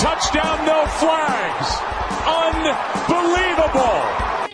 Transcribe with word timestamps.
touchdown, 0.00 0.64
no 0.64 0.86
flags. 0.86 1.68
Unbelievable. 3.08 4.00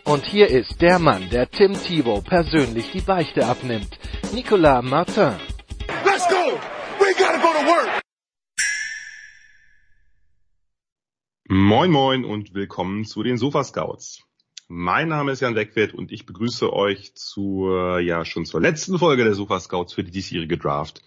Und 0.05 0.25
hier 0.27 0.48
ist 0.48 0.80
der 0.80 0.98
Mann, 0.98 1.30
der 1.30 1.48
Tim 1.48 1.75
Thibault 1.75 2.25
persönlich 2.25 2.91
die 2.91 3.01
Beichte 3.01 3.47
abnimmt. 3.47 3.98
Nicolas 4.33 4.85
Martin. 4.85 5.35
Let's 6.05 6.27
go. 6.29 6.59
We 6.98 7.15
gotta 7.16 7.38
go 7.38 7.52
to 7.52 7.66
work. 7.66 8.02
Moin 11.49 11.93
moin 11.93 12.24
und 12.24 12.55
willkommen 12.55 13.05
zu 13.05 13.23
den 13.23 13.38
Sofa 13.38 13.63
Scouts. 13.63 14.24
Mein 14.66 15.09
Name 15.09 15.30
ist 15.30 15.43
Jan 15.43 15.55
Wegwert 15.55 15.95
und 15.95 16.10
ich 16.10 16.27
begrüße 16.27 16.73
euch 16.73 17.15
zur, 17.15 18.01
ja, 18.01 18.24
schon 18.24 18.47
zur 18.47 18.60
letzten 18.60 18.99
Folge 18.99 19.23
der 19.23 19.35
Sofa 19.35 19.60
Scouts 19.60 19.93
für 19.93 20.02
die 20.02 20.10
diesjährige 20.10 20.59
Draft. 20.59 21.05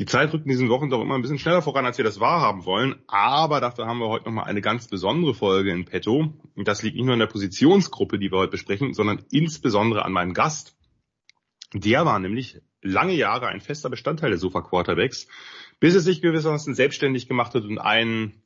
Die 0.00 0.06
Zeit 0.06 0.32
rückt 0.32 0.46
in 0.46 0.50
diesen 0.50 0.70
Wochen 0.70 0.88
doch 0.88 1.02
immer 1.02 1.14
ein 1.14 1.20
bisschen 1.20 1.38
schneller 1.38 1.60
voran, 1.60 1.84
als 1.84 1.98
wir 1.98 2.06
das 2.06 2.20
wahrhaben 2.20 2.64
wollen. 2.64 2.94
Aber 3.06 3.60
dafür 3.60 3.84
haben 3.84 3.98
wir 3.98 4.08
heute 4.08 4.24
nochmal 4.24 4.46
eine 4.46 4.62
ganz 4.62 4.88
besondere 4.88 5.34
Folge 5.34 5.72
in 5.72 5.84
petto. 5.84 6.32
Und 6.54 6.68
das 6.68 6.82
liegt 6.82 6.96
nicht 6.96 7.04
nur 7.04 7.12
in 7.12 7.20
der 7.20 7.26
Positionsgruppe, 7.26 8.18
die 8.18 8.32
wir 8.32 8.38
heute 8.38 8.52
besprechen, 8.52 8.94
sondern 8.94 9.26
insbesondere 9.30 10.06
an 10.06 10.12
meinem 10.12 10.32
Gast. 10.32 10.74
Der 11.74 12.06
war 12.06 12.18
nämlich 12.18 12.62
lange 12.80 13.12
Jahre 13.12 13.48
ein 13.48 13.60
fester 13.60 13.90
Bestandteil 13.90 14.30
der 14.30 14.38
Sofa 14.38 14.62
Quarterbacks, 14.62 15.28
bis 15.80 15.94
er 15.94 16.00
sich 16.00 16.22
gewissermaßen 16.22 16.74
selbstständig 16.74 17.28
gemacht 17.28 17.54
hat 17.54 17.64
und 17.64 17.76
einen 17.76 18.42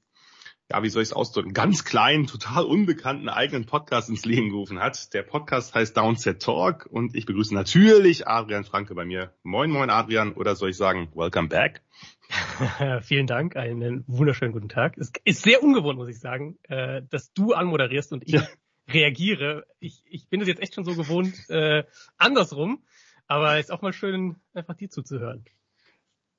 ja, 0.70 0.82
wie 0.82 0.88
soll 0.88 1.02
ich 1.02 1.10
es 1.10 1.12
ausdrücken, 1.12 1.52
ganz 1.52 1.84
kleinen, 1.84 2.26
total 2.26 2.64
unbekannten 2.64 3.28
eigenen 3.28 3.66
Podcast 3.66 4.08
ins 4.08 4.24
Leben 4.24 4.48
gerufen 4.48 4.80
hat. 4.80 5.12
Der 5.12 5.22
Podcast 5.22 5.74
heißt 5.74 5.96
Downset 5.96 6.40
Talk 6.40 6.86
und 6.90 7.14
ich 7.14 7.26
begrüße 7.26 7.54
natürlich 7.54 8.26
Adrian 8.26 8.64
Franke 8.64 8.94
bei 8.94 9.04
mir. 9.04 9.34
Moin, 9.42 9.70
moin 9.70 9.90
Adrian, 9.90 10.32
oder 10.32 10.56
soll 10.56 10.70
ich 10.70 10.76
sagen, 10.76 11.10
welcome 11.14 11.48
back? 11.48 11.82
Vielen 13.02 13.26
Dank, 13.26 13.56
einen 13.56 14.04
wunderschönen 14.06 14.52
guten 14.52 14.70
Tag. 14.70 14.96
Es 14.96 15.12
ist 15.24 15.42
sehr 15.42 15.62
ungewohnt, 15.62 15.98
muss 15.98 16.08
ich 16.08 16.18
sagen, 16.18 16.58
äh, 16.62 17.02
dass 17.10 17.32
du 17.34 17.52
anmoderierst 17.52 18.12
und 18.12 18.24
ich 18.24 18.32
ja. 18.32 18.48
reagiere. 18.88 19.66
Ich, 19.80 20.02
ich 20.06 20.28
bin 20.30 20.40
es 20.40 20.48
jetzt 20.48 20.62
echt 20.62 20.74
schon 20.74 20.84
so 20.84 20.94
gewohnt, 20.94 21.34
äh, 21.50 21.84
andersrum, 22.16 22.82
aber 23.26 23.58
es 23.58 23.66
ist 23.66 23.70
auch 23.70 23.82
mal 23.82 23.92
schön, 23.92 24.36
einfach 24.54 24.74
dir 24.74 24.88
zuzuhören. 24.88 25.44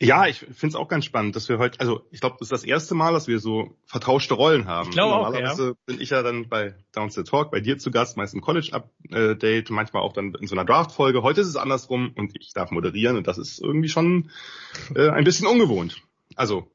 Ja, 0.01 0.27
ich 0.27 0.39
finde 0.39 0.67
es 0.67 0.75
auch 0.75 0.89
ganz 0.89 1.05
spannend, 1.05 1.37
dass 1.37 1.47
wir 1.47 1.57
heute, 1.57 1.79
also 1.79 2.05
ich 2.11 2.19
glaube, 2.19 2.35
das 2.39 2.47
ist 2.47 2.51
das 2.51 2.63
erste 2.65 2.95
Mal, 2.95 3.13
dass 3.13 3.29
wir 3.29 3.39
so 3.39 3.77
vertauschte 3.85 4.33
Rollen 4.33 4.67
haben. 4.67 4.89
Ich 4.89 4.95
Normalerweise 4.97 5.63
auch, 5.63 5.67
ja. 5.67 5.73
bin 5.85 6.01
ich 6.01 6.09
ja 6.09 6.21
dann 6.21 6.49
bei 6.49 6.75
Downset 6.91 7.27
Talk, 7.27 7.49
bei 7.49 7.61
dir 7.61 7.77
zu 7.77 7.91
Gast, 7.91 8.17
meist 8.17 8.33
im 8.33 8.41
College-Update, 8.41 9.69
manchmal 9.69 10.03
auch 10.03 10.11
dann 10.11 10.33
in 10.33 10.47
so 10.47 10.55
einer 10.55 10.65
Draft-Folge. 10.65 11.23
Heute 11.23 11.39
ist 11.39 11.47
es 11.47 11.55
andersrum 11.55 12.11
und 12.13 12.35
ich 12.37 12.51
darf 12.53 12.71
moderieren 12.71 13.15
und 13.15 13.25
das 13.25 13.37
ist 13.37 13.61
irgendwie 13.61 13.87
schon 13.87 14.31
äh, 14.95 15.09
ein 15.09 15.23
bisschen 15.23 15.47
ungewohnt. 15.47 16.01
Also 16.35 16.69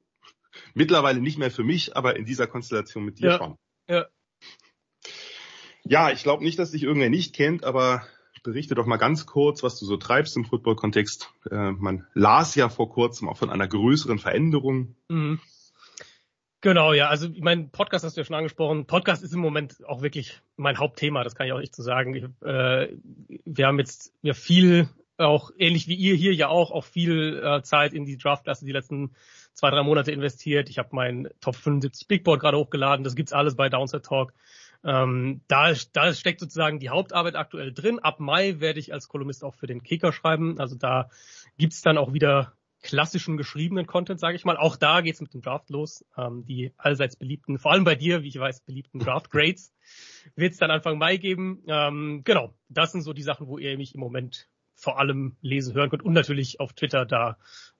mittlerweile 0.72 1.20
nicht 1.20 1.36
mehr 1.36 1.50
für 1.50 1.64
mich, 1.64 1.96
aber 1.96 2.16
in 2.16 2.24
dieser 2.24 2.46
Konstellation 2.46 3.04
mit 3.04 3.18
dir 3.18 3.32
ja. 3.32 3.36
schon. 3.36 3.56
Ja. 3.86 4.06
Ja, 5.84 6.10
ich 6.10 6.22
glaube 6.22 6.42
nicht, 6.42 6.58
dass 6.58 6.70
dich 6.70 6.84
irgendwer 6.84 7.10
nicht 7.10 7.34
kennt, 7.34 7.64
aber 7.64 8.06
berichte 8.42 8.74
doch 8.74 8.86
mal 8.86 8.96
ganz 8.96 9.26
kurz, 9.26 9.62
was 9.62 9.78
du 9.78 9.86
so 9.86 9.96
treibst 9.96 10.36
im 10.36 10.44
Football-Kontext. 10.44 11.32
Äh, 11.50 11.72
man 11.72 12.06
las 12.14 12.54
ja 12.54 12.68
vor 12.68 12.90
kurzem 12.90 13.28
auch 13.28 13.36
von 13.36 13.50
einer 13.50 13.68
größeren 13.68 14.18
Veränderung. 14.18 14.94
Mhm. 15.08 15.40
Genau, 16.62 16.92
ja. 16.92 17.08
Also 17.08 17.28
mein 17.38 17.70
Podcast 17.70 18.04
hast 18.04 18.16
du 18.16 18.20
ja 18.20 18.24
schon 18.24 18.36
angesprochen. 18.36 18.86
Podcast 18.86 19.22
ist 19.22 19.32
im 19.32 19.40
Moment 19.40 19.84
auch 19.86 20.02
wirklich 20.02 20.40
mein 20.56 20.78
Hauptthema, 20.78 21.24
das 21.24 21.34
kann 21.34 21.46
ich 21.46 21.52
auch 21.52 21.60
nicht 21.60 21.74
so 21.74 21.82
sagen. 21.82 22.14
Ich, 22.14 22.24
äh, 22.46 22.88
wir 23.44 23.66
haben 23.66 23.78
jetzt 23.78 24.12
ja 24.20 24.34
viel, 24.34 24.88
auch 25.16 25.50
ähnlich 25.58 25.88
wie 25.88 25.94
ihr 25.94 26.14
hier 26.14 26.34
ja 26.34 26.48
auch, 26.48 26.70
auch 26.70 26.84
viel 26.84 27.42
äh, 27.42 27.62
Zeit 27.62 27.94
in 27.94 28.04
die 28.04 28.18
Draftklasse 28.18 28.66
die 28.66 28.72
letzten 28.72 29.12
zwei, 29.54 29.70
drei 29.70 29.82
Monate 29.82 30.12
investiert. 30.12 30.68
Ich 30.68 30.78
habe 30.78 30.90
mein 30.92 31.28
Top 31.40 31.56
75 31.56 32.08
Big 32.08 32.24
Board 32.24 32.40
gerade 32.40 32.58
hochgeladen. 32.58 33.04
Das 33.04 33.14
gibt's 33.14 33.32
alles 33.32 33.56
bei 33.56 33.68
Downside 33.68 34.02
Talk. 34.02 34.34
Ähm, 34.84 35.42
da, 35.48 35.72
da 35.92 36.14
steckt 36.14 36.40
sozusagen 36.40 36.78
die 36.78 36.88
Hauptarbeit 36.88 37.36
aktuell 37.36 37.72
drin. 37.72 37.98
Ab 37.98 38.20
Mai 38.20 38.60
werde 38.60 38.80
ich 38.80 38.92
als 38.92 39.08
Kolumnist 39.08 39.44
auch 39.44 39.54
für 39.54 39.66
den 39.66 39.82
Kicker 39.82 40.12
schreiben. 40.12 40.58
Also 40.58 40.76
da 40.76 41.10
gibt's 41.58 41.82
dann 41.82 41.98
auch 41.98 42.12
wieder 42.12 42.54
klassischen 42.82 43.36
geschriebenen 43.36 43.86
Content, 43.86 44.20
sage 44.20 44.36
ich 44.36 44.44
mal. 44.44 44.56
Auch 44.56 44.76
da 44.76 45.02
geht's 45.02 45.20
mit 45.20 45.34
dem 45.34 45.42
Draft 45.42 45.68
los. 45.70 46.04
Ähm, 46.16 46.44
die 46.46 46.72
allseits 46.78 47.16
beliebten, 47.16 47.58
vor 47.58 47.72
allem 47.72 47.84
bei 47.84 47.94
dir, 47.94 48.22
wie 48.22 48.28
ich 48.28 48.38
weiß, 48.38 48.60
beliebten 48.60 49.00
Draft 49.00 49.30
Grades 49.30 49.72
wird's 50.34 50.58
dann 50.58 50.70
Anfang 50.70 50.98
Mai 50.98 51.18
geben. 51.18 51.62
Ähm, 51.66 52.22
genau, 52.24 52.54
das 52.68 52.92
sind 52.92 53.02
so 53.02 53.12
die 53.12 53.22
Sachen, 53.22 53.46
wo 53.46 53.58
ihr 53.58 53.76
mich 53.76 53.94
im 53.94 54.00
Moment 54.00 54.48
vor 54.74 54.98
allem 54.98 55.36
lesen 55.42 55.74
hören 55.74 55.90
könnt. 55.90 56.02
Und 56.02 56.14
natürlich 56.14 56.58
auf 56.58 56.72
Twitter, 56.72 57.04
da, 57.04 57.36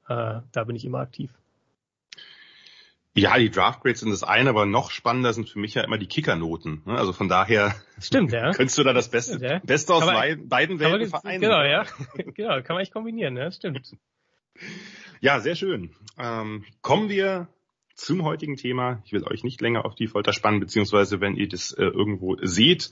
äh, 0.07 0.43
da 0.53 0.65
bin 0.65 0.77
ich 0.77 0.85
immer 0.85 0.99
aktiv. 0.99 1.40
Ja, 3.17 3.37
die 3.39 3.51
Draft 3.51 3.83
Grades 3.83 4.01
sind 4.01 4.11
das 4.11 4.23
eine, 4.23 4.51
aber 4.51 4.67
noch 4.67 4.93
spannender 4.93 5.33
sind 5.33 5.49
für 5.49 5.59
mich 5.59 5.75
ja 5.75 5.83
immer 5.83 5.99
die 5.99 6.07
Kickernoten. 6.07 6.83
Also 6.87 7.13
von 7.13 7.29
daher 7.29 7.75
Stimmt, 8.01 8.31
ja. 8.33 8.51
könntest 8.55 8.79
du 8.79 8.85
da 8.85 8.93
das 8.93 9.11
Beste, 9.11 9.37
Stimmt, 9.37 9.51
ja. 9.51 9.59
Beste 9.65 9.95
aus 9.95 10.05
man, 10.07 10.49
beiden 10.49 10.79
Welten 10.79 11.09
vereinen. 11.09 11.41
Genau, 11.41 11.63
ja. 11.63 11.85
genau, 12.35 12.63
kann 12.63 12.75
man 12.75 12.83
echt 12.83 12.93
kombinieren, 12.93 13.37
ja, 13.37 13.51
stimmt. 13.51 13.97
Ja, 15.23 15.39
sehr 15.41 15.55
schön. 15.55 15.95
Ähm, 16.19 16.65
kommen 16.81 17.11
wir 17.11 17.49
zum 17.95 18.25
heutigen 18.25 18.57
Thema. 18.57 19.03
Ich 19.05 19.13
will 19.13 19.23
euch 19.25 19.45
nicht 19.45 19.61
länger 19.61 19.85
auf 19.85 19.95
die 19.95 20.07
Folter 20.07 20.33
spannen, 20.33 20.61
beziehungsweise 20.61 21.21
wenn 21.21 21.37
ihr 21.37 21.47
das 21.47 21.73
äh, 21.73 21.85
irgendwo 21.85 22.39
seht 22.41 22.91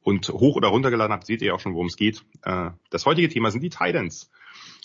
und 0.00 0.28
hoch 0.28 0.54
oder 0.54 0.68
runtergeladen 0.68 1.12
habt, 1.12 1.26
seht 1.26 1.42
ihr 1.42 1.52
auch 1.52 1.58
schon, 1.58 1.74
worum 1.74 1.88
es 1.88 1.96
geht. 1.96 2.24
Äh, 2.42 2.70
das 2.90 3.06
heutige 3.06 3.28
Thema 3.28 3.50
sind 3.50 3.62
die 3.62 3.70
Titans. 3.70 4.30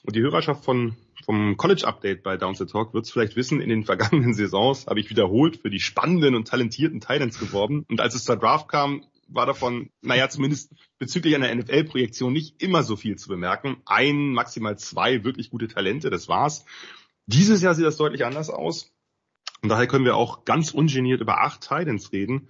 Und 0.04 0.16
die 0.16 0.22
Hörerschaft 0.22 0.64
von, 0.64 0.96
vom 1.26 1.58
College 1.58 1.86
Update 1.86 2.24
bei 2.24 2.38
Downset 2.38 2.72
Talk 2.72 2.94
wird 2.94 3.06
es 3.06 3.12
vielleicht 3.12 3.36
wissen, 3.36 3.62
in 3.62 3.70
den 3.70 3.84
vergangenen 3.86 4.34
Saisons 4.34 4.88
habe 4.88 5.00
ich 5.00 5.10
wiederholt 5.10 5.58
für 5.58 5.70
die 5.70 5.80
spannenden 5.80 6.36
und 6.36 6.48
talentierten 6.48 7.02
Titans 7.02 7.40
geworben. 7.40 7.86
Und 7.90 8.02
als 8.02 8.16
es 8.16 8.24
zur 8.24 8.38
Draft 8.38 8.68
kam, 8.70 9.04
war 9.28 9.46
davon, 9.46 9.90
naja, 10.02 10.28
zumindest 10.30 10.74
bezüglich 10.98 11.36
einer 11.36 11.54
NFL-Projektion 11.54 12.34
nicht 12.34 12.62
immer 12.62 12.84
so 12.84 12.96
viel 12.96 13.16
zu 13.18 13.30
bemerken. 13.30 13.78
Ein, 13.86 14.32
maximal 14.32 14.78
zwei 14.78 15.24
wirklich 15.24 15.50
gute 15.52 15.68
Talente, 15.68 16.10
das 16.10 16.28
war's. 16.28 16.66
Dieses 17.28 17.62
Jahr 17.62 17.76
sieht 17.76 17.86
das 17.86 17.98
deutlich 17.98 18.26
anders 18.26 18.50
aus. 18.50 18.92
Und 19.62 19.70
daher 19.70 19.88
können 19.88 20.06
wir 20.06 20.16
auch 20.16 20.46
ganz 20.46 20.72
ungeniert 20.72 21.22
über 21.22 21.42
acht 21.42 21.62
Titans 21.62 22.12
reden, 22.12 22.50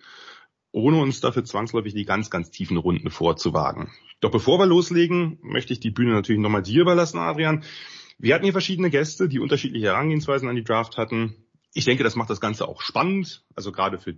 ohne 0.72 0.97
uns 0.97 1.22
dafür 1.22 1.44
zwangsläufig 1.44 1.94
die 1.94 2.06
ganz, 2.06 2.30
ganz 2.30 2.52
tiefen 2.52 2.78
Runden 2.78 3.09
vorzuwagen. 3.09 3.91
Doch 4.19 4.31
bevor 4.31 4.59
wir 4.59 4.66
loslegen, 4.66 5.40
möchte 5.41 5.74
ich 5.74 5.80
die 5.80 5.91
Bühne 5.91 6.12
natürlich 6.12 6.41
nochmal 6.41 6.63
dir 6.63 6.81
überlassen, 6.81 7.18
Adrian. 7.18 7.63
Wir 8.18 8.35
hatten 8.35 8.44
hier 8.44 8.53
verschiedene 8.53 8.90
Gäste, 8.90 9.30
die 9.30 9.40
unterschiedliche 9.40 9.88
Herangehensweisen 9.88 10.50
an 10.50 10.56
die 10.56 10.63
Draft 10.63 10.97
hatten. 10.97 11.35
Ich 11.74 11.85
denke, 11.85 12.03
das 12.03 12.16
macht 12.16 12.30
das 12.30 12.41
Ganze 12.41 12.68
auch 12.68 12.81
spannend, 12.81 13.46
also 13.56 13.72
gerade 13.72 13.97
für 13.97 14.16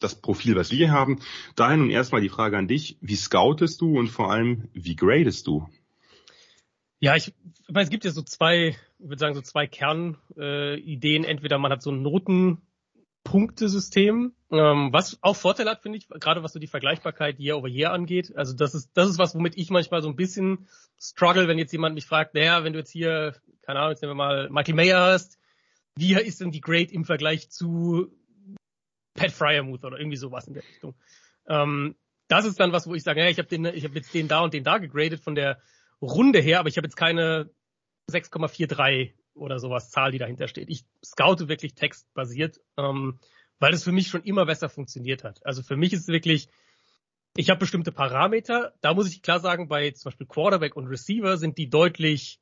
das 0.00 0.20
Profil, 0.20 0.56
was 0.56 0.70
wir 0.70 0.90
haben. 0.90 1.20
Daher 1.54 1.76
nun 1.76 1.90
erstmal 1.90 2.20
die 2.20 2.28
Frage 2.28 2.58
an 2.58 2.68
dich. 2.68 2.98
Wie 3.00 3.16
scoutest 3.16 3.80
du 3.80 3.98
und 3.98 4.08
vor 4.08 4.30
allem, 4.30 4.68
wie 4.72 4.96
gradest 4.96 5.46
du? 5.46 5.68
Ja, 6.98 7.14
ich, 7.14 7.28
ich 7.28 7.74
meine, 7.74 7.84
es 7.84 7.90
gibt 7.90 8.04
ja 8.04 8.10
so 8.10 8.22
zwei, 8.22 8.76
ich 8.98 9.08
würde 9.08 9.18
sagen, 9.18 9.34
so 9.34 9.42
zwei 9.42 9.66
Kernideen. 9.66 11.24
Äh, 11.24 11.28
Entweder 11.28 11.58
man 11.58 11.70
hat 11.70 11.82
so 11.82 11.90
ein 11.90 12.02
Notenpunktesystem, 13.26 14.32
ähm, 14.50 14.92
was 14.92 15.18
auch 15.22 15.36
Vorteile 15.36 15.70
hat, 15.70 15.82
finde 15.82 15.98
ich, 15.98 16.08
gerade 16.08 16.42
was 16.42 16.52
so 16.52 16.58
die 16.58 16.66
Vergleichbarkeit 16.66 17.38
Year 17.38 17.56
over 17.56 17.68
Year 17.68 17.92
angeht. 17.92 18.32
Also 18.36 18.54
das 18.54 18.74
ist, 18.74 18.90
das 18.94 19.08
ist 19.10 19.18
was, 19.18 19.34
womit 19.34 19.56
ich 19.56 19.70
manchmal 19.70 20.02
so 20.02 20.08
ein 20.08 20.16
bisschen 20.16 20.68
struggle, 21.00 21.48
wenn 21.48 21.58
jetzt 21.58 21.72
jemand 21.72 21.94
mich 21.94 22.06
fragt, 22.06 22.34
naja, 22.34 22.64
wenn 22.64 22.72
du 22.72 22.78
jetzt 22.78 22.90
hier, 22.90 23.34
keine 23.62 23.80
Ahnung, 23.80 23.92
jetzt 23.92 24.02
nehmen 24.02 24.12
wir 24.12 24.24
mal 24.24 24.48
Michael 24.50 24.74
Mayer 24.74 25.00
hast, 25.00 25.38
wie 25.96 26.14
ist 26.14 26.40
denn 26.40 26.50
die 26.50 26.60
Grade 26.60 26.92
im 26.92 27.04
Vergleich 27.04 27.50
zu 27.50 28.12
Pat 29.14 29.32
Fryermuth 29.32 29.84
oder 29.84 29.98
irgendwie 29.98 30.18
sowas 30.18 30.46
in 30.46 30.54
der 30.54 30.62
Richtung. 30.62 30.94
Ähm, 31.48 31.96
das 32.28 32.44
ist 32.44 32.60
dann 32.60 32.72
was, 32.72 32.86
wo 32.86 32.94
ich 32.94 33.02
sage, 33.02 33.20
ja, 33.20 33.28
ich 33.28 33.38
habe 33.38 33.48
den, 33.48 33.64
ich 33.66 33.84
habe 33.84 33.94
jetzt 33.94 34.12
den 34.12 34.28
da 34.28 34.40
und 34.40 34.52
den 34.52 34.64
da 34.64 34.78
gegradet 34.78 35.20
von 35.20 35.34
der 35.34 35.60
Runde 36.02 36.40
her, 36.40 36.60
aber 36.60 36.68
ich 36.68 36.76
habe 36.76 36.86
jetzt 36.86 36.96
keine 36.96 37.50
6,43 38.10 39.12
oder 39.36 39.58
sowas 39.58 39.90
Zahl, 39.90 40.12
die 40.12 40.18
dahinter 40.18 40.48
steht. 40.48 40.68
Ich 40.68 40.84
scoute 41.04 41.48
wirklich 41.48 41.74
textbasiert, 41.74 42.60
ähm, 42.76 43.18
weil 43.58 43.72
es 43.72 43.84
für 43.84 43.92
mich 43.92 44.08
schon 44.08 44.22
immer 44.22 44.46
besser 44.46 44.68
funktioniert 44.68 45.24
hat. 45.24 45.44
Also 45.44 45.62
für 45.62 45.76
mich 45.76 45.92
ist 45.92 46.02
es 46.02 46.08
wirklich, 46.08 46.48
ich 47.36 47.50
habe 47.50 47.60
bestimmte 47.60 47.92
Parameter. 47.92 48.74
Da 48.80 48.94
muss 48.94 49.08
ich 49.08 49.22
klar 49.22 49.40
sagen, 49.40 49.68
bei 49.68 49.90
zum 49.90 50.10
Beispiel 50.10 50.26
Quarterback 50.26 50.76
und 50.76 50.88
Receiver 50.88 51.36
sind 51.36 51.58
die 51.58 51.68
deutlich 51.68 52.40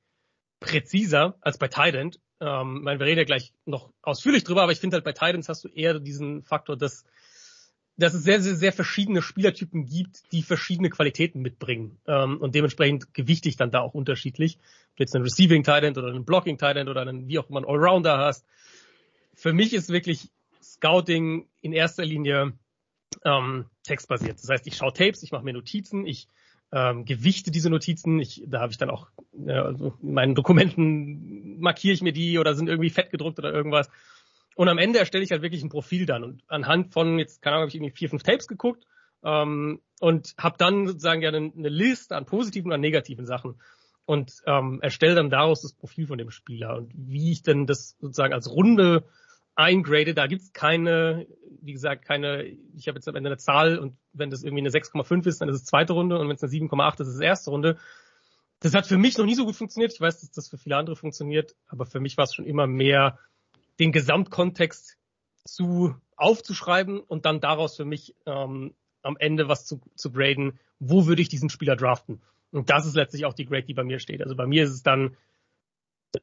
präziser 0.60 1.36
als 1.40 1.58
bei 1.58 1.68
Tight 1.68 1.94
End. 1.94 2.20
ähm, 2.40 2.78
ich 2.78 2.82
meine, 2.82 2.98
wir 2.98 3.06
reden 3.06 3.18
ja 3.18 3.24
gleich 3.24 3.52
noch 3.64 3.92
ausführlich 4.02 4.44
drüber, 4.44 4.62
aber 4.62 4.72
ich 4.72 4.80
finde 4.80 4.96
halt 4.96 5.04
bei 5.04 5.12
Titans 5.12 5.48
hast 5.48 5.64
du 5.64 5.68
eher 5.68 5.98
diesen 6.00 6.42
Faktor, 6.42 6.76
dass, 6.76 7.04
dass 7.96 8.14
es 8.14 8.24
sehr, 8.24 8.40
sehr, 8.40 8.56
sehr 8.56 8.72
verschiedene 8.72 9.22
Spielertypen 9.22 9.86
gibt, 9.86 10.32
die 10.32 10.42
verschiedene 10.42 10.90
Qualitäten 10.90 11.40
mitbringen. 11.40 11.98
Ähm, 12.06 12.38
und 12.38 12.54
dementsprechend 12.54 13.14
gewichte 13.14 13.48
ich 13.48 13.56
dann 13.56 13.70
da 13.70 13.80
auch 13.80 13.94
unterschiedlich. 13.94 14.58
Ob 14.90 14.96
du 14.96 15.02
jetzt 15.04 15.14
einen 15.14 15.24
Receiving 15.24 15.62
Titan 15.62 15.96
oder 15.96 16.08
einen 16.08 16.24
Blocking 16.24 16.58
Titan 16.58 16.88
oder 16.88 17.02
einen, 17.02 17.28
wie 17.28 17.38
auch 17.38 17.48
immer, 17.48 17.58
einen 17.58 17.68
Allrounder 17.68 18.18
hast. 18.18 18.44
Für 19.34 19.52
mich 19.52 19.74
ist 19.74 19.90
wirklich 19.90 20.28
Scouting 20.62 21.46
in 21.60 21.72
erster 21.72 22.04
Linie 22.04 22.52
ähm, 23.24 23.66
textbasiert. 23.84 24.38
Das 24.42 24.48
heißt, 24.48 24.66
ich 24.66 24.76
schaue 24.76 24.92
Tapes, 24.92 25.22
ich 25.22 25.30
mache 25.30 25.44
mir 25.44 25.52
Notizen, 25.52 26.06
ich 26.06 26.28
ähm, 26.72 27.04
gewichte 27.04 27.50
diese 27.50 27.70
Notizen. 27.70 28.18
Ich, 28.18 28.42
da 28.46 28.60
habe 28.60 28.72
ich 28.72 28.78
dann 28.78 28.90
auch 28.90 29.08
äh, 29.46 29.52
also 29.52 29.94
in 30.02 30.14
meinen 30.14 30.34
Dokumenten 30.34 31.60
markiere 31.60 31.94
ich 31.94 32.02
mir 32.02 32.12
die 32.12 32.38
oder 32.38 32.54
sind 32.54 32.68
irgendwie 32.68 32.90
fett 32.90 33.10
gedruckt 33.10 33.38
oder 33.38 33.52
irgendwas. 33.52 33.88
Und 34.54 34.68
am 34.68 34.78
Ende 34.78 34.98
erstelle 34.98 35.24
ich 35.24 35.30
halt 35.30 35.42
wirklich 35.42 35.62
ein 35.62 35.68
Profil 35.68 36.06
dann. 36.06 36.24
Und 36.24 36.42
anhand 36.48 36.92
von, 36.92 37.18
jetzt 37.18 37.42
keine 37.42 37.56
Ahnung, 37.56 37.62
habe 37.62 37.68
ich 37.70 37.74
irgendwie 37.74 37.96
vier, 37.96 38.08
fünf 38.08 38.22
Tapes 38.22 38.46
geguckt 38.46 38.84
ähm, 39.24 39.80
und 40.00 40.34
habe 40.38 40.56
dann 40.58 40.86
sozusagen 40.86 41.22
ja 41.22 41.28
eine, 41.28 41.52
eine 41.56 41.68
Liste 41.68 42.16
an 42.16 42.26
positiven 42.26 42.70
und 42.70 42.74
an 42.74 42.80
negativen 42.80 43.26
Sachen 43.26 43.56
und 44.06 44.32
ähm, 44.46 44.80
erstelle 44.82 45.14
dann 45.14 45.30
daraus 45.30 45.62
das 45.62 45.72
Profil 45.72 46.06
von 46.06 46.18
dem 46.18 46.30
Spieler 46.30 46.76
und 46.76 46.92
wie 46.94 47.32
ich 47.32 47.42
denn 47.42 47.66
das 47.66 47.96
sozusagen 48.00 48.34
als 48.34 48.50
Runde 48.50 49.04
eingrade. 49.54 50.14
Da 50.14 50.26
gibt's 50.26 50.52
keine, 50.52 51.26
wie 51.62 51.72
gesagt, 51.72 52.04
keine, 52.04 52.44
ich 52.44 52.88
habe 52.88 52.98
jetzt 52.98 53.08
am 53.08 53.16
Ende 53.16 53.30
eine 53.30 53.38
Zahl 53.38 53.78
und 53.78 53.96
wenn 54.12 54.30
das 54.30 54.42
irgendwie 54.42 54.62
eine 54.62 54.70
6,5 54.70 55.26
ist, 55.26 55.40
dann 55.40 55.48
ist 55.48 55.56
es 55.56 55.64
zweite 55.64 55.92
Runde 55.92 56.18
und 56.18 56.28
wenn 56.28 56.36
es 56.36 56.42
eine 56.42 56.52
7,8 56.52 57.00
ist, 57.00 57.08
ist 57.08 57.14
es 57.14 57.20
erste 57.20 57.50
Runde. 57.50 57.78
Das 58.60 58.74
hat 58.74 58.86
für 58.86 58.98
mich 58.98 59.18
noch 59.18 59.26
nie 59.26 59.34
so 59.34 59.44
gut 59.44 59.56
funktioniert. 59.56 59.92
Ich 59.92 60.00
weiß, 60.00 60.20
dass 60.20 60.30
das 60.30 60.48
für 60.48 60.58
viele 60.58 60.76
andere 60.76 60.96
funktioniert, 60.96 61.54
aber 61.68 61.86
für 61.86 62.00
mich 62.00 62.16
war 62.16 62.24
es 62.24 62.34
schon 62.34 62.46
immer 62.46 62.66
mehr, 62.66 63.18
den 63.78 63.92
Gesamtkontext 63.92 64.96
zu 65.44 65.94
aufzuschreiben 66.16 67.00
und 67.00 67.26
dann 67.26 67.40
daraus 67.40 67.76
für 67.76 67.84
mich 67.84 68.14
ähm, 68.26 68.74
am 69.02 69.16
Ende 69.18 69.48
was 69.48 69.66
zu, 69.66 69.80
zu 69.94 70.12
graden, 70.12 70.58
wo 70.78 71.06
würde 71.06 71.22
ich 71.22 71.28
diesen 71.28 71.50
Spieler 71.50 71.76
draften. 71.76 72.22
Und 72.50 72.70
das 72.70 72.86
ist 72.86 72.94
letztlich 72.94 73.26
auch 73.26 73.34
die 73.34 73.46
Grade, 73.46 73.64
die 73.64 73.74
bei 73.74 73.84
mir 73.84 73.98
steht. 73.98 74.22
Also 74.22 74.36
bei 74.36 74.46
mir 74.46 74.64
ist 74.64 74.70
es 74.70 74.82
dann 74.82 75.16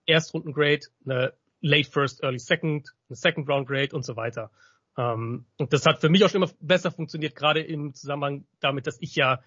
Erstrunden-Grade, 0.06 0.88
eine 1.06 1.34
Late 1.60 1.90
First, 1.90 2.24
Early 2.24 2.40
Second, 2.40 2.94
eine 3.10 3.16
Second 3.16 3.50
Round 3.50 3.68
Grade 3.68 3.96
und 3.96 4.06
so 4.06 4.16
weiter. 4.16 4.50
Ähm, 4.98 5.46
und 5.58 5.74
das 5.74 5.86
hat 5.86 6.02
für 6.02 6.10
mich 6.10 6.24
auch 6.24 6.30
schon 6.30 6.42
immer 6.42 6.52
besser 6.60 6.92
funktioniert, 6.92 7.36
gerade 7.36 7.62
im 7.62 7.94
Zusammenhang 7.94 8.46
damit, 8.60 8.88
dass 8.88 8.98
ich 9.02 9.16
ja, 9.16 9.42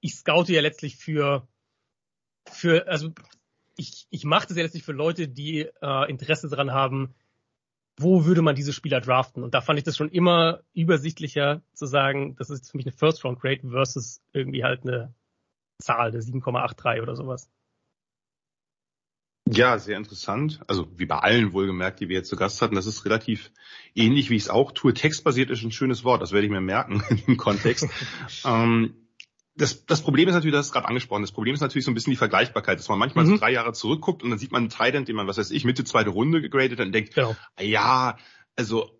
ich 0.00 0.14
scoute 0.14 0.52
ja 0.52 0.60
letztlich 0.60 0.96
für, 0.96 1.48
für, 2.46 2.86
also 2.86 3.12
ich, 3.76 4.06
ich 4.10 4.24
mache 4.24 4.48
das 4.48 4.56
ja 4.56 4.62
letztlich 4.62 4.84
für 4.84 4.92
Leute, 4.92 5.28
die 5.28 5.68
äh, 5.82 6.10
Interesse 6.10 6.48
daran 6.48 6.72
haben, 6.72 7.14
wo 7.98 8.26
würde 8.26 8.42
man 8.42 8.54
diese 8.54 8.72
Spieler 8.72 9.00
draften? 9.00 9.42
Und 9.42 9.54
da 9.54 9.60
fand 9.60 9.78
ich 9.78 9.84
das 9.84 9.96
schon 9.96 10.10
immer 10.10 10.60
übersichtlicher 10.74 11.62
zu 11.72 11.86
sagen, 11.86 12.36
das 12.36 12.50
ist 12.50 12.70
für 12.70 12.76
mich 12.76 12.86
eine 12.86 12.96
First 12.96 13.24
Round 13.24 13.40
Grade 13.40 13.68
versus 13.68 14.20
irgendwie 14.32 14.64
halt 14.64 14.82
eine 14.82 15.14
Zahl, 15.78 16.10
der 16.10 16.22
7,83 16.22 17.02
oder 17.02 17.16
sowas. 17.16 17.50
Ja, 19.48 19.78
sehr 19.78 19.96
interessant. 19.96 20.60
Also 20.66 20.88
wie 20.96 21.06
bei 21.06 21.18
allen 21.18 21.52
wohlgemerkt, 21.52 22.00
die 22.00 22.08
wir 22.08 22.16
jetzt 22.16 22.28
zu 22.28 22.36
Gast 22.36 22.60
hatten, 22.60 22.74
das 22.74 22.86
ist 22.86 23.04
relativ 23.04 23.52
ähnlich, 23.94 24.28
wie 24.28 24.36
ich 24.36 24.42
es 24.42 24.48
auch 24.50 24.72
tue. 24.72 24.92
Textbasiert 24.92 25.50
ist 25.50 25.62
ein 25.62 25.70
schönes 25.70 26.02
Wort, 26.02 26.20
das 26.20 26.32
werde 26.32 26.46
ich 26.46 26.52
mir 26.52 26.60
merken 26.60 27.02
im 27.26 27.36
Kontext. 27.36 27.88
ähm, 28.44 29.05
das, 29.56 29.86
das 29.86 30.02
Problem 30.02 30.28
ist 30.28 30.34
natürlich, 30.34 30.54
das 30.54 30.66
ist 30.66 30.72
gerade 30.72 30.88
angesprochen, 30.88 31.22
das 31.22 31.32
Problem 31.32 31.54
ist 31.54 31.60
natürlich 31.60 31.84
so 31.84 31.90
ein 31.90 31.94
bisschen 31.94 32.10
die 32.12 32.18
Vergleichbarkeit, 32.18 32.78
dass 32.78 32.88
man 32.88 32.98
manchmal 32.98 33.24
mhm. 33.24 33.30
so 33.30 33.36
drei 33.38 33.52
Jahre 33.52 33.72
zurückguckt 33.72 34.22
und 34.22 34.30
dann 34.30 34.38
sieht 34.38 34.52
man 34.52 34.62
einen 34.62 34.70
Titan, 34.70 35.04
den 35.04 35.16
man, 35.16 35.26
was 35.26 35.38
weiß 35.38 35.50
ich, 35.50 35.64
Mitte 35.64 35.84
zweite 35.84 36.10
Runde 36.10 36.40
gegradet 36.42 36.78
hat 36.78 36.86
und 36.86 36.92
denkt, 36.92 37.14
genau. 37.14 37.34
ja, 37.58 38.18
also 38.54 38.90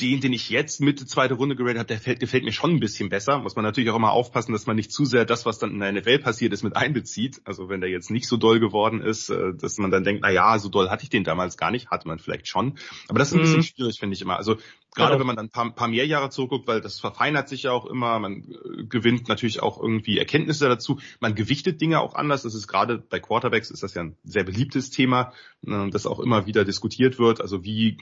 den, 0.00 0.20
den 0.20 0.32
ich 0.32 0.50
jetzt 0.50 0.80
Mitte 0.80 1.06
zweite 1.06 1.34
Runde 1.34 1.56
geratet 1.56 1.78
habe, 1.78 1.86
der 1.88 1.96
gefällt, 1.96 2.20
gefällt 2.20 2.44
mir 2.44 2.52
schon 2.52 2.70
ein 2.70 2.80
bisschen 2.80 3.08
besser. 3.08 3.38
Muss 3.38 3.56
man 3.56 3.64
natürlich 3.64 3.90
auch 3.90 3.96
immer 3.96 4.12
aufpassen, 4.12 4.52
dass 4.52 4.66
man 4.66 4.76
nicht 4.76 4.92
zu 4.92 5.04
sehr 5.04 5.24
das, 5.24 5.44
was 5.46 5.58
dann 5.58 5.72
in 5.72 5.80
der 5.80 5.92
NFL 5.92 6.20
passiert 6.20 6.52
ist, 6.52 6.62
mit 6.62 6.76
einbezieht. 6.76 7.40
Also 7.44 7.68
wenn 7.68 7.80
der 7.80 7.90
jetzt 7.90 8.10
nicht 8.10 8.28
so 8.28 8.36
doll 8.36 8.60
geworden 8.60 9.00
ist, 9.00 9.30
äh, 9.30 9.54
dass 9.54 9.78
man 9.78 9.90
dann 9.90 10.04
denkt, 10.04 10.22
na 10.22 10.30
ja, 10.30 10.58
so 10.58 10.68
doll 10.68 10.90
hatte 10.90 11.02
ich 11.02 11.10
den 11.10 11.24
damals 11.24 11.56
gar 11.56 11.70
nicht, 11.70 11.90
hatte 11.90 12.06
man 12.06 12.18
vielleicht 12.18 12.48
schon. 12.48 12.78
Aber 13.08 13.18
das 13.18 13.28
ist 13.28 13.34
ein 13.34 13.40
mhm. 13.40 13.42
bisschen 13.44 13.62
schwierig, 13.62 13.98
finde 13.98 14.14
ich 14.14 14.22
immer. 14.22 14.36
Also 14.36 14.56
gerade 14.94 15.12
genau. 15.12 15.20
wenn 15.20 15.26
man 15.26 15.36
dann 15.36 15.46
ein 15.46 15.50
paar, 15.50 15.74
paar 15.74 15.88
mehr 15.88 16.06
Jahre 16.06 16.30
zurückguckt, 16.30 16.66
weil 16.66 16.80
das 16.80 17.00
verfeinert 17.00 17.48
sich 17.48 17.64
ja 17.64 17.72
auch 17.72 17.86
immer, 17.86 18.18
man 18.18 18.42
äh, 18.42 18.84
gewinnt 18.84 19.28
natürlich 19.28 19.62
auch 19.62 19.80
irgendwie 19.80 20.18
Erkenntnisse 20.18 20.68
dazu, 20.68 20.98
man 21.20 21.34
gewichtet 21.34 21.80
Dinge 21.80 22.00
auch 22.00 22.14
anders. 22.14 22.42
Das 22.42 22.54
ist 22.54 22.66
gerade 22.66 22.98
bei 22.98 23.20
Quarterbacks 23.20 23.70
ist 23.70 23.82
das 23.82 23.94
ja 23.94 24.02
ein 24.02 24.16
sehr 24.24 24.44
beliebtes 24.44 24.90
Thema, 24.90 25.32
äh, 25.66 25.90
das 25.90 26.06
auch 26.06 26.20
immer 26.20 26.46
wieder 26.46 26.64
diskutiert 26.64 27.18
wird. 27.18 27.40
Also 27.40 27.64
wie 27.64 27.98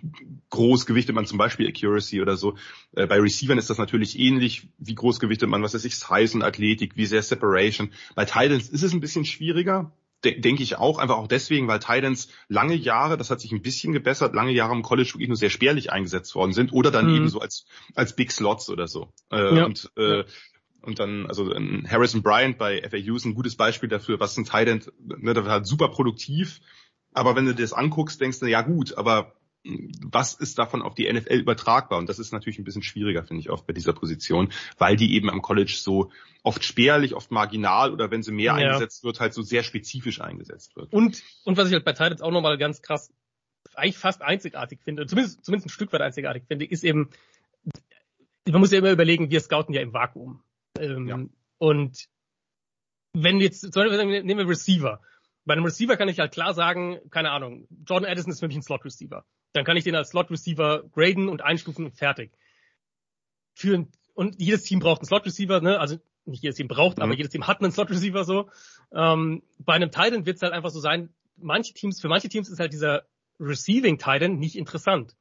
groß 0.51 0.87
gewichtet 0.87 1.15
man 1.15 1.27
zum 1.27 1.39
Beispiel 1.39 1.69
Accuracy 1.69 2.23
oder 2.23 2.37
so. 2.37 2.57
Äh, 2.93 3.07
bei 3.07 3.21
Receivern 3.21 3.59
ist 3.59 3.71
das 3.71 3.79
natürlich 3.79 4.19
ähnlich. 4.19 4.69
Wie 4.79 4.95
groß 4.95 5.21
gewichtet 5.21 5.49
man, 5.49 5.63
was 5.63 5.75
weiß 5.75 5.85
ich, 5.85 5.99
Size 5.99 6.35
und 6.35 6.43
Athletik, 6.43 6.97
wie 6.97 7.07
sehr 7.07 7.23
Separation. 7.23 7.93
Bei 8.15 8.25
Titans 8.25 8.69
ist 8.69 8.83
es 8.83 8.93
ein 8.93 9.01
bisschen 9.01 9.25
schwieriger 9.25 9.93
de 10.25 10.41
denke 10.41 10.63
ich 10.63 10.77
auch, 10.77 10.99
einfach 10.99 11.17
auch 11.17 11.29
deswegen, 11.29 11.69
weil 11.69 11.79
Titans 11.79 12.29
lange 12.49 12.75
Jahre, 12.75 13.17
das 13.17 13.31
hat 13.31 13.41
sich 13.41 13.53
ein 13.53 13.63
bisschen 13.63 13.93
gebessert, 13.93 14.35
lange 14.35 14.53
Jahre 14.53 14.75
im 14.75 14.83
College 14.83 15.11
wirklich 15.15 15.29
nur 15.29 15.37
sehr 15.37 15.51
spärlich 15.51 15.93
eingesetzt 15.93 16.35
worden 16.35 16.53
sind 16.53 16.73
oder 16.73 16.91
dann 16.91 17.09
mhm. 17.09 17.17
eben 17.17 17.29
so 17.29 17.41
als, 17.41 17.67
als 17.95 18.17
Big 18.17 18.33
Slots 18.33 18.71
oder 18.71 18.89
so. 18.89 19.13
Äh, 19.31 19.57
ja. 19.57 19.65
Und 19.65 19.91
äh, 19.97 20.25
und 20.83 21.01
dann, 21.01 21.27
also 21.27 21.53
Harrison 21.53 22.23
Bryant 22.23 22.59
bei 22.59 22.81
FAU 22.89 23.17
ist 23.17 23.25
ein 23.25 23.35
gutes 23.35 23.57
Beispiel 23.57 23.89
dafür, 23.89 24.21
was 24.21 24.37
ein 24.37 24.45
Titan, 24.45 24.83
ne, 25.01 25.35
der 25.35 25.45
war 25.45 25.51
halt 25.51 25.67
super 25.67 25.89
produktiv, 25.89 26.61
aber 27.13 27.35
wenn 27.35 27.47
du 27.47 27.55
dir 27.55 27.63
das 27.63 27.73
anguckst, 27.73 28.21
denkst 28.21 28.41
du, 28.41 28.47
ja 28.47 28.63
gut, 28.63 28.97
aber 28.97 29.36
was 30.05 30.35
ist 30.35 30.59
davon 30.59 30.83
auf 30.83 30.95
die 30.95 31.13
NFL 31.13 31.35
übertragbar? 31.35 31.99
Und 31.99 32.09
das 32.09 32.19
ist 32.19 32.33
natürlich 32.33 32.59
ein 32.59 32.65
bisschen 32.65 32.83
schwieriger, 32.83 33.25
finde 33.25 33.41
ich, 33.41 33.51
oft 33.51 33.67
bei 33.67 33.73
dieser 33.73 33.93
Position, 33.93 34.53
weil 34.79 34.97
die 34.97 35.15
eben 35.15 35.31
am 35.31 35.43
College 35.43 35.75
so 35.77 36.11
oft 36.43 36.65
spärlich, 36.65 37.15
oft 37.15 37.31
marginal 37.31 37.93
oder 37.93 38.11
wenn 38.11 38.23
sie 38.23 38.33
mehr 38.33 38.47
ja. 38.47 38.55
eingesetzt 38.55 39.05
wird, 39.05 39.21
halt 39.21 39.35
so 39.35 39.43
sehr 39.43 39.63
spezifisch 39.63 40.21
eingesetzt 40.21 40.77
wird. 40.77 40.93
Und, 40.93 41.23
und 41.45 41.57
was 41.57 41.69
ich 41.69 41.75
halt 41.75 41.85
bei 41.85 41.93
Titans 41.93 42.23
auch 42.23 42.31
nochmal 42.31 42.59
ganz 42.59 42.83
krass, 42.83 43.13
eigentlich 43.75 43.99
fast 43.99 44.23
einzigartig 44.23 44.81
finde, 44.83 45.07
zumindest, 45.07 45.45
zumindest 45.45 45.67
ein 45.67 45.71
Stück 45.71 45.93
weit 45.93 46.01
einzigartig 46.01 46.45
finde, 46.47 46.65
ist 46.65 46.85
eben, 46.85 47.11
man 48.49 48.61
muss 48.61 48.71
ja 48.71 48.79
immer 48.79 48.93
überlegen, 48.93 49.31
wir 49.31 49.41
scouten 49.41 49.75
ja 49.75 49.83
im 49.83 49.93
Vakuum. 49.93 50.43
Ähm, 50.79 51.09
ja. 51.09 51.19
Und 51.59 52.07
wenn 53.13 53.41
jetzt, 53.41 53.61
zum 53.61 53.73
Beispiel 53.73 54.23
nehmen 54.23 54.39
wir 54.39 54.49
Receiver. 54.49 55.01
Bei 55.45 55.55
einem 55.55 55.65
Receiver 55.65 55.97
kann 55.97 56.09
ich 56.09 56.19
halt 56.19 56.33
klar 56.33 56.55
sagen, 56.55 56.99
keine 57.11 57.31
Ahnung, 57.31 57.67
Jordan 57.87 58.11
Addison 58.11 58.33
ist 58.33 58.41
für 58.41 58.49
mich 58.49 58.57
ein 58.57 58.63
Slot-Receiver 58.63 59.25
dann 59.57 59.65
kann 59.65 59.77
ich 59.77 59.85
den 59.85 59.95
als 59.95 60.11
Slot 60.11 60.31
Receiver 60.31 60.85
graden 60.93 61.29
und 61.29 61.43
einstufen 61.43 61.87
und 61.87 61.97
fertig. 61.97 62.33
Für, 63.55 63.87
und 64.15 64.41
jedes 64.41 64.65
Team 64.65 64.81
braucht 64.81 65.01
einen 65.01 65.07
Slot 65.07 65.25
Receiver, 65.25 65.61
ne? 65.61 65.81
Also 65.81 65.99
nicht 66.27 66.43
jedes 66.43 66.57
Team 66.57 66.69
braucht, 66.69 66.99
mhm. 66.99 67.05
aber 67.05 67.15
jedes 67.15 67.33
Team 67.33 67.47
hat 67.47 67.61
einen 67.61 67.73
Slot 67.73 67.91
Receiver 67.91 68.25
so. 68.25 68.51
Ähm, 68.93 69.43
bei 69.59 69.75
einem 69.75 69.91
Titan 69.91 70.27
wird 70.27 70.37
es 70.37 70.43
halt 70.43 70.53
einfach 70.53 70.71
so 70.71 70.81
sein, 70.81 71.11
manche 71.37 71.73
Teams, 71.73 72.01
für 72.01 72.09
manche 72.09 72.29
Teams 72.29 72.49
ist 72.49 72.61
halt 72.61 72.73
dieser 72.73 73.05
Receiving 73.41 73.99
Titan 73.99 74.39
nicht 74.39 74.57
interessant. 74.57 75.17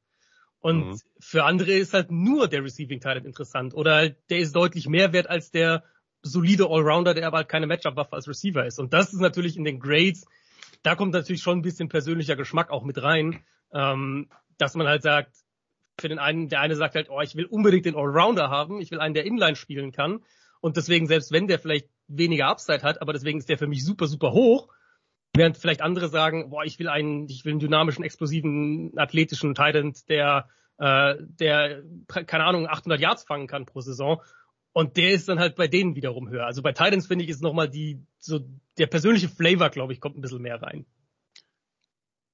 Und 0.59 0.87
mhm. 0.87 0.99
für 1.19 1.43
andere 1.43 1.73
ist 1.73 1.93
halt 1.93 2.11
nur 2.11 2.47
der 2.47 2.63
Receiving 2.63 2.99
Titan 2.99 3.25
interessant. 3.25 3.73
Oder 3.73 3.95
halt, 3.95 4.17
der 4.29 4.39
ist 4.39 4.55
deutlich 4.55 4.87
mehr 4.87 5.13
wert 5.13 5.29
als 5.29 5.51
der 5.51 5.83
solide 6.23 6.65
Allrounder, 6.65 7.13
der 7.13 7.27
aber 7.27 7.37
halt 7.37 7.49
keine 7.49 7.67
Matchup-Waffe 7.67 8.13
als 8.13 8.27
Receiver 8.27 8.65
ist. 8.65 8.79
Und 8.79 8.91
das 8.91 9.13
ist 9.13 9.19
natürlich 9.19 9.57
in 9.57 9.63
den 9.63 9.79
Grades, 9.79 10.25
da 10.81 10.95
kommt 10.95 11.13
natürlich 11.13 11.43
schon 11.43 11.59
ein 11.59 11.61
bisschen 11.61 11.87
persönlicher 11.87 12.35
Geschmack 12.35 12.71
auch 12.71 12.83
mit 12.83 13.01
rein 13.01 13.43
ähm, 13.75 14.29
dass 14.57 14.73
man 14.75 14.87
halt 14.87 15.03
sagt, 15.03 15.35
für 15.99 16.09
den 16.09 16.19
einen, 16.19 16.49
der 16.49 16.61
eine 16.61 16.75
sagt 16.75 16.95
halt, 16.95 17.09
oh, 17.09 17.21
ich 17.21 17.35
will 17.35 17.45
unbedingt 17.45 17.85
den 17.85 17.95
Allrounder 17.95 18.49
haben, 18.49 18.81
ich 18.81 18.89
will 18.91 18.99
einen, 18.99 19.13
der 19.13 19.25
Inline 19.25 19.55
spielen 19.55 19.91
kann. 19.91 20.23
Und 20.61 20.77
deswegen, 20.77 21.07
selbst 21.07 21.31
wenn 21.31 21.47
der 21.47 21.59
vielleicht 21.59 21.89
weniger 22.07 22.47
Upside 22.47 22.83
hat, 22.83 23.01
aber 23.01 23.13
deswegen 23.13 23.39
ist 23.39 23.49
der 23.49 23.57
für 23.57 23.67
mich 23.67 23.85
super, 23.85 24.07
super 24.07 24.31
hoch, 24.31 24.69
während 25.33 25.57
vielleicht 25.57 25.81
andere 25.81 26.09
sagen, 26.09 26.49
boah, 26.49 26.63
ich 26.63 26.79
will 26.79 26.87
einen, 26.87 27.29
ich 27.29 27.45
will 27.45 27.53
einen 27.53 27.59
dynamischen, 27.59 28.03
explosiven, 28.03 28.97
athletischen 28.97 29.55
Titan, 29.55 29.93
der, 30.09 30.47
äh, 30.77 31.15
der, 31.19 31.83
keine 32.07 32.45
Ahnung, 32.45 32.67
800 32.67 32.99
Yards 32.99 33.23
fangen 33.23 33.47
kann 33.47 33.65
pro 33.65 33.81
Saison. 33.81 34.21
Und 34.73 34.97
der 34.97 35.11
ist 35.11 35.29
dann 35.29 35.39
halt 35.39 35.55
bei 35.55 35.67
denen 35.67 35.95
wiederum 35.95 36.29
höher. 36.29 36.45
Also 36.45 36.61
bei 36.61 36.73
Titans 36.73 37.07
finde 37.07 37.23
ich 37.23 37.31
ist 37.31 37.41
nochmal 37.41 37.69
die, 37.69 38.05
so, 38.19 38.41
der 38.77 38.87
persönliche 38.87 39.29
Flavor, 39.29 39.69
glaube 39.69 39.93
ich, 39.93 40.01
kommt 40.01 40.17
ein 40.17 40.21
bisschen 40.21 40.41
mehr 40.41 40.61
rein. 40.61 40.85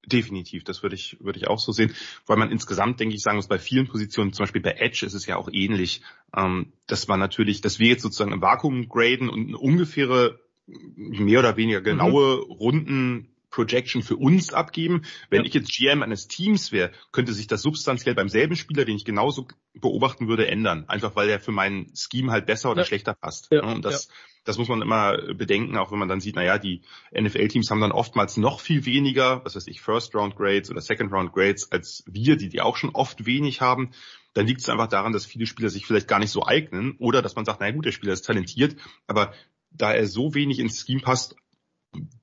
Definitiv, 0.05 0.63
das 0.63 0.81
würde 0.81 0.95
ich, 0.95 1.17
würde 1.19 1.37
ich 1.37 1.47
auch 1.47 1.59
so 1.59 1.71
sehen. 1.71 1.93
Weil 2.25 2.37
man 2.37 2.51
insgesamt, 2.51 2.99
denke 2.99 3.15
ich, 3.15 3.21
sagen 3.21 3.37
muss, 3.37 3.47
bei 3.47 3.59
vielen 3.59 3.87
Positionen, 3.87 4.33
zum 4.33 4.43
Beispiel 4.43 4.61
bei 4.61 4.71
Edge 4.71 5.05
ist 5.05 5.13
es 5.13 5.27
ja 5.27 5.37
auch 5.37 5.49
ähnlich, 5.51 6.01
ähm, 6.35 6.73
dass 6.87 7.07
man 7.07 7.19
natürlich, 7.19 7.61
dass 7.61 7.77
wir 7.77 7.87
jetzt 7.87 8.01
sozusagen 8.01 8.31
im 8.31 8.41
Vakuum 8.41 8.89
graden 8.89 9.29
und 9.29 9.49
eine 9.49 9.57
ungefähre, 9.57 10.39
mehr 10.65 11.39
oder 11.39 11.57
weniger 11.57 11.81
genaue 11.81 12.37
mhm. 12.37 12.51
Runden 12.51 13.30
Projection 13.51 14.01
für 14.01 14.15
uns 14.15 14.53
abgeben. 14.53 15.03
Wenn 15.29 15.41
ja. 15.41 15.47
ich 15.47 15.53
jetzt 15.53 15.71
GM 15.71 16.01
eines 16.01 16.27
Teams 16.27 16.71
wäre, 16.71 16.91
könnte 17.11 17.33
sich 17.33 17.47
das 17.47 17.61
substanziell 17.61 18.15
beim 18.15 18.29
selben 18.29 18.55
Spieler, 18.55 18.85
den 18.85 18.95
ich 18.95 19.05
genauso 19.05 19.47
beobachten 19.73 20.27
würde, 20.27 20.47
ändern. 20.47 20.85
Einfach 20.87 21.15
weil 21.15 21.29
er 21.29 21.39
für 21.39 21.51
mein 21.51 21.91
Scheme 21.93 22.31
halt 22.31 22.45
besser 22.45 22.71
oder 22.71 22.81
ja. 22.81 22.87
schlechter 22.87 23.13
passt. 23.13 23.49
Ja. 23.51 23.63
Und 23.63 23.85
das, 23.85 24.07
das 24.43 24.57
muss 24.57 24.69
man 24.69 24.81
immer 24.81 25.17
bedenken, 25.33 25.77
auch 25.77 25.91
wenn 25.91 25.99
man 25.99 26.07
dann 26.07 26.21
sieht, 26.21 26.35
naja, 26.35 26.57
die 26.57 26.81
NFL-Teams 27.13 27.69
haben 27.69 27.81
dann 27.81 27.91
oftmals 27.91 28.37
noch 28.37 28.59
viel 28.59 28.85
weniger, 28.85 29.43
was 29.45 29.55
weiß 29.55 29.67
ich, 29.67 29.81
First-Round-Grades 29.81 30.71
oder 30.71 30.81
Second-Round-Grades 30.81 31.71
als 31.71 32.03
wir, 32.07 32.37
die 32.37 32.49
die 32.49 32.61
auch 32.61 32.77
schon 32.77 32.91
oft 32.91 33.25
wenig 33.25 33.61
haben. 33.61 33.91
Dann 34.33 34.47
liegt 34.47 34.61
es 34.61 34.69
einfach 34.69 34.87
daran, 34.87 35.11
dass 35.11 35.25
viele 35.25 35.45
Spieler 35.45 35.69
sich 35.69 35.85
vielleicht 35.85 36.07
gar 36.07 36.19
nicht 36.19 36.31
so 36.31 36.45
eignen 36.45 36.95
oder 36.99 37.21
dass 37.21 37.35
man 37.35 37.45
sagt, 37.45 37.59
naja 37.59 37.73
gut, 37.73 37.85
der 37.85 37.91
Spieler 37.91 38.13
ist 38.13 38.25
talentiert, 38.25 38.77
aber 39.05 39.33
da 39.71 39.93
er 39.93 40.07
so 40.07 40.33
wenig 40.33 40.59
ins 40.59 40.81
Scheme 40.85 41.01
passt, 41.01 41.35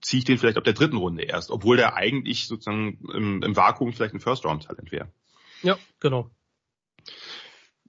ziehe 0.00 0.18
ich 0.18 0.24
den 0.24 0.38
vielleicht 0.38 0.56
ab 0.56 0.64
der 0.64 0.72
dritten 0.72 0.96
Runde 0.96 1.22
erst, 1.24 1.50
obwohl 1.50 1.76
der 1.76 1.96
eigentlich 1.96 2.46
sozusagen 2.46 2.98
im, 3.12 3.42
im 3.42 3.56
Vakuum 3.56 3.92
vielleicht 3.92 4.14
ein 4.14 4.20
First-Round-Talent 4.20 4.92
wäre. 4.92 5.12
Ja, 5.62 5.78
genau. 6.00 6.30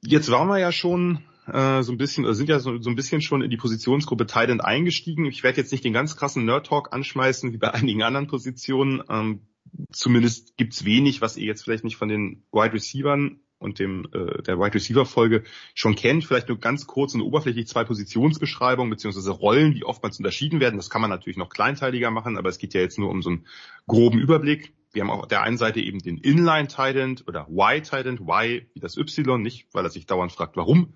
Jetzt 0.02 0.32
waren 0.32 0.48
wir 0.48 0.60
ja 0.60 0.72
schon 0.72 1.24
äh, 1.48 1.84
so 1.84 1.92
ein 1.92 1.98
bisschen, 1.98 2.26
oder 2.26 2.34
sind 2.34 2.50
ja 2.50 2.60
so, 2.60 2.80
so 2.80 2.90
ein 2.90 2.96
bisschen 2.96 3.22
schon 3.22 3.42
in 3.42 3.50
die 3.50 3.58
Positionsgruppe 3.58 4.26
Titan 4.26 4.62
eingestiegen. 4.62 5.26
Ich 5.26 5.44
werde 5.44 5.58
jetzt 5.58 5.72
nicht 5.72 5.84
den 5.84 5.94
ganz 5.94 6.16
krassen 6.16 6.46
Nerd-Talk 6.46 6.94
anschmeißen 6.94 7.54
wie 7.54 7.58
bei 7.58 7.74
einigen 7.74 8.04
anderen 8.04 8.28
Positionen. 8.28 9.04
Ähm, 9.10 9.48
zumindest 9.92 10.58
gibt's 10.58 10.86
wenig, 10.86 11.22
was 11.22 11.38
ihr 11.38 11.46
jetzt 11.46 11.64
vielleicht 11.64 11.84
nicht 11.84 11.98
von 11.98 12.10
den 12.10 12.44
Wide 12.52 12.74
Receivern 12.74 13.40
und 13.60 13.80
dem 13.80 14.08
äh, 14.14 14.42
der 14.42 14.58
Wide 14.58 14.74
Receiver 14.74 15.06
Folge 15.06 15.44
schon 15.76 15.96
kennt. 15.96 16.26
Vielleicht 16.26 16.50
nur 16.50 16.60
ganz 16.60 16.88
kurz 16.88 17.14
und 17.14 17.22
oberflächlich 17.22 17.68
zwei 17.68 17.84
Positionsbeschreibungen 17.84 18.90
beziehungsweise 18.90 19.32
Rollen, 19.32 19.74
die 19.74 19.86
oftmals 19.86 20.18
unterschieden 20.18 20.60
werden. 20.60 20.78
Das 20.78 20.90
kann 20.90 21.02
man 21.02 21.10
natürlich 21.10 21.38
noch 21.38 21.50
kleinteiliger 21.50 22.10
machen, 22.10 22.38
aber 22.38 22.50
es 22.50 22.58
geht 22.58 22.74
ja 22.74 22.82
jetzt 22.82 22.98
nur 22.98 23.10
um 23.10 23.22
so 23.22 23.30
einen 23.30 23.46
groben 23.88 24.20
Überblick. 24.20 24.74
Wir 24.92 25.04
haben 25.04 25.12
auf 25.12 25.28
der 25.28 25.44
einen 25.44 25.58
Seite 25.58 25.82
eben 25.82 26.00
den 26.00 26.18
Inline 26.18 26.68
Titan 26.68 27.20
oder 27.28 27.48
Y 27.50 27.84
Titan, 27.84 28.18
Y 28.18 28.66
wie 28.74 28.80
das 28.80 28.98
Y, 28.98 29.42
nicht 29.42 29.68
weil 29.74 29.86
er 29.86 29.92
sich 29.92 30.08
dauernd 30.08 30.32
fragt, 30.32 30.58
warum. 30.58 30.96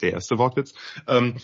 Der 0.00 0.12
erste 0.12 0.38
Wortwitz. 0.38 0.74
Ähm, 1.06 1.36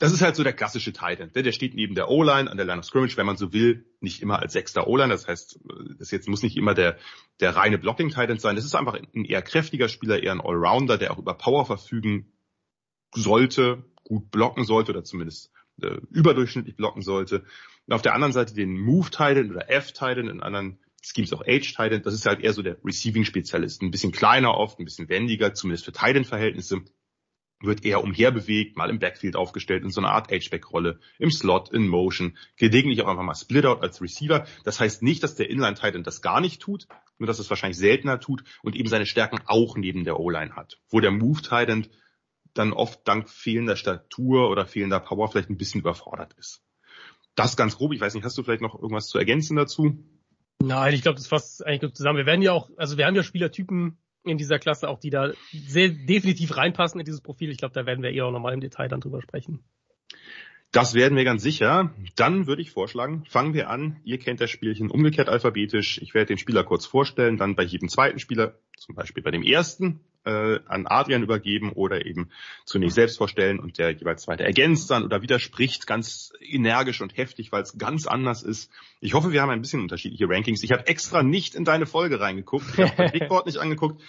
das 0.00 0.12
ist 0.12 0.22
halt 0.22 0.34
so 0.34 0.42
der 0.42 0.54
klassische 0.54 0.94
Titan. 0.94 1.30
Der 1.34 1.52
steht 1.52 1.74
neben 1.74 1.94
der 1.94 2.08
O-Line 2.08 2.50
an 2.50 2.56
der 2.56 2.64
Line 2.64 2.78
of 2.78 2.86
Scrimmage, 2.86 3.18
wenn 3.18 3.26
man 3.26 3.36
so 3.36 3.52
will, 3.52 3.84
nicht 4.00 4.22
immer 4.22 4.38
als 4.40 4.54
sechster 4.54 4.86
O-Line. 4.86 5.10
Das 5.10 5.28
heißt, 5.28 5.60
das 5.98 6.10
jetzt 6.10 6.26
muss 6.26 6.42
nicht 6.42 6.56
immer 6.56 6.72
der, 6.72 6.96
der 7.40 7.54
reine 7.54 7.76
Blocking-Titan 7.76 8.38
sein. 8.38 8.56
Das 8.56 8.64
ist 8.64 8.74
einfach 8.74 8.94
ein 8.94 9.24
eher 9.26 9.42
kräftiger 9.42 9.90
Spieler, 9.90 10.22
eher 10.22 10.32
ein 10.32 10.40
Allrounder, 10.40 10.96
der 10.96 11.12
auch 11.12 11.18
über 11.18 11.34
Power 11.34 11.66
verfügen 11.66 12.32
sollte, 13.14 13.84
gut 14.02 14.30
blocken 14.30 14.64
sollte 14.64 14.92
oder 14.92 15.04
zumindest 15.04 15.52
äh, 15.82 15.98
überdurchschnittlich 16.10 16.76
blocken 16.76 17.02
sollte. 17.02 17.44
Und 17.86 17.92
auf 17.92 18.02
der 18.02 18.14
anderen 18.14 18.32
Seite 18.32 18.54
den 18.54 18.80
Move-Titan 18.80 19.50
oder 19.50 19.68
F-Titan, 19.68 20.28
in 20.28 20.40
anderen 20.40 20.78
Schemes 21.02 21.34
auch 21.34 21.42
Age-Titan. 21.42 22.02
Das 22.04 22.14
ist 22.14 22.24
halt 22.24 22.40
eher 22.40 22.54
so 22.54 22.62
der 22.62 22.78
Receiving-Spezialist. 22.82 23.82
Ein 23.82 23.90
bisschen 23.90 24.12
kleiner 24.12 24.54
oft, 24.54 24.78
ein 24.78 24.86
bisschen 24.86 25.10
wendiger, 25.10 25.52
zumindest 25.52 25.84
für 25.84 25.92
Titan-Verhältnisse 25.92 26.84
wird 27.60 27.84
eher 27.84 28.02
umherbewegt, 28.02 28.76
mal 28.76 28.90
im 28.90 28.98
Backfield 28.98 29.36
aufgestellt, 29.36 29.84
in 29.84 29.90
so 29.90 30.00
einer 30.00 30.12
Art 30.12 30.30
H-Back-Rolle, 30.30 30.98
im 31.18 31.30
Slot, 31.30 31.70
in 31.70 31.88
Motion, 31.88 32.36
gelegentlich 32.56 33.02
auch 33.02 33.08
einfach 33.08 33.22
mal 33.22 33.34
Split-Out 33.34 33.82
als 33.82 34.00
Receiver. 34.00 34.46
Das 34.64 34.80
heißt 34.80 35.02
nicht, 35.02 35.22
dass 35.22 35.36
der 35.36 35.50
Inline-Titan 35.50 36.02
das 36.02 36.22
gar 36.22 36.40
nicht 36.40 36.62
tut, 36.62 36.86
nur 37.18 37.26
dass 37.26 37.38
es 37.38 37.50
wahrscheinlich 37.50 37.78
seltener 37.78 38.18
tut 38.18 38.44
und 38.62 38.76
eben 38.76 38.88
seine 38.88 39.06
Stärken 39.06 39.40
auch 39.46 39.76
neben 39.76 40.04
der 40.04 40.18
O-Line 40.18 40.56
hat. 40.56 40.80
Wo 40.88 41.00
der 41.00 41.10
Move-Titan 41.10 41.86
dann 42.54 42.72
oft 42.72 43.06
dank 43.06 43.28
fehlender 43.28 43.76
Statur 43.76 44.50
oder 44.50 44.66
fehlender 44.66 45.00
Power 45.00 45.28
vielleicht 45.28 45.50
ein 45.50 45.58
bisschen 45.58 45.80
überfordert 45.80 46.32
ist. 46.34 46.62
Das 47.34 47.56
ganz 47.56 47.76
grob. 47.76 47.92
Ich 47.92 48.00
weiß 48.00 48.14
nicht, 48.14 48.24
hast 48.24 48.36
du 48.38 48.42
vielleicht 48.42 48.62
noch 48.62 48.74
irgendwas 48.74 49.06
zu 49.06 49.18
ergänzen 49.18 49.56
dazu? 49.56 50.02
Nein, 50.62 50.94
ich 50.94 51.02
glaube, 51.02 51.16
das 51.16 51.26
fasst 51.26 51.64
eigentlich 51.64 51.80
gut 51.80 51.96
zusammen. 51.96 52.18
Wir 52.18 52.26
werden 52.26 52.42
ja 52.42 52.52
auch, 52.52 52.70
also 52.76 52.98
wir 52.98 53.06
haben 53.06 53.14
ja 53.14 53.22
Spielertypen, 53.22 53.98
in 54.24 54.38
dieser 54.38 54.58
Klasse 54.58 54.88
auch, 54.88 54.98
die 54.98 55.10
da 55.10 55.32
sehr 55.52 55.88
definitiv 55.88 56.56
reinpassen 56.56 57.00
in 57.00 57.06
dieses 57.06 57.20
Profil. 57.20 57.50
Ich 57.50 57.58
glaube, 57.58 57.74
da 57.74 57.86
werden 57.86 58.02
wir 58.02 58.10
eher 58.10 58.26
auch 58.26 58.32
nochmal 58.32 58.54
im 58.54 58.60
Detail 58.60 58.88
dann 58.88 59.00
drüber 59.00 59.22
sprechen. 59.22 59.60
Das 60.72 60.94
werden 60.94 61.16
wir 61.16 61.24
ganz 61.24 61.42
sicher. 61.42 61.92
Dann 62.14 62.46
würde 62.46 62.62
ich 62.62 62.70
vorschlagen, 62.70 63.24
fangen 63.28 63.54
wir 63.54 63.70
an. 63.70 63.96
Ihr 64.04 64.18
kennt 64.18 64.40
das 64.40 64.50
Spielchen 64.50 64.90
umgekehrt 64.90 65.28
alphabetisch. 65.28 66.00
Ich 66.00 66.14
werde 66.14 66.28
den 66.28 66.38
Spieler 66.38 66.62
kurz 66.62 66.86
vorstellen, 66.86 67.38
dann 67.38 67.56
bei 67.56 67.64
jedem 67.64 67.88
zweiten 67.88 68.20
Spieler, 68.20 68.58
zum 68.76 68.94
Beispiel 68.94 69.22
bei 69.22 69.32
dem 69.32 69.42
ersten, 69.42 70.00
äh, 70.24 70.58
an 70.66 70.86
Adrian 70.86 71.22
übergeben 71.22 71.72
oder 71.72 72.04
eben 72.04 72.30
zunächst 72.64 72.96
selbst 72.96 73.18
vorstellen 73.18 73.58
und 73.58 73.78
der 73.78 73.92
jeweils 73.92 74.22
zweite 74.22 74.44
ergänzt 74.44 74.90
dann 74.90 75.04
oder 75.04 75.22
widerspricht 75.22 75.86
ganz 75.86 76.32
energisch 76.40 77.00
und 77.00 77.16
heftig, 77.16 77.52
weil 77.52 77.62
es 77.62 77.78
ganz 77.78 78.06
anders 78.06 78.42
ist. 78.42 78.70
Ich 79.00 79.14
hoffe, 79.14 79.32
wir 79.32 79.42
haben 79.42 79.50
ein 79.50 79.62
bisschen 79.62 79.80
unterschiedliche 79.80 80.28
Rankings. 80.28 80.62
Ich 80.62 80.72
habe 80.72 80.86
extra 80.86 81.22
nicht 81.22 81.54
in 81.54 81.64
deine 81.64 81.86
Folge 81.86 82.20
reingeguckt. 82.20 82.66
Ich 82.72 82.78
habe 82.78 82.94
mein 82.98 83.12
Bigboard 83.12 83.46
nicht 83.46 83.58
angeguckt. 83.58 84.02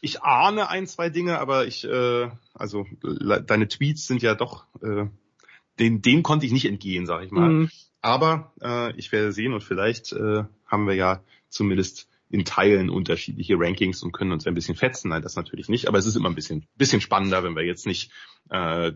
Ich 0.00 0.22
ahne 0.22 0.68
ein, 0.68 0.86
zwei 0.86 1.08
Dinge, 1.08 1.38
aber 1.38 1.66
ich, 1.66 1.84
äh, 1.84 2.28
also 2.52 2.86
deine 3.02 3.68
Tweets 3.68 4.06
sind 4.06 4.22
ja 4.22 4.34
doch, 4.34 4.66
äh, 4.82 5.06
den, 5.78 6.02
dem 6.02 6.22
konnte 6.22 6.46
ich 6.46 6.52
nicht 6.52 6.66
entgehen, 6.66 7.06
sag 7.06 7.24
ich 7.24 7.30
mal. 7.30 7.48
Mhm. 7.48 7.70
Aber 8.00 8.52
äh, 8.60 8.94
ich 8.96 9.12
werde 9.12 9.32
sehen 9.32 9.54
und 9.54 9.62
vielleicht 9.62 10.12
äh, 10.12 10.44
haben 10.66 10.86
wir 10.86 10.94
ja 10.94 11.22
zumindest 11.48 12.08
in 12.30 12.44
Teilen 12.44 12.90
unterschiedliche 12.90 13.54
Rankings 13.58 14.02
und 14.02 14.12
können 14.12 14.32
uns 14.32 14.46
ein 14.46 14.54
bisschen 14.54 14.74
fetzen. 14.74 15.10
Nein, 15.10 15.22
das 15.22 15.36
natürlich 15.36 15.68
nicht, 15.68 15.88
aber 15.88 15.98
es 15.98 16.06
ist 16.06 16.16
immer 16.16 16.28
ein 16.28 16.34
bisschen, 16.34 16.66
bisschen 16.76 17.00
spannender, 17.00 17.44
wenn 17.44 17.54
wir 17.54 17.64
jetzt 17.64 17.86
nicht 17.86 18.10
äh, 18.50 18.92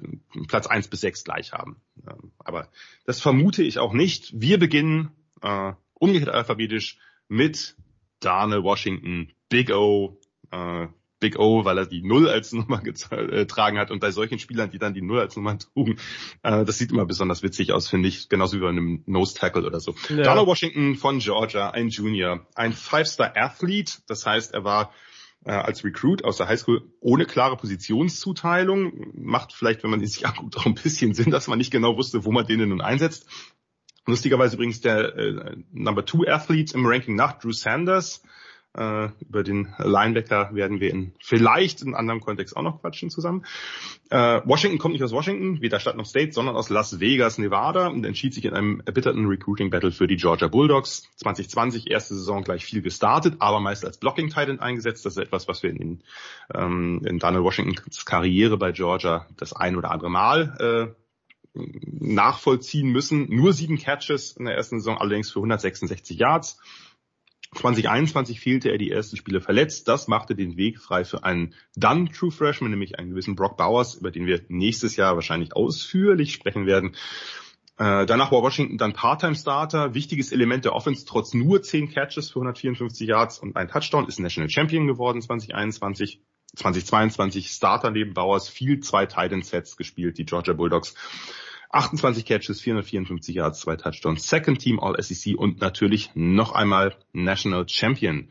Platz 0.48 0.66
eins 0.66 0.88
bis 0.88 1.00
sechs 1.00 1.24
gleich 1.24 1.52
haben. 1.52 1.80
Ähm, 2.08 2.32
aber 2.38 2.68
das 3.04 3.20
vermute 3.20 3.62
ich 3.62 3.78
auch 3.78 3.92
nicht. 3.92 4.32
Wir 4.40 4.58
beginnen 4.58 5.10
äh, 5.42 5.72
umgekehrt 5.94 6.34
alphabetisch 6.34 6.98
mit 7.28 7.76
Darnell 8.20 8.64
Washington, 8.64 9.32
Big 9.48 9.70
O, 9.70 10.18
äh, 10.50 10.88
Big 11.20 11.38
O, 11.38 11.64
weil 11.64 11.78
er 11.78 11.86
die 11.86 12.02
Null 12.02 12.28
als 12.28 12.52
Nummer 12.52 12.80
getragen 12.80 13.76
äh, 13.76 13.80
hat 13.80 13.90
und 13.90 14.00
bei 14.00 14.10
solchen 14.10 14.38
Spielern, 14.38 14.70
die 14.70 14.78
dann 14.78 14.94
die 14.94 15.02
Null 15.02 15.20
als 15.20 15.36
Nummer 15.36 15.58
trugen, 15.74 15.98
äh, 16.42 16.64
das 16.64 16.78
sieht 16.78 16.92
immer 16.92 17.06
besonders 17.06 17.42
witzig 17.42 17.72
aus, 17.72 17.88
finde 17.88 18.08
ich, 18.08 18.28
genauso 18.28 18.56
wie 18.56 18.60
bei 18.60 18.68
einem 18.68 19.02
Nose 19.06 19.34
Tackle 19.34 19.66
oder 19.66 19.80
so. 19.80 19.94
Ja. 20.08 20.22
Donald 20.22 20.46
Washington 20.46 20.96
von 20.96 21.18
Georgia, 21.18 21.70
ein 21.70 21.88
Junior, 21.88 22.46
ein 22.54 22.72
Five-Star 22.72 23.32
Athlete, 23.36 23.98
das 24.06 24.26
heißt, 24.26 24.54
er 24.54 24.64
war 24.64 24.92
äh, 25.44 25.52
als 25.52 25.84
Recruit 25.84 26.24
aus 26.24 26.36
der 26.36 26.48
Highschool 26.48 26.82
ohne 27.00 27.24
klare 27.24 27.56
Positionszuteilung, 27.56 29.12
macht 29.14 29.52
vielleicht, 29.52 29.82
wenn 29.82 29.90
man 29.90 30.00
ihn 30.00 30.06
sich 30.06 30.26
anguckt, 30.26 30.56
auch 30.56 30.66
ein 30.66 30.74
bisschen 30.74 31.14
Sinn, 31.14 31.30
dass 31.30 31.48
man 31.48 31.58
nicht 31.58 31.70
genau 31.70 31.96
wusste, 31.96 32.24
wo 32.24 32.32
man 32.32 32.46
den 32.46 32.68
nun 32.68 32.80
einsetzt. 32.80 33.26
Lustigerweise 34.06 34.56
übrigens 34.56 34.80
der 34.80 35.16
äh, 35.16 35.56
Number 35.70 36.04
Two 36.04 36.24
Athlete 36.26 36.74
im 36.74 36.86
Ranking 36.86 37.14
nach 37.14 37.38
Drew 37.38 37.52
Sanders, 37.52 38.22
äh, 38.78 39.08
über 39.20 39.42
den 39.42 39.74
Linebacker 39.78 40.54
werden 40.54 40.80
wir 40.80 40.90
in 40.90 41.12
vielleicht 41.20 41.82
in 41.82 41.94
anderem 41.94 42.20
Kontext 42.20 42.56
auch 42.56 42.62
noch 42.62 42.80
quatschen 42.80 43.10
zusammen. 43.10 43.44
Äh, 44.10 44.40
Washington 44.44 44.78
kommt 44.78 44.92
nicht 44.92 45.02
aus 45.02 45.12
Washington, 45.12 45.60
weder 45.60 45.80
Stadt 45.80 45.96
noch 45.96 46.06
State, 46.06 46.32
sondern 46.32 46.56
aus 46.56 46.70
Las 46.70 47.00
Vegas, 47.00 47.38
Nevada 47.38 47.88
und 47.88 48.06
entschied 48.06 48.34
sich 48.34 48.44
in 48.44 48.54
einem 48.54 48.82
erbitterten 48.86 49.26
Recruiting-Battle 49.26 49.90
für 49.90 50.06
die 50.06 50.16
Georgia 50.16 50.48
Bulldogs. 50.48 51.08
2020, 51.16 51.90
erste 51.90 52.14
Saison 52.14 52.44
gleich 52.44 52.64
viel 52.64 52.80
gestartet, 52.80 53.36
aber 53.40 53.60
meist 53.60 53.84
als 53.84 53.98
Blocking-Titan 53.98 54.60
eingesetzt. 54.60 55.04
Das 55.04 55.16
ist 55.16 55.22
etwas, 55.22 55.48
was 55.48 55.62
wir 55.62 55.70
in, 55.70 56.02
ähm, 56.54 57.02
in 57.04 57.18
Daniel 57.18 57.42
Washingtons 57.42 58.04
Karriere 58.04 58.56
bei 58.56 58.72
Georgia 58.72 59.26
das 59.36 59.52
ein 59.52 59.76
oder 59.76 59.90
andere 59.90 60.10
Mal 60.10 60.94
äh, 60.94 60.98
nachvollziehen 61.54 62.88
müssen. 62.88 63.26
Nur 63.28 63.52
sieben 63.52 63.78
Catches 63.78 64.36
in 64.36 64.44
der 64.44 64.54
ersten 64.54 64.78
Saison, 64.78 64.98
allerdings 64.98 65.30
für 65.30 65.40
166 65.40 66.18
Yards. 66.18 66.60
2021 67.54 68.40
fehlte 68.40 68.70
er 68.70 68.78
die 68.78 68.90
ersten 68.90 69.16
Spiele 69.16 69.40
verletzt. 69.40 69.88
Das 69.88 70.08
machte 70.08 70.34
den 70.34 70.56
Weg 70.56 70.80
frei 70.80 71.04
für 71.04 71.24
einen 71.24 71.54
dann 71.74 72.10
True 72.12 72.30
Freshman, 72.30 72.70
nämlich 72.70 72.98
einen 72.98 73.10
gewissen 73.10 73.36
Brock 73.36 73.56
Bowers, 73.56 73.94
über 73.94 74.10
den 74.10 74.26
wir 74.26 74.40
nächstes 74.48 74.96
Jahr 74.96 75.14
wahrscheinlich 75.14 75.56
ausführlich 75.56 76.32
sprechen 76.32 76.66
werden. 76.66 76.94
Äh, 77.78 78.06
danach 78.06 78.32
war 78.32 78.42
Washington 78.42 78.76
dann 78.76 78.92
Part-Time-Starter, 78.92 79.94
wichtiges 79.94 80.32
Element 80.32 80.64
der 80.64 80.74
Offense, 80.74 81.06
trotz 81.06 81.32
nur 81.32 81.62
10 81.62 81.90
Catches 81.90 82.30
für 82.30 82.40
154 82.40 83.06
Yards 83.06 83.38
und 83.38 83.56
ein 83.56 83.68
Touchdown, 83.68 84.08
ist 84.08 84.18
National 84.18 84.50
Champion 84.50 84.86
geworden 84.86 85.22
2021. 85.22 86.20
2022 86.56 87.50
Starter 87.50 87.90
neben 87.90 88.14
Bowers, 88.14 88.48
viel 88.48 88.80
zwei 88.80 89.06
Titan 89.06 89.42
Sets 89.42 89.76
gespielt, 89.76 90.18
die 90.18 90.24
Georgia 90.24 90.54
Bulldogs. 90.54 90.94
28 91.70 92.24
Catches, 92.24 92.60
454 92.60 93.34
Yards, 93.34 93.60
zwei 93.60 93.76
Touchdowns, 93.76 94.28
Second 94.28 94.60
Team 94.60 94.80
All-SEC 94.80 95.36
und 95.36 95.60
natürlich 95.60 96.10
noch 96.14 96.52
einmal 96.52 96.96
National 97.12 97.68
Champion. 97.68 98.30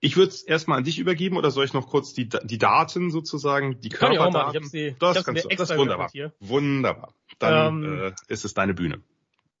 Ich 0.00 0.16
würde 0.16 0.28
es 0.28 0.42
erstmal 0.42 0.78
an 0.78 0.84
dich 0.84 0.98
übergeben 0.98 1.36
oder 1.36 1.50
soll 1.50 1.64
ich 1.64 1.72
noch 1.72 1.88
kurz 1.88 2.12
die, 2.12 2.28
die 2.28 2.58
Daten 2.58 3.10
sozusagen, 3.10 3.80
die 3.80 3.88
Kann 3.88 4.10
Körperdaten? 4.14 4.62
Ich 4.64 4.70
sie, 4.70 4.96
das 4.98 5.24
kannst 5.24 5.44
du, 5.44 5.48
das 5.48 5.70
ist 5.70 5.76
wunderbar. 5.76 6.10
Wunderbar. 6.40 7.14
Dann 7.38 7.82
ähm, 7.82 8.02
äh, 8.02 8.12
ist 8.28 8.44
es 8.44 8.54
deine 8.54 8.74
Bühne. 8.74 9.02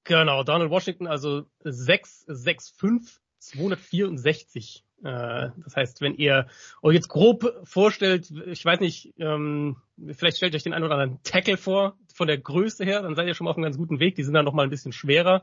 Genau, 0.04 0.44
Donald 0.44 0.70
Washington, 0.70 1.08
also 1.08 1.46
6, 1.64 2.26
6, 2.28 2.70
5, 2.70 3.20
264 3.40 4.84
äh, 4.84 4.85
das 5.02 5.76
heißt, 5.76 6.00
wenn 6.00 6.14
ihr 6.14 6.46
euch 6.82 6.94
jetzt 6.94 7.08
grob 7.08 7.60
vorstellt, 7.64 8.32
ich 8.46 8.64
weiß 8.64 8.80
nicht, 8.80 9.14
ähm, 9.18 9.76
vielleicht 10.12 10.38
stellt 10.38 10.54
euch 10.54 10.62
den 10.62 10.72
einen 10.72 10.84
oder 10.84 10.94
anderen 10.94 11.22
Tackle 11.22 11.56
vor, 11.56 11.96
von 12.14 12.26
der 12.26 12.38
Größe 12.38 12.84
her, 12.84 13.02
dann 13.02 13.14
seid 13.14 13.26
ihr 13.26 13.34
schon 13.34 13.44
mal 13.44 13.50
auf 13.50 13.56
einem 13.56 13.64
ganz 13.64 13.76
guten 13.76 14.00
Weg. 14.00 14.14
Die 14.14 14.22
sind 14.22 14.34
dann 14.34 14.44
noch 14.44 14.54
mal 14.54 14.62
ein 14.62 14.70
bisschen 14.70 14.92
schwerer. 14.92 15.42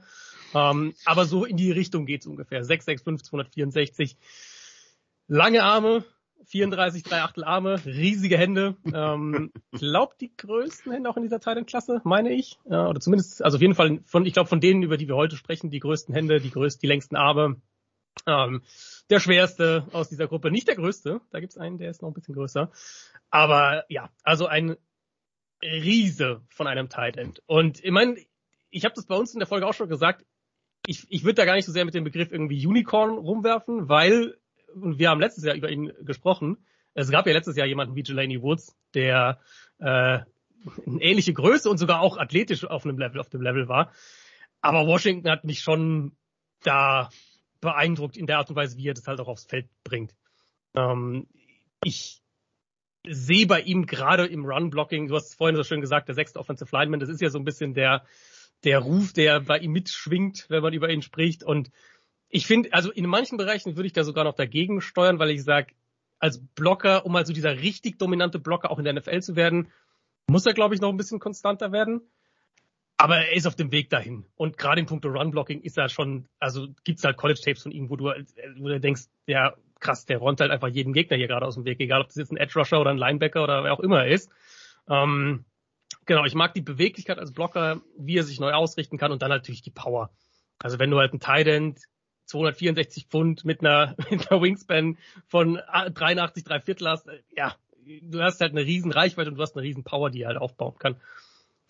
Ähm, 0.56 0.94
aber 1.06 1.26
so 1.26 1.46
in 1.46 1.58
die 1.58 1.72
Richtung 1.72 2.06
geht's 2.06 2.26
ungefähr. 2.26 2.64
665, 2.64 3.30
264. 3.30 4.18
Lange 5.28 5.64
Arme, 5.64 6.04
34 6.46 7.04
3 7.04 7.22
Achtel 7.22 7.44
Arme, 7.44 7.84
riesige 7.86 8.38
Hände. 8.38 8.76
Ähm, 8.92 9.52
glaub 9.72 10.18
die 10.18 10.36
größten 10.36 10.92
Hände 10.92 11.10
auch 11.10 11.18
in 11.18 11.24
dieser 11.24 11.40
Titan-Klasse, 11.40 12.02
meine 12.04 12.34
ich. 12.34 12.58
Ja, 12.70 12.88
oder 12.88 13.00
zumindest, 13.00 13.44
also 13.44 13.58
auf 13.58 13.62
jeden 13.62 13.76
Fall 13.76 14.00
von, 14.06 14.26
ich 14.26 14.34
glaube 14.34 14.50
von 14.50 14.60
denen, 14.60 14.84
über 14.84 14.98
die 14.98 15.08
wir 15.08 15.16
heute 15.16 15.38
sprechen, 15.38 15.70
die 15.70 15.80
größten 15.80 16.14
Hände, 16.14 16.40
die 16.42 16.52
größten, 16.52 16.82
die 16.82 16.88
längsten 16.88 17.16
Arme. 17.16 17.58
Ähm, 18.26 18.62
der 19.10 19.20
schwerste 19.20 19.88
aus 19.92 20.10
dieser 20.10 20.28
Gruppe, 20.28 20.52
nicht 20.52 20.68
der 20.68 20.76
größte. 20.76 21.22
Da 21.32 21.40
gibt's 21.40 21.58
einen, 21.58 21.78
der 21.78 21.90
ist 21.90 22.02
noch 22.02 22.10
ein 22.10 22.14
bisschen 22.14 22.36
größer. 22.36 22.72
Aber 23.30 23.86
ja, 23.90 24.10
also 24.24 24.48
ein 24.48 24.78
Riese 25.62 26.42
von 26.50 26.68
einem 26.68 26.90
Tight 26.90 27.18
End. 27.18 27.42
Und 27.46 27.84
ich 27.84 27.92
meine, 27.92 28.18
ich 28.70 28.86
habe 28.86 28.96
das 28.96 29.06
bei 29.06 29.16
uns 29.16 29.34
in 29.34 29.40
der 29.40 29.48
Folge 29.48 29.68
auch 29.68 29.74
schon 29.74 29.90
gesagt. 29.90 30.26
Ich, 30.86 31.06
ich 31.10 31.24
würde 31.24 31.36
da 31.36 31.46
gar 31.46 31.56
nicht 31.56 31.66
so 31.66 31.72
sehr 31.72 31.86
mit 31.86 31.94
dem 31.94 32.04
Begriff 32.04 32.32
irgendwie 32.32 32.66
Unicorn 32.66 33.12
rumwerfen, 33.12 33.88
weil 33.88 34.38
und 34.76 35.00
wir 35.00 35.10
haben 35.10 35.20
letztes 35.20 35.44
Jahr 35.44 35.56
über 35.56 35.70
ihn 35.70 35.94
gesprochen. 36.02 36.66
Es 36.94 37.10
gab 37.10 37.26
ja 37.28 37.34
letztes 37.34 37.56
Jahr 37.56 37.68
jemanden 37.68 37.96
wie 37.96 38.04
Jelani 38.04 38.42
Woods, 38.42 38.76
der 38.94 39.40
äh, 39.80 39.86
eine 39.86 40.26
ähnliche 41.02 41.34
Größe 41.34 41.70
und 41.70 41.78
sogar 41.78 42.02
auch 42.02 42.18
athletisch 42.18 42.66
auf 42.66 42.86
einem 42.86 42.98
Level, 42.98 43.20
auf 43.20 43.30
dem 43.30 43.42
Level 43.42 43.68
war. 43.68 43.92
Aber 44.62 44.88
Washington 44.88 45.30
hat 45.30 45.44
mich 45.44 45.62
schon 45.62 46.16
da 46.64 47.10
beeindruckt 47.64 48.18
in 48.18 48.28
der 48.28 48.38
Art 48.38 48.50
und 48.50 48.56
Weise, 48.56 48.78
wie 48.78 48.88
er 48.88 48.94
das 48.94 49.08
halt 49.08 49.20
auch 49.20 49.28
aufs 49.28 49.46
Feld 49.46 49.68
bringt. 49.84 50.16
Ähm, 50.76 51.28
ich 51.84 52.22
sehe 53.06 53.48
bei 53.48 53.62
ihm 53.62 53.86
gerade 53.86 54.26
im 54.26 54.46
Run-Blocking, 54.46 55.08
du 55.08 55.16
hast 55.16 55.36
vorhin 55.36 55.56
so 55.56 55.64
schön 55.64 55.82
gesagt, 55.82 56.08
der 56.08 56.16
sechste 56.16 56.40
Offensive 56.40 56.76
Lineman, 56.76 57.00
das 57.00 57.10
ist 57.10 57.22
ja 57.22 57.30
so 57.30 57.38
ein 57.38 57.44
bisschen 57.46 57.74
der, 57.74 58.06
der 58.64 58.80
Ruf, 58.80 59.14
der 59.14 59.42
bei 59.42 59.58
ihm 59.58 59.72
mitschwingt, 59.72 60.46
wenn 60.50 60.64
man 60.64 60.74
über 60.74 60.90
ihn 60.90 61.02
spricht. 61.02 61.44
Und 61.44 61.70
ich 62.30 62.48
finde, 62.48 62.72
also 62.74 62.92
in 62.92 63.06
manchen 63.06 63.38
Bereichen 63.38 63.76
würde 63.76 63.88
ich 63.88 63.94
da 63.94 64.04
sogar 64.04 64.24
noch 64.24 64.36
dagegen 64.36 64.82
steuern, 64.82 65.20
weil 65.20 65.32
ich 65.32 65.44
sage, 65.44 65.74
als 66.20 66.42
Blocker, 66.56 67.06
um 67.06 67.16
also 67.16 67.34
dieser 67.34 67.60
richtig 67.60 68.00
dominante 68.00 68.40
Blocker 68.40 68.72
auch 68.72 68.80
in 68.80 68.86
der 68.86 68.94
NFL 68.94 69.22
zu 69.22 69.36
werden, 69.36 69.68
muss 70.28 70.46
er, 70.46 70.54
glaube 70.54 70.74
ich, 70.74 70.80
noch 70.80 70.90
ein 70.90 70.98
bisschen 70.98 71.20
konstanter 71.20 71.74
werden. 71.74 72.02
Aber 73.04 73.18
er 73.18 73.34
ist 73.34 73.46
auf 73.48 73.58
dem 73.58 73.74
Weg 73.74 73.90
dahin. 73.90 74.24
Und 74.38 74.58
gerade 74.58 74.80
in 74.80 74.86
puncto 74.86 75.10
Run-Blocking 75.10 75.60
ist 75.60 75.78
er 75.78 75.90
schon, 75.90 76.26
also 76.40 76.70
gibt's 76.86 77.04
halt 77.04 77.18
College-Tapes 77.18 77.64
von 77.64 77.74
ihm, 77.74 77.90
wo 77.90 77.98
du, 77.98 78.06
wo 78.06 78.68
du 78.70 78.80
denkst, 78.80 79.10
ja, 79.28 79.56
krass, 79.82 80.06
der 80.06 80.20
räumt 80.20 80.40
halt 80.40 80.52
einfach 80.52 80.70
jeden 80.70 80.94
Gegner 80.94 81.18
hier 81.18 81.28
gerade 81.28 81.46
aus 81.46 81.56
dem 81.56 81.66
Weg, 81.66 81.82
egal 81.82 82.00
ob 82.00 82.08
das 82.08 82.16
jetzt 82.16 82.32
ein 82.32 82.38
Edge-Rusher 82.38 82.80
oder 82.80 82.92
ein 82.92 82.98
Linebacker 82.98 83.44
oder 83.44 83.66
wer 83.66 83.74
auch 83.74 83.82
immer 83.82 84.06
er 84.06 84.08
ist. 84.08 84.32
Ähm, 84.88 85.44
genau, 86.06 86.24
ich 86.24 86.34
mag 86.34 86.54
die 86.54 86.62
Beweglichkeit 86.62 87.20
als 87.20 87.34
Blocker, 87.34 87.82
wie 87.98 88.18
er 88.18 88.24
sich 88.24 88.40
neu 88.40 88.54
ausrichten 88.54 88.98
kann 88.98 89.12
und 89.12 89.22
dann 89.22 89.32
natürlich 89.32 89.62
die 89.62 89.70
Power. 89.70 90.10
Also 90.60 90.80
wenn 90.80 90.90
du 90.90 90.98
halt 90.98 91.14
ein 91.14 91.20
Tight 91.20 91.48
End 91.48 91.82
264 92.28 93.08
Pfund 93.08 93.44
mit 93.44 93.60
einer, 93.60 93.98
mit 94.12 94.32
einer 94.32 94.42
Wingspan 94.42 94.98
von 95.28 95.56
83, 95.58 96.46
drei 96.46 96.62
Viertel 96.62 96.88
hast, 96.88 97.10
äh, 97.10 97.22
ja, 97.36 97.54
du 98.02 98.22
hast 98.22 98.40
halt 98.40 98.52
eine 98.52 98.66
riesen 98.66 98.94
Reichweite 98.94 99.30
und 99.30 99.36
du 99.36 99.42
hast 99.42 99.58
eine 99.58 99.64
riesen 99.64 99.84
Power, 99.84 100.10
die 100.10 100.22
er 100.22 100.30
halt 100.30 100.38
aufbauen 100.38 100.78
kann. 100.80 100.96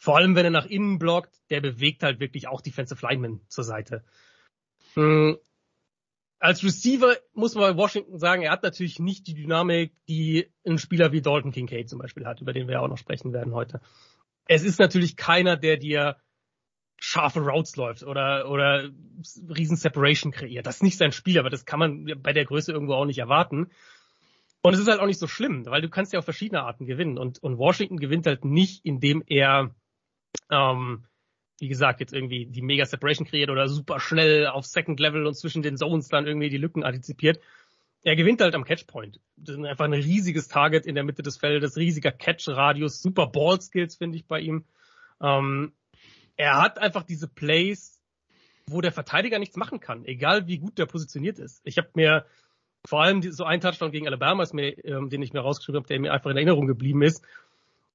Vor 0.04 0.18
allem, 0.18 0.36
wenn 0.36 0.44
er 0.44 0.52
nach 0.52 0.66
innen 0.66 1.00
blockt, 1.00 1.34
der 1.50 1.62
bewegt 1.62 2.04
halt 2.04 2.20
wirklich 2.20 2.50
auch 2.50 2.60
Defensive 2.60 3.00
Linemen 3.08 3.40
zur 3.48 3.64
Seite. 3.64 4.04
Hm. 4.96 5.38
Als 6.40 6.62
Receiver 6.62 7.16
muss 7.34 7.56
man 7.56 7.64
bei 7.64 7.78
Washington 7.78 8.20
sagen, 8.20 8.42
er 8.42 8.52
hat 8.52 8.64
natürlich 8.64 9.00
nicht 9.00 9.28
die 9.28 9.34
Dynamik, 9.34 9.94
die 10.10 10.52
ein 10.68 10.78
Spieler 10.78 11.14
wie 11.14 11.22
Dalton 11.22 11.54
Kincaid 11.54 11.88
zum 11.88 12.00
Beispiel 12.00 12.26
hat, 12.26 12.42
über 12.42 12.52
den 12.52 12.68
wir 12.68 12.82
auch 12.82 12.90
noch 12.90 12.98
sprechen 12.98 13.32
werden 13.32 13.54
heute. 13.54 13.80
Es 14.46 14.64
ist 14.64 14.78
natürlich 14.78 15.16
keiner, 15.16 15.56
der 15.56 15.78
dir 15.78 16.18
scharfe 16.98 17.40
Routes 17.40 17.78
läuft 17.78 18.04
oder, 18.04 18.50
oder 18.50 18.90
riesen 19.56 19.78
Separation 19.78 20.34
kreiert. 20.34 20.68
Das 20.68 20.76
ist 20.76 20.84
nicht 20.84 20.98
sein 20.98 21.14
Spiel, 21.14 21.40
aber 21.40 21.50
das 21.50 21.64
kann 21.64 21.80
man 21.80 22.22
bei 22.22 22.34
der 22.34 22.44
Größe 22.44 22.74
irgendwo 22.74 22.96
auch 22.96 23.06
nicht 23.06 23.20
erwarten. 23.20 23.72
Und 24.64 24.74
es 24.74 24.82
ist 24.82 24.90
halt 24.90 25.00
auch 25.00 25.06
nicht 25.06 25.20
so 25.20 25.28
schlimm, 25.28 25.66
weil 25.66 25.82
du 25.82 25.88
kannst 25.88 26.12
ja 26.12 26.20
auf 26.20 26.26
verschiedene 26.26 26.64
Arten 26.64 26.86
gewinnen. 26.86 27.18
Und, 27.18 27.42
und 27.42 27.58
Washington 27.58 27.96
gewinnt 27.96 28.28
halt 28.28 28.44
nicht, 28.44 28.84
indem 28.84 29.24
er, 29.28 29.74
ähm, 30.52 31.06
wie 31.60 31.68
gesagt, 31.68 32.00
jetzt 32.00 32.14
irgendwie 32.14 32.46
die 32.46 32.62
Mega 32.62 32.86
Separation 32.86 33.28
kreiert 33.28 33.50
oder 33.50 33.68
super 33.68 34.00
schnell 34.00 34.48
auf 34.48 34.66
Second 34.66 35.00
Level 35.00 35.26
und 35.26 35.36
zwischen 35.36 35.62
den 35.62 35.78
Zones 35.78 36.10
dann 36.10 36.28
irgendwie 36.28 36.50
die 36.50 36.58
Lücken 36.58 36.84
antizipiert. 36.84 37.40
Er 38.04 38.16
gewinnt 38.16 38.42
halt 38.42 38.54
am 38.54 38.66
Catchpoint. 38.66 39.20
Das 39.38 39.56
ist 39.56 39.64
einfach 39.64 39.86
ein 39.86 39.94
riesiges 39.94 40.50
Target 40.50 40.86
in 40.86 40.96
der 40.96 41.06
Mitte 41.06 41.24
des 41.24 41.38
Feldes, 41.38 41.78
riesiger 41.78 42.12
Catch-Radius, 42.12 43.02
super 43.02 43.28
Ball-Skills 43.28 43.96
finde 43.96 44.18
ich 44.18 44.26
bei 44.26 44.42
ihm. 44.42 44.66
Ähm, 45.22 45.72
er 46.36 46.62
hat 46.62 46.80
einfach 46.80 47.04
diese 47.04 47.28
Plays, 47.28 48.02
wo 48.68 48.82
der 48.82 48.92
Verteidiger 48.92 49.40
nichts 49.40 49.56
machen 49.56 49.80
kann, 49.80 50.06
egal 50.06 50.48
wie 50.48 50.58
gut 50.58 50.78
der 50.78 50.86
positioniert 50.86 51.40
ist. 51.40 51.62
Ich 51.64 51.78
habe 51.78 51.90
mir 51.94 52.26
vor 52.86 53.02
allem 53.02 53.22
so 53.22 53.46
einen 53.46 53.62
Touchdown 53.62 53.92
gegen 53.92 54.08
Alabama, 54.08 54.44
ist 54.44 54.54
mir, 54.54 54.78
ähm, 54.86 55.10
den 55.10 55.22
ich 55.22 55.34
mir 55.34 55.40
rausgeschrieben 55.40 55.80
habe, 55.80 55.88
der 55.88 56.00
mir 56.00 56.12
einfach 56.12 56.32
in 56.32 56.38
Erinnerung 56.38 56.68
geblieben 56.68 57.02
ist, 57.02 57.24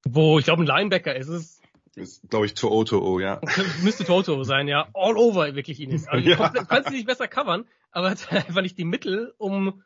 wo 0.05 0.39
ich 0.39 0.47
glaube 0.47 0.63
ein 0.63 0.67
Linebacker 0.67 1.15
ist 1.15 1.29
es. 1.29 1.61
Ist, 1.99 2.29
glaube 2.29 2.47
ich, 2.47 2.55
Toto, 2.55 3.21
ja. 3.21 3.41
Müsste 3.83 4.05
Toto 4.05 4.43
sein, 4.45 4.69
ja. 4.69 4.89
All 4.95 5.17
over 5.17 5.55
wirklich 5.55 5.81
ihn 5.81 5.91
ist. 5.91 6.09
Also, 6.09 6.29
ja. 6.29 6.49
Du 6.49 6.65
kannst 6.67 6.91
ihn 6.91 6.97
nicht 6.97 7.07
besser 7.07 7.29
covern, 7.29 7.67
aber 7.91 8.11
hat 8.11 8.33
einfach 8.33 8.63
nicht 8.63 8.79
die 8.79 8.85
Mittel, 8.85 9.35
um, 9.39 9.83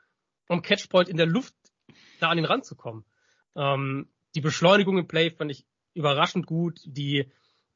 um 0.48 0.62
Catchpoint 0.62 1.08
in 1.08 1.16
der 1.16 1.26
Luft 1.26 1.54
da 2.20 2.28
an 2.28 2.38
ihn 2.38 2.44
ranzukommen. 2.44 3.04
Ähm, 3.56 4.08
die 4.34 4.40
Beschleunigung 4.40 4.98
im 4.98 5.06
Play 5.06 5.30
fand 5.30 5.50
ich 5.50 5.66
überraschend 5.94 6.46
gut. 6.46 6.80
Die, 6.84 7.30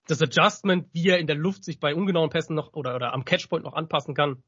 das 0.06 0.22
Adjustment, 0.22 0.88
wie 0.92 1.08
er 1.08 1.18
in 1.18 1.26
der 1.26 1.36
Luft 1.36 1.64
sich 1.64 1.80
bei 1.80 1.94
ungenauen 1.94 2.30
Pässen 2.30 2.54
noch 2.54 2.72
oder, 2.72 2.94
oder 2.94 3.12
am 3.12 3.24
Catchpoint 3.24 3.64
noch 3.64 3.74
anpassen 3.74 4.14
kann, 4.14 4.42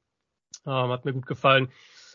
ähm, 0.67 0.91
hat 0.91 1.05
mir 1.05 1.13
gut 1.13 1.27
gefallen. 1.27 1.71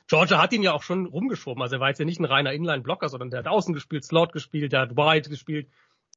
Georgia 0.07 0.41
hat 0.41 0.53
ihn 0.53 0.63
ja 0.63 0.73
auch 0.73 0.83
schon 0.83 1.05
rumgeschoben. 1.05 1.61
Also 1.61 1.77
er 1.77 1.79
war 1.79 1.89
jetzt 1.89 1.99
ja 1.99 2.05
nicht 2.05 2.19
ein 2.19 2.25
reiner 2.25 2.53
Inline-Blocker, 2.53 3.09
sondern 3.09 3.29
der 3.29 3.39
hat 3.39 3.47
außen 3.47 3.73
gespielt, 3.73 4.03
Slot 4.03 4.33
gespielt, 4.33 4.73
der 4.73 4.81
hat 4.81 4.97
Wide 4.97 5.29
gespielt. 5.29 5.69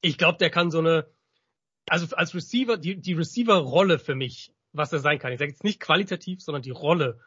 Ich 0.03 0.19
glaube, 0.19 0.39
der 0.39 0.51
kann 0.51 0.71
so 0.71 0.79
eine, 0.79 1.07
also 1.89 2.15
als 2.17 2.35
Receiver, 2.35 2.77
die, 2.77 2.97
die 2.97 3.15
Receiver-Rolle 3.15 3.99
für 3.99 4.15
mich, 4.15 4.53
was 4.73 4.93
er 4.93 4.99
sein 4.99 5.19
kann. 5.19 5.33
Ich 5.33 5.39
sage 5.39 5.51
jetzt 5.51 5.65
nicht 5.65 5.81
qualitativ, 5.81 6.43
sondern 6.43 6.63
die 6.63 6.71
Rolle. 6.71 7.21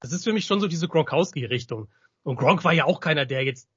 Das 0.00 0.12
ist 0.12 0.24
für 0.24 0.32
mich 0.32 0.46
schon 0.46 0.60
so 0.60 0.66
diese 0.66 0.88
Gronkowski-Richtung. 0.88 1.88
Und 2.22 2.36
Gronk 2.36 2.64
war 2.64 2.72
ja 2.72 2.84
auch 2.84 3.00
keiner, 3.00 3.26
der 3.26 3.44
jetzt, 3.44 3.68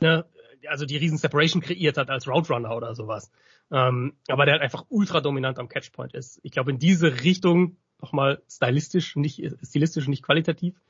ne, 0.00 0.24
also 0.66 0.86
die 0.86 0.96
riesen 0.96 1.18
Separation 1.18 1.62
kreiert 1.62 1.96
hat 1.96 2.10
als 2.10 2.26
Route 2.26 2.52
Runner 2.52 2.74
oder 2.76 2.94
sowas. 2.94 3.30
Ähm, 3.70 4.14
aber 4.28 4.46
der 4.46 4.54
halt 4.54 4.62
einfach 4.62 4.86
ultra 4.88 5.20
dominant 5.20 5.58
am 5.58 5.68
Catchpoint 5.68 6.14
ist. 6.14 6.40
Ich 6.42 6.52
glaube, 6.52 6.70
in 6.70 6.78
diese 6.78 7.22
Richtung, 7.22 7.76
nochmal 8.00 8.42
stylistisch, 8.50 9.16
nicht, 9.16 9.42
stilistisch, 9.62 10.08
nicht 10.08 10.22
qualitativ, 10.22 10.80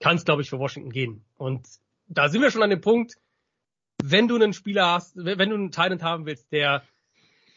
kann 0.00 0.16
es, 0.16 0.24
glaube 0.24 0.42
ich, 0.42 0.50
für 0.50 0.58
Washington 0.58 0.90
gehen. 0.90 1.24
Und 1.36 1.66
da 2.08 2.28
sind 2.28 2.42
wir 2.42 2.50
schon 2.50 2.62
an 2.62 2.70
dem 2.70 2.80
Punkt, 2.80 3.18
wenn 4.02 4.28
du 4.28 4.36
einen 4.36 4.52
Spieler 4.52 4.86
hast, 4.86 5.16
wenn 5.16 5.50
du 5.50 5.56
einen 5.56 5.72
Talent 5.72 6.02
haben 6.02 6.26
willst, 6.26 6.52
der 6.52 6.82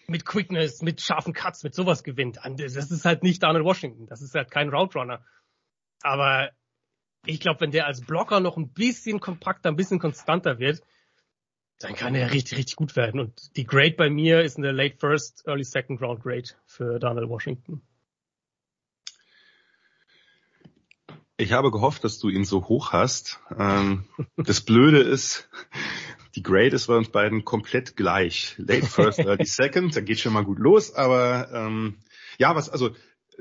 mit 0.08 0.26
Quickness, 0.26 0.82
mit 0.82 1.02
scharfen 1.02 1.34
Cuts, 1.34 1.64
mit 1.64 1.74
sowas 1.74 2.04
gewinnt, 2.04 2.40
das 2.44 2.92
ist 2.92 3.06
halt 3.06 3.24
nicht 3.24 3.44
Donald 3.44 3.66
Washington. 3.66 4.08
Das 4.08 4.22
ist 4.22 4.36
halt 4.36 4.52
kein 4.52 4.70
Route 4.70 5.00
Runner. 5.00 5.26
Aber 6.02 6.52
ich 7.26 7.40
glaube, 7.40 7.62
wenn 7.62 7.72
der 7.72 7.86
als 7.86 8.02
Blocker 8.02 8.40
noch 8.40 8.58
ein 8.58 8.74
bisschen 8.74 9.20
kompakter, 9.20 9.70
ein 9.70 9.76
bisschen 9.76 10.00
konstanter 10.00 10.60
wird, 10.60 10.82
dann 11.80 11.96
kann 11.96 12.16
er 12.16 12.32
richtig, 12.32 12.58
richtig 12.58 12.76
gut 12.76 12.96
werden. 12.96 13.20
Und 13.20 13.56
die 13.58 13.66
Grade 13.66 13.96
bei 13.98 14.10
mir 14.10 14.42
ist 14.42 14.58
eine 14.58 14.72
Late 14.72 14.98
First, 14.98 15.44
Early 15.48 15.64
Second 15.64 16.02
Round 16.02 16.22
Grade 16.22 16.50
für 16.66 17.00
Donald 17.00 17.30
Washington. 17.30 17.82
Ich 21.38 21.54
habe 21.54 21.72
gehofft, 21.72 22.04
dass 22.04 22.20
du 22.20 22.30
ihn 22.30 22.46
so 22.46 22.68
hoch 22.68 22.92
hast. 22.92 23.40
Ähm, 23.58 24.06
das 24.38 24.62
Blöde 24.62 25.00
ist, 25.00 25.50
die 26.36 26.44
Grade 26.44 26.76
ist 26.76 26.88
bei 26.88 26.96
uns 26.96 27.10
beiden 27.10 27.46
komplett 27.46 27.96
gleich. 27.96 28.56
Late 28.58 28.86
First, 28.86 29.20
Early 29.26 29.46
Second, 29.46 29.96
da 29.96 30.02
geht 30.02 30.20
schon 30.20 30.34
mal 30.34 30.44
gut 30.44 30.60
los, 30.60 30.94
aber 30.96 31.50
ähm, 31.54 31.98
ja, 32.38 32.56
was, 32.56 32.70
also 32.70 32.92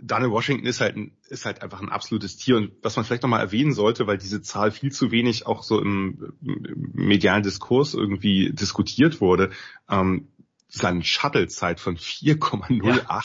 Daniel 0.02 0.30
Washington 0.30 0.66
ist 0.66 0.80
halt, 0.80 0.96
ein, 0.96 1.12
ist 1.28 1.44
halt 1.44 1.62
einfach 1.62 1.80
ein 1.80 1.90
absolutes 1.90 2.36
Tier 2.36 2.56
und 2.56 2.72
was 2.82 2.96
man 2.96 3.04
vielleicht 3.04 3.22
nochmal 3.22 3.40
erwähnen 3.40 3.72
sollte, 3.72 4.06
weil 4.06 4.18
diese 4.18 4.40
Zahl 4.42 4.70
viel 4.70 4.92
zu 4.92 5.10
wenig 5.10 5.46
auch 5.46 5.62
so 5.62 5.80
im, 5.80 6.34
im 6.42 6.90
medialen 6.94 7.42
Diskurs 7.42 7.94
irgendwie 7.94 8.52
diskutiert 8.52 9.20
wurde, 9.20 9.50
ähm, 9.88 10.28
seine 10.68 11.04
Shuttle-Zeit 11.04 11.80
von 11.80 11.96
4,08. 11.96 12.84
Ja, 12.84 13.20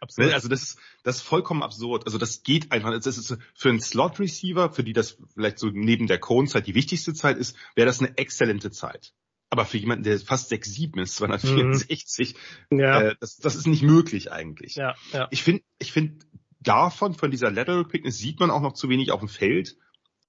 absolut. 0.00 0.32
Also 0.32 0.48
das 0.48 0.62
ist, 0.62 0.78
das 1.02 1.16
ist 1.16 1.22
vollkommen 1.22 1.62
absurd. 1.62 2.06
Also 2.06 2.18
das 2.18 2.42
geht 2.42 2.72
einfach. 2.72 2.90
Das 2.92 3.06
ist 3.06 3.36
für 3.54 3.68
einen 3.68 3.80
Slot-Receiver, 3.80 4.70
für 4.70 4.84
die 4.84 4.92
das 4.92 5.18
vielleicht 5.34 5.58
so 5.58 5.68
neben 5.72 6.06
der 6.06 6.18
Cone-Zeit 6.18 6.66
die 6.66 6.74
wichtigste 6.74 7.14
Zeit 7.14 7.38
ist, 7.38 7.56
wäre 7.74 7.86
das 7.86 8.00
eine 8.00 8.16
exzellente 8.16 8.70
Zeit. 8.70 9.12
Aber 9.50 9.66
für 9.66 9.78
jemanden, 9.78 10.04
der 10.04 10.18
fast 10.18 10.50
6'7 10.50 11.00
ist, 11.00 11.16
264, 11.16 12.34
mhm. 12.70 12.78
ja. 12.80 13.02
äh, 13.02 13.16
das, 13.20 13.36
das 13.36 13.54
ist 13.54 13.66
nicht 13.66 13.82
möglich 13.82 14.32
eigentlich. 14.32 14.74
Ja, 14.74 14.94
ja. 15.12 15.28
Ich 15.30 15.42
finde, 15.42 15.62
ich 15.78 15.92
finde 15.92 16.24
davon, 16.60 17.14
von 17.14 17.30
dieser 17.30 17.50
Lateral 17.50 17.84
Quickness 17.84 18.18
sieht 18.18 18.40
man 18.40 18.50
auch 18.50 18.62
noch 18.62 18.72
zu 18.72 18.88
wenig 18.88 19.12
auf 19.12 19.20
dem 19.20 19.28
Feld. 19.28 19.76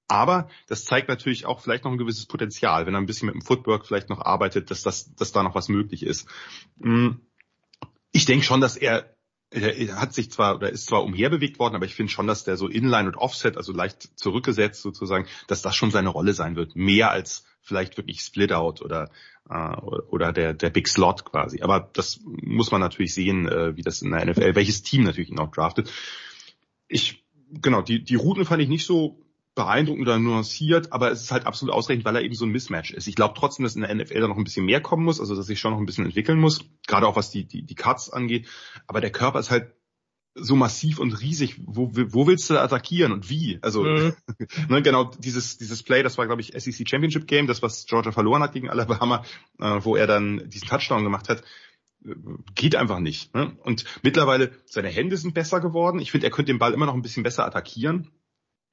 Aber 0.08 0.50
das 0.68 0.86
zeigt 0.86 1.08
natürlich 1.08 1.46
auch 1.46 1.62
vielleicht 1.62 1.84
noch 1.84 1.92
ein 1.92 1.98
gewisses 1.98 2.28
Potenzial, 2.28 2.86
wenn 2.86 2.94
er 2.94 3.02
ein 3.02 3.08
bisschen 3.08 3.26
mit 3.26 3.34
dem 3.34 3.42
Footwork 3.42 3.88
vielleicht 3.88 4.10
noch 4.10 4.22
arbeitet, 4.22 4.70
dass 4.70 4.84
das, 4.84 5.16
dass 5.16 5.32
da 5.32 5.42
noch 5.42 5.56
was 5.56 5.70
möglich 5.70 6.04
ist. 6.04 6.28
Mm, 6.78 7.14
ich 8.12 8.26
denke 8.26 8.46
schon, 8.46 8.62
dass 8.62 8.78
er 8.78 9.15
er 9.52 10.00
hat 10.00 10.14
sich 10.14 10.32
zwar 10.32 10.56
oder 10.56 10.70
ist 10.70 10.88
zwar 10.88 11.04
umherbewegt 11.04 11.60
worden, 11.60 11.76
aber 11.76 11.86
ich 11.86 11.96
finde 11.96 12.12
schon, 12.12 12.28
dass 12.28 12.44
der 12.44 12.58
so 12.58 12.68
Inline 12.68 13.08
und 13.08 13.16
Offset, 13.16 13.58
also 13.58 13.72
leicht 13.72 14.18
zurückgesetzt 14.18 14.82
sozusagen, 14.82 15.28
dass 15.48 15.62
das 15.62 15.76
schon 15.76 15.92
seine 15.92 16.10
Rolle 16.10 16.34
sein 16.34 16.56
wird. 16.56 16.76
Mehr 16.76 17.12
als 17.12 17.46
vielleicht 17.62 17.98
wirklich 17.98 18.22
Split 18.22 18.54
Out 18.54 18.82
oder 18.82 19.10
äh, 19.50 19.76
oder 19.76 20.34
der 20.34 20.54
der 20.54 20.70
Big 20.70 20.88
Slot 20.88 21.26
quasi. 21.26 21.62
Aber 21.62 21.90
das 21.94 22.20
muss 22.24 22.72
man 22.72 22.82
natürlich 22.82 23.14
sehen, 23.14 23.48
äh, 23.48 23.76
wie 23.76 23.82
das 23.82 24.02
in 24.02 24.12
der 24.12 24.26
NFL, 24.26 24.56
welches 24.56 24.84
Team 24.84 25.04
natürlich 25.04 25.30
ihn 25.30 25.40
auch 25.40 25.52
draftet. 25.52 25.92
Ich 26.88 27.24
genau 27.52 27.82
die 27.82 28.04
die 28.04 28.16
Routen 28.16 28.46
fand 28.46 28.62
ich 28.62 28.70
nicht 28.70 28.86
so 28.86 29.25
beeindruckend 29.56 30.08
oder 30.08 30.20
nuanciert, 30.20 30.92
aber 30.92 31.12
es 31.12 31.24
ist 31.24 31.32
halt 31.32 31.46
absolut 31.46 31.74
ausreichend, 31.74 32.06
weil 32.06 32.16
er 32.16 32.22
eben 32.22 32.36
so 32.36 32.46
ein 32.46 32.52
Mismatch 32.52 32.92
ist. 32.92 33.08
Ich 33.08 33.16
glaube 33.16 33.34
trotzdem, 33.38 33.64
dass 33.64 33.76
in 33.76 33.82
der 33.82 33.96
NFL 33.96 34.20
da 34.20 34.28
noch 34.28 34.38
ein 34.38 34.44
bisschen 34.44 34.66
mehr 34.66 34.82
kommen 34.82 35.06
muss, 35.06 35.20
also 35.20 35.36
dass 35.36 35.48
sich 35.48 35.60
schon 35.60 35.72
noch 35.72 35.80
ein 35.80 35.86
bisschen 35.86 36.06
entwickeln 36.06 36.40
muss, 36.40 36.66
gerade 36.88 37.08
auch 37.08 37.16
was 37.16 37.32
die, 37.32 37.46
die, 37.46 37.64
die 37.64 37.76
Cuts 37.76 38.10
angeht. 38.10 38.48
Aber 38.86 39.02
der 39.02 39.12
Körper 39.12 39.40
ist 39.40 39.52
halt 39.52 39.74
so 40.38 40.58
massiv 40.58 41.00
und 41.00 41.22
riesig. 41.22 41.62
Wo, 41.66 41.90
wo 41.94 42.28
willst 42.28 42.50
du 42.50 42.60
attackieren 42.60 43.14
und 43.14 43.30
wie? 43.30 43.58
Also 43.62 43.84
mhm. 43.84 44.14
ne, 44.70 44.82
genau 44.82 45.06
dieses 45.06 45.58
dieses 45.58 45.82
Play, 45.82 46.04
das 46.04 46.18
war 46.18 46.26
glaube 46.26 46.42
ich 46.42 46.52
SEC 46.58 46.88
Championship 46.90 47.26
Game, 47.26 47.48
das 47.48 47.62
was 47.62 47.86
Georgia 47.86 48.12
verloren 48.12 48.44
hat 48.44 48.52
gegen 48.52 48.70
Alabama, 48.70 49.24
äh, 49.60 49.80
wo 49.82 49.96
er 49.96 50.08
dann 50.08 50.50
diesen 50.50 50.68
Touchdown 50.68 51.04
gemacht 51.04 51.30
hat 51.30 51.44
geht 52.54 52.76
einfach 52.76 53.00
nicht. 53.00 53.34
Ne? 53.34 53.58
Und 53.64 53.86
mittlerweile, 54.04 54.52
seine 54.66 54.90
Hände 54.90 55.18
sind 55.18 55.34
besser 55.34 55.60
geworden. 55.60 56.00
Ich 56.00 56.12
finde, 56.12 56.28
er 56.28 56.32
könnte 56.32 56.52
den 56.52 56.60
Ball 56.60 56.74
immer 56.74 56.86
noch 56.86 56.94
ein 56.94 57.02
bisschen 57.02 57.24
besser 57.24 57.46
attackieren. 57.46 58.12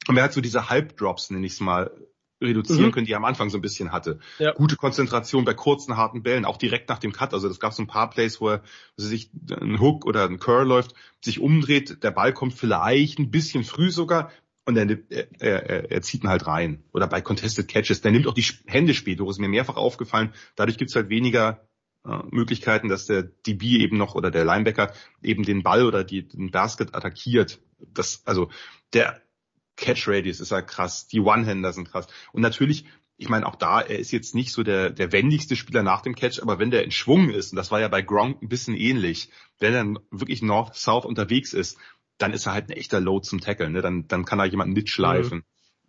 Und 0.08 0.16
er 0.16 0.24
hat 0.24 0.32
so 0.32 0.40
diese 0.40 0.68
Halbdrops, 0.68 1.30
nenne 1.30 1.46
ich 1.46 1.52
es 1.52 1.60
mal, 1.60 1.90
reduzieren 2.40 2.86
mhm. 2.86 2.92
können, 2.92 3.06
die 3.06 3.12
er 3.12 3.18
am 3.18 3.24
Anfang 3.24 3.50
so 3.50 3.58
ein 3.58 3.62
bisschen 3.62 3.92
hatte. 3.92 4.18
Ja. 4.38 4.52
Gute 4.52 4.76
Konzentration 4.76 5.44
bei 5.44 5.54
kurzen, 5.54 5.96
harten 5.96 6.22
Bällen, 6.22 6.44
auch 6.44 6.56
direkt 6.56 6.88
nach 6.88 6.98
dem 6.98 7.12
Cut. 7.12 7.32
Also 7.34 7.48
das 7.48 7.60
gab 7.60 7.72
so 7.72 7.82
ein 7.82 7.86
paar 7.86 8.10
Plays, 8.10 8.40
wo 8.40 8.48
er 8.50 8.62
sich 8.96 9.30
ein 9.50 9.80
Hook 9.80 10.04
oder 10.04 10.24
ein 10.24 10.38
Curl 10.38 10.66
läuft, 10.66 10.94
sich 11.20 11.40
umdreht, 11.40 12.02
der 12.02 12.10
Ball 12.10 12.32
kommt 12.32 12.54
vielleicht 12.54 13.18
ein 13.18 13.30
bisschen 13.30 13.64
früh 13.64 13.90
sogar 13.90 14.30
und 14.64 14.76
er, 14.76 14.98
er, 15.10 15.40
er, 15.40 15.90
er 15.90 16.02
zieht 16.02 16.22
ihn 16.22 16.28
halt 16.28 16.46
rein. 16.46 16.84
Oder 16.92 17.06
bei 17.06 17.20
Contested 17.20 17.68
Catches, 17.68 18.00
der 18.00 18.12
nimmt 18.12 18.26
auch 18.26 18.34
die 18.34 18.44
Hände 18.66 18.94
später, 18.94 19.26
ist 19.28 19.40
mir 19.40 19.48
mehrfach 19.48 19.76
aufgefallen. 19.76 20.32
Dadurch 20.56 20.78
gibt's 20.78 20.94
halt 20.94 21.08
weniger 21.08 21.66
äh, 22.04 22.18
Möglichkeiten, 22.30 22.88
dass 22.88 23.06
der 23.06 23.22
DB 23.22 23.78
eben 23.78 23.96
noch 23.96 24.14
oder 24.14 24.30
der 24.30 24.44
Linebacker 24.44 24.92
eben 25.22 25.42
den 25.42 25.62
Ball 25.62 25.84
oder 25.84 26.04
die, 26.04 26.28
den 26.28 26.50
Basket 26.50 26.94
attackiert. 26.94 27.60
Das, 27.78 28.22
also 28.24 28.50
der 28.92 29.20
Catch 29.82 30.08
Radius 30.08 30.40
ist 30.40 30.52
halt 30.52 30.68
krass, 30.68 31.06
die 31.08 31.20
One-Hander 31.20 31.72
sind 31.72 31.90
krass. 31.90 32.06
Und 32.32 32.40
natürlich, 32.40 32.86
ich 33.16 33.28
meine 33.28 33.46
auch 33.46 33.56
da, 33.56 33.80
er 33.80 33.98
ist 33.98 34.12
jetzt 34.12 34.34
nicht 34.34 34.52
so 34.52 34.62
der, 34.62 34.90
der 34.90 35.12
wendigste 35.12 35.56
Spieler 35.56 35.82
nach 35.82 36.00
dem 36.02 36.14
Catch, 36.14 36.40
aber 36.40 36.58
wenn 36.58 36.70
der 36.70 36.84
in 36.84 36.92
Schwung 36.92 37.30
ist, 37.30 37.52
und 37.52 37.56
das 37.56 37.70
war 37.70 37.80
ja 37.80 37.88
bei 37.88 38.00
Gronk 38.00 38.40
ein 38.42 38.48
bisschen 38.48 38.76
ähnlich, 38.76 39.30
wenn 39.58 39.74
er 39.74 40.00
wirklich 40.10 40.40
North-South 40.40 41.04
unterwegs 41.04 41.52
ist, 41.52 41.76
dann 42.18 42.32
ist 42.32 42.46
er 42.46 42.52
halt 42.52 42.70
ein 42.70 42.76
echter 42.76 43.00
Load 43.00 43.26
zum 43.26 43.40
Tackeln, 43.40 43.72
ne? 43.72 43.82
dann, 43.82 44.06
dann 44.06 44.24
kann 44.24 44.38
er 44.38 44.46
jemanden 44.46 44.74
mitschleifen. 44.74 45.38
Mhm. 45.38 45.44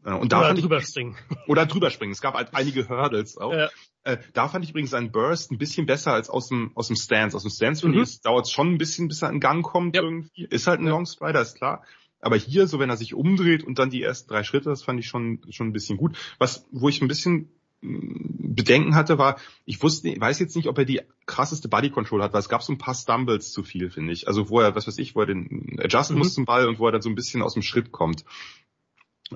Und 0.06 0.34
da 0.34 0.40
oder 0.40 0.54
drüber 0.54 0.80
ich, 0.80 0.88
springen. 0.88 1.16
Oder 1.48 1.66
drüber 1.66 1.90
springen. 1.90 2.12
Es 2.12 2.20
gab 2.20 2.34
halt 2.34 2.50
einige 2.52 2.90
Hurdles 2.90 3.38
auch. 3.38 3.54
Ja. 3.54 3.70
Äh, 4.04 4.18
da 4.34 4.50
fand 4.50 4.66
ich 4.66 4.72
übrigens 4.72 4.90
seinen 4.90 5.14
Burst 5.14 5.50
ein 5.50 5.58
bisschen 5.58 5.86
besser 5.86 6.12
als 6.12 6.30
aus 6.30 6.50
dem, 6.50 6.72
aus 6.76 6.88
dem 6.88 6.98
Stance. 6.98 7.38
Aus 7.38 7.44
dem 7.44 7.52
Stance 7.52 7.82
finde 7.82 8.00
mhm. 8.00 8.04
ich, 8.04 8.20
dauert 8.20 8.46
es 8.46 8.52
schon 8.52 8.74
ein 8.74 8.78
bisschen, 8.78 9.08
bis 9.08 9.22
er 9.22 9.30
in 9.30 9.40
Gang 9.40 9.64
kommt 9.64 9.96
ja. 9.96 10.02
irgendwie. 10.02 10.44
Ist 10.50 10.68
halt 10.68 10.82
ein 10.82 10.88
ja. 10.88 10.92
Long 10.92 11.06
Strider, 11.06 11.42
ist 11.42 11.56
klar. 11.56 11.86
Aber 12.24 12.38
hier, 12.38 12.68
so 12.68 12.80
wenn 12.80 12.90
er 12.90 12.98
sich 12.98 13.14
umdreht 13.14 13.64
und 13.64 13.80
dann 13.80 13.90
die 13.90 14.02
ersten 14.02 14.30
drei 14.30 14.44
Schritte, 14.44 14.70
das 14.70 14.84
fand 14.84 15.00
ich 15.00 15.08
schon, 15.08 15.42
schon 15.50 15.68
ein 15.68 15.74
bisschen 15.74 15.98
gut. 15.98 16.18
Was, 16.40 16.66
wo 16.72 16.90
ich 16.90 17.02
ein 17.02 17.08
bisschen 17.08 17.50
mm, 17.82 18.54
Bedenken 18.56 18.96
hatte, 18.96 19.18
war, 19.18 19.38
ich 19.66 19.82
wusste, 19.84 20.10
ich 20.10 20.20
weiß 20.20 20.40
jetzt 20.40 20.56
nicht, 20.56 20.68
ob 20.68 20.78
er 20.78 20.86
die 20.86 21.02
krasseste 21.26 21.68
Body 21.68 21.90
Control 21.90 22.24
hat, 22.24 22.34
weil 22.34 22.40
es 22.40 22.50
gab 22.50 22.64
so 22.64 22.72
ein 22.72 22.78
paar 22.78 22.96
Stumbles 22.96 23.52
zu 23.52 23.64
viel, 23.64 23.90
finde 23.90 24.14
ich. 24.14 24.28
Also 24.28 24.50
wo 24.50 24.60
er, 24.62 24.76
was 24.76 24.88
weiß 24.88 24.98
ich, 25.00 25.16
wo 25.16 25.22
er 25.22 25.28
den 25.28 25.78
adjusten 25.80 26.16
mhm. 26.16 26.20
muss 26.20 26.34
zum 26.34 26.46
Ball 26.46 26.68
und 26.68 26.80
wo 26.80 26.86
er 26.88 26.92
dann 26.92 27.02
so 27.02 27.10
ein 27.10 27.16
bisschen 27.16 27.42
aus 27.42 27.54
dem 27.54 27.64
Schritt 27.64 27.92
kommt. 27.92 28.24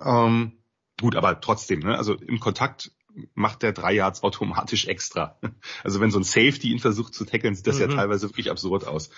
Ähm, 0.01 0.53
gut, 0.99 1.15
aber 1.15 1.41
trotzdem, 1.41 1.79
ne? 1.79 1.97
also 1.97 2.13
im 2.13 2.39
Kontakt 2.39 2.91
macht 3.33 3.63
der 3.63 3.73
drei 3.73 3.93
Yards 3.93 4.23
automatisch 4.23 4.87
extra. 4.87 5.37
Also 5.83 5.99
wenn 5.99 6.11
so 6.11 6.19
ein 6.19 6.23
Safety 6.23 6.71
ihn 6.71 6.79
versucht 6.79 7.13
zu 7.13 7.25
tackeln, 7.25 7.55
sieht 7.55 7.67
das 7.67 7.75
mhm. 7.75 7.89
ja 7.89 7.95
teilweise 7.95 8.27
wirklich 8.29 8.51
absurd 8.51 8.87
aus. 8.87 9.09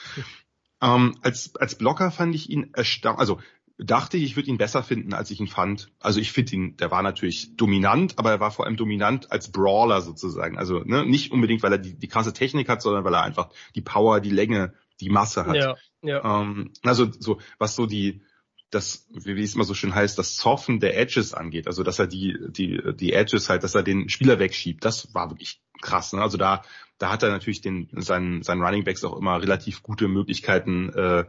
Ähm, 0.82 1.18
als, 1.22 1.56
als 1.56 1.78
Blocker 1.78 2.10
fand 2.12 2.34
ich 2.36 2.50
ihn 2.50 2.72
erstaunlich, 2.74 3.20
also 3.20 3.40
dachte 3.80 4.18
ich, 4.18 4.24
ich 4.24 4.36
würde 4.36 4.50
ihn 4.50 4.58
besser 4.58 4.84
finden, 4.84 5.14
als 5.14 5.32
ich 5.32 5.40
ihn 5.40 5.48
fand. 5.48 5.90
Also 6.00 6.20
ich 6.20 6.32
finde 6.32 6.56
ihn, 6.56 6.78
der 6.78 6.92
war 6.92 7.02
natürlich 7.02 7.56
dominant, 7.56 8.20
aber 8.20 8.32
er 8.32 8.40
war 8.40 8.52
vor 8.52 8.66
allem 8.66 8.76
dominant 8.76 9.32
als 9.32 9.52
Brawler 9.52 10.02
sozusagen. 10.02 10.58
Also 10.58 10.80
ne, 10.80 11.06
nicht 11.06 11.32
unbedingt, 11.32 11.64
weil 11.64 11.72
er 11.72 11.78
die, 11.78 11.98
die 11.98 12.08
krasse 12.08 12.34
Technik 12.34 12.68
hat, 12.68 12.82
sondern 12.82 13.06
weil 13.06 13.14
er 13.14 13.24
einfach 13.24 13.50
die 13.76 13.82
Power, 13.82 14.20
die 14.20 14.32
Länge, 14.32 14.74
die 15.00 15.10
Masse 15.10 15.46
hat. 15.46 15.56
Ja, 15.56 15.76
ja. 16.02 16.42
Ähm, 16.42 16.74
also 16.84 17.10
so, 17.18 17.40
was 17.58 17.76
so 17.76 17.86
die, 17.86 18.22
das, 18.70 19.08
wie 19.12 19.42
es 19.42 19.56
immer 19.56 19.64
so 19.64 19.74
schön 19.74 19.96
heißt, 19.96 20.20
das 20.20 20.38
Soften 20.38 20.80
der 20.80 20.98
Edges 20.98 21.34
angeht, 21.34 21.68
also 21.68 21.82
dass 21.84 22.00
er 22.00 22.08
die, 22.08 22.38
die, 22.50 22.82
die 22.96 23.14
Edges 23.14 23.50
halt, 23.50 23.64
dass 23.64 23.76
er 23.76 23.84
den 23.84 24.10
Spieler 24.10 24.40
wegschiebt, 24.40 24.84
das 24.84 25.14
war 25.16 25.32
wirklich 25.32 25.62
krass. 25.82 26.14
Ne? 26.14 26.22
Also 26.22 26.38
da, 26.38 26.64
da 26.98 27.12
hat 27.12 27.24
er 27.24 27.30
natürlich 27.30 27.62
den, 27.62 27.90
seinen, 27.94 28.44
seinen 28.44 28.62
Running 28.62 28.84
Backs 28.84 29.04
auch 29.06 29.18
immer 29.18 29.42
relativ 29.42 29.82
gute 29.82 30.08
Möglichkeiten 30.08 30.90
äh, 30.90 31.26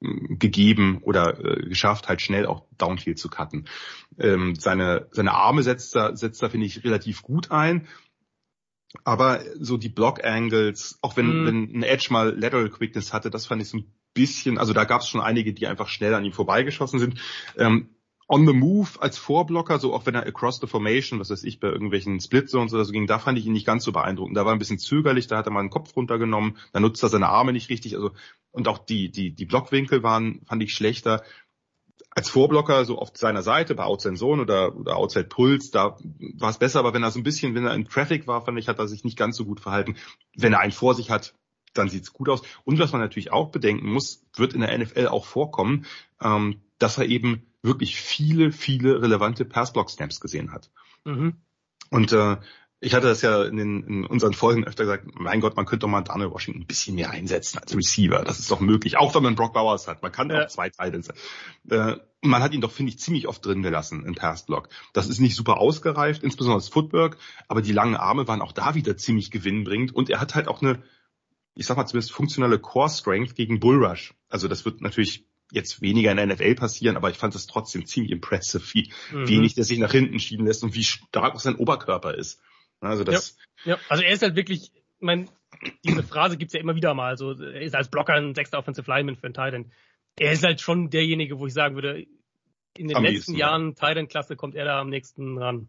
gegeben 0.00 0.98
oder 1.02 1.38
äh, 1.38 1.68
geschafft, 1.68 2.08
halt 2.08 2.22
schnell 2.22 2.46
auch 2.46 2.64
Downfield 2.76 3.18
zu 3.18 3.28
cutten. 3.28 3.68
Ähm, 4.18 4.54
seine, 4.54 5.08
seine 5.10 5.32
Arme 5.32 5.62
setzt 5.62 5.96
er, 5.96 6.16
setzt 6.16 6.42
er, 6.42 6.50
finde 6.50 6.66
ich, 6.66 6.84
relativ 6.84 7.22
gut 7.22 7.50
ein. 7.50 7.88
Aber 9.04 9.42
so 9.58 9.76
die 9.76 9.88
Block 9.88 10.24
Angles, 10.24 10.98
auch 11.02 11.16
wenn, 11.16 11.42
mm. 11.42 11.46
wenn 11.46 11.78
ein 11.78 11.82
Edge 11.82 12.08
mal 12.10 12.34
Lateral 12.38 12.70
Quickness 12.70 13.12
hatte, 13.12 13.30
das 13.30 13.46
fand 13.46 13.60
ich 13.60 13.68
so 13.68 13.78
ein 13.78 13.92
bisschen, 14.14 14.56
also 14.56 14.72
da 14.72 14.84
gab 14.84 15.02
es 15.02 15.08
schon 15.08 15.20
einige, 15.20 15.52
die 15.52 15.66
einfach 15.66 15.88
schnell 15.88 16.14
an 16.14 16.24
ihm 16.24 16.32
vorbeigeschossen 16.32 16.98
sind. 16.98 17.20
Ähm, 17.56 17.90
on 18.28 18.46
the 18.46 18.52
move 18.52 19.00
als 19.00 19.16
Vorblocker, 19.16 19.78
so 19.78 19.94
auch 19.94 20.04
wenn 20.04 20.14
er 20.14 20.26
across 20.26 20.60
the 20.60 20.66
formation, 20.66 21.18
was 21.18 21.30
weiß 21.30 21.44
ich, 21.44 21.60
bei 21.60 21.68
irgendwelchen 21.68 22.20
Split 22.20 22.50
Zones 22.50 22.74
oder 22.74 22.84
so 22.84 22.92
ging, 22.92 23.06
da 23.06 23.18
fand 23.18 23.38
ich 23.38 23.46
ihn 23.46 23.54
nicht 23.54 23.66
ganz 23.66 23.84
so 23.84 23.90
beeindruckend. 23.90 24.36
Da 24.36 24.44
war 24.44 24.52
ein 24.52 24.58
bisschen 24.58 24.78
zögerlich, 24.78 25.26
da 25.26 25.38
hat 25.38 25.46
er 25.46 25.52
mal 25.52 25.62
den 25.62 25.70
Kopf 25.70 25.96
runtergenommen, 25.96 26.58
da 26.72 26.80
nutzt 26.80 27.02
er 27.02 27.08
seine 27.08 27.28
Arme 27.28 27.54
nicht 27.54 27.70
richtig, 27.70 27.96
also 27.96 28.12
und 28.50 28.68
auch 28.68 28.78
die 28.78 29.10
die 29.10 29.32
die 29.32 29.46
Blockwinkel 29.46 30.02
waren 30.02 30.42
fand 30.46 30.62
ich 30.62 30.74
schlechter. 30.74 31.22
Als 32.10 32.28
Vorblocker 32.28 32.84
so 32.84 32.98
auf 32.98 33.12
seiner 33.14 33.42
Seite 33.42 33.74
bei 33.74 33.84
Outside 33.84 34.16
Zone 34.16 34.42
oder, 34.42 34.76
oder 34.76 34.96
Outside 34.96 35.26
Pulse, 35.26 35.70
da 35.70 35.96
war 36.34 36.50
es 36.50 36.58
besser, 36.58 36.80
aber 36.80 36.92
wenn 36.92 37.02
er 37.02 37.10
so 37.10 37.20
ein 37.20 37.22
bisschen, 37.22 37.54
wenn 37.54 37.64
er 37.64 37.74
in 37.74 37.88
Traffic 37.88 38.26
war, 38.26 38.44
fand 38.44 38.58
ich, 38.58 38.68
hat 38.68 38.78
er 38.78 38.88
sich 38.88 39.04
nicht 39.04 39.16
ganz 39.16 39.36
so 39.36 39.44
gut 39.44 39.60
verhalten. 39.60 39.96
Wenn 40.34 40.52
er 40.52 40.60
einen 40.60 40.72
vor 40.72 40.94
sich 40.94 41.10
hat, 41.10 41.34
dann 41.74 41.88
sieht's 41.88 42.12
gut 42.12 42.28
aus. 42.28 42.42
Und 42.64 42.78
was 42.78 42.92
man 42.92 43.00
natürlich 43.00 43.32
auch 43.32 43.50
bedenken 43.50 43.90
muss, 43.90 44.24
wird 44.34 44.52
in 44.52 44.60
der 44.60 44.76
NFL 44.76 45.06
auch 45.06 45.26
vorkommen, 45.26 45.86
ähm, 46.20 46.60
dass 46.78 46.98
er 46.98 47.06
eben 47.06 47.46
wirklich 47.62 47.96
viele, 47.96 48.52
viele 48.52 49.02
relevante 49.02 49.44
Passblock-Snaps 49.44 50.20
gesehen 50.20 50.52
hat. 50.52 50.70
Mhm. 51.04 51.34
Und 51.90 52.12
äh, 52.12 52.36
ich 52.80 52.94
hatte 52.94 53.08
das 53.08 53.22
ja 53.22 53.42
in, 53.44 53.56
den, 53.56 53.82
in 53.82 54.06
unseren 54.06 54.34
Folgen 54.34 54.64
öfter 54.64 54.84
gesagt, 54.84 55.06
mein 55.18 55.40
Gott, 55.40 55.56
man 55.56 55.66
könnte 55.66 55.80
doch 55.80 55.88
mal 55.88 56.02
Daniel 56.02 56.30
Washington 56.30 56.62
ein 56.62 56.66
bisschen 56.66 56.94
mehr 56.94 57.10
einsetzen 57.10 57.58
als 57.58 57.76
Receiver. 57.76 58.22
Das 58.22 58.38
ist 58.38 58.50
doch 58.50 58.60
möglich, 58.60 58.96
auch 58.96 59.14
wenn 59.14 59.22
man 59.22 59.34
Brock 59.34 59.52
Bowers 59.52 59.88
hat. 59.88 60.02
Man 60.02 60.12
kann 60.12 60.30
ja. 60.30 60.44
auch 60.44 60.48
zwei 60.48 60.70
Titans. 60.70 61.08
Äh, 61.68 61.96
man 62.20 62.42
hat 62.42 62.52
ihn 62.52 62.60
doch, 62.60 62.70
finde 62.70 62.90
ich, 62.90 62.98
ziemlich 63.00 63.26
oft 63.26 63.44
drin 63.44 63.62
gelassen 63.62 64.04
im 64.04 64.14
Passblock. 64.14 64.68
Das 64.92 65.08
ist 65.08 65.18
nicht 65.18 65.34
super 65.34 65.58
ausgereift, 65.58 66.22
insbesondere 66.22 66.60
das 66.60 66.68
Footwork, 66.68 67.16
aber 67.48 67.62
die 67.62 67.72
langen 67.72 67.96
Arme 67.96 68.28
waren 68.28 68.42
auch 68.42 68.52
da 68.52 68.74
wieder 68.74 68.96
ziemlich 68.96 69.30
gewinnbringend 69.30 69.94
und 69.94 70.08
er 70.10 70.20
hat 70.20 70.34
halt 70.34 70.46
auch 70.46 70.62
eine, 70.62 70.82
ich 71.54 71.66
sag 71.66 71.76
mal 71.76 71.86
zumindest 71.86 72.12
funktionelle 72.12 72.58
Core 72.58 72.90
Strength 72.90 73.34
gegen 73.34 73.60
Bullrush. 73.60 74.14
Also 74.28 74.46
das 74.46 74.64
wird 74.64 74.80
natürlich 74.80 75.27
jetzt 75.52 75.80
weniger 75.80 76.10
in 76.10 76.16
der 76.16 76.26
NFL 76.26 76.54
passieren, 76.54 76.96
aber 76.96 77.10
ich 77.10 77.16
fand 77.16 77.34
es 77.34 77.46
trotzdem 77.46 77.86
ziemlich 77.86 78.12
impressive, 78.12 78.62
wie 78.72 78.92
mhm. 79.12 79.28
wenig 79.28 79.54
der 79.54 79.64
sich 79.64 79.78
nach 79.78 79.92
hinten 79.92 80.18
schieben 80.18 80.46
lässt 80.46 80.62
und 80.62 80.74
wie 80.74 80.84
stark 80.84 81.34
auch 81.34 81.40
sein 81.40 81.56
Oberkörper 81.56 82.14
ist. 82.14 82.40
Also 82.80 83.04
das. 83.04 83.36
Ja, 83.64 83.72
ja. 83.72 83.78
also 83.88 84.02
er 84.02 84.12
ist 84.12 84.22
halt 84.22 84.36
wirklich, 84.36 84.70
ich 84.74 84.82
mein, 85.00 85.28
diese 85.84 86.02
Phrase 86.02 86.36
gibt's 86.36 86.54
ja 86.54 86.60
immer 86.60 86.74
wieder 86.74 86.94
mal. 86.94 87.08
Also 87.08 87.32
er 87.32 87.62
ist 87.62 87.74
als 87.74 87.88
Blocker 87.88 88.14
ein 88.14 88.34
sechster 88.34 88.58
Offensive 88.58 88.90
Lineman 88.90 89.16
für 89.16 89.26
einen 89.26 89.34
Titan. 89.34 89.72
Er 90.18 90.32
ist 90.32 90.44
halt 90.44 90.60
schon 90.60 90.90
derjenige, 90.90 91.38
wo 91.38 91.46
ich 91.46 91.54
sagen 91.54 91.74
würde, 91.74 92.06
in 92.76 92.88
den 92.88 92.96
am 92.96 93.04
letzten 93.04 93.34
Jahren 93.34 93.74
Titan-Klasse 93.74 94.36
kommt 94.36 94.54
er 94.54 94.64
da 94.64 94.80
am 94.80 94.88
nächsten 94.88 95.38
ran. 95.38 95.68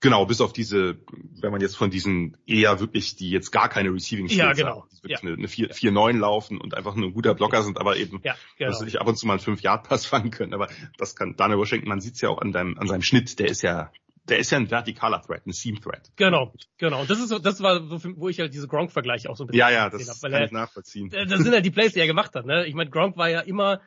Genau, 0.00 0.26
bis 0.26 0.40
auf 0.40 0.52
diese, 0.52 0.98
wenn 1.40 1.52
man 1.52 1.60
jetzt 1.60 1.76
von 1.76 1.90
diesen 1.90 2.36
eher 2.46 2.80
wirklich, 2.80 3.16
die 3.16 3.30
jetzt 3.30 3.50
gar 3.50 3.68
keine 3.68 3.90
Receiving 3.90 4.28
Skills 4.28 4.38
ja, 4.38 4.52
genau. 4.52 4.82
haben, 4.82 4.88
die 4.92 5.02
wirklich 5.02 5.22
ja. 5.22 5.28
eine, 5.28 5.38
eine 5.38 5.46
4-9 5.48 6.18
laufen 6.18 6.60
und 6.60 6.74
einfach 6.74 6.94
nur 6.94 7.08
ein 7.08 7.14
guter 7.14 7.34
Blocker 7.34 7.62
sind, 7.62 7.78
aber 7.78 7.96
eben, 7.96 8.20
ja, 8.22 8.34
genau. 8.58 8.70
dass 8.70 8.82
ich 8.82 9.00
ab 9.00 9.06
und 9.06 9.16
zu 9.16 9.26
mal 9.26 9.34
einen 9.34 9.42
5-Yard-Pass 9.42 10.04
fangen 10.06 10.30
können. 10.30 10.52
Aber 10.52 10.68
das 10.98 11.16
kann 11.16 11.34
Daniel 11.36 11.58
Washington, 11.58 11.88
man 11.88 12.00
sieht's 12.00 12.20
ja 12.20 12.28
auch 12.28 12.38
an 12.38 12.52
deinem, 12.52 12.78
an 12.78 12.88
seinem 12.88 13.02
Schnitt, 13.02 13.38
der 13.38 13.48
ist 13.48 13.62
ja, 13.62 13.90
der 14.28 14.38
ist 14.38 14.50
ja 14.50 14.58
ein 14.58 14.68
vertikaler 14.68 15.22
Threat, 15.22 15.46
ein 15.46 15.52
Seam-Threat. 15.52 16.10
Genau, 16.16 16.52
genau. 16.76 17.00
Und 17.00 17.08
das 17.08 17.18
ist 17.18 17.28
so, 17.28 17.38
das 17.38 17.62
war 17.62 17.82
so, 17.86 17.98
wo 18.16 18.28
ich 18.28 18.38
halt 18.38 18.52
diese 18.52 18.68
Gronk-Vergleiche 18.68 19.30
auch 19.30 19.36
so 19.36 19.44
ein 19.44 19.46
bisschen 19.46 19.60
Ja, 19.60 19.70
ja, 19.70 19.88
das 19.88 20.08
hab, 20.08 20.20
kann 20.20 20.32
er, 20.32 20.44
ich 20.44 20.52
nachvollziehen. 20.52 21.08
Das 21.10 21.40
sind 21.40 21.52
halt 21.52 21.64
die 21.64 21.70
Plays, 21.70 21.94
die 21.94 22.00
er 22.00 22.06
gemacht 22.06 22.34
hat. 22.34 22.44
Ne? 22.44 22.66
Ich 22.66 22.74
meine, 22.74 22.90
Gronk 22.90 23.16
war 23.16 23.30
ja 23.30 23.40
immer 23.40 23.80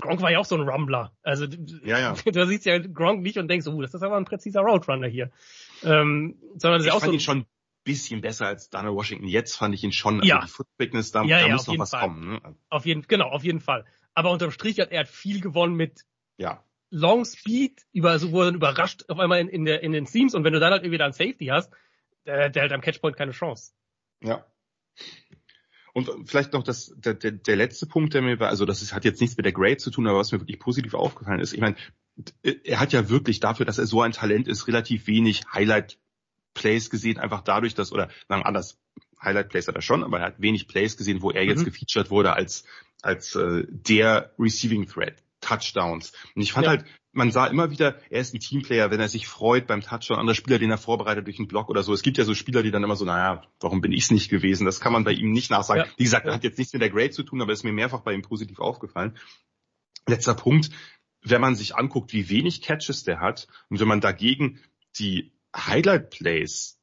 Gronk 0.00 0.20
war 0.20 0.30
ja 0.30 0.38
auch 0.38 0.44
so 0.44 0.56
ein 0.56 0.68
Rumbler. 0.68 1.12
Also 1.22 1.46
ja, 1.84 1.98
ja. 1.98 2.14
du 2.24 2.46
siehst 2.46 2.66
ja 2.66 2.78
Gronk 2.78 3.22
nicht 3.22 3.38
und 3.38 3.48
denkst, 3.48 3.66
oh, 3.66 3.80
das 3.80 3.94
ist 3.94 4.02
aber 4.02 4.16
ein 4.16 4.24
präziser 4.24 4.60
Roadrunner 4.60 5.06
hier. 5.06 5.30
Ähm, 5.82 6.36
sondern 6.56 6.78
das 6.78 6.82
ist 6.82 6.86
ich 6.86 6.92
auch 6.92 7.00
fand 7.00 7.10
so 7.10 7.14
ihn 7.14 7.20
schon 7.20 7.46
bisschen 7.84 8.20
besser 8.22 8.46
als 8.46 8.70
Daniel 8.70 8.94
Washington. 8.94 9.26
Jetzt 9.26 9.56
fand 9.56 9.74
ich 9.74 9.84
ihn 9.84 9.92
schon, 9.92 10.22
ja. 10.22 10.36
also 10.36 10.46
die 10.46 10.52
Footquickness, 10.52 11.12
da, 11.12 11.22
ja, 11.22 11.40
da 11.40 11.46
ja, 11.46 11.52
muss 11.52 11.66
noch 11.66 11.78
was 11.78 11.90
Fall. 11.90 12.00
kommen. 12.00 12.32
Ne? 12.32 12.56
Auf 12.70 12.86
jeden, 12.86 13.02
genau, 13.02 13.28
auf 13.28 13.44
jeden 13.44 13.60
Fall. 13.60 13.84
Aber 14.14 14.30
unterm 14.30 14.50
Strich 14.50 14.80
hat 14.80 14.90
er 14.90 15.00
hat 15.00 15.08
viel 15.08 15.40
gewonnen 15.40 15.76
mit 15.76 16.04
ja. 16.38 16.64
Long 16.90 17.24
Speed, 17.24 17.82
über, 17.92 18.10
also 18.10 18.32
wo 18.32 18.40
er 18.40 18.46
dann 18.46 18.54
überrascht 18.54 19.04
auf 19.08 19.18
einmal 19.18 19.40
in, 19.40 19.48
in, 19.48 19.64
der, 19.64 19.82
in 19.82 19.92
den 19.92 20.06
Seams 20.06 20.34
und 20.34 20.44
wenn 20.44 20.52
du 20.52 20.60
dann 20.60 20.72
halt 20.72 20.82
irgendwie 20.82 20.98
da 20.98 21.04
einen 21.04 21.12
Safety 21.12 21.46
hast, 21.46 21.70
der, 22.24 22.48
der 22.48 22.64
hat 22.64 22.72
am 22.72 22.80
Catchpoint 22.80 23.16
keine 23.16 23.32
Chance. 23.32 23.72
Ja. 24.22 24.44
Und 25.94 26.10
vielleicht 26.28 26.52
noch 26.52 26.64
das, 26.64 26.92
der, 26.96 27.14
der, 27.14 27.30
der 27.30 27.56
letzte 27.56 27.86
Punkt, 27.86 28.12
der 28.14 28.20
mir 28.20 28.38
war, 28.40 28.48
also 28.48 28.64
das 28.66 28.82
ist, 28.82 28.92
hat 28.92 29.04
jetzt 29.04 29.20
nichts 29.20 29.36
mit 29.36 29.46
der 29.46 29.52
Grade 29.52 29.76
zu 29.76 29.90
tun, 29.90 30.06
aber 30.08 30.18
was 30.18 30.32
mir 30.32 30.40
wirklich 30.40 30.58
positiv 30.58 30.92
aufgefallen 30.94 31.38
ist, 31.40 31.52
ich 31.54 31.60
meine, 31.60 31.76
er 32.42 32.80
hat 32.80 32.92
ja 32.92 33.08
wirklich 33.08 33.38
dafür, 33.40 33.64
dass 33.64 33.78
er 33.78 33.86
so 33.86 34.02
ein 34.02 34.10
Talent 34.12 34.48
ist, 34.48 34.66
relativ 34.66 35.06
wenig 35.06 35.42
Highlight-Plays 35.52 36.90
gesehen, 36.90 37.18
einfach 37.18 37.42
dadurch, 37.42 37.74
dass, 37.74 37.92
oder 37.92 38.10
sagen 38.28 38.42
anders, 38.42 38.78
Highlight-Plays 39.22 39.68
hat 39.68 39.76
er 39.76 39.82
schon, 39.82 40.02
aber 40.04 40.18
er 40.18 40.26
hat 40.26 40.40
wenig 40.42 40.66
Plays 40.68 40.96
gesehen, 40.96 41.22
wo 41.22 41.30
er 41.30 41.44
jetzt 41.44 41.60
Mhm. 41.60 41.66
gefeatured 41.66 42.10
wurde 42.10 42.32
als, 42.34 42.64
als 43.02 43.34
äh, 43.36 43.64
der 43.68 44.34
Receiving 44.38 44.86
Threat. 44.86 45.22
Touchdowns. 45.40 46.12
Und 46.34 46.42
ich 46.42 46.52
fand 46.52 46.64
Ja. 46.64 46.70
halt, 46.70 46.84
man 47.14 47.30
sah 47.30 47.46
immer 47.46 47.70
wieder, 47.70 47.98
er 48.10 48.20
ist 48.20 48.34
ein 48.34 48.40
Teamplayer, 48.40 48.90
wenn 48.90 49.00
er 49.00 49.08
sich 49.08 49.26
freut 49.26 49.66
beim 49.66 49.80
Touchdown, 49.80 50.18
andere 50.18 50.34
Spieler, 50.34 50.58
den 50.58 50.70
er 50.70 50.78
vorbereitet 50.78 51.26
durch 51.26 51.38
einen 51.38 51.48
Block 51.48 51.68
oder 51.70 51.82
so. 51.82 51.92
Es 51.94 52.02
gibt 52.02 52.18
ja 52.18 52.24
so 52.24 52.34
Spieler, 52.34 52.62
die 52.62 52.70
dann 52.70 52.82
immer 52.84 52.96
so, 52.96 53.04
naja, 53.04 53.42
warum 53.60 53.80
bin 53.80 53.92
ich's 53.92 54.10
nicht 54.10 54.28
gewesen? 54.30 54.64
Das 54.66 54.80
kann 54.80 54.92
man 54.92 55.04
bei 55.04 55.12
ihm 55.12 55.32
nicht 55.32 55.50
nachsagen. 55.50 55.84
Ja. 55.86 55.90
Wie 55.96 56.04
gesagt, 56.04 56.26
Ja. 56.26 56.34
hat 56.34 56.44
jetzt 56.44 56.58
nichts 56.58 56.72
mit 56.72 56.82
der 56.82 56.90
Grade 56.90 57.10
zu 57.10 57.22
tun, 57.22 57.40
aber 57.40 57.52
ist 57.52 57.64
mir 57.64 57.72
mehrfach 57.72 58.00
bei 58.00 58.12
ihm 58.12 58.22
positiv 58.22 58.58
aufgefallen. 58.58 59.16
Letzter 60.06 60.34
Punkt, 60.34 60.70
wenn 61.22 61.40
man 61.40 61.54
sich 61.54 61.74
anguckt, 61.76 62.12
wie 62.12 62.28
wenig 62.28 62.60
Catches 62.60 63.04
der 63.04 63.20
hat 63.20 63.46
und 63.70 63.80
wenn 63.80 63.88
man 63.88 64.00
dagegen 64.00 64.60
die 64.98 65.32
Highlight 65.56 66.10
Plays 66.10 66.78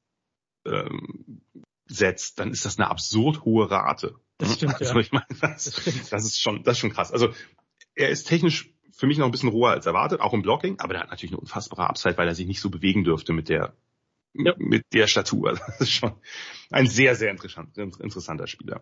ähm, 0.66 1.42
setzt, 1.88 2.40
dann 2.40 2.52
ist 2.52 2.66
das 2.66 2.78
eine 2.80 2.90
absurd 2.90 3.44
hohe 3.44 3.70
Rate. 3.70 4.16
Das 4.38 4.54
stimmt, 4.56 4.76
also 4.82 4.94
ja. 4.94 5.00
ich 5.02 5.12
meine, 5.12 5.26
das, 5.42 5.66
Das 5.66 5.82
stimmt. 5.82 6.12
das 6.12 6.24
ist 6.26 6.40
schon, 6.40 6.64
das 6.64 6.78
ist 6.78 6.80
schon 6.80 6.92
krass. 6.94 7.12
Also 7.12 7.34
er 7.94 8.10
ist 8.10 8.24
technisch 8.28 8.71
für 8.92 9.08
mich 9.08 9.18
noch 9.18 9.26
ein 9.26 9.32
bisschen 9.32 9.50
roher 9.50 9.72
als 9.72 9.86
erwartet, 9.86 10.22
auch 10.22 10.34
im 10.34 10.42
Blocking, 10.42 10.80
aber 10.80 10.94
der 10.94 11.04
hat 11.04 11.10
natürlich 11.10 11.32
eine 11.34 11.40
unfassbare 11.42 11.88
Upside, 11.90 12.18
weil 12.18 12.28
er 12.28 12.36
sich 12.36 12.48
nicht 12.48 12.62
so 12.62 12.70
bewegen 12.70 13.04
dürfte 13.04 13.34
mit 13.34 13.50
der 13.50 13.74
Ja. 14.34 14.54
mit 14.58 14.86
der 14.94 15.08
Statur. 15.08 15.54
Das 15.68 15.82
ist 15.82 15.92
schon 15.92 16.14
ein 16.70 16.88
sehr, 16.88 17.16
sehr 17.16 17.32
interessant, 17.32 17.78
interessanter 17.78 18.48
Spieler. 18.48 18.82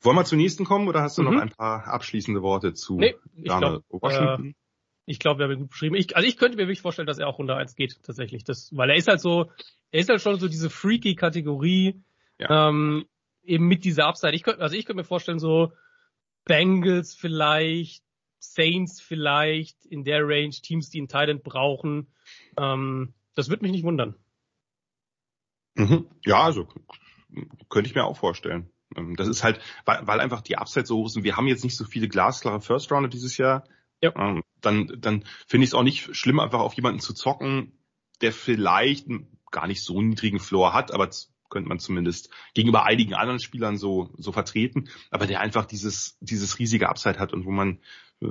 Wollen 0.00 0.16
wir 0.16 0.24
zum 0.24 0.38
nächsten 0.38 0.64
kommen 0.64 0.88
oder 0.88 1.02
hast 1.02 1.18
du 1.18 1.22
Mhm. 1.22 1.34
noch 1.34 1.40
ein 1.40 1.50
paar 1.50 1.86
abschließende 1.88 2.40
Worte 2.42 2.72
zu 2.74 2.98
Nee, 2.98 3.14
ich 3.34 3.44
Daniel 3.44 3.80
glaube, 3.88 4.02
Washington? 4.04 4.54
ich 5.06 5.18
glaube, 5.18 5.38
wir 5.40 5.44
haben 5.44 5.52
ihn 5.52 5.60
gut 5.60 5.70
beschrieben. 5.70 5.96
Ich, 5.96 6.14
also 6.16 6.28
ich 6.28 6.36
könnte 6.36 6.56
mir 6.56 6.64
wirklich 6.64 6.82
vorstellen, 6.82 7.06
dass 7.06 7.18
er 7.18 7.26
auch 7.26 7.38
Runde 7.38 7.56
1 7.56 7.74
geht, 7.74 8.00
tatsächlich. 8.02 8.44
Das, 8.44 8.74
weil 8.76 8.90
er 8.90 8.96
ist 8.96 9.08
halt 9.08 9.20
so, 9.20 9.50
er 9.90 10.00
ist 10.00 10.08
halt 10.08 10.20
schon 10.20 10.38
so 10.38 10.48
diese 10.48 10.70
freaky 10.70 11.14
Kategorie, 11.14 12.00
ähm, 12.38 13.06
eben 13.42 13.66
mit 13.66 13.84
dieser 13.84 14.06
Upside. 14.06 14.34
Ich 14.34 14.42
könnte, 14.42 14.60
also 14.60 14.76
ich 14.76 14.84
könnte 14.84 14.98
mir 14.98 15.04
vorstellen, 15.04 15.38
so 15.38 15.72
Bengals 16.48 17.14
vielleicht, 17.14 18.02
Saints 18.40 19.00
vielleicht, 19.00 19.86
in 19.86 20.02
der 20.02 20.26
Range, 20.26 20.50
Teams, 20.50 20.90
die 20.90 20.98
einen 20.98 21.06
Titan 21.06 21.40
brauchen. 21.40 22.12
Ähm, 22.56 23.14
das 23.34 23.48
würde 23.48 23.62
mich 23.62 23.70
nicht 23.70 23.84
wundern. 23.84 24.16
Mhm. 25.76 26.08
Ja, 26.24 26.42
also 26.42 26.66
könnte 27.68 27.88
ich 27.88 27.94
mir 27.94 28.04
auch 28.04 28.16
vorstellen. 28.16 28.70
Ähm, 28.96 29.14
Das 29.14 29.28
ist 29.28 29.44
halt, 29.44 29.60
weil, 29.84 30.04
weil 30.08 30.18
einfach 30.18 30.40
die 30.40 30.58
Upside 30.58 30.86
so 30.86 30.96
hoch 30.96 31.06
ist 31.06 31.16
und 31.16 31.22
wir 31.22 31.36
haben 31.36 31.46
jetzt 31.46 31.62
nicht 31.62 31.76
so 31.76 31.84
viele 31.84 32.08
glasklare 32.08 32.60
First 32.60 32.90
Rounder 32.90 33.08
dieses 33.08 33.36
Jahr. 33.36 33.64
Ja. 34.02 34.12
Ähm, 34.16 34.42
Dann, 34.60 34.88
dann 34.98 35.24
finde 35.46 35.64
ich 35.64 35.70
es 35.70 35.74
auch 35.74 35.84
nicht 35.84 36.16
schlimm, 36.16 36.40
einfach 36.40 36.60
auf 36.60 36.74
jemanden 36.74 37.00
zu 37.00 37.14
zocken, 37.14 37.78
der 38.20 38.32
vielleicht 38.32 39.06
gar 39.50 39.66
nicht 39.66 39.82
so 39.82 40.02
niedrigen 40.02 40.40
Floor 40.40 40.72
hat, 40.72 40.92
aber 40.92 41.10
könnte 41.48 41.68
man 41.68 41.78
zumindest 41.78 42.30
gegenüber 42.54 42.84
einigen 42.84 43.14
anderen 43.14 43.40
Spielern 43.40 43.76
so, 43.76 44.10
so 44.16 44.32
vertreten, 44.32 44.88
aber 45.10 45.26
der 45.26 45.40
einfach 45.40 45.66
dieses, 45.66 46.16
dieses 46.20 46.58
riesige 46.58 46.88
Upside 46.88 47.18
hat 47.18 47.32
und 47.32 47.44
wo 47.44 47.50
man, 47.50 47.78
äh, 48.20 48.26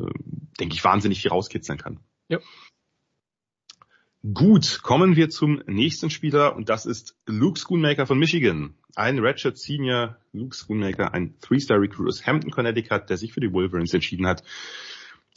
denke 0.60 0.76
ich, 0.76 0.84
wahnsinnig 0.84 1.22
viel 1.22 1.32
rauskitzeln 1.32 1.78
kann. 1.78 2.00
Ja. 2.30 2.40
Gut, 4.34 4.82
kommen 4.82 5.16
wir 5.16 5.30
zum 5.30 5.62
nächsten 5.68 6.10
Spieler 6.10 6.56
und 6.56 6.70
das 6.70 6.86
ist 6.86 7.16
Luke 7.28 7.60
Schoonmaker 7.60 8.06
von 8.08 8.20
Michigan. 8.20 8.76
Ein 8.96 9.20
Redshirt 9.20 9.58
Senior 9.58 10.18
Luke 10.34 10.56
Schoonmaker, 10.56 11.14
ein 11.14 11.40
Three-Star 11.40 11.80
Recruit 11.80 12.08
aus 12.08 12.26
Hampton, 12.26 12.52
Connecticut, 12.52 13.10
der 13.10 13.18
sich 13.18 13.32
für 13.32 13.40
die 13.40 13.54
Wolverines 13.54 13.94
entschieden 13.94 14.28
hat. 14.28 14.44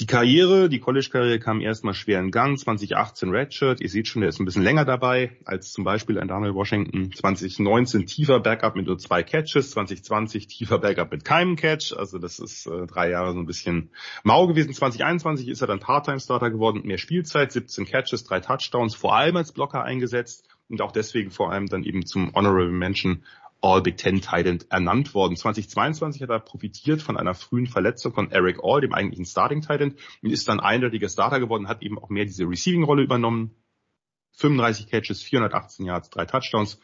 Die 0.00 0.06
Karriere, 0.06 0.70
die 0.70 0.80
College-Karriere 0.80 1.38
kam 1.38 1.60
erstmal 1.60 1.92
schwer 1.92 2.20
in 2.20 2.30
Gang. 2.30 2.58
2018 2.58 3.28
Redshirt. 3.28 3.82
Ihr 3.82 3.90
seht 3.90 4.08
schon, 4.08 4.22
der 4.22 4.30
ist 4.30 4.40
ein 4.40 4.46
bisschen 4.46 4.62
länger 4.62 4.86
dabei 4.86 5.36
als 5.44 5.72
zum 5.72 5.84
Beispiel 5.84 6.18
ein 6.18 6.26
Daniel 6.26 6.54
Washington. 6.54 7.12
2019 7.12 8.06
tiefer 8.06 8.40
Backup 8.40 8.76
mit 8.76 8.86
nur 8.86 8.96
zwei 8.96 9.22
Catches. 9.22 9.72
2020 9.72 10.46
tiefer 10.46 10.78
Backup 10.78 11.12
mit 11.12 11.26
keinem 11.26 11.54
Catch. 11.54 11.92
Also 11.92 12.18
das 12.18 12.38
ist 12.38 12.66
äh, 12.66 12.86
drei 12.86 13.10
Jahre 13.10 13.34
so 13.34 13.40
ein 13.40 13.44
bisschen 13.44 13.90
mau 14.22 14.46
gewesen. 14.46 14.72
2021 14.72 15.48
ist 15.48 15.60
er 15.60 15.66
dann 15.66 15.80
Part-Time-Starter 15.80 16.50
geworden 16.50 16.80
mehr 16.86 16.96
Spielzeit. 16.96 17.52
17 17.52 17.84
Catches, 17.84 18.24
drei 18.24 18.40
Touchdowns, 18.40 18.94
vor 18.94 19.14
allem 19.14 19.36
als 19.36 19.52
Blocker 19.52 19.84
eingesetzt. 19.84 20.48
Und 20.70 20.80
auch 20.80 20.92
deswegen 20.92 21.30
vor 21.30 21.52
allem 21.52 21.66
dann 21.66 21.84
eben 21.84 22.06
zum 22.06 22.32
Honorable 22.34 22.70
Mention 22.70 23.22
All 23.62 23.82
Big 23.82 23.96
Ten 23.96 24.20
Titan 24.20 24.60
ernannt 24.70 25.14
worden. 25.14 25.36
2022 25.36 26.22
hat 26.22 26.30
er 26.30 26.40
profitiert 26.40 27.02
von 27.02 27.16
einer 27.16 27.34
frühen 27.34 27.66
Verletzung 27.66 28.12
von 28.12 28.30
Eric 28.30 28.58
All, 28.62 28.80
dem 28.80 28.94
eigentlichen 28.94 29.26
Starting 29.26 29.60
Titan, 29.60 29.96
und 30.22 30.30
ist 30.30 30.48
dann 30.48 30.60
eindeutiger 30.60 31.08
Starter 31.08 31.40
geworden, 31.40 31.68
hat 31.68 31.82
eben 31.82 31.98
auch 31.98 32.08
mehr 32.08 32.24
diese 32.24 32.44
Receiving-Rolle 32.44 33.02
übernommen. 33.02 33.54
35 34.32 34.86
Catches, 34.86 35.22
418 35.22 35.86
Yards, 35.86 36.10
drei 36.10 36.24
Touchdowns, 36.24 36.80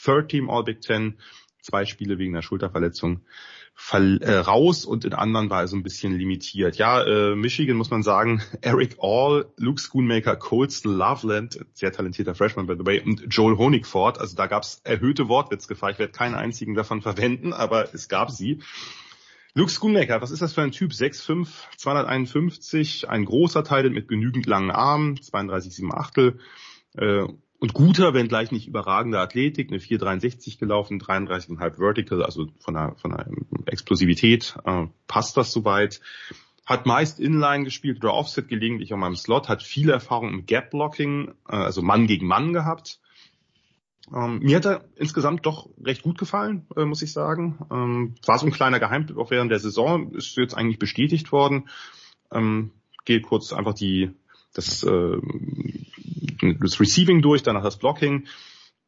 Third 0.00 0.30
Team 0.30 0.48
All 0.50 0.64
Big 0.64 0.80
Ten, 0.80 1.18
zwei 1.62 1.84
Spiele 1.84 2.18
wegen 2.18 2.34
einer 2.34 2.42
Schulterverletzung 2.42 3.22
äh, 3.92 4.32
raus 4.32 4.84
und 4.84 5.04
in 5.04 5.14
anderen 5.14 5.50
war 5.50 5.62
er 5.62 5.68
so 5.68 5.76
ein 5.76 5.82
bisschen 5.82 6.16
limitiert. 6.16 6.76
Ja, 6.76 7.02
äh, 7.02 7.34
Michigan 7.34 7.76
muss 7.76 7.90
man 7.90 8.02
sagen, 8.02 8.42
Eric 8.60 8.98
All, 9.00 9.46
Luke 9.56 9.80
Schoonmaker, 9.80 10.36
Colston 10.36 10.96
Loveland, 10.96 11.60
sehr 11.72 11.90
talentierter 11.90 12.34
Freshman 12.34 12.66
by 12.66 12.74
the 12.78 12.86
way, 12.86 13.00
und 13.00 13.24
Joel 13.30 13.56
Honigford, 13.56 14.20
also 14.20 14.36
da 14.36 14.46
gab 14.46 14.62
es 14.62 14.80
erhöhte 14.84 15.28
Wortwitzgefahr. 15.28 15.90
Ich 15.90 15.98
werde 15.98 16.12
keinen 16.12 16.34
einzigen 16.34 16.74
davon 16.74 17.02
verwenden, 17.02 17.52
aber 17.52 17.92
es 17.94 18.08
gab 18.08 18.30
sie. 18.30 18.60
Luke 19.54 19.70
Schoonmaker, 19.70 20.22
was 20.22 20.30
ist 20.30 20.42
das 20.42 20.52
für 20.52 20.62
ein 20.62 20.70
Typ? 20.70 20.92
6'5", 20.92 21.48
251, 21.76 23.08
ein 23.08 23.24
großer 23.24 23.64
Teil 23.64 23.90
mit 23.90 24.06
genügend 24.06 24.46
langen 24.46 24.70
Armen, 24.70 25.20
32, 25.20 25.74
7 25.74 25.92
Achtel, 25.92 26.38
äh, 26.96 27.24
und 27.60 27.74
guter, 27.74 28.14
wenn 28.14 28.26
gleich 28.26 28.50
nicht 28.52 28.66
überragender 28.66 29.20
Athletik, 29.20 29.68
eine 29.68 29.78
4,63 29.78 30.58
gelaufen, 30.58 30.98
33,5 30.98 31.76
Vertical, 31.76 32.22
also 32.22 32.46
von 32.58 32.74
der, 32.74 32.96
von 32.96 33.10
der 33.10 33.26
Explosivität 33.66 34.56
äh, 34.64 34.86
passt 35.06 35.36
das 35.36 35.52
soweit. 35.52 36.00
Hat 36.64 36.86
meist 36.86 37.20
Inline 37.20 37.64
gespielt 37.64 37.98
oder 38.02 38.14
Offset, 38.14 38.48
gelegentlich 38.48 38.94
auch 38.94 38.96
mal 38.96 39.08
im 39.08 39.16
Slot, 39.16 39.50
hat 39.50 39.62
viele 39.62 39.92
Erfahrung 39.92 40.30
im 40.30 40.46
Gap-Blocking, 40.46 41.34
äh, 41.48 41.56
also 41.56 41.82
Mann 41.82 42.06
gegen 42.06 42.26
Mann 42.26 42.54
gehabt. 42.54 42.98
Ähm, 44.10 44.38
mir 44.38 44.56
hat 44.56 44.64
er 44.64 44.84
insgesamt 44.96 45.44
doch 45.44 45.68
recht 45.84 46.02
gut 46.02 46.16
gefallen, 46.16 46.66
äh, 46.76 46.86
muss 46.86 47.02
ich 47.02 47.12
sagen. 47.12 47.58
Ähm, 47.70 48.14
war 48.24 48.38
so 48.38 48.46
ein 48.46 48.52
kleiner 48.52 48.80
Geheimtipp 48.80 49.18
auch 49.18 49.30
während 49.30 49.50
der 49.50 49.60
Saison, 49.60 50.14
ist 50.14 50.34
jetzt 50.38 50.54
eigentlich 50.56 50.78
bestätigt 50.78 51.30
worden. 51.30 51.68
Ähm, 52.32 52.70
gehe 53.04 53.20
kurz 53.20 53.52
einfach 53.52 53.74
die 53.74 54.12
das, 54.54 54.82
äh, 54.82 55.16
das 56.60 56.80
Receiving 56.80 57.22
durch, 57.22 57.42
danach 57.42 57.62
das 57.62 57.78
Blocking. 57.78 58.26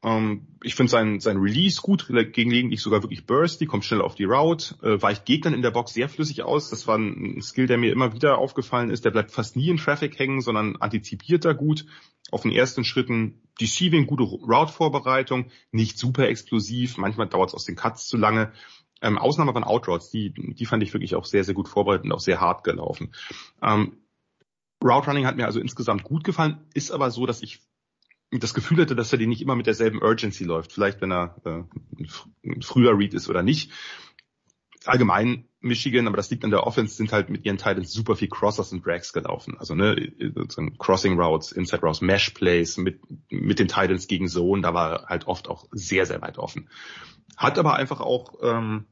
Ähm, 0.05 0.49
ich 0.63 0.75
finde 0.75 0.91
sein, 0.91 1.21
sein 1.21 1.37
Release 1.39 1.81
gut, 1.81 2.09
gelegentlich 2.09 2.83
sogar 2.83 3.03
wirklich 3.03 3.27
bursty, 3.27 3.67
kommt 3.67 3.85
schnell 3.85 4.03
auf 4.03 4.15
die 4.15 4.25
Route, 4.25 4.75
äh, 4.83 5.01
weicht 5.01 5.25
Gegnern 5.25 5.55
in 5.55 5.63
der 5.63 5.71
Box 5.71 5.95
sehr 5.95 6.09
flüssig 6.09 6.43
aus. 6.43 6.71
Das 6.71 6.87
war 6.87 6.99
ein 6.99 7.41
Skill, 7.41 7.67
der 7.67 7.79
mir 7.79 7.93
immer 7.93 8.13
wieder 8.15 8.39
aufgefallen 8.39 8.91
ist. 8.91 9.05
Der 9.05 9.11
bleibt 9.11 9.31
fast 9.31 9.57
nie 9.57 9.69
in 9.69 9.77
Traffic 9.77 10.19
hängen, 10.19 10.41
sondern 10.41 10.77
antizipiert 10.77 11.45
da 11.45 11.53
gut. 11.53 11.87
Auf 12.31 12.43
den 12.43 12.53
ersten 12.53 12.85
Schritten 12.85 13.43
Deceiving, 13.61 14.07
gute 14.07 14.23
Route-Vorbereitung, 14.23 15.51
nicht 15.71 15.99
super 15.99 16.29
explosiv, 16.29 16.97
manchmal 16.97 17.29
dauert 17.29 17.51
es 17.51 17.55
aus 17.55 17.65
den 17.65 17.77
Cuts 17.77 18.07
zu 18.07 18.17
lange. 18.17 18.53
Ähm, 19.03 19.19
Ausnahme 19.19 19.55
waren 19.55 19.65
Outroutes, 19.65 20.11
die, 20.11 20.33
die 20.33 20.65
fand 20.65 20.83
ich 20.83 20.95
wirklich 20.95 21.15
auch 21.17 21.25
sehr, 21.25 21.45
sehr 21.45 21.55
gut 21.55 21.69
vorbereitet 21.69 22.07
und 22.07 22.13
auch 22.13 22.21
sehr 22.21 22.41
hart 22.41 22.65
gelaufen. 22.65 23.13
Ähm, 23.61 23.99
Route 24.83 25.07
Running 25.07 25.27
hat 25.27 25.37
mir 25.37 25.47
also 25.47 25.61
insgesamt 25.61 26.05
gut 26.05 26.25
gefallen, 26.25 26.61
ist 26.75 26.91
aber 26.91 27.11
so, 27.11 27.27
dass 27.27 27.43
ich 27.43 27.61
das 28.31 28.55
Gefühl 28.55 28.81
hatte, 28.81 28.97
dass 28.97 29.13
er 29.13 29.19
die 29.19 29.27
nicht 29.27 29.43
immer 29.43 29.57
mit 29.57 29.67
derselben 29.67 30.03
Urgency 30.03 30.45
läuft. 30.45 30.73
Vielleicht, 30.73 31.01
wenn 31.01 31.13
er 31.13 31.37
äh, 31.45 31.63
ein 32.49 32.63
früher 32.63 32.97
Read 32.97 33.15
ist 33.15 33.29
oder 33.29 33.43
nicht. 33.43 33.71
Allgemein 34.85 35.49
Michigan, 35.61 36.09
aber 36.09 36.17
das 36.17 36.31
liegt 36.31 36.45
an 36.45 36.51
der 36.51 36.67
Offense, 36.67 36.97
sind 36.97 37.13
halt 37.13 37.31
mit 37.31 37.45
ihren 37.45 37.59
Titans 37.59 37.93
super 37.93 38.17
viel 38.17 38.29
Crossers 38.29 38.73
und 38.73 38.85
Drags 38.85 39.13
gelaufen. 39.13 39.57
Also 39.59 39.75
ne, 39.75 40.13
sozusagen 40.35 40.77
Crossing 40.79 41.21
Routes, 41.21 41.53
Inside 41.53 41.83
Routes, 41.83 42.01
Mesh 42.01 42.31
Plays 42.31 42.79
mit, 42.79 43.01
mit 43.31 43.59
den 43.59 43.69
Titans 43.69 44.09
gegen 44.09 44.27
Zone, 44.29 44.63
da 44.63 44.75
war 44.75 45.07
halt 45.07 45.27
oft 45.27 45.49
auch 45.49 45.69
sehr, 45.71 46.07
sehr 46.07 46.21
weit 46.21 46.39
offen. 46.39 46.69
Hat 47.37 47.59
aber 47.59 47.77
einfach 47.77 48.01
auch 48.01 48.35
ähm, 48.43 48.87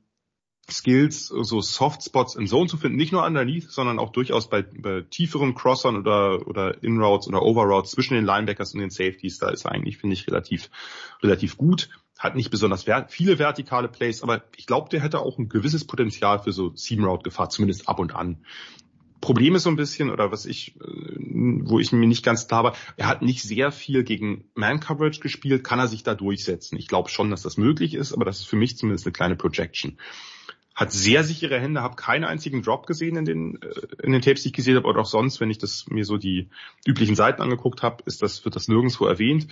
Skills, 0.72 1.26
so 1.26 1.60
Softspots 1.60 2.34
in 2.34 2.46
Zone 2.46 2.68
zu 2.68 2.76
finden, 2.76 2.96
nicht 2.96 3.12
nur 3.12 3.24
underneath, 3.24 3.70
sondern 3.70 3.98
auch 3.98 4.10
durchaus 4.10 4.48
bei, 4.48 4.62
bei 4.62 5.02
tieferen 5.02 5.54
Crossern 5.54 5.96
oder, 5.96 6.46
oder 6.46 6.82
In-Routes 6.82 7.28
oder 7.28 7.42
Over-Routes 7.42 7.92
zwischen 7.92 8.14
den 8.14 8.24
Linebackers 8.24 8.74
und 8.74 8.80
den 8.80 8.90
Safeties, 8.90 9.38
da 9.38 9.50
ist 9.50 9.64
er 9.64 9.72
eigentlich, 9.72 9.98
finde 9.98 10.14
ich, 10.14 10.26
relativ, 10.26 10.70
relativ 11.22 11.56
gut. 11.56 11.88
Hat 12.18 12.36
nicht 12.36 12.50
besonders 12.50 12.84
viele 13.08 13.38
vertikale 13.38 13.88
Plays, 13.88 14.22
aber 14.22 14.42
ich 14.56 14.66
glaube, 14.66 14.90
der 14.90 15.00
hätte 15.00 15.20
auch 15.20 15.38
ein 15.38 15.48
gewisses 15.48 15.86
Potenzial 15.86 16.38
für 16.38 16.52
so 16.52 16.72
Seam-Route-Gefahr, 16.74 17.48
zumindest 17.48 17.88
ab 17.88 17.98
und 17.98 18.14
an. 18.14 18.44
Problem 19.20 19.54
ist 19.54 19.64
so 19.64 19.70
ein 19.70 19.76
bisschen, 19.76 20.10
oder 20.10 20.32
was 20.32 20.46
ich, 20.46 20.76
äh, 20.76 20.80
wo 20.80 21.78
ich 21.78 21.92
mir 21.92 22.06
nicht 22.06 22.24
ganz 22.24 22.48
klar 22.48 22.64
war, 22.64 22.76
er 22.96 23.06
hat 23.06 23.22
nicht 23.22 23.42
sehr 23.42 23.70
viel 23.70 24.02
gegen 24.02 24.44
Man-Coverage 24.54 25.20
gespielt, 25.20 25.62
kann 25.62 25.78
er 25.78 25.88
sich 25.88 26.02
da 26.02 26.14
durchsetzen. 26.14 26.78
Ich 26.78 26.88
glaube 26.88 27.10
schon, 27.10 27.30
dass 27.30 27.42
das 27.42 27.56
möglich 27.56 27.94
ist, 27.94 28.12
aber 28.12 28.24
das 28.24 28.40
ist 28.40 28.46
für 28.46 28.56
mich 28.56 28.78
zumindest 28.78 29.06
eine 29.06 29.12
kleine 29.12 29.36
Projection 29.36 29.98
hat 30.80 30.92
sehr 30.92 31.24
sichere 31.24 31.60
Hände, 31.60 31.82
habe 31.82 31.94
keinen 31.94 32.24
einzigen 32.24 32.62
Drop 32.62 32.86
gesehen 32.86 33.16
in 33.16 33.26
den 33.26 33.62
äh, 33.62 34.02
in 34.02 34.12
den 34.12 34.22
Tapes, 34.22 34.42
die 34.42 34.48
ich 34.48 34.54
gesehen 34.54 34.76
habe, 34.76 34.88
oder 34.88 35.02
auch 35.02 35.06
sonst, 35.06 35.38
wenn 35.38 35.50
ich 35.50 35.58
das 35.58 35.86
mir 35.88 36.06
so 36.06 36.16
die 36.16 36.48
üblichen 36.86 37.14
Seiten 37.14 37.42
angeguckt 37.42 37.82
habe, 37.82 38.02
ist 38.06 38.22
das 38.22 38.46
wird 38.46 38.56
das 38.56 38.66
nirgendwo 38.66 39.04
erwähnt. 39.04 39.46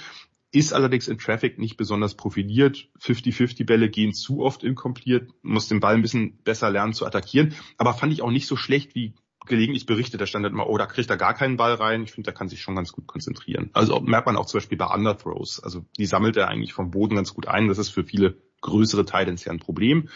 Ist 0.50 0.72
allerdings 0.72 1.06
in 1.06 1.18
Traffic 1.18 1.58
nicht 1.58 1.76
besonders 1.76 2.14
profiliert. 2.14 2.88
50-50 3.02 3.66
Bälle 3.66 3.90
gehen 3.90 4.14
zu 4.14 4.40
oft 4.40 4.64
incomplete, 4.64 5.28
muss 5.42 5.68
den 5.68 5.80
Ball 5.80 5.94
ein 5.94 6.00
bisschen 6.00 6.38
besser 6.44 6.70
lernen 6.70 6.94
zu 6.94 7.04
attackieren. 7.04 7.54
Aber 7.76 7.92
fand 7.92 8.14
ich 8.14 8.22
auch 8.22 8.30
nicht 8.30 8.46
so 8.46 8.56
schlecht 8.56 8.94
wie 8.94 9.12
gelegentlich 9.44 9.84
berichtet. 9.84 10.22
Da 10.22 10.26
stand 10.26 10.44
halt 10.44 10.54
immer, 10.54 10.66
oh, 10.66 10.78
da 10.78 10.86
kriegt 10.86 11.10
er 11.10 11.18
gar 11.18 11.34
keinen 11.34 11.58
Ball 11.58 11.74
rein. 11.74 12.04
Ich 12.04 12.12
finde, 12.12 12.30
da 12.30 12.32
kann 12.32 12.48
sich 12.48 12.62
schon 12.62 12.74
ganz 12.74 12.92
gut 12.92 13.06
konzentrieren. 13.06 13.68
Also 13.74 14.00
merkt 14.00 14.26
man 14.26 14.38
auch 14.38 14.46
zum 14.46 14.58
Beispiel 14.58 14.78
bei 14.78 14.86
Underthrows. 14.86 15.60
Also 15.62 15.84
die 15.98 16.06
sammelt 16.06 16.38
er 16.38 16.48
eigentlich 16.48 16.72
vom 16.72 16.90
Boden 16.90 17.16
ganz 17.16 17.34
gut 17.34 17.46
ein. 17.46 17.68
Das 17.68 17.76
ist 17.76 17.90
für 17.90 18.04
viele 18.04 18.38
größere 18.62 19.04
Titans 19.04 19.44
ja 19.44 19.52
ein 19.52 19.58
Problem. 19.58 20.08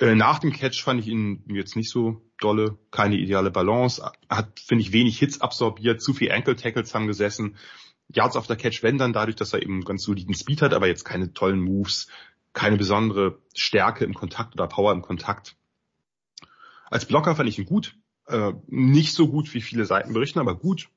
Äh, 0.00 0.14
nach 0.14 0.38
dem 0.38 0.52
Catch 0.52 0.82
fand 0.82 1.00
ich 1.00 1.08
ihn 1.08 1.44
jetzt 1.48 1.76
nicht 1.76 1.90
so 1.90 2.22
dolle, 2.38 2.78
keine 2.90 3.16
ideale 3.16 3.50
Balance, 3.50 4.02
hat, 4.30 4.58
finde 4.58 4.82
ich, 4.82 4.92
wenig 4.92 5.18
Hits 5.18 5.42
absorbiert, 5.42 6.00
zu 6.00 6.14
viel 6.14 6.32
Ankle 6.32 6.56
Tackles 6.56 6.94
haben 6.94 7.06
gesessen. 7.06 7.56
Yards 8.08 8.34
auf 8.34 8.46
der 8.46 8.56
Catch, 8.56 8.82
wenn 8.82 8.96
dann 8.96 9.12
dadurch, 9.12 9.36
dass 9.36 9.52
er 9.52 9.62
eben 9.62 9.84
ganz 9.84 10.02
soliden 10.02 10.34
Speed 10.34 10.62
hat, 10.62 10.72
aber 10.72 10.88
jetzt 10.88 11.04
keine 11.04 11.32
tollen 11.34 11.60
Moves, 11.60 12.08
keine 12.54 12.78
besondere 12.78 13.38
Stärke 13.54 14.04
im 14.04 14.14
Kontakt 14.14 14.54
oder 14.54 14.66
Power 14.66 14.92
im 14.92 15.02
Kontakt. 15.02 15.56
Als 16.90 17.04
Blocker 17.04 17.36
fand 17.36 17.48
ich 17.48 17.58
ihn 17.58 17.66
gut, 17.66 17.94
äh, 18.26 18.54
nicht 18.66 19.14
so 19.14 19.28
gut 19.28 19.52
wie 19.52 19.60
viele 19.60 19.84
Seiten 19.84 20.14
berichten, 20.14 20.40
aber 20.40 20.56
gut. 20.56 20.88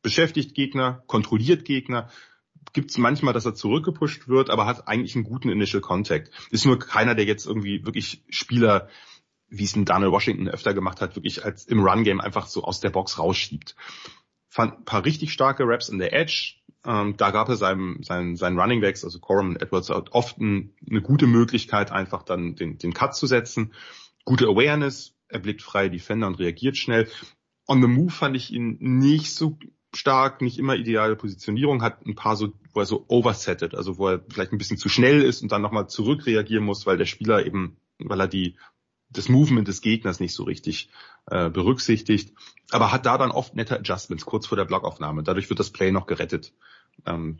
Beschäftigt 0.00 0.54
Gegner, 0.54 1.02
kontrolliert 1.06 1.64
Gegner, 1.64 2.08
gibt 2.72 2.90
es 2.90 2.98
manchmal, 2.98 3.34
dass 3.34 3.44
er 3.44 3.54
zurückgepusht 3.54 4.28
wird, 4.28 4.50
aber 4.50 4.66
hat 4.66 4.88
eigentlich 4.88 5.14
einen 5.14 5.24
guten 5.24 5.50
Initial 5.50 5.80
Contact. 5.80 6.30
Ist 6.50 6.66
nur 6.66 6.78
keiner, 6.78 7.14
der 7.14 7.24
jetzt 7.24 7.46
irgendwie 7.46 7.84
wirklich 7.84 8.22
Spieler, 8.28 8.88
wie 9.48 9.64
es 9.64 9.76
ein 9.76 9.84
Daniel 9.84 10.12
Washington 10.12 10.48
öfter 10.48 10.74
gemacht 10.74 11.00
hat, 11.00 11.16
wirklich 11.16 11.44
als 11.44 11.64
im 11.66 11.80
Run-Game 11.80 12.20
einfach 12.20 12.46
so 12.46 12.64
aus 12.64 12.80
der 12.80 12.90
Box 12.90 13.18
rausschiebt. 13.18 13.74
Fand 14.48 14.78
ein 14.78 14.84
paar 14.84 15.04
richtig 15.04 15.32
starke 15.32 15.64
Raps 15.66 15.88
in 15.88 15.98
der 15.98 16.12
Edge. 16.12 16.54
Ähm, 16.84 17.16
da 17.16 17.30
gab 17.30 17.48
es 17.48 17.58
seinem, 17.58 18.02
seinen, 18.02 18.36
seinen 18.36 18.58
Running 18.58 18.80
Backs, 18.80 19.04
also 19.04 19.18
Corum 19.18 19.50
und 19.50 19.62
Edwards, 19.62 19.90
oft 19.90 20.38
ein, 20.38 20.74
eine 20.88 21.02
gute 21.02 21.26
Möglichkeit, 21.26 21.90
einfach 21.92 22.22
dann 22.22 22.54
den, 22.54 22.78
den 22.78 22.94
Cut 22.94 23.14
zu 23.14 23.26
setzen. 23.26 23.72
Gute 24.24 24.46
Awareness, 24.46 25.14
er 25.28 25.40
blickt 25.40 25.62
freie 25.62 25.90
Defender 25.90 26.26
und 26.26 26.38
reagiert 26.38 26.76
schnell. 26.76 27.08
On 27.66 27.82
the 27.82 27.88
Move 27.88 28.10
fand 28.10 28.36
ich 28.36 28.52
ihn 28.52 28.78
nicht 28.80 29.34
so 29.34 29.58
stark, 29.94 30.42
nicht 30.42 30.58
immer 30.58 30.76
ideale 30.76 31.16
Positionierung, 31.16 31.82
hat 31.82 32.04
ein 32.06 32.14
paar 32.14 32.36
so, 32.36 32.52
wo 32.72 32.80
er 32.80 32.86
so 32.86 33.04
oversettet, 33.08 33.74
also 33.74 33.98
wo 33.98 34.08
er 34.08 34.20
vielleicht 34.28 34.52
ein 34.52 34.58
bisschen 34.58 34.78
zu 34.78 34.88
schnell 34.88 35.22
ist 35.22 35.42
und 35.42 35.52
dann 35.52 35.62
nochmal 35.62 35.88
zurückreagieren 35.88 36.64
muss, 36.64 36.86
weil 36.86 36.98
der 36.98 37.06
Spieler 37.06 37.44
eben, 37.46 37.76
weil 37.98 38.20
er 38.20 38.28
die 38.28 38.56
das 39.10 39.28
Movement 39.28 39.66
des 39.66 39.80
Gegners 39.80 40.20
nicht 40.20 40.34
so 40.34 40.44
richtig 40.44 40.90
äh, 41.30 41.48
berücksichtigt, 41.48 42.34
aber 42.70 42.92
hat 42.92 43.06
da 43.06 43.16
dann 43.16 43.30
oft 43.30 43.56
nette 43.56 43.78
Adjustments 43.78 44.26
kurz 44.26 44.46
vor 44.46 44.56
der 44.56 44.66
Blockaufnahme. 44.66 45.22
Dadurch 45.22 45.48
wird 45.48 45.60
das 45.60 45.70
Play 45.70 45.90
noch 45.90 46.06
gerettet. 46.06 46.52
Ähm, 47.06 47.38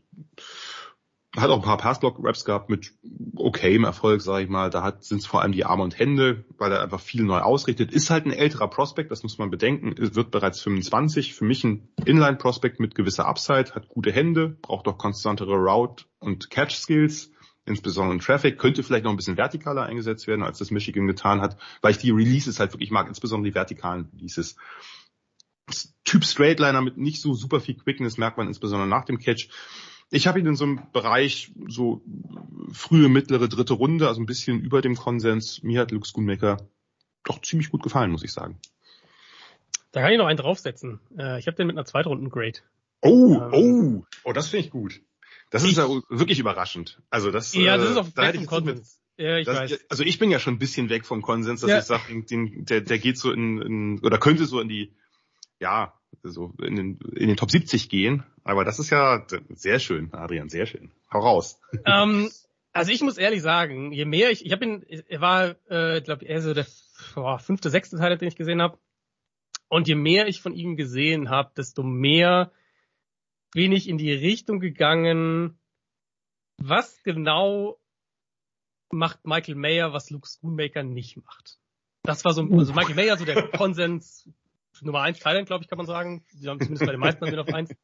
hat 1.41 1.51
auch 1.51 1.57
ein 1.57 1.63
paar 1.63 1.79
Passblock-Raps 1.79 2.45
gehabt 2.45 2.71
mit 2.71 2.93
okayem 3.37 3.85
Erfolg, 3.85 4.21
sage 4.21 4.45
ich 4.45 4.51
mal. 4.51 4.71
Da 4.71 4.97
sind 5.01 5.19
es 5.19 5.27
vor 5.27 5.43
allem 5.43 5.53
die 5.53 5.65
Arme 5.65 5.83
und 5.83 5.99
Hände, 5.99 6.45
weil 6.57 6.73
er 6.73 6.83
einfach 6.83 7.01
viel 7.01 7.23
neu 7.23 7.41
ausrichtet. 7.41 7.93
Ist 7.93 8.11
halt 8.11 8.27
ein 8.27 8.33
älterer 8.33 8.69
Prospect, 8.69 9.11
das 9.11 9.23
muss 9.23 9.39
man 9.39 9.51
bedenken. 9.51 9.95
Wird 9.97 10.31
bereits 10.31 10.61
25. 10.61 11.35
Für 11.35 11.45
mich 11.45 11.65
ein 11.65 11.89
Inline-Prospect 12.05 12.81
mit 12.81 12.95
gewisser 12.95 13.27
Upside, 13.27 13.75
hat 13.75 13.89
gute 13.89 14.13
Hände, 14.13 14.57
braucht 14.63 14.89
auch 14.89 14.99
konstantere 14.99 15.55
Route- 15.55 16.05
und 16.19 16.51
Catch-Skills, 16.51 17.31
insbesondere 17.67 18.15
in 18.15 18.21
Traffic. 18.21 18.59
Könnte 18.59 18.83
vielleicht 18.83 19.05
noch 19.05 19.11
ein 19.13 19.17
bisschen 19.17 19.37
vertikaler 19.37 19.85
eingesetzt 19.85 20.27
werden, 20.27 20.43
als 20.43 20.59
das 20.59 20.71
Michigan 20.71 21.07
getan 21.07 21.41
hat, 21.41 21.57
weil 21.83 21.93
ich 21.93 21.99
die 21.99 22.11
Releases 22.11 22.59
halt 22.61 22.73
wirklich 22.73 22.91
mag, 22.91 23.07
insbesondere 23.09 23.51
die 23.51 23.55
vertikalen 23.55 24.11
Releases. 24.15 24.57
Typ 26.05 26.25
Straightliner 26.25 26.81
mit 26.81 26.97
nicht 26.97 27.21
so 27.21 27.35
super 27.35 27.61
viel 27.61 27.77
Quickness 27.77 28.17
merkt 28.17 28.39
man 28.39 28.47
insbesondere 28.47 28.89
nach 28.89 29.05
dem 29.05 29.19
Catch. 29.19 29.51
Ich 30.11 30.27
habe 30.27 30.41
ihn 30.41 30.47
in 30.47 30.57
so 30.57 30.65
einem 30.65 30.81
Bereich 30.93 31.53
so 31.67 32.03
frühe, 32.73 33.09
mittlere, 33.09 33.49
dritte 33.49 33.75
Runde, 33.75 34.09
also 34.09 34.21
ein 34.21 34.27
bisschen 34.27 34.61
über 34.61 34.81
dem 34.81 34.97
Konsens. 34.97 35.63
Mir 35.63 35.81
hat 35.81 35.91
Luke 35.91 36.07
Schoonmaker 36.07 36.57
doch 37.25 37.43
ziemlich 37.43 37.71
gut 37.71 37.83
gefallen, 37.83 38.11
muss 38.11 38.25
ich 38.25 38.33
sagen. 38.33 38.59
Da 39.93 40.01
kann 40.01 40.13
ich 40.13 40.19
noch 40.19 40.27
einen 40.27 40.39
draufsetzen. 40.39 41.01
Äh, 41.19 41.39
ich 41.39 41.47
habe 41.47 41.57
den 41.57 41.67
mit 41.67 41.77
einer 41.77 41.85
Zweitrunden-Grade. 41.85 42.61
Oh, 43.03 43.35
ähm, 43.35 43.51
oh, 43.53 44.05
oh, 44.25 44.33
das 44.33 44.49
finde 44.49 44.67
ich 44.67 44.71
gut. 44.71 45.01
Das 45.51 45.63
ich, 45.65 45.73
ist 45.73 45.79
ja 45.79 45.89
wirklich 46.09 46.39
überraschend. 46.39 47.01
Also 47.11 47.31
das, 47.31 47.55
ja, 47.55 47.77
das 47.77 47.91
ist 47.91 47.97
auch 47.97 48.09
da 48.15 48.33
vom 48.33 48.47
Konsens. 48.47 49.01
Ja, 49.17 49.37
ich 49.37 49.47
das, 49.47 49.57
weiß. 49.57 49.81
Also 49.89 50.05
ich 50.05 50.19
bin 50.19 50.31
ja 50.31 50.39
schon 50.39 50.55
ein 50.55 50.59
bisschen 50.59 50.91
weg 50.91 51.05
vom 51.05 51.23
Konsens, 51.23 51.61
dass 51.61 51.71
ja. 51.71 51.79
ich 51.79 51.85
sage, 51.85 52.25
der, 52.25 52.81
der 52.81 52.99
geht 52.99 53.19
so 53.19 53.33
in, 53.33 53.61
in, 53.61 53.99
oder 54.05 54.19
könnte 54.19 54.47
so 54.47 54.61
in 54.61 54.69
die, 54.69 54.95
ja, 55.59 55.98
so 56.23 56.55
in 56.63 56.77
den, 56.77 56.99
in 57.15 57.29
den 57.29 57.37
Top 57.37 57.51
70 57.51 57.89
gehen. 57.89 58.25
Aber 58.45 58.65
das 58.65 58.79
ist 58.79 58.91
ja 58.91 59.27
sehr 59.51 59.79
schön, 59.79 60.13
Adrian, 60.13 60.49
sehr 60.49 60.67
schön. 60.67 60.91
Hau 61.13 61.21
raus. 61.21 61.61
Ähm, 61.85 62.31
also 62.73 62.93
ich 62.93 63.01
muss 63.01 63.19
ehrlich 63.19 63.43
sagen, 63.43 63.93
je 63.93 64.05
mehr 64.05 64.31
ich, 64.31 64.45
ich 64.45 64.53
habe 64.53 64.65
ihn, 64.65 64.83
er 64.83 65.21
war, 65.21 65.57
äh, 65.69 66.01
glaube 66.01 66.25
ich, 66.25 66.31
eher 66.31 66.43
so 66.43 66.55
der 66.55 66.67
boah, 67.15 67.39
fünfte, 67.39 67.71
sechste 67.71 67.97
Teil, 67.97 68.17
den 68.17 68.29
ich 68.29 68.37
gesehen 68.37 68.63
habe. 68.63 68.79
Und 69.69 69.89
je 69.89 69.95
mehr 69.95 70.29
ich 70.29 70.41
von 70.41 70.55
ihm 70.55 70.77
gesehen 70.77 71.29
habe, 71.29 71.53
desto 71.57 71.83
mehr 71.83 72.53
bin 73.53 73.73
ich 73.73 73.89
in 73.89 73.99
die 73.99 74.13
Richtung 74.13 74.61
gegangen, 74.61 75.59
was 76.59 77.03
genau 77.03 77.79
macht 78.91 79.27
Michael 79.27 79.55
Mayer, 79.55 79.93
was 79.93 80.11
Luke 80.11 80.29
Schoonmaker 80.29 80.83
nicht 80.83 81.17
macht. 81.17 81.59
Das 82.03 82.25
war 82.25 82.33
so, 82.33 82.43
also 82.43 82.73
Michael 82.73 82.95
Mayer, 82.95 83.17
so 83.19 83.25
der 83.25 83.49
Konsens 83.53 84.29
Nummer 84.87 85.01
eins 85.01 85.19
Thailand, 85.19 85.47
glaube 85.47 85.65
ich, 85.65 85.69
kann 85.69 85.79
man 85.79 85.87
sagen. 85.87 86.25
Die 86.33 86.49
haben 86.49 86.61
zumindest 86.61 86.87
bei 86.87 86.93
den 86.93 87.01
meisten 87.01 87.25
sind 87.25 87.39
auf 87.39 87.53
eins. 87.53 87.75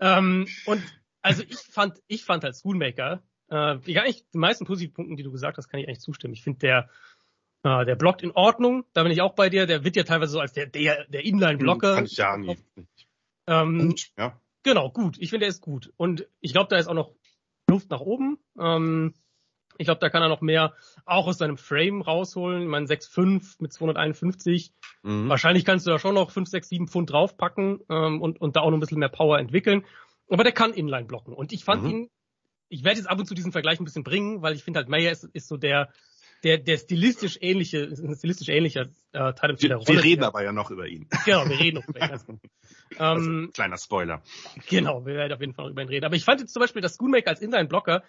Ähm, 0.00 0.46
und 0.66 0.82
also 1.22 1.42
ich 1.42 1.56
fand, 1.56 2.00
ich 2.06 2.24
fand 2.24 2.44
als 2.44 2.60
Schoolmaker, 2.60 3.22
äh, 3.50 3.76
ich 3.86 3.98
eigentlich 3.98 4.24
die 4.32 4.38
meisten 4.38 4.66
positiven 4.66 4.94
Punkten, 4.94 5.16
die 5.16 5.22
du 5.22 5.32
gesagt 5.32 5.56
hast, 5.56 5.68
kann 5.68 5.80
ich 5.80 5.86
eigentlich 5.86 6.00
zustimmen. 6.00 6.34
Ich 6.34 6.42
finde 6.42 6.58
der, 6.60 6.90
äh, 7.62 7.84
der 7.84 7.94
blockt 7.94 8.22
in 8.22 8.32
Ordnung, 8.32 8.84
da 8.92 9.02
bin 9.02 9.12
ich 9.12 9.22
auch 9.22 9.34
bei 9.34 9.48
dir. 9.48 9.66
Der 9.66 9.84
wird 9.84 9.96
ja 9.96 10.02
teilweise 10.02 10.32
so 10.32 10.40
als 10.40 10.52
der, 10.52 10.66
der, 10.66 11.04
der 11.06 11.24
Inline-Blocker. 11.24 11.94
Kann 11.94 12.06
ich 12.06 12.16
ja 12.16 12.36
nie. 12.36 12.58
Ähm, 13.46 13.88
gut, 13.88 14.10
ja. 14.18 14.40
Genau, 14.62 14.90
gut. 14.90 15.16
Ich 15.18 15.30
finde, 15.30 15.46
er 15.46 15.50
ist 15.50 15.60
gut. 15.60 15.92
Und 15.96 16.26
ich 16.40 16.52
glaube, 16.52 16.68
da 16.70 16.76
ist 16.76 16.88
auch 16.88 16.94
noch 16.94 17.14
Luft 17.68 17.90
nach 17.90 18.00
oben. 18.00 18.38
Ähm, 18.58 19.14
ich 19.78 19.86
glaube, 19.86 20.00
da 20.00 20.10
kann 20.10 20.22
er 20.22 20.28
noch 20.28 20.40
mehr 20.40 20.74
auch 21.04 21.26
aus 21.26 21.38
seinem 21.38 21.56
Frame 21.56 22.02
rausholen. 22.02 22.62
Ich 22.62 22.68
meine, 22.68 22.86
6,5 22.86 23.56
mit 23.58 23.72
251. 23.72 24.72
Mhm. 25.02 25.28
Wahrscheinlich 25.28 25.64
kannst 25.64 25.86
du 25.86 25.90
da 25.90 25.98
schon 25.98 26.14
noch 26.14 26.30
5, 26.30 26.48
6, 26.48 26.68
7 26.68 26.88
Pfund 26.88 27.10
draufpacken 27.10 27.80
ähm, 27.88 28.22
und, 28.22 28.40
und 28.40 28.56
da 28.56 28.60
auch 28.60 28.70
noch 28.70 28.76
ein 28.76 28.80
bisschen 28.80 28.98
mehr 28.98 29.08
Power 29.08 29.38
entwickeln. 29.38 29.84
Aber 30.28 30.44
der 30.44 30.52
kann 30.52 30.72
Inline 30.72 31.06
blocken. 31.06 31.34
Und 31.34 31.52
ich 31.52 31.64
fand 31.64 31.82
mhm. 31.82 31.90
ihn, 31.90 32.10
ich 32.68 32.84
werde 32.84 32.98
jetzt 32.98 33.08
ab 33.08 33.18
und 33.18 33.26
zu 33.26 33.34
diesen 33.34 33.52
Vergleich 33.52 33.80
ein 33.80 33.84
bisschen 33.84 34.04
bringen, 34.04 34.42
weil 34.42 34.54
ich 34.54 34.64
finde 34.64 34.78
halt, 34.78 34.88
Mayer 34.88 35.12
ist, 35.12 35.24
ist 35.24 35.48
so 35.48 35.56
der, 35.56 35.90
der, 36.44 36.58
der 36.58 36.76
stilistisch 36.76 37.38
ähnliche, 37.40 37.78
ist 37.78 38.00
ein 38.00 38.14
stilistisch 38.14 38.48
ähnlicher 38.48 38.88
äh, 39.12 39.32
Teil 39.32 39.54
der 39.56 39.76
Rolle. 39.76 39.88
Wir 39.88 40.02
reden 40.02 40.24
aber 40.24 40.42
ja 40.42 40.52
noch 40.52 40.70
über 40.70 40.86
ihn. 40.86 41.08
Genau, 41.24 41.48
wir 41.48 41.58
reden 41.58 41.76
noch 41.76 41.88
über 41.88 42.00
ihn. 42.00 42.10
Also, 42.98 43.20
ähm, 43.28 43.50
kleiner 43.52 43.76
Spoiler. 43.76 44.22
Genau, 44.68 45.04
wir 45.04 45.14
werden 45.14 45.32
auf 45.32 45.40
jeden 45.40 45.54
Fall 45.54 45.64
noch 45.64 45.72
über 45.72 45.82
ihn 45.82 45.88
reden. 45.88 46.04
Aber 46.04 46.14
ich 46.14 46.24
fand 46.24 46.40
jetzt 46.40 46.52
zum 46.52 46.60
Beispiel, 46.60 46.82
dass 46.82 46.96
Schoonmaker 46.96 47.30
als 47.30 47.40
Inline-Blocker 47.40 48.04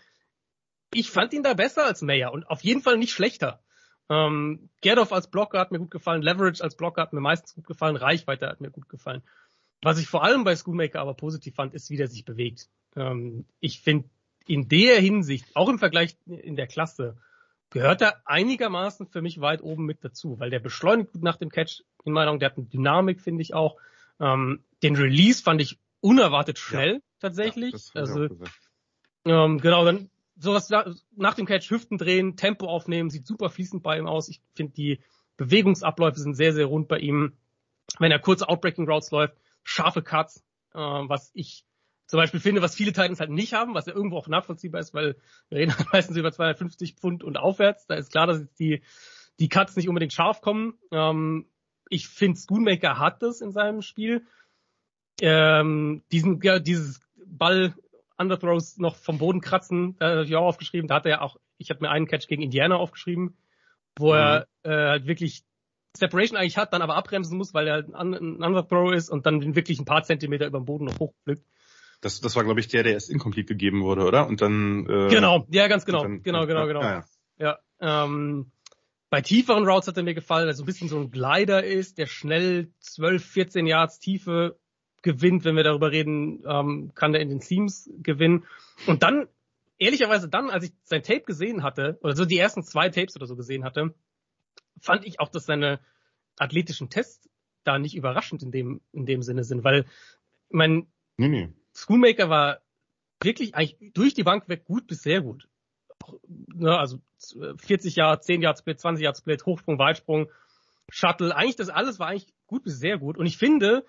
ich 0.95 1.11
fand 1.11 1.33
ihn 1.33 1.43
da 1.43 1.53
besser 1.53 1.85
als 1.85 2.01
Mayer 2.01 2.31
und 2.31 2.49
auf 2.49 2.63
jeden 2.63 2.81
Fall 2.81 2.97
nicht 2.97 3.11
schlechter. 3.11 3.61
Ähm, 4.09 4.69
Gerdoff 4.81 5.11
als 5.11 5.29
Blocker 5.29 5.59
hat 5.59 5.71
mir 5.71 5.79
gut 5.79 5.91
gefallen, 5.91 6.21
Leverage 6.21 6.63
als 6.63 6.77
Blocker 6.77 7.01
hat 7.01 7.13
mir 7.13 7.21
meistens 7.21 7.53
gut 7.53 7.67
gefallen, 7.67 7.95
Reichweite 7.95 8.47
hat 8.47 8.61
mir 8.61 8.71
gut 8.71 8.87
gefallen. 8.87 9.21
Was 9.81 9.99
ich 9.99 10.07
vor 10.07 10.23
allem 10.23 10.43
bei 10.43 10.55
Schoolmaker 10.55 11.01
aber 11.01 11.13
positiv 11.13 11.55
fand, 11.55 11.73
ist, 11.73 11.89
wie 11.89 11.97
der 11.97 12.07
sich 12.07 12.23
bewegt. 12.23 12.69
Ähm, 12.95 13.45
ich 13.59 13.81
finde, 13.81 14.09
in 14.47 14.69
der 14.69 14.99
Hinsicht, 14.99 15.55
auch 15.55 15.69
im 15.69 15.79
Vergleich 15.79 16.15
in 16.27 16.55
der 16.55 16.67
Klasse, 16.67 17.17
gehört 17.71 18.01
er 18.01 18.21
einigermaßen 18.25 19.07
für 19.07 19.21
mich 19.21 19.41
weit 19.41 19.63
oben 19.63 19.85
mit 19.85 20.03
dazu, 20.03 20.39
weil 20.39 20.49
der 20.49 20.59
beschleunigt 20.59 21.11
gut 21.11 21.23
nach 21.23 21.37
dem 21.37 21.49
Catch, 21.49 21.81
in 22.05 22.13
meiner 22.13 22.27
Meinung, 22.27 22.39
der 22.39 22.51
hat 22.51 22.57
eine 22.57 22.67
Dynamik, 22.67 23.19
finde 23.19 23.41
ich 23.41 23.53
auch. 23.53 23.77
Ähm, 24.19 24.63
den 24.81 24.95
Release 24.95 25.43
fand 25.43 25.61
ich 25.61 25.79
unerwartet 25.99 26.59
schnell, 26.59 26.93
ja. 26.93 26.99
tatsächlich. 27.19 27.73
Ja, 27.73 28.01
also, 28.01 28.29
ähm, 29.25 29.59
genau, 29.59 29.83
dann 29.83 30.09
sowas 30.37 30.69
nach 31.15 31.33
dem 31.35 31.45
Catch 31.45 31.69
Hüften 31.69 31.97
drehen, 31.97 32.35
Tempo 32.35 32.67
aufnehmen, 32.67 33.09
sieht 33.09 33.25
super 33.25 33.49
fließend 33.49 33.83
bei 33.83 33.97
ihm 33.97 34.07
aus. 34.07 34.29
Ich 34.29 34.41
finde 34.53 34.73
die 34.73 34.99
Bewegungsabläufe 35.37 36.19
sind 36.19 36.35
sehr, 36.35 36.53
sehr 36.53 36.65
rund 36.65 36.87
bei 36.87 36.99
ihm. 36.99 37.33
Wenn 37.99 38.11
er 38.11 38.19
kurze 38.19 38.49
Outbreaking 38.49 38.89
Routes 38.89 39.11
läuft, 39.11 39.35
scharfe 39.63 40.01
Cuts, 40.01 40.43
äh, 40.73 40.79
was 40.79 41.31
ich 41.33 41.65
zum 42.07 42.17
Beispiel 42.17 42.39
finde, 42.39 42.61
was 42.61 42.75
viele 42.75 42.93
Titans 42.93 43.19
halt 43.19 43.31
nicht 43.31 43.53
haben, 43.53 43.73
was 43.73 43.87
ja 43.87 43.93
irgendwo 43.93 44.17
auch 44.17 44.27
nachvollziehbar 44.27 44.79
ist, 44.81 44.93
weil 44.93 45.15
wir 45.49 45.57
reden 45.57 45.75
halt 45.75 45.87
meistens 45.93 46.17
über 46.17 46.31
250 46.31 46.95
Pfund 46.95 47.23
und 47.23 47.37
aufwärts. 47.37 47.87
Da 47.87 47.95
ist 47.95 48.11
klar, 48.11 48.27
dass 48.27 48.39
jetzt 48.39 48.59
die, 48.59 48.81
die 49.39 49.49
Cuts 49.49 49.75
nicht 49.75 49.89
unbedingt 49.89 50.13
scharf 50.13 50.41
kommen. 50.41 50.77
Ähm, 50.91 51.47
ich 51.89 52.07
finde, 52.07 52.39
Schoonmaker 52.39 52.99
hat 52.99 53.21
das 53.21 53.41
in 53.41 53.51
seinem 53.51 53.81
Spiel. 53.81 54.25
Ähm, 55.21 56.03
diesen, 56.11 56.41
ja, 56.41 56.59
dieses 56.59 56.99
Ball 57.25 57.73
Underthrows 58.17 58.77
noch 58.77 58.95
vom 58.95 59.17
Boden 59.17 59.41
kratzen, 59.41 59.95
da 59.99 60.11
habe 60.11 60.23
ich 60.23 60.35
auch 60.35 60.45
aufgeschrieben. 60.45 60.87
Da 60.87 60.95
hat 60.95 61.05
er 61.05 61.11
ja 61.11 61.21
auch, 61.21 61.37
ich 61.57 61.69
habe 61.69 61.81
mir 61.81 61.89
einen 61.89 62.07
Catch 62.07 62.27
gegen 62.27 62.41
Indiana 62.41 62.75
aufgeschrieben, 62.75 63.37
wo 63.97 64.07
mhm. 64.07 64.13
er 64.13 64.47
äh, 64.63 64.69
halt 64.69 65.07
wirklich 65.07 65.43
Separation 65.97 66.37
eigentlich 66.37 66.57
hat, 66.57 66.73
dann 66.73 66.81
aber 66.81 66.95
abbremsen 66.95 67.37
muss, 67.37 67.53
weil 67.53 67.67
er 67.67 67.85
ein, 67.93 68.13
ein 68.13 68.43
Underthrow 68.43 68.93
ist 68.93 69.09
und 69.09 69.25
dann 69.25 69.55
wirklich 69.55 69.79
ein 69.79 69.85
paar 69.85 70.03
Zentimeter 70.03 70.45
über 70.45 70.59
dem 70.59 70.65
Boden 70.65 70.85
noch 70.85 70.99
hochpflückt. 70.99 71.45
Das, 72.01 72.19
das 72.21 72.35
war, 72.35 72.43
glaube 72.43 72.59
ich, 72.59 72.67
der, 72.67 72.83
der 72.83 72.93
erst 72.93 73.09
incomplete 73.09 73.53
gegeben 73.53 73.83
wurde, 73.83 74.03
oder? 74.03 74.27
Und 74.27 74.41
dann 74.41 74.85
äh, 74.87 75.07
Genau, 75.09 75.45
ja, 75.49 75.67
ganz 75.67 75.85
genau. 75.85 76.03
Dann, 76.03 76.21
genau, 76.23 76.45
genau, 76.45 76.67
genau. 76.67 76.81
Ja, 76.81 77.05
ja. 77.39 77.57
ja 77.79 78.03
ähm, 78.03 78.51
bei 79.09 79.21
tieferen 79.21 79.65
Routes 79.65 79.87
hat 79.87 79.97
er 79.97 80.03
mir 80.03 80.13
gefallen, 80.13 80.47
weil 80.47 80.53
so 80.55 80.63
ein 80.63 80.65
bisschen 80.65 80.89
so 80.89 80.99
ein 80.99 81.09
Glider 81.09 81.63
ist, 81.63 81.97
der 81.97 82.05
schnell 82.05 82.71
12, 82.79 83.23
14 83.23 83.65
Yards 83.65 83.99
Tiefe 83.99 84.59
gewinnt, 85.05 85.45
wenn 85.45 85.55
wir 85.55 85.63
darüber 85.63 85.91
reden, 85.91 86.43
ähm, 86.47 86.91
kann 86.95 87.13
der 87.13 87.21
in 87.21 87.29
den 87.29 87.39
Teams 87.39 87.89
gewinnen. 88.01 88.43
Und 88.87 89.03
dann, 89.03 89.27
ehrlicherweise 89.77 90.27
dann, 90.27 90.49
als 90.49 90.65
ich 90.65 90.71
sein 90.83 91.03
Tape 91.03 91.21
gesehen 91.21 91.63
hatte, 91.63 91.97
oder 92.01 92.15
so 92.15 92.25
die 92.25 92.39
ersten 92.39 92.63
zwei 92.63 92.89
Tapes 92.89 93.15
oder 93.15 93.27
so 93.27 93.35
gesehen 93.35 93.63
hatte, 93.63 93.93
fand 94.81 95.05
ich 95.05 95.19
auch, 95.19 95.29
dass 95.29 95.45
seine 95.45 95.79
athletischen 96.37 96.89
Tests 96.89 97.29
da 97.63 97.77
nicht 97.77 97.95
überraschend 97.95 98.41
in 98.41 98.51
dem, 98.51 98.81
in 98.91 99.05
dem 99.05 99.21
Sinne 99.21 99.43
sind, 99.43 99.63
weil, 99.63 99.85
mein, 100.49 100.87
nee, 101.17 101.29
nee. 101.29 101.49
Schoolmaker 101.75 102.29
war 102.29 102.61
wirklich 103.21 103.53
eigentlich 103.53 103.93
durch 103.93 104.15
die 104.15 104.23
Bank 104.23 104.49
weg 104.49 104.65
gut 104.65 104.87
bis 104.87 105.03
sehr 105.03 105.21
gut. 105.21 105.47
Ne, 106.27 106.77
also 106.77 106.99
40 107.57 107.95
Jahre, 107.95 108.19
10 108.19 108.41
Jahre 108.41 108.57
Split, 108.57 108.79
20 108.79 109.03
Jahre 109.03 109.15
Split, 109.15 109.45
Hochsprung, 109.45 109.77
Weitsprung, 109.77 110.29
Shuttle, 110.89 111.35
eigentlich 111.35 111.57
das 111.57 111.69
alles 111.69 111.99
war 111.99 112.07
eigentlich 112.07 112.27
gut 112.47 112.63
bis 112.63 112.79
sehr 112.79 112.97
gut. 112.97 113.17
Und 113.17 113.25
ich 113.27 113.37
finde, 113.37 113.85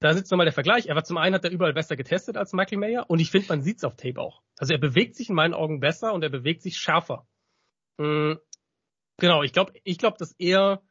da 0.00 0.12
sitzt 0.12 0.30
nochmal 0.30 0.46
der 0.46 0.52
Vergleich. 0.52 0.86
Er 0.86 0.94
war 0.94 1.04
zum 1.04 1.16
einen 1.16 1.34
hat 1.34 1.44
er 1.44 1.50
überall 1.50 1.72
besser 1.72 1.96
getestet 1.96 2.36
als 2.36 2.52
Michael 2.52 2.78
Mayer 2.78 3.08
und 3.08 3.18
ich 3.18 3.30
finde, 3.30 3.48
man 3.48 3.62
sieht's 3.62 3.84
auf 3.84 3.96
Tape 3.96 4.20
auch. 4.20 4.42
Also 4.58 4.72
er 4.72 4.78
bewegt 4.78 5.16
sich 5.16 5.28
in 5.28 5.34
meinen 5.34 5.54
Augen 5.54 5.80
besser 5.80 6.12
und 6.12 6.22
er 6.22 6.28
bewegt 6.28 6.62
sich 6.62 6.76
schärfer. 6.76 7.26
Mhm. 7.98 8.38
Genau, 9.18 9.42
ich 9.42 9.52
glaube, 9.52 9.72
ich 9.84 9.98
glaube, 9.98 10.18
dass 10.18 10.32
er, 10.38 10.82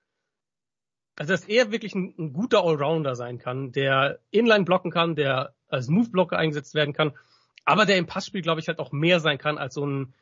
also 1.16 1.34
dass 1.34 1.46
er 1.46 1.72
wirklich 1.72 1.94
ein, 1.94 2.16
ein 2.18 2.34
guter 2.34 2.64
Allrounder 2.64 3.16
sein 3.16 3.38
kann, 3.38 3.72
der 3.72 4.20
Inline 4.32 4.66
blocken 4.66 4.90
kann, 4.90 5.16
der 5.16 5.54
als 5.68 5.88
Move-Blocker 5.88 6.38
eingesetzt 6.38 6.74
werden 6.74 6.94
kann, 6.94 7.14
aber 7.66 7.86
der 7.86 7.98
im 7.98 8.08
Passspiel, 8.08 8.42
glaube 8.42 8.62
ich, 8.62 8.68
halt 8.68 8.80
auch 8.80 8.92
mehr 8.92 9.20
sein 9.20 9.38
kann 9.38 9.58
als 9.58 9.76
so 9.76 9.86
ein, 9.86 10.16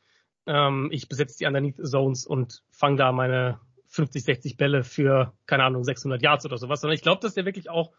ähm, 0.45 0.89
ich 0.91 1.07
besetze 1.07 1.37
die 1.37 1.45
Underneath 1.45 1.85
Zones 1.85 2.25
und 2.25 2.63
fange 2.71 2.97
da 2.97 3.11
meine 3.13 3.59
50, 3.87 4.23
60 4.23 4.57
Bälle 4.57 4.83
für, 4.83 5.33
keine 5.45 5.63
Ahnung, 5.63 5.83
600 5.83 6.21
Yards 6.21 6.45
oder 6.45 6.57
sowas, 6.57 6.81
sondern 6.81 6.95
ich 6.95 7.03
glaube, 7.03 7.21
dass 7.21 7.35
der 7.35 7.45
wirklich 7.45 7.69
auch 7.69 7.93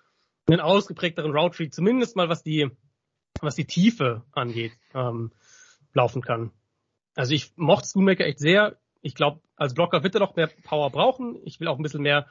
einen 0.46 0.60
ausgeprägteren 0.60 1.32
Route 1.32 1.70
zumindest 1.70 2.16
mal 2.16 2.28
was 2.28 2.42
die, 2.42 2.70
was 3.40 3.54
die 3.54 3.66
Tiefe 3.66 4.22
angeht, 4.32 4.72
ähm, 4.94 5.32
laufen 5.92 6.22
kann. 6.22 6.50
Also 7.14 7.34
ich 7.34 7.52
mochte 7.56 7.88
Schoonmaker 7.88 8.26
echt 8.26 8.38
sehr. 8.38 8.76
Ich 9.00 9.14
glaube, 9.14 9.40
als 9.56 9.74
Blocker 9.74 10.02
wird 10.02 10.14
er 10.14 10.20
noch 10.20 10.36
mehr 10.36 10.50
Power 10.64 10.90
brauchen. 10.90 11.38
Ich 11.44 11.60
will 11.60 11.68
auch 11.68 11.76
ein 11.76 11.82
bisschen 11.82 12.02
mehr 12.02 12.26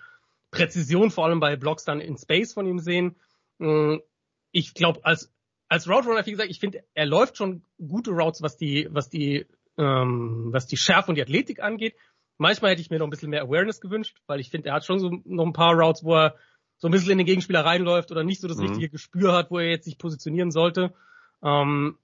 Präzision, 0.51 1.11
vor 1.11 1.25
allem 1.25 1.39
bei 1.39 1.55
Blocks 1.55 1.85
dann 1.85 2.01
in 2.01 2.17
Space 2.17 2.53
von 2.53 2.67
ihm 2.67 2.79
sehen. 2.79 3.15
Mm, 3.57 3.97
ich 4.51 4.73
glaube, 4.73 5.03
als, 5.03 5.33
als 5.67 5.89
Route 5.89 6.09
Runner, 6.09 6.25
wie 6.25 6.31
gesagt, 6.31 6.51
ich 6.51 6.59
finde, 6.59 6.83
er 6.93 7.05
läuft 7.05 7.37
schon 7.37 7.63
gute 7.77 8.11
Routes, 8.11 8.41
was 8.41 8.57
die, 8.57 8.87
was 8.91 9.09
die, 9.09 9.45
ähm, 9.77 10.49
was 10.51 10.67
die 10.67 10.77
Schärfe 10.77 11.09
und 11.09 11.15
die 11.15 11.21
Athletik 11.21 11.61
angeht. 11.61 11.95
Manchmal 12.37 12.71
hätte 12.71 12.81
ich 12.81 12.89
mir 12.89 12.99
noch 12.99 13.07
ein 13.07 13.11
bisschen 13.11 13.29
mehr 13.29 13.43
Awareness 13.43 13.79
gewünscht, 13.79 14.17
weil 14.27 14.39
ich 14.39 14.49
finde, 14.49 14.69
er 14.69 14.75
hat 14.75 14.85
schon 14.85 14.99
so 14.99 15.11
noch 15.25 15.45
ein 15.45 15.53
paar 15.53 15.73
Routes, 15.73 16.03
wo 16.03 16.15
er 16.15 16.35
so 16.83 16.89
ein 16.89 16.91
bisschen 16.91 17.13
in 17.13 17.19
den 17.19 17.25
Gegenspieler 17.25 17.63
reinläuft 17.63 18.11
oder 18.11 18.25
nicht 18.25 18.41
so 18.41 18.49
das 18.49 18.57
mhm. 18.57 18.65
richtige 18.65 18.89
Gespür 18.89 19.31
hat, 19.31 19.51
wo 19.51 19.57
er 19.57 19.69
jetzt 19.69 19.85
sich 19.85 19.97
positionieren 19.97 20.51
sollte. 20.51 20.93
Ähm, 21.41 21.97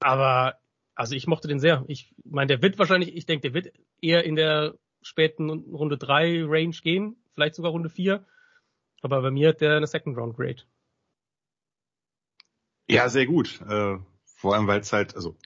aber 0.00 0.58
also 0.96 1.14
ich 1.14 1.28
mochte 1.28 1.46
den 1.46 1.60
sehr. 1.60 1.84
Ich 1.86 2.12
meine, 2.24 2.48
der 2.48 2.60
wird 2.60 2.76
wahrscheinlich, 2.76 3.14
ich 3.14 3.26
denke, 3.26 3.42
der 3.42 3.54
wird 3.54 3.72
eher 4.00 4.24
in 4.24 4.34
der 4.34 4.74
späten 5.02 5.50
Runde 5.50 5.98
3 5.98 6.46
Range 6.48 6.74
gehen, 6.82 7.14
vielleicht 7.34 7.54
sogar 7.54 7.70
Runde 7.70 7.90
4. 7.90 8.26
Aber 9.02 9.22
bei 9.22 9.30
mir 9.30 9.50
hat 9.50 9.60
der 9.60 9.76
eine 9.76 9.86
Second 9.86 10.18
Round 10.18 10.36
Grade. 10.36 10.64
Ja, 12.88 13.08
sehr 13.08 13.26
gut. 13.26 13.60
Äh, 13.60 13.98
vor 14.24 14.56
allem, 14.56 14.66
weil 14.66 14.80
es 14.80 14.92
halt, 14.92 15.14
also 15.14 15.36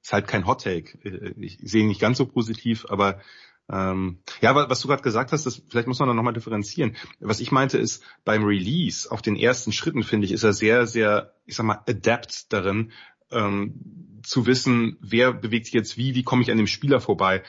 ist 0.00 0.14
halt 0.14 0.26
kein 0.26 0.46
Hot 0.46 0.62
Take. 0.62 0.98
Äh, 1.06 1.34
ich 1.36 1.58
sehe 1.60 1.82
ihn 1.82 1.88
nicht 1.88 2.00
ganz 2.00 2.16
so 2.16 2.24
positiv, 2.24 2.86
aber 2.88 3.20
ähm, 3.70 4.18
ja, 4.40 4.54
was 4.54 4.80
du 4.80 4.88
gerade 4.88 5.02
gesagt 5.02 5.32
hast, 5.32 5.44
das, 5.44 5.62
vielleicht 5.68 5.88
muss 5.88 5.98
man 5.98 6.08
da 6.08 6.14
nochmal 6.14 6.32
differenzieren. 6.32 6.96
Was 7.20 7.40
ich 7.40 7.52
meinte 7.52 7.78
ist, 7.78 8.02
beim 8.24 8.44
Release, 8.44 9.10
auf 9.10 9.20
den 9.20 9.36
ersten 9.36 9.72
Schritten, 9.72 10.02
finde 10.02 10.26
ich, 10.26 10.32
ist 10.32 10.44
er 10.44 10.52
sehr, 10.52 10.86
sehr, 10.86 11.34
ich 11.44 11.56
sag 11.56 11.66
mal, 11.66 11.82
adept 11.86 12.52
darin, 12.52 12.92
ähm, 13.30 14.20
zu 14.22 14.46
wissen, 14.46 14.96
wer 15.00 15.32
bewegt 15.32 15.66
sich 15.66 15.74
jetzt 15.74 15.98
wie, 15.98 16.14
wie 16.14 16.22
komme 16.22 16.42
ich 16.42 16.50
an 16.50 16.56
dem 16.56 16.66
Spieler 16.66 17.00
vorbei. 17.00 17.42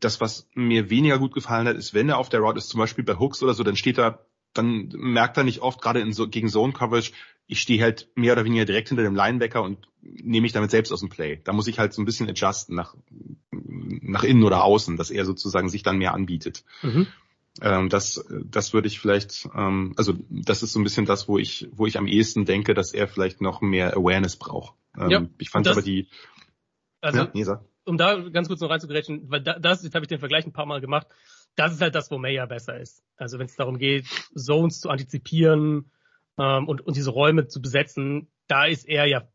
Das, 0.00 0.20
was 0.20 0.48
mir 0.54 0.90
weniger 0.90 1.18
gut 1.18 1.34
gefallen 1.34 1.66
hat, 1.66 1.76
ist, 1.76 1.92
wenn 1.92 2.08
er 2.08 2.18
auf 2.18 2.28
der 2.28 2.40
Route 2.40 2.58
ist, 2.58 2.68
zum 2.68 2.78
Beispiel 2.78 3.04
bei 3.04 3.18
Hooks 3.18 3.42
oder 3.42 3.54
so, 3.54 3.64
dann 3.64 3.76
steht 3.76 3.98
er 3.98 4.26
dann 4.54 4.88
merkt 4.94 5.36
er 5.36 5.44
nicht 5.44 5.60
oft, 5.60 5.82
gerade 5.82 6.00
in 6.00 6.12
so, 6.12 6.28
gegen 6.28 6.48
Zone 6.48 6.72
Coverage, 6.72 7.12
ich 7.46 7.60
stehe 7.60 7.82
halt 7.82 8.08
mehr 8.14 8.32
oder 8.32 8.44
weniger 8.44 8.64
direkt 8.64 8.88
hinter 8.88 9.02
dem 9.02 9.14
Linebacker 9.14 9.62
und 9.62 9.88
nehme 10.00 10.42
mich 10.42 10.52
damit 10.52 10.70
selbst 10.70 10.92
aus 10.92 11.00
dem 11.00 11.08
Play. 11.08 11.40
Da 11.44 11.52
muss 11.52 11.66
ich 11.66 11.78
halt 11.78 11.92
so 11.92 12.00
ein 12.00 12.04
bisschen 12.04 12.28
adjusten 12.28 12.74
nach, 12.74 12.94
nach 13.50 14.24
innen 14.24 14.44
oder 14.44 14.64
außen, 14.64 14.96
dass 14.96 15.10
er 15.10 15.24
sozusagen 15.24 15.68
sich 15.68 15.82
dann 15.82 15.98
mehr 15.98 16.14
anbietet. 16.14 16.64
Mhm. 16.82 17.06
Ähm, 17.60 17.88
das, 17.88 18.24
das 18.44 18.72
würde 18.72 18.88
ich 18.88 18.98
vielleicht, 18.98 19.48
ähm, 19.54 19.94
also 19.96 20.14
das 20.28 20.62
ist 20.62 20.72
so 20.72 20.80
ein 20.80 20.84
bisschen 20.84 21.06
das, 21.06 21.28
wo 21.28 21.38
ich, 21.38 21.68
wo 21.72 21.86
ich 21.86 21.98
am 21.98 22.06
ehesten 22.06 22.44
denke, 22.44 22.74
dass 22.74 22.92
er 22.92 23.06
vielleicht 23.06 23.40
noch 23.40 23.60
mehr 23.60 23.96
Awareness 23.96 24.36
braucht. 24.36 24.74
Ähm, 24.98 25.10
ja, 25.10 25.26
ich 25.38 25.50
fand 25.50 25.66
das, 25.66 25.76
aber 25.76 25.82
die, 25.82 26.08
also, 27.00 27.18
ja, 27.18 27.30
nee, 27.32 27.44
um 27.84 27.98
da 27.98 28.16
ganz 28.30 28.48
kurz 28.48 28.60
noch 28.60 28.70
reinzugrätschen, 28.70 29.30
weil 29.30 29.42
da, 29.42 29.58
das, 29.58 29.82
jetzt 29.84 29.94
habe 29.94 30.04
ich 30.04 30.08
den 30.08 30.18
Vergleich 30.18 30.46
ein 30.46 30.52
paar 30.52 30.66
Mal 30.66 30.80
gemacht, 30.80 31.06
das 31.54 31.72
ist 31.74 31.80
halt 31.80 31.94
das, 31.94 32.10
wo 32.10 32.18
Mayer 32.18 32.46
besser 32.46 32.80
ist. 32.80 33.04
Also 33.16 33.38
wenn 33.38 33.46
es 33.46 33.54
darum 33.54 33.78
geht, 33.78 34.06
Zones 34.34 34.80
zu 34.80 34.88
antizipieren 34.88 35.90
ähm, 36.38 36.68
und, 36.68 36.80
und 36.80 36.96
diese 36.96 37.10
Räume 37.10 37.46
zu 37.46 37.60
besetzen, 37.60 38.28
da 38.46 38.66
ist 38.66 38.88
er 38.88 39.06
ja 39.06 39.28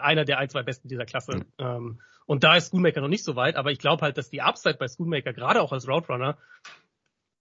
einer 0.00 0.24
der 0.24 0.38
ein, 0.38 0.48
zwei 0.48 0.62
Besten 0.62 0.88
dieser 0.88 1.04
Klasse. 1.04 1.36
Mhm. 1.36 1.44
Ähm, 1.58 2.00
und 2.26 2.44
da 2.44 2.56
ist 2.56 2.70
Schoonmaker 2.70 3.00
noch 3.00 3.08
nicht 3.08 3.24
so 3.24 3.36
weit, 3.36 3.56
aber 3.56 3.72
ich 3.72 3.78
glaube 3.78 4.02
halt, 4.02 4.16
dass 4.16 4.30
die 4.30 4.42
Upside 4.42 4.76
bei 4.78 4.88
Schoonmaker, 4.88 5.32
gerade 5.32 5.60
auch 5.60 5.72
als 5.72 5.88
Route 5.88 6.08
Runner, 6.08 6.38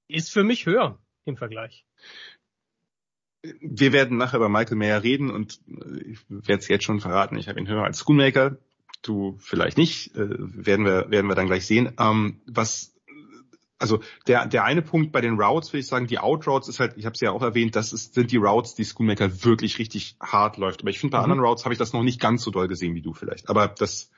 ist 0.08 0.32
für 0.32 0.43
mich 0.43 0.66
höher 0.66 0.97
im 1.26 1.38
Vergleich. 1.38 1.86
Wir 3.60 3.93
werden 3.93 4.18
nachher 4.18 4.38
über 4.38 4.49
Michael 4.49 4.78
Mayer 4.78 5.02
reden 5.02 5.32
und 5.32 5.62
ich 6.06 6.20
werde 6.30 6.60
es 6.60 6.68
jetzt 6.68 6.84
schon 6.84 6.99
verraten, 6.99 7.38
ich 7.38 7.47
habe 7.47 7.60
ihn 7.60 7.68
höher 7.68 7.84
als 7.84 7.99
Schoonmaker. 7.99 8.58
Du 9.02 9.38
vielleicht 9.39 9.78
nicht, 9.78 10.16
äh, 10.16 10.28
werden 10.30 10.86
wir 10.86 11.10
werden 11.10 11.28
wir 11.28 11.36
dann 11.36 11.47
gleich 11.47 11.66
sehen. 11.66 11.93
Ähm, 11.97 12.41
was 12.45 12.91
also 13.82 13.99
der, 14.27 14.45
der 14.45 14.63
eine 14.63 14.82
Punkt 14.82 15.11
bei 15.11 15.21
den 15.21 15.39
Routes, 15.39 15.73
würde 15.73 15.79
ich 15.79 15.88
sagen, 15.88 16.07
die 16.07 16.19
Outroutes 16.19 16.69
ist 16.69 16.79
halt, 16.79 16.93
ich 16.97 17.05
habe 17.05 17.13
es 17.13 17.21
ja 17.21 17.32
auch 17.32 17.41
erwähnt, 17.41 17.75
das 17.75 17.93
ist, 17.93 18.13
sind 18.13 18.32
die 18.32 18.38
Routes, 18.38 18.75
die 18.75 18.86
Schoolmaker 18.86 19.43
wirklich 19.43 19.79
richtig 19.79 20.15
hart 20.21 20.57
läuft. 20.57 20.82
Aber 20.82 20.89
ich 20.89 20.99
finde, 20.99 21.11
bei 21.11 21.17
mhm. 21.19 21.32
anderen 21.32 21.45
Routes 21.45 21.65
habe 21.65 21.73
ich 21.73 21.79
das 21.79 21.93
noch 21.93 22.03
nicht 22.03 22.19
ganz 22.19 22.43
so 22.43 22.51
doll 22.51 22.67
gesehen 22.67 22.95
wie 22.95 23.01
du 23.01 23.13
vielleicht. 23.13 23.49
Aber 23.49 23.67
das 23.67 24.11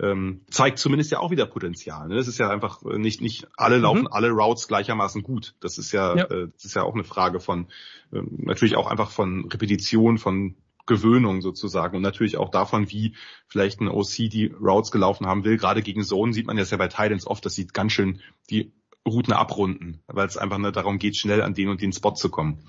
ähm, 0.00 0.40
zeigt 0.50 0.78
zumindest 0.78 1.10
ja 1.10 1.18
auch 1.18 1.30
wieder 1.30 1.46
Potenzial. 1.46 2.08
Ne? 2.08 2.16
Das 2.16 2.28
ist 2.28 2.38
ja 2.38 2.48
einfach 2.48 2.82
äh, 2.84 2.98
nicht, 2.98 3.20
nicht 3.20 3.46
alle 3.56 3.76
mhm. 3.76 3.82
laufen 3.82 4.08
alle 4.08 4.30
Routes 4.30 4.66
gleichermaßen 4.68 5.22
gut. 5.22 5.54
Das 5.60 5.78
ist 5.78 5.92
ja, 5.92 6.16
ja. 6.16 6.24
Äh, 6.24 6.48
das 6.52 6.64
ist 6.64 6.74
ja 6.74 6.82
auch 6.82 6.94
eine 6.94 7.04
Frage 7.04 7.40
von, 7.40 7.66
äh, 8.12 8.22
natürlich 8.30 8.76
auch 8.76 8.86
einfach 8.86 9.10
von 9.10 9.46
Repetition, 9.50 10.18
von 10.18 10.56
Gewöhnung 10.86 11.40
sozusagen 11.40 11.96
und 11.96 12.02
natürlich 12.02 12.36
auch 12.36 12.48
davon, 12.48 12.90
wie 12.90 13.14
vielleicht 13.46 13.80
ein 13.80 13.88
OC 13.88 14.28
die 14.28 14.52
Routes 14.60 14.90
gelaufen 14.90 15.26
haben 15.26 15.44
will. 15.44 15.56
Gerade 15.56 15.82
gegen 15.82 16.02
Zonen 16.02 16.32
sieht 16.32 16.46
man 16.46 16.58
ja 16.58 16.64
bei 16.76 16.88
Titans 16.88 17.26
oft, 17.26 17.44
das 17.46 17.54
sieht 17.54 17.74
ganz 17.74 17.92
schön 17.92 18.20
die 18.50 18.72
Routen 19.06 19.32
abrunden, 19.32 20.02
weil 20.06 20.26
es 20.26 20.36
einfach 20.36 20.58
nur 20.58 20.72
darum 20.72 20.98
geht, 20.98 21.16
schnell 21.16 21.42
an 21.42 21.54
den 21.54 21.68
und 21.68 21.80
den 21.80 21.92
Spot 21.92 22.14
zu 22.14 22.28
kommen. 22.28 22.66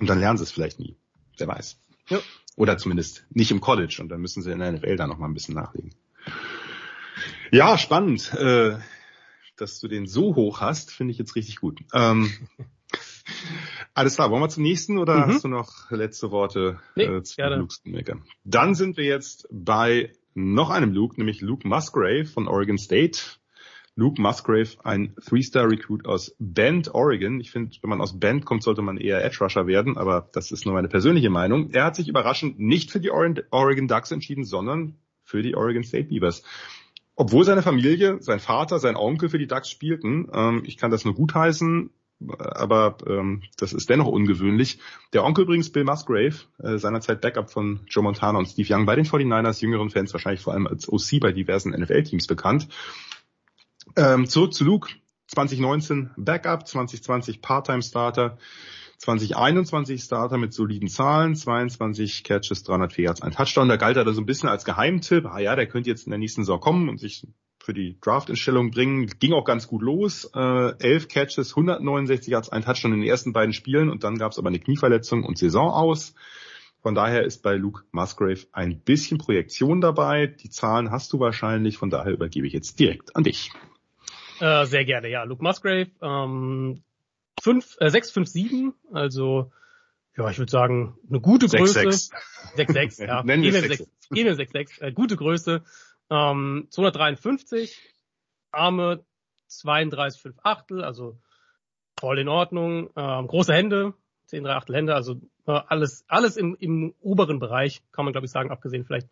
Und 0.00 0.08
dann 0.08 0.18
lernen 0.18 0.38
sie 0.38 0.44
es 0.44 0.50
vielleicht 0.50 0.78
nie. 0.78 0.96
Wer 1.38 1.48
weiß. 1.48 1.80
Ja. 2.08 2.20
Oder 2.56 2.78
zumindest 2.78 3.26
nicht 3.30 3.50
im 3.50 3.60
College 3.60 3.98
und 4.00 4.08
dann 4.08 4.20
müssen 4.20 4.42
sie 4.42 4.52
in 4.52 4.60
der 4.60 4.72
NFL 4.72 4.96
da 4.96 5.06
noch 5.06 5.18
mal 5.18 5.26
ein 5.26 5.34
bisschen 5.34 5.54
nachlegen. 5.54 5.94
Ja, 7.50 7.78
spannend. 7.78 8.32
Äh, 8.34 8.78
dass 9.56 9.80
du 9.80 9.88
den 9.88 10.06
so 10.06 10.34
hoch 10.34 10.60
hast, 10.60 10.90
finde 10.90 11.12
ich 11.12 11.18
jetzt 11.18 11.36
richtig 11.36 11.56
gut. 11.60 11.80
Ähm, 11.92 12.32
alles 13.94 14.16
klar, 14.16 14.30
wollen 14.30 14.42
wir 14.42 14.48
zum 14.48 14.62
nächsten 14.62 14.98
oder 14.98 15.26
mhm. 15.26 15.32
hast 15.32 15.44
du 15.44 15.48
noch 15.48 15.90
letzte 15.90 16.30
Worte 16.30 16.80
nee, 16.96 17.04
äh, 17.04 17.22
zu 17.22 17.40
Luke 17.40 18.22
Dann 18.44 18.74
sind 18.74 18.96
wir 18.96 19.04
jetzt 19.04 19.46
bei 19.50 20.12
noch 20.34 20.70
einem 20.70 20.92
Luke, 20.92 21.16
nämlich 21.16 21.40
Luke 21.40 21.66
Musgrave 21.66 22.26
von 22.26 22.48
Oregon 22.48 22.78
State. 22.78 23.20
Luke 23.96 24.20
Musgrave, 24.20 24.70
ein 24.82 25.14
Three-Star-Recruit 25.24 26.06
aus 26.06 26.34
Bend, 26.40 26.94
Oregon. 26.94 27.38
Ich 27.40 27.52
finde, 27.52 27.76
wenn 27.80 27.90
man 27.90 28.00
aus 28.00 28.18
Bend 28.18 28.44
kommt, 28.44 28.64
sollte 28.64 28.82
man 28.82 28.96
eher 28.96 29.24
Edge-Rusher 29.24 29.66
werden, 29.66 29.96
aber 29.96 30.28
das 30.32 30.50
ist 30.50 30.64
nur 30.66 30.74
meine 30.74 30.88
persönliche 30.88 31.30
Meinung. 31.30 31.70
Er 31.70 31.84
hat 31.84 31.96
sich 31.96 32.08
überraschend 32.08 32.58
nicht 32.58 32.90
für 32.90 33.00
die 33.00 33.10
Oregon 33.10 33.86
Ducks 33.86 34.10
entschieden, 34.10 34.44
sondern 34.44 34.96
für 35.22 35.42
die 35.42 35.54
Oregon 35.54 35.84
State 35.84 36.08
Beavers. 36.08 36.42
Obwohl 37.14 37.44
seine 37.44 37.62
Familie, 37.62 38.20
sein 38.20 38.40
Vater, 38.40 38.80
sein 38.80 38.96
Onkel 38.96 39.28
für 39.28 39.38
die 39.38 39.46
Ducks 39.46 39.70
spielten, 39.70 40.28
ähm, 40.32 40.62
ich 40.64 40.76
kann 40.76 40.90
das 40.90 41.04
nur 41.04 41.14
gutheißen, 41.14 41.90
aber 42.38 42.96
ähm, 43.06 43.42
das 43.56 43.72
ist 43.72 43.88
dennoch 43.90 44.08
ungewöhnlich. 44.08 44.78
Der 45.12 45.24
Onkel 45.24 45.44
übrigens 45.44 45.70
Bill 45.70 45.84
Musgrave, 45.84 46.34
äh, 46.58 46.78
seinerzeit 46.78 47.20
Backup 47.20 47.50
von 47.50 47.80
Joe 47.88 48.02
Montana 48.02 48.38
und 48.38 48.46
Steve 48.46 48.74
Young 48.74 48.86
bei 48.86 48.96
den 48.96 49.04
49ers, 49.04 49.60
jüngeren 49.60 49.90
Fans 49.90 50.12
wahrscheinlich 50.12 50.40
vor 50.40 50.52
allem 50.52 50.66
als 50.66 50.88
OC 50.88 51.20
bei 51.20 51.30
diversen 51.30 51.72
NFL-Teams 51.72 52.26
bekannt. 52.26 52.68
Ähm, 53.96 54.28
zurück 54.28 54.54
zu 54.54 54.64
Luke. 54.64 54.88
2019 55.28 56.10
Backup, 56.16 56.66
2020 56.66 57.40
Part-Time-Starter, 57.40 58.38
2021 58.98 60.02
Starter 60.02 60.36
mit 60.38 60.52
soliden 60.52 60.88
Zahlen, 60.88 61.34
22 61.34 62.24
Catches, 62.24 62.62
304 62.62 63.04
Yards, 63.04 63.22
ein 63.22 63.32
Touchdown. 63.32 63.68
Da 63.68 63.76
galt 63.76 63.96
er 63.96 64.04
da 64.04 64.12
so 64.12 64.20
ein 64.20 64.26
bisschen 64.26 64.48
als 64.48 64.64
Geheimtipp. 64.64 65.26
Ah 65.26 65.40
ja, 65.40 65.56
der 65.56 65.66
könnte 65.66 65.90
jetzt 65.90 66.06
in 66.06 66.10
der 66.10 66.18
nächsten 66.18 66.42
Saison 66.42 66.60
kommen 66.60 66.88
und 66.88 66.98
sich 66.98 67.26
für 67.58 67.72
die 67.72 67.98
Draft-Instellung 68.00 68.70
bringen. 68.70 69.06
Ging 69.18 69.32
auch 69.32 69.44
ganz 69.44 69.66
gut 69.66 69.82
los. 69.82 70.30
Äh, 70.34 70.74
11 70.78 71.08
Catches, 71.08 71.50
169 71.50 72.30
Yards, 72.30 72.48
ein 72.50 72.62
Touchdown 72.62 72.92
in 72.92 73.00
den 73.00 73.08
ersten 73.08 73.32
beiden 73.32 73.54
Spielen 73.54 73.88
und 73.88 74.04
dann 74.04 74.18
gab 74.18 74.32
es 74.32 74.38
aber 74.38 74.48
eine 74.48 74.60
Knieverletzung 74.60 75.24
und 75.24 75.38
Saison 75.38 75.70
aus. 75.70 76.14
Von 76.82 76.94
daher 76.94 77.24
ist 77.24 77.42
bei 77.42 77.56
Luke 77.56 77.84
Musgrave 77.92 78.46
ein 78.52 78.80
bisschen 78.80 79.16
Projektion 79.16 79.80
dabei. 79.80 80.26
Die 80.26 80.50
Zahlen 80.50 80.90
hast 80.90 81.14
du 81.14 81.18
wahrscheinlich, 81.18 81.78
von 81.78 81.88
daher 81.88 82.12
übergebe 82.12 82.46
ich 82.46 82.52
jetzt 82.52 82.78
direkt 82.78 83.16
an 83.16 83.24
dich. 83.24 83.50
Äh, 84.40 84.66
sehr 84.66 84.84
gerne, 84.84 85.08
ja. 85.08 85.24
Luke 85.24 85.42
Musgrave, 85.42 85.90
ähm, 86.02 86.82
5, 87.40 87.76
äh, 87.80 87.90
6, 87.90 88.10
5, 88.10 88.28
7, 88.28 88.74
also 88.92 89.52
ja, 90.16 90.30
ich 90.30 90.38
würde 90.38 90.50
sagen, 90.50 90.96
eine 91.08 91.20
gute 91.20 91.48
Größe. 91.48 91.80
6-6, 91.80 93.04
ja. 93.04 93.22
Nennen 93.24 93.42
wir 93.42 93.52
6, 94.36 94.52
6, 94.52 94.78
äh, 94.80 94.92
gute 94.92 95.16
Größe. 95.16 95.62
Ähm, 96.10 96.68
253, 96.70 97.80
Arme 98.52 99.04
32, 99.48 100.20
5 100.20 100.36
Achtel, 100.42 100.84
also 100.84 101.18
voll 101.98 102.18
in 102.18 102.28
Ordnung. 102.28 102.90
Ähm, 102.96 103.26
große 103.26 103.52
Hände, 103.52 103.94
10, 104.26 104.44
3 104.44 104.54
Achtel 104.54 104.76
Hände, 104.76 104.94
also 104.94 105.14
äh, 105.46 105.60
alles, 105.66 106.04
alles 106.06 106.36
im, 106.36 106.56
im 106.60 106.94
oberen 107.00 107.40
Bereich, 107.40 107.82
kann 107.90 108.04
man 108.04 108.12
glaube 108.12 108.26
ich 108.26 108.30
sagen, 108.30 108.50
abgesehen 108.50 108.84
vielleicht 108.84 109.08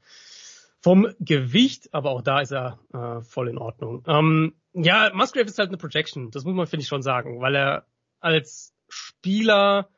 vom 0.82 1.08
Gewicht, 1.20 1.94
aber 1.94 2.10
auch 2.10 2.22
da 2.22 2.40
ist 2.40 2.52
er 2.52 2.78
äh, 2.92 3.22
voll 3.22 3.48
in 3.48 3.58
Ordnung. 3.58 4.02
Ähm, 4.06 4.54
ja, 4.72 5.12
Musgrave 5.14 5.46
ist 5.46 5.58
halt 5.58 5.68
eine 5.68 5.78
Projection, 5.78 6.30
das 6.30 6.44
muss 6.44 6.54
man, 6.54 6.66
finde 6.66 6.82
ich, 6.82 6.88
schon 6.88 7.02
sagen, 7.02 7.40
weil 7.40 7.54
er 7.54 7.86
als 8.20 8.74
Spieler, 8.88 9.88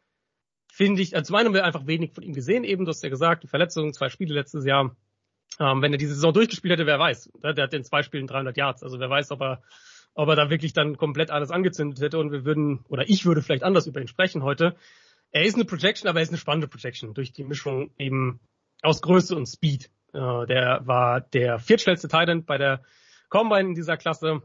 finde 0.71 1.01
ich, 1.03 1.17
also 1.17 1.29
zum 1.29 1.37
einen 1.37 1.47
haben 1.47 1.55
wir 1.55 1.65
einfach 1.65 1.87
wenig 1.87 2.13
von 2.13 2.23
ihm 2.23 2.35
gesehen, 2.35 2.65
eben, 2.65 2.85
du 2.85 2.91
hast 2.91 3.03
ja 3.03 3.09
gesagt, 3.09 3.43
die 3.45 3.49
Verletzung, 3.49 3.93
zwei 3.93 4.09
Spiele 4.09 4.35
letztes 4.35 4.65
Jahr. 4.65 4.95
Ähm, 5.61 5.83
wenn 5.83 5.93
er 5.93 5.99
diese 5.99 6.15
Saison 6.15 6.33
durchgespielt 6.33 6.73
hätte, 6.73 6.87
wer 6.87 6.99
weiß. 6.99 7.31
Der 7.43 7.63
hat 7.63 7.75
in 7.75 7.85
zwei 7.85 8.03
Spielen 8.03 8.27
300 8.27 8.57
Yards, 8.57 8.83
also 8.83 8.99
wer 8.99 9.09
weiß, 9.09 9.31
ob 9.31 9.41
er, 9.41 9.63
ob 10.15 10.29
er 10.29 10.37
da 10.37 10.51
wirklich 10.51 10.73
dann 10.73 10.97
komplett 10.97 11.31
alles 11.31 11.51
angezündet 11.51 12.01
hätte 12.01 12.19
und 12.19 12.33
wir 12.33 12.45
würden, 12.45 12.85
oder 12.89 13.09
ich 13.09 13.25
würde 13.25 13.41
vielleicht 13.41 13.63
anders 13.63 13.87
über 13.87 14.01
ihn 14.01 14.09
sprechen 14.09 14.43
heute. 14.43 14.75
Er 15.31 15.45
ist 15.45 15.55
eine 15.55 15.65
Projection, 15.65 16.09
aber 16.09 16.19
er 16.19 16.25
ist 16.25 16.31
eine 16.31 16.39
spannende 16.39 16.67
Projection 16.67 17.15
durch 17.15 17.33
die 17.33 17.45
Mischung 17.45 17.91
eben 17.99 18.41
aus 18.83 19.01
Größe 19.01 19.37
und 19.37 19.47
Speed. 19.47 19.91
Äh, 20.15 20.47
der 20.47 20.83
war 20.85 21.21
der 21.21 21.59
viertschnellste 21.59 22.09
Titan 22.09 22.45
bei 22.45 22.57
der 22.57 22.83
Combine 23.29 23.69
in 23.69 23.75
dieser 23.75 23.97
Klasse 23.97 24.43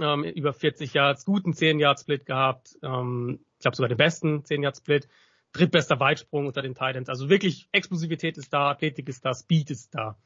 ähm, 0.00 0.24
über 0.24 0.52
40 0.52 0.92
Yards, 0.92 1.24
guten 1.24 1.54
10 1.54 1.78
Yard 1.78 2.00
Split 2.00 2.26
gehabt, 2.26 2.76
ähm, 2.82 3.40
ich 3.54 3.60
glaube 3.60 3.76
sogar 3.76 3.88
den 3.88 3.98
besten 3.98 4.44
10 4.44 4.62
Yard 4.62 4.76
Split, 4.76 5.08
drittbester 5.52 6.00
Weitsprung 6.00 6.46
unter 6.46 6.62
den 6.62 6.74
Titans. 6.74 7.08
Also 7.08 7.28
wirklich 7.28 7.68
Explosivität 7.72 8.36
ist 8.36 8.52
da, 8.52 8.70
Athletik 8.70 9.08
ist 9.08 9.24
da, 9.24 9.32
Speed 9.34 9.70
ist 9.70 9.94
da. 9.94 10.18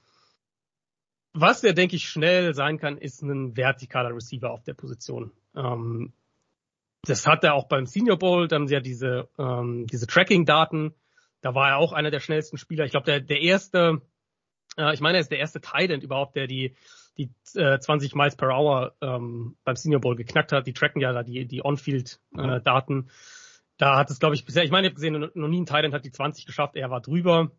Was 1.34 1.60
der, 1.60 1.74
denke 1.74 1.96
ich, 1.96 2.08
schnell 2.08 2.54
sein 2.54 2.78
kann, 2.78 2.98
ist 2.98 3.22
ein 3.22 3.54
vertikaler 3.54 4.14
Receiver 4.14 4.50
auf 4.50 4.64
der 4.64 4.74
Position. 4.74 5.30
Ähm, 5.54 6.12
das 7.02 7.26
hat 7.26 7.44
er 7.44 7.54
auch 7.54 7.68
beim 7.68 7.86
Senior 7.86 8.18
Bowl, 8.18 8.48
da 8.48 8.56
haben 8.56 8.66
sie 8.66 8.74
ja 8.74 8.80
diese, 8.80 9.28
ähm, 9.38 9.86
diese 9.86 10.06
Tracking-Daten. 10.06 10.94
Da 11.42 11.54
war 11.54 11.68
er 11.68 11.76
auch 11.76 11.92
einer 11.92 12.10
der 12.10 12.20
schnellsten 12.20 12.58
Spieler. 12.58 12.86
Ich 12.86 12.90
glaube, 12.90 13.06
der, 13.06 13.20
der 13.20 13.40
erste, 13.40 14.02
äh, 14.76 14.92
ich 14.94 15.00
meine, 15.00 15.18
er 15.18 15.20
ist 15.20 15.30
der 15.30 15.38
erste 15.38 15.60
Titan 15.60 16.00
überhaupt, 16.00 16.36
der 16.36 16.46
die 16.46 16.76
die 17.18 17.30
äh, 17.54 17.78
20 17.78 18.14
Miles 18.14 18.36
per 18.36 18.48
Hour 18.48 18.94
ähm, 19.00 19.56
beim 19.64 19.76
Senior 19.76 20.00
Bowl 20.00 20.16
geknackt 20.16 20.52
hat. 20.52 20.66
Die 20.66 20.72
tracken 20.72 21.00
ja 21.00 21.12
da 21.12 21.22
die, 21.22 21.46
die 21.46 21.64
On-Field-Daten. 21.64 23.00
Äh, 23.00 23.12
da 23.76 23.96
hat 23.96 24.10
es, 24.10 24.20
glaube 24.20 24.36
ich, 24.36 24.44
bisher, 24.44 24.64
ich 24.64 24.70
meine, 24.70 24.86
ich 24.86 24.92
habe 24.92 24.94
gesehen, 24.94 25.30
noch 25.34 25.48
nie 25.48 25.60
ein 25.60 25.66
Thailand 25.66 25.94
hat 25.94 26.04
die 26.04 26.12
20 26.12 26.46
geschafft, 26.46 26.76
er 26.76 26.90
war 26.90 27.00
drüber. 27.00 27.50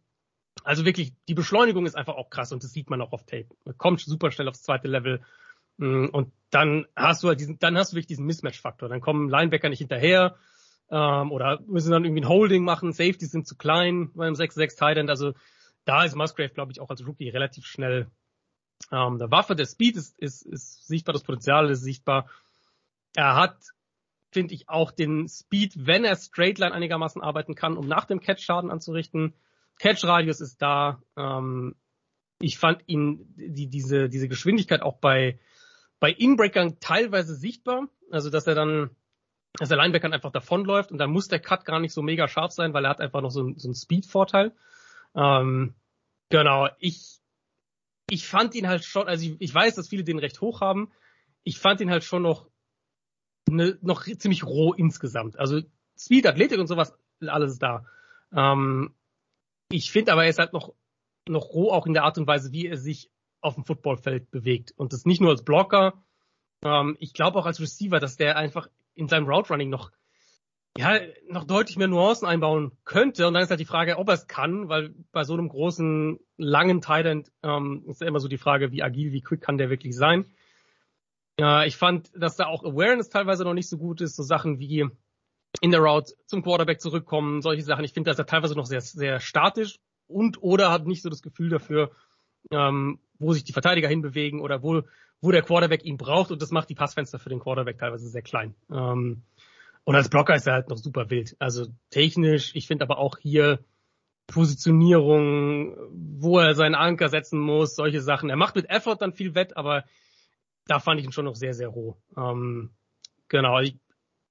Also 0.63 0.85
wirklich, 0.85 1.13
die 1.27 1.33
Beschleunigung 1.33 1.85
ist 1.85 1.95
einfach 1.95 2.15
auch 2.15 2.29
krass 2.29 2.51
und 2.51 2.63
das 2.63 2.71
sieht 2.71 2.89
man 2.89 3.01
auch 3.01 3.11
auf 3.11 3.25
Tape. 3.25 3.47
Kommt 3.77 3.99
super 3.99 4.31
schnell 4.31 4.47
aufs 4.47 4.63
zweite 4.63 4.87
Level. 4.87 5.21
Mm, 5.77 6.07
und 6.07 6.31
dann 6.51 6.87
hast 6.95 7.23
du 7.23 7.27
halt 7.27 7.39
diesen, 7.39 7.59
dann 7.59 7.77
hast 7.77 7.91
du 7.91 7.95
wirklich 7.95 8.07
diesen 8.07 8.25
Mismatch-Faktor. 8.25 8.89
Dann 8.89 9.01
kommen 9.01 9.29
Linebacker 9.29 9.69
nicht 9.69 9.79
hinterher, 9.79 10.35
ähm, 10.89 11.31
oder 11.31 11.59
müssen 11.67 11.91
dann 11.91 12.03
irgendwie 12.03 12.21
ein 12.21 12.29
Holding 12.29 12.63
machen, 12.63 12.91
Safeties 12.91 13.31
sind 13.31 13.47
zu 13.47 13.55
klein 13.55 14.11
beim 14.13 14.33
6-6 14.33 14.77
Tight 14.77 15.09
Also 15.09 15.33
da 15.89 16.03
ist 16.03 16.15
Musgrave, 16.15 16.49
glaube 16.49 16.71
ich, 16.71 16.79
auch 16.79 16.91
als 16.91 17.03
Rookie 17.05 17.29
relativ 17.29 17.65
schnell 17.65 18.11
ähm, 18.91 19.17
der 19.17 19.31
Waffe, 19.31 19.55
der 19.55 19.65
Speed 19.65 19.97
ist, 19.97 20.19
ist, 20.19 20.45
ist 20.45 20.85
sichtbar, 20.85 21.13
das 21.13 21.23
Potenzial 21.23 21.67
ist 21.71 21.81
sichtbar. 21.81 22.29
Er 23.15 23.35
hat, 23.35 23.57
finde 24.31 24.53
ich, 24.53 24.69
auch 24.69 24.91
den 24.91 25.27
Speed, 25.27 25.87
wenn 25.87 26.05
er 26.05 26.15
Straightline 26.15 26.73
einigermaßen 26.73 27.23
arbeiten 27.23 27.55
kann, 27.55 27.75
um 27.75 27.87
nach 27.87 28.05
dem 28.05 28.19
Catch 28.19 28.43
Schaden 28.43 28.69
anzurichten. 28.69 29.33
Catch-Radius 29.79 30.41
ist 30.41 30.61
da. 30.61 31.01
Ähm, 31.17 31.75
ich 32.39 32.59
fand 32.59 32.83
ihn, 32.85 33.33
die, 33.35 33.67
diese, 33.67 34.09
diese 34.09 34.27
Geschwindigkeit 34.27 34.83
auch 34.83 34.97
bei, 34.97 35.39
bei 35.99 36.11
Inbreakern 36.11 36.79
teilweise 36.79 37.33
sichtbar. 37.33 37.87
Also, 38.11 38.29
dass 38.29 38.45
er 38.45 38.53
dann, 38.53 38.91
dass 39.57 39.69
der 39.69 39.77
Linebacker 39.77 40.13
einfach 40.13 40.31
davonläuft 40.31 40.91
und 40.91 40.99
dann 40.99 41.09
muss 41.09 41.29
der 41.29 41.39
Cut 41.39 41.65
gar 41.65 41.79
nicht 41.79 41.93
so 41.93 42.03
mega 42.03 42.27
scharf 42.27 42.51
sein, 42.51 42.75
weil 42.75 42.85
er 42.85 42.91
hat 42.91 43.01
einfach 43.01 43.21
noch 43.21 43.31
so, 43.31 43.53
so 43.55 43.67
einen 43.67 43.75
Speed-Vorteil. 43.75 44.53
Ähm, 45.15 45.73
genau, 46.29 46.69
ich, 46.79 47.19
ich 48.09 48.27
fand 48.27 48.55
ihn 48.55 48.67
halt 48.67 48.83
schon, 48.83 49.07
also 49.07 49.25
ich, 49.25 49.35
ich 49.39 49.53
weiß, 49.53 49.75
dass 49.75 49.89
viele 49.89 50.03
den 50.03 50.19
recht 50.19 50.41
hoch 50.41 50.61
haben. 50.61 50.91
Ich 51.43 51.59
fand 51.59 51.81
ihn 51.81 51.91
halt 51.91 52.03
schon 52.03 52.23
noch, 52.23 52.49
ne, 53.49 53.77
noch 53.81 54.03
ziemlich 54.03 54.43
roh 54.43 54.73
insgesamt. 54.73 55.37
Also 55.37 55.61
Speed, 55.97 56.27
Athletik 56.27 56.59
und 56.59 56.67
sowas, 56.67 56.97
alles 57.21 57.59
da. 57.59 57.85
Ähm, 58.33 58.93
ich 59.71 59.91
finde 59.91 60.13
aber, 60.13 60.23
er 60.23 60.29
ist 60.29 60.39
halt 60.39 60.53
noch, 60.53 60.73
noch 61.27 61.49
roh 61.53 61.71
auch 61.71 61.85
in 61.85 61.93
der 61.93 62.03
Art 62.03 62.17
und 62.17 62.27
Weise, 62.27 62.51
wie 62.51 62.67
er 62.67 62.77
sich 62.77 63.11
auf 63.41 63.55
dem 63.55 63.65
Footballfeld 63.65 64.31
bewegt. 64.31 64.73
Und 64.75 64.93
das 64.93 65.05
nicht 65.05 65.21
nur 65.21 65.31
als 65.31 65.43
Blocker. 65.43 66.03
Ähm, 66.63 66.97
ich 66.99 67.13
glaube 67.13 67.39
auch 67.39 67.45
als 67.45 67.59
Receiver, 67.59 67.99
dass 67.99 68.17
der 68.17 68.37
einfach 68.37 68.69
in 68.95 69.07
seinem 69.07 69.27
Route 69.27 69.49
Running 69.49 69.69
noch 69.69 69.91
ja, 70.77 70.99
noch 71.27 71.45
deutlich 71.45 71.77
mehr 71.77 71.87
Nuancen 71.87 72.27
einbauen 72.27 72.71
könnte. 72.85 73.27
Und 73.27 73.33
dann 73.33 73.43
ist 73.43 73.49
halt 73.49 73.59
die 73.59 73.65
Frage, 73.65 73.97
ob 73.97 74.07
er 74.07 74.13
es 74.13 74.27
kann, 74.27 74.69
weil 74.69 74.93
bei 75.11 75.23
so 75.23 75.33
einem 75.33 75.49
großen, 75.49 76.19
langen 76.37 76.81
Tight 76.81 77.29
ähm, 77.43 77.83
ist 77.87 78.01
ja 78.01 78.07
immer 78.07 78.19
so 78.19 78.27
die 78.27 78.37
Frage, 78.37 78.71
wie 78.71 78.83
agil, 78.83 79.11
wie 79.11 79.21
quick 79.21 79.41
kann 79.41 79.57
der 79.57 79.69
wirklich 79.69 79.95
sein. 79.95 80.25
Ja, 81.39 81.63
ich 81.63 81.77
fand, 81.77 82.11
dass 82.15 82.35
da 82.35 82.47
auch 82.47 82.63
Awareness 82.63 83.09
teilweise 83.09 83.43
noch 83.43 83.53
nicht 83.53 83.69
so 83.69 83.77
gut 83.77 84.01
ist, 84.01 84.15
so 84.15 84.23
Sachen 84.23 84.59
wie 84.59 84.85
in 85.61 85.71
der 85.71 85.79
Route 85.79 86.13
zum 86.25 86.43
Quarterback 86.43 86.81
zurückkommen, 86.81 87.41
solche 87.41 87.63
Sachen. 87.63 87.85
Ich 87.85 87.93
finde, 87.93 88.09
dass 88.09 88.19
er 88.19 88.25
teilweise 88.25 88.55
noch 88.55 88.65
sehr, 88.65 88.81
sehr 88.81 89.19
statisch 89.19 89.79
und 90.07 90.41
oder 90.43 90.71
hat 90.71 90.85
nicht 90.85 91.01
so 91.01 91.09
das 91.09 91.21
Gefühl 91.21 91.49
dafür, 91.49 91.91
ähm, 92.51 92.99
wo 93.17 93.33
sich 93.33 93.43
die 93.43 93.53
Verteidiger 93.53 93.87
hinbewegen 93.87 94.41
oder 94.41 94.63
wo, 94.63 94.83
wo 95.21 95.31
der 95.31 95.41
Quarterback 95.41 95.83
ihn 95.85 95.97
braucht 95.97 96.31
und 96.31 96.41
das 96.41 96.51
macht 96.51 96.69
die 96.69 96.75
Passfenster 96.75 97.19
für 97.19 97.29
den 97.29 97.39
Quarterback 97.39 97.77
teilweise 97.77 98.07
sehr 98.09 98.21
klein. 98.21 98.55
Ähm, 98.71 99.23
und 99.89 99.95
als 99.95 100.07
Blocker 100.07 100.35
ist 100.35 100.45
er 100.45 100.53
halt 100.53 100.69
noch 100.69 100.77
super 100.77 101.09
wild. 101.09 101.35
Also 101.39 101.65
technisch, 101.89 102.51
ich 102.53 102.67
finde 102.67 102.83
aber 102.85 102.99
auch 102.99 103.17
hier 103.17 103.57
Positionierung, 104.27 105.75
wo 105.89 106.37
er 106.37 106.53
seinen 106.53 106.75
Anker 106.75 107.09
setzen 107.09 107.39
muss, 107.39 107.73
solche 107.73 107.99
Sachen. 107.99 108.29
Er 108.29 108.35
macht 108.35 108.53
mit 108.53 108.69
Effort 108.69 108.97
dann 108.99 109.13
viel 109.13 109.33
wett, 109.33 109.57
aber 109.57 109.85
da 110.67 110.77
fand 110.77 110.99
ich 110.99 111.07
ihn 111.07 111.11
schon 111.11 111.25
noch 111.25 111.35
sehr, 111.35 111.55
sehr 111.55 111.69
roh. 111.69 111.97
Ähm, 112.15 112.69
genau, 113.29 113.61
ich, 113.61 113.79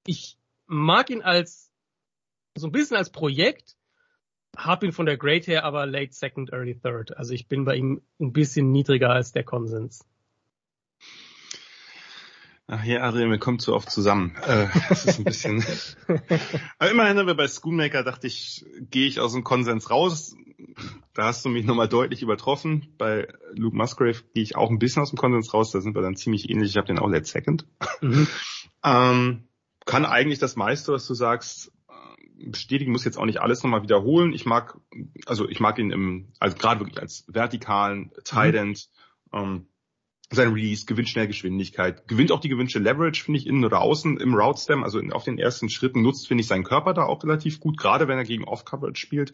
ich 0.06 0.38
mag 0.68 1.10
ihn 1.10 1.22
als 1.22 1.72
so 2.56 2.68
ein 2.68 2.72
bisschen 2.72 2.96
als 2.96 3.10
Projekt, 3.10 3.74
habe 4.56 4.86
ihn 4.86 4.92
von 4.92 5.06
der 5.06 5.16
Grade 5.16 5.44
her 5.44 5.64
aber 5.64 5.86
late 5.86 6.12
second, 6.12 6.52
early 6.52 6.78
third. 6.78 7.16
Also 7.16 7.34
ich 7.34 7.48
bin 7.48 7.64
bei 7.64 7.74
ihm 7.74 8.00
ein 8.20 8.32
bisschen 8.32 8.70
niedriger 8.70 9.10
als 9.10 9.32
der 9.32 9.42
Konsens. 9.42 10.06
Ach 12.70 12.84
ja, 12.84 13.00
Adrian, 13.00 13.30
wir 13.30 13.38
kommen 13.38 13.58
zu 13.58 13.74
oft 13.74 13.90
zusammen. 13.90 14.36
Äh, 14.46 14.66
das 14.90 15.06
ist 15.06 15.18
ein 15.18 15.24
bisschen. 15.24 15.64
Aber 16.78 16.90
immerhin, 16.90 17.18
aber 17.18 17.34
bei 17.34 17.48
Schoonmaker 17.48 18.04
dachte 18.04 18.26
ich, 18.26 18.66
gehe 18.90 19.08
ich 19.08 19.20
aus 19.20 19.32
dem 19.32 19.42
Konsens 19.42 19.90
raus. 19.90 20.36
Da 21.14 21.24
hast 21.24 21.44
du 21.46 21.48
mich 21.48 21.64
nochmal 21.64 21.88
deutlich 21.88 22.20
übertroffen. 22.20 22.94
Bei 22.98 23.26
Luke 23.54 23.74
Musgrave 23.74 24.22
gehe 24.34 24.42
ich 24.42 24.54
auch 24.54 24.68
ein 24.68 24.78
bisschen 24.78 25.00
aus 25.00 25.10
dem 25.10 25.18
Konsens 25.18 25.54
raus. 25.54 25.70
Da 25.70 25.80
sind 25.80 25.94
wir 25.94 26.02
dann 26.02 26.16
ziemlich 26.16 26.50
ähnlich. 26.50 26.70
Ich 26.70 26.76
habe 26.76 26.86
den 26.86 26.98
auch 26.98 27.08
Let's 27.08 27.30
Second. 27.30 27.66
Mhm. 28.02 28.28
ähm, 28.84 29.48
kann 29.86 30.04
eigentlich 30.04 30.38
das 30.38 30.56
meiste, 30.56 30.92
was 30.92 31.06
du 31.06 31.14
sagst, 31.14 31.72
bestätigen, 32.38 32.92
muss 32.92 33.04
jetzt 33.04 33.18
auch 33.18 33.24
nicht 33.24 33.40
alles 33.40 33.62
nochmal 33.62 33.82
wiederholen. 33.82 34.32
Ich 34.32 34.46
mag, 34.46 34.78
also 35.26 35.48
ich 35.48 35.60
mag 35.60 35.78
ihn 35.78 35.90
im, 35.90 36.28
also 36.38 36.56
gerade 36.56 36.80
wirklich 36.80 37.00
als 37.00 37.24
vertikalen 37.28 38.12
Tight 38.24 38.54
End. 38.54 38.88
Mhm. 39.32 39.38
Ähm, 39.38 39.66
sein 40.30 40.52
Release, 40.52 40.84
gewinnt 40.84 41.08
schnell 41.08 41.26
Geschwindigkeit, 41.26 42.06
gewinnt 42.06 42.32
auch 42.32 42.40
die 42.40 42.50
gewünschte 42.50 42.78
Leverage, 42.78 43.24
finde 43.24 43.40
ich, 43.40 43.46
innen 43.46 43.64
oder 43.64 43.80
außen 43.80 44.18
im 44.18 44.34
Route 44.34 44.60
Stem, 44.60 44.84
also 44.84 45.00
auf 45.12 45.24
den 45.24 45.38
ersten 45.38 45.70
Schritten 45.70 46.02
nutzt, 46.02 46.28
finde 46.28 46.42
ich, 46.42 46.48
seinen 46.48 46.64
Körper 46.64 46.92
da 46.92 47.04
auch 47.04 47.22
relativ 47.24 47.60
gut, 47.60 47.78
gerade 47.78 48.08
wenn 48.08 48.18
er 48.18 48.24
gegen 48.24 48.44
Off-Coverage 48.44 49.00
spielt. 49.00 49.32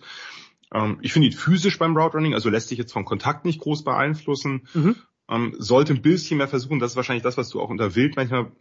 Ähm, 0.73 0.99
ich 1.03 1.13
finde 1.13 1.29
ihn 1.29 1.35
physisch 1.35 1.79
beim 1.79 1.97
Route 1.97 2.17
Running, 2.17 2.35
also 2.35 2.49
lässt 2.49 2.69
sich 2.69 2.79
jetzt 2.79 2.93
vom 2.93 3.05
Kontakt 3.05 3.45
nicht 3.45 3.61
groß 3.61 3.83
beeinflussen. 3.83 4.69
Mhm. 4.73 4.97
Ähm, 5.29 5.55
sollte 5.59 5.95
ein 5.95 6.03
bisschen 6.03 6.39
mehr 6.39 6.49
versuchen, 6.49 6.79
das 6.79 6.93
ist 6.93 6.97
wahrscheinlich 6.97 7.23
das, 7.25 7.37
was 7.37 7.49
du 7.49 7.61
auch 7.61 7.71
unter 7.71 7.97
Wild 7.97 8.15
manchmal 8.15 8.53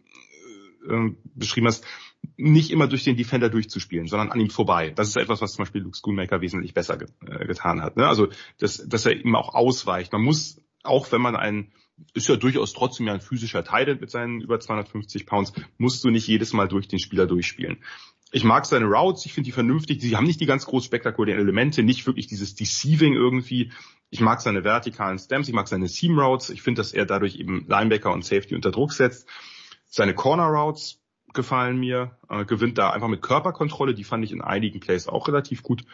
äh, 0.88 1.10
beschrieben 1.34 1.66
hast, 1.66 1.84
nicht 2.36 2.70
immer 2.70 2.88
durch 2.88 3.04
den 3.04 3.16
Defender 3.16 3.48
durchzuspielen, 3.48 4.08
sondern 4.08 4.30
an 4.30 4.40
ihm 4.40 4.50
vorbei. 4.50 4.90
Das 4.90 5.08
ist 5.08 5.16
etwas, 5.16 5.40
was 5.40 5.52
zum 5.52 5.64
Beispiel 5.64 5.82
Luke 5.82 5.96
Schoonmaker 5.96 6.40
wesentlich 6.40 6.74
besser 6.74 6.96
ge 6.96 7.08
äh, 7.26 7.46
getan 7.46 7.82
hat. 7.82 7.96
Ne? 7.96 8.08
Also, 8.08 8.28
dass, 8.58 8.78
dass 8.88 9.06
er 9.06 9.12
ihm 9.12 9.36
auch 9.36 9.54
ausweicht. 9.54 10.12
Man 10.12 10.22
muss, 10.22 10.60
auch 10.82 11.12
wenn 11.12 11.20
man 11.20 11.36
einen 11.36 11.72
ist 12.14 12.28
ja 12.28 12.36
durchaus 12.36 12.72
trotzdem 12.72 13.06
ja 13.06 13.14
ein 13.14 13.20
physischer 13.20 13.64
Teil 13.64 13.96
mit 13.96 14.10
seinen 14.10 14.40
über 14.40 14.58
250 14.60 15.26
Pounds, 15.26 15.52
musst 15.78 16.02
du 16.04 16.10
nicht 16.10 16.26
jedes 16.26 16.52
Mal 16.52 16.68
durch 16.68 16.88
den 16.88 16.98
Spieler 16.98 17.26
durchspielen. 17.26 17.78
Ich 18.32 18.42
mag 18.42 18.66
seine 18.66 18.86
Routes, 18.86 19.26
ich 19.26 19.32
finde 19.32 19.46
die 19.46 19.52
vernünftig, 19.52 20.00
sie 20.00 20.16
haben 20.16 20.26
nicht 20.26 20.40
die 20.40 20.46
ganz 20.46 20.66
groß 20.66 20.84
spektakulären 20.84 21.40
Elemente, 21.40 21.84
nicht 21.84 22.04
wirklich 22.06 22.26
dieses 22.26 22.56
Deceiving 22.56 23.14
irgendwie. 23.14 23.70
Ich 24.10 24.20
mag 24.20 24.40
seine 24.40 24.64
vertikalen 24.64 25.18
Stamps, 25.18 25.46
ich 25.48 25.54
mag 25.54 25.68
seine 25.68 25.86
Seam 25.86 26.18
Routes, 26.18 26.50
ich 26.50 26.62
finde, 26.62 26.80
dass 26.80 26.92
er 26.92 27.06
dadurch 27.06 27.36
eben 27.36 27.64
Linebacker 27.68 28.12
und 28.12 28.24
Safety 28.24 28.56
unter 28.56 28.72
Druck 28.72 28.92
setzt. 28.92 29.28
Seine 29.86 30.14
Corner 30.14 30.46
Routes 30.46 31.00
gefallen 31.32 31.78
mir, 31.78 32.16
äh, 32.28 32.44
gewinnt 32.44 32.78
da 32.78 32.90
einfach 32.90 33.08
mit 33.08 33.22
Körperkontrolle, 33.22 33.94
die 33.94 34.04
fand 34.04 34.24
ich 34.24 34.32
in 34.32 34.40
einigen 34.40 34.80
Plays 34.80 35.06
auch 35.06 35.28
relativ 35.28 35.62
gut. 35.62 35.84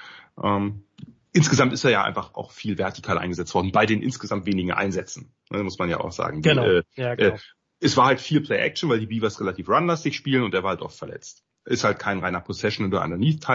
Ähm, 0.43 0.85
insgesamt 1.33 1.73
ist 1.73 1.85
er 1.85 1.91
ja 1.91 2.05
einfach 2.05 2.35
auch 2.35 2.53
viel 2.53 2.79
vertikal 2.79 3.19
eingesetzt 3.19 3.55
worden, 3.55 3.73
bei 3.73 3.87
den 3.87 4.03
insgesamt 4.03 4.47
wenigen 4.47 4.73
Einsätzen, 4.73 5.33
ne, 5.51 5.63
muss 5.63 5.79
man 5.79 5.89
ja 5.89 6.01
auch 6.01 6.13
sagen. 6.13 6.43
Genau. 6.43 6.65
Die, 6.65 6.69
äh, 6.69 6.83
ja, 6.97 7.15
genau. 7.15 7.35
Äh, 7.35 7.39
es 7.81 7.97
war 7.97 8.07
halt 8.07 8.21
viel 8.21 8.43
Play-Action, 8.43 8.91
weil 8.91 9.01
die 9.01 9.07
Beavers 9.07 9.41
relativ 9.41 9.69
runlastig 9.69 10.15
spielen 10.15 10.43
und 10.43 10.55
er 10.55 10.63
war 10.63 10.71
halt 10.71 10.83
oft 10.83 10.99
verletzt. 10.99 11.45
Ist 11.65 11.85
halt 11.85 11.99
kein 11.99 12.19
reiner 12.19 12.41
Possession 12.41 12.87
oder 12.87 13.03
underneath. 13.03 13.47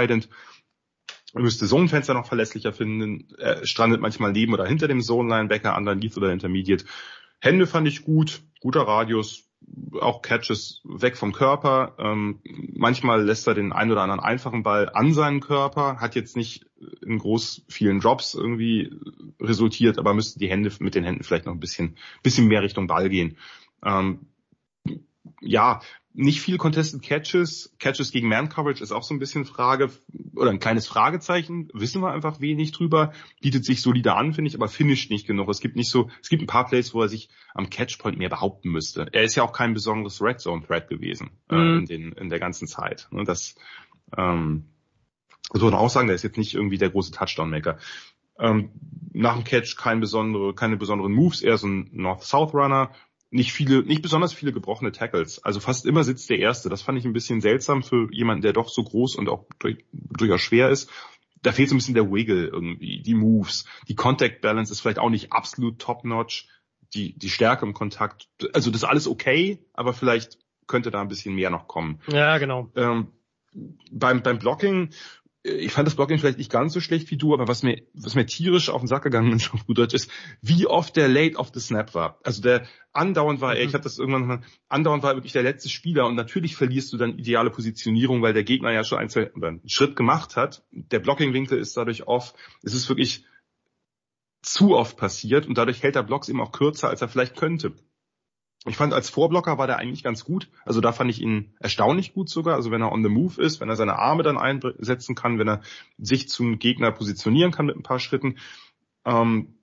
Man 1.34 1.44
müsste 1.44 1.68
Zonenfenster 1.68 2.14
noch 2.14 2.28
verlässlicher 2.28 2.72
finden. 2.72 3.28
Er 3.38 3.66
strandet 3.66 4.02
manchmal 4.02 4.32
neben 4.32 4.54
oder 4.54 4.66
hinter 4.66 4.88
dem 4.88 5.02
Zone-Linebacker, 5.02 5.76
underneath 5.78 6.18
oder 6.18 6.32
intermediate. 6.32 6.86
Hände 7.40 7.68
fand 7.68 7.88
ich 7.88 8.04
gut, 8.04 8.42
guter 8.62 8.82
Radius, 8.82 9.45
auch 10.00 10.22
Catches 10.22 10.82
weg 10.84 11.18
vom 11.18 11.32
Körper. 11.32 11.96
Ähm, 11.98 12.40
manchmal 12.74 13.24
lässt 13.24 13.48
er 13.48 13.54
den 13.54 13.72
einen 13.72 13.92
oder 13.92 14.02
anderen 14.02 14.20
einfachen 14.20 14.64
Ball 14.64 14.90
an 14.90 15.14
seinen 15.14 15.40
Körper, 15.40 15.98
hat 15.98 16.16
jetzt 16.16 16.36
nicht 16.36 16.66
in 17.06 17.20
groß 17.20 17.64
vielen 17.68 18.00
Drops 18.00 18.34
irgendwie 18.34 18.92
resultiert, 19.40 19.98
aber 19.98 20.14
müsste 20.14 20.40
die 20.40 20.50
Hände 20.50 20.72
mit 20.80 20.96
den 20.96 21.04
Händen 21.04 21.24
vielleicht 21.24 21.46
noch 21.46 21.54
ein 21.54 21.60
bisschen, 21.60 21.98
bisschen 22.24 22.48
mehr 22.48 22.62
Richtung 22.62 22.88
Ball 22.88 23.10
gehen. 23.10 23.38
Ähm, 23.84 24.28
ja, 25.42 25.82
nicht 26.18 26.42
viel 26.42 26.58
Contested 26.58 27.02
Catches. 27.02 27.76
Catches 27.78 28.12
gegen 28.12 28.30
Man 28.30 28.48
Coverage 28.48 28.82
ist 28.82 28.94
auch 28.94 29.04
so 29.04 29.14
ein 29.14 29.20
bisschen 29.20 29.46
Frage 29.46 29.92
oder 30.36 30.50
ein 30.50 30.60
kleines 30.60 30.88
Fragezeichen. 30.88 31.70
Wissen 31.74 32.02
wir 32.02 32.12
einfach 32.12 32.40
wenig 32.40 32.72
drüber. 32.72 33.12
Bietet 33.42 33.66
sich 33.66 33.82
solide 33.82 34.16
an, 34.16 34.34
finde 34.34 34.48
ich, 34.48 34.56
aber 34.56 34.70
finisht 34.70 35.12
nicht 35.12 35.28
genug. 35.28 35.50
Es 35.50 35.60
gibt 35.60 35.76
nicht 35.76 35.90
so, 35.90 36.10
es 36.22 36.30
gibt 36.30 36.42
ein 36.42 36.48
paar 36.48 36.68
Plays, 36.68 36.94
wo 36.94 37.02
er 37.02 37.10
sich 37.10 37.30
am 37.54 37.70
Catchpoint 37.70 38.18
mehr 38.18 38.30
behaupten 38.30 38.70
müsste. 38.70 39.08
Er 39.12 39.24
ist 39.24 39.36
ja 39.36 39.44
auch 39.44 39.52
kein 39.52 39.74
besonderes 39.74 40.22
Red 40.22 40.40
Zone 40.40 40.66
Threat 40.66 40.88
gewesen 40.88 41.32
äh, 41.50 41.56
mhm. 41.56 41.80
in, 41.80 41.86
den, 41.86 42.12
in 42.14 42.30
der 42.30 42.40
ganzen 42.40 42.68
Zeit. 42.68 43.08
Und 43.12 43.28
das, 43.28 43.56
ähm, 44.18 44.66
das 45.52 45.62
muss 45.62 45.72
man 45.72 45.80
auch 45.80 45.90
sagen, 45.90 46.08
der 46.08 46.16
ist 46.16 46.24
jetzt 46.24 46.38
nicht 46.38 46.54
irgendwie 46.54 46.78
der 46.78 46.92
große 46.92 47.12
Touchdown-Maker. 47.12 47.78
Ähm, 48.40 48.72
nach 49.12 49.36
dem 49.36 49.44
Catch 49.44 49.76
kein 49.78 50.00
besondere, 50.00 50.54
keine 50.54 50.78
besonderen 50.78 51.14
Moves, 51.14 51.42
eher 51.42 51.58
so 51.58 51.68
ein 51.68 51.90
North-South-Runner, 51.92 52.92
nicht 53.36 53.52
viele, 53.52 53.84
nicht 53.84 54.02
besonders 54.02 54.34
viele 54.34 54.54
gebrochene 54.54 54.92
Tackles. 54.92 55.44
Also 55.44 55.60
fast 55.60 55.86
immer 55.86 56.04
sitzt 56.04 56.30
der 56.30 56.40
Erste. 56.40 56.70
Das 56.70 56.82
fand 56.82 56.98
ich 56.98 57.06
ein 57.06 57.14
bisschen 57.14 57.42
seltsam 57.42 57.84
für 57.84 58.08
jemanden, 58.12 58.42
der 58.42 58.54
doch 58.54 58.70
so 58.70 58.84
groß 58.84 59.16
und 59.18 59.28
auch 59.30 59.46
durch, 59.60 59.84
durchaus 59.92 60.42
schwer 60.42 60.70
ist. 60.70 60.90
Da 61.42 61.52
fehlt 61.52 61.70
so 61.70 61.76
ein 61.76 61.78
bisschen 61.78 61.94
der 61.94 62.12
Wiggle 62.12 62.48
irgendwie, 62.48 63.02
die 63.02 63.14
Moves, 63.14 63.66
die 63.88 63.96
Contact 63.96 64.42
Balance 64.42 64.72
ist 64.72 64.80
vielleicht 64.80 65.00
auch 65.00 65.10
nicht 65.10 65.34
absolut 65.34 65.80
top-notch, 65.80 66.48
die, 66.94 67.18
die 67.20 67.30
Stärke 67.30 67.66
im 67.66 67.74
Kontakt. 67.74 68.30
Also 68.54 68.72
das 68.72 68.82
ist 68.82 68.88
alles 68.88 69.08
okay, 69.08 69.60
aber 69.74 69.94
vielleicht 69.94 70.40
könnte 70.66 70.90
da 70.90 71.02
ein 71.02 71.10
bisschen 71.10 71.36
mehr 71.36 71.50
noch 71.50 71.68
kommen. 71.68 72.00
Ja, 72.08 72.38
genau. 72.38 72.72
Ähm, 72.76 73.10
beim, 73.92 74.24
beim 74.24 74.40
Blocking 74.40 74.90
ich 75.46 75.72
fand 75.72 75.88
das 75.88 75.96
Blocking 75.96 76.18
vielleicht 76.18 76.40
nicht 76.40 76.52
ganz 76.52 76.74
so 76.74 76.82
schlecht 76.82 77.12
wie 77.12 77.18
du, 77.18 77.34
aber 77.34 77.48
was 77.48 77.62
mir, 77.62 77.84
was 77.94 78.16
mir 78.16 78.26
tierisch 78.26 78.70
auf 78.70 78.82
den 78.82 78.88
Sack 78.88 79.04
gegangen 79.04 79.32
ist, 79.34 79.50
auf 79.54 79.68
gut 79.68 79.78
Deutsch, 79.78 79.94
ist, 79.94 80.10
wie 80.42 80.66
oft 80.66 80.96
der 80.96 81.08
late 81.08 81.38
of 81.38 81.52
the 81.54 81.60
snap 81.60 81.94
war. 81.94 82.20
Also 82.24 82.42
der 82.42 82.66
andauernd 82.94 83.42
war, 83.42 83.54
mhm. 83.54 83.62
ich 83.62 83.74
habe 83.74 83.84
das 83.84 84.00
irgendwann 84.00 84.26
mal, 84.26 84.42
andauernd 84.70 85.04
war 85.04 85.16
wirklich 85.16 85.34
der 85.34 85.44
letzte 85.44 85.70
Spieler 85.70 86.08
und 86.08 86.16
natürlich 86.16 86.56
verlierst 86.56 86.92
du 86.94 86.98
dann 86.98 87.20
ideale 87.20 87.52
Positionierung, 87.52 88.24
weil 88.24 88.34
der 88.34 88.44
Gegner 88.44 88.72
ja 88.72 88.84
schon 88.84 88.98
ein, 88.98 89.10
zwei, 89.10 89.32
einen 89.34 89.62
Schritt 89.70 89.96
gemacht 89.96 90.36
hat. 90.36 90.64
Der 90.72 91.00
Blocking-Winkel 91.00 91.60
ist 91.60 91.78
dadurch 91.78 92.08
off. 92.08 92.34
Es 92.64 92.74
ist 92.74 92.90
wirklich 92.90 93.26
zu 94.42 94.76
oft 94.76 94.98
passiert 94.98 95.48
und 95.48 95.58
dadurch 95.58 95.84
hält 95.84 95.96
der 95.96 96.04
Blocks 96.04 96.30
eben 96.30 96.42
auch 96.42 96.52
kürzer, 96.52 96.90
als 96.90 97.02
er 97.02 97.08
vielleicht 97.08 97.36
könnte. 97.36 97.74
Ich 98.68 98.78
fand, 98.78 98.94
als 98.94 99.10
Vorblocker 99.10 99.58
war 99.58 99.68
der 99.68 99.78
eigentlich 99.78 100.04
ganz 100.04 100.26
gut. 100.26 100.50
Also 100.66 100.82
da 100.82 100.92
fand 100.92 101.12
ich 101.12 101.22
ihn 101.22 101.54
erstaunlich 101.60 102.14
gut 102.14 102.30
sogar. 102.30 102.56
Also 102.56 102.72
wenn 102.72 102.82
er 102.82 102.92
on 102.92 103.04
the 103.04 103.10
move 103.10 103.40
ist, 103.40 103.60
wenn 103.62 103.70
er 103.70 103.76
seine 103.76 103.98
Arme 104.00 104.24
dann 104.24 104.38
einsetzen 104.40 105.14
kann, 105.14 105.38
wenn 105.38 105.48
er 105.48 105.62
sich 106.00 106.30
zum 106.30 106.58
Gegner 106.58 106.92
positionieren 106.92 107.52
kann 107.52 107.68
mit 107.68 107.76
ein 107.76 107.84
paar 107.84 108.00
Schritten. 108.00 108.38
Ähm, 109.06 109.60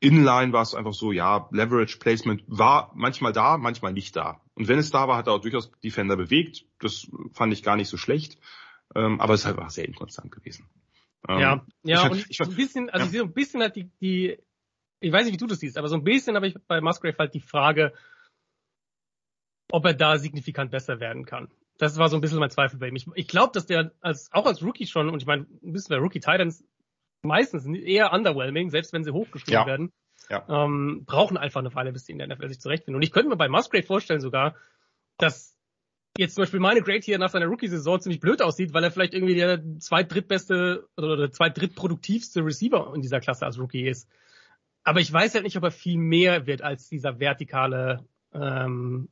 Inline 0.00 0.52
war 0.52 0.60
es 0.60 0.74
einfach 0.74 0.92
so, 0.92 1.10
ja, 1.10 1.48
Leverage 1.52 1.98
Placement 1.98 2.44
war 2.46 2.92
manchmal 2.94 3.32
da, 3.32 3.56
manchmal 3.56 3.94
nicht 3.94 4.14
da. 4.14 4.42
Und 4.54 4.68
wenn 4.68 4.78
es 4.78 4.90
da 4.90 5.08
war, 5.08 5.16
hat 5.16 5.26
er 5.26 5.32
auch 5.32 5.40
durchaus 5.40 5.70
Defender 5.82 6.16
bewegt. 6.16 6.66
Das 6.80 7.10
fand 7.32 7.52
ich 7.54 7.62
gar 7.62 7.76
nicht 7.76 7.88
so 7.88 7.96
schlecht. 7.96 8.38
Ähm, 8.94 9.20
aber 9.20 9.34
es 9.34 9.40
ist 9.40 9.46
halt 9.46 9.58
auch 9.58 9.70
sehr 9.70 9.86
inkonstant 9.86 10.30
gewesen. 10.30 10.68
Ähm, 11.28 11.38
ja, 11.38 11.66
ja, 11.82 12.04
ich, 12.06 12.12
und 12.12 12.26
ich, 12.30 12.40
ein 12.40 12.54
bisschen, 12.54 12.90
also 12.90 13.00
ja. 13.00 13.06
ich 13.06 13.10
sehe 13.10 13.22
ein 13.22 13.32
bisschen 13.32 13.62
hat 13.62 13.74
die, 13.74 13.90
die 14.00 14.38
ich 15.00 15.12
weiß 15.12 15.24
nicht, 15.24 15.34
wie 15.34 15.38
du 15.38 15.46
das 15.46 15.60
siehst, 15.60 15.78
aber 15.78 15.88
so 15.88 15.96
ein 15.96 16.04
bisschen 16.04 16.36
habe 16.36 16.46
ich 16.46 16.56
bei 16.66 16.80
Musgrave 16.80 17.16
halt 17.18 17.34
die 17.34 17.40
Frage, 17.40 17.92
ob 19.70 19.84
er 19.84 19.94
da 19.94 20.18
signifikant 20.18 20.70
besser 20.70 21.00
werden 21.00 21.24
kann. 21.24 21.50
Das 21.78 21.98
war 21.98 22.08
so 22.08 22.16
ein 22.16 22.20
bisschen 22.20 22.38
mein 22.38 22.50
Zweifel 22.50 22.78
bei 22.78 22.88
ihm. 22.88 22.96
Ich, 22.96 23.06
ich 23.14 23.28
glaube, 23.28 23.52
dass 23.52 23.66
der 23.66 23.92
als 24.00 24.32
auch 24.32 24.46
als 24.46 24.62
Rookie 24.62 24.86
schon, 24.86 25.10
und 25.10 25.20
ich 25.20 25.26
meine, 25.26 25.46
ein 25.62 25.72
bisschen 25.72 25.94
bei 25.94 26.00
Rookie 26.00 26.20
Titans 26.20 26.64
meistens 27.22 27.66
eher 27.66 28.12
underwhelming, 28.12 28.70
selbst 28.70 28.92
wenn 28.92 29.04
sie 29.04 29.12
hochgespielt 29.12 29.54
ja. 29.54 29.66
werden, 29.66 29.92
ja. 30.30 30.44
Ähm, 30.48 31.04
brauchen 31.06 31.36
einfach 31.36 31.60
eine 31.60 31.74
Weile, 31.74 31.92
bis 31.92 32.04
die 32.04 32.12
in 32.12 32.18
der 32.18 32.28
NFL 32.28 32.48
sich 32.48 32.60
zurechtfinden. 32.60 32.96
Und 32.96 33.02
ich 33.02 33.12
könnte 33.12 33.28
mir 33.28 33.36
bei 33.36 33.48
Musgrave 33.48 33.82
vorstellen 33.82 34.20
sogar, 34.20 34.56
dass 35.18 35.56
jetzt 36.18 36.34
zum 36.34 36.42
Beispiel 36.42 36.60
meine 36.60 36.82
Grade 36.82 37.00
hier 37.00 37.18
nach 37.18 37.30
seiner 37.30 37.46
Rookie-Saison 37.46 38.00
ziemlich 38.00 38.20
blöd 38.20 38.42
aussieht, 38.42 38.72
weil 38.72 38.82
er 38.82 38.90
vielleicht 38.90 39.14
irgendwie 39.14 39.34
der 39.34 39.62
zweit 39.78 40.12
drittbeste 40.12 40.88
oder 40.96 41.16
der 41.16 41.30
zweit 41.30 41.58
drittproduktivste 41.58 42.44
Receiver 42.44 42.92
in 42.94 43.02
dieser 43.02 43.20
Klasse 43.20 43.44
als 43.44 43.58
Rookie 43.58 43.86
ist. 43.86 44.08
Aber 44.86 45.00
ich 45.00 45.12
weiß 45.12 45.34
halt 45.34 45.42
nicht, 45.42 45.56
ob 45.56 45.64
er 45.64 45.72
viel 45.72 45.98
mehr 45.98 46.46
wird 46.46 46.62
als 46.62 46.88
dieser 46.88 47.18
vertikale, 47.18 48.06
ähm, 48.32 49.08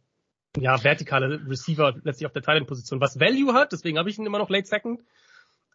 ja, 0.56 0.82
vertikale 0.84 1.44
Receiver 1.48 1.96
letztlich 2.04 2.26
auf 2.26 2.32
der 2.32 2.42
Titan-Position, 2.42 3.00
was 3.00 3.18
Value 3.18 3.54
hat, 3.54 3.72
deswegen 3.72 3.98
habe 3.98 4.08
ich 4.08 4.16
ihn 4.16 4.24
immer 4.24 4.38
noch 4.38 4.50
Late 4.50 4.68
Second. 4.68 5.00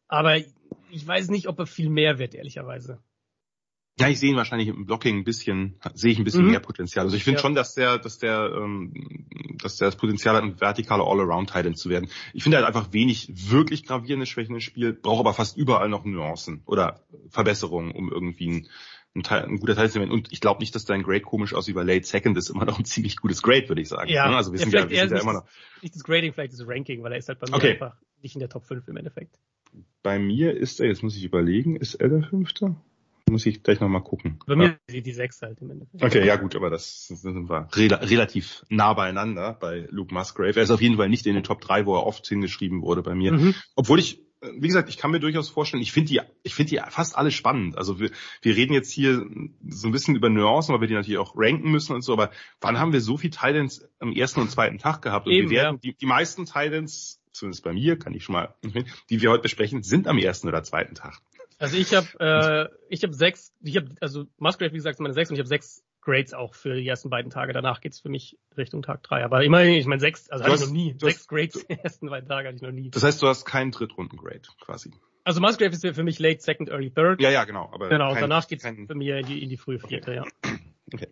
Aber 0.07 0.37
ich 0.37 1.05
weiß 1.05 1.27
nicht, 1.27 1.49
ob 1.49 1.59
er 1.59 1.65
viel 1.65 1.89
mehr 1.89 2.17
wird, 2.17 2.33
ehrlicherweise. 2.33 2.99
Ja, 3.99 4.07
ich 4.07 4.21
sehe 4.21 4.29
ihn 4.29 4.37
wahrscheinlich 4.37 4.69
im 4.69 4.85
Blocking 4.85 5.17
ein 5.17 5.23
bisschen, 5.25 5.75
sehe 5.93 6.13
ich 6.13 6.17
ein 6.17 6.23
bisschen 6.23 6.45
mhm. 6.45 6.51
mehr 6.51 6.61
Potenzial. 6.61 7.03
Also 7.03 7.17
ich 7.17 7.25
finde 7.25 7.39
ja. 7.39 7.41
schon, 7.41 7.53
dass 7.53 7.73
der, 7.73 7.97
dass 7.97 8.19
der, 8.19 8.53
ähm, 8.55 9.27
dass 9.61 9.75
der 9.75 9.89
das 9.89 9.97
Potenzial 9.97 10.37
hat, 10.37 10.43
ein 10.43 10.55
vertikaler 10.55 11.03
All-Around-Titan 11.03 11.75
zu 11.75 11.89
werden. 11.89 12.09
Ich 12.33 12.43
finde 12.43 12.55
halt 12.55 12.65
einfach 12.65 12.93
wenig 12.93 13.51
wirklich 13.51 13.85
gravierende 13.85 14.25
Schwächen 14.25 14.55
im 14.55 14.61
Spiel, 14.61 14.93
brauche 14.93 15.19
aber 15.19 15.33
fast 15.33 15.57
überall 15.57 15.89
noch 15.89 16.05
Nuancen 16.05 16.61
oder 16.65 17.03
Verbesserungen, 17.27 17.91
um 17.91 18.09
irgendwie 18.09 18.47
ein 18.49 18.69
ein, 19.15 19.23
Teil, 19.23 19.43
ein 19.43 19.57
guter 19.57 19.75
Teil 19.75 19.89
zu 19.89 19.99
werden. 19.99 20.11
Und 20.11 20.31
ich 20.31 20.41
glaube 20.41 20.59
nicht, 20.59 20.75
dass 20.75 20.85
dein 20.85 21.03
Grade 21.03 21.21
komisch 21.21 21.53
aussieht, 21.53 21.75
weil 21.75 21.87
Late 21.87 22.05
Second 22.05 22.37
ist 22.37 22.49
immer 22.49 22.65
noch 22.65 22.79
ein 22.79 22.85
ziemlich 22.85 23.17
gutes 23.17 23.41
Grade, 23.41 23.67
würde 23.69 23.81
ich 23.81 23.89
sagen. 23.89 24.09
Ja, 24.09 24.29
ne? 24.29 24.37
also 24.37 24.51
wir 24.51 24.59
sind 24.59 24.73
ja, 24.73 24.89
wir 24.89 24.99
sind 24.99 25.11
ja 25.11 25.21
immer 25.21 25.33
noch. 25.33 25.45
Nicht 25.81 25.95
das 25.95 26.03
Grading, 26.03 26.33
vielleicht 26.33 26.53
das 26.53 26.67
Ranking, 26.67 27.03
weil 27.03 27.13
er 27.13 27.17
ist 27.17 27.29
halt 27.29 27.39
bei 27.39 27.49
mir 27.49 27.55
okay. 27.55 27.71
einfach 27.73 27.95
nicht 28.21 28.35
in 28.35 28.39
der 28.39 28.49
Top 28.49 28.65
5 28.65 28.87
im 28.87 28.97
Endeffekt. 28.97 29.39
Bei 30.03 30.19
mir 30.19 30.55
ist 30.55 30.79
er, 30.79 30.87
jetzt 30.87 31.03
muss 31.03 31.15
ich 31.15 31.23
überlegen, 31.23 31.75
ist 31.75 31.95
er 31.95 32.09
der 32.09 32.23
Fünfte? 32.23 32.75
Muss 33.29 33.45
ich 33.45 33.61
gleich 33.61 33.79
nochmal 33.79 34.01
gucken. 34.01 34.39
Bei 34.47 34.55
mir 34.55 34.79
ja. 34.89 35.01
die 35.01 35.11
sechs 35.11 35.41
halt 35.43 35.61
im 35.61 35.69
Endeffekt. 35.69 36.03
Okay, 36.03 36.25
ja 36.25 36.35
gut, 36.35 36.55
aber 36.55 36.71
das 36.71 37.07
sind 37.07 37.47
wir 37.47 37.67
rel 37.75 37.93
relativ 37.93 38.63
nah 38.69 38.93
beieinander 38.93 39.53
bei 39.53 39.87
Luke 39.91 40.13
Musgrave. 40.13 40.55
Er 40.55 40.63
ist 40.63 40.71
auf 40.71 40.81
jeden 40.81 40.97
Fall 40.97 41.09
nicht 41.09 41.27
in 41.27 41.35
den 41.35 41.43
Top 41.43 41.61
3, 41.61 41.85
wo 41.85 41.95
er 41.95 42.07
oft 42.07 42.25
hingeschrieben 42.27 42.81
wurde 42.81 43.03
bei 43.03 43.13
mir. 43.13 43.33
Mhm. 43.33 43.53
Obwohl 43.75 43.99
ich 43.99 44.23
wie 44.41 44.67
gesagt, 44.67 44.89
ich 44.89 44.97
kann 44.97 45.11
mir 45.11 45.19
durchaus 45.19 45.49
vorstellen, 45.49 45.83
ich 45.83 45.91
finde 45.91 46.09
die, 46.09 46.21
ich 46.43 46.55
finde 46.55 46.69
die 46.69 46.81
fast 46.89 47.17
alle 47.17 47.31
spannend. 47.31 47.77
Also 47.77 47.99
wir, 47.99 48.09
wir 48.41 48.55
reden 48.55 48.73
jetzt 48.73 48.91
hier 48.91 49.25
so 49.67 49.87
ein 49.87 49.91
bisschen 49.91 50.15
über 50.15 50.29
Nuancen, 50.29 50.73
weil 50.73 50.81
wir 50.81 50.87
die 50.87 50.93
natürlich 50.93 51.17
auch 51.17 51.33
ranken 51.35 51.71
müssen 51.71 51.93
und 51.93 52.01
so, 52.01 52.13
aber 52.13 52.31
wann 52.61 52.79
haben 52.79 52.93
wir 52.93 53.01
so 53.01 53.17
viel 53.17 53.31
Titans 53.31 53.87
am 53.99 54.13
ersten 54.13 54.39
und 54.41 54.49
zweiten 54.49 54.77
Tag 54.77 55.01
gehabt? 55.01 55.27
Und 55.27 55.33
Eben, 55.33 55.49
wir 55.49 55.57
werden, 55.57 55.75
ja. 55.75 55.91
die, 55.91 55.97
die 55.97 56.05
meisten 56.05 56.45
Titans, 56.45 57.19
zumindest 57.31 57.63
bei 57.63 57.73
mir, 57.73 57.99
kann 57.99 58.13
ich 58.13 58.23
schon 58.23 58.33
mal, 58.33 58.55
die 59.09 59.21
wir 59.21 59.31
heute 59.31 59.43
besprechen, 59.43 59.83
sind 59.83 60.07
am 60.07 60.17
ersten 60.17 60.47
oder 60.47 60.63
zweiten 60.63 60.95
Tag. 60.95 61.19
Also 61.57 61.75
ich 61.75 61.93
habe 61.93 62.07
äh, 62.19 62.69
ich 62.87 63.03
habe 63.03 63.13
sechs, 63.13 63.51
ich 63.61 63.75
habe 63.75 63.89
also 63.99 64.25
Musgrave 64.37 64.71
wie 64.71 64.77
gesagt 64.77 65.01
meine 65.01 65.13
sechs 65.13 65.29
und 65.29 65.35
ich 65.35 65.41
habe 65.41 65.49
sechs 65.49 65.83
Grades 66.09 66.33
auch 66.33 66.55
für 66.55 66.75
die 66.75 66.87
ersten 66.87 67.09
beiden 67.09 67.31
Tage. 67.31 67.53
Danach 67.53 67.81
geht's 67.81 67.99
für 67.99 68.09
mich 68.09 68.37
Richtung 68.57 68.81
Tag 68.81 69.03
drei. 69.03 69.23
Aber 69.23 69.43
immerhin, 69.43 69.73
ich 69.73 69.85
meine 69.85 69.99
sechs, 69.99 70.29
also 70.29 70.43
hatte 70.43 70.55
ich 70.55 70.61
noch 70.61 70.71
nie. 70.71 70.95
Sechs 70.99 71.19
hast, 71.19 71.27
Grades 71.29 71.65
die 71.67 71.73
ersten 71.73 72.09
beiden 72.09 72.27
Tage 72.27 72.47
hatte 72.47 72.55
ich 72.55 72.61
noch 72.61 72.71
nie. 72.71 72.89
Das 72.89 73.03
heißt, 73.03 73.21
du 73.21 73.27
hast 73.27 73.45
keinen 73.45 73.71
Drittrunden-Grade 73.71 74.41
quasi. 74.59 74.91
Also 75.23 75.41
Musgrave 75.41 75.71
ist 75.71 75.85
für 75.85 76.03
mich 76.03 76.19
Late 76.19 76.41
Second, 76.41 76.69
Early 76.69 76.89
Third. 76.89 77.21
Ja, 77.21 77.29
ja, 77.29 77.43
genau. 77.43 77.69
Aber 77.71 77.89
genau, 77.89 78.13
kein, 78.13 78.21
danach 78.21 78.47
geht's 78.47 78.63
kein... 78.63 78.87
für 78.87 78.95
mich 78.95 79.07
in 79.09 79.25
die, 79.25 79.43
in 79.43 79.49
die 79.49 79.57
frühe 79.57 79.79
Vierte, 79.79 80.11
okay. 80.11 80.49
ja. 80.49 80.57
Okay. 80.91 81.07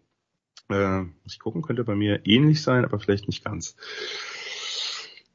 Äh, 0.72 1.04
muss 1.04 1.34
ich 1.34 1.40
gucken, 1.40 1.62
könnte 1.62 1.84
bei 1.84 1.94
mir 1.94 2.26
ähnlich 2.26 2.64
sein, 2.64 2.84
aber 2.84 3.00
vielleicht 3.00 3.28
nicht 3.28 3.46
ganz. 3.46 3.76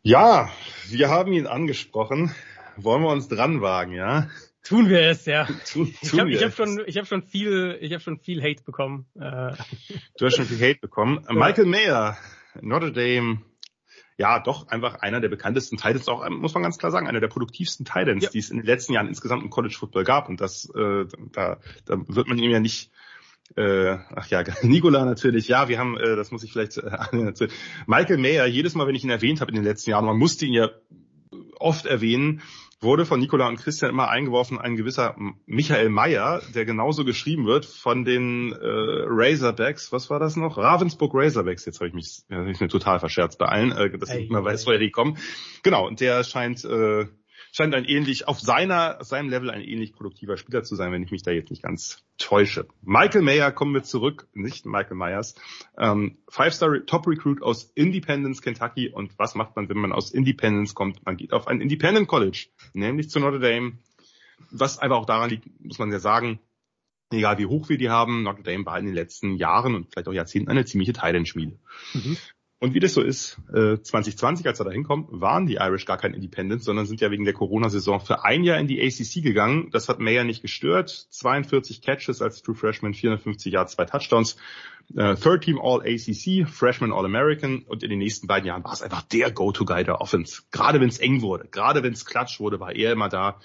Ja, 0.02 0.50
wir 0.88 1.10
haben 1.10 1.32
ihn 1.32 1.46
angesprochen. 1.46 2.34
Wollen 2.76 3.02
wir 3.02 3.10
uns 3.10 3.28
dran 3.28 3.60
wagen, 3.60 3.92
ja? 3.92 4.28
Tun 4.62 4.88
wir 4.88 5.00
es, 5.00 5.26
ja. 5.26 5.44
Tun, 5.72 5.92
ich 6.00 6.18
habe 6.18 6.32
hab 6.32 6.54
schon, 6.54 6.82
ich 6.86 6.96
habe 6.96 7.06
schon 7.06 7.22
viel, 7.22 7.78
ich 7.80 7.92
habe 7.92 8.02
schon 8.02 8.18
viel 8.18 8.42
Hate 8.42 8.62
bekommen. 8.62 9.06
Äh. 9.18 9.52
Du 10.18 10.26
hast 10.26 10.36
schon 10.36 10.46
viel 10.46 10.60
Hate 10.60 10.80
bekommen. 10.80 11.24
Michael 11.28 11.66
Mayer, 11.66 12.16
Notre 12.60 12.92
Dame, 12.92 13.42
ja, 14.18 14.38
doch 14.38 14.68
einfach 14.68 15.00
einer 15.00 15.20
der 15.20 15.28
bekanntesten 15.28 15.78
Titans, 15.78 16.06
auch 16.08 16.28
muss 16.30 16.54
man 16.54 16.62
ganz 16.62 16.78
klar 16.78 16.92
sagen, 16.92 17.08
einer 17.08 17.20
der 17.20 17.28
produktivsten 17.28 17.84
Titans, 17.84 18.24
ja. 18.24 18.30
die 18.30 18.38
es 18.38 18.50
in 18.50 18.58
den 18.58 18.66
letzten 18.66 18.92
Jahren 18.92 19.08
insgesamt 19.08 19.42
im 19.42 19.50
College 19.50 19.74
Football 19.76 20.04
gab. 20.04 20.28
Und 20.28 20.40
das, 20.40 20.70
äh, 20.76 21.06
da, 21.32 21.58
da 21.86 21.96
wird 22.06 22.28
man 22.28 22.38
ihm 22.38 22.50
ja 22.50 22.60
nicht 22.60 22.90
äh, 23.56 23.98
ach 24.14 24.28
ja, 24.28 24.44
Nikola 24.62 25.04
natürlich, 25.04 25.48
ja, 25.48 25.68
wir 25.68 25.78
haben, 25.78 25.96
äh, 25.96 26.16
das 26.16 26.30
muss 26.30 26.42
ich 26.44 26.52
vielleicht, 26.52 26.78
äh, 26.78 27.48
Michael 27.86 28.18
Mayer, 28.18 28.46
jedes 28.46 28.74
Mal, 28.74 28.86
wenn 28.86 28.94
ich 28.94 29.04
ihn 29.04 29.10
erwähnt 29.10 29.40
habe 29.40 29.50
in 29.50 29.56
den 29.56 29.64
letzten 29.64 29.90
Jahren, 29.90 30.06
man 30.06 30.16
musste 30.16 30.46
ihn 30.46 30.54
ja 30.54 30.70
oft 31.58 31.86
erwähnen, 31.86 32.42
wurde 32.82 33.06
von 33.06 33.20
Nicola 33.20 33.48
und 33.48 33.58
Christian 33.58 33.90
immer 33.90 34.08
eingeworfen 34.08 34.58
ein 34.58 34.76
gewisser 34.76 35.16
Michael 35.46 35.88
Meyer, 35.88 36.42
der 36.54 36.64
genauso 36.64 37.04
geschrieben 37.04 37.46
wird 37.46 37.64
von 37.64 38.04
den 38.04 38.52
äh, 38.52 38.56
Razorbacks. 38.60 39.92
Was 39.92 40.10
war 40.10 40.18
das 40.18 40.36
noch? 40.36 40.58
Ravensburg 40.58 41.12
Razorbacks. 41.14 41.64
Jetzt 41.64 41.80
habe 41.80 41.88
ich 41.88 41.94
mich, 41.94 42.22
ja, 42.28 42.38
hab 42.38 42.46
ich 42.46 42.60
mir 42.60 42.68
total 42.68 42.98
verscherzt 42.98 43.38
bei 43.38 43.46
allen, 43.46 43.72
äh, 43.72 43.96
dass 43.96 44.10
ich 44.10 44.20
nicht 44.20 44.32
mehr 44.32 44.44
weiß, 44.44 44.66
woher 44.66 44.78
die 44.78 44.90
kommen. 44.90 45.18
Genau, 45.62 45.86
und 45.86 46.00
der 46.00 46.24
scheint 46.24 46.64
äh, 46.64 47.06
scheint 47.52 47.74
ein 47.74 47.84
ähnlich, 47.84 48.26
auf 48.26 48.40
seiner, 48.40 49.04
seinem 49.04 49.28
Level 49.28 49.50
ein 49.50 49.60
ähnlich 49.60 49.92
produktiver 49.92 50.36
Spieler 50.36 50.64
zu 50.64 50.74
sein, 50.74 50.90
wenn 50.90 51.02
ich 51.02 51.10
mich 51.10 51.22
da 51.22 51.30
jetzt 51.30 51.50
nicht 51.50 51.62
ganz 51.62 52.02
täusche. 52.18 52.66
Michael 52.80 53.22
Mayer, 53.22 53.52
kommen 53.52 53.74
wir 53.74 53.82
zurück, 53.82 54.26
nicht 54.32 54.64
Michael 54.66 54.96
Myers. 54.96 55.34
Ähm, 55.78 56.18
Five-Star 56.28 56.84
Top 56.86 57.06
Recruit 57.06 57.42
aus 57.42 57.64
Independence, 57.74 58.40
Kentucky. 58.40 58.88
Und 58.88 59.18
was 59.18 59.34
macht 59.34 59.54
man, 59.54 59.68
wenn 59.68 59.78
man 59.78 59.92
aus 59.92 60.10
Independence 60.10 60.74
kommt? 60.74 61.04
Man 61.04 61.16
geht 61.16 61.32
auf 61.32 61.46
ein 61.46 61.60
Independent 61.60 62.08
College, 62.08 62.48
nämlich 62.72 63.10
zu 63.10 63.20
Notre 63.20 63.38
Dame. 63.38 63.78
Was 64.50 64.78
einfach 64.78 64.96
auch 64.96 65.06
daran 65.06 65.30
liegt, 65.30 65.46
muss 65.60 65.78
man 65.78 65.92
ja 65.92 65.98
sagen, 65.98 66.40
egal 67.12 67.38
wie 67.38 67.46
hoch 67.46 67.68
wir 67.68 67.76
die 67.76 67.90
haben, 67.90 68.22
Notre 68.22 68.42
Dame 68.42 68.64
war 68.64 68.78
in 68.78 68.86
den 68.86 68.94
letzten 68.94 69.36
Jahren 69.36 69.74
und 69.74 69.90
vielleicht 69.90 70.08
auch 70.08 70.12
Jahrzehnten 70.12 70.50
eine 70.50 70.64
ziemliche 70.64 70.94
Thailand-Schmiede. 70.94 71.58
Mhm. 71.92 72.16
Und 72.62 72.74
wie 72.74 72.78
das 72.78 72.94
so 72.94 73.02
ist, 73.02 73.38
äh, 73.52 73.80
2020, 73.82 74.46
als 74.46 74.60
er 74.60 74.64
da 74.64 74.70
hinkommt, 74.70 75.08
waren 75.10 75.46
die 75.46 75.54
Irish 75.54 75.84
gar 75.84 75.98
kein 75.98 76.14
Independent, 76.14 76.62
sondern 76.62 76.86
sind 76.86 77.00
ja 77.00 77.10
wegen 77.10 77.24
der 77.24 77.34
Corona-Saison 77.34 77.98
für 77.98 78.24
ein 78.24 78.44
Jahr 78.44 78.56
in 78.60 78.68
die 78.68 78.80
ACC 78.80 79.20
gegangen. 79.20 79.70
Das 79.72 79.88
hat 79.88 79.98
Mayer 79.98 80.22
nicht 80.22 80.42
gestört. 80.42 80.88
42 81.10 81.82
Catches 81.82 82.22
als 82.22 82.40
True 82.40 82.54
Freshman, 82.54 82.94
450 82.94 83.52
Yards, 83.52 83.72
zwei 83.72 83.84
Touchdowns. 83.84 84.36
Äh, 84.94 85.16
Third 85.16 85.42
Team 85.42 85.58
All 85.60 85.80
ACC, 85.80 86.48
Freshman 86.48 86.92
All 86.92 87.04
American 87.04 87.64
und 87.66 87.82
in 87.82 87.90
den 87.90 87.98
nächsten 87.98 88.28
beiden 88.28 88.46
Jahren 88.46 88.62
war 88.62 88.74
es 88.74 88.82
einfach 88.82 89.02
der 89.02 89.32
Go-To-Guy 89.32 89.82
der 89.82 90.00
Offense. 90.00 90.42
Gerade 90.52 90.80
wenn 90.80 90.88
es 90.88 91.00
eng 91.00 91.20
wurde, 91.20 91.48
gerade 91.50 91.82
wenn 91.82 91.94
es 91.94 92.06
klatsch 92.06 92.38
wurde, 92.38 92.60
war 92.60 92.70
er 92.70 92.92
immer 92.92 93.08
da 93.08 93.40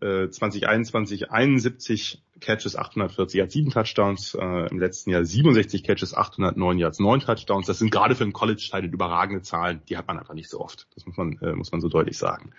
2021 0.00 1.30
71 1.30 2.22
Catches, 2.40 2.76
840 2.76 3.38
Yards, 3.38 3.52
7 3.52 3.70
Touchdowns, 3.70 4.34
äh, 4.34 4.68
im 4.70 4.78
letzten 4.78 5.10
Jahr 5.10 5.24
67 5.24 5.84
Catches, 5.84 6.14
809 6.14 6.78
Yards, 6.78 6.98
9 6.98 7.20
Touchdowns. 7.20 7.66
Das 7.66 7.78
sind 7.78 7.90
gerade 7.90 8.14
für 8.14 8.24
einen 8.24 8.32
College-Teil 8.32 8.84
überragende 8.86 9.42
Zahlen, 9.42 9.82
die 9.88 9.96
hat 9.96 10.08
man 10.08 10.18
einfach 10.18 10.34
nicht 10.34 10.48
so 10.48 10.60
oft. 10.60 10.88
Das 10.94 11.06
muss 11.06 11.16
man, 11.16 11.38
äh, 11.42 11.52
muss 11.52 11.70
man 11.70 11.80
so 11.80 11.88
deutlich 11.88 12.18
sagen. 12.18 12.52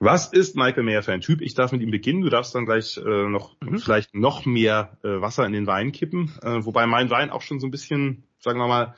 Was 0.00 0.32
ist 0.32 0.54
Michael 0.54 0.84
Mayer 0.84 1.02
für 1.02 1.12
ein 1.12 1.20
Typ? 1.20 1.40
Ich 1.40 1.54
darf 1.54 1.72
mit 1.72 1.82
ihm 1.82 1.90
beginnen. 1.90 2.22
Du 2.22 2.30
darfst 2.30 2.54
dann 2.54 2.66
gleich 2.66 2.96
äh, 2.98 3.28
noch 3.28 3.56
mhm. 3.60 3.78
vielleicht 3.78 4.14
noch 4.14 4.46
mehr 4.46 4.96
äh, 5.02 5.20
Wasser 5.20 5.44
in 5.44 5.52
den 5.52 5.66
Wein 5.66 5.90
kippen. 5.90 6.32
Äh, 6.42 6.64
wobei 6.64 6.86
mein 6.86 7.10
Wein 7.10 7.30
auch 7.30 7.42
schon 7.42 7.58
so 7.58 7.66
ein 7.66 7.72
bisschen, 7.72 8.22
sagen 8.38 8.60
wir 8.60 8.68
mal, 8.68 8.94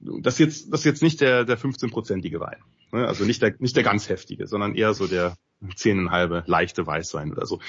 das 0.00 0.34
ist 0.34 0.38
jetzt, 0.40 0.72
das 0.72 0.80
ist 0.80 0.86
jetzt 0.86 1.02
nicht 1.02 1.20
der, 1.20 1.44
der 1.44 1.56
15-prozentige 1.56 2.40
Wein. 2.40 2.58
Ne? 2.90 3.06
Also 3.06 3.24
nicht 3.24 3.40
der, 3.40 3.54
nicht 3.60 3.76
der 3.76 3.84
ganz 3.84 4.08
heftige, 4.08 4.48
sondern 4.48 4.74
eher 4.74 4.94
so 4.94 5.06
der 5.06 5.36
zehneinhalbe 5.74 6.44
leichte 6.46 6.86
Weißwein 6.86 7.32
oder 7.32 7.46
so. 7.46 7.60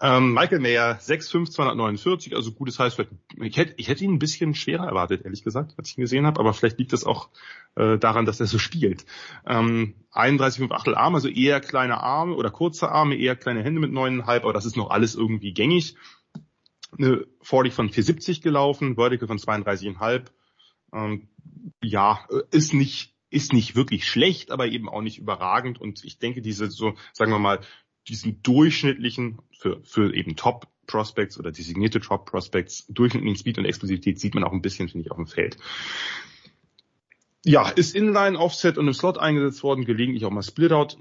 Ähm, 0.00 0.32
Michael 0.32 0.60
Mayer, 0.60 0.98
6'5", 0.98 1.50
249, 1.50 2.34
also 2.34 2.52
gutes 2.52 2.78
heißt, 2.78 2.98
ich 3.40 3.56
hätte, 3.56 3.74
ich 3.76 3.88
hätte 3.88 4.04
ihn 4.04 4.14
ein 4.14 4.18
bisschen 4.18 4.54
schwerer 4.54 4.86
erwartet, 4.86 5.24
ehrlich 5.24 5.42
gesagt, 5.42 5.74
als 5.76 5.90
ich 5.90 5.98
ihn 5.98 6.02
gesehen 6.02 6.26
habe, 6.26 6.40
aber 6.40 6.54
vielleicht 6.54 6.78
liegt 6.78 6.92
das 6.92 7.04
auch 7.04 7.28
äh, 7.76 7.98
daran, 7.98 8.26
dass 8.26 8.40
er 8.40 8.46
so 8.46 8.58
spielt. 8.58 9.04
Ähm, 9.46 9.94
31,5 10.12 10.72
Achtel 10.72 10.94
Arm, 10.94 11.14
also 11.14 11.28
eher 11.28 11.60
kleine 11.60 12.00
Arme 12.00 12.34
oder 12.34 12.50
kurze 12.50 12.90
Arme, 12.90 13.16
eher 13.16 13.36
kleine 13.36 13.62
Hände 13.62 13.80
mit 13.80 13.92
9,5, 13.92 14.36
aber 14.42 14.52
das 14.52 14.66
ist 14.66 14.76
noch 14.76 14.90
alles 14.90 15.14
irgendwie 15.14 15.52
gängig. 15.52 15.96
Eine 16.98 17.26
40 17.40 17.72
von 17.72 17.88
470 17.88 18.42
gelaufen, 18.42 18.96
Vertical 18.96 19.28
von 19.28 19.38
32,5. 19.38 20.26
Ähm, 20.92 21.28
ja, 21.82 22.26
ist 22.50 22.74
nicht 22.74 23.11
ist 23.32 23.52
nicht 23.52 23.74
wirklich 23.74 24.06
schlecht, 24.06 24.50
aber 24.50 24.66
eben 24.66 24.88
auch 24.88 25.02
nicht 25.02 25.18
überragend. 25.18 25.80
Und 25.80 26.04
ich 26.04 26.18
denke, 26.18 26.42
diese 26.42 26.70
so, 26.70 26.94
sagen 27.12 27.32
wir 27.32 27.38
mal, 27.38 27.60
diesen 28.08 28.42
durchschnittlichen 28.42 29.38
für, 29.58 29.80
für 29.84 30.14
eben 30.14 30.36
Top 30.36 30.68
Prospects 30.86 31.38
oder 31.38 31.52
designierte 31.52 32.00
Top 32.00 32.26
Prospects, 32.26 32.86
durchschnittlichen 32.88 33.38
Speed 33.38 33.58
und 33.58 33.64
Explosivität 33.64 34.18
sieht 34.18 34.34
man 34.34 34.44
auch 34.44 34.52
ein 34.52 34.62
bisschen, 34.62 34.88
finde 34.88 35.06
ich, 35.06 35.10
auf 35.10 35.16
dem 35.16 35.26
Feld. 35.26 35.56
Ja, 37.44 37.68
ist 37.68 37.96
Inline, 37.96 38.38
Offset 38.38 38.78
und 38.78 38.86
im 38.86 38.94
Slot 38.94 39.18
eingesetzt 39.18 39.62
worden, 39.64 39.84
gelegentlich 39.84 40.24
auch 40.24 40.30
mal 40.30 40.42
Splitout. 40.42 40.96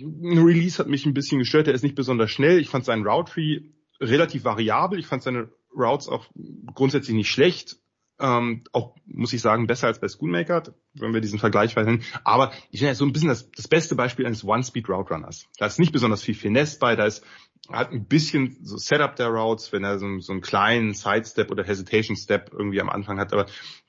Ein 0.00 0.38
Release 0.38 0.78
hat 0.78 0.88
mich 0.88 1.06
ein 1.06 1.14
bisschen 1.14 1.38
gestört, 1.38 1.68
der 1.68 1.74
ist 1.74 1.84
nicht 1.84 1.94
besonders 1.94 2.30
schnell. 2.30 2.58
Ich 2.58 2.68
fand 2.68 2.84
seinen 2.84 3.06
Route 3.06 3.32
Tree 3.32 3.60
relativ 4.00 4.44
variabel. 4.44 4.98
Ich 4.98 5.06
fand 5.06 5.22
seine 5.22 5.50
Routes 5.76 6.08
auch 6.08 6.26
grundsätzlich 6.74 7.14
nicht 7.14 7.30
schlecht. 7.30 7.78
Ähm, 8.20 8.62
auch, 8.72 8.94
muss 9.06 9.32
ich 9.32 9.40
sagen, 9.40 9.66
besser 9.66 9.88
als 9.88 9.98
bei 9.98 10.08
Schoolmaker, 10.08 10.62
wenn 10.94 11.12
wir 11.12 11.20
diesen 11.20 11.40
Vergleich 11.40 11.74
weiterhin. 11.74 12.02
Aber 12.22 12.52
ich 12.70 12.80
finde 12.80 12.94
so 12.94 13.04
ein 13.04 13.12
bisschen 13.12 13.28
das, 13.28 13.50
das 13.50 13.66
beste 13.66 13.96
Beispiel 13.96 14.26
eines 14.26 14.44
One-Speed-Route-Runners. 14.44 15.48
Da 15.58 15.66
ist 15.66 15.80
nicht 15.80 15.92
besonders 15.92 16.22
viel 16.22 16.34
Finesse 16.34 16.78
bei, 16.78 16.94
da 16.94 17.06
ist 17.06 17.24
hat 17.70 17.92
ein 17.92 18.04
bisschen 18.04 18.58
so 18.62 18.76
Setup 18.76 19.16
der 19.16 19.28
Routes, 19.28 19.72
wenn 19.72 19.84
er 19.84 19.98
so, 19.98 20.18
so 20.18 20.32
einen 20.32 20.42
kleinen 20.42 20.94
Sidestep 20.94 21.50
oder 21.50 21.64
Hesitation 21.64 22.16
Step 22.16 22.50
irgendwie 22.52 22.80
am 22.80 22.90
Anfang 22.90 23.18
hat, 23.18 23.32
aber 23.32 23.46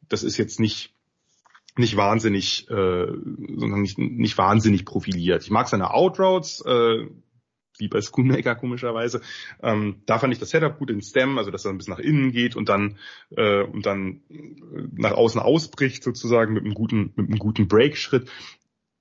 das 0.07 0.23
ist 0.23 0.37
jetzt 0.37 0.59
nicht 0.59 0.91
nicht 1.77 1.97
wahnsinnig, 1.97 2.69
äh, 2.69 3.07
sondern 3.57 3.81
nicht, 3.81 3.97
nicht 3.97 4.37
wahnsinnig 4.37 4.85
profiliert. 4.85 5.43
Ich 5.43 5.51
mag 5.51 5.67
seine 5.67 5.93
Outroutes, 5.93 6.63
äh, 6.65 7.07
wie 7.79 7.87
bei 7.87 8.01
Schoonmaker 8.01 8.55
komischerweise. 8.55 9.21
Ähm, 9.61 10.01
da 10.05 10.19
fand 10.19 10.33
ich 10.33 10.39
das 10.39 10.49
Setup 10.49 10.77
gut 10.77 10.89
in 10.89 11.01
Stem, 11.01 11.37
also 11.37 11.51
dass 11.51 11.65
er 11.65 11.71
ein 11.71 11.77
bisschen 11.77 11.93
nach 11.93 11.99
innen 11.99 12.31
geht 12.31 12.55
und 12.55 12.69
dann 12.69 12.97
äh, 13.35 13.63
und 13.63 13.85
dann 13.85 14.21
nach 14.93 15.13
außen 15.13 15.39
ausbricht 15.39 16.03
sozusagen 16.03 16.53
mit 16.53 16.63
einem 16.63 16.73
guten 16.73 17.13
mit 17.15 17.29
einem 17.29 17.39
guten 17.39 17.67
Break-Schritt. 17.67 18.29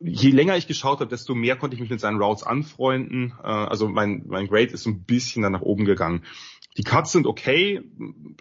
Je 0.00 0.30
länger 0.30 0.56
ich 0.56 0.66
geschaut 0.66 1.00
habe, 1.00 1.10
desto 1.10 1.34
mehr 1.34 1.56
konnte 1.56 1.74
ich 1.74 1.80
mich 1.80 1.90
mit 1.90 2.00
seinen 2.00 2.20
Routes 2.20 2.42
anfreunden. 2.42 3.34
Äh, 3.42 3.46
also 3.46 3.88
mein 3.88 4.24
mein 4.26 4.48
Grade 4.48 4.72
ist 4.72 4.82
so 4.82 4.90
ein 4.90 5.04
bisschen 5.04 5.42
dann 5.42 5.52
nach 5.52 5.62
oben 5.62 5.84
gegangen. 5.84 6.24
Die 6.76 6.84
Cuts 6.84 7.12
sind 7.12 7.26
okay, 7.26 7.82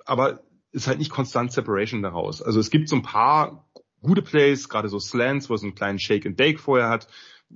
aber 0.06 0.42
ist 0.72 0.88
halt 0.88 0.98
nicht 0.98 1.12
konstant 1.12 1.52
Separation 1.52 2.02
daraus. 2.02 2.42
Also 2.42 2.60
es 2.60 2.72
gibt 2.72 2.90
so 2.90 2.96
ein 2.96 3.04
paar 3.04 3.70
gute 4.02 4.22
Plays, 4.22 4.70
gerade 4.70 4.90
so 4.90 5.00
Slants, 5.00 5.50
wo 5.50 5.54
es 5.54 5.64
einen 5.64 5.76
kleinen 5.76 6.00
Shake 6.00 6.26
and 6.26 6.38
Bake 6.38 6.60
vorher 6.60 6.90
hat, 6.90 7.08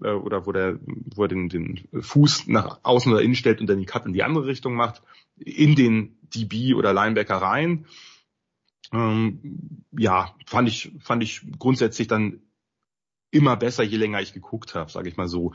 äh, 0.04 0.12
oder 0.12 0.46
wo 0.46 0.52
der, 0.52 0.80
wo 0.86 1.24
er 1.24 1.28
den, 1.28 1.50
den 1.50 1.88
Fuß 2.00 2.48
nach 2.48 2.80
außen 2.84 3.12
oder 3.12 3.22
innen 3.22 3.36
stellt 3.36 3.62
und 3.62 3.68
dann 3.68 3.80
die 3.80 3.86
Cut 3.86 4.06
in 4.06 4.14
die 4.14 4.24
andere 4.24 4.46
Richtung 4.46 4.76
macht, 4.76 5.02
in 5.38 5.76
den 5.76 6.18
DB 6.34 6.74
oder 6.74 6.94
Linebacker 6.94 7.38
rein. 7.38 7.86
Ähm, 8.94 9.84
ja, 9.98 10.36
fand 10.46 10.70
ich, 10.70 10.92
fand 11.00 11.24
ich 11.24 11.42
grundsätzlich 11.60 12.08
dann 12.08 12.42
immer 13.32 13.58
besser, 13.58 13.84
je 13.84 13.98
länger 13.98 14.22
ich 14.22 14.34
geguckt 14.34 14.76
habe, 14.76 14.92
sage 14.92 15.10
ich 15.10 15.18
mal 15.18 15.28
so. 15.28 15.54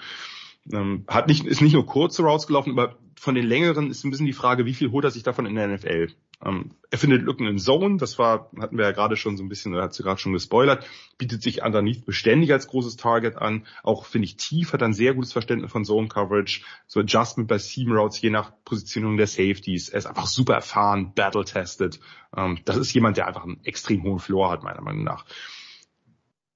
Ähm, 0.71 1.05
hat 1.09 1.27
nicht, 1.27 1.45
ist 1.45 1.61
nicht 1.61 1.73
nur 1.73 1.87
kurze 1.87 2.23
Routes 2.23 2.47
gelaufen, 2.47 2.79
aber 2.79 2.99
von 3.19 3.35
den 3.35 3.47
längeren 3.47 3.91
ist 3.91 4.05
ein 4.05 4.11
bisschen 4.11 4.27
die 4.27 4.33
Frage, 4.33 4.67
wie 4.67 4.75
viel 4.75 4.91
holt 4.93 5.05
er 5.05 5.11
sich 5.11 5.23
davon 5.23 5.47
in 5.47 5.55
der 5.55 5.69
NFL? 5.69 6.09
Ähm, 6.45 6.71
er 6.91 6.99
findet 6.99 7.23
Lücken 7.23 7.47
in 7.47 7.59
Zone, 7.59 7.97
das 7.97 8.19
war, 8.19 8.51
hatten 8.61 8.77
wir 8.77 8.85
ja 8.85 8.93
gerade 8.93 9.17
schon 9.17 9.37
so 9.37 9.43
ein 9.43 9.49
bisschen, 9.49 9.73
oder 9.73 9.85
hat 9.85 9.95
sie 9.95 10.03
gerade 10.03 10.21
schon 10.21 10.33
gespoilert, 10.33 10.85
bietet 11.17 11.43
sich 11.43 11.63
underneath 11.63 12.05
beständig 12.05 12.53
als 12.53 12.67
großes 12.67 12.97
Target 12.97 13.37
an. 13.37 13.67
Auch 13.83 14.05
finde 14.05 14.27
ich 14.27 14.37
tief, 14.37 14.73
hat 14.73 14.83
ein 14.83 14.93
sehr 14.93 15.15
gutes 15.15 15.33
Verständnis 15.33 15.71
von 15.71 15.85
Zone 15.85 16.09
Coverage, 16.09 16.63
so 16.87 17.01
Adjustment 17.01 17.49
bei 17.49 17.59
Seam 17.59 17.93
Routes, 17.93 18.21
je 18.21 18.31
nach 18.31 18.53
Positionierung 18.65 19.17
der 19.17 19.27
Safeties. 19.27 19.89
Er 19.89 19.99
ist 19.99 20.07
einfach 20.07 20.27
super 20.27 20.55
erfahren, 20.55 21.13
battle 21.15 21.45
tested. 21.45 22.01
Ähm, 22.37 22.59
das 22.65 22.77
ist 22.77 22.93
jemand, 22.93 23.17
der 23.17 23.29
einfach 23.29 23.45
einen 23.45 23.65
extrem 23.65 24.03
hohen 24.03 24.19
Floor 24.19 24.51
hat, 24.51 24.63
meiner 24.63 24.83
Meinung 24.83 25.05
nach. 25.05 25.25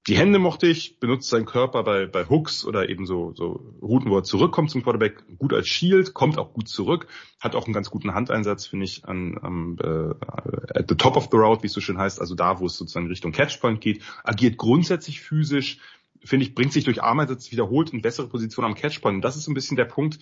Die 0.06 0.16
Hände 0.16 0.38
mochte 0.38 0.68
ich, 0.68 1.00
benutzt 1.00 1.28
seinen 1.28 1.46
Körper 1.46 1.82
bei, 1.82 2.06
bei 2.06 2.28
Hooks 2.28 2.64
oder 2.64 2.88
eben 2.88 3.06
so, 3.06 3.32
so 3.34 3.74
Routen, 3.82 4.08
wo 4.10 4.18
er 4.18 4.22
zurückkommt 4.22 4.70
zum 4.70 4.84
Quarterback, 4.84 5.24
gut 5.38 5.52
als 5.52 5.66
Shield, 5.66 6.14
kommt 6.14 6.38
auch 6.38 6.52
gut 6.52 6.68
zurück, 6.68 7.08
hat 7.40 7.56
auch 7.56 7.64
einen 7.64 7.74
ganz 7.74 7.90
guten 7.90 8.14
Handeinsatz, 8.14 8.66
finde 8.66 8.84
ich, 8.84 9.04
an, 9.04 9.36
um, 9.36 9.78
äh, 9.82 10.78
at 10.78 10.88
the 10.88 10.94
top 10.94 11.16
of 11.16 11.28
the 11.32 11.36
route, 11.36 11.64
wie 11.64 11.66
es 11.66 11.72
so 11.72 11.80
schön 11.80 11.98
heißt, 11.98 12.20
also 12.20 12.36
da, 12.36 12.60
wo 12.60 12.66
es 12.66 12.76
sozusagen 12.76 13.08
Richtung 13.08 13.32
Catchpoint 13.32 13.80
geht, 13.80 14.00
agiert 14.22 14.58
grundsätzlich 14.58 15.20
physisch, 15.20 15.78
finde 16.24 16.46
ich, 16.46 16.54
bringt 16.54 16.72
sich 16.72 16.84
durch 16.84 17.02
Armeinsatz 17.02 17.50
wiederholt 17.50 17.90
in 17.90 18.00
bessere 18.00 18.28
Position 18.28 18.64
am 18.64 18.76
Catchpoint. 18.76 19.16
Und 19.16 19.22
das 19.22 19.36
ist 19.36 19.44
so 19.44 19.50
ein 19.50 19.54
bisschen 19.54 19.76
der 19.76 19.86
Punkt, 19.86 20.20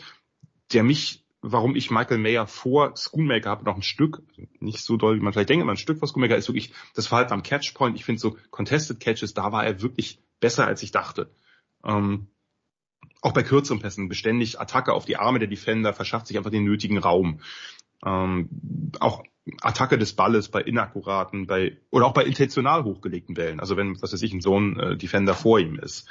der 0.72 0.82
mich 0.82 1.23
warum 1.46 1.76
ich 1.76 1.90
Michael 1.90 2.18
Mayer 2.18 2.46
vor 2.46 2.96
Schoonmaker 2.96 3.50
habe, 3.50 3.64
noch 3.64 3.76
ein 3.76 3.82
Stück, 3.82 4.22
nicht 4.60 4.80
so 4.80 4.96
doll, 4.96 5.16
wie 5.16 5.20
man 5.20 5.34
vielleicht 5.34 5.50
denkt, 5.50 5.62
aber 5.62 5.72
ein 5.72 5.76
Stück 5.76 5.98
vor 5.98 6.08
Schoonmaker 6.08 6.36
ist 6.36 6.48
wirklich 6.48 6.72
das 6.94 7.06
Verhalten 7.06 7.34
am 7.34 7.42
Catchpoint. 7.42 7.96
Ich 7.96 8.04
finde 8.04 8.20
so 8.20 8.38
Contested 8.50 8.98
Catches, 8.98 9.34
da 9.34 9.52
war 9.52 9.64
er 9.64 9.82
wirklich 9.82 10.20
besser, 10.40 10.66
als 10.66 10.82
ich 10.82 10.90
dachte. 10.90 11.30
Ähm, 11.84 12.28
auch 13.20 13.32
bei 13.32 13.42
kürzeren 13.42 13.80
Pässen 13.80 14.08
beständig 14.08 14.58
Attacke 14.58 14.94
auf 14.94 15.04
die 15.04 15.18
Arme 15.18 15.38
der 15.38 15.48
Defender, 15.48 15.92
verschafft 15.92 16.26
sich 16.26 16.38
einfach 16.38 16.50
den 16.50 16.64
nötigen 16.64 16.96
Raum. 16.96 17.40
Ähm, 18.04 18.48
auch 19.00 19.22
Attacke 19.60 19.98
des 19.98 20.14
Balles 20.14 20.48
bei 20.48 20.62
inakkuraten, 20.62 21.46
bei 21.46 21.76
oder 21.90 22.06
auch 22.06 22.14
bei 22.14 22.24
intentional 22.24 22.84
hochgelegten 22.84 23.34
Bällen. 23.34 23.60
Also 23.60 23.76
wenn, 23.76 24.00
was 24.00 24.12
weiß 24.12 24.22
ich, 24.22 24.32
ein 24.32 24.40
Zone 24.40 24.92
äh, 24.92 24.96
Defender 24.96 25.34
vor 25.34 25.58
ihm 25.58 25.78
ist. 25.78 26.08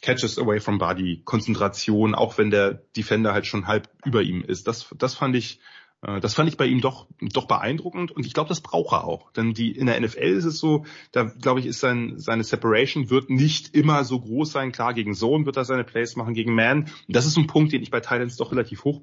Catches 0.00 0.38
away 0.38 0.58
from 0.58 0.78
body, 0.78 1.22
Konzentration, 1.24 2.14
auch 2.14 2.38
wenn 2.38 2.50
der 2.50 2.82
Defender 2.96 3.32
halt 3.32 3.46
schon 3.46 3.68
halb 3.68 3.88
über 4.04 4.22
ihm 4.22 4.42
ist. 4.42 4.66
Das, 4.66 4.92
das 4.98 5.14
fand 5.14 5.36
ich 5.36 5.60
das 6.02 6.34
fand 6.34 6.48
ich 6.48 6.56
bei 6.56 6.66
ihm 6.66 6.80
doch, 6.80 7.06
doch 7.20 7.46
beeindruckend 7.46 8.10
und 8.10 8.26
ich 8.26 8.34
glaube, 8.34 8.48
das 8.48 8.60
braucht 8.60 8.92
er 8.92 9.04
auch. 9.04 9.30
Denn 9.32 9.54
die, 9.54 9.70
in 9.70 9.86
der 9.86 10.00
NFL 10.00 10.18
ist 10.18 10.44
es 10.44 10.58
so, 10.58 10.84
da 11.12 11.22
glaube 11.22 11.60
ich, 11.60 11.66
ist 11.66 11.78
sein, 11.78 12.14
seine 12.18 12.42
Separation 12.42 13.08
wird 13.08 13.30
nicht 13.30 13.76
immer 13.76 14.02
so 14.02 14.18
groß 14.18 14.50
sein. 14.50 14.72
Klar, 14.72 14.94
gegen 14.94 15.14
Zone 15.14 15.46
wird 15.46 15.56
er 15.56 15.64
seine 15.64 15.84
Plays 15.84 16.16
machen, 16.16 16.34
gegen 16.34 16.56
Man. 16.56 16.88
Das 17.08 17.24
ist 17.24 17.36
ein 17.36 17.46
Punkt, 17.46 17.72
den 17.72 17.82
ich 17.82 17.92
bei 17.92 18.00
Titans 18.00 18.36
doch 18.36 18.50
relativ 18.50 18.82
hoch 18.82 19.00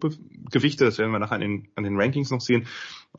gewichte. 0.51 0.83
Das 0.83 0.97
werden 0.97 1.11
wir 1.11 1.19
nachher 1.19 1.35
an 1.35 1.41
den, 1.41 1.69
an 1.75 1.85
den 1.85 1.95
Rankings 1.95 2.31
noch 2.31 2.41
sehen. 2.41 2.67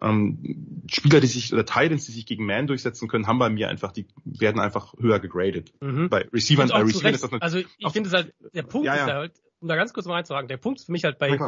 Ähm, 0.02 0.84
Spieler, 0.86 1.20
die 1.20 1.26
sich, 1.26 1.50
oder 1.50 1.64
Titans, 1.64 2.04
die 2.04 2.12
sich 2.12 2.26
gegen 2.26 2.44
Man 2.44 2.66
durchsetzen 2.66 3.08
können, 3.08 3.26
haben 3.26 3.38
bei 3.38 3.48
mir 3.48 3.70
einfach, 3.70 3.92
die 3.92 4.06
werden 4.24 4.60
einfach 4.60 4.92
höher 4.98 5.20
gegradet. 5.20 5.72
Mhm. 5.80 6.10
Bei 6.10 6.28
Receivern, 6.34 6.68
bei 6.68 6.82
Receivern 6.82 7.14
ist 7.14 7.24
das 7.24 7.32
Also 7.40 7.58
ich 7.58 7.88
finde 7.88 8.08
es 8.08 8.14
halt, 8.14 8.34
der 8.52 8.62
Punkt 8.62 8.86
ja, 8.86 8.94
ja. 8.94 9.06
ist 9.06 9.10
halt, 9.10 9.32
um 9.60 9.68
da 9.68 9.76
ganz 9.76 9.94
kurz 9.94 10.04
mal 10.04 10.18
einzuhaken, 10.18 10.48
der 10.48 10.58
Punkt 10.58 10.80
ist 10.80 10.86
für 10.86 10.92
mich 10.92 11.04
halt 11.04 11.18
bei, 11.18 11.38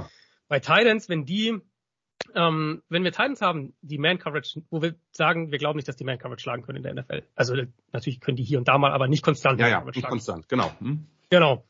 bei 0.48 0.60
Titans, 0.60 1.10
wenn 1.10 1.26
die 1.26 1.60
ähm, 2.34 2.82
wenn 2.88 3.04
wir 3.04 3.12
Titans 3.12 3.40
haben, 3.40 3.74
die 3.82 3.98
Man-Coverage, 3.98 4.62
wo 4.70 4.82
wir 4.82 4.94
sagen, 5.10 5.50
wir 5.50 5.58
glauben 5.58 5.76
nicht, 5.76 5.88
dass 5.88 5.96
die 5.96 6.04
Man-Coverage 6.04 6.42
schlagen 6.42 6.62
können 6.62 6.78
in 6.78 6.82
der 6.82 6.94
NFL. 6.94 7.22
Also 7.34 7.54
natürlich 7.92 8.20
können 8.20 8.36
die 8.36 8.44
hier 8.44 8.58
und 8.58 8.68
da 8.68 8.78
mal, 8.78 8.92
aber 8.92 9.08
nicht 9.08 9.22
konstant. 9.22 9.60
Ja, 9.60 9.68
ja, 9.68 9.84
nicht 9.84 10.06
konstant, 10.06 10.48
genau. 10.48 10.72
Hm. 10.78 11.06
Genau. 11.30 11.64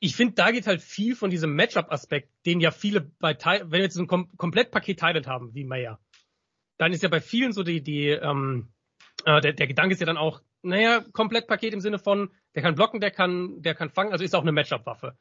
Ich 0.00 0.16
finde, 0.16 0.34
da 0.34 0.50
geht 0.50 0.66
halt 0.66 0.82
viel 0.82 1.16
von 1.16 1.30
diesem 1.30 1.54
Matchup-Aspekt, 1.54 2.28
den 2.46 2.60
ja 2.60 2.70
viele 2.70 3.00
bei, 3.00 3.36
wenn 3.42 3.70
wir 3.70 3.80
jetzt 3.80 3.94
so 3.94 4.02
ein 4.02 4.06
Kom 4.06 4.28
Komplettpaket 4.36 4.98
Titan 4.98 5.26
haben, 5.26 5.54
wie 5.54 5.64
Meyer, 5.64 5.98
dann 6.78 6.92
ist 6.92 7.02
ja 7.02 7.08
bei 7.08 7.20
vielen 7.20 7.52
so 7.52 7.62
die, 7.62 7.82
die 7.82 8.08
ähm, 8.08 8.68
äh, 9.24 9.40
der, 9.40 9.52
der 9.52 9.66
Gedanke 9.66 9.94
ist 9.94 10.00
ja 10.00 10.06
dann 10.06 10.16
auch, 10.16 10.42
naja, 10.62 11.04
Komplettpaket 11.12 11.72
im 11.72 11.80
Sinne 11.80 11.98
von, 11.98 12.30
der 12.54 12.62
kann 12.62 12.74
blocken, 12.74 13.00
der 13.00 13.10
kann, 13.10 13.62
der 13.62 13.74
kann 13.74 13.90
fangen, 13.90 14.12
also 14.12 14.24
ist 14.24 14.34
auch 14.34 14.42
eine 14.42 14.52
Matchup-Waffe. 14.52 15.16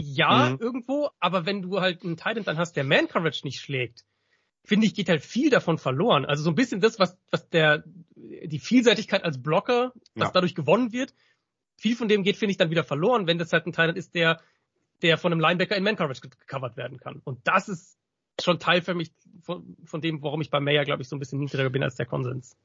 Ja, 0.00 0.50
mhm. 0.50 0.58
irgendwo, 0.58 1.10
aber 1.20 1.46
wenn 1.46 1.62
du 1.62 1.80
halt 1.80 2.02
einen 2.02 2.16
Titan 2.16 2.44
dann 2.44 2.58
hast, 2.58 2.74
der 2.74 2.84
Man-Coverage 2.84 3.42
nicht 3.44 3.60
schlägt, 3.60 4.04
finde 4.64 4.86
ich, 4.86 4.94
geht 4.94 5.08
halt 5.08 5.22
viel 5.22 5.50
davon 5.50 5.78
verloren. 5.78 6.24
Also 6.24 6.42
so 6.42 6.50
ein 6.50 6.54
bisschen 6.54 6.80
das, 6.80 6.98
was, 6.98 7.18
was 7.30 7.48
der, 7.50 7.84
die 8.14 8.58
Vielseitigkeit 8.58 9.24
als 9.24 9.42
Blocker, 9.42 9.92
was 10.14 10.28
ja. 10.28 10.30
dadurch 10.32 10.54
gewonnen 10.54 10.92
wird, 10.92 11.14
viel 11.76 11.96
von 11.96 12.08
dem 12.08 12.22
geht, 12.22 12.36
finde 12.36 12.52
ich, 12.52 12.58
dann 12.58 12.70
wieder 12.70 12.84
verloren, 12.84 13.26
wenn 13.26 13.38
das 13.38 13.52
halt 13.52 13.66
ein 13.66 13.72
Titan 13.72 13.96
ist, 13.96 14.14
der, 14.14 14.40
der 15.02 15.18
von 15.18 15.32
einem 15.32 15.40
Linebacker 15.40 15.76
in 15.76 15.84
Man-Coverage 15.84 16.20
gecovert 16.20 16.76
werden 16.76 16.98
kann. 16.98 17.20
Und 17.24 17.40
das 17.44 17.68
ist 17.68 17.98
schon 18.40 18.58
Teil 18.58 18.82
für 18.82 18.94
mich 18.94 19.12
von, 19.42 19.76
von 19.84 20.00
dem, 20.00 20.22
warum 20.22 20.40
ich 20.40 20.50
bei 20.50 20.60
Mayer, 20.60 20.84
glaube 20.84 21.02
ich, 21.02 21.08
so 21.08 21.16
ein 21.16 21.18
bisschen 21.18 21.40
niedriger 21.40 21.70
bin 21.70 21.82
als 21.82 21.96
der 21.96 22.06
Konsens. 22.06 22.56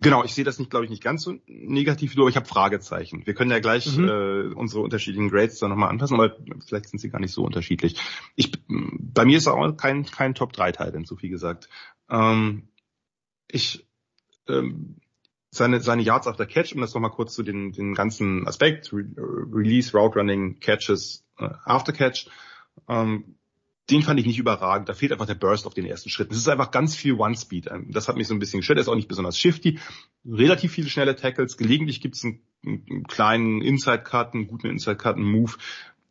Genau, 0.00 0.24
ich 0.24 0.34
sehe 0.34 0.44
das 0.44 0.58
nicht, 0.58 0.70
glaube 0.70 0.84
ich, 0.84 0.90
nicht 0.90 1.02
ganz 1.02 1.22
so 1.22 1.34
negativ, 1.46 2.14
nur 2.14 2.28
ich 2.28 2.36
habe 2.36 2.46
Fragezeichen. 2.46 3.26
Wir 3.26 3.34
können 3.34 3.50
ja 3.50 3.58
gleich 3.58 3.96
mhm. 3.96 4.08
äh, 4.08 4.54
unsere 4.54 4.82
unterschiedlichen 4.82 5.30
Grades 5.30 5.58
dann 5.58 5.70
nochmal 5.70 5.90
anpassen, 5.90 6.14
aber 6.14 6.36
vielleicht 6.66 6.88
sind 6.88 6.98
sie 7.00 7.10
gar 7.10 7.20
nicht 7.20 7.32
so 7.32 7.44
unterschiedlich. 7.44 8.00
Ich, 8.36 8.52
bei 8.68 9.24
mir 9.24 9.38
ist 9.38 9.48
auch 9.48 9.76
kein, 9.76 10.04
kein 10.04 10.34
Top-3-Teil, 10.34 10.92
denn 10.92 11.04
so 11.04 11.16
viel 11.16 11.30
gesagt. 11.30 11.68
Ähm, 12.08 12.68
ich 13.48 13.86
ähm, 14.48 14.96
seine, 15.50 15.80
seine 15.80 16.02
Yards 16.02 16.26
after 16.26 16.46
Catch, 16.46 16.74
um 16.74 16.80
das 16.80 16.94
nochmal 16.94 17.10
kurz 17.10 17.34
zu 17.34 17.42
den, 17.42 17.72
den 17.72 17.94
ganzen 17.94 18.46
Aspekt, 18.46 18.92
Re 18.92 19.04
Release, 19.16 19.96
Route 19.96 20.18
Running, 20.18 20.60
Catches, 20.60 21.24
äh, 21.38 21.48
After 21.64 21.92
Catch, 21.92 22.28
ähm, 22.88 23.37
den 23.90 24.02
fand 24.02 24.20
ich 24.20 24.26
nicht 24.26 24.38
überragend. 24.38 24.88
Da 24.88 24.94
fehlt 24.94 25.12
einfach 25.12 25.26
der 25.26 25.34
Burst 25.34 25.66
auf 25.66 25.74
den 25.74 25.86
ersten 25.86 26.10
Schritten. 26.10 26.32
Es 26.32 26.38
ist 26.38 26.48
einfach 26.48 26.70
ganz 26.70 26.94
viel 26.94 27.14
One-Speed. 27.14 27.68
Ähm, 27.70 27.90
das 27.90 28.08
hat 28.08 28.16
mich 28.16 28.28
so 28.28 28.34
ein 28.34 28.38
bisschen 28.38 28.60
gestört. 28.60 28.78
Er 28.78 28.82
ist 28.82 28.88
auch 28.88 28.94
nicht 28.94 29.08
besonders 29.08 29.38
shifty. 29.38 29.78
Relativ 30.26 30.72
viele 30.72 30.88
schnelle 30.88 31.16
Tackles. 31.16 31.56
Gelegentlich 31.56 32.00
gibt 32.00 32.16
es 32.16 32.24
einen, 32.24 32.42
einen, 32.64 33.04
kleinen 33.04 33.62
Inside-Cut, 33.62 34.34
einen 34.34 34.46
guten 34.46 34.66
Inside-Cut, 34.68 35.16
einen 35.16 35.30
Move. 35.30 35.52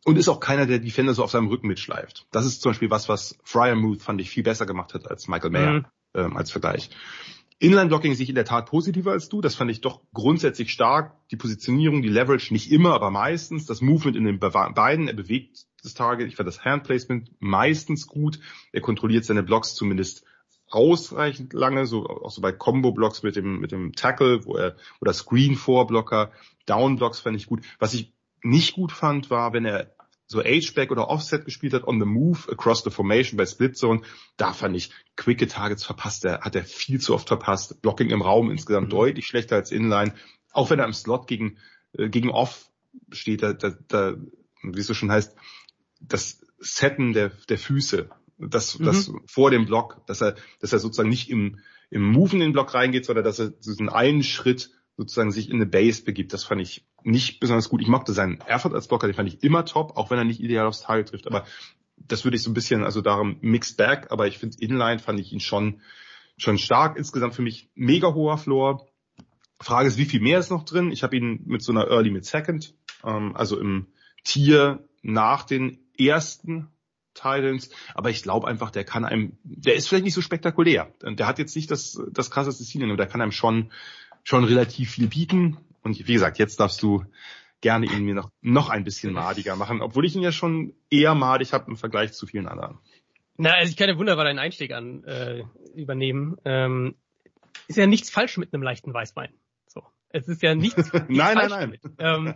Und 0.04 0.16
ist 0.16 0.28
auch 0.28 0.40
keiner, 0.40 0.66
der 0.66 0.78
Defender 0.78 1.14
so 1.14 1.22
auf 1.22 1.30
seinem 1.30 1.48
Rücken 1.48 1.68
mitschleift. 1.68 2.26
Das 2.30 2.46
ist 2.46 2.62
zum 2.62 2.70
Beispiel 2.70 2.90
was, 2.90 3.08
was 3.08 3.38
Fryer 3.44 3.74
Muth 3.74 4.02
fand 4.02 4.20
ich 4.20 4.30
viel 4.30 4.42
besser 4.42 4.66
gemacht 4.66 4.94
hat 4.94 5.10
als 5.10 5.28
Michael 5.28 5.50
Mayer 5.50 5.72
mhm. 5.72 5.86
ähm, 6.14 6.36
als 6.36 6.50
Vergleich. 6.50 6.90
Inline-Blocking 7.60 8.14
sehe 8.14 8.24
ich 8.24 8.28
in 8.28 8.36
der 8.36 8.44
Tat 8.44 8.66
positiver 8.66 9.10
als 9.10 9.28
du. 9.28 9.40
Das 9.40 9.56
fand 9.56 9.70
ich 9.70 9.80
doch 9.80 10.00
grundsätzlich 10.12 10.70
stark. 10.70 11.16
Die 11.30 11.36
Positionierung, 11.36 12.02
die 12.02 12.08
Leverage 12.08 12.52
nicht 12.52 12.70
immer, 12.70 12.94
aber 12.94 13.10
meistens. 13.10 13.66
Das 13.66 13.80
Movement 13.80 14.16
in 14.16 14.24
den 14.24 14.38
beiden. 14.38 15.08
Er 15.08 15.14
bewegt 15.14 15.66
das 15.82 15.94
Target. 15.94 16.28
Ich 16.28 16.36
fand 16.36 16.46
das 16.46 16.64
Handplacement 16.64 17.30
meistens 17.40 18.06
gut. 18.06 18.38
Er 18.72 18.80
kontrolliert 18.80 19.24
seine 19.24 19.42
Blocks 19.42 19.74
zumindest 19.74 20.24
ausreichend 20.70 21.52
lange, 21.52 21.86
so 21.86 22.06
auch 22.06 22.30
so 22.30 22.42
bei 22.42 22.52
Combo-Blocks 22.52 23.22
mit 23.22 23.36
dem 23.36 23.58
mit 23.58 23.72
dem 23.72 23.94
Tackle, 23.94 24.44
wo 24.44 24.54
er 24.56 24.76
oder 25.00 25.12
Screen-Vorblocker, 25.12 26.30
Down-Blocks 26.66 27.20
fand 27.20 27.36
ich 27.36 27.46
gut. 27.46 27.64
Was 27.78 27.94
ich 27.94 28.12
nicht 28.42 28.74
gut 28.74 28.92
fand, 28.92 29.30
war, 29.30 29.52
wenn 29.52 29.64
er 29.64 29.94
so 30.28 30.40
H-Back 30.44 30.90
oder 30.90 31.08
Offset 31.08 31.46
gespielt 31.46 31.72
hat, 31.72 31.84
on 31.84 31.98
the 31.98 32.06
move, 32.06 32.50
across 32.50 32.84
the 32.84 32.90
formation 32.90 33.38
bei 33.38 33.46
Split 33.46 33.76
Zone, 33.76 34.02
da 34.36 34.52
fand 34.52 34.76
ich 34.76 34.90
quicke 35.16 35.48
Targets 35.48 35.84
verpasst, 35.84 36.24
er 36.26 36.42
hat 36.42 36.54
er 36.54 36.64
viel 36.64 37.00
zu 37.00 37.14
oft 37.14 37.28
verpasst, 37.28 37.80
Blocking 37.80 38.10
im 38.10 38.22
Raum 38.22 38.50
insgesamt 38.50 38.88
mhm. 38.88 38.90
deutlich 38.90 39.26
schlechter 39.26 39.56
als 39.56 39.72
Inline, 39.72 40.14
auch 40.52 40.70
wenn 40.70 40.78
er 40.78 40.84
im 40.84 40.92
Slot 40.92 41.26
gegen, 41.26 41.56
äh, 41.92 42.10
gegen 42.10 42.28
Off 42.28 42.70
steht, 43.10 43.42
da, 43.42 43.54
da, 43.54 43.74
da 43.88 44.16
wie 44.62 44.80
es 44.80 44.86
so 44.86 44.94
schon 44.94 45.10
heißt, 45.10 45.34
das 46.00 46.40
Setten 46.58 47.14
der, 47.14 47.30
der 47.48 47.58
Füße, 47.58 48.10
das, 48.38 48.78
mhm. 48.78 48.84
das 48.84 49.10
vor 49.26 49.50
dem 49.50 49.64
Block, 49.64 50.06
dass 50.06 50.20
er, 50.20 50.36
dass 50.60 50.72
er 50.72 50.78
sozusagen 50.78 51.08
nicht 51.08 51.30
im, 51.30 51.60
im 51.90 52.02
Move 52.02 52.34
in 52.34 52.40
den 52.40 52.52
Block 52.52 52.74
reingeht, 52.74 53.06
sondern 53.06 53.24
dass 53.24 53.38
er 53.38 53.50
diesen 53.50 53.88
einen 53.88 54.22
Schritt 54.22 54.70
sozusagen 54.96 55.30
sich 55.30 55.48
in 55.48 55.56
eine 55.56 55.66
Base 55.66 56.02
begibt. 56.02 56.32
Das 56.32 56.44
fand 56.44 56.60
ich 56.60 56.84
nicht 57.02 57.40
besonders 57.40 57.68
gut. 57.68 57.80
Ich 57.80 57.88
mochte 57.88 58.12
seinen 58.12 58.40
Erfurt 58.40 58.74
als 58.74 58.88
Blocker, 58.88 59.06
den 59.06 59.14
fand 59.14 59.28
ich 59.28 59.42
immer 59.42 59.64
top, 59.64 59.96
auch 59.96 60.10
wenn 60.10 60.18
er 60.18 60.24
nicht 60.24 60.40
ideal 60.40 60.66
aufs 60.66 60.80
Target 60.80 61.08
trifft. 61.08 61.26
Aber 61.26 61.44
das 61.96 62.24
würde 62.24 62.36
ich 62.36 62.42
so 62.42 62.50
ein 62.50 62.54
bisschen, 62.54 62.84
also 62.84 63.00
darum 63.00 63.38
mixed 63.40 63.76
back, 63.76 64.08
aber 64.10 64.26
ich 64.26 64.38
finde 64.38 64.56
Inline 64.60 64.98
fand 64.98 65.20
ich 65.20 65.32
ihn 65.32 65.40
schon, 65.40 65.80
schon 66.36 66.58
stark. 66.58 66.96
Insgesamt 66.96 67.34
für 67.34 67.42
mich 67.42 67.70
mega 67.74 68.14
hoher 68.14 68.38
Floor. 68.38 68.86
Frage 69.60 69.88
ist, 69.88 69.98
wie 69.98 70.04
viel 70.04 70.20
mehr 70.20 70.38
ist 70.38 70.50
noch 70.50 70.64
drin? 70.64 70.92
Ich 70.92 71.02
habe 71.02 71.16
ihn 71.16 71.42
mit 71.46 71.62
so 71.62 71.72
einer 71.72 71.88
Early 71.88 72.10
mit 72.10 72.24
Second, 72.24 72.74
ähm, 73.04 73.34
also 73.34 73.58
im 73.58 73.86
Tier 74.24 74.84
nach 75.02 75.44
den 75.44 75.78
ersten 75.98 76.68
Titans, 77.14 77.70
aber 77.94 78.10
ich 78.10 78.22
glaube 78.22 78.46
einfach, 78.46 78.70
der 78.70 78.84
kann 78.84 79.04
einem, 79.04 79.38
der 79.42 79.74
ist 79.74 79.88
vielleicht 79.88 80.04
nicht 80.04 80.14
so 80.14 80.20
spektakulär. 80.20 80.92
Der 81.02 81.26
hat 81.26 81.38
jetzt 81.38 81.56
nicht 81.56 81.70
das, 81.70 82.00
das 82.12 82.30
krasseste 82.30 82.64
Ceiling, 82.64 82.90
aber 82.90 82.96
der 82.96 83.06
kann 83.06 83.20
einem 83.20 83.32
schon, 83.32 83.72
schon 84.22 84.44
relativ 84.44 84.92
viel 84.92 85.08
bieten. 85.08 85.56
Und 85.82 85.98
wie 85.98 86.12
gesagt, 86.12 86.38
jetzt 86.38 86.60
darfst 86.60 86.82
du 86.82 87.04
gerne 87.60 87.86
ihn 87.86 88.04
mir 88.04 88.14
noch, 88.14 88.30
noch 88.40 88.70
ein 88.70 88.84
bisschen 88.84 89.12
madiger 89.12 89.56
machen, 89.56 89.80
obwohl 89.80 90.04
ich 90.04 90.14
ihn 90.14 90.22
ja 90.22 90.32
schon 90.32 90.74
eher 90.90 91.14
madig 91.14 91.52
habe 91.52 91.70
im 91.70 91.76
Vergleich 91.76 92.12
zu 92.12 92.26
vielen 92.26 92.46
anderen. 92.46 92.78
Na, 93.36 93.54
also 93.54 93.70
ich 93.70 93.76
kann 93.76 93.88
ja 93.88 93.98
wunderbar 93.98 94.24
deinen 94.24 94.38
Einstieg 94.38 94.72
an 94.72 95.04
äh, 95.04 95.44
übernehmen. 95.74 96.36
Ähm, 96.44 96.96
ist 97.66 97.76
ja 97.78 97.86
nichts 97.86 98.10
falsch 98.10 98.36
mit 98.36 98.52
einem 98.52 98.62
leichten 98.62 98.92
Weißwein. 98.92 99.32
So, 99.66 99.84
es 100.10 100.28
ist 100.28 100.42
ja 100.42 100.54
nichts. 100.54 100.76
nichts 100.92 101.08
nein, 101.08 101.36
nein, 101.36 101.50
nein, 101.50 101.78
ähm, 101.98 102.34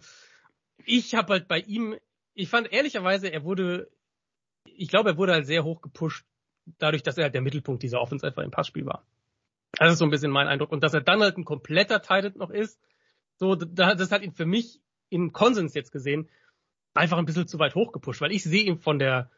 ich 0.85 1.15
habe 1.15 1.35
halt 1.35 1.49
bei 1.49 1.61
ihm 1.61 1.97
ich 2.35 2.49
fand 2.49 2.73
ehrlicherweise, 2.73 3.29
er 3.29 3.45
wurde, 3.45 3.91
ich 4.65 4.89
glaube, 4.89 5.11
er 5.11 5.17
wurde 5.17 5.33
halt 5.33 5.47
sehr 5.47 5.65
hoch 5.65 5.83
gepusht, 5.83 6.25
dadurch, 6.79 7.03
dass 7.03 7.19
er 7.19 7.25
halt 7.25 7.35
der 7.35 7.43
Mittelpunkt 7.43 7.83
dieser 7.83 8.01
Offense 8.01 8.27
einfach 8.27 8.43
im 8.43 8.51
Passspiel 8.51 8.87
war. 8.87 9.07
Das 9.73 9.93
ist 9.93 9.99
so 9.99 10.05
ein 10.05 10.11
bisschen 10.11 10.31
mein 10.31 10.49
Eindruck. 10.49 10.71
Und 10.71 10.83
dass 10.83 10.95
er 10.95 11.01
dann 11.01 11.21
halt 11.21 11.37
ein 11.37 11.45
kompletter 11.45 12.01
Titan 12.01 12.35
noch 12.37 12.51
ist, 12.51 12.79
so, 13.43 13.57
das 13.57 14.13
hat 14.13 14.23
ihn 14.23 14.31
für 14.31 14.47
mich 14.47 14.81
im 15.11 15.33
Konsens 15.33 15.75
jetzt 15.75 15.91
gesehen 15.91 16.29
einfach 16.95 17.19
ein 17.19 17.25
bisschen 17.25 17.49
zu 17.49 17.59
weit 17.59 17.75
hochgepusht, 17.75 18.21
weil 18.21 18.31
ich 18.31 18.45
sehe 18.45 18.63
ihn 18.63 18.79
von 18.79 19.01
der 19.01 19.31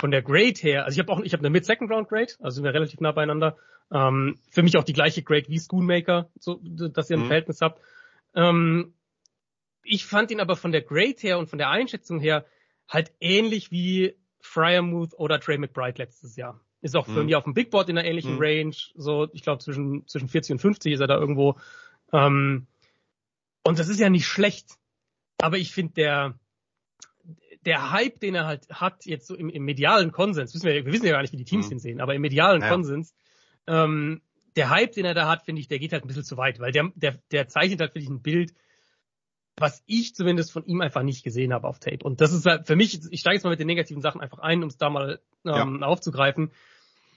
von 0.00 0.12
der 0.12 0.22
Grade 0.22 0.54
her, 0.60 0.84
also 0.84 0.94
ich 0.94 1.00
habe 1.00 1.12
auch 1.12 1.20
ich 1.24 1.32
habe 1.32 1.40
eine 1.40 1.50
Mid-Second 1.50 1.90
Round 1.90 2.08
Grade, 2.08 2.34
also 2.38 2.54
sind 2.54 2.64
wir 2.64 2.72
relativ 2.72 3.00
nah 3.00 3.10
beieinander. 3.10 3.56
Ähm, 3.90 4.38
für 4.48 4.62
mich 4.62 4.76
auch 4.76 4.84
die 4.84 4.92
gleiche 4.92 5.24
Grade 5.24 5.48
wie 5.48 5.58
Schoonmaker, 5.58 6.30
so 6.38 6.60
dass 6.62 7.10
ihr 7.10 7.16
ein 7.16 7.22
mhm. 7.22 7.26
Verhältnis 7.26 7.60
habt. 7.60 7.82
Ähm, 8.32 8.94
ich 9.82 10.06
fand 10.06 10.30
ihn 10.30 10.38
aber 10.38 10.54
von 10.54 10.70
der 10.70 10.82
Grade 10.82 11.16
her 11.18 11.40
und 11.40 11.50
von 11.50 11.58
der 11.58 11.70
Einschätzung 11.70 12.20
her 12.20 12.44
halt 12.86 13.10
ähnlich 13.18 13.72
wie 13.72 14.14
Fryermuth 14.38 15.14
oder 15.18 15.40
Trey 15.40 15.58
McBride 15.58 15.98
letztes 15.98 16.36
Jahr. 16.36 16.60
Ist 16.80 16.96
auch 16.96 17.06
für 17.06 17.18
mhm. 17.18 17.24
mich 17.24 17.34
auf 17.34 17.42
dem 17.42 17.54
Big 17.54 17.72
Board 17.72 17.88
in 17.88 17.98
einer 17.98 18.06
ähnlichen 18.06 18.34
mhm. 18.34 18.40
Range, 18.40 18.76
so 18.94 19.26
ich 19.32 19.42
glaube 19.42 19.58
zwischen 19.64 20.06
zwischen 20.06 20.28
40 20.28 20.52
und 20.52 20.58
50 20.60 20.92
ist 20.92 21.00
er 21.00 21.08
da 21.08 21.18
irgendwo. 21.18 21.56
Ähm, 22.12 22.68
und 23.64 23.78
das 23.78 23.88
ist 23.88 24.00
ja 24.00 24.10
nicht 24.10 24.26
schlecht, 24.26 24.70
aber 25.38 25.58
ich 25.58 25.72
finde 25.72 25.94
der 25.94 26.38
der 27.64 27.90
Hype, 27.90 28.20
den 28.20 28.34
er 28.34 28.46
halt 28.46 28.68
hat, 28.70 29.04
jetzt 29.04 29.26
so 29.26 29.34
im, 29.34 29.50
im 29.50 29.64
medialen 29.64 30.12
Konsens, 30.12 30.54
wissen 30.54 30.66
wir, 30.66 30.84
wir 30.86 30.92
wissen 30.92 31.04
ja 31.04 31.12
gar 31.12 31.22
nicht, 31.22 31.32
wie 31.32 31.38
die 31.38 31.44
Teams 31.44 31.66
mhm. 31.66 31.70
den 31.70 31.78
sehen, 31.80 32.00
aber 32.00 32.14
im 32.14 32.22
medialen 32.22 32.62
ja. 32.62 32.68
Konsens, 32.68 33.14
ähm, 33.66 34.22
der 34.56 34.70
Hype, 34.70 34.92
den 34.92 35.04
er 35.04 35.14
da 35.14 35.28
hat, 35.28 35.44
finde 35.44 35.60
ich, 35.60 35.68
der 35.68 35.78
geht 35.78 35.92
halt 35.92 36.04
ein 36.04 36.08
bisschen 36.08 36.24
zu 36.24 36.36
weit, 36.36 36.58
weil 36.60 36.72
der, 36.72 36.90
der, 36.94 37.18
der 37.30 37.48
zeichnet 37.48 37.80
halt, 37.80 37.92
finde 37.92 38.04
ich, 38.04 38.10
ein 38.10 38.22
Bild, 38.22 38.54
was 39.56 39.82
ich 39.86 40.14
zumindest 40.14 40.52
von 40.52 40.64
ihm 40.64 40.80
einfach 40.80 41.02
nicht 41.02 41.24
gesehen 41.24 41.52
habe 41.52 41.66
auf 41.66 41.78
Tape. 41.78 42.02
Und 42.02 42.20
das 42.20 42.32
ist 42.32 42.46
halt 42.46 42.66
für 42.66 42.76
mich, 42.76 43.00
ich 43.10 43.20
steige 43.20 43.34
jetzt 43.34 43.44
mal 43.44 43.50
mit 43.50 43.60
den 43.60 43.66
negativen 43.66 44.02
Sachen 44.02 44.20
einfach 44.20 44.38
ein, 44.38 44.62
um 44.62 44.68
es 44.68 44.76
da 44.76 44.88
mal 44.88 45.20
ähm, 45.44 45.78
ja. 45.80 45.86
aufzugreifen. 45.86 46.52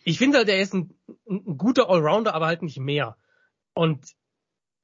Ich 0.04 0.18
finde 0.18 0.40
halt, 0.40 0.50
er 0.50 0.60
ist 0.60 0.74
ein, 0.74 0.94
ein 1.30 1.58
guter 1.58 1.90
Allrounder, 1.90 2.34
aber 2.34 2.48
halt 2.48 2.64
nicht 2.64 2.80
mehr. 2.80 3.16
Und 3.74 4.06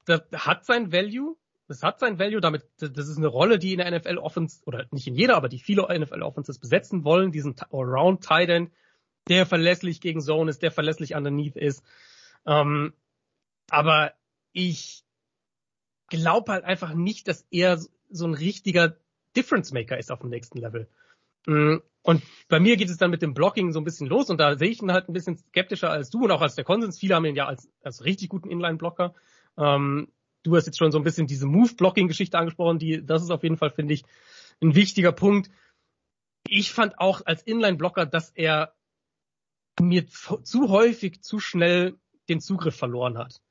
das 0.06 0.22
hat 0.34 0.66
sein 0.66 0.92
Value, 0.92 1.36
das 1.68 1.84
hat 1.84 2.00
sein 2.00 2.18
Value, 2.20 2.42
damit, 2.42 2.64
das 2.80 3.08
ist 3.08 3.18
eine 3.18 3.28
Rolle, 3.28 3.60
die 3.60 3.74
in 3.74 3.80
der 3.80 3.92
NFL 3.92 4.18
Offense, 4.18 4.62
oder 4.66 4.86
nicht 4.92 5.08
in 5.08 5.16
jeder, 5.16 5.36
aber 5.36 5.50
die 5.50 5.60
viele 5.60 5.84
NFL 5.84 6.22
Offenses 6.22 6.60
besetzen 6.60 7.04
wollen, 7.04 7.32
diesen 7.32 7.56
Allround 7.72 8.24
Tight 8.24 8.50
End, 8.50 8.72
der 9.28 9.46
verlässlich 9.46 10.00
gegen 10.00 10.22
Zone 10.22 10.50
ist, 10.50 10.62
der 10.62 10.72
verlässlich 10.72 11.14
underneath 11.14 11.58
ist. 11.58 11.84
Ähm, 12.46 12.94
aber 13.70 14.14
ich 14.54 15.04
glaube 16.08 16.54
halt 16.54 16.64
einfach 16.64 16.94
nicht, 16.94 17.28
dass 17.28 17.46
er 17.52 17.80
so 18.10 18.26
ein 18.26 18.34
richtiger 18.34 18.96
Difference 19.36 19.74
Maker 19.74 19.98
ist 19.98 20.12
auf 20.12 20.20
dem 20.20 20.30
nächsten 20.30 20.60
Level. 20.60 20.88
Mm, 21.46 21.78
und 22.02 22.24
bei 22.48 22.62
mir 22.62 22.78
geht 22.78 22.90
es 22.90 22.98
dann 22.98 23.12
mit 23.12 23.22
dem 23.22 23.34
Blocking 23.34 23.74
so 23.74 23.82
ein 23.82 23.84
bisschen 23.84 24.08
los 24.08 24.30
und 24.30 24.40
da 24.40 24.58
sehe 24.58 24.70
ich 24.70 24.82
ihn 24.82 24.94
halt 24.94 25.10
ein 25.10 25.14
bisschen 25.14 25.38
skeptischer 25.38 25.90
als 25.90 26.10
du 26.10 26.24
und 26.24 26.32
auch 26.32 26.42
als 26.42 26.56
der 26.56 26.64
Konsens. 26.64 26.98
Viele 26.98 27.16
haben 27.16 27.26
ihn 27.26 27.36
ja 27.36 27.48
als, 27.48 27.70
als 27.84 28.06
richtig 28.06 28.30
guten 28.30 28.50
Inline-Blocker. 28.50 29.14
Ähm, 29.58 30.08
du 30.48 30.56
hast 30.56 30.66
jetzt 30.66 30.78
schon 30.78 30.92
so 30.92 30.98
ein 30.98 31.04
bisschen 31.04 31.28
diese 31.28 31.46
Move-Blocking-Geschichte 31.46 32.38
angesprochen, 32.38 32.80
die, 32.80 33.06
das 33.06 33.22
ist 33.22 33.32
auf 33.32 33.44
jeden 33.44 33.58
Fall, 33.58 33.72
finde 33.72 33.94
ich, 33.94 34.04
ein 34.62 34.76
wichtiger 34.76 35.12
Punkt. 35.12 35.52
Ich 36.48 36.72
fand 36.72 37.00
auch 37.00 37.22
als 37.26 37.44
Inline-Blocker, 37.44 38.06
dass 38.06 38.32
er 38.32 38.74
mir 39.80 40.08
zu 40.08 40.70
häufig 40.70 41.22
zu 41.22 41.40
schnell 41.40 41.96
den 42.30 42.40
Zugriff 42.40 42.76
verloren 42.76 43.18
hat. 43.18 43.42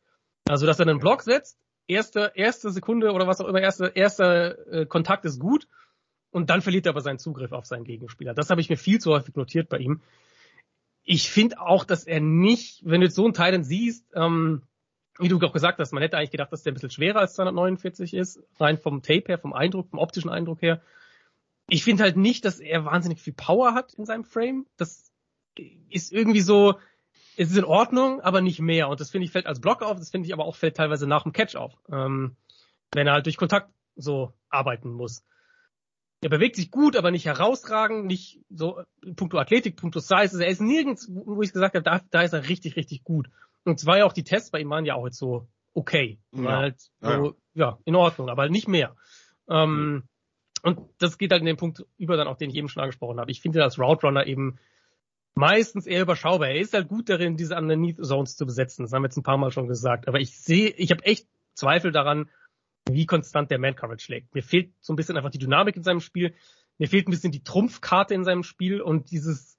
Also, 0.48 0.66
dass 0.66 0.78
er 0.78 0.88
einen 0.88 0.98
Block 0.98 1.22
setzt, 1.22 1.58
erste, 1.86 2.32
erste 2.34 2.70
Sekunde 2.70 3.12
oder 3.12 3.26
was 3.26 3.40
auch 3.40 3.48
immer, 3.48 3.60
erste, 3.60 3.92
erster 3.94 4.72
äh, 4.72 4.86
Kontakt 4.86 5.24
ist 5.24 5.38
gut 5.38 5.68
und 6.30 6.50
dann 6.50 6.62
verliert 6.62 6.86
er 6.86 6.90
aber 6.90 7.00
seinen 7.00 7.18
Zugriff 7.18 7.52
auf 7.52 7.66
seinen 7.66 7.84
Gegenspieler. 7.84 8.34
Das 8.34 8.50
habe 8.50 8.60
ich 8.60 8.68
mir 8.68 8.76
viel 8.76 9.00
zu 9.00 9.12
häufig 9.12 9.36
notiert 9.36 9.68
bei 9.68 9.78
ihm. 9.78 10.00
Ich 11.04 11.30
finde 11.30 11.60
auch, 11.60 11.84
dass 11.84 12.04
er 12.04 12.20
nicht, 12.20 12.80
wenn 12.84 13.00
du 13.00 13.06
jetzt 13.06 13.16
so 13.16 13.24
einen 13.24 13.34
Teil 13.34 13.62
siehst, 13.62 14.06
ähm, 14.14 14.62
wie 15.18 15.28
du 15.28 15.40
auch 15.40 15.52
gesagt 15.52 15.78
hast, 15.78 15.92
man 15.92 16.02
hätte 16.02 16.16
eigentlich 16.16 16.30
gedacht, 16.30 16.52
dass 16.52 16.62
der 16.62 16.72
ein 16.72 16.74
bisschen 16.74 16.90
schwerer 16.90 17.20
als 17.20 17.34
249 17.34 18.14
ist, 18.14 18.42
rein 18.58 18.78
vom 18.78 19.02
Tape 19.02 19.24
her, 19.26 19.38
vom 19.38 19.52
Eindruck, 19.52 19.88
vom 19.90 19.98
optischen 19.98 20.30
Eindruck 20.30 20.62
her. 20.62 20.80
Ich 21.68 21.84
finde 21.84 22.04
halt 22.04 22.16
nicht, 22.16 22.44
dass 22.44 22.60
er 22.60 22.84
wahnsinnig 22.84 23.20
viel 23.20 23.32
Power 23.32 23.74
hat 23.74 23.94
in 23.94 24.04
seinem 24.04 24.24
Frame. 24.24 24.66
Das 24.76 25.10
ist 25.88 26.12
irgendwie 26.12 26.40
so, 26.40 26.74
es 27.36 27.50
ist 27.50 27.56
in 27.56 27.64
Ordnung, 27.64 28.20
aber 28.20 28.40
nicht 28.40 28.60
mehr. 28.60 28.88
Und 28.88 29.00
das 29.00 29.10
finde 29.10 29.24
ich 29.24 29.32
fällt 29.32 29.46
als 29.46 29.60
Block 29.60 29.82
auf, 29.82 29.98
das 29.98 30.10
finde 30.10 30.26
ich 30.26 30.32
aber 30.32 30.44
auch 30.44 30.56
fällt 30.56 30.76
teilweise 30.76 31.06
nach 31.06 31.24
dem 31.24 31.32
Catch 31.32 31.56
auf, 31.56 31.72
ähm, 31.90 32.36
wenn 32.92 33.06
er 33.06 33.14
halt 33.14 33.26
durch 33.26 33.36
Kontakt 33.36 33.70
so 33.96 34.32
arbeiten 34.48 34.90
muss. 34.90 35.22
Er 36.22 36.30
bewegt 36.30 36.56
sich 36.56 36.70
gut, 36.70 36.96
aber 36.96 37.10
nicht 37.10 37.26
herausragend, 37.26 38.06
nicht 38.06 38.40
so 38.48 38.82
punkto 39.16 39.38
Athletik, 39.38 39.76
punkto 39.76 40.00
Size. 40.00 40.42
Er 40.42 40.48
ist 40.48 40.62
nirgends, 40.62 41.08
wo 41.10 41.42
ich 41.42 41.52
gesagt 41.52 41.74
habe, 41.74 41.82
da, 41.82 42.00
da 42.10 42.22
ist 42.22 42.32
er 42.32 42.48
richtig, 42.48 42.76
richtig 42.76 43.04
gut. 43.04 43.28
Und 43.66 43.80
zwar 43.80 43.98
ja 43.98 44.04
auch 44.04 44.12
die 44.12 44.24
Tests 44.24 44.50
bei 44.50 44.60
ihm 44.60 44.70
waren 44.70 44.84
ja 44.84 44.94
auch 44.94 45.04
jetzt 45.04 45.18
so 45.18 45.48
okay. 45.74 46.18
Ja. 46.32 46.56
Halt 46.56 46.80
so, 47.00 47.08
ja. 47.08 47.32
ja, 47.54 47.78
in 47.84 47.94
Ordnung, 47.94 48.28
aber 48.28 48.48
nicht 48.48 48.68
mehr. 48.68 48.96
Ähm, 49.48 50.04
und 50.62 50.80
das 50.98 51.18
geht 51.18 51.30
halt 51.30 51.40
in 51.40 51.46
den 51.46 51.56
Punkt 51.56 51.84
über 51.96 52.16
dann 52.16 52.26
auch, 52.28 52.36
den 52.36 52.50
ich 52.50 52.56
eben 52.56 52.68
schon 52.68 52.82
angesprochen 52.82 53.20
habe. 53.20 53.30
Ich 53.30 53.40
finde 53.40 53.62
als 53.62 53.78
Route 53.78 54.06
Runner 54.06 54.26
eben 54.26 54.58
meistens 55.34 55.86
eher 55.86 56.02
überschaubar. 56.02 56.48
Er 56.48 56.60
ist 56.60 56.74
halt 56.74 56.88
gut 56.88 57.08
darin, 57.08 57.36
diese 57.36 57.54
Underneath 57.54 58.04
Zones 58.04 58.36
zu 58.36 58.46
besetzen. 58.46 58.84
Das 58.84 58.92
haben 58.92 59.02
wir 59.02 59.08
jetzt 59.08 59.18
ein 59.18 59.22
paar 59.22 59.36
Mal 59.36 59.52
schon 59.52 59.68
gesagt. 59.68 60.08
Aber 60.08 60.18
ich 60.18 60.40
sehe, 60.40 60.70
ich 60.70 60.90
habe 60.90 61.04
echt 61.04 61.28
Zweifel 61.54 61.92
daran, 61.92 62.30
wie 62.88 63.06
konstant 63.06 63.50
der 63.50 63.58
Man 63.58 63.76
Coverage 63.76 64.04
schlägt. 64.04 64.34
Mir 64.34 64.42
fehlt 64.42 64.72
so 64.80 64.92
ein 64.92 64.96
bisschen 64.96 65.16
einfach 65.16 65.30
die 65.30 65.38
Dynamik 65.38 65.76
in 65.76 65.82
seinem 65.82 66.00
Spiel. 66.00 66.34
Mir 66.78 66.88
fehlt 66.88 67.06
ein 67.06 67.10
bisschen 67.10 67.32
die 67.32 67.42
Trumpfkarte 67.42 68.14
in 68.14 68.24
seinem 68.24 68.42
Spiel 68.42 68.80
und 68.80 69.10
dieses, 69.10 69.58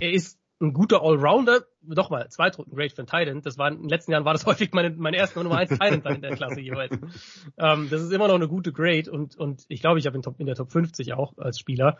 er 0.00 0.12
ist 0.12 0.39
ein 0.60 0.72
guter 0.74 1.02
Allrounder, 1.02 1.64
doch 1.82 2.10
mal, 2.10 2.28
Zweitrunden 2.28 2.76
Great 2.76 2.92
für 2.92 2.98
einen 2.98 3.06
Titan. 3.06 3.42
Das 3.42 3.56
war 3.56 3.68
in 3.68 3.78
den 3.80 3.88
letzten 3.88 4.12
Jahren 4.12 4.24
war 4.24 4.34
das 4.34 4.46
häufig 4.46 4.72
meine, 4.72 4.90
meine 4.90 5.16
erste 5.16 5.42
Nummer 5.42 5.56
1 5.56 5.70
Titan 5.70 6.14
in 6.14 6.22
der 6.22 6.36
Klasse 6.36 6.60
jeweils. 6.60 6.96
ähm, 7.58 7.88
das 7.90 8.02
ist 8.02 8.12
immer 8.12 8.28
noch 8.28 8.34
eine 8.34 8.48
gute 8.48 8.72
Grade 8.72 9.10
und, 9.10 9.36
und 9.36 9.64
ich 9.68 9.80
glaube, 9.80 9.98
ich 9.98 10.06
habe 10.06 10.16
in, 10.16 10.24
in 10.38 10.46
der 10.46 10.54
Top 10.54 10.70
50 10.70 11.14
auch 11.14 11.36
als 11.38 11.58
Spieler. 11.58 11.98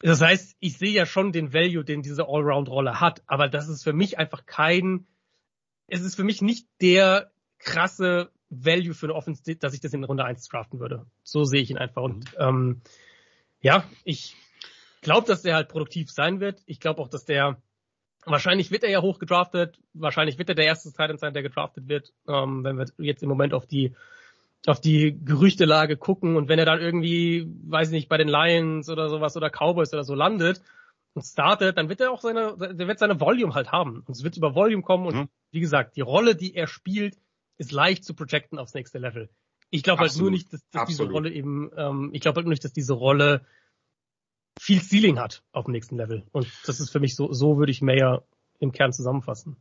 Das 0.00 0.22
heißt, 0.22 0.56
ich 0.60 0.78
sehe 0.78 0.92
ja 0.92 1.04
schon 1.04 1.32
den 1.32 1.52
Value, 1.52 1.84
den 1.84 2.02
diese 2.02 2.26
Allround-Rolle 2.26 3.00
hat, 3.00 3.22
aber 3.26 3.48
das 3.48 3.68
ist 3.68 3.82
für 3.82 3.92
mich 3.92 4.18
einfach 4.18 4.46
kein, 4.46 5.06
es 5.88 6.00
ist 6.00 6.14
für 6.14 6.24
mich 6.24 6.40
nicht 6.40 6.68
der 6.80 7.32
krasse 7.58 8.30
Value 8.48 8.94
für 8.94 9.06
eine 9.06 9.14
Offense, 9.14 9.42
dass 9.56 9.74
ich 9.74 9.80
das 9.80 9.92
in 9.92 10.04
Runde 10.04 10.24
1 10.24 10.48
draften 10.48 10.80
würde. 10.80 11.06
So 11.22 11.44
sehe 11.44 11.60
ich 11.60 11.70
ihn 11.70 11.78
einfach. 11.78 12.02
Und 12.02 12.34
ähm, 12.38 12.80
ja, 13.60 13.84
ich 14.04 14.36
glaube, 15.00 15.26
dass 15.26 15.42
der 15.42 15.54
halt 15.54 15.68
produktiv 15.68 16.10
sein 16.10 16.40
wird. 16.40 16.62
Ich 16.66 16.80
glaube 16.80 17.00
auch, 17.00 17.08
dass 17.08 17.24
der 17.24 17.60
wahrscheinlich 18.24 18.70
wird 18.70 18.84
er 18.84 18.90
ja 18.90 19.02
hoch 19.02 19.18
gedraftet. 19.18 19.78
Wahrscheinlich 19.94 20.38
wird 20.38 20.48
er 20.48 20.54
der 20.54 20.66
erste 20.66 20.90
Titan 20.90 21.18
sein, 21.18 21.34
der 21.34 21.42
gedraftet 21.42 21.88
wird. 21.88 22.12
Ähm, 22.28 22.64
wenn 22.64 22.78
wir 22.78 22.86
jetzt 22.98 23.22
im 23.22 23.28
Moment 23.28 23.54
auf 23.54 23.66
die 23.66 23.94
auf 24.66 24.80
die 24.80 25.18
Gerüchtelage 25.24 25.96
gucken 25.96 26.36
und 26.36 26.48
wenn 26.48 26.58
er 26.58 26.66
dann 26.66 26.80
irgendwie, 26.80 27.46
weiß 27.64 27.88
ich 27.88 27.92
nicht, 27.92 28.08
bei 28.08 28.18
den 28.18 28.28
Lions 28.28 28.90
oder 28.90 29.08
sowas 29.08 29.36
oder 29.36 29.48
Cowboys 29.48 29.92
oder 29.94 30.04
so 30.04 30.14
landet 30.14 30.60
und 31.14 31.22
startet, 31.22 31.78
dann 31.78 31.88
wird 31.88 32.00
er 32.00 32.10
auch 32.10 32.20
seine, 32.20 32.56
der 32.58 32.86
wird 32.86 32.98
seine 32.98 33.20
Volume 33.20 33.54
halt 33.54 33.72
haben. 33.72 34.02
Und 34.06 34.10
es 34.10 34.22
wird 34.22 34.36
über 34.36 34.54
Volume 34.54 34.82
kommen 34.82 35.06
und 35.06 35.16
mhm. 35.16 35.28
wie 35.50 35.60
gesagt, 35.60 35.96
die 35.96 36.02
Rolle, 36.02 36.36
die 36.36 36.54
er 36.54 36.66
spielt, 36.66 37.16
ist 37.56 37.72
leicht 37.72 38.04
zu 38.04 38.14
projecten 38.14 38.58
aufs 38.58 38.74
nächste 38.74 38.98
Level. 38.98 39.30
Ich 39.70 39.82
glaube 39.82 40.00
halt 40.00 40.16
nur 40.16 40.30
nicht, 40.30 40.52
dass, 40.52 40.68
dass 40.70 40.88
diese 40.88 41.04
Rolle 41.04 41.30
eben, 41.30 41.70
ähm, 41.76 42.10
ich 42.12 42.20
glaube 42.20 42.36
halt 42.36 42.46
nur 42.46 42.50
nicht, 42.50 42.64
dass 42.64 42.72
diese 42.72 42.94
Rolle 42.94 43.46
viel 44.60 44.82
Ceiling 44.82 45.18
hat 45.18 45.42
auf 45.52 45.64
dem 45.64 45.72
nächsten 45.72 45.96
Level. 45.96 46.26
Und 46.32 46.46
das 46.66 46.80
ist 46.80 46.90
für 46.90 47.00
mich 47.00 47.16
so, 47.16 47.32
so 47.32 47.56
würde 47.56 47.72
ich 47.72 47.80
Mayer 47.80 48.24
im 48.58 48.72
Kern 48.72 48.92
zusammenfassen. 48.92 49.56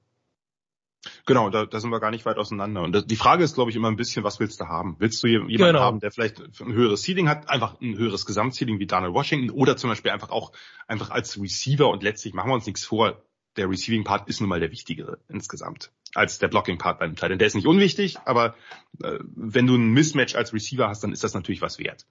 Genau, 1.26 1.50
da, 1.50 1.66
da 1.66 1.80
sind 1.80 1.89
wir 1.89 2.02
gar 2.02 2.12
nicht 2.12 2.26
weit 2.26 2.36
auseinander. 2.36 2.82
Und 2.82 2.91
das, 2.91 3.06
die 3.06 3.16
Frage 3.16 3.45
ist, 3.45 3.56
glaube 3.56 3.72
ich, 3.72 3.78
immer 3.78 3.88
ein 3.88 3.95
bisschen, 3.95 4.26
was 4.26 4.41
willst 4.41 4.60
du 4.60 4.66
haben? 4.66 4.97
Willst 5.00 5.24
du 5.24 5.28
jemanden 5.28 5.56
genau. 5.56 5.80
haben, 5.80 6.02
der 6.02 6.12
vielleicht 6.12 6.41
ein 6.60 6.74
höheres 6.74 7.04
Ceiling 7.04 7.30
hat, 7.30 7.50
einfach 7.50 7.80
ein 7.80 7.97
höheres 7.97 8.26
Gesamtceiling 8.26 8.80
wie 8.80 8.88
Daniel 8.88 9.14
Washington 9.14 9.52
oder 9.52 9.78
zum 9.78 9.89
Beispiel 9.89 10.12
einfach 10.12 10.32
auch 10.32 10.52
einfach 10.86 11.12
als 11.12 11.41
Receiver 11.41 11.89
und 11.89 12.04
letztlich 12.04 12.34
machen 12.34 12.50
wir 12.50 12.56
uns 12.56 12.66
nichts 12.66 12.84
vor, 12.84 13.24
der 13.56 13.70
Receiving 13.70 14.04
Part 14.04 14.28
ist 14.28 14.41
nun 14.41 14.50
mal 14.50 14.60
der 14.60 14.72
wichtigere 14.72 15.20
insgesamt 15.30 15.91
als 16.14 16.39
der 16.39 16.47
Blocking 16.50 16.78
Part 16.78 17.00
beim 17.00 17.16
Teil. 17.16 17.38
Der 17.38 17.47
ist 17.47 17.56
nicht 17.56 17.68
unwichtig, 17.68 18.18
aber 18.26 18.56
äh, 19.02 19.20
wenn 19.22 19.68
du 19.68 19.76
ein 19.76 19.91
Mismatch 19.93 20.36
als 20.36 20.54
Receiver 20.54 20.88
hast, 20.89 21.04
dann 21.04 21.14
ist 21.14 21.24
das 21.24 21.34
natürlich 21.34 21.62
was 21.62 21.80
wert. 21.80 22.06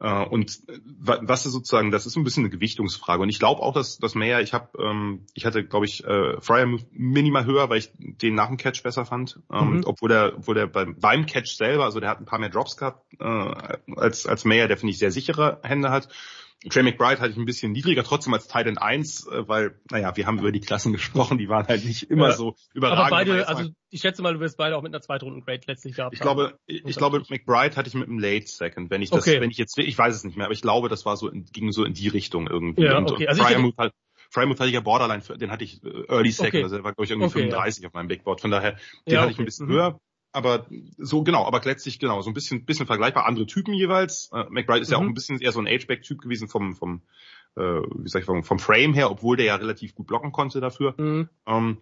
Äh, 0.00 0.24
und 0.24 0.60
was 1.00 1.46
ist 1.46 1.52
sozusagen, 1.52 1.90
das 1.90 2.06
ist 2.06 2.16
ein 2.16 2.24
bisschen 2.24 2.44
eine 2.44 2.50
Gewichtungsfrage. 2.50 3.22
Und 3.22 3.28
ich 3.28 3.38
glaube 3.38 3.62
auch, 3.62 3.74
dass, 3.74 3.98
dass 3.98 4.14
Mayer, 4.14 4.40
ich 4.40 4.52
habe, 4.52 4.68
ähm, 4.80 5.26
ich 5.34 5.44
hatte, 5.44 5.64
glaube 5.64 5.86
ich, 5.86 6.04
äh, 6.04 6.40
Fryer 6.40 6.78
minimal 6.92 7.44
höher, 7.44 7.68
weil 7.68 7.78
ich 7.78 7.90
den 7.98 8.34
nach 8.34 8.48
dem 8.48 8.56
Catch 8.56 8.82
besser 8.82 9.04
fand. 9.04 9.40
Ähm, 9.52 9.78
mhm. 9.78 9.84
Obwohl 9.84 10.08
der, 10.08 10.34
obwohl 10.36 10.54
der 10.54 10.66
beim, 10.66 10.96
beim 10.98 11.26
Catch 11.26 11.56
selber, 11.56 11.84
also 11.84 12.00
der 12.00 12.10
hat 12.10 12.20
ein 12.20 12.26
paar 12.26 12.38
mehr 12.38 12.48
Drops 12.48 12.76
gehabt, 12.76 13.04
äh, 13.18 13.94
als, 13.96 14.26
als 14.26 14.44
Mayer, 14.44 14.68
der 14.68 14.76
finde 14.76 14.92
ich 14.92 14.98
sehr 14.98 15.10
sichere 15.10 15.60
Hände 15.62 15.90
hat. 15.90 16.08
Trey 16.68 16.82
McBride 16.82 17.20
hatte 17.20 17.30
ich 17.30 17.36
ein 17.36 17.44
bisschen 17.44 17.70
niedriger, 17.70 18.02
trotzdem 18.02 18.34
als 18.34 18.48
Titan 18.48 18.78
1, 18.78 19.28
äh, 19.28 19.48
weil, 19.48 19.80
naja, 19.90 20.16
wir 20.16 20.26
haben 20.26 20.38
über 20.40 20.50
die 20.50 20.60
Klassen 20.60 20.92
gesprochen, 20.92 21.38
die 21.38 21.48
waren 21.48 21.66
halt 21.68 21.84
nicht 21.84 22.10
immer 22.10 22.30
ja. 22.30 22.36
so 22.36 22.56
überragend. 22.74 23.00
Aber 23.00 23.10
beide, 23.10 23.48
also 23.48 23.70
ich 23.90 24.00
schätze 24.00 24.22
mal, 24.22 24.34
du 24.34 24.40
wirst 24.40 24.56
beide 24.56 24.76
auch 24.76 24.82
mit 24.82 24.92
einer 24.92 25.00
Zweitrunden-Grade 25.00 25.60
letztlich 25.66 25.94
gehabt 25.94 26.14
Ich 26.14 26.20
glaube, 26.20 26.58
ich, 26.66 26.84
ich 26.84 26.96
glaube, 26.96 27.22
McBride 27.28 27.76
hatte 27.76 27.88
ich 27.88 27.94
mit 27.94 28.08
einem 28.08 28.18
Late 28.18 28.48
Second, 28.48 28.90
wenn 28.90 29.02
ich 29.02 29.10
das, 29.10 29.26
okay. 29.26 29.40
wenn 29.40 29.50
ich 29.50 29.58
jetzt, 29.58 29.78
ich 29.78 29.96
weiß 29.96 30.14
es 30.14 30.24
nicht 30.24 30.36
mehr, 30.36 30.46
aber 30.46 30.54
ich 30.54 30.62
glaube, 30.62 30.88
das 30.88 31.06
war 31.06 31.16
so, 31.16 31.28
in, 31.28 31.44
ging 31.44 31.70
so 31.70 31.84
in 31.84 31.94
die 31.94 32.08
Richtung 32.08 32.48
irgendwie. 32.48 32.82
Ja, 32.82 32.98
okay. 32.98 33.12
Und 33.12 33.28
also 33.28 33.44
Fryermuth 33.44 33.78
halt, 33.78 33.92
Fryermuth 34.30 34.58
hatte 34.58 34.68
ich 34.68 34.74
ja 34.74 34.80
Borderline, 34.80 35.22
den 35.22 35.50
hatte 35.52 35.62
ich 35.62 35.82
äh, 35.84 36.04
Early 36.08 36.32
Second, 36.32 36.54
okay. 36.54 36.62
also 36.64 36.76
der 36.76 36.84
war 36.84 36.92
glaube 36.92 37.04
ich 37.04 37.10
irgendwie 37.10 37.28
okay, 37.28 37.38
35 37.38 37.82
ja. 37.82 37.88
auf 37.88 37.94
meinem 37.94 38.08
Big 38.08 38.24
Board, 38.24 38.40
von 38.40 38.50
daher, 38.50 38.72
den 39.06 39.14
ja, 39.14 39.22
hatte 39.22 39.30
ich 39.30 39.38
ein 39.38 39.44
bisschen 39.44 39.66
mhm. 39.66 39.72
höher 39.72 40.00
aber 40.32 40.66
so 40.98 41.22
genau, 41.22 41.44
aber 41.46 41.60
letztlich 41.64 41.98
genau, 41.98 42.20
so 42.22 42.30
ein 42.30 42.34
bisschen 42.34 42.64
bisschen 42.64 42.86
vergleichbar, 42.86 43.26
andere 43.26 43.46
Typen 43.46 43.74
jeweils. 43.74 44.30
Äh, 44.32 44.44
McBride 44.50 44.80
ist 44.80 44.88
mhm. 44.88 44.92
ja 44.92 44.98
auch 44.98 45.02
mhm. 45.02 45.08
ein 45.08 45.14
bisschen 45.14 45.40
eher 45.40 45.52
so 45.52 45.60
ein 45.60 45.66
H-Back-Typ 45.66 46.20
gewesen 46.20 46.48
vom 46.48 46.74
vom 46.74 47.02
äh, 47.56 47.60
wie 47.60 48.08
sag 48.08 48.20
ich 48.20 48.26
vom, 48.26 48.44
vom 48.44 48.58
Frame 48.58 48.94
her, 48.94 49.10
obwohl 49.10 49.36
der 49.36 49.46
ja 49.46 49.56
relativ 49.56 49.94
gut 49.94 50.06
blocken 50.06 50.32
konnte 50.32 50.60
dafür. 50.60 50.94
Mhm. 50.96 51.28
Ähm, 51.46 51.78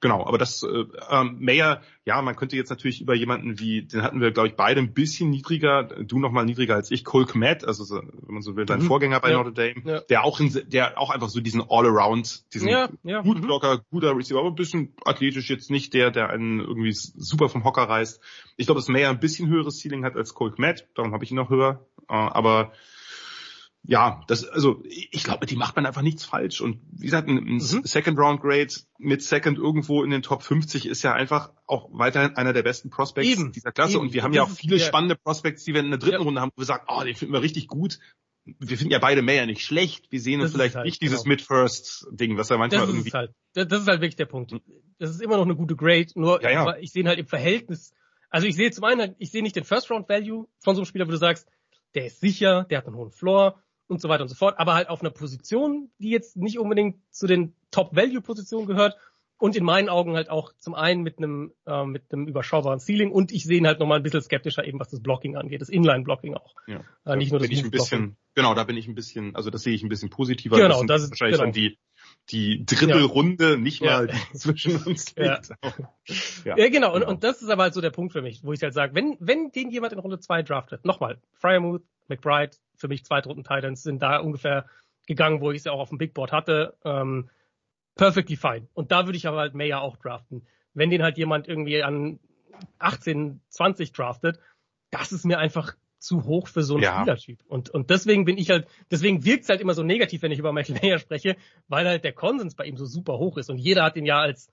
Genau, 0.00 0.26
aber 0.26 0.36
das 0.36 0.62
äh, 0.62 0.84
ähm, 1.10 1.38
Mayer, 1.40 1.80
ja, 2.04 2.20
man 2.20 2.36
könnte 2.36 2.56
jetzt 2.56 2.68
natürlich 2.68 3.00
über 3.00 3.14
jemanden 3.14 3.58
wie, 3.58 3.82
den 3.82 4.02
hatten 4.02 4.20
wir, 4.20 4.32
glaube 4.32 4.48
ich, 4.48 4.54
beide 4.54 4.80
ein 4.80 4.92
bisschen 4.92 5.30
niedriger, 5.30 5.84
du 5.84 6.18
noch 6.18 6.30
mal 6.30 6.44
niedriger 6.44 6.74
als 6.74 6.90
ich, 6.90 7.04
Cole 7.04 7.24
Kmet, 7.24 7.64
also 7.64 7.84
so, 7.84 7.96
wenn 7.96 8.34
man 8.34 8.42
so 8.42 8.54
will, 8.54 8.66
dein 8.66 8.80
mhm. 8.80 8.86
Vorgänger 8.86 9.20
bei 9.20 9.30
ja. 9.30 9.42
Notre 9.42 9.54
Dame, 9.54 9.82
ja. 9.86 10.00
der 10.00 10.24
auch 10.24 10.40
in, 10.40 10.52
der 10.66 11.00
auch 11.00 11.08
einfach 11.08 11.30
so 11.30 11.40
diesen 11.40 11.62
All-Around, 11.62 12.52
diesen 12.52 12.68
ja, 12.68 12.90
ja. 13.02 13.22
gut 13.22 13.38
mhm. 13.38 13.42
Blocker, 13.42 13.82
guter 13.90 14.14
Receiver, 14.14 14.40
aber 14.40 14.48
ein 14.48 14.56
bisschen 14.56 14.92
athletisch 15.06 15.48
jetzt 15.48 15.70
nicht 15.70 15.94
der, 15.94 16.10
der 16.10 16.28
einen 16.28 16.60
irgendwie 16.60 16.92
super 16.92 17.48
vom 17.48 17.64
Hocker 17.64 17.84
reißt. 17.84 18.20
Ich 18.58 18.66
glaube, 18.66 18.80
dass 18.80 18.88
Mayer 18.88 19.08
ein 19.08 19.20
bisschen 19.20 19.48
höheres 19.48 19.80
Ceiling 19.80 20.04
hat 20.04 20.16
als 20.16 20.34
Cole 20.34 20.52
Kmet, 20.52 20.86
darum 20.94 21.14
habe 21.14 21.24
ich 21.24 21.30
ihn 21.30 21.36
noch 21.36 21.48
höher, 21.48 21.86
äh, 22.10 22.14
aber 22.14 22.72
ja, 23.86 24.22
das, 24.28 24.48
also 24.48 24.82
ich 24.86 25.24
glaube, 25.24 25.44
die 25.44 25.56
macht 25.56 25.76
man 25.76 25.84
einfach 25.84 26.00
nichts 26.00 26.24
falsch. 26.24 26.62
Und 26.62 26.80
wie 26.90 27.04
gesagt, 27.04 27.28
ein, 27.28 27.34
mhm. 27.44 27.60
Second 27.60 28.18
Round 28.18 28.40
Grade 28.40 28.72
mit 28.98 29.22
Second 29.22 29.58
irgendwo 29.58 30.02
in 30.02 30.10
den 30.10 30.22
Top 30.22 30.42
50 30.42 30.86
ist 30.86 31.02
ja 31.02 31.12
einfach 31.12 31.52
auch 31.66 31.90
weiterhin 31.92 32.34
einer 32.36 32.54
der 32.54 32.62
besten 32.62 32.88
Prospects 32.88 33.28
eben, 33.28 33.52
dieser 33.52 33.72
Klasse. 33.72 33.94
Eben. 33.94 34.02
Und 34.02 34.14
wir 34.14 34.22
haben 34.22 34.32
das 34.32 34.36
ja 34.36 34.42
auch 34.44 34.50
viele 34.50 34.76
ist, 34.76 34.86
spannende 34.86 35.16
Prospects, 35.16 35.64
die 35.64 35.74
wir 35.74 35.80
in 35.80 35.90
der 35.90 35.98
dritten 35.98 36.16
ja. 36.16 36.22
Runde 36.22 36.40
haben, 36.40 36.50
wo 36.56 36.62
wir 36.62 36.66
sagen, 36.66 36.86
oh, 36.88 37.02
den 37.04 37.14
finden 37.14 37.34
wir 37.34 37.42
richtig 37.42 37.68
gut. 37.68 37.98
Wir 38.46 38.78
finden 38.78 38.92
ja 38.92 38.98
beide 38.98 39.20
mehr 39.20 39.44
nicht 39.44 39.62
schlecht. 39.62 40.10
Wir 40.10 40.20
sehen 40.20 40.40
uns 40.40 40.52
vielleicht 40.52 40.76
halt, 40.76 40.86
nicht 40.86 41.02
dieses 41.02 41.24
genau. 41.24 41.34
Mid-First-Ding, 41.34 42.38
was 42.38 42.48
ja 42.48 42.56
manchmal 42.56 42.86
das 42.86 42.90
irgendwie. 42.90 43.10
Halt, 43.12 43.32
das 43.52 43.82
ist 43.82 43.88
halt 43.88 44.00
wirklich 44.00 44.16
der 44.16 44.26
Punkt. 44.26 44.54
Das 44.98 45.10
ist 45.10 45.20
immer 45.20 45.36
noch 45.36 45.44
eine 45.44 45.56
gute 45.56 45.76
Grade, 45.76 46.08
nur 46.14 46.42
ja, 46.42 46.50
ja. 46.50 46.76
ich 46.78 46.92
sehe 46.92 47.04
halt 47.04 47.18
im 47.18 47.26
Verhältnis, 47.26 47.92
also 48.30 48.46
ich 48.46 48.56
sehe 48.56 48.70
zum 48.70 48.84
einen, 48.84 49.14
ich 49.18 49.30
sehe 49.30 49.42
nicht 49.42 49.56
den 49.56 49.64
First-Round-Value 49.64 50.46
von 50.58 50.74
so 50.74 50.80
einem 50.80 50.86
Spieler, 50.86 51.06
wo 51.06 51.10
du 51.10 51.18
sagst, 51.18 51.48
der 51.94 52.06
ist 52.06 52.20
sicher, 52.20 52.64
der 52.64 52.78
hat 52.78 52.86
einen 52.86 52.96
hohen 52.96 53.10
Floor, 53.10 53.62
und 53.88 54.00
so 54.00 54.08
weiter 54.08 54.22
und 54.22 54.28
so 54.28 54.34
fort, 54.34 54.58
aber 54.58 54.74
halt 54.74 54.88
auf 54.88 55.00
einer 55.00 55.10
Position, 55.10 55.90
die 55.98 56.10
jetzt 56.10 56.36
nicht 56.36 56.58
unbedingt 56.58 56.96
zu 57.10 57.26
den 57.26 57.54
Top-Value-Positionen 57.70 58.66
gehört 58.66 58.96
und 59.38 59.56
in 59.56 59.64
meinen 59.64 59.88
Augen 59.88 60.14
halt 60.14 60.30
auch 60.30 60.52
zum 60.58 60.74
einen 60.74 61.02
mit 61.02 61.18
einem 61.18 61.52
äh, 61.66 61.84
mit 61.84 62.12
einem 62.12 62.26
überschaubaren 62.26 62.80
Ceiling 62.80 63.10
und 63.10 63.32
ich 63.32 63.44
sehe 63.44 63.58
ihn 63.58 63.66
halt 63.66 63.80
nochmal 63.80 63.98
ein 63.98 64.02
bisschen 64.02 64.22
skeptischer 64.22 64.64
eben 64.64 64.80
was 64.80 64.88
das 64.88 65.02
Blocking 65.02 65.36
angeht, 65.36 65.60
das 65.60 65.68
Inline-Blocking 65.68 66.34
auch. 66.34 66.54
Ja. 66.66 66.80
Äh, 67.04 67.16
nicht 67.16 67.30
nur 67.30 67.40
das 67.40 67.48
bin 67.48 67.58
ich 67.58 67.64
ein 67.64 67.70
bisschen, 67.70 68.16
genau, 68.34 68.54
da 68.54 68.64
bin 68.64 68.76
ich 68.76 68.88
ein 68.88 68.94
bisschen, 68.94 69.34
also 69.36 69.50
das 69.50 69.62
sehe 69.62 69.74
ich 69.74 69.82
ein 69.82 69.88
bisschen 69.88 70.10
positiver. 70.10 70.56
Genau, 70.56 70.82
das, 70.84 71.02
ist 71.02 71.10
wahrscheinlich 71.10 71.38
genau. 71.38 71.44
dann 71.44 71.52
die 71.52 71.78
die 72.30 72.64
Drittelrunde, 72.64 73.50
ja. 73.52 73.56
nicht 73.56 73.82
mal 73.82 74.08
ja. 74.08 74.14
zwischen 74.34 74.76
uns 74.76 75.14
liegt. 75.16 75.50
Ja, 76.44 76.56
ja 76.56 76.68
genau. 76.68 76.94
Und, 76.94 77.00
genau. 77.00 77.12
und 77.12 77.24
das 77.24 77.42
ist 77.42 77.48
aber 77.48 77.64
halt 77.64 77.74
so 77.74 77.80
der 77.80 77.90
Punkt 77.90 78.12
für 78.12 78.22
mich, 78.22 78.44
wo 78.44 78.52
ich 78.52 78.62
halt 78.62 78.74
sage, 78.74 78.94
wenn, 78.94 79.16
wenn 79.20 79.50
den 79.50 79.70
jemand 79.70 79.92
in 79.92 79.98
Runde 79.98 80.18
2 80.18 80.42
draftet, 80.42 80.84
nochmal, 80.84 81.18
Fryermuth, 81.34 81.82
McBride, 82.08 82.56
für 82.76 82.88
mich 82.88 83.04
Zweitrunden 83.04 83.44
Titans 83.44 83.82
sind 83.82 84.02
da 84.02 84.18
ungefähr 84.18 84.66
gegangen, 85.06 85.40
wo 85.40 85.50
ich 85.50 85.58
es 85.58 85.64
ja 85.64 85.72
auch 85.72 85.80
auf 85.80 85.90
dem 85.90 85.98
Big 85.98 86.14
Board 86.14 86.32
hatte. 86.32 86.76
Ähm, 86.84 87.28
perfectly 87.94 88.36
fine. 88.36 88.68
Und 88.74 88.92
da 88.92 89.06
würde 89.06 89.16
ich 89.16 89.26
aber 89.26 89.38
halt 89.38 89.54
Mayer 89.54 89.80
auch 89.80 89.96
draften. 89.96 90.46
Wenn 90.72 90.90
den 90.90 91.02
halt 91.02 91.18
jemand 91.18 91.46
irgendwie 91.46 91.82
an 91.82 92.18
18, 92.78 93.40
20 93.48 93.92
draftet, 93.92 94.38
das 94.90 95.12
ist 95.12 95.24
mir 95.24 95.38
einfach 95.38 95.74
zu 96.04 96.24
hoch 96.24 96.48
für 96.48 96.62
so 96.62 96.74
einen 96.74 96.84
ja. 96.84 97.00
Spielertyp. 97.00 97.38
Und, 97.48 97.70
und 97.70 97.90
deswegen 97.90 98.24
bin 98.24 98.38
ich 98.38 98.50
halt, 98.50 98.66
deswegen 98.90 99.24
wirkt 99.24 99.44
es 99.44 99.48
halt 99.48 99.60
immer 99.60 99.74
so 99.74 99.82
negativ, 99.82 100.22
wenn 100.22 100.32
ich 100.32 100.38
über 100.38 100.52
Michael 100.52 100.78
Mayer 100.82 100.98
spreche, 100.98 101.36
weil 101.68 101.86
halt 101.86 102.04
der 102.04 102.12
Konsens 102.12 102.54
bei 102.54 102.64
ihm 102.66 102.76
so 102.76 102.86
super 102.86 103.18
hoch 103.18 103.38
ist. 103.38 103.50
Und 103.50 103.58
jeder 103.58 103.82
hat 103.82 103.96
ihn 103.96 104.06
ja 104.06 104.18
als 104.20 104.50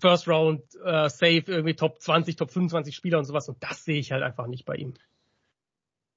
First 0.00 0.28
Round 0.28 0.62
äh, 0.84 1.08
Safe 1.08 1.44
irgendwie 1.46 1.74
Top 1.74 2.00
20, 2.00 2.36
Top 2.36 2.50
25 2.50 2.94
Spieler 2.94 3.18
und 3.18 3.24
sowas. 3.24 3.48
Und 3.48 3.62
das 3.62 3.84
sehe 3.84 3.98
ich 3.98 4.12
halt 4.12 4.22
einfach 4.22 4.46
nicht 4.46 4.64
bei 4.64 4.76
ihm. 4.76 4.94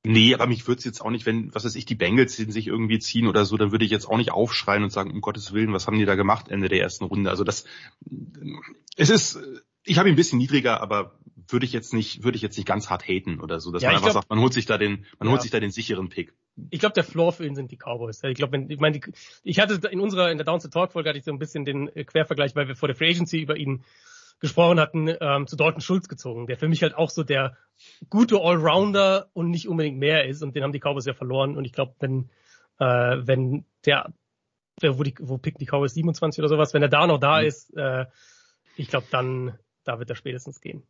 Nee, 0.05 0.33
aber 0.33 0.47
mich 0.47 0.67
würde 0.67 0.79
es 0.79 0.85
jetzt 0.85 1.01
auch 1.01 1.11
nicht, 1.11 1.25
wenn, 1.25 1.55
was 1.55 1.63
weiß 1.63 1.75
ich, 1.75 1.85
die 1.85 1.95
Bengals 1.95 2.35
sich 2.35 2.67
irgendwie 2.67 2.99
ziehen 2.99 3.25
oder 3.25 3.45
so, 3.45 3.55
dann 3.55 3.71
würde 3.71 3.85
ich 3.85 3.91
jetzt 3.91 4.05
auch 4.05 4.17
nicht 4.17 4.31
aufschreien 4.31 4.83
und 4.83 4.91
sagen, 4.91 5.11
um 5.11 5.21
Gottes 5.21 5.53
Willen, 5.53 5.71
was 5.71 5.87
haben 5.87 5.97
die 5.97 6.03
da 6.03 6.15
gemacht 6.15 6.49
Ende 6.49 6.67
der 6.67 6.81
ersten 6.81 7.05
Runde? 7.05 7.29
Also 7.29 7.45
das, 7.45 7.63
es 8.97 9.09
ist, 9.09 9.39
ich 9.85 9.97
habe 9.97 10.09
ihn 10.09 10.13
ein 10.13 10.17
bisschen 10.17 10.39
niedriger, 10.39 10.81
aber 10.81 11.17
würde 11.47 11.65
ich 11.65 11.73
jetzt 11.73 11.93
nicht, 11.93 12.23
würde 12.23 12.35
ich 12.35 12.41
jetzt 12.41 12.57
nicht 12.57 12.67
ganz 12.67 12.89
hart 12.89 13.07
haten 13.07 13.39
oder 13.39 13.59
so, 13.59 13.71
dass 13.71 13.81
ja, 13.81 13.89
man 13.89 13.95
einfach 13.95 14.11
glaub, 14.11 14.23
sagt, 14.23 14.29
man 14.29 14.39
holt 14.39 14.53
sich 14.53 14.65
da 14.65 14.77
den, 14.77 15.05
man 15.19 15.27
ja. 15.27 15.31
holt 15.31 15.41
sich 15.41 15.51
da 15.51 15.59
den 15.59 15.71
sicheren 15.71 16.09
Pick. 16.09 16.33
Ich 16.69 16.79
glaube, 16.79 16.93
der 16.93 17.03
Floor 17.03 17.31
für 17.33 17.45
ihn 17.45 17.55
sind 17.55 17.71
die 17.71 17.77
Cowboys. 17.77 18.23
Ich 18.23 18.35
glaube, 18.35 18.65
ich 18.67 18.79
meine, 18.79 18.99
ich 19.43 19.59
hatte 19.59 19.87
in 19.87 19.99
unserer, 19.99 20.31
in 20.31 20.37
der 20.37 20.45
Down 20.45 20.59
to 20.59 20.67
Talk 20.67 20.91
Folge 20.91 21.09
hatte 21.09 21.19
ich 21.19 21.25
so 21.25 21.31
ein 21.31 21.39
bisschen 21.39 21.65
den 21.65 21.87
äh, 21.89 22.03
Quervergleich, 22.03 22.55
weil 22.55 22.67
wir 22.67 22.75
vor 22.75 22.87
der 22.87 22.95
Free 22.95 23.09
Agency 23.09 23.41
über 23.41 23.57
ihn 23.57 23.83
gesprochen 24.43 24.79
hatten, 24.79 25.09
ähm, 25.21 25.47
zu 25.47 25.55
Dalton 25.55 25.79
Schulz 25.79 26.09
gezogen, 26.09 26.47
der 26.47 26.57
für 26.57 26.67
mich 26.67 26.83
halt 26.83 26.95
auch 26.95 27.09
so 27.09 27.23
der 27.23 27.55
gute 28.09 28.41
Allrounder 28.41 29.29
und 29.31 29.49
nicht 29.49 29.69
unbedingt 29.69 29.97
mehr 29.97 30.25
ist 30.25 30.43
und 30.43 30.53
den 30.53 30.63
haben 30.63 30.73
die 30.73 30.79
Cowboys 30.79 31.05
ja 31.05 31.13
verloren 31.13 31.55
und 31.55 31.63
ich 31.63 31.71
glaube, 31.71 31.95
wenn 31.99 32.29
äh, 32.77 33.17
wenn 33.25 33.63
der, 33.85 34.13
der 34.81 34.97
wo 34.97 35.03
die 35.03 35.15
wo 35.19 35.37
picken 35.37 35.59
die 35.59 35.65
Cowboys 35.65 35.93
27 35.93 36.39
oder 36.39 36.49
sowas, 36.49 36.73
wenn 36.73 36.81
er 36.81 36.89
da 36.89 37.07
noch 37.07 37.19
da 37.19 37.39
mhm. 37.39 37.47
ist, 37.47 37.73
äh, 37.77 38.05
ich 38.75 38.89
glaube 38.89 39.07
dann 39.11 39.57
da 39.85 39.99
wird 39.99 40.09
er 40.09 40.17
spätestens 40.17 40.59
gehen. 40.59 40.83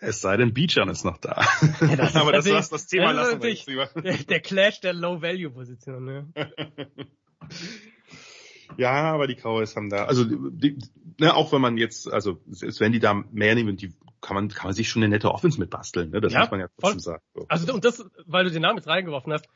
Es 0.00 0.20
sei 0.20 0.36
denn, 0.36 0.52
Beachan 0.52 0.88
ist 0.88 1.04
noch 1.04 1.18
da. 1.18 1.44
Ja, 1.80 1.96
das 1.96 2.16
Aber 2.16 2.32
das, 2.32 2.44
das, 2.44 2.70
das 2.70 2.86
Thema 2.86 3.12
lassen 3.12 3.42
wir 3.42 3.50
jetzt 3.50 3.66
lieber. 3.66 3.88
Der, 3.94 4.16
der 4.16 4.40
Clash 4.40 4.80
der 4.80 4.92
Low-Value-Position. 4.92 6.04
Ne? 6.04 6.32
Ja, 8.76 9.12
aber 9.12 9.26
die 9.26 9.36
Cowboys 9.36 9.76
haben 9.76 9.88
da, 9.88 10.06
also 10.06 10.24
die, 10.24 10.78
ne, 11.18 11.34
auch 11.34 11.52
wenn 11.52 11.60
man 11.60 11.76
jetzt, 11.76 12.12
also 12.12 12.40
selbst 12.48 12.80
wenn 12.80 12.92
die 12.92 12.98
da 12.98 13.14
mehr 13.30 13.54
nehmen, 13.54 13.76
die 13.76 13.92
kann 14.20 14.34
man, 14.34 14.48
kann 14.48 14.68
man 14.68 14.74
sich 14.74 14.88
schon 14.88 15.02
eine 15.02 15.10
nette 15.10 15.30
Offense 15.30 15.60
mitbasteln, 15.60 16.10
ne? 16.10 16.20
Das 16.20 16.32
ja, 16.32 16.40
muss 16.40 16.50
man 16.50 16.60
ja 16.60 16.68
trotzdem 16.80 17.00
sagen. 17.00 17.22
So. 17.34 17.46
Also 17.48 17.72
und 17.72 17.84
das, 17.84 18.04
weil 18.26 18.44
du 18.44 18.50
den 18.50 18.62
Namen 18.62 18.78
jetzt 18.78 18.88
reingeworfen 18.88 19.32
hast, 19.32 19.46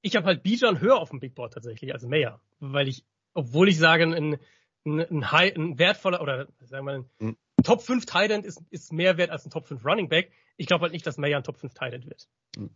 ich 0.00 0.16
habe 0.16 0.26
halt 0.26 0.42
Bijan 0.42 0.80
höher 0.80 0.96
auf 0.96 1.10
dem 1.10 1.20
Big 1.20 1.34
Board 1.34 1.52
tatsächlich 1.52 1.92
als 1.92 2.04
Mayer, 2.04 2.40
weil 2.58 2.88
ich, 2.88 3.04
obwohl 3.34 3.68
ich 3.68 3.78
sage, 3.78 4.04
ein, 4.04 4.38
ein, 4.96 5.00
ein, 5.00 5.32
high, 5.32 5.54
ein 5.56 5.78
wertvoller 5.78 6.20
oder 6.20 6.48
sagen 6.60 6.70
wir 6.70 6.82
mal, 6.82 7.04
ein 7.20 7.28
hm. 7.28 7.36
Top 7.62 7.82
5 7.82 8.06
Tight 8.06 8.30
End 8.30 8.44
ist, 8.44 8.62
ist 8.70 8.92
mehr 8.92 9.16
wert 9.16 9.30
als 9.30 9.44
ein 9.44 9.50
Top 9.50 9.66
5 9.66 9.84
Running 9.84 10.08
Back. 10.08 10.30
Ich 10.56 10.66
glaube 10.66 10.82
halt 10.82 10.92
nicht, 10.92 11.06
dass 11.06 11.18
Mayer 11.18 11.36
ein 11.36 11.44
Top 11.44 11.58
5 11.58 11.74
Tight 11.74 11.92
End 11.92 12.06
wird. 12.06 12.28
Hm. 12.56 12.70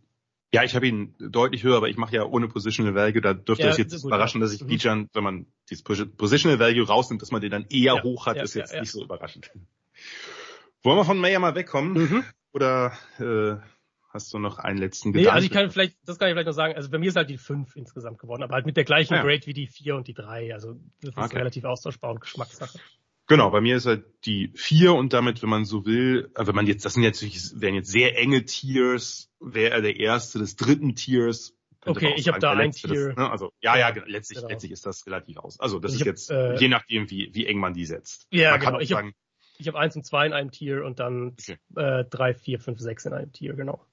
Ja, 0.53 0.63
ich 0.63 0.75
habe 0.75 0.87
ihn 0.87 1.15
deutlich 1.17 1.63
höher, 1.63 1.77
aber 1.77 1.89
ich 1.89 1.97
mache 1.97 2.15
ja 2.15 2.25
ohne 2.25 2.47
Positional 2.47 2.93
Value. 2.93 3.21
Da 3.21 3.33
dürfte 3.33 3.63
ja, 3.63 3.71
es 3.71 3.77
jetzt 3.77 3.95
gut, 3.95 4.05
überraschen, 4.11 4.39
dass 4.39 4.53
ich 4.53 4.61
mhm. 4.61 4.67
Bijan, 4.67 5.09
wenn 5.13 5.23
man 5.23 5.45
dieses 5.67 5.83
Positional 5.83 6.59
Value 6.59 6.85
rausnimmt, 6.85 7.23
dass 7.23 7.31
man 7.31 7.41
den 7.41 7.49
dann 7.49 7.65
eher 7.71 7.95
ja, 7.95 8.03
hoch 8.03 8.27
hat, 8.27 8.37
ja, 8.37 8.43
ist 8.43 8.53
jetzt 8.53 8.79
nicht 8.79 8.91
so 8.91 9.03
überraschend. 9.03 9.49
Wollen 10.83 10.97
wir 10.97 11.05
von 11.05 11.17
Mayer 11.17 11.39
mal 11.39 11.55
wegkommen? 11.55 11.93
Mhm. 11.93 12.23
Oder 12.51 12.93
äh, 13.17 13.55
hast 14.13 14.33
du 14.33 14.39
noch 14.39 14.59
einen 14.59 14.77
letzten 14.77 15.11
Gedanken? 15.11 15.29
Nee, 15.29 15.33
also 15.33 15.45
ich 15.45 15.51
kann 15.51 15.71
vielleicht, 15.71 15.97
das 16.05 16.19
kann 16.19 16.27
ich 16.29 16.33
vielleicht 16.33 16.47
noch 16.47 16.53
sagen, 16.53 16.75
also 16.75 16.89
bei 16.89 16.99
mir 16.99 17.09
ist 17.09 17.15
halt 17.15 17.29
die 17.29 17.37
5 17.37 17.75
insgesamt 17.75 18.19
geworden, 18.19 18.43
aber 18.43 18.53
halt 18.53 18.65
mit 18.65 18.77
der 18.77 18.83
gleichen 18.83 19.15
Grade 19.15 19.45
wie 19.45 19.53
die 19.53 19.67
4 19.67 19.95
und 19.95 20.07
die 20.07 20.13
3. 20.13 20.53
Also 20.53 20.75
das 21.01 21.09
ist 21.09 21.17
okay. 21.17 21.37
relativ 21.37 21.65
austauschbar 21.65 22.11
und 22.11 22.21
Geschmackssache. 22.21 22.79
Genau, 23.27 23.49
bei 23.49 23.61
mir 23.61 23.77
ist 23.77 23.85
halt 23.85 24.03
die 24.25 24.51
vier 24.53 24.93
und 24.93 25.13
damit, 25.13 25.41
wenn 25.41 25.49
man 25.49 25.63
so 25.63 25.85
will, 25.85 26.29
äh, 26.35 26.45
wenn 26.45 26.55
man 26.55 26.67
jetzt, 26.67 26.83
das 26.83 26.93
sind 26.93 27.03
jetzt, 27.03 27.21
wären 27.59 27.73
jetzt 27.73 27.89
sehr 27.89 28.17
enge 28.17 28.43
Tiers, 28.43 29.31
wäre 29.39 29.75
er 29.75 29.81
der 29.81 29.97
erste 29.97 30.39
des 30.39 30.57
dritten 30.57 30.95
Tiers. 30.95 31.55
Okay, 31.85 32.13
ich 32.17 32.27
habe 32.27 32.39
da 32.39 32.51
ein 32.51 32.71
Tier. 32.71 32.89
Des, 32.89 33.15
ne? 33.15 33.31
Also 33.31 33.53
ja, 33.61 33.77
ja, 33.77 33.93
letztlich, 34.05 34.39
genau. 34.39 34.49
letztlich 34.49 34.71
ist 34.71 34.85
das 34.85 35.05
relativ 35.05 35.37
aus. 35.37 35.59
Also 35.59 35.79
das 35.79 35.93
also 35.93 35.95
ist 35.95 36.01
hab, 36.01 36.07
jetzt 36.07 36.31
äh, 36.31 36.55
je 36.55 36.67
nachdem, 36.67 37.09
wie 37.09 37.29
wie 37.33 37.45
eng 37.45 37.59
man 37.59 37.73
die 37.73 37.85
setzt. 37.85 38.27
Ja, 38.29 38.51
man 38.51 38.59
genau. 38.59 38.79
Ich 38.79 38.91
habe 38.91 39.11
ich 39.57 39.67
hab 39.67 39.75
eins 39.75 39.95
und 39.95 40.05
zwei 40.05 40.25
in 40.25 40.33
einem 40.33 40.51
Tier 40.51 40.83
und 40.83 40.99
dann 40.99 41.37
okay. 41.39 41.57
äh, 41.75 42.03
drei, 42.05 42.33
vier, 42.33 42.59
fünf, 42.59 42.79
sechs 42.79 43.05
in 43.05 43.13
einem 43.13 43.31
Tier, 43.31 43.53
genau. 43.53 43.85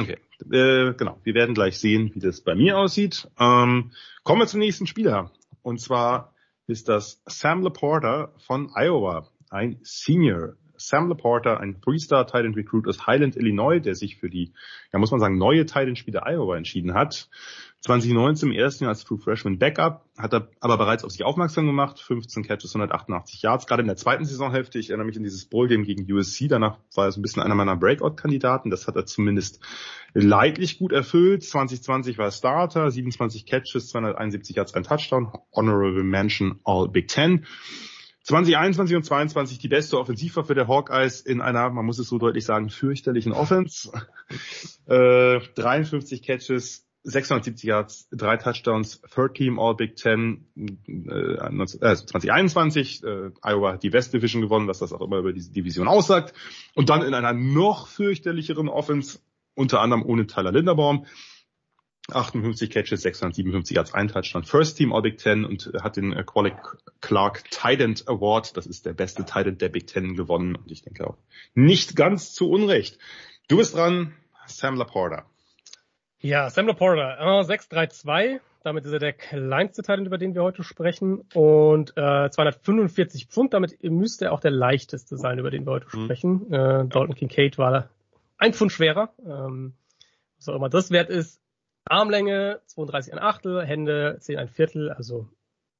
Okay, 0.00 0.18
äh, 0.52 0.94
genau. 0.94 1.18
Wir 1.24 1.34
werden 1.34 1.54
gleich 1.54 1.78
sehen, 1.78 2.10
wie 2.14 2.20
das 2.20 2.40
bei 2.40 2.54
mir 2.54 2.78
aussieht. 2.78 3.28
Ähm, 3.38 3.92
kommen 4.22 4.40
wir 4.40 4.46
zum 4.46 4.60
nächsten 4.60 4.86
Spieler. 4.86 5.32
Und 5.62 5.80
zwar 5.80 6.34
ist 6.66 6.88
das 6.88 7.22
Sam 7.26 7.62
Laporta 7.62 8.32
von 8.46 8.70
Iowa, 8.74 9.28
ein 9.50 9.80
Senior. 9.82 10.54
Sam 10.76 11.08
Laporta, 11.08 11.56
ein 11.56 11.80
Three-Star 11.80 12.26
Titan 12.26 12.54
Recruit 12.54 12.86
aus 12.86 13.06
Highland, 13.06 13.36
Illinois, 13.36 13.80
der 13.80 13.96
sich 13.96 14.16
für 14.16 14.30
die, 14.30 14.52
ja 14.92 15.00
muss 15.00 15.10
man 15.10 15.18
sagen, 15.18 15.36
neue 15.36 15.66
Titan 15.66 15.96
Spiele 15.96 16.22
Iowa 16.24 16.56
entschieden 16.56 16.94
hat. 16.94 17.28
2019 17.80 18.50
im 18.50 18.56
ersten 18.56 18.84
Jahr 18.84 18.90
als 18.90 19.04
True 19.04 19.18
Freshman 19.18 19.58
Backup, 19.58 20.04
hat 20.18 20.34
er 20.34 20.48
aber 20.58 20.78
bereits 20.78 21.04
auf 21.04 21.12
sich 21.12 21.24
aufmerksam 21.24 21.66
gemacht, 21.66 22.00
15 22.00 22.42
Catches, 22.42 22.74
188 22.74 23.40
Yards, 23.42 23.66
gerade 23.66 23.82
in 23.82 23.86
der 23.86 23.96
zweiten 23.96 24.24
Saisonhälfte. 24.24 24.80
Ich 24.80 24.90
erinnere 24.90 25.06
mich 25.06 25.16
an 25.16 25.22
dieses 25.22 25.44
Bowl-Game 25.46 25.84
gegen 25.84 26.12
USC, 26.12 26.48
danach 26.48 26.78
war 26.94 27.04
er 27.04 27.12
so 27.12 27.20
ein 27.20 27.22
bisschen 27.22 27.42
einer 27.42 27.54
meiner 27.54 27.76
Breakout-Kandidaten. 27.76 28.70
Das 28.70 28.88
hat 28.88 28.96
er 28.96 29.06
zumindest 29.06 29.60
leidlich 30.12 30.78
gut 30.78 30.92
erfüllt. 30.92 31.44
2020 31.44 32.18
war 32.18 32.26
er 32.26 32.32
Starter, 32.32 32.90
27 32.90 33.46
Catches, 33.46 33.90
271 33.90 34.56
Yards, 34.56 34.74
ein 34.74 34.82
Touchdown, 34.82 35.30
Honorable 35.52 36.02
Mention 36.02 36.58
All 36.64 36.88
Big 36.88 37.06
Ten. 37.06 37.46
2021 38.24 38.96
und 38.96 39.04
22 39.04 39.58
die 39.58 39.68
beste 39.68 39.98
Offensivwaffe 39.98 40.54
der 40.54 40.68
Hawkeyes 40.68 41.22
in 41.22 41.40
einer, 41.40 41.70
man 41.70 41.86
muss 41.86 41.98
es 41.98 42.08
so 42.08 42.18
deutlich 42.18 42.44
sagen, 42.44 42.68
fürchterlichen 42.68 43.32
Offense. 43.32 43.90
äh, 44.86 45.40
53 45.54 46.22
Catches, 46.22 46.87
670 47.04 47.62
Yards, 47.62 48.08
drei 48.10 48.36
Touchdowns, 48.36 49.00
Third 49.02 49.34
Team 49.34 49.58
All 49.58 49.74
Big 49.74 49.96
Ten 49.96 50.46
äh, 50.56 51.66
2021. 51.66 53.02
Äh, 53.04 53.30
Iowa 53.42 53.72
hat 53.72 53.82
die 53.82 53.92
West 53.92 54.12
Division 54.12 54.42
gewonnen, 54.42 54.68
was 54.68 54.80
das 54.80 54.92
auch 54.92 55.00
immer 55.00 55.18
über 55.18 55.32
diese 55.32 55.52
Division 55.52 55.88
aussagt. 55.88 56.34
Und 56.74 56.90
dann 56.90 57.02
in 57.02 57.14
einer 57.14 57.32
noch 57.32 57.88
fürchterlicheren 57.88 58.68
Offense, 58.68 59.20
unter 59.54 59.80
anderem 59.80 60.04
ohne 60.04 60.26
Tyler 60.26 60.52
Linderbaum. 60.52 61.06
58 62.10 62.70
Catches, 62.70 63.02
657 63.02 63.76
Yards, 63.76 63.92
ein 63.92 64.08
Touchdown, 64.08 64.44
First 64.44 64.78
Team 64.78 64.94
All 64.94 65.02
Big 65.02 65.18
Ten 65.18 65.44
und 65.44 65.70
hat 65.82 65.96
den 65.96 66.12
äh, 66.12 66.24
Qualic 66.24 66.56
Clark 67.00 67.50
Tident 67.50 68.08
Award, 68.08 68.56
das 68.56 68.66
ist 68.66 68.86
der 68.86 68.94
beste 68.94 69.26
Tident 69.26 69.60
der 69.60 69.68
Big 69.68 69.86
Ten 69.86 70.14
gewonnen 70.16 70.56
und 70.56 70.70
ich 70.72 70.80
denke 70.82 71.06
auch 71.06 71.18
nicht 71.54 71.96
ganz 71.96 72.32
zu 72.32 72.48
Unrecht. 72.48 72.98
Du 73.48 73.58
bist 73.58 73.74
dran, 73.74 74.14
Sam 74.46 74.76
Laporta. 74.76 75.26
Ja, 76.20 76.50
Sam 76.50 76.66
Laporta, 76.66 77.40
äh, 77.40 77.44
632, 77.44 78.40
damit 78.64 78.84
ist 78.84 78.92
er 78.92 78.98
der 78.98 79.12
kleinste 79.12 79.82
Tident, 79.82 80.08
über 80.08 80.18
den 80.18 80.34
wir 80.34 80.42
heute 80.42 80.64
sprechen 80.64 81.24
und 81.32 81.90
äh, 81.96 82.28
245 82.28 83.26
Pfund, 83.26 83.54
damit 83.54 83.80
müsste 83.84 84.26
er 84.26 84.32
auch 84.32 84.40
der 84.40 84.50
leichteste 84.50 85.16
sein, 85.16 85.38
über 85.38 85.52
den 85.52 85.64
wir 85.64 85.74
heute 85.74 85.86
mhm. 85.96 86.04
sprechen. 86.04 86.52
Äh, 86.52 86.86
Dalton 86.86 87.14
Kincaid 87.14 87.56
war 87.56 87.88
ein 88.36 88.52
Pfund 88.52 88.72
schwerer, 88.72 89.12
ähm, 89.24 89.74
was 90.36 90.48
auch 90.48 90.56
immer 90.56 90.68
das 90.68 90.90
wert 90.90 91.08
ist. 91.08 91.40
Armlänge 91.84 92.60
32 92.66 93.12
ein 93.12 93.20
Achtel, 93.20 93.64
Hände 93.64 94.16
10 94.18 94.38
ein 94.38 94.48
Viertel, 94.48 94.90
also 94.90 95.28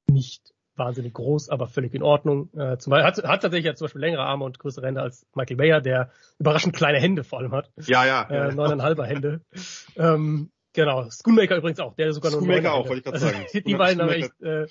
nicht 0.09 0.55
wahnsinnig 0.79 1.15
groß, 1.15 1.49
aber 1.49 1.67
völlig 1.67 1.95
in 1.95 2.03
Ordnung. 2.03 2.51
Äh, 2.57 2.79
zum 2.79 2.91
Beispiel 2.91 3.07
hat, 3.07 3.17
hat 3.29 3.43
tatsächlich 3.43 3.67
ja 3.67 3.75
zum 3.75 3.87
Beispiel 3.87 4.01
längere 4.01 4.23
Arme 4.23 4.45
und 4.45 4.59
größere 4.59 4.87
Hände 4.87 5.03
als 5.03 5.27
Michael 5.35 5.57
Mayer, 5.57 5.81
der 5.81 6.11
überraschend 6.39 6.75
kleine 6.75 6.99
Hände 6.99 7.25
vor 7.25 7.41
allem 7.41 7.53
hat. 7.53 7.71
Ja, 7.87 8.07
ja. 8.07 8.23
Äh, 8.23 8.55
neuneinhalber 8.55 9.07
Hände. 9.07 9.41
Ähm, 9.97 10.51
genau. 10.75 11.09
Schoonmaker 11.11 11.57
übrigens 11.57 11.81
auch, 11.81 11.95
der 11.95 12.13
sogar 12.13 12.31
Schoonmaker 12.31 12.75
auch, 12.75 12.89
wollte 12.89 12.99
ich 12.99 13.05
gerade 13.05 13.19
sagen. 13.19 13.39
Also, 13.43 13.61
die 13.67 13.75
beiden 13.75 14.01
haben 14.01 14.11
echt. 14.11 14.41
Äh, 14.41 14.67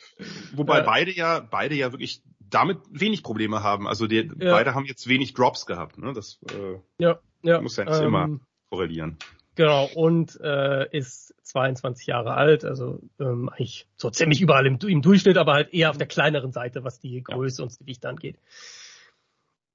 Wobei 0.53 0.79
äh, 0.79 0.83
beide 0.83 1.11
ja, 1.11 1.39
beide 1.39 1.75
ja 1.75 1.91
wirklich 1.91 2.21
damit 2.39 2.79
wenig 2.89 3.23
Probleme 3.23 3.61
haben. 3.61 3.87
Also 3.87 4.07
die, 4.07 4.31
ja. 4.39 4.51
beide 4.51 4.73
haben 4.73 4.85
jetzt 4.85 5.07
wenig 5.07 5.33
Drops 5.33 5.65
gehabt. 5.65 5.97
Ne? 5.97 6.13
Das 6.13 6.39
äh, 6.49 6.79
ja, 6.97 7.19
ja, 7.41 7.61
muss 7.61 7.75
ja 7.75 7.85
nicht 7.85 7.99
ähm, 7.99 8.05
immer 8.05 8.39
korrelieren. 8.69 9.17
Genau, 9.57 9.89
und 9.95 10.39
äh, 10.39 10.87
ist 10.95 11.33
22 11.41 12.05
Jahre 12.05 12.35
alt, 12.35 12.63
also 12.63 12.99
ähm, 13.19 13.49
eigentlich 13.49 13.87
so 13.95 14.11
ziemlich 14.11 14.39
überall 14.39 14.67
im, 14.67 14.77
im 14.87 15.01
Durchschnitt, 15.01 15.35
aber 15.35 15.53
halt 15.53 15.73
eher 15.73 15.89
auf 15.89 15.97
der 15.97 16.05
kleineren 16.05 16.51
Seite, 16.51 16.83
was 16.83 16.99
die 16.99 17.23
Größe 17.23 17.57
ja. 17.57 17.63
und 17.63 17.71
das 17.71 17.79
Gewicht 17.79 18.05
angeht. 18.05 18.37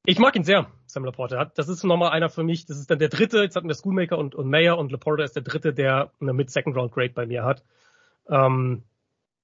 Ich 0.07 0.21
mag 0.21 0.37
ihn 0.37 0.45
sehr, 0.45 0.71
Sam 0.87 1.05
Laporte. 1.05 1.51
Das 1.57 1.69
ist 1.69 1.83
nochmal 1.83 2.13
einer 2.13 2.31
für 2.31 2.45
mich, 2.45 2.65
das 2.65 2.79
ist 2.79 2.93
dann 2.93 3.01
der 3.01 3.09
dritte, 3.09 3.43
jetzt 3.43 3.57
hatten 3.57 3.67
wir 3.67 3.75
Schoolmaker 3.75 4.19
und, 4.19 4.37
und 4.37 4.49
Mayer 4.49 4.79
und 4.79 4.93
Laporte 4.93 5.25
ist 5.25 5.35
der 5.35 5.43
dritte, 5.43 5.75
der 5.75 6.13
eine 6.21 6.33
Mid-Second-Round-Grade 6.33 7.13
bei 7.13 7.27
mir 7.27 7.43
hat. 7.43 7.65
Ähm, 8.29 8.85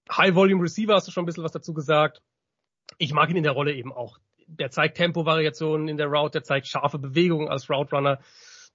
High-Volume-Receiver 0.09 0.95
hast 0.95 1.09
du 1.09 1.11
schon 1.11 1.25
ein 1.25 1.27
bisschen 1.27 1.43
was 1.43 1.51
dazu 1.51 1.75
gesagt. 1.75 2.23
Ich 2.99 3.13
mag 3.13 3.29
ihn 3.29 3.37
in 3.37 3.43
der 3.43 3.53
Rolle 3.53 3.73
eben 3.73 3.93
auch. 3.93 4.19
Der 4.47 4.71
zeigt 4.71 4.99
Tempo-Variationen 4.99 5.89
in 5.89 5.97
der 5.97 6.07
Route, 6.07 6.39
der 6.39 6.45
zeigt 6.45 6.69
scharfe 6.69 7.01
Bewegungen 7.01 7.49
als 7.49 7.69
Route-Runner 7.69 8.21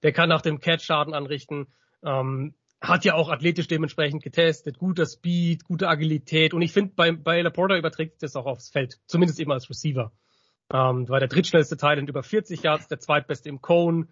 der 0.02 0.12
kann 0.12 0.28
nach 0.28 0.42
dem 0.42 0.60
Catch 0.60 0.82
Schaden 0.82 1.14
anrichten. 1.14 1.68
Ähm, 2.02 2.54
hat 2.80 3.04
ja 3.04 3.14
auch 3.14 3.30
athletisch 3.30 3.66
dementsprechend 3.66 4.22
getestet, 4.22 4.78
guter 4.78 5.06
Speed, 5.06 5.64
gute 5.64 5.88
Agilität 5.88 6.52
und 6.52 6.62
ich 6.62 6.72
finde 6.72 6.92
bei, 6.94 7.12
bei 7.12 7.40
Laporta 7.40 7.76
überträgt 7.76 8.22
das 8.22 8.36
auch 8.36 8.46
aufs 8.46 8.68
Feld, 8.68 8.98
zumindest 9.06 9.40
eben 9.40 9.52
als 9.52 9.70
Receiver. 9.70 10.12
Ähm, 10.72 11.08
war 11.08 11.18
der 11.18 11.28
drittschnellste 11.28 11.76
Teil 11.76 11.98
in 11.98 12.06
über 12.06 12.22
40 12.22 12.62
Yards, 12.62 12.88
der 12.88 12.98
zweitbeste 12.98 13.48
im 13.48 13.60
Cone. 13.60 14.08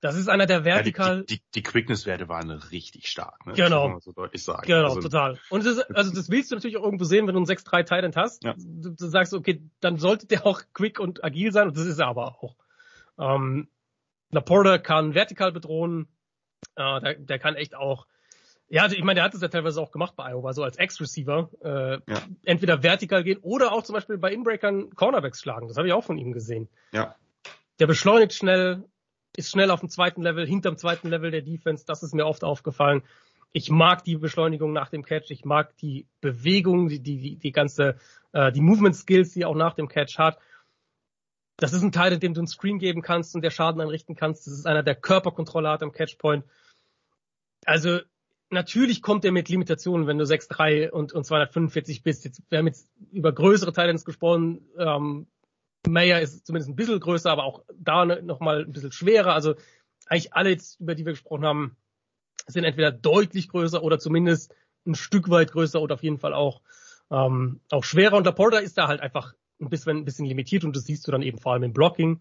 Das 0.00 0.16
ist 0.16 0.28
einer 0.28 0.46
der 0.46 0.64
vertikal. 0.64 1.18
Ja, 1.18 1.22
die, 1.22 1.36
die, 1.36 1.42
die 1.54 1.62
Quickness-Werte 1.62 2.28
waren 2.28 2.50
richtig 2.50 3.06
stark, 3.06 3.46
ne? 3.46 3.52
Genau. 3.52 4.00
so 4.00 4.10
deutlich 4.12 4.42
sagen. 4.42 4.66
Genau, 4.66 4.88
also, 4.88 5.00
total. 5.00 5.38
Und 5.48 5.64
das, 5.64 5.78
also 5.78 6.12
das 6.12 6.28
willst 6.28 6.50
du 6.50 6.56
natürlich 6.56 6.76
auch 6.76 6.82
irgendwo 6.82 7.04
sehen, 7.04 7.28
wenn 7.28 7.34
du 7.34 7.40
einen 7.40 7.46
6-3 7.46 7.82
Titan 7.84 8.12
hast. 8.16 8.42
Ja. 8.42 8.54
Du, 8.58 8.90
du, 8.90 9.06
sagst, 9.06 9.32
okay, 9.32 9.62
dann 9.80 9.98
sollte 9.98 10.26
der 10.26 10.44
auch 10.44 10.62
quick 10.72 10.98
und 10.98 11.22
agil 11.22 11.52
sein 11.52 11.68
und 11.68 11.76
das 11.76 11.86
ist 11.86 12.00
er 12.00 12.08
aber 12.08 12.42
auch. 12.42 12.56
Ähm, 13.16 13.68
Laporta 14.32 14.78
kann 14.78 15.14
vertikal 15.14 15.52
bedrohen, 15.52 16.08
äh, 16.74 17.00
der, 17.00 17.14
der 17.14 17.38
kann 17.38 17.54
echt 17.54 17.76
auch, 17.76 18.06
ja, 18.68 18.86
ich 18.90 19.04
meine, 19.04 19.16
der 19.16 19.24
hat 19.24 19.34
es 19.34 19.42
ja 19.42 19.48
teilweise 19.48 19.80
auch 19.80 19.92
gemacht 19.92 20.14
bei 20.16 20.30
Iowa, 20.32 20.54
so 20.54 20.64
als 20.64 20.78
Ex-Receiver, 20.78 21.50
äh, 21.62 22.10
ja. 22.10 22.22
entweder 22.44 22.82
vertikal 22.82 23.22
gehen 23.22 23.38
oder 23.42 23.72
auch 23.72 23.82
zum 23.82 23.94
Beispiel 23.94 24.16
bei 24.16 24.32
Inbreakern 24.32 24.90
Cornerbacks 24.94 25.40
schlagen. 25.40 25.68
Das 25.68 25.76
habe 25.76 25.86
ich 25.86 25.92
auch 25.92 26.04
von 26.04 26.18
ihm 26.18 26.32
gesehen. 26.32 26.68
Ja. 26.92 27.14
Der 27.78 27.86
beschleunigt 27.86 28.32
schnell, 28.32 28.84
ist 29.36 29.50
schnell 29.50 29.70
auf 29.70 29.80
dem 29.80 29.90
zweiten 29.90 30.22
Level, 30.22 30.46
hinterm 30.46 30.78
zweiten 30.78 31.08
Level 31.08 31.30
der 31.30 31.42
Defense. 31.42 31.84
Das 31.86 32.02
ist 32.02 32.14
mir 32.14 32.26
oft 32.26 32.44
aufgefallen. 32.44 33.02
Ich 33.52 33.68
mag 33.68 34.04
die 34.04 34.16
Beschleunigung 34.16 34.72
nach 34.72 34.88
dem 34.88 35.04
Catch. 35.04 35.30
Ich 35.30 35.44
mag 35.44 35.76
die 35.76 36.06
Bewegung, 36.22 36.88
die, 36.88 37.00
die, 37.00 37.36
die 37.36 37.52
ganze, 37.52 37.96
äh, 38.32 38.50
die 38.50 38.62
Movement 38.62 38.96
Skills, 38.96 39.34
die 39.34 39.42
er 39.42 39.48
auch 39.48 39.54
nach 39.54 39.74
dem 39.74 39.88
Catch 39.88 40.18
hat. 40.18 40.38
Das 41.56 41.72
ist 41.72 41.82
ein 41.82 41.92
Teil, 41.92 42.12
in 42.12 42.20
dem 42.20 42.34
du 42.34 42.40
einen 42.40 42.48
Screen 42.48 42.78
geben 42.78 43.02
kannst 43.02 43.34
und 43.34 43.42
der 43.42 43.50
Schaden 43.50 43.80
anrichten 43.80 44.16
kannst. 44.16 44.46
Das 44.46 44.54
ist 44.54 44.66
einer, 44.66 44.82
der 44.82 44.94
Körperkontrolle 44.94 45.68
hat 45.68 45.82
am 45.82 45.92
Catchpoint. 45.92 46.44
Also 47.64 48.00
natürlich 48.50 49.02
kommt 49.02 49.24
er 49.24 49.32
mit 49.32 49.48
Limitationen, 49.48 50.06
wenn 50.06 50.18
du 50.18 50.24
6'3 50.24 50.90
und, 50.90 51.12
und 51.12 51.24
245 51.24 52.02
bist. 52.02 52.24
Jetzt, 52.24 52.42
wir 52.48 52.58
haben 52.58 52.66
jetzt 52.66 52.88
über 53.12 53.32
größere 53.32 53.72
Teile 53.72 53.94
gesprochen. 53.94 54.66
Ähm, 54.78 55.26
Mayer 55.86 56.20
ist 56.20 56.46
zumindest 56.46 56.70
ein 56.70 56.76
bisschen 56.76 57.00
größer, 57.00 57.30
aber 57.30 57.44
auch 57.44 57.64
da 57.74 58.04
nochmal 58.04 58.64
ein 58.64 58.72
bisschen 58.72 58.92
schwerer. 58.92 59.34
Also 59.34 59.54
eigentlich 60.06 60.34
alle, 60.34 60.50
jetzt, 60.50 60.80
über 60.80 60.94
die 60.94 61.04
wir 61.04 61.12
gesprochen 61.12 61.44
haben, 61.44 61.76
sind 62.46 62.64
entweder 62.64 62.92
deutlich 62.92 63.48
größer 63.48 63.82
oder 63.82 63.98
zumindest 63.98 64.54
ein 64.86 64.94
Stück 64.94 65.30
weit 65.30 65.52
größer 65.52 65.80
oder 65.80 65.94
auf 65.94 66.02
jeden 66.02 66.18
Fall 66.18 66.34
auch, 66.34 66.60
ähm, 67.10 67.60
auch 67.70 67.84
schwerer. 67.84 68.16
Und 68.16 68.26
Laporta 68.26 68.58
ist 68.58 68.78
da 68.78 68.88
halt 68.88 69.00
einfach 69.00 69.34
ein 69.62 69.70
bisschen, 69.70 69.98
ein 69.98 70.04
bisschen 70.04 70.26
limitiert 70.26 70.64
und 70.64 70.76
das 70.76 70.84
siehst 70.84 71.06
du 71.06 71.12
dann 71.12 71.22
eben 71.22 71.38
vor 71.38 71.52
allem 71.52 71.62
im 71.62 71.72
Blocking. 71.72 72.20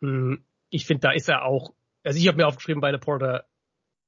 Hm, 0.00 0.44
ich 0.70 0.86
finde, 0.86 1.00
da 1.02 1.12
ist 1.12 1.28
er 1.28 1.44
auch, 1.44 1.74
also 2.02 2.18
ich 2.18 2.28
habe 2.28 2.36
mir 2.36 2.46
aufgeschrieben 2.46 2.80
bei 2.80 2.90
Laporta, 2.90 3.44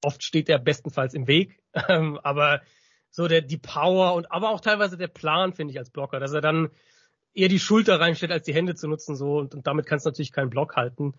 oft 0.03 0.23
steht 0.23 0.49
er 0.49 0.59
bestenfalls 0.59 1.15
im 1.15 1.27
Weg, 1.27 1.61
ähm, 1.89 2.19
aber 2.23 2.63
so 3.11 3.29
der 3.29 3.41
die 3.41 3.59
Power 3.59 4.15
und 4.15 4.31
aber 4.31 4.51
auch 4.51 4.61
teilweise 4.61 4.97
der 4.97 5.09
Plan 5.09 5.53
finde 5.53 5.73
ich 5.73 5.79
als 5.79 5.91
Blocker, 5.91 6.21
dass 6.21 6.33
er 6.33 6.41
dann 6.41 6.71
eher 7.33 7.49
die 7.49 7.59
Schulter 7.59 8.01
reinstellt, 8.01 8.33
als 8.33 8.45
die 8.45 8.55
Hände 8.55 8.75
zu 8.75 8.89
nutzen 8.89 9.17
so 9.17 9.39
und, 9.39 9.55
und 9.55 9.67
damit 9.67 9.87
kannst 9.87 10.07
du 10.07 10.11
natürlich 10.11 10.33
keinen 10.33 10.51
Block 10.51 10.77
halten. 10.77 11.15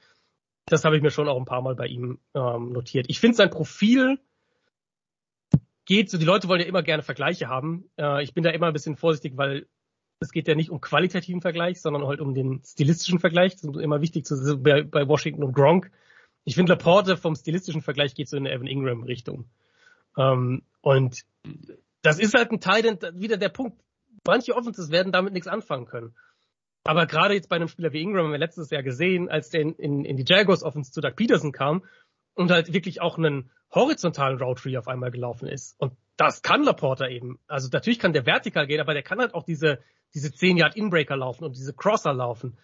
Das 0.66 0.84
habe 0.84 0.98
ich 0.98 1.02
mir 1.02 1.12
schon 1.12 1.30
auch 1.30 1.38
ein 1.38 1.46
paar 1.46 1.62
Mal 1.62 1.76
bei 1.76 1.88
ihm 1.88 2.20
ähm, 2.34 2.72
notiert. 2.72 3.06
Ich 3.10 3.20
finde 3.20 3.38
sein 3.38 3.50
Profil 3.50 4.20
geht 5.88 6.10
so, 6.10 6.18
die 6.18 6.26
Leute 6.26 6.48
wollen 6.50 6.60
ja 6.60 6.68
immer 6.68 6.84
gerne 6.84 7.02
Vergleiche 7.02 7.48
haben. 7.48 7.90
Äh, 7.98 8.22
ich 8.24 8.34
bin 8.34 8.44
da 8.44 8.52
immer 8.52 8.68
ein 8.68 8.74
bisschen 8.74 8.98
vorsichtig, 8.98 9.38
weil 9.38 9.68
es 10.20 10.32
geht 10.32 10.48
ja 10.48 10.56
nicht 10.56 10.72
um 10.72 10.82
qualitativen 10.82 11.42
Vergleich, 11.42 11.82
sondern 11.82 12.08
halt 12.08 12.20
um 12.22 12.34
den 12.34 12.62
stilistischen 12.66 13.20
Vergleich. 13.20 13.54
Das 13.54 13.64
ist 13.64 13.76
immer 13.78 14.02
wichtig 14.02 14.26
zu 14.26 14.58
bei, 14.58 14.84
bei 14.84 15.08
Washington 15.08 15.44
und 15.44 15.54
Gronk. 15.54 15.92
Ich 16.44 16.56
finde, 16.56 16.74
Laporte 16.74 17.18
vom 17.18 17.36
stilistischen 17.36 17.82
Vergleich 17.82 18.16
geht 18.16 18.30
so 18.30 18.38
in 18.38 18.48
eine 18.48 18.56
Evan 18.56 18.68
Ingram 18.68 19.04
Richtung. 19.04 19.46
Ähm, 20.18 20.64
und 20.82 21.24
das 22.02 22.20
ist 22.20 22.34
halt 22.34 22.52
ein 22.52 22.62
Teil, 22.62 22.98
wieder 23.14 23.38
der 23.38 23.50
Punkt. 23.50 23.80
Manche 24.26 24.56
Offenses 24.56 24.92
werden 24.92 25.12
damit 25.12 25.34
nichts 25.34 25.48
anfangen 25.48 25.86
können. 25.86 26.16
Aber 26.84 27.06
gerade 27.06 27.34
jetzt 27.34 27.50
bei 27.50 27.58
einem 27.58 27.68
Spieler 27.68 27.92
wie 27.92 28.02
Ingram 28.02 28.26
haben 28.26 28.32
wir 28.32 28.40
letztes 28.40 28.70
Jahr 28.70 28.82
gesehen, 28.82 29.30
als 29.30 29.50
der 29.50 29.62
in, 29.62 29.74
in, 29.76 30.06
in 30.06 30.18
die 30.18 30.26
Jaguars 30.26 30.64
Offense 30.64 30.92
zu 30.92 31.02
Doug 31.02 31.16
Peterson 31.16 31.52
kam 31.52 31.84
und 32.34 32.50
halt 32.50 32.74
wirklich 32.74 33.02
auch 33.02 33.18
einen 33.18 33.52
horizontalen 33.72 34.42
Route 34.42 34.62
Tree 34.62 34.78
auf 34.78 34.88
einmal 34.88 35.12
gelaufen 35.12 35.48
ist. 35.48 35.76
Und 35.80 35.94
das 36.16 36.42
kann 36.42 36.64
Laporta 36.64 37.08
eben. 37.08 37.40
Also 37.48 37.70
natürlich 37.72 38.00
kann 38.00 38.14
der 38.14 38.26
vertikal 38.26 38.68
gehen, 38.68 38.80
aber 38.80 38.94
der 38.94 39.04
kann 39.04 39.20
halt 39.20 39.34
auch 39.34 39.44
diese, 39.44 39.80
diese 40.14 40.32
10 40.32 40.58
Yard 40.58 40.76
Inbreaker 40.76 41.18
laufen 41.18 41.44
und 41.44 41.56
diese 41.56 41.74
Crosser 41.74 42.14
laufen. 42.14 42.58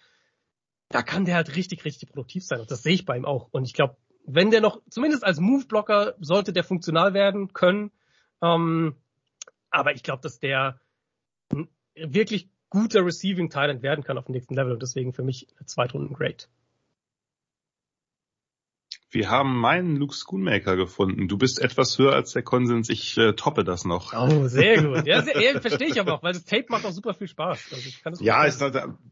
Da 0.88 1.02
kann 1.02 1.24
der 1.24 1.36
halt 1.36 1.56
richtig, 1.56 1.84
richtig 1.84 2.10
produktiv 2.10 2.44
sein. 2.44 2.60
Und 2.60 2.70
das 2.70 2.82
sehe 2.82 2.94
ich 2.94 3.04
bei 3.04 3.16
ihm 3.16 3.24
auch. 3.24 3.48
Und 3.52 3.64
ich 3.64 3.74
glaube, 3.74 3.96
wenn 4.26 4.50
der 4.50 4.60
noch, 4.60 4.80
zumindest 4.88 5.24
als 5.24 5.40
Move-Blocker, 5.40 6.14
sollte 6.20 6.52
der 6.52 6.64
funktional 6.64 7.14
werden 7.14 7.52
können. 7.52 7.90
Ähm, 8.42 8.96
aber 9.70 9.94
ich 9.94 10.02
glaube, 10.02 10.22
dass 10.22 10.38
der 10.38 10.80
ein 11.52 11.68
wirklich 11.94 12.48
guter 12.70 13.04
Receiving 13.04 13.50
Talent 13.50 13.82
werden 13.82 14.04
kann 14.04 14.18
auf 14.18 14.26
dem 14.26 14.32
nächsten 14.32 14.54
Level 14.54 14.72
und 14.72 14.82
deswegen 14.82 15.12
für 15.12 15.22
mich 15.22 15.48
eine 15.56 15.66
Zweitrunden 15.66 16.14
Great. 16.14 16.48
Wir 19.14 19.30
haben 19.30 19.56
meinen 19.56 19.94
Luke 19.94 20.12
Schoonmaker 20.12 20.74
gefunden. 20.74 21.28
Du 21.28 21.38
bist 21.38 21.60
etwas 21.60 21.96
höher 21.98 22.14
als 22.14 22.32
der 22.32 22.42
Konsens. 22.42 22.88
Ich 22.88 23.16
äh, 23.16 23.34
toppe 23.34 23.62
das 23.62 23.84
noch. 23.84 24.12
Oh, 24.12 24.48
sehr 24.48 24.82
gut. 24.82 25.06
Ja, 25.06 25.22
sehr, 25.22 25.40
ja, 25.40 25.60
verstehe 25.60 25.86
ich 25.86 26.00
aber 26.00 26.14
auch, 26.14 26.22
weil 26.24 26.32
das 26.32 26.44
Tape 26.44 26.64
macht 26.68 26.84
auch 26.84 26.90
super 26.90 27.14
viel 27.14 27.28
Spaß. 27.28 27.60
Also 28.04 28.20
ich 28.20 28.26
ja, 28.26 28.44
ich 28.44 28.54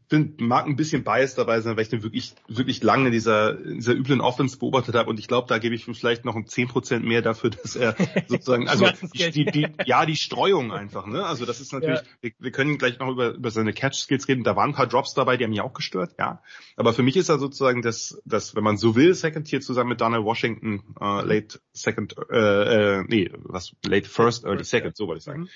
bin, 0.09 0.35
mag 0.39 0.65
ein 0.65 0.75
bisschen 0.75 1.05
Bias 1.05 1.35
dabei 1.35 1.61
sein, 1.61 1.77
weil 1.77 1.83
ich 1.83 1.89
den 1.89 2.03
wirklich, 2.03 2.35
wirklich 2.49 2.83
lange 2.83 3.11
dieser, 3.11 3.53
dieser 3.53 3.93
üblen 3.93 4.19
Offense 4.19 4.57
beobachtet 4.57 4.93
habe 4.95 5.09
und 5.09 5.19
ich 5.19 5.29
glaube, 5.29 5.47
da 5.47 5.57
gebe 5.57 5.73
ich 5.73 5.85
vielleicht 5.85 6.25
noch 6.25 6.35
um 6.35 6.47
zehn 6.47 6.67
Prozent 6.67 7.05
mehr 7.05 7.21
dafür, 7.21 7.51
dass 7.51 7.77
er 7.77 7.95
sozusagen, 8.27 8.67
also 8.67 8.89
die, 9.13 9.31
die, 9.31 9.45
die, 9.45 9.67
ja, 9.85 10.05
die 10.05 10.17
Streuung 10.17 10.73
einfach, 10.73 11.07
ne? 11.07 11.25
Also 11.25 11.45
das 11.45 11.61
ist 11.61 11.71
natürlich, 11.71 12.01
ja. 12.01 12.07
wir, 12.19 12.31
wir 12.39 12.51
können 12.51 12.77
gleich 12.77 12.99
noch 12.99 13.07
über, 13.07 13.35
über 13.35 13.51
seine 13.51 13.71
Catch-Skills 13.71 14.27
reden. 14.27 14.43
Da 14.43 14.57
waren 14.57 14.71
ein 14.71 14.75
paar 14.75 14.87
Drops 14.87 15.13
dabei, 15.13 15.37
die 15.37 15.45
haben 15.45 15.51
mich 15.51 15.61
auch 15.61 15.73
gestört, 15.73 16.15
ja. 16.19 16.41
Aber 16.75 16.93
für 16.93 17.03
mich 17.03 17.15
ist 17.15 17.29
er 17.29 17.39
sozusagen 17.39 17.81
das, 17.81 18.21
das, 18.25 18.53
wenn 18.55 18.63
man 18.63 18.75
so 18.75 18.95
will, 18.95 19.13
Second 19.13 19.47
Tier 19.47 19.61
zusammen 19.61 19.92
mit 19.93 20.01
Donald 20.01 20.25
Washington, 20.25 20.83
äh, 20.99 21.21
late 21.21 21.59
second, 21.71 22.15
äh, 22.29 22.99
äh, 22.99 23.03
nee, 23.07 23.31
was, 23.33 23.75
late 23.85 24.09
first, 24.09 24.43
early 24.43 24.63
second, 24.63 24.97
so 24.97 25.07
wollte 25.07 25.19
ich 25.19 25.23
sagen. 25.23 25.41
Mhm. 25.41 25.49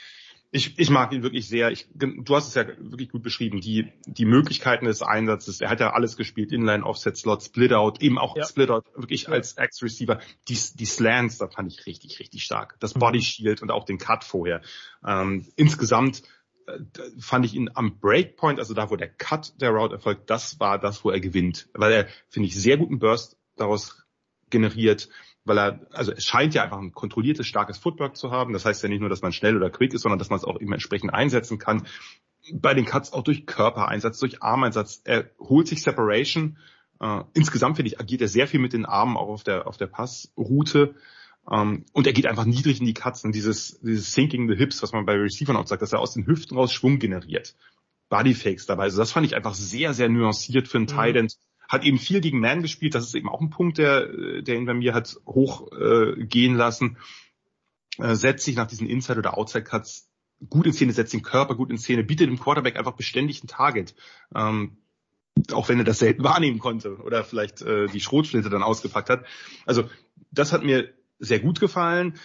Ich, 0.49 0.80
ich 0.80 0.89
mag 0.89 1.11
ihn 1.11 1.23
wirklich 1.23 1.49
sehr. 1.49 1.72
Ich, 1.72 1.88
du 1.93 2.34
hast 2.34 2.47
es 2.47 2.55
ja 2.55 2.65
wirklich 2.80 3.09
gut 3.09 3.22
beschrieben. 3.22 3.59
Die, 3.59 3.91
die 4.05 4.23
Möglichkeiten 4.23 4.85
des 4.85 5.01
Einsatzes. 5.01 5.59
Er 5.59 5.69
hat 5.69 5.81
ja 5.81 5.91
alles 5.91 6.15
gespielt. 6.15 6.53
Inline, 6.53 6.85
Offset, 6.85 7.18
Slot, 7.18 7.43
Split 7.43 7.73
Out, 7.73 8.01
eben 8.01 8.18
auch 8.18 8.38
ja. 8.38 8.45
Split 8.45 8.69
Out, 8.69 8.85
wirklich 8.95 9.23
ja. 9.23 9.34
als 9.34 9.57
Ex-Receiver. 9.57 10.22
Die, 10.47 10.57
die 10.76 10.85
Slants, 10.85 11.38
da 11.39 11.49
fand 11.49 11.73
ich 11.73 11.85
richtig, 11.85 12.19
richtig 12.19 12.43
stark. 12.43 12.77
Das 12.80 12.95
mhm. 12.95 12.99
Body 12.99 13.22
Shield 13.22 13.61
und 13.61 13.72
auch 13.72 13.84
den 13.84 13.97
Cut 13.97 14.23
vorher. 14.23 14.61
Ähm, 15.05 15.45
insgesamt 15.57 16.23
äh, 16.65 16.80
fand 17.19 17.45
ich 17.45 17.53
ihn 17.53 17.69
am 17.73 17.99
Breakpoint, 17.99 18.59
also 18.59 18.73
da, 18.73 18.89
wo 18.89 18.95
der 18.95 19.09
Cut 19.09 19.59
der 19.59 19.72
Route 19.72 19.95
erfolgt, 19.95 20.30
das 20.30 20.61
war 20.61 20.80
das, 20.80 21.03
wo 21.03 21.11
er 21.11 21.19
gewinnt. 21.19 21.68
Weil 21.73 21.91
er, 21.91 22.07
finde 22.30 22.47
ich, 22.47 22.55
sehr 22.55 22.77
guten 22.77 22.99
Burst 22.99 23.38
daraus 23.57 24.07
generiert, 24.49 25.10
weil 25.45 25.57
er, 25.57 25.88
also 25.91 26.11
es 26.11 26.26
scheint 26.26 26.53
ja 26.53 26.64
einfach 26.64 26.80
ein 26.80 26.91
kontrolliertes, 26.91 27.48
starkes 27.48 27.78
Footwork 27.78 28.15
zu 28.15 28.32
haben. 28.32 28.53
Das 28.53 28.65
heißt 28.65 28.84
ja 28.84 28.90
nicht 28.90 28.99
nur, 28.99 29.10
dass 29.10 29.22
man 29.22 29.32
schnell 29.32 29.56
oder 29.56 29.69
quick 29.69 29.94
ist, 29.94 30.02
sondern 30.02 30.19
dass 30.19 30.30
man 30.30 30.38
es 30.38 30.45
auch 30.45 30.60
eben 30.60 30.74
entsprechend 30.74 31.14
einsetzen 31.14 31.57
kann. 31.57 31.88
Bei 32.53 32.74
den 32.74 32.86
Cuts 32.86 33.14
auch 33.14 33.24
durch 33.24 33.45
Körpereinsatz, 33.45 34.19
durch 34.19 34.41
Armeinsatz. 34.41 35.02
Er 35.03 35.30
holt 35.40 35.68
sich 35.68 35.82
Separation. 35.82 36.57
Äh, 36.99 37.24
insgesamt 37.34 37.78
finde 37.78 37.91
ich, 37.91 37.99
agiert 37.99 38.22
er 38.22 38.28
sehr 38.28 38.48
viel 38.48 38.60
mit 38.60 38.74
den 38.74 38.86
Armen 38.86 39.18
auch 39.18 39.30
auf 39.30 39.44
der, 39.44 39.68
auf 39.68 39.78
der 39.78 39.88
Passroute. 39.88 40.95
Um, 41.44 41.60
ähm, 41.60 41.86
und 41.94 42.07
er 42.07 42.14
geht 42.14 42.26
einfach 42.26 42.44
niedrig 42.44 42.82
in 42.82 42.86
die 42.86 42.94
Cuts 42.94 43.24
und 43.24 43.34
dieses, 43.34 43.80
dieses 43.80 44.11
Sinking 44.11 44.49
the 44.49 44.56
Hips, 44.56 44.84
was 44.84 44.91
man 44.91 45.06
bei 45.06 45.14
Receivern 45.14 45.56
auch 45.56 45.65
sagt, 45.65 45.82
dass 45.82 45.94
er 45.94 45.99
aus 45.99 46.14
den 46.14 46.28
Hüften 46.28 46.57
raus 46.57 46.74
Schwung 46.74 46.99
generiert. 46.99 47.56
Bodyfakes 48.10 48.65
dabei. 48.65 48.84
Also 48.84 48.98
das 48.98 49.14
fand 49.14 49.26
ich 49.26 49.36
einfach 49.36 49.53
sehr, 49.53 49.94
sehr 49.94 50.10
nuanciert 50.10 50.68
für 50.68 50.78
einen 50.78 50.88
mhm. 50.88 50.91
Tight 50.91 51.15
hat 51.68 51.84
eben 51.84 51.98
viel 51.98 52.22
gegen 52.22 52.39
Man 52.39 52.61
gespielt. 52.61 52.95
Das 52.95 53.06
ist 53.06 53.15
eben 53.15 53.30
auch 53.30 53.41
ein 53.41 53.49
Punkt, 53.49 53.77
der, 53.77 54.41
der 54.41 54.56
ihn 54.56 54.65
bei 54.65 54.73
mir 54.73 54.94
hat 54.94 55.18
hochgehen 55.26 56.56
äh, 56.56 56.57
lassen. 56.57 56.98
Äh, 57.98 58.15
setzt 58.15 58.45
sich 58.45 58.56
nach 58.56 58.68
diesen 58.68 58.88
Inside- 58.88 59.19
oder 59.19 59.38
Outside-Cuts 59.38 60.10
gut 60.49 60.65
in 60.65 60.73
Szene, 60.73 60.94
setzt 60.94 61.14
den 61.14 61.23
Körper 61.23 61.56
gut 61.56 61.72
in 61.72 61.77
Szene, 61.77 62.03
bietet 62.03 62.30
dem 62.30 62.39
Quarterback 62.39 62.77
einfach 62.77 62.95
beständig 62.95 63.44
ein 63.44 63.48
Target. 63.48 63.95
Ähm, 64.35 64.77
auch 65.52 65.69
wenn 65.69 65.80
er 65.80 65.84
das 65.84 65.99
selten 65.99 66.23
wahrnehmen 66.23 66.60
konnte 66.60 66.98
oder 66.98 67.23
vielleicht 67.23 67.61
äh, 67.61 67.88
die 67.88 67.99
Schrotflinte 67.99 68.49
dann 68.49 68.64
ausgepackt 68.64 69.10
hat. 69.10 69.26
Also 69.65 69.89
das 70.31 70.53
hat 70.53 70.64
mir 70.64 70.94
sehr 71.19 71.39
gut 71.39 71.60
gefallen. 71.60 72.15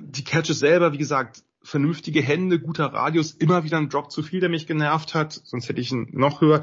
Die 0.00 0.24
Catches 0.24 0.60
selber, 0.60 0.92
wie 0.92 0.98
gesagt, 0.98 1.42
vernünftige 1.62 2.22
Hände, 2.22 2.60
guter 2.60 2.86
Radius, 2.86 3.32
immer 3.32 3.64
wieder 3.64 3.78
ein 3.78 3.88
Drop 3.88 4.10
zu 4.10 4.22
viel, 4.22 4.40
der 4.40 4.48
mich 4.48 4.66
genervt 4.66 5.14
hat, 5.14 5.32
sonst 5.32 5.68
hätte 5.68 5.80
ich 5.80 5.90
ihn 5.90 6.08
noch 6.12 6.40
höher. 6.40 6.62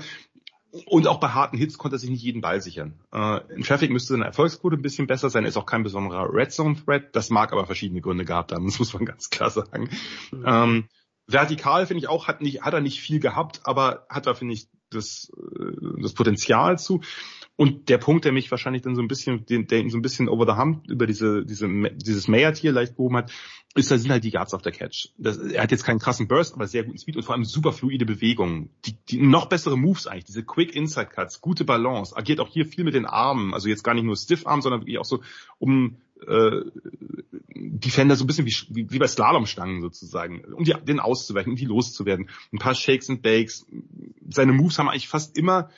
Und 0.85 1.07
auch 1.07 1.19
bei 1.19 1.30
harten 1.30 1.57
Hits 1.57 1.77
konnte 1.77 1.95
er 1.95 1.99
sich 1.99 2.10
nicht 2.10 2.23
jeden 2.23 2.41
Ball 2.41 2.61
sichern. 2.61 2.93
Äh, 3.11 3.41
in 3.53 3.64
Traffic 3.64 3.91
müsste 3.91 4.14
seine 4.14 4.26
Erfolgsquote 4.26 4.77
ein 4.77 4.81
bisschen 4.81 5.06
besser 5.06 5.30
sein. 5.30 5.43
Er 5.43 5.49
ist 5.49 5.57
auch 5.57 5.65
kein 5.65 5.84
besonderer 5.84 6.34
Red 6.34 6.52
Zone 6.53 6.76
Threat. 6.76 7.14
Das 7.15 7.30
mag 7.30 7.52
aber 7.52 7.65
verschiedene 7.65 8.02
Gründe 8.02 8.26
gehabt 8.26 8.52
haben. 8.52 8.65
Das 8.72 8.80
muss 8.80 8.93
man 8.93 9.06
ganz 9.06 9.30
klar 9.30 9.49
sagen. 9.49 9.89
Mhm. 10.31 10.43
Ähm, 10.45 10.88
vertikal 11.27 11.85
finde 11.85 11.99
ich 11.99 12.07
auch 12.07 12.27
hat 12.27 12.41
nicht 12.41 12.61
hat 12.61 12.73
er 12.73 12.81
nicht 12.81 13.02
viel 13.02 13.19
gehabt, 13.19 13.61
aber 13.64 14.06
hat 14.10 14.27
da 14.27 14.34
finde 14.34 14.53
ich 14.53 14.69
das 14.89 15.31
äh, 15.38 16.02
das 16.02 16.14
Potenzial 16.14 16.80
zu. 16.80 17.02
Und 17.62 17.90
der 17.90 18.00
Punkt, 18.00 18.26
der 18.26 18.32
mich 18.32 18.50
wahrscheinlich 18.50 18.82
dann 18.82 18.96
so 18.96 19.04
ein 19.04 19.08
bisschen, 19.08 19.46
der 19.46 19.80
ihn 19.80 19.92
so 19.92 19.98
ein 20.00 20.02
bisschen 20.02 20.28
over 20.30 20.52
the 20.52 20.60
hump 20.60 20.90
über 20.90 21.06
diese, 21.06 21.46
diese, 21.46 21.70
dieses 21.92 22.28
Mayer-Tier 22.28 22.72
leicht 22.72 22.96
gehoben 22.96 23.18
hat, 23.18 23.32
ist, 23.76 23.92
da 23.92 24.00
sind 24.00 24.10
halt 24.10 24.24
die 24.24 24.32
Yards 24.32 24.56
auf 24.56 24.64
der 24.64 24.72
Catch. 24.72 25.10
Das, 25.20 25.38
er 25.38 25.62
hat 25.62 25.70
jetzt 25.70 25.84
keinen 25.84 26.00
krassen 26.00 26.28
Burst, 26.28 26.56
aber 26.56 26.66
sehr 26.66 26.84
guten 26.84 26.98
Speed 26.98 27.18
und 27.18 27.24
vor 27.24 27.36
allem 27.36 27.46
super 27.46 27.72
fluide 27.72 28.08
Bewegungen. 28.08 28.72
Die, 28.86 28.96
die 29.10 29.22
noch 29.22 29.46
bessere 29.46 29.78
Moves 29.78 30.08
eigentlich, 30.08 30.26
diese 30.26 30.44
Quick 30.44 30.76
Inside 30.76 31.12
Cuts, 31.14 31.40
gute 31.40 31.64
Balance, 31.64 32.18
agiert 32.18 32.40
auch 32.40 32.50
hier 32.50 32.66
viel 32.66 32.84
mit 32.84 32.96
den 32.96 33.06
Armen, 33.06 33.54
also 33.54 33.70
jetzt 33.70 33.84
gar 33.84 33.94
nicht 33.94 34.06
nur 34.06 34.18
Stiff 34.18 34.48
Arm, 34.48 34.64
sondern 34.64 34.82
wirklich 34.82 34.98
auch 34.98 35.06
so, 35.06 35.22
um 35.60 35.98
äh, 36.26 36.62
Defender 37.54 38.16
so 38.16 38.24
ein 38.24 38.28
bisschen 38.28 38.48
wie, 38.48 38.90
wie 38.90 38.98
bei 38.98 39.08
Slalomstangen 39.08 39.82
sozusagen, 39.82 40.44
um 40.46 40.64
die, 40.64 40.74
den 40.74 41.00
auszuweichen, 41.00 41.52
um 41.52 41.58
die 41.58 41.66
loszuwerden. 41.66 42.28
Ein 42.52 42.58
paar 42.58 42.74
Shakes 42.74 43.08
and 43.12 43.22
Bakes. 43.22 43.68
Seine 44.32 44.52
Moves 44.52 44.80
haben 44.80 44.90
eigentlich 44.90 45.10
fast 45.10 45.38
immer 45.38 45.70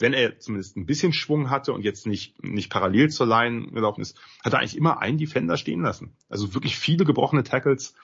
wenn 0.00 0.14
er 0.14 0.38
zumindest 0.38 0.76
ein 0.76 0.86
bisschen 0.86 1.12
Schwung 1.12 1.50
hatte 1.50 1.72
und 1.72 1.82
jetzt 1.82 2.06
nicht, 2.06 2.42
nicht 2.42 2.70
parallel 2.70 3.10
zur 3.10 3.26
Line 3.26 3.68
gelaufen 3.68 4.00
ist, 4.00 4.18
hat 4.42 4.54
er 4.54 4.60
eigentlich 4.60 4.76
immer 4.76 5.00
einen 5.00 5.18
Defender 5.18 5.56
stehen 5.56 5.82
lassen. 5.82 6.16
Also 6.28 6.54
wirklich 6.54 6.76
viele 6.76 7.04
gebrochene 7.04 7.44
Tackles. 7.44 7.94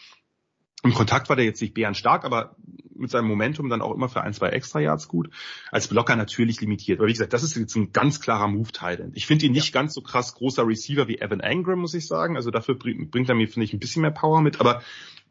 Im 0.82 0.92
Kontakt 0.92 1.28
war 1.30 1.36
der 1.36 1.46
jetzt 1.46 1.60
nicht 1.62 1.74
bärenstark, 1.74 2.24
aber 2.24 2.56
mit 2.94 3.10
seinem 3.10 3.28
Momentum 3.28 3.68
dann 3.68 3.82
auch 3.82 3.94
immer 3.94 4.08
für 4.08 4.20
ein, 4.20 4.34
zwei 4.34 4.50
extra 4.50 4.78
Yards 4.80 5.08
gut. 5.08 5.30
Als 5.70 5.88
Blocker 5.88 6.16
natürlich 6.16 6.60
limitiert. 6.60 6.98
Aber 6.98 7.08
wie 7.08 7.12
gesagt, 7.12 7.32
das 7.32 7.42
ist 7.42 7.56
jetzt 7.56 7.74
ein 7.76 7.92
ganz 7.92 8.20
klarer 8.20 8.48
Move-Titan. 8.48 9.12
Ich 9.14 9.26
finde 9.26 9.46
ihn 9.46 9.52
nicht 9.52 9.74
ja. 9.74 9.80
ganz 9.80 9.94
so 9.94 10.02
krass 10.02 10.34
großer 10.34 10.66
Receiver 10.66 11.08
wie 11.08 11.18
Evan 11.18 11.40
Engram, 11.40 11.80
muss 11.80 11.94
ich 11.94 12.06
sagen. 12.06 12.36
Also 12.36 12.50
dafür 12.50 12.76
bringt 12.76 13.28
er 13.28 13.34
mir, 13.34 13.48
finde 13.48 13.64
ich, 13.64 13.72
ein 13.72 13.80
bisschen 13.80 14.02
mehr 14.02 14.10
Power 14.10 14.42
mit. 14.42 14.60
Aber 14.60 14.82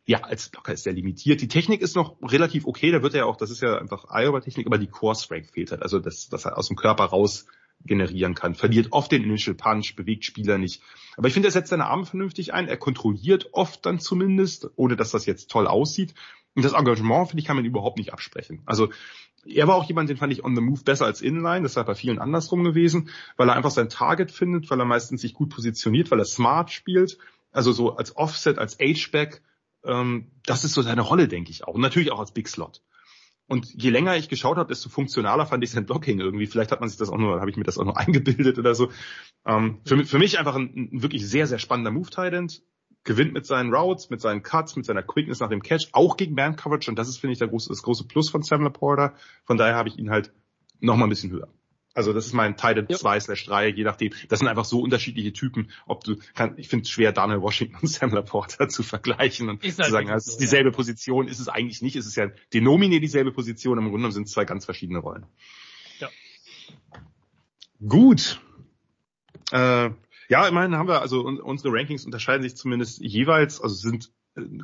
ja, 0.07 0.19
als 0.19 0.49
Blocker 0.49 0.73
ist 0.73 0.85
er 0.85 0.93
limitiert. 0.93 1.41
Die 1.41 1.47
Technik 1.47 1.81
ist 1.81 1.95
noch 1.95 2.15
relativ 2.21 2.67
okay, 2.67 2.91
da 2.91 3.01
wird 3.01 3.15
er 3.15 3.25
auch, 3.25 3.37
das 3.37 3.49
ist 3.49 3.61
ja 3.61 3.77
einfach 3.77 4.05
Iowa-Technik, 4.09 4.67
aber 4.67 4.77
die 4.77 4.87
Core-Strength 4.87 5.51
fehlt 5.51 5.71
halt. 5.71 5.81
Also, 5.81 5.99
dass, 5.99 6.29
dass 6.29 6.45
er 6.45 6.57
aus 6.57 6.67
dem 6.67 6.77
Körper 6.77 7.05
raus 7.05 7.47
generieren 7.83 8.35
kann. 8.35 8.55
Verliert 8.55 8.91
oft 8.91 9.11
den 9.11 9.23
Initial 9.23 9.55
Punch, 9.55 9.95
bewegt 9.95 10.23
Spieler 10.23 10.57
nicht. 10.57 10.81
Aber 11.17 11.27
ich 11.27 11.33
finde, 11.33 11.49
er 11.49 11.51
setzt 11.51 11.69
seine 11.69 11.87
Arme 11.87 12.05
vernünftig 12.05 12.53
ein. 12.53 12.67
Er 12.67 12.77
kontrolliert 12.77 13.49
oft 13.51 13.85
dann 13.85 13.99
zumindest, 13.99 14.69
ohne 14.75 14.95
dass 14.95 15.11
das 15.11 15.25
jetzt 15.25 15.49
toll 15.49 15.67
aussieht. 15.67 16.13
Und 16.55 16.63
das 16.63 16.73
Engagement, 16.73 17.29
finde 17.29 17.41
ich, 17.41 17.45
kann 17.45 17.55
man 17.55 17.65
überhaupt 17.65 17.97
nicht 17.97 18.13
absprechen. 18.13 18.61
Also, 18.65 18.89
er 19.47 19.67
war 19.67 19.75
auch 19.75 19.87
jemand, 19.87 20.09
den 20.09 20.17
fand 20.17 20.33
ich 20.33 20.43
on 20.43 20.55
the 20.55 20.61
move 20.61 20.83
besser 20.83 21.05
als 21.05 21.21
inline. 21.21 21.63
Das 21.63 21.75
war 21.75 21.83
bei 21.83 21.95
vielen 21.95 22.19
andersrum 22.19 22.63
gewesen, 22.63 23.09
weil 23.37 23.49
er 23.49 23.55
einfach 23.55 23.71
sein 23.71 23.89
Target 23.89 24.31
findet, 24.31 24.69
weil 24.69 24.79
er 24.79 24.85
meistens 24.85 25.21
sich 25.21 25.33
gut 25.33 25.49
positioniert, 25.49 26.09
weil 26.11 26.19
er 26.19 26.25
smart 26.25 26.71
spielt. 26.71 27.17
Also 27.51 27.71
so 27.71 27.95
als 27.95 28.17
Offset, 28.17 28.57
als 28.57 28.77
H-Back 28.79 29.41
ähm, 29.85 30.31
das 30.45 30.63
ist 30.63 30.73
so 30.73 30.81
seine 30.81 31.01
Rolle, 31.01 31.27
denke 31.27 31.51
ich 31.51 31.63
auch. 31.63 31.75
Und 31.75 31.81
natürlich 31.81 32.11
auch 32.11 32.19
als 32.19 32.33
Big 32.33 32.47
Slot. 32.47 32.81
Und 33.47 33.67
je 33.75 33.91
länger 33.91 34.15
ich 34.17 34.27
geschaut 34.27 34.57
habe, 34.57 34.69
desto 34.69 34.89
funktionaler 34.89 35.45
fand 35.45 35.63
ich 35.63 35.71
sein 35.71 35.85
Blocking 35.85 36.19
irgendwie. 36.19 36.47
Vielleicht 36.47 36.71
hat 36.71 36.79
man 36.79 36.89
sich 36.89 36.97
das 36.97 37.09
auch 37.09 37.17
nur, 37.17 37.39
habe 37.39 37.49
ich 37.49 37.57
mir 37.57 37.63
das 37.63 37.77
auch 37.77 37.85
nur 37.85 37.97
eingebildet 37.97 38.57
oder 38.57 38.73
so. 38.73 38.91
Ähm, 39.45 39.79
für, 39.85 40.03
für 40.05 40.17
mich 40.17 40.39
einfach 40.39 40.55
ein, 40.55 40.89
ein, 40.93 41.01
wirklich 41.03 41.27
sehr, 41.27 41.45
sehr 41.47 41.59
spannender 41.59 41.91
Move 41.91 42.09
Tident. 42.09 42.63
Gewinnt 43.03 43.33
mit 43.33 43.45
seinen 43.45 43.71
Routes, 43.71 44.09
mit 44.09 44.19
seinen 44.19 44.41
Cuts, 44.41 44.75
mit 44.75 44.85
seiner 44.85 45.03
Quickness 45.03 45.39
nach 45.39 45.49
dem 45.49 45.61
Catch, 45.61 45.89
auch 45.91 46.17
gegen 46.17 46.33
Band 46.33 46.57
Coverage. 46.57 46.89
Und 46.89 46.97
das 46.97 47.07
ist, 47.07 47.19
finde 47.19 47.33
ich, 47.33 47.39
der 47.39 47.49
große, 47.49 47.69
das 47.69 47.83
große 47.83 48.07
Plus 48.07 48.29
von 48.29 48.41
Sam 48.41 48.63
Laporta. 48.63 49.13
Von 49.43 49.57
daher 49.57 49.75
habe 49.75 49.89
ich 49.89 49.99
ihn 49.99 50.09
halt 50.09 50.33
noch 50.79 50.95
mal 50.95 51.05
ein 51.05 51.09
bisschen 51.09 51.29
höher. 51.31 51.47
Also 51.95 52.11
das 52.11 52.25
ist 52.27 52.33
mein 52.33 52.57
Titan 52.57 52.85
ja. 52.89 52.97
2 52.97 53.19
slash 53.21 53.45
3, 53.45 53.69
je 53.69 53.83
nachdem. 53.85 54.11
Das 54.27 54.39
sind 54.39 54.49
einfach 54.49 54.65
so 54.65 54.81
unterschiedliche 54.81 55.31
Typen. 55.31 55.71
Ob 55.87 56.03
du 56.03 56.17
kann, 56.33 56.57
ich 56.57 56.67
finde 56.67 56.83
es 56.83 56.89
schwer, 56.89 57.13
Daniel 57.13 57.41
Washington 57.41 57.77
und 57.81 57.87
Sam 57.87 58.13
Laporta 58.13 58.67
zu 58.67 58.83
vergleichen 58.83 59.49
und 59.49 59.63
ist 59.63 59.77
zu 59.77 59.83
halt 59.83 59.91
sagen, 59.91 60.09
es 60.09 60.27
ist 60.27 60.37
dieselbe 60.37 60.69
ja. 60.69 60.75
Position, 60.75 61.27
ist 61.27 61.39
es 61.39 61.47
eigentlich 61.47 61.81
nicht. 61.81 61.95
Es 61.95 62.05
ist 62.05 62.17
ja 62.17 62.27
denominiert 62.53 63.01
dieselbe 63.01 63.31
Position, 63.31 63.77
im 63.77 63.85
Grunde 63.85 63.97
genommen 63.97 64.11
sind 64.11 64.27
es 64.27 64.33
zwei 64.33 64.43
ganz 64.43 64.65
verschiedene 64.65 64.99
Rollen. 64.99 65.25
Ja. 65.99 66.09
Gut. 67.87 68.41
Äh, 69.51 69.89
ja, 70.27 70.47
immerhin 70.47 70.75
haben 70.75 70.89
wir, 70.89 71.01
also 71.01 71.21
unsere 71.21 71.73
Rankings 71.73 72.03
unterscheiden 72.05 72.43
sich 72.43 72.57
zumindest 72.57 72.99
jeweils, 72.99 73.61
also 73.61 73.75
sind 73.75 74.11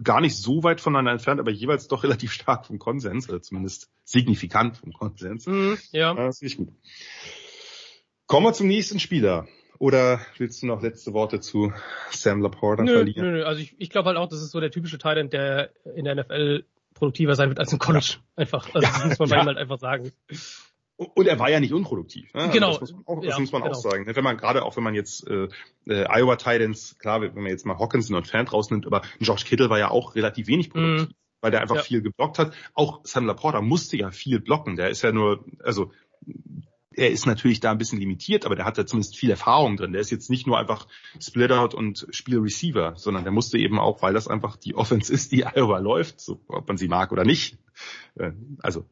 gar 0.04 0.22
nicht 0.22 0.36
so 0.36 0.64
weit 0.64 0.82
voneinander 0.82 1.12
entfernt, 1.12 1.40
aber 1.40 1.52
jeweils 1.52 1.88
doch 1.88 2.04
relativ 2.04 2.32
stark 2.32 2.66
vom 2.66 2.80
Konsens, 2.80 3.30
oder 3.30 3.42
zumindest 3.42 3.90
signifikant 4.04 4.78
vom 4.78 4.94
Konsens. 4.94 5.48
Mm, 5.48 5.74
ja. 5.92 6.14
Das 6.14 6.42
ist 6.42 6.58
gut. 6.58 6.70
Kommen 8.28 8.46
wir 8.46 8.54
zum 8.54 8.68
nächsten 8.68 9.00
Spieler. 9.00 9.48
Oder 9.78 10.22
willst 10.38 10.62
du 10.62 10.68
noch 10.68 10.84
letzte 10.84 11.12
Worte 11.14 11.40
zu 11.40 11.74
Sam 12.12 12.42
Laporta 12.42 12.84
nö, 12.84 12.94
verlieren? 12.94 13.26
Nö, 13.26 13.32
nö. 13.40 13.46
Also 13.46 13.62
ich, 13.62 13.76
ich 13.80 13.90
glaube 13.90 14.10
halt 14.10 14.18
auch, 14.18 14.28
das 14.28 14.42
ist 14.42 14.52
so 14.52 14.60
der 14.60 14.70
typische 14.70 15.00
Talent, 15.00 15.34
der 15.34 15.72
in 15.96 16.06
der 16.06 16.16
NFL 16.16 16.66
produktiver 16.94 17.34
sein 17.34 17.50
wird 17.50 17.60
als 17.60 17.74
im 17.74 17.80
College. 17.80 18.18
Ja. 18.18 18.22
Einfach. 18.36 18.74
Also 18.76 18.88
ja, 18.88 19.10
das 19.10 19.18
muss 19.18 19.20
man 19.20 19.30
ja. 19.30 19.36
bei 19.36 19.42
ihm 19.42 19.48
halt 19.48 19.58
einfach 19.58 19.80
sagen. 19.80 20.12
Und 21.16 21.28
er 21.28 21.40
war 21.40 21.50
ja 21.50 21.60
nicht 21.60 21.74
unproduktiv. 21.74 22.34
Ne? 22.34 22.42
Also 22.42 22.54
genau. 22.54 22.78
Das 22.78 22.80
muss 22.80 22.94
man 22.94 23.04
auch, 23.06 23.24
ja, 23.24 23.40
muss 23.40 23.52
man 23.52 23.62
genau. 23.64 23.74
auch 23.74 23.82
sagen. 23.82 24.06
Wenn 24.06 24.24
man 24.24 24.38
gerade 24.38 24.64
auch, 24.64 24.78
wenn 24.78 24.84
man 24.84 24.94
jetzt 24.94 25.28
äh, 25.28 25.48
äh, 25.88 26.06
Iowa 26.08 26.36
Titans, 26.36 26.98
klar, 27.00 27.22
wenn 27.22 27.34
man 27.34 27.48
jetzt 27.48 27.66
mal 27.66 27.80
Hawkinson 27.80 28.16
und 28.16 28.28
Fan 28.28 28.48
rausnimmt, 28.48 28.86
aber 28.86 29.02
Josh 29.20 29.46
Kittle 29.46 29.70
war 29.70 29.80
ja 29.80 29.90
auch 29.90 30.16
relativ 30.16 30.48
wenig 30.48 30.70
produktiv, 30.70 31.10
mm. 31.10 31.14
weil 31.42 31.52
der 31.52 31.62
einfach 31.62 31.78
ja. 31.78 31.82
viel 31.82 32.02
geblockt 32.02 32.38
hat. 32.38 32.54
Auch 32.76 33.02
Sam 33.04 33.26
Laporta 33.26 33.62
musste 33.62 33.98
ja 33.98 34.12
viel 34.12 34.40
blocken. 34.40 34.76
Der 34.76 34.90
ist 34.90 35.02
ja 35.02 35.12
nur, 35.12 35.44
also 35.64 35.92
er 36.94 37.10
ist 37.10 37.26
natürlich 37.26 37.62
da 37.62 37.72
ein 37.72 37.78
bisschen 37.80 38.00
limitiert, 38.00 38.46
aber 38.46 38.56
der 38.56 38.66
hat 38.66 38.78
da 38.78 38.86
zumindest 38.86 39.18
viel 39.18 39.32
Erfahrung 39.32 39.78
drin. 39.78 39.94
Der 39.94 40.02
ist 40.02 40.12
jetzt 40.12 40.30
nicht 40.30 40.46
nur 40.46 40.60
einfach 40.60 40.88
Split-Out 41.20 41.74
und 41.74 42.06
Spiel-Receiver, 42.12 42.94
sondern 42.98 43.24
der 43.24 43.32
musste 43.32 43.58
eben 43.58 43.80
auch, 43.80 44.02
weil 44.02 44.14
das 44.14 44.28
einfach 44.28 44.56
die 44.56 44.76
Offense 44.76 45.12
ist, 45.12 45.32
die 45.32 45.46
Iowa 45.56 45.80
läuft, 45.80 46.22
so, 46.22 46.42
ob 46.48 46.68
man 46.68 46.78
sie 46.78 46.90
mag 46.90 47.12
oder 47.12 47.24
nicht. 47.24 47.58
Äh, 48.16 48.34
also 48.62 48.86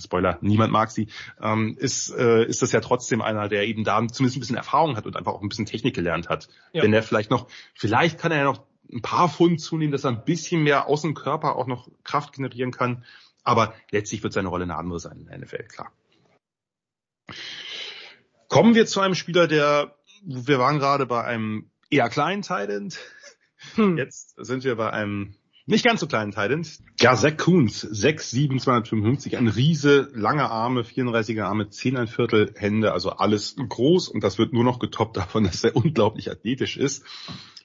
Spoiler, 0.00 0.38
niemand 0.40 0.72
mag 0.72 0.90
sie, 0.90 1.08
ähm, 1.40 1.76
ist, 1.78 2.10
äh, 2.10 2.44
ist 2.44 2.62
das 2.62 2.72
ja 2.72 2.80
trotzdem 2.80 3.20
einer, 3.20 3.48
der 3.48 3.66
eben 3.66 3.84
da 3.84 3.96
zumindest 4.08 4.36
ein 4.36 4.40
bisschen 4.40 4.56
Erfahrung 4.56 4.96
hat 4.96 5.06
und 5.06 5.16
einfach 5.16 5.32
auch 5.32 5.42
ein 5.42 5.48
bisschen 5.48 5.66
Technik 5.66 5.94
gelernt 5.94 6.28
hat. 6.28 6.48
Ja. 6.72 6.82
Wenn 6.82 6.92
er 6.92 7.02
vielleicht 7.02 7.30
noch, 7.30 7.48
vielleicht 7.74 8.18
kann 8.18 8.32
er 8.32 8.38
ja 8.38 8.44
noch 8.44 8.62
ein 8.92 9.02
paar 9.02 9.28
Pfund 9.28 9.60
zunehmen, 9.60 9.92
dass 9.92 10.04
er 10.04 10.10
ein 10.10 10.24
bisschen 10.24 10.62
mehr 10.62 10.86
aus 10.86 11.02
dem 11.02 11.14
Körper 11.14 11.56
auch 11.56 11.66
noch 11.66 11.88
Kraft 12.04 12.34
generieren 12.34 12.70
kann. 12.70 13.04
Aber 13.42 13.74
letztlich 13.90 14.22
wird 14.22 14.32
seine 14.32 14.48
Rolle 14.48 14.64
eine 14.64 14.76
andere 14.76 14.98
sein 14.98 15.18
in 15.20 15.26
der 15.26 15.38
NFL, 15.38 15.64
klar. 15.64 15.92
Kommen 18.48 18.74
wir 18.74 18.86
zu 18.86 19.00
einem 19.00 19.14
Spieler, 19.14 19.46
der, 19.46 19.96
wir 20.24 20.58
waren 20.58 20.78
gerade 20.78 21.06
bei 21.06 21.24
einem 21.24 21.70
eher 21.90 22.08
kleinen 22.08 22.42
Thailand. 22.42 22.98
Hm. 23.74 23.96
Jetzt 23.96 24.36
sind 24.38 24.64
wir 24.64 24.76
bei 24.76 24.90
einem 24.90 25.34
nicht 25.66 25.84
ganz 25.84 26.00
so 26.00 26.06
kleinen 26.06 26.30
Thailand. 26.30 26.78
Ja, 27.00 27.16
Zach 27.16 27.36
Coons, 27.36 27.80
6, 27.80 28.30
7, 28.30 28.58
255, 28.60 29.36
ein 29.36 29.48
Riese, 29.48 30.08
lange 30.14 30.48
Arme, 30.48 30.82
34er 30.82 31.44
Arme, 31.44 31.68
10 31.68 31.96
ein 31.96 32.06
Viertel 32.06 32.54
Hände, 32.56 32.92
also 32.92 33.10
alles 33.10 33.56
groß 33.56 34.08
und 34.08 34.22
das 34.22 34.38
wird 34.38 34.52
nur 34.52 34.64
noch 34.64 34.78
getoppt 34.78 35.16
davon, 35.16 35.44
dass 35.44 35.64
er 35.64 35.74
unglaublich 35.76 36.30
athletisch 36.30 36.76
ist. 36.76 37.04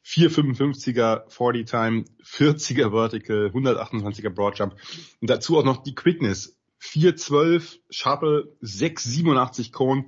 455er 0.03 1.29
40 1.29 1.69
Time, 1.69 2.05
40er 2.25 2.89
Vertical, 2.89 3.51
128er 3.53 4.29
Broad 4.29 4.57
Jump 4.57 4.75
und 5.21 5.29
dazu 5.29 5.59
auch 5.59 5.63
noch 5.63 5.83
die 5.83 5.95
Quickness. 5.95 6.57
412 6.79 7.77
Shuttle, 7.91 8.51
687 8.61 9.71
Cone 9.71 10.05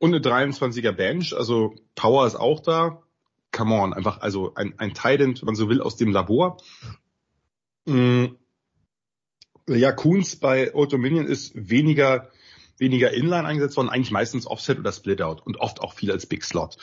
und 0.00 0.12
eine 0.12 0.18
23er 0.20 0.90
Bench, 0.90 1.36
also 1.36 1.76
Power 1.94 2.26
ist 2.26 2.34
auch 2.34 2.58
da. 2.58 3.02
Come 3.52 3.74
on, 3.74 3.92
einfach 3.92 4.20
also 4.20 4.54
ein, 4.54 4.74
ein 4.78 4.94
Titan, 4.94 5.36
wenn 5.36 5.46
man 5.46 5.54
so 5.54 5.68
will, 5.68 5.80
aus 5.80 5.96
dem 5.96 6.10
Labor. 6.10 6.56
Mm. 7.86 8.26
Ja, 9.68 9.92
Kuhns 9.92 10.36
bei 10.36 10.74
Old 10.74 10.92
Dominion 10.92 11.26
ist 11.26 11.52
weniger 11.54 12.30
weniger 12.82 13.12
Inline 13.12 13.46
eingesetzt 13.46 13.76
worden, 13.76 13.88
eigentlich 13.88 14.10
meistens 14.10 14.46
Offset 14.46 14.78
oder 14.78 14.92
Split 14.92 15.22
Out 15.22 15.40
und 15.46 15.58
oft 15.58 15.80
auch 15.80 15.94
viel 15.94 16.10
als 16.10 16.26
Big 16.26 16.44
Slot. 16.44 16.76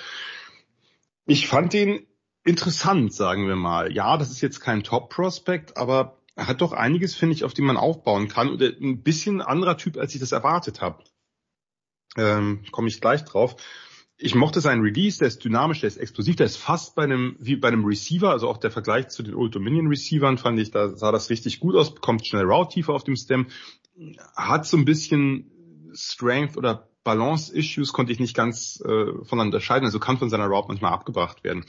Ich 1.25 1.47
fand 1.47 1.73
den 1.73 2.07
interessant, 2.43 3.13
sagen 3.13 3.47
wir 3.47 3.55
mal. 3.55 3.93
Ja, 3.93 4.17
das 4.17 4.31
ist 4.31 4.41
jetzt 4.41 4.61
kein 4.61 4.83
Top 4.83 5.09
Prospect, 5.09 5.77
aber 5.77 6.17
er 6.35 6.47
hat 6.47 6.61
doch 6.61 6.71
einiges, 6.71 7.15
finde 7.15 7.35
ich, 7.35 7.43
auf 7.43 7.53
dem 7.53 7.65
man 7.65 7.77
aufbauen 7.77 8.29
kann 8.29 8.49
und 8.49 8.61
ein 8.61 9.03
bisschen 9.03 9.41
anderer 9.41 9.77
Typ, 9.77 9.97
als 9.97 10.13
ich 10.15 10.21
das 10.21 10.31
erwartet 10.31 10.81
habe. 10.81 11.03
Ähm, 12.17 12.63
Komme 12.71 12.87
ich 12.87 13.01
gleich 13.01 13.23
drauf. 13.25 13.57
Ich 14.21 14.35
mochte 14.35 14.59
seinen 14.59 14.81
Release, 14.81 15.17
der 15.17 15.29
ist 15.29 15.45
dynamisch, 15.45 15.79
der 15.79 15.87
ist 15.87 15.95
explosiv, 15.95 16.35
der 16.35 16.45
ist 16.45 16.57
fast 16.57 16.93
bei 16.93 17.03
einem, 17.03 17.37
wie 17.39 17.55
bei 17.55 17.69
einem 17.69 17.85
Receiver, 17.85 18.29
also 18.29 18.49
auch 18.49 18.57
der 18.57 18.69
Vergleich 18.69 19.07
zu 19.07 19.23
den 19.23 19.33
Old 19.33 19.55
Dominion 19.55 19.87
Receivern 19.87 20.37
fand 20.37 20.59
ich, 20.59 20.71
da 20.71 20.89
sah 20.89 21.13
das 21.13 21.29
richtig 21.29 21.61
gut 21.61 21.75
aus, 21.75 21.95
bekommt 21.95 22.27
schnell 22.27 22.43
Route 22.43 22.73
tiefer 22.73 22.93
auf 22.93 23.05
dem 23.05 23.15
Stem, 23.15 23.47
hat 24.35 24.65
so 24.65 24.75
ein 24.75 24.83
bisschen 24.83 25.49
Strength 25.93 26.57
oder 26.57 26.89
Balance-Issues, 27.05 27.93
konnte 27.93 28.11
ich 28.11 28.19
nicht 28.19 28.35
ganz 28.35 28.81
äh, 28.81 29.23
voneinander 29.23 29.55
unterscheiden, 29.55 29.85
also 29.85 29.99
kann 29.99 30.17
von 30.17 30.29
seiner 30.29 30.47
Route 30.47 30.67
manchmal 30.67 30.91
abgebracht 30.91 31.45
werden. 31.45 31.63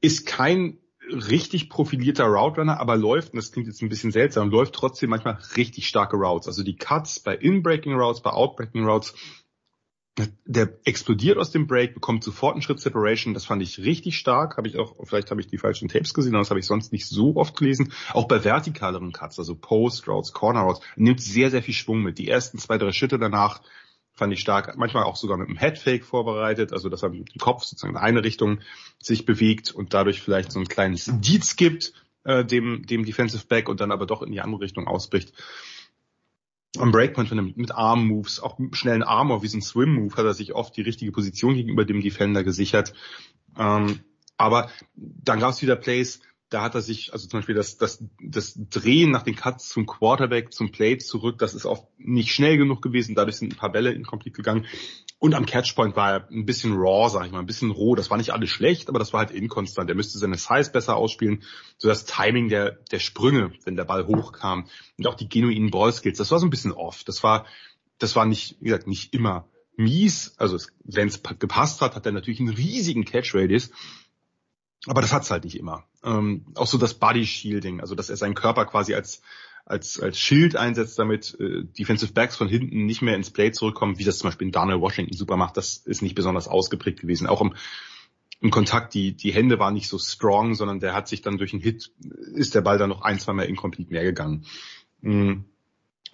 Ist 0.00 0.26
kein 0.26 0.78
richtig 1.12 1.70
profilierter 1.70 2.26
Route 2.26 2.60
Runner, 2.60 2.80
aber 2.80 2.96
läuft, 2.96 3.32
und 3.32 3.36
das 3.36 3.52
klingt 3.52 3.68
jetzt 3.68 3.80
ein 3.82 3.88
bisschen 3.88 4.12
seltsam, 4.12 4.50
läuft 4.50 4.74
trotzdem 4.74 5.10
manchmal 5.10 5.38
richtig 5.56 5.86
starke 5.86 6.16
Routes. 6.16 6.48
Also 6.48 6.62
die 6.62 6.76
Cuts 6.76 7.20
bei 7.20 7.36
In-Breaking 7.36 7.94
Routes, 7.94 8.22
bei 8.22 8.30
Out-Breaking 8.30 8.84
Routes, 8.84 9.14
der 10.44 10.78
explodiert 10.84 11.38
aus 11.38 11.50
dem 11.50 11.66
Break, 11.66 11.94
bekommt 11.94 12.24
sofort 12.24 12.54
einen 12.54 12.62
Schritt 12.62 12.80
Separation. 12.80 13.32
Das 13.32 13.44
fand 13.44 13.62
ich 13.62 13.78
richtig 13.78 14.18
stark. 14.18 14.56
Habe 14.56 14.68
ich 14.68 14.78
auch, 14.78 14.96
vielleicht 15.04 15.30
habe 15.30 15.40
ich 15.40 15.46
die 15.46 15.58
falschen 15.58 15.88
Tapes 15.88 16.14
gesehen, 16.14 16.34
aber 16.34 16.42
das 16.42 16.50
habe 16.50 16.60
ich 16.60 16.66
sonst 16.66 16.92
nicht 16.92 17.06
so 17.06 17.36
oft 17.36 17.56
gelesen. 17.56 17.92
Auch 18.12 18.26
bei 18.26 18.44
vertikaleren 18.44 19.12
Cuts, 19.12 19.38
also 19.38 19.54
Post 19.54 20.08
Routes, 20.08 20.32
Corner 20.32 20.62
Routes, 20.62 20.82
nimmt 20.96 21.20
sehr, 21.20 21.50
sehr 21.50 21.62
viel 21.62 21.74
Schwung 21.74 22.02
mit. 22.02 22.18
Die 22.18 22.28
ersten 22.28 22.58
zwei, 22.58 22.76
drei 22.76 22.92
Schritte 22.92 23.18
danach 23.18 23.62
fand 24.12 24.32
ich 24.32 24.40
stark. 24.40 24.76
Manchmal 24.76 25.04
auch 25.04 25.16
sogar 25.16 25.38
mit 25.38 25.48
einem 25.48 25.56
Headfake 25.56 26.04
vorbereitet, 26.04 26.72
also 26.72 26.88
dass 26.88 27.02
er 27.02 27.10
mit 27.10 27.32
dem 27.32 27.38
Kopf 27.38 27.64
sozusagen 27.64 27.94
in 27.94 28.00
eine 28.00 28.24
Richtung 28.24 28.60
sich 28.98 29.24
bewegt 29.24 29.70
und 29.70 29.94
dadurch 29.94 30.20
vielleicht 30.20 30.52
so 30.52 30.58
ein 30.58 30.68
kleines 30.68 31.10
Dietz 31.20 31.56
gibt, 31.56 31.94
äh, 32.24 32.44
dem, 32.44 32.84
dem 32.86 33.04
Defensive 33.04 33.46
Back 33.46 33.68
und 33.68 33.80
dann 33.80 33.92
aber 33.92 34.06
doch 34.06 34.22
in 34.22 34.32
die 34.32 34.40
andere 34.40 34.60
Richtung 34.62 34.86
ausbricht. 34.86 35.32
Am 36.78 36.92
Breakpoint 36.92 37.32
mit, 37.32 37.56
mit 37.56 37.74
Arm-Moves, 37.74 38.40
auch 38.40 38.58
schnellen 38.72 39.02
Armor 39.02 39.42
wie 39.42 39.48
so 39.48 39.58
ein 39.58 39.62
Swim-Move 39.62 40.14
hat 40.16 40.24
er 40.24 40.34
sich 40.34 40.54
oft 40.54 40.76
die 40.76 40.82
richtige 40.82 41.10
Position 41.10 41.54
gegenüber 41.54 41.84
dem 41.84 42.00
Defender 42.00 42.44
gesichert. 42.44 42.94
Ähm, 43.58 44.00
aber 44.36 44.70
dann 44.94 45.40
gab 45.40 45.50
es 45.50 45.62
wieder 45.62 45.76
Plays, 45.76 46.20
da 46.50 46.62
hat 46.62 46.74
er 46.74 46.80
sich, 46.80 47.12
also 47.12 47.28
zum 47.28 47.38
Beispiel 47.38 47.54
das, 47.54 47.78
das, 47.78 48.04
das 48.20 48.54
Drehen 48.56 49.12
nach 49.12 49.22
den 49.22 49.36
Cuts 49.36 49.68
zum 49.68 49.86
Quarterback, 49.86 50.52
zum 50.52 50.72
Play 50.72 50.98
zurück, 50.98 51.38
das 51.38 51.54
ist 51.54 51.64
oft 51.64 51.86
nicht 51.96 52.34
schnell 52.34 52.58
genug 52.58 52.82
gewesen, 52.82 53.14
dadurch 53.14 53.36
sind 53.36 53.52
ein 53.52 53.56
paar 53.56 53.70
Bälle 53.70 53.92
incomplete 53.92 54.36
gegangen. 54.36 54.66
Und 55.20 55.34
am 55.34 55.46
Catchpoint 55.46 55.96
war 55.96 56.12
er 56.12 56.28
ein 56.30 56.46
bisschen 56.46 56.72
raw, 56.72 57.08
sag 57.08 57.26
ich 57.26 57.32
mal, 57.32 57.40
ein 57.40 57.46
bisschen 57.46 57.70
roh. 57.70 57.94
Das 57.94 58.10
war 58.10 58.16
nicht 58.16 58.32
alles 58.32 58.48
schlecht, 58.48 58.88
aber 58.88 58.98
das 58.98 59.12
war 59.12 59.20
halt 59.20 59.30
inkonstant. 59.30 59.88
Er 59.88 59.94
müsste 59.94 60.18
seine 60.18 60.38
Size 60.38 60.70
besser 60.72 60.96
ausspielen, 60.96 61.42
so 61.76 61.88
das 61.88 62.06
Timing 62.06 62.48
der, 62.48 62.78
der 62.90 62.98
Sprünge, 62.98 63.52
wenn 63.64 63.76
der 63.76 63.84
Ball 63.84 64.06
hochkam 64.06 64.66
und 64.98 65.06
auch 65.06 65.14
die 65.14 65.28
genuinen 65.28 65.70
Ballskills, 65.70 66.18
das 66.18 66.30
war 66.30 66.38
so 66.40 66.46
ein 66.46 66.50
bisschen 66.50 66.72
off. 66.72 67.04
Das 67.04 67.22
war, 67.22 67.46
das 67.98 68.16
war 68.16 68.24
nicht, 68.24 68.56
wie 68.60 68.70
gesagt, 68.70 68.86
nicht 68.86 69.12
immer 69.14 69.46
mies. 69.76 70.34
Also 70.38 70.58
wenn 70.84 71.08
es 71.08 71.22
gepasst 71.22 71.80
hat, 71.80 71.94
hat 71.94 72.06
er 72.06 72.12
natürlich 72.12 72.40
einen 72.40 72.48
riesigen 72.48 73.04
Catch 73.04 73.34
Radius. 73.34 73.70
Aber 74.86 75.02
das 75.02 75.12
hat's 75.12 75.30
halt 75.30 75.44
nicht 75.44 75.58
immer. 75.58 75.84
Ähm, 76.02 76.46
auch 76.54 76.66
so 76.66 76.78
das 76.78 76.94
Body 76.94 77.26
Shielding, 77.26 77.80
also 77.80 77.94
dass 77.94 78.10
er 78.10 78.16
seinen 78.16 78.34
Körper 78.34 78.64
quasi 78.66 78.94
als 78.94 79.22
als 79.66 80.00
als 80.00 80.18
Schild 80.18 80.56
einsetzt, 80.56 80.98
damit 80.98 81.36
äh, 81.38 81.64
Defensive 81.64 82.12
Backs 82.12 82.36
von 82.36 82.48
hinten 82.48 82.86
nicht 82.86 83.02
mehr 83.02 83.14
ins 83.16 83.30
Play 83.30 83.52
zurückkommen, 83.52 83.98
wie 83.98 84.04
das 84.04 84.18
zum 84.18 84.28
Beispiel 84.28 84.48
in 84.48 84.52
Daniel 84.52 84.80
Washington 84.80 85.16
super 85.16 85.36
macht. 85.36 85.56
Das 85.56 85.76
ist 85.76 86.02
nicht 86.02 86.14
besonders 86.14 86.48
ausgeprägt 86.48 87.00
gewesen. 87.00 87.26
Auch 87.26 87.40
im, 87.40 87.54
im 88.40 88.50
Kontakt, 88.50 88.94
die 88.94 89.14
die 89.14 89.32
Hände 89.32 89.58
waren 89.58 89.74
nicht 89.74 89.88
so 89.88 89.98
strong, 89.98 90.54
sondern 90.54 90.80
der 90.80 90.94
hat 90.94 91.06
sich 91.06 91.22
dann 91.22 91.38
durch 91.38 91.52
einen 91.52 91.62
Hit 91.62 91.92
ist 92.34 92.54
der 92.54 92.62
Ball 92.62 92.78
dann 92.78 92.88
noch 92.88 93.02
ein, 93.02 93.20
zwei 93.20 93.32
Mal 93.32 93.44
incomplete 93.44 93.92
mehr 93.92 94.04
gegangen. 94.04 94.46
Mm. 95.02 95.44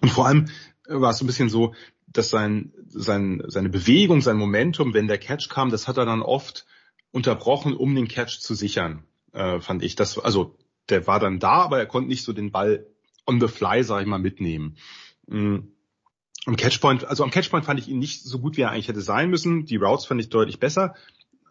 Und 0.01 0.09
vor 0.09 0.27
allem 0.27 0.45
war 0.87 1.11
es 1.11 1.17
so 1.17 1.23
ein 1.23 1.27
bisschen 1.27 1.49
so, 1.49 1.73
dass 2.07 2.29
sein, 2.29 2.73
sein, 2.87 3.43
seine 3.47 3.69
Bewegung, 3.69 4.21
sein 4.21 4.37
Momentum, 4.37 4.93
wenn 4.93 5.07
der 5.07 5.17
Catch 5.17 5.49
kam, 5.49 5.69
das 5.69 5.87
hat 5.87 5.97
er 5.97 6.05
dann 6.05 6.21
oft 6.21 6.65
unterbrochen, 7.11 7.75
um 7.75 7.95
den 7.95 8.07
Catch 8.07 8.39
zu 8.39 8.53
sichern, 8.53 9.03
äh, 9.37 9.61
fand 9.61 9.83
ich. 9.83 9.95
Das, 9.95 10.17
also 10.17 10.57
der 10.89 11.07
war 11.07 11.19
dann 11.19 11.39
da, 11.39 11.61
aber 11.61 11.77
er 11.77 11.85
konnte 11.85 12.09
nicht 12.09 12.23
so 12.23 12.33
den 12.33 12.51
Ball 12.51 12.87
on 13.25 13.39
the 13.39 13.47
fly, 13.47 13.83
sag 13.83 14.01
ich 14.01 14.07
mal, 14.07 14.19
mitnehmen. 14.19 14.77
Mhm. 15.27 15.73
Am 16.45 16.55
Catchpoint, 16.55 17.05
also 17.05 17.23
am 17.23 17.31
Catchpoint 17.31 17.65
fand 17.65 17.79
ich 17.79 17.89
ihn 17.89 17.99
nicht 17.99 18.23
so 18.23 18.39
gut, 18.39 18.57
wie 18.57 18.61
er 18.61 18.71
eigentlich 18.71 18.87
hätte 18.87 19.01
sein 19.01 19.29
müssen. 19.29 19.65
Die 19.65 19.75
Routes 19.75 20.05
fand 20.05 20.21
ich 20.21 20.29
deutlich 20.29 20.59
besser 20.59 20.95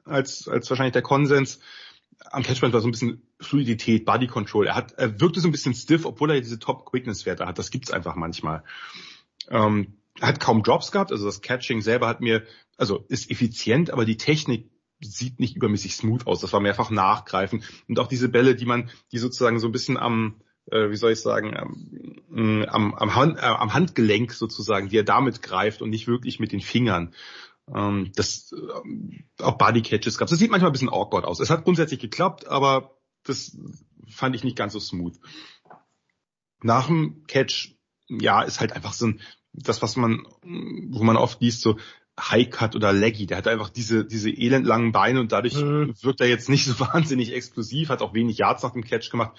als, 0.05 0.49
als 0.49 0.71
wahrscheinlich 0.71 0.95
der 0.95 1.03
Konsens. 1.03 1.61
Am 2.31 2.43
Catchpoint 2.43 2.73
war 2.73 2.81
so 2.81 2.89
ein 2.89 2.93
bisschen 2.93 3.23
Fluidität, 3.39 4.07
Body 4.07 4.27
Control. 4.27 4.67
Er 4.67 4.75
hat, 4.75 4.93
er 4.93 5.21
wirkte 5.21 5.41
so 5.41 5.49
ein 5.49 5.53
bisschen 5.53 5.75
stiff, 5.75 6.07
obwohl 6.07 6.31
er 6.31 6.41
diese 6.41 6.59
Top 6.59 6.87
Quickness 6.87 7.27
Werte 7.27 7.47
hat. 7.47 7.59
Das 7.59 7.71
gibt's 7.71 7.91
einfach 7.91 8.17
manchmal. 8.17 8.65
Ähm, 9.51 9.99
er 10.19 10.29
hat 10.29 10.41
kaum 10.41 10.63
Drops 10.63 10.93
gehabt, 10.93 11.13
also 11.13 11.27
das 11.27 11.43
Catching 11.43 11.83
selber 11.83 12.09
hat 12.09 12.23
mir, 12.23 12.45
also 12.79 13.05
ist 13.09 13.31
effizient, 13.31 13.91
aber 13.91 14.07
die 14.07 14.17
Technik 14.17 14.71
sieht 15.01 15.41
nicht 15.41 15.57
übermäßig 15.57 15.97
smooth 15.97 16.27
aus. 16.27 16.41
Das 16.41 16.53
war 16.53 16.61
mehrfach 16.61 16.91
nachgreifen. 16.91 17.63
Und 17.89 17.99
auch 17.99 18.07
diese 18.07 18.29
Bälle, 18.29 18.55
die 18.55 18.67
man, 18.67 18.91
die 19.13 19.19
sozusagen 19.19 19.59
so 19.59 19.69
ein 19.69 19.73
bisschen 19.73 19.97
am, 19.97 20.41
äh, 20.71 20.91
wie 20.91 20.97
soll 20.97 21.13
ich 21.13 21.21
sagen, 21.21 21.57
am, 21.57 22.67
am, 22.69 22.95
am, 22.95 23.15
Hand, 23.15 23.39
äh, 23.39 23.43
am 23.43 23.75
Handgelenk 23.75 24.33
sozusagen, 24.33 24.89
die 24.89 24.99
er 24.99 25.05
damit 25.05 25.43
greift 25.43 25.83
und 25.83 25.91
nicht 25.91 26.07
wirklich 26.07 26.41
mit 26.41 26.53
den 26.53 26.61
Fingern. 26.61 27.15
Ähm, 27.75 28.13
das 28.15 28.53
äh, 28.53 29.43
auch 29.43 29.59
Body 29.59 29.83
Catches 29.83 30.19
gab. 30.19 30.29
Das 30.29 30.39
sieht 30.39 30.51
manchmal 30.51 30.71
ein 30.71 30.73
bisschen 30.73 30.93
awkward 30.93 31.25
aus. 31.25 31.41
Es 31.41 31.51
hat 31.51 31.65
grundsätzlich 31.65 32.01
geklappt, 32.01 32.47
aber 32.47 32.97
das 33.25 33.57
fand 34.09 34.37
ich 34.37 34.45
nicht 34.45 34.57
ganz 34.57 34.73
so 34.73 34.81
smooth. 34.81 35.19
Nach 36.63 36.87
dem 36.87 37.25
Catch, 37.27 37.77
ja, 38.09 38.43
ist 38.43 38.61
halt 38.61 38.73
einfach 38.73 38.93
so 38.93 39.09
ein, 39.09 39.21
das, 39.53 39.83
was 39.83 39.97
man, 39.97 40.27
wo 40.43 41.03
man 41.03 41.17
oft 41.17 41.41
liest, 41.41 41.61
so, 41.61 41.77
High-Cut 42.19 42.75
oder 42.75 42.93
Leggy. 42.93 43.27
Der 43.27 43.37
hat 43.37 43.49
einfach 43.49 43.69
diese, 43.69 44.05
diese 44.05 44.31
elendlangen 44.31 44.93
Beine 44.93 45.21
und 45.21 45.33
dadurch 45.33 45.57
mhm. 45.57 45.95
wirkt 46.01 46.21
er 46.21 46.29
jetzt 46.29 46.49
nicht 46.49 46.65
so 46.65 46.79
wahnsinnig 46.81 47.35
explosiv, 47.35 47.89
hat 47.89 48.03
auch 48.03 48.15
wenig 48.15 48.39
Yards 48.39 48.63
nach 48.63 48.73
dem 48.73 48.85
Catch 48.85 49.11
gemacht. 49.11 49.33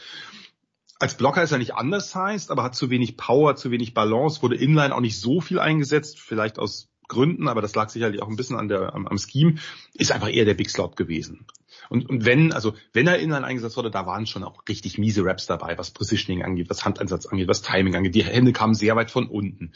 Als 0.99 1.15
Blocker 1.15 1.43
ist 1.43 1.51
er 1.51 1.59
nicht 1.59 1.75
anders 1.75 2.15
heißt, 2.15 2.49
aber 2.49 2.63
hat 2.63 2.75
zu 2.75 2.89
wenig 2.89 3.17
Power, 3.17 3.55
zu 3.55 3.69
wenig 3.69 3.93
Balance, 3.93 4.41
wurde 4.41 4.55
inline 4.55 4.95
auch 4.95 4.99
nicht 4.99 5.19
so 5.19 5.41
viel 5.41 5.59
eingesetzt, 5.59 6.19
vielleicht 6.19 6.57
aus 6.57 6.89
Gründen, 7.07 7.47
aber 7.47 7.61
das 7.61 7.75
lag 7.75 7.89
sicherlich 7.89 8.21
auch 8.21 8.27
ein 8.27 8.35
bisschen 8.35 8.57
an 8.57 8.67
der, 8.67 8.93
am, 8.93 9.07
am 9.07 9.17
Scheme, 9.17 9.55
ist 9.93 10.11
einfach 10.11 10.29
eher 10.29 10.45
der 10.45 10.55
Big 10.55 10.69
Slot 10.69 10.95
gewesen. 10.95 11.45
Und, 11.89 12.09
und 12.09 12.25
wenn, 12.25 12.51
also 12.51 12.73
wenn 12.93 13.07
er 13.07 13.19
inline 13.19 13.45
eingesetzt 13.45 13.77
wurde, 13.77 13.91
da 13.91 14.05
waren 14.05 14.25
schon 14.25 14.43
auch 14.43 14.63
richtig 14.67 14.97
miese 14.97 15.23
Raps 15.23 15.45
dabei, 15.45 15.77
was 15.77 15.91
Positioning 15.91 16.43
angeht, 16.43 16.69
was 16.69 16.83
Handeinsatz 16.83 17.25
angeht, 17.27 17.47
was 17.47 17.61
Timing 17.61 17.95
angeht. 17.95 18.15
Die 18.15 18.23
Hände 18.23 18.51
kamen 18.51 18.73
sehr 18.73 18.95
weit 18.95 19.11
von 19.11 19.27
unten. 19.27 19.71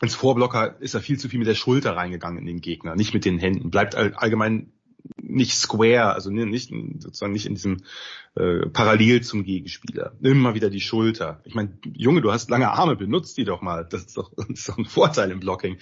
Ins 0.00 0.14
Vorblocker 0.14 0.80
ist 0.80 0.94
er 0.94 1.00
viel 1.00 1.18
zu 1.18 1.28
viel 1.28 1.38
mit 1.38 1.48
der 1.48 1.54
Schulter 1.54 1.96
reingegangen 1.96 2.38
in 2.38 2.46
den 2.46 2.60
Gegner, 2.60 2.96
nicht 2.96 3.14
mit 3.14 3.24
den 3.24 3.38
Händen. 3.38 3.70
Bleibt 3.70 3.94
allgemein 3.94 4.72
nicht 5.20 5.54
square, 5.54 6.14
also 6.14 6.30
nicht 6.30 6.72
sozusagen 6.98 7.32
nicht 7.32 7.46
in 7.46 7.54
diesem 7.54 7.82
äh, 8.36 8.66
parallel 8.66 9.22
zum 9.22 9.44
Gegenspieler. 9.44 10.14
Immer 10.22 10.54
wieder 10.54 10.70
die 10.70 10.80
Schulter. 10.80 11.40
Ich 11.44 11.54
meine, 11.54 11.76
Junge, 11.92 12.22
du 12.22 12.32
hast 12.32 12.50
lange 12.50 12.70
Arme, 12.70 12.96
benutzt 12.96 13.36
die 13.36 13.44
doch 13.44 13.60
mal. 13.60 13.84
Das 13.84 14.04
ist 14.04 14.16
doch, 14.16 14.32
das 14.36 14.48
ist 14.48 14.68
doch 14.68 14.78
ein 14.78 14.86
Vorteil 14.86 15.30
im 15.30 15.40
Blocking. 15.40 15.78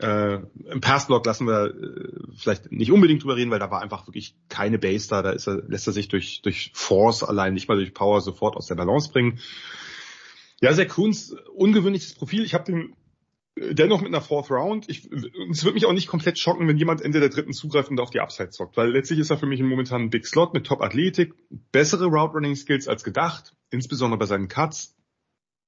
Äh, 0.00 0.40
Im 0.70 0.80
Passblock 0.80 1.26
lassen 1.26 1.46
wir 1.46 1.74
äh, 1.74 2.08
vielleicht 2.36 2.70
nicht 2.70 2.92
unbedingt 2.92 3.22
drüber 3.22 3.36
reden, 3.36 3.50
weil 3.50 3.58
da 3.58 3.70
war 3.70 3.82
einfach 3.82 4.06
wirklich 4.06 4.34
keine 4.48 4.78
Base 4.78 5.08
da. 5.08 5.22
Da 5.22 5.30
ist 5.30 5.48
er, 5.48 5.62
lässt 5.66 5.86
er 5.86 5.92
sich 5.92 6.08
durch, 6.08 6.42
durch 6.42 6.70
Force 6.74 7.24
allein, 7.24 7.54
nicht 7.54 7.68
mal 7.68 7.76
durch 7.76 7.94
Power 7.94 8.20
sofort 8.20 8.56
aus 8.56 8.66
der 8.66 8.76
Balance 8.76 9.10
bringen. 9.10 9.40
Ja, 10.60 10.72
sehr 10.72 10.88
Kunz, 10.88 11.34
ungewöhnliches 11.54 12.14
Profil. 12.14 12.44
Ich 12.44 12.54
habe 12.54 12.64
den 12.64 12.94
dennoch 13.72 14.00
mit 14.00 14.08
einer 14.08 14.20
Fourth 14.20 14.50
Round. 14.50 14.88
Ich, 14.88 15.10
es 15.50 15.64
wird 15.64 15.74
mich 15.74 15.86
auch 15.86 15.92
nicht 15.92 16.08
komplett 16.08 16.38
schocken, 16.38 16.68
wenn 16.68 16.76
jemand 16.76 17.00
Ende 17.02 17.20
der 17.20 17.28
dritten 17.28 17.52
zugreift 17.52 17.90
und 17.90 18.00
auf 18.00 18.10
die 18.10 18.20
Upside 18.20 18.50
zockt, 18.50 18.76
weil 18.76 18.90
letztlich 18.90 19.18
ist 19.18 19.30
er 19.30 19.38
für 19.38 19.46
mich 19.46 19.60
momentan 19.62 20.02
ein 20.02 20.10
Big 20.10 20.26
Slot 20.26 20.54
mit 20.54 20.66
Top 20.66 20.82
Athletik, 20.82 21.34
bessere 21.72 22.06
Route 22.06 22.34
Running 22.34 22.56
Skills 22.56 22.88
als 22.88 23.04
gedacht, 23.04 23.54
insbesondere 23.70 24.18
bei 24.18 24.26
seinen 24.26 24.48
Cuts, 24.48 24.96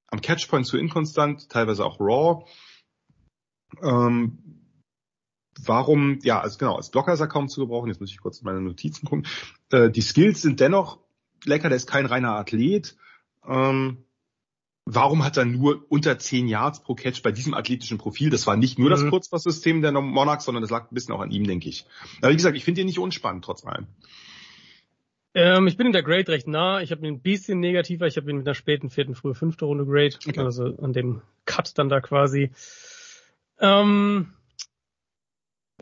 am 0.08 0.20
Catchpoint 0.20 0.66
zu 0.66 0.78
inkonstant, 0.78 1.48
teilweise 1.48 1.84
auch 1.84 2.00
raw. 2.00 2.44
Ähm, 3.82 4.38
warum, 5.64 6.18
ja, 6.22 6.40
also 6.40 6.58
genau, 6.58 6.76
als 6.76 6.90
Blocker 6.90 7.12
ist 7.12 7.20
er 7.20 7.28
kaum 7.28 7.48
zu 7.48 7.60
gebrauchen, 7.60 7.88
jetzt 7.88 8.00
muss 8.00 8.10
ich 8.10 8.20
kurz 8.20 8.40
in 8.40 8.46
meine 8.46 8.60
Notizen 8.60 9.06
gucken. 9.06 9.26
Äh, 9.70 9.90
die 9.90 10.02
Skills 10.02 10.42
sind 10.42 10.60
dennoch 10.60 10.98
lecker, 11.44 11.68
der 11.68 11.76
ist 11.76 11.88
kein 11.88 12.06
reiner 12.06 12.36
Athlet. 12.36 12.96
Ähm, 13.46 14.04
warum 14.94 15.24
hat 15.24 15.36
er 15.36 15.44
nur 15.44 15.84
unter 15.88 16.18
10 16.18 16.48
Yards 16.48 16.82
pro 16.82 16.94
Catch 16.94 17.22
bei 17.22 17.32
diesem 17.32 17.54
athletischen 17.54 17.98
Profil? 17.98 18.30
Das 18.30 18.46
war 18.46 18.56
nicht 18.56 18.78
nur 18.78 18.90
das 18.90 19.02
mhm. 19.02 19.10
Kurzpasssystem 19.10 19.82
der 19.82 19.92
Monarchs, 19.92 20.44
sondern 20.44 20.62
das 20.62 20.70
lag 20.70 20.90
ein 20.90 20.94
bisschen 20.94 21.14
auch 21.14 21.20
an 21.20 21.30
ihm, 21.30 21.46
denke 21.46 21.68
ich. 21.68 21.86
Aber 22.20 22.32
wie 22.32 22.36
gesagt, 22.36 22.56
ich 22.56 22.64
finde 22.64 22.82
ihn 22.82 22.86
nicht 22.86 22.98
unspannend, 22.98 23.44
trotz 23.44 23.64
allem. 23.64 23.86
Ähm, 25.32 25.66
ich 25.68 25.76
bin 25.76 25.86
in 25.86 25.92
der 25.92 26.02
Grade 26.02 26.28
recht 26.28 26.48
nah. 26.48 26.80
Ich 26.80 26.90
habe 26.90 27.06
ihn 27.06 27.14
ein 27.14 27.20
bisschen 27.20 27.60
negativer. 27.60 28.06
Ich 28.06 28.16
habe 28.16 28.30
ihn 28.30 28.38
mit 28.38 28.46
einer 28.46 28.54
späten 28.54 28.90
vierten, 28.90 29.14
frühe 29.14 29.34
fünfte 29.34 29.64
Runde 29.64 29.86
Grade. 29.86 30.16
Okay. 30.26 30.40
Also 30.40 30.76
an 30.82 30.92
dem 30.92 31.22
Cut 31.44 31.78
dann 31.78 31.88
da 31.88 32.00
quasi. 32.00 32.50
Ähm, 33.60 34.32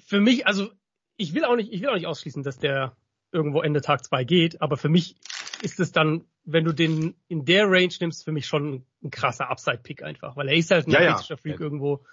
für 0.07 0.21
mich, 0.21 0.47
also 0.47 0.69
ich 1.17 1.35
will 1.35 1.45
auch 1.45 1.57
nicht, 1.57 1.73
ich 1.73 1.81
will 1.81 1.89
auch 1.89 1.95
nicht 1.95 2.07
ausschließen, 2.07 2.43
dass 2.43 2.59
der 2.59 2.95
irgendwo 3.33 3.63
Ende 3.63 3.81
Tag 3.81 4.05
zwei 4.05 4.25
geht, 4.25 4.61
aber 4.61 4.77
für 4.77 4.89
mich 4.89 5.17
ist 5.63 5.81
es 5.81 5.93
dann, 5.93 6.25
wenn 6.45 6.65
du 6.65 6.73
den 6.73 7.15
in 7.29 7.45
der 7.45 7.67
Range 7.71 7.93
nimmst, 8.01 8.25
für 8.25 8.33
mich 8.33 8.47
schon 8.47 8.87
ein 9.03 9.11
krasser 9.11 9.51
Upside-Pick 9.51 10.03
einfach, 10.03 10.37
weil 10.37 10.49
er 10.49 10.55
ist 10.55 10.71
halt 10.71 10.87
ein 10.87 10.93
ja, 10.93 11.03
ja. 11.03 11.17
Freak 11.37 11.61
irgendwo. 11.61 12.05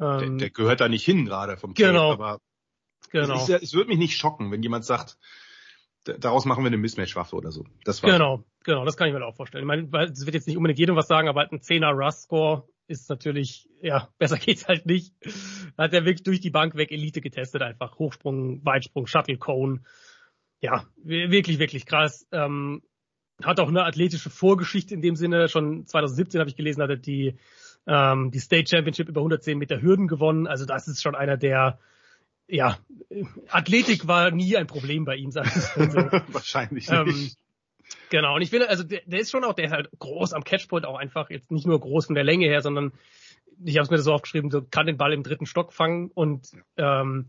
Ähm, 0.00 0.18
der, 0.18 0.30
der, 0.30 0.50
gehört 0.50 0.80
da 0.80 0.88
nicht 0.88 1.04
hin 1.04 1.24
gerade 1.24 1.56
vom 1.56 1.74
genau. 1.74 2.12
Tape, 2.12 2.22
aber 2.22 2.40
genau. 3.10 3.36
es, 3.36 3.48
es 3.48 3.74
würde 3.74 3.88
mich 3.88 3.98
nicht 3.98 4.16
schocken, 4.16 4.50
wenn 4.50 4.62
jemand 4.62 4.84
sagt, 4.84 5.18
daraus 6.04 6.44
machen 6.44 6.64
wir 6.64 6.68
eine 6.68 6.78
Mismatch-Waffe 6.78 7.36
oder 7.36 7.52
so. 7.52 7.64
Das 7.84 8.02
war 8.02 8.10
genau, 8.10 8.44
genau, 8.64 8.84
das 8.84 8.96
kann 8.96 9.08
ich 9.08 9.14
mir 9.14 9.24
auch 9.24 9.36
vorstellen. 9.36 9.62
Ich 9.62 9.68
meine, 9.68 9.92
weil 9.92 10.10
es 10.10 10.24
wird 10.24 10.34
jetzt 10.34 10.46
nicht 10.46 10.56
unbedingt 10.56 10.78
jedem 10.78 10.96
was 10.96 11.08
sagen, 11.08 11.28
aber 11.28 11.40
halt 11.40 11.52
ein 11.52 11.60
10er 11.60 11.92
Rust-Score 11.92 12.68
ist 12.88 13.08
natürlich, 13.08 13.68
ja, 13.80 14.08
besser 14.18 14.38
geht's 14.38 14.66
halt 14.66 14.86
nicht. 14.86 15.14
Hat 15.76 15.92
er 15.92 16.04
wirklich 16.04 16.24
durch 16.24 16.40
die 16.40 16.50
Bank 16.50 16.74
weg 16.74 16.90
Elite 16.90 17.20
getestet 17.20 17.62
einfach. 17.62 17.98
Hochsprung, 17.98 18.64
Weitsprung, 18.64 19.06
Shuttle 19.06 19.38
Cone. 19.38 19.82
Ja, 20.60 20.86
wirklich, 20.96 21.58
wirklich 21.58 21.86
krass. 21.86 22.26
Ähm, 22.30 22.82
hat 23.44 23.60
auch 23.60 23.68
eine 23.68 23.84
athletische 23.84 24.30
Vorgeschichte 24.30 24.94
in 24.94 25.02
dem 25.02 25.16
Sinne. 25.16 25.48
Schon 25.48 25.86
2017 25.86 26.40
habe 26.40 26.50
ich 26.50 26.56
gelesen, 26.56 26.82
hat 26.82 26.90
er 26.90 26.96
die, 26.96 27.36
ähm, 27.86 28.30
die 28.30 28.38
State 28.38 28.68
Championship 28.68 29.08
über 29.08 29.20
110 29.20 29.58
Meter 29.58 29.80
Hürden 29.80 30.08
gewonnen. 30.08 30.46
Also 30.46 30.64
das 30.64 30.88
ist 30.88 31.02
schon 31.02 31.14
einer 31.14 31.36
der, 31.36 31.78
ja, 32.48 32.78
Athletik 33.48 34.06
war 34.06 34.30
nie 34.30 34.56
ein 34.56 34.66
Problem 34.66 35.04
bei 35.04 35.16
ihm, 35.16 35.30
sag 35.30 35.46
ich 35.46 35.52
so. 35.52 35.80
Wahrscheinlich 36.32 36.88
ähm, 36.90 37.06
nicht. 37.06 37.38
Genau, 38.10 38.36
und 38.36 38.42
ich 38.42 38.50
finde, 38.50 38.68
also 38.68 38.84
der, 38.84 39.00
der 39.06 39.20
ist 39.20 39.30
schon 39.30 39.44
auch, 39.44 39.54
der 39.54 39.66
ist 39.66 39.72
halt 39.72 39.90
groß 39.98 40.32
am 40.32 40.44
Catchpoint 40.44 40.86
auch 40.86 40.98
einfach, 40.98 41.30
jetzt 41.30 41.50
nicht 41.50 41.66
nur 41.66 41.80
groß 41.80 42.06
von 42.06 42.14
der 42.14 42.24
Länge 42.24 42.46
her, 42.46 42.62
sondern 42.62 42.92
ich 43.64 43.76
habe 43.76 43.84
es 43.84 43.90
mir 43.90 43.98
so 43.98 44.12
aufgeschrieben, 44.12 44.50
so 44.50 44.62
kann 44.62 44.86
den 44.86 44.96
Ball 44.96 45.12
im 45.12 45.22
dritten 45.22 45.46
Stock 45.46 45.72
fangen 45.72 46.10
und 46.12 46.50
ähm, 46.76 47.28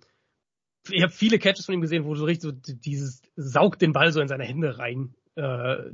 ich 0.90 1.02
habe 1.02 1.14
viele 1.14 1.40
Catches 1.40 1.66
von 1.66 1.76
ihm 1.76 1.82
gesehen, 1.82 2.06
wo 2.06 2.16
so 2.16 2.26
richtig 2.26 2.44
so 2.44 2.52
dieses 2.52 3.22
saugt 3.36 3.82
den 3.82 3.94
Ball 3.94 4.12
so 4.12 4.20
in 4.20 4.28
seine 4.28 4.44
Hände 4.44 4.78
rein 4.80 5.16
äh, 5.36 5.92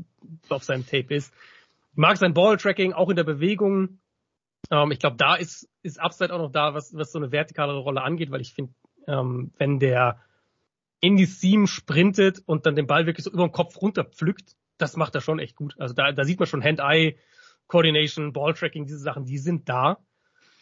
auf 0.50 0.64
seinem 0.64 0.86
Tape 0.86 1.14
ist. 1.14 1.34
Ich 1.92 1.98
mag 1.98 2.18
sein 2.18 2.34
Ball-Tracking 2.34 2.94
auch 2.94 3.10
in 3.10 3.16
der 3.16 3.24
Bewegung. 3.24 4.00
Ähm, 4.72 4.92
ich 4.92 5.00
glaube, 5.00 5.18
da 5.18 5.36
ist, 5.36 5.70
ist 5.82 6.00
Upside 6.00 6.34
auch 6.34 6.40
noch 6.40 6.52
da, 6.52 6.74
was, 6.74 6.96
was 6.96 7.12
so 7.12 7.20
eine 7.20 7.32
vertikale 7.32 7.74
Rolle 7.74 8.02
angeht, 8.02 8.32
weil 8.32 8.42
ich 8.42 8.54
finde, 8.54 8.74
ähm, 9.08 9.52
wenn 9.58 9.80
der 9.80 10.20
in 11.02 11.16
die 11.16 11.26
Seam 11.26 11.68
sprintet 11.68 12.42
und 12.46 12.66
dann 12.66 12.76
den 12.76 12.88
Ball 12.88 13.06
wirklich 13.06 13.24
so 13.24 13.32
über 13.32 13.48
den 13.48 13.54
Kopf 13.54 13.82
runterpflückt, 13.82 14.56
das 14.78 14.98
macht 14.98 15.16
er 15.16 15.22
schon 15.22 15.40
echt 15.40 15.56
gut. 15.56 15.76
Also 15.80 15.94
da, 15.94 16.12
da 16.12 16.24
sieht 16.24 16.40
man 16.40 16.48
schon 16.48 16.64
Hand-Eye, 16.64 17.18
Coordination, 17.68 18.34
Ball-Tracking, 18.34 18.86
diese 18.86 19.00
Sachen, 19.00 19.26
die 19.26 19.38
sind 19.38 19.70
da. 19.70 19.98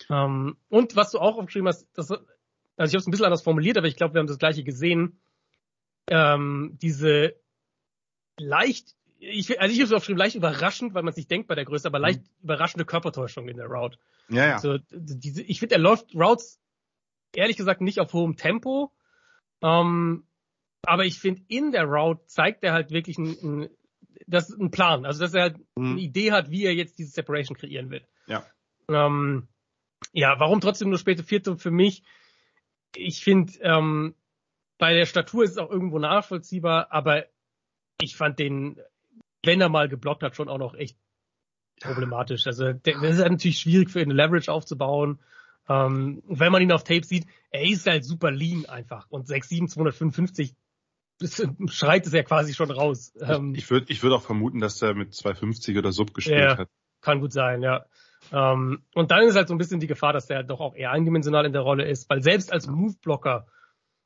Ähm, 0.10 0.58
und 0.70 0.96
was 0.96 1.12
du 1.12 1.20
auch 1.20 1.38
aufgeschrieben 1.38 1.68
hast, 1.68 1.88
das, 1.94 2.12
also 2.12 2.22
ich 2.22 2.80
habe 2.80 2.98
es 2.98 3.08
ein 3.08 3.12
bisschen 3.12 3.26
anders 3.26 3.42
formuliert, 3.42 3.78
aber 3.78 3.88
ich 3.88 3.96
glaube, 3.96 4.14
wir 4.14 4.20
haben 4.20 4.28
das 4.28 4.40
gleiche 4.40 4.64
gesehen. 4.64 5.20
Ähm, 6.10 6.78
diese 6.82 7.36
leicht, 8.40 8.96
ich, 9.20 9.60
also 9.60 9.74
ich 9.74 9.80
habe 9.80 9.88
es 9.88 9.94
aufgeschrieben, 9.94 10.20
leicht 10.20 10.36
überraschend, 10.36 10.94
weil 10.94 11.04
man 11.04 11.12
es 11.12 11.18
nicht 11.18 11.32
denkt 11.32 11.48
bei 11.48 11.56
der 11.56 11.66
Größe, 11.66 11.88
aber 11.88 12.00
leicht 12.00 12.22
mhm. 12.22 12.44
überraschende 12.44 12.86
Körpertäuschung 12.86 13.48
in 13.48 13.58
der 13.58 13.68
Route. 13.68 13.98
Ja, 14.30 14.46
ja. 14.46 14.54
Also, 14.56 14.78
diese, 14.92 15.42
ich 15.42 15.60
finde, 15.60 15.76
er 15.76 15.82
läuft 15.82 16.14
Routes 16.14 16.60
ehrlich 17.34 17.58
gesagt 17.58 17.82
nicht 17.82 18.00
auf 18.00 18.14
hohem 18.14 18.36
Tempo. 18.36 18.92
Ähm, 19.62 20.26
aber 20.84 21.06
ich 21.06 21.20
finde, 21.20 21.42
in 21.48 21.72
der 21.72 21.86
Route 21.86 22.26
zeigt 22.28 22.64
er 22.64 22.74
halt 22.74 22.92
wirklich 22.92 23.18
ein, 23.18 23.38
ein, 23.42 23.70
das 24.26 24.50
ein 24.50 24.72
Plan. 24.72 25.06
Also, 25.06 25.22
dass 25.22 25.34
er 25.34 25.42
halt 25.44 25.58
mhm. 25.76 25.92
eine 25.92 26.02
Idee 26.02 26.32
hat, 26.32 26.50
wie 26.50 26.66
er 26.66 26.74
jetzt 26.74 26.98
diese 26.98 27.12
Separation 27.12 27.58
kreieren 27.58 27.90
will. 27.90 28.06
Ja. 28.28 28.46
Ähm, 28.90 29.48
ja, 30.14 30.40
warum 30.40 30.62
trotzdem 30.62 30.90
nur 30.90 31.00
späte 31.00 31.24
Vierte 31.24 31.58
für 31.58 31.72
mich? 31.72 32.04
Ich 32.96 33.24
finde, 33.24 33.54
ähm, 33.62 34.16
bei 34.78 34.94
der 34.94 35.06
Statur 35.06 35.44
ist 35.44 35.52
es 35.52 35.58
auch 35.58 35.72
irgendwo 35.72 36.00
nachvollziehbar, 36.00 36.92
aber 36.92 37.26
ich 38.02 38.16
fand 38.16 38.40
den, 38.40 38.80
wenn 39.44 39.62
er 39.62 39.70
mal 39.70 39.90
geblockt 39.90 40.24
hat, 40.24 40.36
schon 40.36 40.50
auch 40.50 40.58
noch 40.58 40.74
echt 40.76 40.98
problematisch. 41.82 42.48
Also 42.48 42.74
das 42.74 42.96
ist 42.96 43.22
halt 43.22 43.32
natürlich 43.32 43.60
schwierig 43.60 43.90
für 43.90 44.00
ihn, 44.02 44.12
eine 44.12 44.22
Leverage 44.22 44.52
aufzubauen. 44.52 45.20
Ähm, 45.70 46.24
wenn 46.28 46.52
man 46.52 46.62
ihn 46.62 46.72
auf 46.72 46.84
Tape 46.84 47.06
sieht, 47.06 47.28
er 47.52 47.64
ist 47.64 47.88
halt 47.88 48.06
super 48.06 48.32
lean 48.32 48.66
einfach 48.66 49.08
und 49.10 49.28
6'7, 49.28 49.68
255 49.68 50.56
das 51.20 51.42
schreit 51.70 52.06
es 52.06 52.14
ja 52.14 52.24
quasi 52.24 52.54
schon 52.54 52.72
raus. 52.72 53.14
Ähm, 53.20 53.56
ich 53.56 53.70
würde 53.70 53.88
ich 53.90 54.04
würd 54.04 54.14
auch 54.14 54.22
vermuten, 54.22 54.60
dass 54.60 54.82
er 54.82 54.94
mit 54.94 55.14
250 55.14 55.78
oder 55.78 55.92
Sub 55.92 56.14
gespielt 56.14 56.40
ja, 56.40 56.58
hat. 56.58 56.70
Kann 57.02 57.22
gut 57.22 57.34
sein, 57.34 57.64
ja. 57.64 57.86
Ähm, 58.32 58.84
und 58.94 59.12
dann 59.12 59.24
ist 59.24 59.36
halt 59.36 59.48
so 59.48 59.54
ein 59.54 59.58
bisschen 59.58 59.80
die 59.80 59.88
Gefahr, 59.88 60.14
dass 60.14 60.28
der 60.28 60.44
doch 60.44 60.60
auch 60.60 60.76
eher 60.76 60.92
eindimensional 60.92 61.46
in 61.46 61.54
der 61.54 61.62
Rolle 61.62 61.88
ist, 61.88 62.10
weil 62.10 62.22
selbst 62.22 62.52
als 62.52 62.68
Move-Blocker, 62.68 63.48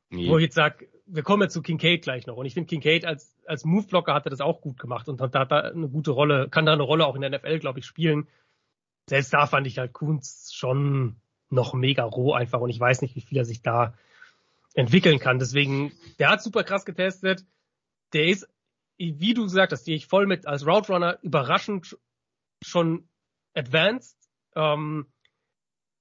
nee. 0.09 0.30
wo 0.30 0.38
ich 0.38 0.43
jetzt 0.43 0.55
sage, 0.55 0.88
wir 1.13 1.23
kommen 1.23 1.43
ja 1.43 1.49
zu 1.49 1.61
Kincaid 1.61 2.03
gleich 2.03 2.25
noch. 2.25 2.38
Und 2.38 2.45
ich 2.45 2.53
finde, 2.53 2.67
Kincaid 2.67 3.05
als, 3.05 3.35
als 3.45 3.65
Move-Blocker 3.65 4.13
hat 4.13 4.25
er 4.25 4.29
das 4.29 4.39
auch 4.39 4.61
gut 4.61 4.79
gemacht 4.79 5.09
und 5.09 5.19
hat, 5.19 5.35
hat 5.35 5.51
da 5.51 5.59
eine 5.59 5.89
gute 5.89 6.11
Rolle, 6.11 6.47
kann 6.49 6.65
da 6.65 6.73
eine 6.73 6.83
Rolle 6.83 7.05
auch 7.05 7.15
in 7.15 7.21
der 7.21 7.29
NFL, 7.29 7.59
glaube 7.59 7.79
ich, 7.79 7.85
spielen. 7.85 8.27
Selbst 9.09 9.33
da 9.33 9.45
fand 9.45 9.67
ich 9.67 9.77
halt 9.77 9.91
Kunz 9.91 10.51
schon 10.53 11.17
noch 11.49 11.73
mega 11.73 12.03
roh 12.03 12.33
einfach 12.33 12.61
und 12.61 12.69
ich 12.69 12.79
weiß 12.79 13.01
nicht, 13.01 13.15
wie 13.15 13.21
viel 13.21 13.38
er 13.38 13.45
sich 13.45 13.61
da 13.61 13.93
entwickeln 14.73 15.19
kann. 15.19 15.38
Deswegen, 15.38 15.91
der 16.17 16.29
hat 16.29 16.41
super 16.41 16.63
krass 16.63 16.85
getestet. 16.85 17.45
Der 18.13 18.25
ist, 18.25 18.47
wie 18.97 19.33
du 19.33 19.43
gesagt 19.43 19.73
hast, 19.73 19.83
die 19.83 19.95
ich 19.95 20.07
voll 20.07 20.27
mit 20.27 20.47
als 20.47 20.65
Route 20.65 20.93
Runner 20.93 21.19
überraschend 21.23 21.97
schon 22.63 23.09
advanced. 23.53 24.17
Ähm, 24.55 25.07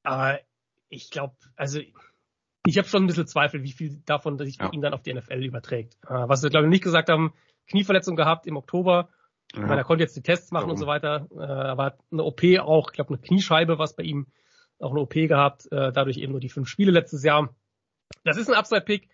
aber 0.04 0.40
ich 0.88 1.10
glaube, 1.10 1.34
also 1.56 1.80
ich 2.66 2.78
habe 2.78 2.88
schon 2.88 3.04
ein 3.04 3.06
bisschen 3.06 3.26
Zweifel, 3.26 3.62
wie 3.62 3.72
viel 3.72 4.02
davon 4.04 4.38
sich 4.38 4.58
ja. 4.58 4.70
ihn 4.72 4.82
dann 4.82 4.94
auf 4.94 5.02
die 5.02 5.14
NFL 5.14 5.42
überträgt. 5.42 5.94
Äh, 6.04 6.28
was 6.28 6.42
wir, 6.42 6.50
glaube 6.50 6.66
ich, 6.66 6.70
nicht 6.70 6.84
gesagt 6.84 7.08
haben, 7.08 7.32
Knieverletzung 7.68 8.16
gehabt 8.16 8.46
im 8.46 8.56
Oktober. 8.56 9.08
Ja. 9.54 9.60
Meine, 9.60 9.80
er 9.80 9.84
konnte 9.84 10.04
jetzt 10.04 10.16
die 10.16 10.22
Tests 10.22 10.52
machen 10.52 10.64
Warum? 10.64 10.72
und 10.72 10.78
so 10.78 10.86
weiter. 10.86 11.26
Äh, 11.34 11.40
aber 11.40 11.98
eine 12.12 12.22
OP 12.22 12.42
auch, 12.60 12.90
ich 12.90 12.94
glaube, 12.94 13.14
eine 13.14 13.18
Kniescheibe, 13.18 13.78
was 13.78 13.96
bei 13.96 14.02
ihm 14.02 14.26
auch 14.78 14.90
eine 14.90 15.00
OP 15.00 15.14
gehabt, 15.14 15.66
äh, 15.72 15.92
dadurch 15.92 16.18
eben 16.18 16.32
nur 16.32 16.40
die 16.40 16.48
fünf 16.48 16.68
Spiele 16.68 16.90
letztes 16.90 17.22
Jahr. 17.22 17.54
Das 18.24 18.36
ist 18.36 18.48
ein 18.48 18.54
Upside-Pick, 18.54 19.08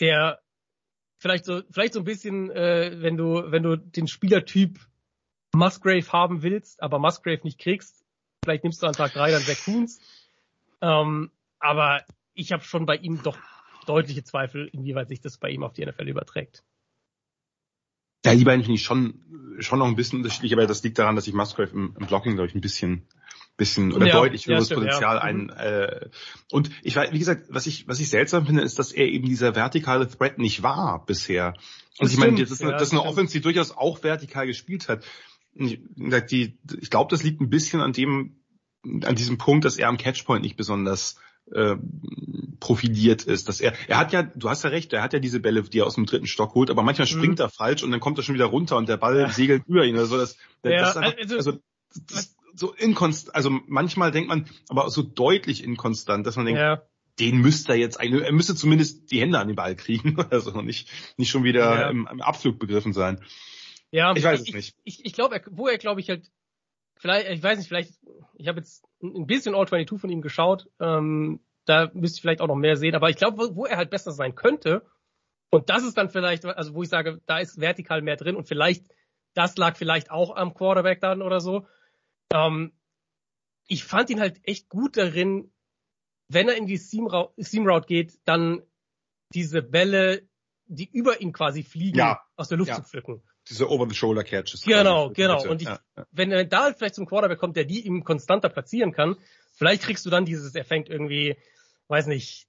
der 0.00 0.40
vielleicht 1.18 1.44
so, 1.44 1.62
vielleicht 1.70 1.94
so 1.94 2.00
ein 2.00 2.04
bisschen, 2.04 2.50
äh, 2.50 2.96
wenn 3.00 3.16
du, 3.16 3.50
wenn 3.50 3.62
du 3.62 3.76
den 3.76 4.08
Spielertyp 4.08 4.78
Musgrave 5.54 6.12
haben 6.12 6.42
willst, 6.42 6.82
aber 6.82 6.98
Musgrave 6.98 7.40
nicht 7.44 7.58
kriegst, 7.58 8.04
vielleicht 8.44 8.64
nimmst 8.64 8.82
du 8.82 8.86
an 8.86 8.94
Tag 8.94 9.12
drei 9.12 9.30
dann 9.30 9.42
Zach 9.42 9.64
Coons. 9.64 10.00
Ähm, 10.80 11.30
aber 11.60 12.04
ich 12.34 12.52
habe 12.52 12.62
schon 12.62 12.86
bei 12.86 12.96
ihm 12.96 13.22
doch 13.22 13.38
deutliche 13.86 14.24
Zweifel, 14.24 14.68
inwieweit 14.72 15.08
sich 15.08 15.20
das 15.20 15.38
bei 15.38 15.50
ihm 15.50 15.62
auf 15.62 15.72
die 15.72 15.84
NFL 15.84 16.08
überträgt. 16.08 16.62
Ja, 18.24 18.34
die 18.34 18.44
beiden 18.44 18.62
finde 18.62 18.76
ich 18.76 18.84
schon, 18.84 19.56
schon 19.58 19.80
noch 19.80 19.86
ein 19.86 19.96
bisschen 19.96 20.18
unterschiedlich, 20.18 20.52
aber 20.52 20.66
das 20.66 20.82
liegt 20.84 20.98
daran, 20.98 21.16
dass 21.16 21.26
ich 21.26 21.34
Musgrave 21.34 21.70
im, 21.70 21.96
im 21.98 22.06
Blocking, 22.06 22.34
glaube 22.34 22.48
ich, 22.48 22.54
ein 22.54 22.60
bisschen 22.60 23.08
bisschen 23.56 23.92
oder 23.92 24.06
Ja, 24.06 24.14
deutlich 24.14 24.46
ja, 24.46 24.52
höheres 24.52 24.66
stimmt, 24.66 24.82
Potenzial 24.82 25.16
ja. 25.16 25.22
ein. 25.22 25.50
Äh, 25.50 26.08
und 26.50 26.70
ich 26.82 26.96
weiß, 26.96 27.12
wie 27.12 27.18
gesagt, 27.18 27.46
was 27.48 27.66
ich 27.66 27.86
was 27.86 28.00
ich 28.00 28.08
seltsam 28.08 28.46
finde, 28.46 28.62
ist, 28.62 28.78
dass 28.78 28.92
er 28.92 29.06
eben 29.06 29.26
dieser 29.26 29.54
vertikale 29.54 30.08
Threat 30.08 30.38
nicht 30.38 30.62
war 30.62 31.04
bisher. 31.04 31.54
Und 31.98 32.06
Das 32.06 32.12
ich 32.12 32.18
meine, 32.18 32.40
das 32.40 32.50
ist 32.50 32.62
eine, 32.62 32.72
ja, 32.72 32.78
das 32.78 32.88
ist 32.88 32.92
eine. 32.92 33.02
Offense, 33.02 33.32
die 33.32 33.40
durchaus 33.40 33.76
auch 33.76 34.02
vertikal 34.02 34.46
gespielt 34.46 34.88
hat. 34.88 35.04
Ich, 35.54 35.80
die, 36.30 36.58
ich 36.80 36.90
glaube, 36.90 37.10
das 37.10 37.22
liegt 37.22 37.40
ein 37.40 37.50
bisschen 37.50 37.80
an 37.80 37.92
dem, 37.92 38.40
an 39.04 39.14
diesem 39.14 39.36
Punkt, 39.36 39.66
dass 39.66 39.76
er 39.76 39.88
am 39.88 39.98
Catchpoint 39.98 40.42
nicht 40.42 40.56
besonders 40.56 41.16
äh, 41.50 41.76
profiliert 42.60 43.24
ist, 43.24 43.48
dass 43.48 43.60
er, 43.60 43.72
er 43.88 43.98
hat 43.98 44.12
ja, 44.12 44.22
du 44.22 44.48
hast 44.48 44.62
ja 44.64 44.70
recht, 44.70 44.92
er 44.92 45.02
hat 45.02 45.12
ja 45.12 45.18
diese 45.18 45.40
Bälle, 45.40 45.62
die 45.62 45.80
er 45.80 45.86
aus 45.86 45.96
dem 45.96 46.06
dritten 46.06 46.26
Stock 46.26 46.54
holt, 46.54 46.70
aber 46.70 46.82
manchmal 46.82 47.06
springt 47.08 47.40
er 47.40 47.48
falsch 47.48 47.82
und 47.82 47.90
dann 47.90 48.00
kommt 48.00 48.18
er 48.18 48.22
schon 48.24 48.34
wieder 48.34 48.46
runter 48.46 48.76
und 48.76 48.88
der 48.88 48.96
Ball 48.96 49.14
Mhm. 49.14 49.20
Ja. 49.20 49.28
segelt 49.30 49.62
über 49.66 49.84
ihn 49.84 49.94
oder 49.96 50.06
so. 50.06 50.16
Das, 50.16 50.36
das, 50.62 50.72
Ja, 50.72 50.78
das 50.80 50.90
ist 50.90 50.96
einfach, 50.96 51.18
also- 51.18 51.36
also, 51.36 51.52
das, 52.08 52.36
so 52.54 52.72
inkonstant, 52.74 53.34
also 53.34 53.50
manchmal 53.66 54.10
denkt 54.12 54.28
man, 54.28 54.46
aber 54.68 54.88
so 54.90 55.02
deutlich 55.02 55.64
inkonstant, 55.64 56.26
dass 56.26 56.36
man 56.36 56.44
denkt, 56.46 56.60
Ja, 56.60 56.82
den 57.18 57.38
müsste 57.38 57.72
er 57.72 57.78
jetzt 57.78 57.98
eigentlich, 57.98 58.22
er 58.22 58.32
müsste 58.32 58.54
zumindest 58.54 59.10
die 59.10 59.20
Hände 59.20 59.38
an 59.38 59.46
den 59.48 59.56
Ball 59.56 59.74
kriegen, 59.74 60.16
also 60.30 60.60
nicht, 60.62 60.88
nicht 61.16 61.30
schon 61.30 61.44
wieder 61.44 61.80
Ja. 61.80 61.90
im, 61.90 62.06
im 62.10 62.20
Abflug 62.22 62.58
begriffen 62.58 62.92
sein. 62.92 63.20
ja. 63.90 64.14
Ich 64.16 64.22
weiß 64.22 64.40
es 64.42 64.48
ich, 64.48 64.54
nicht. 64.54 64.74
Ich, 64.84 65.04
ich 65.04 65.12
glaube, 65.12 65.40
wo 65.50 65.66
er, 65.66 65.78
glaube 65.78 66.00
ich, 66.00 66.08
halt, 66.08 66.30
vielleicht, 67.02 67.28
ich 67.28 67.42
weiß 67.42 67.58
nicht, 67.58 67.68
vielleicht, 67.68 67.92
ich 68.34 68.48
habe 68.48 68.58
jetzt 68.60 68.84
ein 69.02 69.26
bisschen 69.26 69.54
All-22 69.54 69.98
von 69.98 70.08
ihm 70.10 70.22
geschaut, 70.22 70.70
ähm, 70.80 71.40
da 71.66 71.90
müsste 71.92 72.16
ich 72.16 72.22
vielleicht 72.22 72.40
auch 72.40 72.46
noch 72.48 72.56
mehr 72.56 72.76
sehen, 72.76 72.94
aber 72.94 73.10
ich 73.10 73.16
glaube, 73.16 73.38
wo, 73.38 73.56
wo 73.56 73.66
er 73.66 73.76
halt 73.76 73.90
besser 73.90 74.12
sein 74.12 74.34
könnte, 74.34 74.86
und 75.50 75.68
das 75.68 75.84
ist 75.84 75.98
dann 75.98 76.08
vielleicht, 76.08 76.46
also 76.46 76.74
wo 76.74 76.82
ich 76.82 76.88
sage, 76.88 77.20
da 77.26 77.38
ist 77.38 77.60
vertikal 77.60 78.00
mehr 78.00 78.16
drin 78.16 78.36
und 78.36 78.48
vielleicht, 78.48 78.86
das 79.34 79.56
lag 79.58 79.76
vielleicht 79.76 80.10
auch 80.10 80.34
am 80.34 80.54
Quarterback 80.54 81.00
dann 81.00 81.20
oder 81.22 81.40
so. 81.40 81.66
Ähm, 82.32 82.72
ich 83.66 83.84
fand 83.84 84.08
ihn 84.10 84.20
halt 84.20 84.40
echt 84.44 84.68
gut 84.70 84.96
darin, 84.96 85.52
wenn 86.28 86.48
er 86.48 86.56
in 86.56 86.66
die 86.66 86.78
Seam 86.78 87.06
Route, 87.06 87.32
Seam 87.36 87.66
Route 87.66 87.86
geht, 87.86 88.18
dann 88.24 88.62
diese 89.34 89.60
Bälle, 89.62 90.26
die 90.66 90.88
über 90.90 91.20
ihn 91.20 91.32
quasi 91.32 91.62
fliegen, 91.62 91.98
Ja. 91.98 92.22
aus 92.36 92.48
der 92.48 92.58
Luft 92.58 92.70
Ja. 92.70 92.76
zu 92.76 92.82
pflücken. 92.82 93.22
Diese 93.48 93.68
Over-the-Shoulder-Catches. 93.68 94.62
Genau, 94.62 95.08
quasi. 95.08 95.14
genau. 95.14 95.48
Und 95.50 95.62
ich, 95.62 95.68
ja, 95.68 95.80
ja. 95.96 96.06
wenn 96.12 96.30
er 96.30 96.44
da 96.44 96.72
vielleicht 96.72 96.94
zum 96.94 97.06
Quarterback 97.06 97.38
kommt, 97.38 97.56
der 97.56 97.64
die 97.64 97.84
ihm 97.84 98.04
konstanter 98.04 98.48
platzieren 98.48 98.92
kann, 98.92 99.16
vielleicht 99.52 99.82
kriegst 99.82 100.06
du 100.06 100.10
dann 100.10 100.24
dieses, 100.24 100.54
er 100.54 100.64
fängt 100.64 100.88
irgendwie, 100.88 101.36
weiß 101.88 102.06
nicht, 102.06 102.46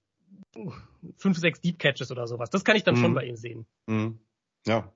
fünf, 1.18 1.38
sechs 1.38 1.62
Deep 1.62 1.80
Catches 1.80 2.12
oder 2.12 2.28
sowas. 2.28 2.50
Das 2.50 2.64
kann 2.64 2.76
ich 2.76 2.84
dann 2.84 2.96
schon 2.96 3.12
Mhm. 3.12 3.16
bei 3.16 3.26
ihm 3.26 3.36
sehen. 3.36 3.66
Mhm. 3.88 4.20
Ja. 4.68 4.94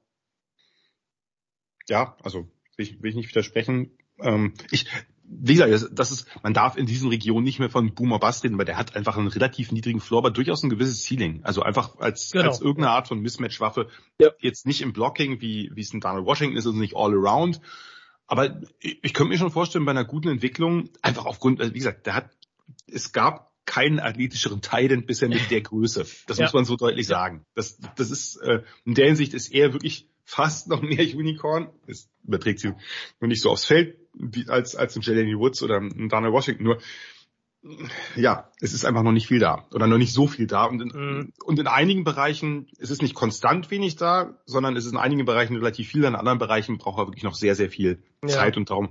Ja, 1.89 2.15
also 2.21 2.47
will 2.75 2.85
ich, 2.85 3.01
will 3.01 3.09
ich 3.09 3.15
nicht 3.15 3.29
widersprechen. 3.29 3.97
Ähm, 4.19 4.53
ich, 4.71 4.87
wie 5.29 5.53
gesagt, 5.53 5.71
das- 5.73 5.89
das 5.91 6.11
ist, 6.11 6.27
man 6.43 6.53
darf 6.53 6.77
in 6.77 6.85
diesen 6.85 7.09
Regionen 7.09 7.43
nicht 7.43 7.59
mehr 7.59 7.69
von 7.69 7.93
Boomer 7.93 8.19
Bass 8.19 8.43
reden, 8.43 8.57
weil 8.57 8.65
der 8.65 8.77
hat 8.77 8.95
einfach 8.95 9.17
einen 9.17 9.27
relativ 9.27 9.71
niedrigen 9.71 9.99
Floor, 9.99 10.19
aber 10.19 10.31
durchaus 10.31 10.63
ein 10.63 10.69
gewisses 10.69 11.03
Ceiling. 11.05 11.43
Also 11.43 11.61
einfach 11.63 11.97
als, 11.99 12.31
Genau. 12.31 12.45
als 12.47 12.61
irgendeine 12.61 12.91
Art 12.91 13.07
von 13.07 13.19
Mismatch-Waffe. 13.19 13.89
Ja. 14.19 14.29
Jetzt 14.39 14.65
nicht 14.65 14.81
im 14.81 14.93
Blocking, 14.93 15.41
wie, 15.41 15.69
wie 15.73 15.81
es 15.81 15.93
in 15.93 15.99
Donald 15.99 16.25
Washington 16.25 16.55
ist, 16.57 16.65
also 16.65 16.77
nicht 16.77 16.95
all 16.95 17.13
around. 17.13 17.59
Aber 18.25 18.61
ich, 18.79 18.99
ich 19.03 19.13
könnte 19.13 19.29
mir 19.31 19.37
schon 19.37 19.51
vorstellen, 19.51 19.85
bei 19.85 19.91
einer 19.91 20.05
guten 20.05 20.29
Entwicklung, 20.29 20.89
einfach 21.01 21.25
aufgrund, 21.25 21.59
also 21.61 21.73
wie 21.73 21.77
gesagt, 21.79 22.05
der 22.05 22.15
hat, 22.15 22.29
es 22.87 23.11
gab 23.11 23.51
keinen 23.65 23.99
athletischeren 23.99 24.61
Titan 24.61 25.05
bisher 25.05 25.27
mit 25.27 25.51
der 25.51 25.59
Größe. 25.61 26.05
Das 26.27 26.37
Ja. 26.37 26.45
muss 26.45 26.53
man 26.53 26.63
so 26.65 26.77
deutlich 26.77 27.05
sagen. 27.05 27.45
Das, 27.53 27.77
das 27.97 28.11
ist, 28.11 28.37
äh, 28.37 28.63
in 28.85 28.93
der 28.93 29.07
Hinsicht 29.07 29.33
ist 29.33 29.53
er 29.53 29.73
wirklich 29.73 30.07
fast 30.27 30.67
noch 30.67 30.81
mehr 30.81 31.05
Unicorn. 31.15 31.69
Es 31.87 32.09
überträgt 32.25 32.59
sich 32.59 32.71
nur 33.21 33.27
nicht 33.29 33.41
so 33.41 33.49
aufs 33.49 33.65
Feld 33.65 33.97
wie 34.13 34.47
als, 34.49 34.75
als 34.75 34.95
ein 34.95 35.01
Jelani 35.01 35.37
Woods 35.37 35.63
oder 35.63 35.77
ein 35.77 36.09
Daniel 36.09 36.33
Washington. 36.33 36.63
Nur, 36.65 36.79
ja, 38.15 38.51
es 38.59 38.73
ist 38.73 38.83
einfach 38.85 39.03
noch 39.03 39.13
nicht 39.13 39.27
viel 39.27 39.39
da. 39.39 39.65
Oder 39.73 39.87
noch 39.87 39.97
nicht 39.97 40.11
so 40.13 40.27
viel 40.27 40.45
da. 40.45 40.65
Und 40.65 40.81
in, 40.81 40.87
Mhm. 40.89 41.33
und 41.45 41.59
in 41.59 41.67
einigen 41.67 42.03
Bereichen 42.03 42.67
ist 42.77 42.89
es 42.91 43.01
nicht 43.01 43.15
konstant 43.15 43.71
wenig 43.71 43.95
da, 43.95 44.37
sondern 44.45 44.75
es 44.75 44.85
ist 44.85 44.91
in 44.91 44.97
einigen 44.97 45.25
Bereichen 45.25 45.55
relativ 45.55 45.87
viel. 45.87 46.03
In 46.03 46.15
anderen 46.15 46.39
Bereichen 46.39 46.77
braucht 46.77 46.99
er 46.99 47.07
wirklich 47.07 47.23
noch 47.23 47.35
sehr, 47.35 47.55
sehr 47.55 47.69
viel 47.69 48.03
Ja. 48.21 48.29
Zeit 48.29 48.57
und 48.57 48.69
darum. 48.69 48.89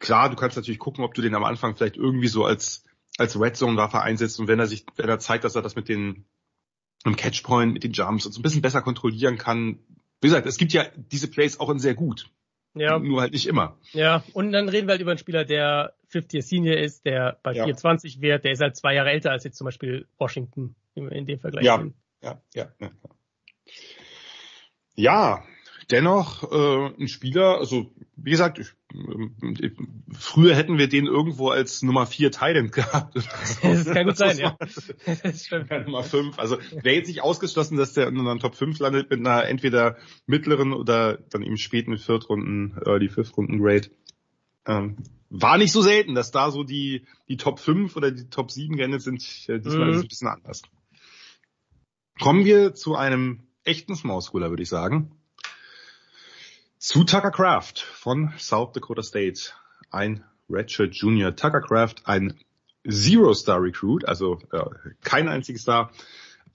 Klar, 0.00 0.30
du 0.30 0.36
kannst 0.36 0.56
natürlich 0.56 0.80
gucken, 0.80 1.04
ob 1.04 1.14
du 1.14 1.22
den 1.22 1.34
am 1.34 1.44
Anfang 1.44 1.76
vielleicht 1.76 1.96
irgendwie 1.96 2.28
so 2.28 2.44
als, 2.44 2.82
als 3.18 3.38
Red 3.40 3.56
Zone 3.56 3.76
Waffe 3.76 4.00
einsetzt 4.00 4.40
und 4.40 4.48
wenn 4.48 4.58
er 4.58 4.66
sich, 4.66 4.84
wenn 4.96 5.08
er 5.08 5.18
zeigt, 5.20 5.44
dass 5.44 5.54
er 5.54 5.62
das 5.62 5.76
mit 5.76 5.88
den, 5.88 6.24
im 7.04 7.16
Catchpoint, 7.16 7.72
mit 7.72 7.84
den 7.84 7.92
Jumps 7.92 8.26
und 8.26 8.32
so 8.32 8.40
ein 8.40 8.42
bisschen 8.42 8.62
besser 8.62 8.82
kontrollieren 8.82 9.38
kann. 9.38 9.78
Wie 10.20 10.26
gesagt, 10.28 10.46
es 10.46 10.56
gibt 10.58 10.72
ja 10.72 10.84
diese 10.96 11.28
Plays 11.28 11.58
auch 11.60 11.70
in 11.70 11.78
sehr 11.78 11.94
gut. 11.94 12.28
Ja, 12.74 12.98
Nur 13.00 13.20
halt 13.20 13.32
nicht 13.32 13.46
immer. 13.46 13.76
ja. 13.92 14.22
Und 14.32 14.52
dann 14.52 14.68
reden 14.68 14.86
wir 14.86 14.92
halt 14.92 15.00
über 15.00 15.10
einen 15.10 15.18
Spieler, 15.18 15.44
der 15.44 15.94
50 16.08 16.44
Senior 16.46 16.76
ist, 16.76 17.04
der 17.04 17.38
bei 17.42 17.52
Ja. 17.52 17.64
24 17.64 18.20
wird, 18.20 18.44
der 18.44 18.52
ist 18.52 18.60
halt 18.60 18.76
zwei 18.76 18.94
Jahre 18.94 19.10
älter 19.10 19.32
als 19.32 19.42
jetzt 19.42 19.56
zum 19.56 19.64
Beispiel 19.64 20.06
Washington 20.18 20.76
in, 20.94 21.08
in 21.08 21.26
dem 21.26 21.40
Vergleich. 21.40 21.64
Ja. 21.64 21.84
Ja, 22.22 22.40
ja, 22.54 22.68
ja. 22.78 22.90
Ja, 24.94 25.42
dennoch 25.90 26.50
äh, 26.50 27.02
ein 27.02 27.08
Spieler, 27.08 27.58
also 27.58 27.90
wie 28.16 28.30
gesagt, 28.30 28.58
ich, 28.58 28.68
äh, 28.94 29.70
früher 30.12 30.54
hätten 30.54 30.78
wir 30.78 30.88
den 30.88 31.06
irgendwo 31.06 31.48
als 31.48 31.82
Nummer 31.82 32.06
4 32.06 32.30
Thailand 32.30 32.72
gehabt. 32.72 33.14
Das 33.62 33.84
kann 33.86 34.06
gut 34.06 34.16
sein, 34.16 34.38
ja. 34.38 34.56
Das 35.22 35.44
stimmt. 35.46 35.70
Nummer 35.70 36.02
5. 36.02 36.38
Also 36.38 36.58
wäre 36.70 36.96
jetzt 36.96 37.08
nicht 37.08 37.22
ausgeschlossen, 37.22 37.76
dass 37.76 37.92
der 37.92 38.08
in 38.08 38.18
einer 38.18 38.38
Top 38.38 38.54
5 38.54 38.78
landet 38.78 39.10
mit 39.10 39.20
einer 39.20 39.46
entweder 39.46 39.96
mittleren 40.26 40.72
oder 40.72 41.18
dann 41.30 41.42
eben 41.42 41.56
späten 41.56 41.98
Viertrunden, 41.98 42.76
äh, 42.84 42.98
die 42.98 43.08
Fünftrunden 43.08 43.58
Grade. 43.60 43.90
Ähm, 44.66 44.96
war 45.30 45.58
nicht 45.58 45.72
so 45.72 45.80
selten, 45.82 46.14
dass 46.14 46.30
da 46.32 46.50
so 46.50 46.64
die, 46.64 47.06
die 47.28 47.36
Top 47.36 47.58
5 47.60 47.96
oder 47.96 48.10
die 48.10 48.28
Top 48.30 48.50
7 48.50 48.76
geendet 48.76 49.02
sind. 49.02 49.22
Äh, 49.48 49.60
Diesmal 49.60 49.86
Mhm. 49.88 49.92
ist 49.92 49.96
es 49.98 50.02
ein 50.04 50.08
bisschen 50.08 50.28
anders. 50.28 50.62
Kommen 52.20 52.44
wir 52.44 52.74
zu 52.74 52.96
einem 52.96 53.44
echten 53.64 53.94
Small 53.94 54.20
Schooler, 54.22 54.50
würde 54.50 54.62
ich 54.62 54.68
sagen. 54.68 55.12
Zu 56.82 57.04
Tucker 57.04 57.30
Craft 57.30 57.74
von 57.92 58.32
South 58.38 58.72
Dakota 58.72 59.02
State. 59.02 59.52
Ein 59.90 60.24
Redshirt 60.48 60.94
Junior. 60.94 61.36
Tucker 61.36 61.60
Craft, 61.60 61.96
ein 62.04 62.40
Zero-Star 62.88 63.60
Recruit, 63.62 64.08
also 64.08 64.38
äh, 64.50 64.64
kein 65.02 65.28
einziger 65.28 65.58
Star 65.58 65.92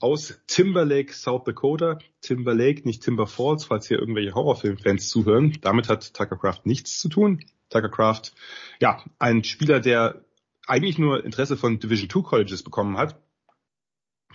aus 0.00 0.36
Timberlake, 0.48 1.12
South 1.12 1.44
Dakota. 1.44 2.00
Timberlake, 2.22 2.82
nicht 2.82 3.04
Timber 3.04 3.28
Falls, 3.28 3.66
falls 3.66 3.86
hier 3.86 4.00
irgendwelche 4.00 4.34
Horrorfilmfans 4.34 5.08
zuhören. 5.08 5.58
Damit 5.60 5.88
hat 5.88 6.12
Tucker 6.12 6.36
Craft 6.36 6.62
nichts 6.64 6.98
zu 6.98 7.08
tun. 7.08 7.44
Tucker 7.70 7.88
Craft, 7.88 8.32
ja, 8.80 9.04
ein 9.20 9.44
Spieler, 9.44 9.78
der 9.78 10.24
eigentlich 10.66 10.98
nur 10.98 11.24
Interesse 11.24 11.56
von 11.56 11.78
Division 11.78 12.08
II 12.12 12.22
Colleges 12.24 12.64
bekommen 12.64 12.98
hat. 12.98 13.16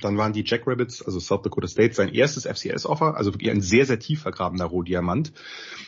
Dann 0.01 0.17
waren 0.17 0.33
die 0.33 0.43
Jackrabbits, 0.45 1.01
also 1.01 1.19
South 1.19 1.43
Dakota 1.43 1.67
State, 1.67 1.93
sein 1.93 2.13
erstes 2.13 2.45
FCS-Offer, 2.45 3.15
also 3.15 3.33
wirklich 3.33 3.51
ein 3.51 3.61
sehr, 3.61 3.85
sehr 3.85 3.99
tief 3.99 4.21
vergrabener 4.21 4.65
Rohdiamant. 4.65 5.31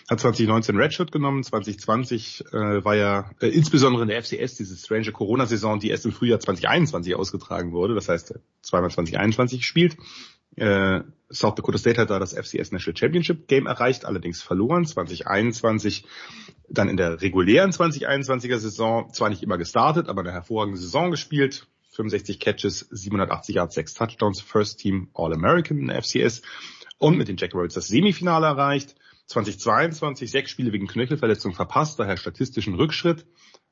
Hat 0.10 0.20
2019 0.20 0.78
Redshirt 0.78 1.12
genommen, 1.12 1.44
2020 1.44 2.46
äh, 2.52 2.84
war 2.86 2.96
er 2.96 3.32
äh, 3.42 3.48
insbesondere 3.48 4.04
in 4.04 4.10
der 4.10 4.22
FCS, 4.22 4.56
diese 4.56 4.78
strange 4.78 5.12
Corona-Saison, 5.12 5.80
die 5.80 5.90
erst 5.90 6.06
im 6.06 6.12
Frühjahr 6.12 6.40
2021 6.40 7.16
ausgetragen 7.16 7.72
wurde, 7.72 7.96
das 7.96 8.10
heißt 8.10 8.36
zweimal 8.62 8.92
2021 8.92 9.60
gespielt. 9.60 9.98
Äh, 10.56 11.02
South 11.32 11.56
Dakota 11.56 11.78
State 11.80 12.00
hat 12.00 12.10
da 12.10 12.20
das 12.20 12.34
FCS 12.34 12.72
National 12.72 12.96
Championship 12.96 13.48
Game 13.48 13.66
erreicht, 13.66 14.06
allerdings 14.06 14.42
verloren. 14.42 14.86
2021 14.86 16.06
dann 16.70 16.90
in 16.90 16.98
der 16.98 17.22
regulären 17.22 17.72
2021er 17.72 18.58
Saison 18.58 19.12
zwar 19.14 19.30
nicht 19.30 19.44
immer 19.44 19.58
gestartet, 19.58 20.10
aber 20.10 20.22
eine 20.22 20.32
hervorragende 20.32 20.80
Saison 20.80 21.12
gespielt. 21.12 21.68
65 21.94 22.40
Catches, 22.40 22.80
780 22.92 23.56
Yards, 23.56 23.76
6 23.76 23.94
Touchdowns, 23.94 24.42
First 24.42 24.80
Team 24.80 25.10
All-American 25.14 25.78
in 25.78 25.88
der 25.88 26.02
FCS 26.02 26.42
und 26.98 27.18
mit 27.18 27.28
den 27.28 27.38
Jackrabbits 27.38 27.76
das 27.76 27.88
Semifinale 27.88 28.48
erreicht. 28.48 28.96
2022 29.28 30.30
sechs 30.30 30.52
Spiele 30.52 30.74
wegen 30.74 30.88
Knöchelverletzung 30.88 31.54
verpasst, 31.54 31.98
daher 31.98 32.18
statistischen 32.18 32.76
Rückschritt 32.76 33.26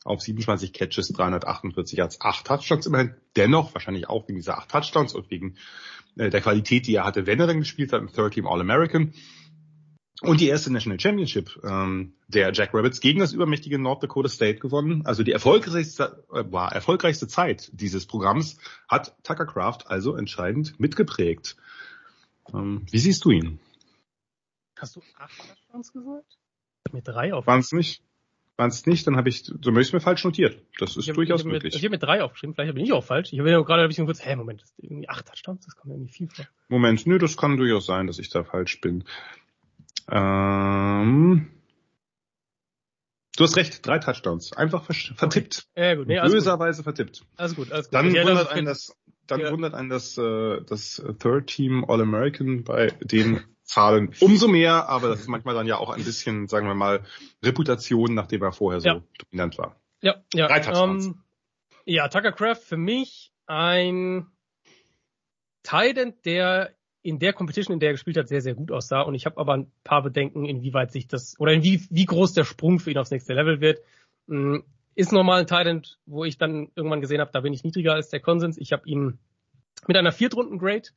auf 0.03 0.21
27 0.21 0.73
Catches, 0.73 1.09
348 1.09 1.97
Yards, 1.97 2.21
8 2.21 2.47
Touchdowns 2.47 2.85
immerhin. 2.85 3.15
Dennoch, 3.35 3.73
wahrscheinlich 3.73 4.09
auch 4.09 4.27
wegen 4.27 4.39
dieser 4.39 4.57
8 4.57 4.69
Touchdowns 4.69 5.13
und 5.13 5.29
wegen 5.29 5.57
äh, 6.17 6.29
der 6.29 6.41
Qualität, 6.41 6.87
die 6.87 6.95
er 6.95 7.05
hatte, 7.05 7.27
wenn 7.27 7.39
er 7.39 7.47
dann 7.47 7.59
gespielt 7.59 7.93
hat, 7.93 8.01
im 8.01 8.11
Third 8.11 8.33
Team 8.33 8.47
All-American. 8.47 9.13
Und 10.23 10.39
die 10.39 10.47
erste 10.47 10.71
National 10.71 10.99
Championship 10.99 11.59
ähm, 11.63 12.13
der 12.27 12.53
Jackrabbits 12.53 13.01
gegen 13.01 13.19
das 13.19 13.33
übermächtige 13.33 13.79
North 13.79 14.03
Dakota 14.03 14.29
State 14.29 14.59
gewonnen. 14.59 15.03
Also 15.05 15.23
die 15.23 15.31
erfolgreichste, 15.31 16.23
äh, 16.31 16.43
war 16.51 16.71
erfolgreichste 16.73 17.27
Zeit 17.27 17.71
dieses 17.73 18.05
Programms 18.05 18.57
hat 18.87 19.15
Tucker 19.23 19.47
Craft 19.47 19.79
also 19.87 20.15
entscheidend 20.15 20.79
mitgeprägt. 20.79 21.57
Ähm, 22.53 22.85
wie 22.91 22.99
siehst 22.99 23.25
du 23.25 23.31
ihn? 23.31 23.59
Hast 24.77 24.95
du 24.95 25.01
acht 25.17 25.37
Touchdowns 25.37 25.91
gesagt? 25.91 26.37
Ich 26.87 26.93
mir 26.93 27.01
drei 27.01 27.33
auf. 27.33 27.47
Waren 27.47 27.59
es 27.61 27.71
nicht? 27.71 28.03
Waren 28.57 28.69
es 28.69 28.85
nicht? 28.85 29.07
Dann 29.07 29.15
habe 29.15 29.29
ich, 29.29 29.43
so 29.45 29.71
möchte 29.71 29.89
ich 29.89 29.93
mir 29.93 30.01
falsch 30.01 30.23
notiert. 30.23 30.61
Das 30.77 30.97
ist 30.97 31.07
hab- 31.07 31.15
durchaus 31.15 31.39
ich 31.41 31.45
hab 31.45 31.47
mir, 31.47 31.53
möglich. 31.53 31.75
Ich 31.75 31.81
habe 31.83 31.91
mir 31.91 31.99
drei 31.99 32.23
aufgeschrieben, 32.23 32.53
vielleicht 32.53 32.75
bin 32.75 32.83
ich 32.83 32.93
auch 32.93 33.03
falsch. 33.03 33.33
Ich 33.33 33.39
habe 33.39 33.49
ja 33.49 33.59
gerade 33.61 33.83
ein 33.83 33.87
bisschen 33.87 34.05
kurz, 34.05 34.23
hä, 34.23 34.35
Moment, 34.35 34.61
das 34.61 34.69
ist 34.69 34.79
irgendwie 34.83 35.09
acht 35.09 35.25
Touchdowns, 35.25 35.65
das 35.65 35.75
kommt 35.75 35.93
irgendwie 35.93 36.11
viel 36.11 36.29
vor. 36.29 36.45
Moment, 36.67 37.07
nö, 37.07 37.17
das 37.17 37.37
kann 37.37 37.57
durchaus 37.57 37.85
sein, 37.87 38.05
dass 38.07 38.19
ich 38.19 38.29
da 38.29 38.43
falsch 38.43 38.81
bin. 38.81 39.03
Ähm, 40.09 41.51
Du 43.37 43.45
hast 43.45 43.55
recht, 43.55 43.85
drei 43.85 43.97
Touchdowns. 43.97 44.53
Einfach 44.53 44.83
vertippt. 44.83 45.65
Okay. 45.75 45.89
Ja, 45.89 45.95
gut. 45.95 46.07
Nee, 46.07 46.19
alles 46.19 46.33
Böserweise 46.33 46.83
gut. 46.83 46.83
vertippt. 46.83 47.25
Alles 47.37 47.55
gut, 47.55 47.71
alles 47.71 47.87
gut. 47.89 47.93
Dann 47.93 48.13
wundert 48.13 48.49
einen 48.49 48.65
das, 48.65 48.95
dann 49.25 49.39
ja. 49.39 49.51
wundert 49.51 49.73
einen 49.73 49.89
das, 49.89 50.17
äh, 50.17 50.61
das 50.63 51.01
Third 51.19 51.47
Team 51.47 51.85
All-American 51.87 52.63
bei 52.63 52.87
den 53.01 53.41
Zahlen 53.63 54.13
umso 54.19 54.49
mehr, 54.49 54.89
aber 54.89 55.07
das 55.07 55.21
ist 55.21 55.27
manchmal 55.29 55.55
dann 55.55 55.65
ja 55.65 55.77
auch 55.77 55.89
ein 55.89 56.03
bisschen, 56.03 56.47
sagen 56.47 56.67
wir 56.67 56.75
mal, 56.75 57.03
Reputation, 57.41 58.13
nachdem 58.13 58.43
er 58.43 58.51
vorher 58.51 58.81
so 58.81 58.87
ja. 58.87 59.01
dominant 59.17 59.57
war. 59.57 59.79
Ja, 60.01 60.21
ja. 60.33 60.47
Drei 60.47 60.59
Touchdowns. 60.59 61.07
Um, 61.07 61.13
ähm, 61.13 61.23
ja, 61.85 62.09
Tucker 62.09 62.33
Craft 62.33 62.61
für 62.63 62.77
mich 62.77 63.31
ein 63.47 64.27
Titan, 65.63 66.13
der 66.25 66.75
in 67.03 67.19
der 67.19 67.33
Competition, 67.33 67.73
in 67.73 67.79
der 67.79 67.89
er 67.89 67.93
gespielt 67.93 68.17
hat, 68.17 68.27
sehr, 68.27 68.41
sehr 68.41 68.53
gut 68.53 68.71
aussah. 68.71 69.01
Und 69.01 69.15
ich 69.15 69.25
habe 69.25 69.37
aber 69.37 69.53
ein 69.53 69.71
paar 69.83 70.03
Bedenken, 70.03 70.45
inwieweit 70.45 70.91
sich 70.91 71.07
das, 71.07 71.39
oder 71.39 71.51
wie, 71.63 71.85
wie 71.89 72.05
groß 72.05 72.33
der 72.33 72.43
Sprung 72.43 72.79
für 72.79 72.91
ihn 72.91 72.97
aufs 72.97 73.11
nächste 73.11 73.33
Level 73.33 73.61
wird. 73.61 73.79
Hm, 74.27 74.63
ist 74.93 75.11
normal 75.11 75.41
ein 75.41 75.47
Titan, 75.47 75.83
wo 76.05 76.25
ich 76.25 76.37
dann 76.37 76.69
irgendwann 76.75 77.01
gesehen 77.01 77.21
habe, 77.21 77.31
da 77.31 77.39
bin 77.39 77.53
ich 77.53 77.63
niedriger 77.63 77.93
als 77.93 78.09
der 78.09 78.19
Konsens. 78.19 78.57
Ich 78.57 78.71
habe 78.71 78.87
ihn 78.87 79.17
mit 79.87 79.97
einer 79.97 80.11
Viertrunden-Grade. 80.11 80.89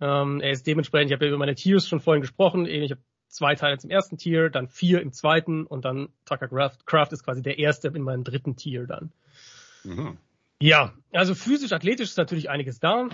Ähm, 0.00 0.40
er 0.40 0.50
ist 0.50 0.66
dementsprechend, 0.66 1.10
ich 1.10 1.14
habe 1.14 1.26
ja 1.26 1.30
über 1.30 1.38
meine 1.38 1.54
Tiers 1.54 1.86
schon 1.86 2.00
vorhin 2.00 2.22
gesprochen, 2.22 2.66
ich 2.66 2.90
habe 2.90 3.02
zwei 3.28 3.54
Titans 3.54 3.84
im 3.84 3.90
ersten 3.90 4.16
Tier, 4.16 4.48
dann 4.48 4.68
vier 4.68 5.02
im 5.02 5.12
zweiten 5.12 5.66
und 5.66 5.84
dann 5.84 6.08
Tucker 6.24 6.48
Craft, 6.48 6.78
Craft 6.86 7.08
ist 7.12 7.24
quasi 7.24 7.42
der 7.42 7.58
erste 7.58 7.88
in 7.88 8.02
meinem 8.02 8.24
dritten 8.24 8.56
Tier 8.56 8.86
dann. 8.86 9.12
Mhm. 9.84 10.16
Ja, 10.60 10.92
also 11.12 11.34
physisch, 11.34 11.72
athletisch 11.72 12.10
ist 12.10 12.18
natürlich 12.18 12.50
einiges 12.50 12.80
da. 12.80 13.08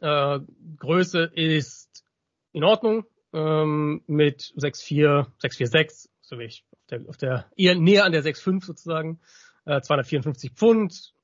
Äh, 0.00 0.40
Größe 0.78 1.24
ist 1.34 2.04
in 2.52 2.64
Ordnung 2.64 3.04
ähm, 3.32 4.02
mit 4.06 4.52
6'4, 4.56 5.26
6'4'6, 5.42 6.08
so 6.20 6.38
wie 6.38 6.44
ich 6.44 6.64
auf 6.72 6.86
der, 6.88 7.08
auf 7.08 7.16
der 7.16 7.46
eher 7.56 7.74
näher 7.74 8.04
an 8.04 8.12
der 8.12 8.22
6'5 8.22 8.64
sozusagen. 8.64 9.20
Äh, 9.64 9.80
254 9.80 10.52
Pfund, 10.52 11.14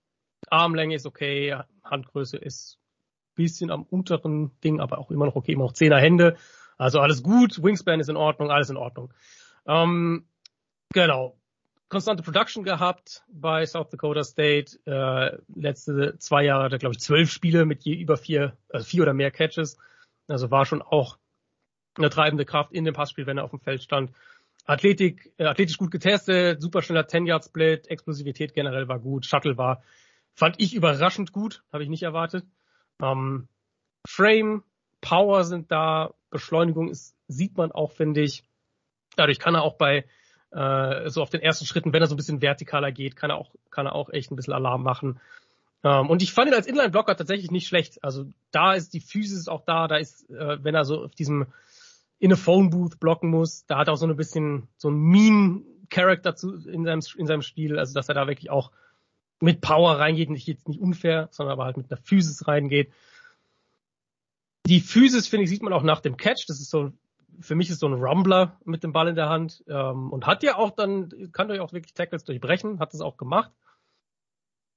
Armlänge 0.48 0.94
ist 0.94 1.06
okay, 1.06 1.56
Handgröße 1.84 2.36
ist 2.36 2.78
bisschen 3.34 3.70
am 3.70 3.84
unteren 3.84 4.50
Ding, 4.62 4.80
aber 4.80 4.98
auch 4.98 5.10
immer 5.10 5.26
noch 5.26 5.36
okay, 5.36 5.52
immer 5.52 5.64
noch 5.64 5.72
10er 5.72 5.98
Hände. 5.98 6.36
Also 6.76 7.00
alles 7.00 7.22
gut, 7.22 7.62
Wingspan 7.62 8.00
ist 8.00 8.08
in 8.08 8.16
Ordnung, 8.16 8.50
alles 8.50 8.70
in 8.70 8.76
Ordnung. 8.76 9.12
Ähm, 9.66 10.26
genau 10.92 11.39
konstante 11.90 12.22
Production 12.22 12.64
gehabt 12.64 13.24
bei 13.28 13.66
South 13.66 13.90
Dakota 13.90 14.24
State. 14.24 14.78
Äh, 14.86 15.38
letzte 15.54 16.16
zwei 16.18 16.44
Jahre 16.44 16.64
hat 16.64 16.72
er, 16.72 16.78
glaube 16.78 16.94
ich, 16.94 17.00
zwölf 17.00 17.30
Spiele 17.30 17.66
mit 17.66 17.82
je 17.82 17.94
über 17.94 18.16
vier, 18.16 18.56
also 18.70 18.86
vier 18.86 19.02
oder 19.02 19.12
mehr 19.12 19.30
Catches. 19.30 19.76
Also 20.28 20.50
war 20.50 20.64
schon 20.64 20.80
auch 20.80 21.18
eine 21.96 22.08
treibende 22.08 22.46
Kraft 22.46 22.72
in 22.72 22.84
dem 22.84 22.94
Passspiel, 22.94 23.26
wenn 23.26 23.36
er 23.36 23.44
auf 23.44 23.50
dem 23.50 23.60
Feld 23.60 23.82
stand. 23.82 24.12
Athletik, 24.64 25.32
äh, 25.36 25.44
athletisch 25.44 25.76
gut 25.76 25.90
getestet, 25.90 26.62
super 26.62 26.80
schneller 26.80 27.06
10-Yard-Split, 27.06 27.88
Explosivität 27.88 28.54
generell 28.54 28.86
war 28.86 29.00
gut, 29.00 29.26
Shuttle 29.26 29.58
war, 29.58 29.82
fand 30.34 30.56
ich 30.58 30.74
überraschend 30.74 31.32
gut, 31.32 31.64
habe 31.72 31.82
ich 31.82 31.88
nicht 31.88 32.04
erwartet. 32.04 32.44
Ähm, 33.02 33.48
Frame, 34.06 34.62
Power 35.00 35.44
sind 35.44 35.72
da, 35.72 36.14
Beschleunigung 36.30 36.88
ist, 36.88 37.16
sieht 37.26 37.56
man 37.56 37.72
auch, 37.72 37.90
finde 37.90 38.22
ich. 38.22 38.44
Dadurch 39.16 39.40
kann 39.40 39.56
er 39.56 39.62
auch 39.62 39.74
bei 39.74 40.04
äh, 40.50 41.08
so 41.08 41.22
auf 41.22 41.30
den 41.30 41.40
ersten 41.40 41.66
Schritten, 41.66 41.92
wenn 41.92 42.02
er 42.02 42.08
so 42.08 42.14
ein 42.14 42.16
bisschen 42.16 42.40
vertikaler 42.40 42.92
geht, 42.92 43.16
kann 43.16 43.30
er 43.30 43.36
auch, 43.36 43.50
kann 43.70 43.86
er 43.86 43.94
auch 43.94 44.10
echt 44.10 44.30
ein 44.30 44.36
bisschen 44.36 44.54
Alarm 44.54 44.82
machen. 44.82 45.20
Ähm, 45.84 46.10
und 46.10 46.22
ich 46.22 46.32
fand 46.32 46.48
ihn 46.48 46.54
als 46.54 46.66
Inline-Blocker 46.66 47.16
tatsächlich 47.16 47.50
nicht 47.50 47.68
schlecht. 47.68 48.02
Also 48.02 48.26
da 48.50 48.74
ist 48.74 48.92
die 48.92 49.00
Physis 49.00 49.48
auch 49.48 49.64
da, 49.64 49.88
da 49.88 49.96
ist, 49.96 50.28
äh, 50.30 50.62
wenn 50.62 50.74
er 50.74 50.84
so 50.84 51.04
auf 51.04 51.14
diesem 51.14 51.46
in 52.18 52.32
a 52.32 52.36
Phone 52.36 52.68
Booth 52.68 53.00
blocken 53.00 53.30
muss, 53.30 53.64
da 53.66 53.78
hat 53.78 53.88
er 53.88 53.94
auch 53.94 53.98
so 53.98 54.06
ein 54.06 54.14
bisschen 54.14 54.68
so 54.76 54.90
ein 54.90 54.98
Mean 54.98 55.64
Character 55.88 56.36
zu, 56.36 56.54
in 56.68 56.84
seinem, 56.84 57.00
in 57.16 57.26
seinem 57.26 57.42
Spiel, 57.42 57.78
also 57.78 57.94
dass 57.94 58.08
er 58.08 58.14
da 58.14 58.26
wirklich 58.26 58.50
auch 58.50 58.70
mit 59.40 59.62
Power 59.62 59.98
reingeht, 59.98 60.28
nicht 60.28 60.46
jetzt 60.46 60.68
nicht 60.68 60.80
unfair, 60.80 61.28
sondern 61.32 61.54
aber 61.54 61.64
halt 61.64 61.78
mit 61.78 61.90
einer 61.90 62.00
Physis 62.00 62.46
reingeht. 62.46 62.92
Die 64.66 64.80
Physis, 64.80 65.28
finde 65.28 65.44
ich, 65.44 65.50
sieht 65.50 65.62
man 65.62 65.72
auch 65.72 65.82
nach 65.82 66.00
dem 66.00 66.18
Catch. 66.18 66.44
Das 66.46 66.60
ist 66.60 66.68
so 66.68 66.92
für 67.40 67.54
mich 67.54 67.70
ist 67.70 67.80
so 67.80 67.88
ein 67.88 67.94
Rumbler 67.94 68.58
mit 68.64 68.84
dem 68.84 68.92
Ball 68.92 69.08
in 69.08 69.14
der 69.14 69.28
Hand 69.28 69.64
ähm, 69.68 70.12
und 70.12 70.26
hat 70.26 70.42
ja 70.42 70.56
auch 70.56 70.70
dann, 70.70 71.32
kann 71.32 71.48
durch 71.48 71.60
auch 71.60 71.72
wirklich 71.72 71.94
Tackles 71.94 72.24
durchbrechen, 72.24 72.78
hat 72.78 72.94
es 72.94 73.00
auch 73.00 73.16
gemacht. 73.16 73.50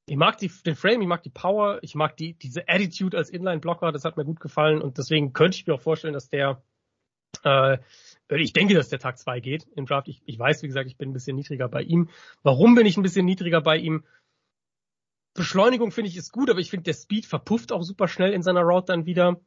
Ich 0.05 0.17
mag 0.17 0.37
die, 0.37 0.51
den 0.65 0.75
Frame, 0.75 1.01
ich 1.01 1.07
mag 1.07 1.23
die 1.23 1.29
Power, 1.29 1.79
ich 1.81 1.95
mag 1.95 2.17
die, 2.17 2.33
diese 2.33 2.67
Attitude 2.67 3.17
als 3.17 3.29
Inline-Blocker, 3.29 3.91
das 3.91 4.03
hat 4.03 4.17
mir 4.17 4.25
gut 4.25 4.39
gefallen 4.39 4.81
und 4.81 4.97
deswegen 4.97 5.33
könnte 5.33 5.57
ich 5.57 5.67
mir 5.67 5.75
auch 5.75 5.81
vorstellen, 5.81 6.13
dass 6.13 6.29
der, 6.29 6.61
äh, 7.43 7.77
ich 8.29 8.53
denke, 8.53 8.73
dass 8.73 8.89
der 8.89 8.99
Tag 8.99 9.17
2 9.17 9.39
geht 9.39 9.67
im 9.75 9.85
Draft. 9.85 10.07
Ich, 10.07 10.21
ich 10.25 10.37
weiß, 10.37 10.63
wie 10.63 10.67
gesagt, 10.67 10.87
ich 10.87 10.97
bin 10.97 11.09
ein 11.09 11.13
bisschen 11.13 11.35
niedriger 11.35 11.69
bei 11.69 11.81
ihm. 11.81 12.09
Warum 12.41 12.75
bin 12.75 12.85
ich 12.85 12.97
ein 12.97 13.03
bisschen 13.03 13.25
niedriger 13.25 13.61
bei 13.61 13.77
ihm? 13.77 14.03
Beschleunigung 15.35 15.91
finde 15.91 16.09
ich 16.09 16.17
ist 16.17 16.31
gut, 16.31 16.49
aber 16.49 16.59
ich 16.59 16.69
finde, 16.69 16.83
der 16.83 16.93
Speed 16.93 17.25
verpufft 17.25 17.71
auch 17.71 17.83
super 17.83 18.07
schnell 18.07 18.33
in 18.33 18.43
seiner 18.43 18.61
Route 18.61 18.87
dann 18.87 19.05
wieder 19.05 19.39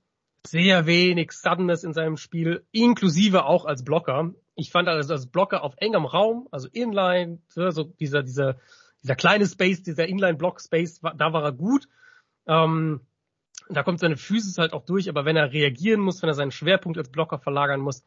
sehr 0.46 0.86
wenig 0.86 1.32
Suddenness 1.32 1.84
in 1.84 1.92
seinem 1.92 2.16
Spiel, 2.16 2.64
inklusive 2.72 3.44
auch 3.44 3.64
als 3.64 3.84
Blocker. 3.84 4.32
Ich 4.54 4.70
fand 4.70 4.88
also 4.88 5.12
als 5.12 5.26
Blocker 5.26 5.62
auf 5.62 5.74
engem 5.78 6.04
Raum, 6.04 6.48
also 6.50 6.68
Inline, 6.72 7.38
so 7.48 7.84
dieser, 7.84 8.22
dieser, 8.22 8.56
dieser 9.02 9.16
kleine 9.16 9.46
Space, 9.46 9.82
dieser 9.82 10.06
Inline-Block-Space, 10.06 11.00
da 11.00 11.32
war 11.32 11.44
er 11.44 11.52
gut. 11.52 11.88
Ähm, 12.46 13.00
da 13.68 13.82
kommt 13.82 14.00
seine 14.00 14.16
Physis 14.16 14.58
halt 14.58 14.72
auch 14.72 14.84
durch, 14.84 15.08
aber 15.08 15.24
wenn 15.24 15.36
er 15.36 15.52
reagieren 15.52 16.00
muss, 16.00 16.22
wenn 16.22 16.30
er 16.30 16.34
seinen 16.34 16.52
Schwerpunkt 16.52 16.98
als 16.98 17.10
Blocker 17.10 17.38
verlagern 17.38 17.80
muss, 17.80 18.02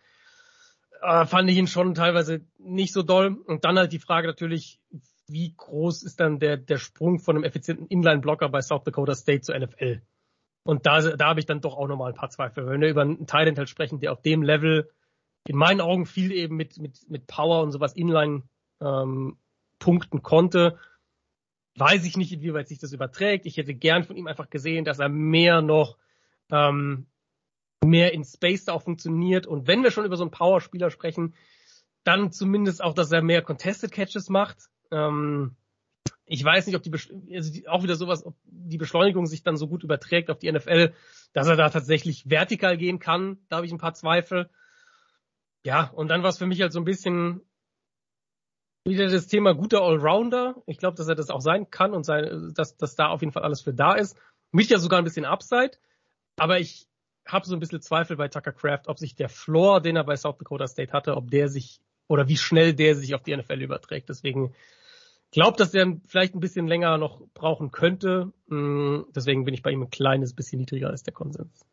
äh, 1.01 1.25
fand 1.25 1.49
ich 1.49 1.57
ihn 1.57 1.67
schon 1.67 1.93
teilweise 1.93 2.41
nicht 2.57 2.93
so 2.93 3.03
doll. 3.03 3.37
Und 3.45 3.65
dann 3.65 3.77
halt 3.77 3.91
die 3.91 3.99
Frage 3.99 4.27
natürlich, 4.27 4.79
wie 5.27 5.53
groß 5.55 6.03
ist 6.03 6.19
dann 6.19 6.39
der, 6.39 6.57
der 6.57 6.77
Sprung 6.77 7.19
von 7.19 7.35
einem 7.35 7.43
effizienten 7.43 7.87
Inline-Blocker 7.87 8.49
bei 8.49 8.61
South 8.61 8.83
Dakota 8.83 9.15
State 9.15 9.41
zur 9.41 9.57
NFL? 9.59 10.01
Und 10.63 10.85
da, 10.85 11.01
da 11.01 11.27
habe 11.27 11.39
ich 11.39 11.45
dann 11.45 11.61
doch 11.61 11.77
auch 11.77 11.87
nochmal 11.87 12.11
ein 12.11 12.17
paar 12.17 12.29
Zweifel. 12.29 12.67
Wenn 12.67 12.81
wir 12.81 12.89
über 12.89 13.01
einen 13.01 13.27
Talent 13.27 13.57
halt 13.57 13.69
sprechen, 13.69 13.99
der 13.99 14.11
auf 14.11 14.21
dem 14.21 14.43
Level 14.43 14.89
in 15.47 15.55
meinen 15.55 15.81
Augen 15.81 16.05
viel 16.05 16.31
eben 16.31 16.55
mit, 16.55 16.77
mit, 16.77 17.09
mit 17.09 17.27
Power 17.27 17.63
und 17.63 17.71
sowas 17.71 17.93
inline 17.93 18.43
ähm, 18.81 19.37
punkten 19.79 20.21
konnte, 20.21 20.77
weiß 21.75 22.05
ich 22.05 22.17
nicht, 22.17 22.33
inwieweit 22.33 22.67
sich 22.67 22.79
das 22.79 22.91
überträgt. 22.91 23.45
Ich 23.45 23.57
hätte 23.57 23.73
gern 23.73 24.03
von 24.03 24.17
ihm 24.17 24.27
einfach 24.27 24.49
gesehen, 24.49 24.85
dass 24.85 24.99
er 24.99 25.09
mehr 25.09 25.61
noch 25.61 25.97
ähm, 26.51 27.07
mehr 27.83 28.13
in 28.13 28.23
Space 28.23 28.65
da 28.65 28.73
auch 28.73 28.83
funktioniert. 28.83 29.47
Und 29.47 29.67
wenn 29.67 29.83
wir 29.83 29.91
schon 29.91 30.05
über 30.05 30.17
so 30.17 30.23
einen 30.23 30.31
Power-Spieler 30.31 30.91
sprechen, 30.91 31.35
dann 32.03 32.31
zumindest 32.31 32.83
auch, 32.83 32.93
dass 32.93 33.11
er 33.11 33.21
mehr 33.21 33.41
Contested 33.41 33.91
Catches 33.91 34.29
macht. 34.29 34.69
Ähm, 34.91 35.55
ich 36.25 36.43
weiß 36.43 36.67
nicht, 36.67 36.75
ob 36.75 36.83
die, 36.83 36.91
also 37.35 37.51
die, 37.51 37.67
auch 37.67 37.83
wieder 37.83 37.95
sowas, 37.95 38.23
ob 38.23 38.35
die 38.43 38.77
Beschleunigung 38.77 39.25
sich 39.25 39.41
dann 39.41 39.57
so 39.57 39.67
gut 39.67 39.83
überträgt 39.83 40.29
auf 40.29 40.37
die 40.37 40.51
NFL, 40.51 40.93
dass 41.33 41.47
er 41.47 41.55
da 41.55 41.69
tatsächlich 41.69 42.29
vertikal 42.29 42.77
gehen 42.77 42.99
kann. 42.99 43.39
Da 43.49 43.57
habe 43.57 43.65
ich 43.65 43.71
ein 43.71 43.79
paar 43.79 43.95
Zweifel. 43.95 44.49
Ja, 45.65 45.89
und 45.95 46.07
dann 46.07 46.21
war 46.21 46.29
es 46.29 46.37
für 46.37 46.45
mich 46.45 46.61
halt 46.61 46.71
so 46.71 46.79
ein 46.79 46.85
bisschen 46.85 47.41
wieder 48.85 49.09
das 49.09 49.27
Thema 49.27 49.53
guter 49.53 49.81
Allrounder. 49.81 50.61
Ich 50.67 50.77
glaube, 50.77 50.95
dass 50.95 51.07
er 51.07 51.15
das 51.15 51.31
auch 51.31 51.41
sein 51.41 51.71
kann 51.71 51.93
und 51.93 52.03
sein, 52.03 52.53
dass, 52.53 52.77
dass 52.77 52.95
da 52.95 53.07
auf 53.07 53.21
jeden 53.21 53.33
Fall 53.33 53.43
alles 53.43 53.61
für 53.61 53.73
da 53.73 53.95
ist. 53.95 54.15
Mit 54.51 54.69
ja 54.69 54.77
sogar 54.77 54.99
ein 54.99 55.05
bisschen 55.05 55.25
Upside. 55.25 55.71
Aber 56.37 56.59
ich 56.59 56.87
habe 57.27 57.45
so 57.45 57.55
ein 57.55 57.59
bisschen 57.59 57.81
Zweifel 57.81 58.17
bei 58.17 58.27
Tucker 58.27 58.53
Craft, 58.53 58.83
ob 58.87 58.99
sich 58.99 59.15
der 59.15 59.29
Floor, 59.29 59.81
den 59.81 59.95
er 59.95 60.03
bei 60.03 60.15
South 60.15 60.37
Dakota 60.37 60.67
State 60.67 60.93
hatte, 60.93 61.15
ob 61.15 61.29
der 61.31 61.49
sich 61.49 61.81
oder 62.07 62.27
wie 62.27 62.37
schnell 62.37 62.73
der 62.73 62.95
sich 62.95 63.13
auf 63.13 63.23
die 63.23 63.35
NFL 63.35 63.61
überträgt. 63.61 64.09
Deswegen 64.09 64.53
glaube, 65.31 65.57
dass 65.57 65.73
er 65.73 65.99
vielleicht 66.07 66.35
ein 66.35 66.39
bisschen 66.39 66.67
länger 66.67 66.97
noch 66.97 67.21
brauchen 67.33 67.71
könnte. 67.71 68.33
Mm, 68.47 69.01
deswegen 69.15 69.45
bin 69.45 69.53
ich 69.53 69.61
bei 69.61 69.71
ihm 69.71 69.83
ein 69.83 69.89
kleines 69.89 70.33
bisschen 70.33 70.59
niedriger 70.59 70.89
als 70.89 71.03
der 71.03 71.13
Konsens. 71.13 71.65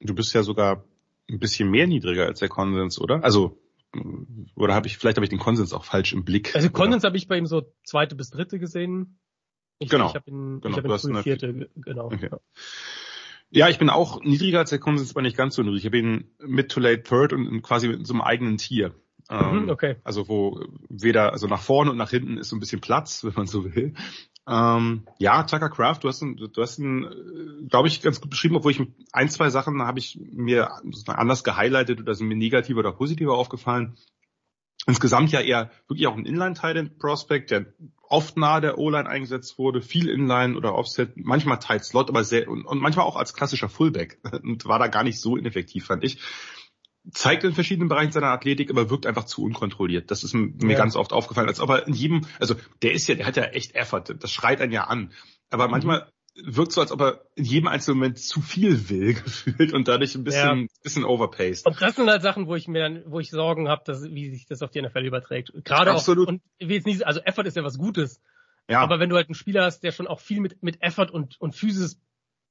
Du 0.00 0.14
bist 0.14 0.34
ja 0.34 0.42
sogar 0.42 0.84
ein 1.28 1.38
bisschen 1.38 1.70
mehr 1.70 1.86
niedriger 1.86 2.26
als 2.26 2.40
der 2.40 2.48
Konsens, 2.48 3.00
oder? 3.00 3.22
Also 3.22 3.58
oder 4.56 4.74
habe 4.74 4.86
ich 4.86 4.96
vielleicht 4.96 5.16
habe 5.18 5.24
ich 5.24 5.30
den 5.30 5.38
Konsens 5.38 5.72
auch 5.72 5.84
falsch 5.84 6.12
im 6.12 6.24
Blick? 6.24 6.54
Also 6.54 6.70
Konsens 6.70 7.04
habe 7.04 7.16
ich 7.16 7.28
bei 7.28 7.36
ihm 7.36 7.46
so 7.46 7.62
zweite 7.84 8.14
bis 8.14 8.30
dritte 8.30 8.58
gesehen. 8.58 9.18
Ich, 9.78 9.90
genau. 9.90 10.08
Ich 10.08 10.14
habe 10.14 10.30
ihn, 10.30 10.60
genau. 10.60 10.78
ich 10.78 10.84
hab 10.84 10.84
ihn 10.84 10.98
früh 10.98 11.22
vierte, 11.22 11.68
genau. 11.76 12.06
Okay. 12.06 12.30
Ja. 12.30 12.38
Ja, 13.54 13.68
ich 13.68 13.78
bin 13.78 13.90
auch 13.90 14.22
niedriger 14.22 14.60
als 14.60 14.70
der 14.70 14.78
Konsens, 14.78 15.10
aber 15.10 15.20
nicht 15.20 15.36
ganz 15.36 15.56
so 15.56 15.62
niedrig. 15.62 15.80
Ich 15.80 15.86
habe 15.86 15.98
ihn 15.98 16.30
mid 16.38 16.70
to 16.70 16.80
late 16.80 17.02
third 17.02 17.34
und 17.34 17.60
quasi 17.60 17.86
in 17.88 18.06
so 18.06 18.14
einem 18.14 18.22
eigenen 18.22 18.56
Tier. 18.56 18.94
Mhm, 19.30 19.58
ähm, 19.64 19.68
okay. 19.70 19.96
Also 20.04 20.28
wo 20.28 20.60
weder, 20.88 21.32
also 21.32 21.46
nach 21.46 21.62
vorne 21.62 21.90
und 21.90 21.96
nach 21.96 22.10
hinten 22.10 22.38
ist 22.38 22.48
so 22.48 22.56
ein 22.56 22.60
bisschen 22.60 22.80
Platz, 22.80 23.24
wenn 23.24 23.34
man 23.34 23.46
so 23.46 23.64
will. 23.64 23.94
Ähm, 24.48 25.06
ja, 25.18 25.44
Tucker 25.44 25.70
Craft, 25.70 26.00
du 26.02 26.08
hast 26.08 26.20
ihn, 26.20 26.36
du 26.36 26.62
hast 26.62 26.78
ihn, 26.78 27.04
äh, 27.04 27.68
glaube 27.68 27.88
ich, 27.88 28.02
ganz 28.02 28.20
gut 28.20 28.30
beschrieben, 28.30 28.56
obwohl 28.56 28.72
ich 28.72 28.82
ein, 29.12 29.28
zwei 29.28 29.50
Sachen 29.50 29.80
habe 29.82 30.00
ich 30.00 30.18
mir 30.20 30.70
anders 31.06 31.44
gehighlightet 31.44 32.00
oder 32.00 32.14
sind 32.14 32.26
mir 32.26 32.36
negativer 32.36 32.80
oder 32.80 32.92
positiver 32.92 33.34
aufgefallen. 33.38 33.96
Insgesamt 34.84 35.30
ja 35.30 35.40
eher 35.40 35.70
wirklich 35.86 36.08
auch 36.08 36.16
ein 36.16 36.26
Inline-Tight-End-Prospect, 36.26 37.52
der 37.52 37.66
oft 38.08 38.36
nahe 38.36 38.60
der 38.60 38.78
O-Line 38.78 39.08
eingesetzt 39.08 39.56
wurde, 39.58 39.80
viel 39.80 40.08
Inline 40.08 40.56
oder 40.56 40.74
Offset, 40.74 41.12
manchmal 41.16 41.60
Tight 41.60 41.84
Slot, 41.84 42.08
aber 42.08 42.24
sehr, 42.24 42.48
und, 42.48 42.64
und 42.64 42.80
manchmal 42.80 43.06
auch 43.06 43.14
als 43.14 43.34
klassischer 43.34 43.68
Fullback 43.68 44.18
und 44.42 44.66
war 44.66 44.80
da 44.80 44.88
gar 44.88 45.04
nicht 45.04 45.20
so 45.20 45.36
ineffektiv, 45.36 45.86
fand 45.86 46.02
ich. 46.02 46.18
Zeigt 47.10 47.42
in 47.44 47.52
verschiedenen 47.54 47.88
Bereichen 47.88 48.12
seiner 48.12 48.28
Athletik, 48.28 48.70
aber 48.70 48.88
wirkt 48.90 49.06
einfach 49.06 49.24
zu 49.24 49.42
unkontrolliert. 49.42 50.10
Das 50.10 50.22
ist 50.24 50.34
mir 50.34 50.52
Ja. 50.72 50.78
ganz 50.78 50.94
oft 50.96 51.12
aufgefallen, 51.12 51.48
als 51.48 51.60
ob 51.60 51.70
er 51.70 51.86
in 51.86 51.94
jedem, 51.94 52.26
also 52.38 52.54
der 52.82 52.92
ist 52.92 53.08
ja, 53.08 53.14
der 53.16 53.26
hat 53.26 53.36
ja 53.36 53.44
echt 53.44 53.74
Effort, 53.74 54.04
das 54.18 54.30
schreit 54.30 54.60
einen 54.60 54.72
ja 54.72 54.84
an. 54.84 55.12
Aber 55.50 55.68
manchmal 55.68 56.08
wirkt 56.34 56.72
so, 56.72 56.80
als 56.80 56.92
ob 56.92 57.00
er 57.00 57.24
in 57.34 57.44
jedem 57.44 57.66
einzelnen 57.68 57.98
Moment 57.98 58.18
zu 58.18 58.40
viel 58.40 58.88
will, 58.88 59.14
gefühlt 59.24 59.72
und 59.72 59.88
dadurch 59.88 60.14
ein 60.14 60.24
bisschen, 60.24 60.68
bisschen 60.82 61.04
overpaced. 61.04 61.66
Und 61.66 61.80
das 61.82 61.96
sind 61.96 62.08
halt 62.08 62.22
Sachen, 62.22 62.46
wo 62.46 62.54
ich 62.54 62.68
mir 62.68 62.80
dann, 62.82 63.02
wo 63.06 63.18
ich 63.20 63.30
Sorgen 63.30 63.68
habe, 63.68 63.82
dass 63.84 64.02
wie 64.04 64.30
sich 64.30 64.46
das 64.46 64.62
auf 64.62 64.70
die 64.70 64.80
NFL 64.80 65.04
überträgt. 65.04 65.52
Gerade 65.64 65.90
Absolut. 65.90 66.28
auch 66.28 66.32
und 66.32 66.42
ich 66.58 66.68
will 66.68 66.76
jetzt 66.76 66.86
nicht, 66.86 67.04
also 67.06 67.20
Effort 67.20 67.44
ist 67.46 67.56
ja 67.56 67.64
was 67.64 67.76
Gutes, 67.78 68.20
Ja, 68.70 68.80
aber 68.80 69.00
wenn 69.00 69.10
du 69.10 69.16
halt 69.16 69.26
einen 69.28 69.34
Spieler 69.34 69.64
hast, 69.64 69.80
der 69.82 69.90
schon 69.92 70.06
auch 70.06 70.20
viel 70.20 70.40
mit 70.40 70.62
mit 70.62 70.80
Effort 70.82 71.10
und 71.10 71.38
und 71.40 71.54
Physis 71.56 72.00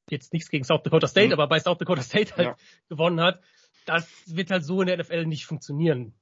jetzt 0.10 0.34
nichts 0.34 0.50
gegen 0.50 0.66
South 0.66 0.84
Dakota 0.84 1.08
State, 1.08 1.28
Mhm. 1.28 1.34
aber 1.34 1.48
bei 1.48 1.60
South 1.60 1.78
Dakota 1.78 2.02
State 2.02 2.36
halt 2.36 2.48
Ja. 2.50 2.56
gewonnen 2.90 3.22
hat, 3.22 3.40
das 3.86 4.08
wird 4.28 4.52
halt 4.52 4.66
so 4.66 4.82
in 4.82 4.88
der 4.88 4.98
NFL 4.98 5.26
nicht 5.26 5.46
funktionieren. 5.46 6.14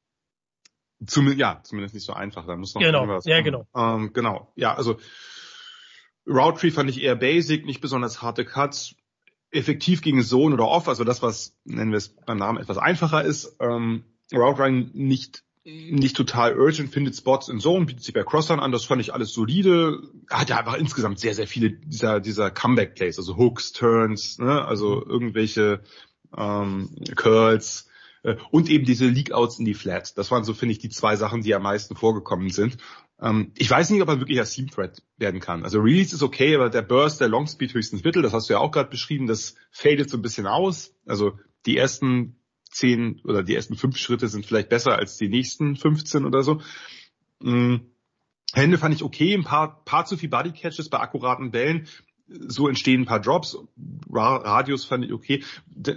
Zum, 1.06 1.32
ja, 1.38 1.62
zumindest 1.64 1.96
nicht 1.96 2.06
so 2.06 2.14
einfach. 2.14 2.46
Da 2.46 2.56
muss 2.56 2.76
noch 2.76 2.82
Genau, 2.82 3.02
irgendwas 3.02 3.26
ja, 3.26 3.42
kommen. 3.42 3.66
Ähm, 3.76 4.14
genau. 4.14 4.52
Ja, 4.56 4.76
also 4.76 5.00
Route 6.28 6.60
Tree 6.60 6.72
fand 6.72 6.90
ich 6.90 7.02
eher 7.02 7.16
basic, 7.16 7.66
nicht 7.66 7.82
besonders 7.82 8.22
harte 8.22 8.46
Cuts. 8.46 8.96
Effektiv 9.52 10.02
gegen 10.02 10.22
Zone 10.22 10.54
oder 10.54 10.68
Off, 10.68 10.88
also 10.88 11.04
das, 11.04 11.24
was 11.24 11.58
nennen 11.64 11.90
wir 11.90 11.98
es 11.98 12.10
beim 12.10 12.38
Namen 12.38 12.60
etwas 12.60 12.78
einfacher 12.78 13.24
ist. 13.24 13.56
Ähm, 13.60 14.04
Route 14.32 14.62
Run 14.62 14.92
nicht 14.94 15.44
nicht 15.66 16.16
total 16.16 16.58
urgent, 16.58 16.92
findet 16.92 17.16
Spots 17.16 17.50
in 17.50 17.60
Zone, 17.60 17.86
bietet 17.86 18.04
sich 18.04 18.14
bei 18.14 18.24
Crossern 18.24 18.60
an, 18.60 18.72
das 18.72 18.86
fand 18.86 19.02
ich 19.02 19.14
alles 19.14 19.34
solide. 19.34 20.02
Hat 20.30 20.50
ja 20.50 20.58
einfach 20.58 20.76
insgesamt 20.76 21.20
sehr, 21.20 21.36
sehr 21.36 21.48
viele 21.48 21.72
dieser, 21.72 22.20
dieser 22.20 22.50
Comeback-Plays, 22.50 23.18
also 23.18 23.38
Hooks, 23.38 23.72
Turns, 23.72 24.40
ne, 24.40 24.66
also 24.66 25.06
irgendwelche 25.06 25.82
ähm, 26.38 26.90
Curls, 27.16 27.90
äh, 28.24 28.36
und 28.52 28.70
eben 28.70 28.86
diese 28.86 29.08
Leak-Outs 29.08 29.60
in 29.60 29.66
die 29.66 29.74
Flat. 29.74 30.18
Das 30.18 30.32
waren 30.32 30.44
so, 30.44 30.54
finde 30.54 30.74
ich, 30.74 30.80
die 30.80 30.90
zwei 30.90 31.16
Sachen, 31.16 31.42
die 31.42 31.56
am 31.56 31.64
meisten 31.64 31.96
vorgekommen 31.96 32.50
sind. 32.50 32.78
Ähm, 33.22 33.52
ich 33.58 33.70
weiß 33.70 33.90
nicht, 33.90 34.02
ob 34.02 34.10
er 34.10 34.20
wirklich 34.20 34.40
als 34.40 34.54
Seam-Threat 34.54 35.02
werden 35.18 35.40
kann. 35.40 35.64
Also 35.64 35.80
Release 35.80 36.16
ist 36.16 36.24
okay, 36.24 36.56
aber 36.56 36.70
der 36.70 36.82
Burst, 36.82 37.22
der 37.22 37.30
Longspeed 37.30 37.74
höchstens 37.74 38.04
Mittel, 38.04 38.22
das 38.22 38.34
hast 38.34 38.50
du 38.50 38.54
ja 38.54 38.60
auch 38.60 38.72
gerade 38.72 38.90
beschrieben, 38.90 39.28
das 39.28 39.56
fadet 39.72 40.10
so 40.10 40.18
ein 40.18 40.22
bisschen 40.22 40.48
aus. 40.48 40.94
Also 41.06 41.38
die 41.66 41.78
ersten 41.78 42.36
zehn 42.72 43.22
oder 43.24 43.44
die 43.44 43.56
ersten 43.56 43.76
fünf 43.76 43.98
Schritte 43.98 44.28
sind 44.28 44.46
vielleicht 44.46 44.70
besser 44.70 44.96
als 44.96 45.18
die 45.18 45.30
nächsten 45.30 45.76
15 45.76 46.26
oder 46.26 46.44
so. 46.44 46.62
Mhm. 47.42 47.92
Hände 48.54 48.78
fand 48.80 48.96
ich 48.96 49.04
okay, 49.04 49.34
ein 49.36 49.44
paar, 49.44 49.84
paar 49.86 50.06
zu 50.06 50.18
viel 50.18 50.30
Bodycatches 50.30 50.90
bei 50.90 51.00
akkuraten 51.00 51.52
Bällen. 51.52 51.88
So 52.30 52.68
entstehen 52.68 53.02
ein 53.02 53.06
paar 53.06 53.20
Drops. 53.20 53.58
Ra 54.12 54.38
Radius 54.38 54.86
fand 54.86 55.06
ich 55.06 55.14
okay. 55.14 55.44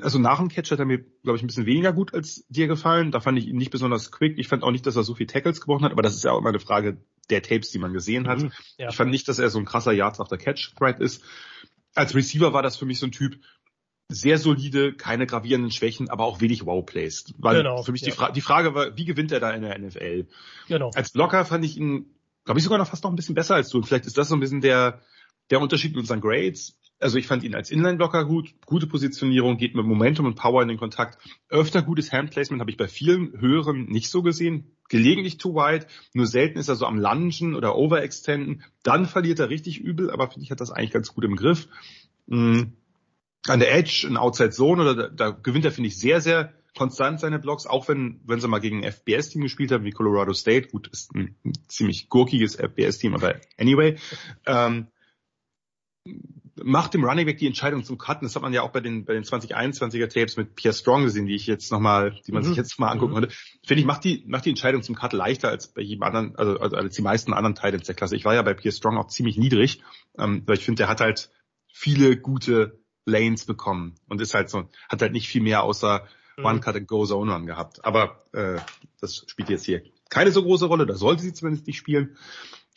Also 0.01 0.19
nach 0.19 0.39
dem 0.39 0.49
Catch 0.49 0.71
hat 0.71 0.79
er 0.79 0.85
mir, 0.85 0.99
glaube 1.23 1.37
ich, 1.37 1.43
ein 1.43 1.47
bisschen 1.47 1.67
weniger 1.67 1.93
gut 1.93 2.15
als 2.15 2.47
dir 2.49 2.69
gefallen. 2.69 3.11
Da 3.11 3.21
fand 3.21 3.39
ich 3.39 3.47
ihn 3.47 3.57
nicht 3.57 3.71
besonders 3.71 4.11
quick. 4.11 4.39
Ich 4.39 4.49
fand 4.49 4.63
auch 4.63 4.71
nicht, 4.71 4.87
dass 4.87 4.97
er 4.97 5.03
so 5.03 5.15
viel 5.15 5.27
Tackles 5.27 5.61
gebrochen 5.61 5.85
hat, 5.85 5.93
aber 5.93 6.03
das 6.03 6.15
ist 6.15 6.25
ja 6.25 6.33
auch 6.33 6.39
immer 6.39 6.49
eine 6.49 6.61
Frage 6.61 6.99
der 7.31 7.43
Tapes, 7.43 7.71
die 7.71 7.79
man 7.79 7.93
gesehen 7.93 8.29
hat. 8.29 8.43
Mhm, 8.43 8.53
ja. 8.79 8.89
Ich 8.89 8.97
fand 8.97 9.11
nicht, 9.11 9.29
dass 9.29 9.39
er 9.39 9.51
so 9.51 9.59
ein 9.59 9.65
krasser 9.65 9.93
Yards 9.93 10.21
after 10.21 10.39
Catch 10.39 10.75
Threat 10.77 11.01
ist. 11.01 11.23
Als 11.95 12.15
Receiver 12.15 12.53
war 12.53 12.63
das 12.63 12.77
für 12.77 12.87
mich 12.87 12.99
so 12.99 13.07
ein 13.07 13.13
Typ, 13.13 13.39
sehr 14.09 14.39
solide, 14.39 14.93
keine 14.93 15.27
gravierenden 15.27 15.71
Schwächen, 15.71 16.11
aber 16.11 16.25
auch 16.25 16.41
wenig 16.41 16.67
Wow-Plays. 16.67 17.35
Weil 17.39 17.59
Genau, 17.59 17.83
für 17.83 17.93
mich 17.93 18.03
die, 18.03 18.11
ja. 18.11 18.15
Fra 18.15 18.31
die 18.31 18.41
Frage 18.41 18.75
war, 18.75 18.97
wie 18.97 19.05
gewinnt 19.05 19.33
er 19.33 19.41
da 19.41 19.51
in 19.51 19.63
der 19.63 19.79
NFL? 19.79 20.27
Genau. 20.69 20.91
Als 20.95 21.11
Blocker 21.11 21.45
fand 21.45 21.65
ich 21.65 21.77
ihn, 21.77 22.07
glaube 22.45 22.59
ich, 22.59 22.65
sogar 22.65 22.79
noch 22.79 22.89
fast 22.89 23.05
noch 23.05 23.11
ein 23.11 23.17
bisschen 23.17 23.35
besser 23.35 23.55
als 23.55 23.71
du. 23.71 23.79
Und 23.79 23.85
vielleicht 23.85 24.07
ist 24.07 24.19
das 24.19 24.29
so 24.29 24.35
ein 24.37 24.41
bisschen 24.41 24.61
der, 24.61 25.01
der 25.53 25.61
Unterschied 25.61 25.93
mit 25.93 26.01
unseren 26.01 26.23
Grades. 26.23 26.79
Also 26.99 27.19
ich 27.19 27.27
fand 27.27 27.45
ihn 27.45 27.55
als 27.55 27.71
Inline-Blocker 27.71 28.25
gut, 28.25 28.55
gute 28.65 28.87
Positionierung, 28.87 29.59
geht 29.59 29.75
mit 29.75 29.85
Momentum 29.85 30.25
und 30.25 30.35
Power 30.35 30.63
in 30.63 30.69
den 30.69 30.79
Kontakt. 30.79 31.19
Öfter 31.49 31.83
gutes 31.83 32.11
Handplacement 32.11 32.61
habe 32.61 32.71
ich 32.71 32.77
bei 32.77 32.89
vielen 32.89 33.39
höheren 33.39 33.85
nicht 33.85 34.09
so 34.09 34.23
gesehen. 34.23 34.77
Gelegentlich 34.89 35.37
too 35.37 35.55
wide, 35.55 35.87
nur 36.15 36.27
selten 36.27 36.59
ist 36.59 36.69
er 36.69 36.77
so 36.77 36.87
am 36.87 36.99
Lungen 36.99 37.55
oder 37.55 37.77
Overextenden. 37.77 38.63
Dann 38.83 39.07
verliert 39.07 39.41
er 39.41 39.51
richtig 39.51 39.79
übel, 39.79 40.11
aber 40.11 40.31
finde 40.31 40.45
ich 40.45 40.51
hat 40.51 40.61
das 40.61 40.71
eigentlich 40.71 40.93
ganz 40.93 41.13
gut 41.15 41.25
im 41.25 41.37
Griff. 41.37 41.69
Mm. 42.27 42.63
An 43.49 43.59
der 43.59 43.75
Edge, 43.75 44.07
in 44.09 44.17
Outside 44.17 44.51
Zone, 44.51 44.83
oder 44.83 44.95
da, 44.95 45.09
da 45.09 45.31
gewinnt 45.31 45.65
er, 45.65 45.73
finde 45.73 45.89
ich, 45.89 45.99
sehr, 45.99 46.21
sehr 46.21 46.53
konstant 46.77 47.21
seine 47.21 47.41
Blocks, 47.41 47.67
auch 47.67 47.89
wenn, 47.89 48.21
wenn 48.25 48.41
sie 48.41 48.47
mal 48.49 48.61
gegen 48.61 48.85
ein 48.85 48.93
FBS-Team 48.93 49.43
gespielt 49.43 49.73
haben, 49.73 49.85
wie 49.85 49.91
Colorado 49.91 50.33
State. 50.33 50.69
Gut, 50.69 50.87
ist 50.89 51.13
ein, 51.15 51.35
ein 51.45 51.53
ziemlich 51.67 52.09
gurkiges 52.09 52.55
FBS-Team, 52.55 53.15
aber 53.15 53.41
anyway. 53.59 53.97
Ähm, 54.47 54.87
macht 56.63 56.95
dem 56.95 57.05
Running 57.05 57.27
Back 57.27 57.39
die 57.39 57.47
Entscheidung 57.47 57.85
zum 57.85 57.99
Cutten. 57.99 58.27
Das 58.27 58.35
hat 58.37 58.43
man 58.43 58.53
ja 58.53 58.63
auch 58.63 58.71
bei 58.71 58.81
den, 58.81 59.05
bei 59.05 59.15
den 59.15 59.25
2021er 59.25 60.09
Tapes 60.09 60.37
mit 60.37 60.55
Pierre 60.55 60.75
Strong 60.75 61.05
gesehen, 61.05 61.27
die 61.27 61.35
ich 61.35 61.47
jetzt 61.47 61.73
nochmal, 61.73 62.19
die 62.27 62.33
man 62.33 62.43
Mhm. 62.43 62.49
sich 62.49 62.57
jetzt 62.57 62.79
mal 62.79 62.89
angucken 62.89 63.15
konnte. 63.15 63.31
Finde 63.67 63.81
ich, 63.81 63.87
macht 63.87 64.05
die, 64.05 64.23
macht 64.27 64.45
die 64.45 64.51
Entscheidung 64.51 64.83
zum 64.83 64.95
Cut 64.95 65.13
leichter 65.13 65.49
als 65.49 65.69
bei 65.73 65.83
jedem 65.83 66.03
anderen, 66.03 66.37
also, 66.37 66.59
also 66.59 66.77
als 66.77 66.95
die 66.95 67.03
meisten 67.03 67.33
anderen 67.33 67.55
Titans 67.55 67.87
der 67.87 67.95
Klasse. 67.95 68.17
Ich 68.17 68.25
war 68.25 68.35
ja 68.35 68.43
bei 68.43 68.55
Pierre 68.55 68.75
Strong 68.75 68.99
auch 68.99 69.09
ziemlich 69.09 69.39
niedrig, 69.39 69.83
ähm, 70.19 70.43
weil 70.47 70.57
ich 70.57 70.65
finde, 70.65 70.81
der 70.81 70.89
hat 70.89 71.01
halt 71.01 71.31
viele 71.73 72.17
gute 72.17 72.79
Lanes 73.07 73.47
bekommen 73.47 73.95
und 74.09 74.21
ist 74.21 74.35
halt 74.35 74.51
so, 74.51 74.69
hat 74.89 75.03
halt 75.03 75.13
nicht 75.13 75.29
viel 75.29 75.43
mehr 75.43 75.63
außer 75.65 76.07
Mhm. 76.37 76.45
One 76.47 76.61
Cut 76.61 76.77
and 76.77 76.89
Go 76.89 77.05
Zone 77.05 77.31
Run 77.31 77.45
gehabt. 77.47 77.85
Aber 77.85 78.25
äh, 78.33 78.59
das 79.01 79.25
spielt 79.27 79.51
jetzt 79.51 79.67
hier 79.67 79.83
keine 80.09 80.31
so 80.31 80.43
große 80.43 80.65
Rolle, 80.67 80.87
da 80.87 80.95
sollte 80.95 81.23
sie 81.23 81.33
zumindest 81.35 81.67
nicht 81.67 81.77
spielen. 81.77 82.17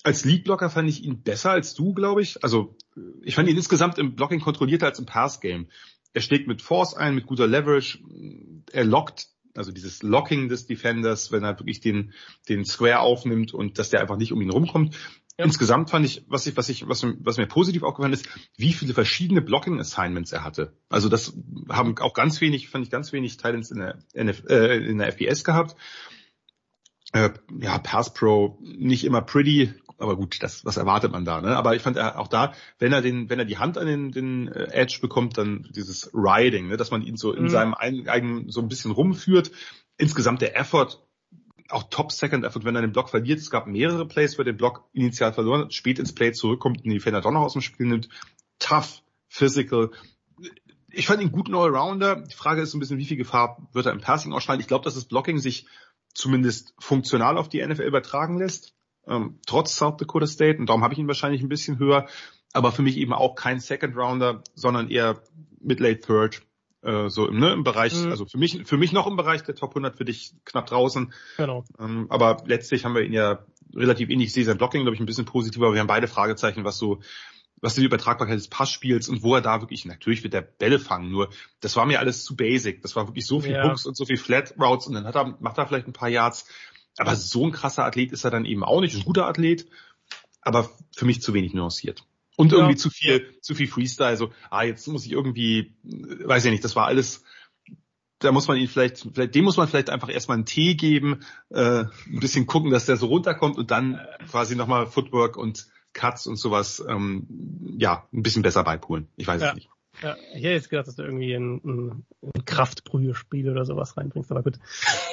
Als 0.06 0.24
Lead-Blocker 0.24 0.70
fand 0.70 0.88
ich 0.88 1.04
ihn 1.04 1.24
besser 1.24 1.50
als 1.50 1.74
du, 1.74 1.96
glaube 1.96 2.22
ich. 2.22 2.44
Also 2.44 2.78
äh, 2.96 3.02
ich 3.24 3.34
fand 3.34 3.50
ihn 3.50 3.58
insgesamt 3.58 3.98
im 3.98 4.16
Blocking 4.16 4.40
kontrollierter 4.40 4.86
als 4.86 5.00
im 5.00 5.08
Pass-Game. 5.08 5.68
Er 6.14 6.22
schlägt 6.22 6.48
mit 6.48 6.62
Force 6.62 6.94
ein, 6.94 7.16
mit 7.16 7.26
guter 7.26 7.48
Leverage. 7.48 7.98
Er 8.72 8.86
lockt, 8.86 9.30
also 9.56 9.72
dieses 9.72 10.04
Locking 10.04 10.48
des 10.48 10.68
Defenders, 10.68 11.32
wenn 11.32 11.44
er 11.44 11.60
wirklich 11.60 11.80
den, 11.80 12.14
den 12.48 12.66
Square 12.66 13.00
aufnimmt 13.00 13.52
und 13.56 13.80
dass 13.80 13.90
der 13.90 14.00
einfach 14.00 14.18
nicht 14.18 14.32
um 14.32 14.42
ihn 14.42 14.52
rumkommt. 14.52 14.94
Ja. 15.40 15.46
Insgesamt 15.46 15.90
fand 15.90 16.06
ich, 16.06 16.24
was 16.28 16.46
ich, 16.46 16.56
was 16.56 16.70
ich, 16.70 16.88
was, 16.88 17.04
was 17.22 17.38
mir 17.38 17.48
positiv 17.48 17.82
aufgefallen 17.82 18.14
ist, 18.14 18.30
wie 18.58 18.74
viele 18.74 18.94
verschiedene 18.94 19.42
Blocking-Assignments 19.42 20.32
er 20.32 20.44
hatte. 20.44 20.78
Also 20.88 21.10
das 21.10 21.34
haben 21.68 21.98
auch 21.98 22.14
ganz 22.14 22.40
wenig, 22.42 22.70
fand 22.70 22.86
ich 22.86 22.92
ganz 22.92 23.12
wenig 23.12 23.38
Titans 23.38 23.72
in 23.72 23.80
der, 23.80 23.98
NF, 24.14 24.44
äh, 24.50 24.78
in 24.86 25.00
der 25.00 25.12
FBS 25.12 25.44
gehabt. 25.44 25.76
Äh, 27.12 27.32
ja, 27.60 27.80
Pass 27.80 28.14
Pro 28.14 28.60
nicht 28.62 29.04
immer 29.04 29.22
pretty, 29.22 29.74
aber 29.98 30.16
gut, 30.16 30.42
das, 30.44 30.66
was 30.66 30.78
erwartet 30.78 31.12
man 31.12 31.26
da, 31.26 31.42
ne? 31.42 31.56
Aber 31.56 31.76
ich 31.76 31.82
fand 31.82 31.98
er 31.98 32.20
auch 32.20 32.28
da, 32.28 32.54
wenn 32.80 32.92
er 32.94 33.02
den, 33.02 33.30
wenn 33.30 33.40
er 33.40 33.46
die 33.46 33.58
Hand 33.58 33.78
an 33.78 33.88
den, 33.88 34.12
den 34.12 34.48
äh, 34.50 34.72
Edge 34.72 35.00
bekommt, 35.02 35.38
dann 35.38 35.68
dieses 35.76 36.12
Riding, 36.14 36.68
ne, 36.68 36.78
dass 36.78 36.92
man 36.92 37.02
ihn 37.02 37.18
so 37.18 37.32
in 37.34 37.44
Mhm. 37.44 37.50
seinem 37.50 37.74
ein- 37.74 38.08
eigenen 38.10 38.50
so 38.50 38.62
ein 38.62 38.68
bisschen 38.68 38.92
rumführt. 38.92 39.52
Insgesamt 39.98 40.42
der 40.42 40.58
Effort, 40.58 41.02
auch 41.70 41.84
Top 41.90 42.12
Second 42.12 42.44
Effort, 42.46 42.64
wenn 42.66 42.76
er 42.76 42.82
den 42.82 42.92
Block 42.92 43.10
verliert. 43.10 43.40
Es 43.40 43.50
gab 43.50 43.66
mehrere 43.68 44.06
Plays, 44.08 44.38
wo 44.38 44.42
er 44.42 44.46
den 44.46 44.58
Block 44.58 44.84
initial 44.94 45.34
verloren 45.34 45.62
hat, 45.62 45.74
spät 45.74 45.98
ins 45.98 46.14
Play 46.14 46.32
zurückkommt 46.34 46.78
und 46.80 46.84
den 46.86 46.92
Defender 46.94 47.22
doch 47.22 47.32
noch 47.32 47.42
aus 47.42 47.54
dem 47.54 47.62
Spiel 47.62 47.88
nimmt. 47.88 48.10
Tough, 48.60 49.02
physical. 49.30 49.90
Ich 50.92 51.08
fand 51.08 51.22
ihn 51.22 51.32
guten 51.32 51.56
Allrounder. 51.56 52.18
Die 52.18 52.36
Frage 52.36 52.62
ist 52.62 52.72
so 52.72 52.78
ein 52.78 52.80
bisschen, 52.82 53.00
wie 53.00 53.06
viel 53.06 53.18
Gefahr 53.18 53.68
wird 53.74 53.86
er 53.88 53.94
im 53.94 54.00
Passing 54.02 54.32
ausstrahlen? 54.34 54.62
Ich 54.62 54.68
glaube, 54.68 54.84
dass 54.84 54.94
das 54.96 55.06
Blocking 55.06 55.40
sich 55.40 55.66
zumindest 56.14 56.74
funktional 56.80 57.38
auf 57.38 57.50
die 57.50 57.66
NFL 57.66 57.82
übertragen 57.84 58.38
lässt, 58.38 58.75
ähm, 59.08 59.40
trotz 59.46 59.76
South 59.76 59.98
Dakota 59.98 60.28
State. 60.28 60.60
Und 60.60 60.68
darum 60.68 60.84
habe 60.84 60.94
ich 60.94 61.00
ihn 61.00 61.08
wahrscheinlich 61.08 61.42
ein 61.42 61.50
bisschen 61.50 61.80
höher. 61.80 62.08
Aber 62.54 62.72
für 62.72 62.82
mich 62.82 62.98
eben 62.98 63.14
auch 63.14 63.36
kein 63.36 63.60
Second 63.60 63.96
Rounder, 63.98 64.42
sondern 64.54 64.90
eher 64.90 65.22
Mid-Late 65.60 66.00
Third. 66.00 66.42
Äh, 66.82 67.10
so 67.10 67.28
im, 67.28 67.40
ne, 67.40 67.52
im 67.52 67.64
Bereich, 67.64 67.94
Mhm. 67.96 68.12
also 68.12 68.26
für 68.26 68.38
mich, 68.38 68.62
für 68.66 68.78
mich 68.78 68.92
noch 68.92 69.08
im 69.08 69.16
Bereich 69.16 69.42
der 69.44 69.56
Top 69.56 69.72
100, 69.72 69.98
für 69.98 70.06
dich 70.06 70.34
knapp 70.46 70.68
draußen. 70.68 71.12
Genau. 71.38 71.66
Ähm, 71.80 72.06
aber 72.10 72.44
letztlich 72.46 72.86
haben 72.86 72.94
wir 72.96 73.02
ihn 73.02 73.12
ja 73.14 73.44
relativ 73.74 74.10
ähnlich. 74.10 74.28
Ich 74.28 74.34
sehe 74.34 74.46
sein 74.46 74.58
Blocking, 74.58 74.84
glaube 74.84 74.96
ich, 74.96 75.00
ein 75.02 75.06
bisschen 75.08 75.26
positiver. 75.26 75.66
Aber 75.66 75.74
wir 75.74 75.82
haben 75.82 75.88
beide 75.88 76.08
Fragezeichen, 76.08 76.64
was 76.64 76.78
so, 76.78 77.02
was 77.60 77.74
die 77.74 77.84
Übertragbarkeit 77.84 78.38
des 78.38 78.48
Passspiels 78.50 79.10
und 79.10 79.24
wo 79.24 79.34
er 79.34 79.42
da 79.42 79.62
wirklich, 79.62 79.86
natürlich 79.86 80.24
wird 80.24 80.34
der 80.34 80.42
Bälle 80.42 80.78
fangen, 80.78 81.10
nur 81.12 81.30
das 81.62 81.76
war 81.76 81.86
mir 81.88 82.00
alles 82.00 82.24
zu 82.24 82.36
basic. 82.36 82.82
Das 82.84 82.96
war 82.96 83.08
wirklich 83.08 83.26
so 83.26 83.40
viel 83.40 83.54
Ja. 83.54 83.68
Hooks 83.68 83.86
und 83.86 83.98
so 83.98 84.06
viel 84.06 84.18
Flat 84.18 84.54
Routes 84.60 84.86
und 84.88 84.94
dann 84.94 85.06
hat 85.06 85.16
er, 85.16 85.36
macht 85.40 85.58
er 85.58 85.66
vielleicht 85.68 85.88
ein 85.88 85.94
paar 85.94 86.10
Yards. 86.10 86.48
Aber 86.98 87.16
so 87.16 87.46
ein 87.46 87.52
krasser 87.52 87.86
Athlet 87.86 88.12
ist 88.12 88.24
er 88.24 88.32
dann 88.32 88.46
eben 88.46 88.64
auch 88.64 88.82
nicht. 88.82 88.96
Ein 88.96 89.04
guter 89.04 89.28
Athlet, 89.28 89.68
aber 90.42 90.70
für 90.96 91.06
mich 91.06 91.22
zu 91.22 91.34
wenig 91.34 91.54
nuanciert. 91.54 92.06
Und 92.38 92.52
Ja. 92.52 92.60
irgendwie 92.60 92.76
zu 92.76 92.90
viel, 92.90 93.38
zu 93.42 93.56
viel 93.56 93.68
Freestyle. 93.68 94.18
So, 94.18 94.32
ah, 94.50 94.64
jetzt 94.64 94.88
muss 94.88 95.06
ich 95.06 95.12
irgendwie, 95.12 95.76
äh, 95.86 96.28
weiß 96.28 96.46
ich 96.46 96.52
nicht, 96.52 96.64
das 96.64 96.76
war 96.76 96.86
alles, 96.86 97.24
da 98.20 98.32
muss 98.32 98.48
man 98.48 98.58
ihn 98.58 98.68
vielleicht, 98.68 99.08
vielleicht, 99.14 99.36
dem 99.36 99.46
muss 99.46 99.58
man 99.58 99.68
vielleicht 99.68 99.90
einfach 99.90 100.10
erstmal 100.10 100.36
einen 100.36 100.46
Tee 100.46 100.76
geben, 100.76 101.22
äh, 101.50 101.82
ein 101.84 102.20
bisschen 102.20 102.46
gucken, 102.46 102.72
dass 102.72 102.86
der 102.86 102.98
so 102.98 103.08
runterkommt 103.08 103.58
und 103.58 103.72
dann 103.72 104.00
quasi 104.30 104.56
nochmal 104.56 104.88
Footwork 104.88 105.38
und 105.38 105.68
Cuts 105.94 106.28
und 106.28 106.36
sowas, 106.38 106.84
ähm, 106.88 107.28
ja, 107.78 108.08
ein 108.14 108.22
bisschen 108.22 108.42
besser 108.42 108.64
beipulen. 108.64 109.08
Ich 109.16 109.28
weiß 109.28 109.42
Ja. 109.42 109.50
es 109.50 109.56
nicht. 109.56 109.70
Ja, 110.02 110.16
ich 110.34 110.44
hätte 110.44 110.50
jetzt 110.50 110.70
gedacht, 110.70 110.88
dass 110.88 110.96
du 110.96 111.04
irgendwie 111.04 111.34
ein, 111.34 111.62
ein, 111.64 112.06
ein 112.22 112.46
Kraftbrühespiel 112.46 113.50
oder 113.50 113.66
sowas 113.66 113.96
reinbringst, 113.98 114.30
aber 114.32 114.44
gut. 114.44 114.60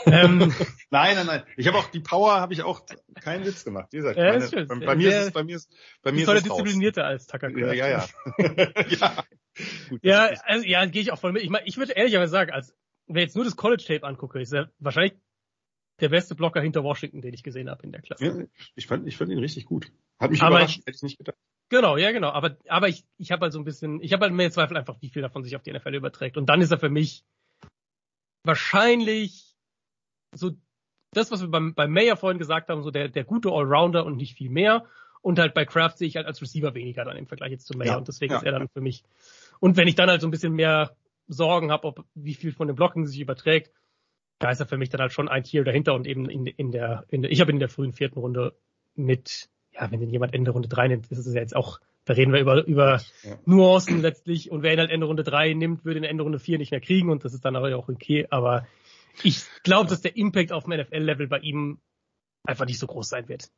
ähm, 0.07 0.53
Nein, 0.91 1.15
nein, 1.17 1.27
nein. 1.27 1.43
Ich 1.57 1.67
habe 1.69 1.79
auch 1.79 1.87
die 1.87 2.01
Power, 2.01 2.33
habe 2.41 2.53
ich 2.53 2.63
auch 2.63 2.85
keinen 3.21 3.45
Witz 3.45 3.65
gemacht. 3.65 3.89
Wie 3.93 3.99
gesagt, 3.99 4.19
Ja, 4.19 4.33
meine, 4.33 4.45
ist 4.45 4.51
schön. 4.53 4.69
bei, 4.69 4.77
bei 4.81 4.95
mir 4.97 5.11
Sehr- 5.11 5.21
ist 5.21 5.27
es, 5.29 5.33
bei 5.33 5.45
mir 5.45 5.57
ist, 5.57 5.73
bei 6.03 6.13
mir 6.13 6.23
ist 6.23 6.29
es 6.29 6.43
disziplinierter 6.43 7.05
als 7.05 7.27
Tucker 7.27 7.51
Ja, 7.57 7.73
ja, 7.73 7.89
ja. 7.89 8.07
ja. 8.89 9.25
Gut, 9.89 10.01
Ja, 10.05 10.31
also, 10.45 10.67
ja, 10.67 10.85
gehe 10.87 11.03
ich 11.03 11.13
auch 11.13 11.19
voll 11.19 11.33
mit. 11.33 11.43
Ich 11.43 11.51
meine, 11.51 11.67
ich 11.67 11.77
würde 11.77 11.93
ehrlicherweise 11.93 12.33
sagen, 12.33 12.51
als 12.51 12.75
wenn 13.07 13.23
jetzt 13.23 13.37
nur 13.37 13.45
das 13.45 13.57
College-Tape 13.57 14.05
angucke, 14.05 14.41
ist 14.41 14.53
er 14.53 14.71
wahrscheinlich 14.79 15.15
der 16.01 16.09
beste 16.09 16.35
Blocker 16.35 16.61
hinter 16.61 16.83
Washington, 16.83 17.21
den 17.21 17.35
ich 17.35 17.43
gesehen 17.43 17.69
habe 17.71 17.83
in 17.85 17.93
der 17.93 18.01
Klasse. 18.03 18.25
Ja, 18.25 18.45
ich 18.75 18.87
fand, 18.87 19.07
ich 19.07 19.17
fand 19.17 19.31
ihn 19.31 19.39
richtig 19.39 19.67
gut. 19.67 19.93
Hat 20.19 20.31
mich 20.31 20.43
Aber 20.43 20.57
überrascht, 20.57 20.81
hätte 20.87 20.97
ich 20.97 21.03
nicht 21.03 21.19
gedacht. 21.19 21.37
Genau, 21.73 21.97
ja, 21.97 22.13
genau. 22.13 22.29
Aber, 22.29 22.59
aber 22.69 22.89
ich, 22.89 23.07
ich 23.17 23.33
habe 23.33 23.45
halt 23.45 23.55
so 23.55 23.59
ein 23.59 23.65
bisschen, 23.65 24.03
ich 24.03 24.13
habe 24.13 24.27
halt 24.27 24.35
mehr 24.35 24.51
Zweifel 24.51 24.77
einfach, 24.77 25.01
wie 25.01 25.09
viel 25.09 25.23
davon 25.23 25.43
sich 25.43 25.57
auf 25.57 25.63
die 25.63 25.73
NFL 25.73 25.95
überträgt. 25.95 26.37
Und 26.37 26.51
dann 26.51 26.61
ist 26.61 26.71
er 26.71 26.79
für 26.79 26.91
mich 26.91 27.25
wahrscheinlich 28.45 29.57
so 30.35 30.51
das, 31.13 31.31
was 31.31 31.41
wir 31.41 31.49
beim, 31.49 31.73
beim 31.73 31.91
Mayer 31.91 32.19
vorhin 32.19 32.39
gesagt 32.39 32.69
haben, 32.69 32.83
so 32.83 32.91
der, 32.91 33.09
der 33.09 33.25
gute 33.25 33.49
Allrounder 33.51 34.05
und 34.05 34.17
nicht 34.17 34.37
viel 34.37 34.51
mehr. 34.51 34.85
Und 35.23 35.39
halt 35.39 35.55
bei 35.55 35.65
Kraft 35.65 35.97
sehe 35.97 36.09
ich 36.09 36.17
halt 36.17 36.27
als 36.27 36.43
Receiver 36.43 36.75
weniger 36.75 37.07
dann 37.07 37.17
im 37.17 37.27
Vergleich 37.27 37.53
jetzt 37.53 37.67
zu 37.67 37.75
Mayer. 37.75 37.93
Ja, 37.93 37.97
und 37.97 38.07
deswegen 38.07 38.33
ja, 38.35 38.39
ist 38.41 38.45
er 38.45 38.53
dann 38.53 38.69
für 38.69 38.83
mich. 38.83 39.03
Und 39.59 39.79
wenn 39.79 39.89
ich 39.89 39.95
dann 39.95 40.11
halt 40.11 40.21
so 40.21 40.29
ein 40.29 40.31
bisschen 40.31 40.53
mehr 40.53 40.95
Sorgen 41.27 41.73
habe, 41.73 41.87
ob 41.87 42.05
wie 42.15 42.35
viel 42.35 42.53
von 42.53 42.67
dem 42.67 42.77
Blocking 42.77 43.07
sich 43.07 43.19
überträgt, 43.19 43.73
da 44.41 44.51
ist 44.51 44.61
er 44.61 44.67
für 44.67 44.77
mich 44.77 44.91
dann 44.91 45.01
halt 45.01 45.13
schon 45.13 45.31
ein 45.31 45.45
Tier 45.45 45.65
dahinter 45.65 45.95
und 45.95 46.07
eben 46.07 46.29
in, 46.29 46.47
in 46.47 46.71
der, 46.71 47.07
in 47.09 47.23
der 47.23 47.31
ich 47.31 47.41
habe 47.41 47.51
ihn 47.51 47.57
in 47.57 47.61
der 47.61 47.71
frühen 47.71 47.95
vierten 47.95 48.19
Runde 48.19 48.55
mit, 48.95 49.49
ja, 49.75 49.91
wenn 49.91 50.01
den 50.01 50.11
jemand 50.11 50.35
Ende 50.35 50.51
Runde 50.51 50.69
drei 50.69 50.89
nimmt, 50.89 51.11
ist 51.11 51.19
es 51.19 51.35
ja 51.35 51.41
jetzt 51.41 51.57
auch, 51.57 51.81
da 52.05 52.15
reden 52.15 52.33
wir 52.33 52.41
über, 52.41 52.65
über 52.67 53.01
Ja. 53.23 53.39
Nuancen 53.47 54.01
letztlich 54.03 54.51
und 54.51 54.63
wer 54.63 54.73
ihn 54.73 54.79
halt 54.81 54.91
Ende 54.91 55.07
Runde 55.07 55.23
drei 55.25 55.53
nimmt, 55.55 55.85
würde 55.85 55.99
ihn 56.01 56.05
Ende 56.05 56.23
Runde 56.23 56.39
vier 56.39 56.59
nicht 56.59 56.71
mehr 56.71 56.81
kriegen 56.81 57.11
und 57.11 57.25
das 57.25 57.35
ist 57.35 57.45
dann 57.45 57.57
aber 57.57 57.75
auch 57.77 57.89
okay, 57.89 58.27
aber 58.31 58.67
ich 59.23 59.43
glaube, 59.63 59.89
dass 59.91 60.01
der 60.01 60.17
Impact 60.17 60.53
auf 60.53 60.65
dem 60.65 60.79
NFL-Level 60.79 61.27
bei 61.29 61.39
ihm 61.39 61.79
einfach 62.45 62.67
nicht 62.67 62.79
so 62.79 62.87
groß 62.87 63.09
sein 63.09 63.29
wird. 63.29 63.51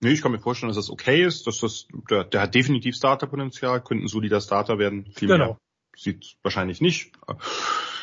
Nee, 0.00 0.10
ich 0.12 0.22
kann 0.22 0.32
mir 0.32 0.38
vorstellen, 0.38 0.68
dass 0.68 0.76
das 0.76 0.90
okay 0.90 1.24
ist, 1.24 1.46
dass 1.46 1.58
das, 1.60 1.86
der, 2.10 2.24
der 2.24 2.40
hat 2.42 2.54
definitiv 2.54 2.96
Starterpotenzial, 2.96 3.82
könnte 3.82 4.04
ein 4.04 4.08
solider 4.08 4.40
Starter 4.40 4.78
werden. 4.78 5.06
Viel 5.12 5.28
Genau. 5.28 5.46
mehr 5.46 5.56
sieht 5.96 6.36
wahrscheinlich 6.42 6.80
nicht. 6.80 7.12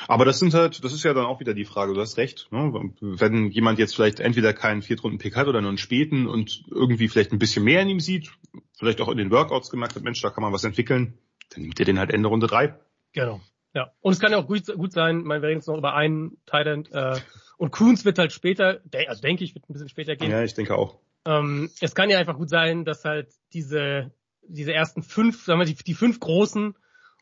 Aber 0.08 0.24
das 0.24 0.40
sind 0.40 0.54
halt, 0.54 0.84
das 0.84 0.94
ist 0.94 1.04
ja 1.04 1.14
dann 1.14 1.26
auch 1.26 1.40
wieder 1.40 1.54
die 1.54 1.66
Frage, 1.66 1.94
du 1.94 2.00
hast 2.00 2.18
recht, 2.18 2.48
ne? 2.52 2.92
wenn 3.02 3.52
jemand 3.52 3.78
jetzt 3.78 3.96
vielleicht 3.96 4.20
entweder 4.20 4.54
keinen 4.54 4.82
Viertrunden-Pick 4.82 5.36
hat 5.36 5.48
oder 5.48 5.62
nur 5.62 5.70
einen 5.70 5.78
späten 5.78 6.28
und 6.28 6.64
irgendwie 6.72 7.10
vielleicht 7.10 7.34
ein 7.34 7.40
bisschen 7.40 7.66
mehr 7.66 7.82
in 7.82 7.90
ihm 7.90 8.00
sieht, 8.00 8.32
vielleicht 8.78 9.02
auch 9.02 9.10
in 9.10 9.18
den 9.18 9.32
Workouts 9.32 9.70
gemerkt 9.70 9.96
hat, 9.96 10.04
Mensch, 10.04 10.22
da 10.22 10.30
kann 10.30 10.44
man 10.44 10.54
was 10.54 10.64
entwickeln, 10.64 11.18
dann 11.50 11.64
nimmt 11.64 11.80
ihr 11.80 11.86
den 11.86 12.00
halt 12.00 12.12
Ende 12.12 12.30
Runde 12.30 12.48
drei. 12.48 12.80
Genau. 13.12 13.42
Ja. 13.74 13.92
Und 14.00 14.14
es 14.14 14.20
kann 14.20 14.32
ja 14.32 14.38
auch 14.38 14.48
gut, 14.48 14.66
gut 14.66 14.94
sein, 14.94 15.20
ich 15.20 15.26
meine, 15.26 15.42
wir 15.42 15.50
reden 15.50 15.60
jetzt 15.60 15.68
noch 15.68 15.78
über 15.78 15.94
einen 15.94 16.38
Thailand, 16.46 16.90
äh, 16.94 17.20
und 17.58 17.72
Kuhns 17.72 18.06
wird 18.06 18.20
halt 18.20 18.32
später, 18.32 18.82
also 19.08 19.22
denke 19.22 19.44
ich, 19.44 19.56
wird 19.56 19.68
ein 19.68 19.74
bisschen 19.74 19.90
später 19.90 20.16
gehen. 20.16 20.32
Ja, 20.32 20.44
ich 20.44 20.54
denke 20.54 20.76
auch. 20.76 21.00
Ähm, 21.26 21.70
es 21.82 21.96
kann 21.96 22.10
ja 22.10 22.20
einfach 22.20 22.38
gut 22.38 22.50
sein, 22.50 22.86
dass 22.86 23.04
halt 23.04 23.30
diese, 23.52 24.12
diese 24.44 24.74
ersten 24.74 25.02
fünf, 25.04 25.44
sagen 25.44 25.60
wir, 25.60 25.66
die, 25.66 25.76
die 25.76 25.96
fünf 25.96 26.20
großen, 26.20 26.76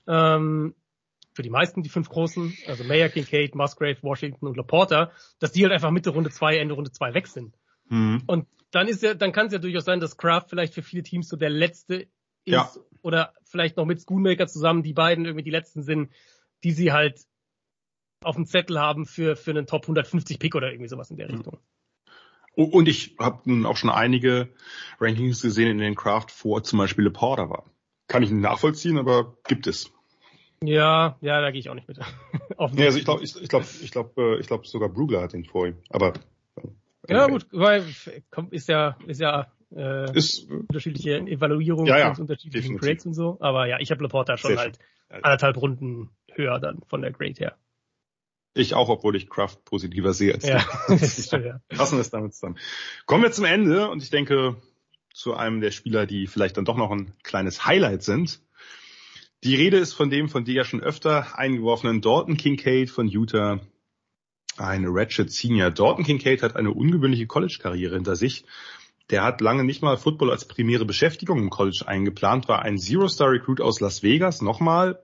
ähm, 0.07 0.75
für 1.33 1.43
die 1.43 1.49
meisten 1.49 1.83
die 1.83 1.89
fünf 1.89 2.09
großen, 2.09 2.57
also 2.67 2.83
Mayer, 2.85 3.09
Kincaid, 3.09 3.55
Musgrave, 3.55 3.97
Washington 4.01 4.47
und 4.47 4.55
Laporta, 4.57 5.11
dass 5.39 5.51
die 5.51 5.63
halt 5.63 5.73
einfach 5.73 5.91
Mitte 5.91 6.11
Runde 6.11 6.29
zwei, 6.29 6.57
Ende 6.57 6.75
Runde 6.75 6.91
zwei 6.91 7.13
weg 7.13 7.27
sind. 7.27 7.55
Hm. 7.89 8.23
Und 8.25 8.47
dann 8.71 8.87
ist 8.87 9.03
ja, 9.03 9.13
dann 9.13 9.31
kann 9.31 9.47
es 9.47 9.53
ja 9.53 9.59
durchaus 9.59 9.85
sein, 9.85 9.99
dass 9.99 10.17
Kraft 10.17 10.49
vielleicht 10.49 10.73
für 10.73 10.81
viele 10.81 11.03
Teams 11.03 11.27
so 11.27 11.35
der 11.37 11.49
letzte 11.49 11.95
ist 12.45 12.53
Ja. 12.53 12.69
oder 13.01 13.33
vielleicht 13.43 13.77
noch 13.77 13.85
mit 13.85 14.01
Schoonmaker 14.01 14.47
zusammen 14.47 14.83
die 14.83 14.93
beiden 14.93 15.25
irgendwie 15.25 15.43
die 15.43 15.51
letzten 15.51 15.83
sind, 15.83 16.11
die 16.63 16.71
sie 16.71 16.91
halt 16.91 17.21
auf 18.23 18.35
dem 18.35 18.45
Zettel 18.45 18.79
haben 18.79 19.05
für 19.05 19.35
für 19.35 19.51
einen 19.51 19.67
Top 19.67 19.83
150 19.83 20.39
Pick 20.39 20.55
oder 20.55 20.71
irgendwie 20.71 20.89
sowas 20.89 21.11
in 21.11 21.17
der 21.17 21.29
Richtung. 21.29 21.59
Oh, 22.55 22.63
Und 22.63 22.87
ich 22.87 23.15
habe 23.19 23.67
auch 23.67 23.77
schon 23.77 23.89
einige 23.89 24.49
Rankings 24.99 25.41
gesehen, 25.41 25.67
in 25.69 25.77
denen 25.77 25.95
Kraft 25.95 26.31
vor 26.31 26.63
zum 26.63 26.79
Beispiel 26.79 27.03
Leporter 27.03 27.49
war. 27.49 27.65
Kann 28.07 28.23
ich 28.23 28.31
nachvollziehen, 28.31 28.97
aber 28.97 29.37
gibt 29.47 29.67
es. 29.67 29.91
Ja, 30.63 31.17
ja, 31.21 31.41
da 31.41 31.51
gehe 31.51 31.59
ich 31.59 31.69
auch 31.69 31.75
nicht 31.75 31.87
mit. 31.87 31.99
Ja, 32.57 32.85
also 32.85 32.97
ich 32.97 33.05
glaube, 33.05 33.23
ich, 33.23 33.41
ich 33.41 33.49
glaube, 33.49 33.65
ich 33.81 33.91
glaube, 33.91 34.37
ich 34.39 34.47
glaube 34.47 34.65
sogar 34.67 34.87
Brugler 34.89 35.21
hat 35.21 35.33
ihn 35.33 35.43
vor 35.43 35.67
ihm. 35.67 35.75
Aber 35.89 36.13
Ja 37.09 37.27
gut, 37.27 37.47
weil 37.51 37.83
ist 38.51 38.69
ja 38.69 38.97
ist 39.07 39.19
ja 39.19 39.47
äh, 39.75 40.15
ist 40.17 40.49
unterschiedliche 40.49 41.17
Evaluierungen 41.17 41.87
Ja, 41.87 41.97
ja, 41.97 42.13
von 42.13 42.21
unterschiedlichen. 42.23 42.77
Grades 42.77 43.05
und 43.05 43.13
so. 43.13 43.37
Aber 43.41 43.67
ja, 43.67 43.79
ich 43.79 43.91
habe 43.91 44.03
Laporta 44.03 44.37
schon 44.37 44.51
Sehr 44.51 44.59
halt 44.59 44.79
schön. 45.11 45.23
anderthalb 45.23 45.57
Runden 45.57 46.11
höher 46.33 46.59
dann 46.59 46.81
von 46.87 47.01
der 47.01 47.11
Grade 47.11 47.33
her. 47.37 47.57
ich 48.53 48.73
auch, 48.73 48.89
obwohl 48.89 49.15
ich 49.15 49.29
Kraft 49.29 49.65
positiver 49.65 50.13
sehe 50.13 50.33
als 50.33 50.47
Ja, 50.47 50.59
du. 50.87 50.93
das 50.93 51.19
ist 51.19 51.29
schön, 51.29 51.43
ja. 51.45 51.59
Fassen 51.73 51.97
wir 51.97 52.01
es 52.01 52.09
damit 52.09 52.33
zusammen. 52.33 52.57
Kommen 53.05 53.23
wir 53.23 53.31
zum 53.31 53.45
Ende 53.45 53.89
und 53.89 54.01
ich 54.01 54.09
denke 54.09 54.55
zu 55.13 55.33
einem 55.33 55.61
der 55.61 55.71
Spieler, 55.71 56.05
die 56.05 56.27
vielleicht 56.27 56.57
dann 56.57 56.65
doch 56.65 56.77
noch 56.77 56.91
ein 56.91 57.13
kleines 57.23 57.65
Highlight 57.65 58.03
sind. 58.03 58.41
Die 59.43 59.55
Rede 59.55 59.77
ist 59.77 59.93
von 59.93 60.09
dem 60.09 60.29
von 60.29 60.45
dir 60.45 60.55
ja 60.55 60.63
schon 60.65 60.81
öfter 60.81 61.37
eingeworfenen 61.37 62.01
Dalton 62.01 62.37
Kincaid 62.37 62.89
von 62.89 63.07
Utah. 63.07 63.59
Eine 64.57 64.87
Ratchet 64.89 65.31
Senior. 65.31 65.69
Dalton 65.69 66.05
Kincaid 66.05 66.41
hat 66.41 66.55
eine 66.55 66.71
ungewöhnliche 66.71 67.27
College-Karriere 67.27 67.95
hinter 67.95 68.15
sich. 68.15 68.45
Der 69.11 69.23
hat 69.23 69.41
lange 69.41 69.63
nicht 69.63 69.83
mal 69.83 69.97
Football 69.97 70.31
als 70.31 70.47
primäre 70.47 70.85
Beschäftigung 70.85 71.37
im 71.39 71.49
College 71.49 71.83
eingeplant, 71.85 72.47
war 72.47 72.63
ein 72.63 72.79
Zero-Star-Recruit 72.79 73.61
aus 73.61 73.79
Las 73.79 74.01
Vegas, 74.01 74.41
nochmal, 74.41 74.99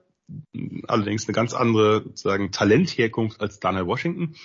allerdings 0.87 1.27
eine 1.27 1.35
ganz 1.35 1.53
andere 1.53 2.01
sozusagen 2.03 2.51
Talentherkunft 2.51 3.41
als 3.41 3.59
Daniel 3.59 3.85
Washington. 3.85 4.35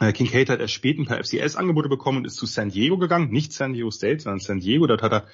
Äh, 0.00 0.12
Kincaid 0.12 0.50
hat 0.50 0.60
erst 0.60 0.74
spät 0.74 0.98
ein 0.98 1.06
paar 1.06 1.22
FCS-Angebote 1.22 1.88
bekommen 1.88 2.18
und 2.18 2.24
ist 2.26 2.36
zu 2.36 2.46
San 2.46 2.70
Diego 2.70 2.98
gegangen, 2.98 3.30
nicht 3.30 3.52
San 3.52 3.72
Diego 3.72 3.90
State, 3.90 4.20
sondern 4.20 4.40
San 4.40 4.60
Diego. 4.60 4.86
Dort 4.86 5.02
hat 5.02 5.12
er 5.12 5.26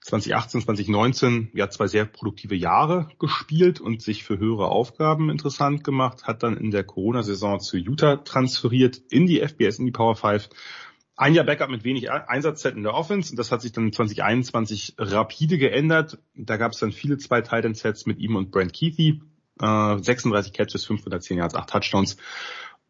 2018, 0.00 0.62
2019 0.62 1.50
ja 1.54 1.68
zwei 1.68 1.86
sehr 1.86 2.04
produktive 2.04 2.54
Jahre 2.54 3.08
gespielt 3.18 3.80
und 3.80 4.00
sich 4.00 4.24
für 4.24 4.38
höhere 4.38 4.68
Aufgaben 4.68 5.30
interessant 5.30 5.84
gemacht, 5.84 6.24
hat 6.24 6.42
dann 6.42 6.56
in 6.56 6.70
der 6.70 6.84
Corona-Saison 6.84 7.60
zu 7.60 7.76
Utah 7.76 8.16
transferiert, 8.16 9.00
in 9.10 9.26
die 9.26 9.40
FBS, 9.40 9.78
in 9.78 9.86
die 9.86 9.92
Power 9.92 10.16
5. 10.16 10.48
Ein 11.16 11.34
Jahr 11.34 11.44
Backup 11.44 11.68
mit 11.68 11.82
wenig 11.82 12.10
Einsatzzeit 12.10 12.76
in 12.76 12.84
der 12.84 12.94
Offense 12.94 13.32
und 13.32 13.38
das 13.38 13.50
hat 13.50 13.60
sich 13.60 13.72
dann 13.72 13.92
2021 13.92 14.94
rapide 14.98 15.58
geändert. 15.58 16.18
Da 16.34 16.56
gab 16.56 16.72
es 16.72 16.78
dann 16.78 16.92
viele 16.92 17.18
zwei 17.18 17.40
Titan 17.40 17.74
Sets 17.74 18.06
mit 18.06 18.18
ihm 18.18 18.36
und 18.36 18.52
Brent 18.52 18.72
Keithy. 18.72 19.20
Äh, 19.60 19.98
36 19.98 20.52
Catches, 20.52 20.86
510 20.86 21.38
Yards, 21.38 21.54
8 21.56 21.68
Touchdowns. 21.68 22.16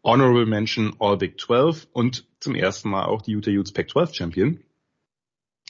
Honorable 0.05 0.47
Mention 0.47 0.95
All 0.99 1.17
Big 1.17 1.41
12 1.41 1.89
und 1.93 2.27
zum 2.41 2.55
ersten 2.55 2.91
Mal 2.91 3.07
auch 3.07 3.23
die 3.23 3.33
Utah 3.33 3.51
Utes 3.51 3.73
Pac-12 3.73 4.15
Champion. 4.15 4.61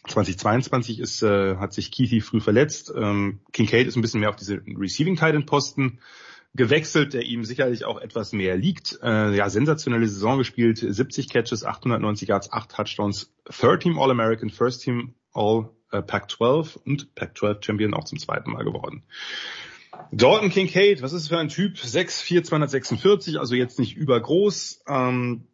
2022 0.08 1.00
ist, 1.00 1.22
äh, 1.22 1.56
hat 1.56 1.72
sich 1.72 1.90
Keithy 1.90 2.20
früh 2.20 2.40
verletzt. 2.40 2.92
Ähm, 2.94 3.40
Kincaid 3.52 3.86
ist 3.86 3.96
ein 3.96 4.02
bisschen 4.02 4.20
mehr 4.20 4.30
auf 4.30 4.36
diese 4.36 4.60
Receiving 4.66 5.16
Titan 5.16 5.46
Posten 5.46 6.00
gewechselt, 6.54 7.14
der 7.14 7.22
ihm 7.22 7.44
sicherlich 7.44 7.84
auch 7.84 8.00
etwas 8.00 8.32
mehr 8.32 8.56
liegt. 8.56 8.98
Äh, 9.02 9.36
ja, 9.36 9.48
sensationelle 9.48 10.08
Saison 10.08 10.38
gespielt, 10.38 10.78
70 10.78 11.28
Catches, 11.28 11.64
890 11.64 12.28
Yards, 12.28 12.52
8 12.52 12.70
Touchdowns, 12.70 13.32
Third 13.48 13.82
Team 13.82 13.98
All-American, 13.98 14.50
First 14.50 14.82
Team 14.82 15.14
All 15.32 15.70
äh, 15.92 16.02
Pac-12 16.02 16.78
und 16.84 17.14
Pac-12 17.14 17.64
Champion 17.64 17.94
auch 17.94 18.04
zum 18.04 18.18
zweiten 18.18 18.52
Mal 18.52 18.64
geworden. 18.64 19.04
Dalton 20.12 20.50
Kincaid, 20.50 21.02
was 21.02 21.12
ist 21.12 21.24
das 21.24 21.28
für 21.28 21.38
ein 21.38 21.48
Typ? 21.48 21.76
6'4", 21.76 22.42
246, 22.42 23.38
also 23.38 23.54
jetzt 23.54 23.78
nicht 23.78 23.96
übergroß, 23.96 24.82
ähm, 24.88 25.46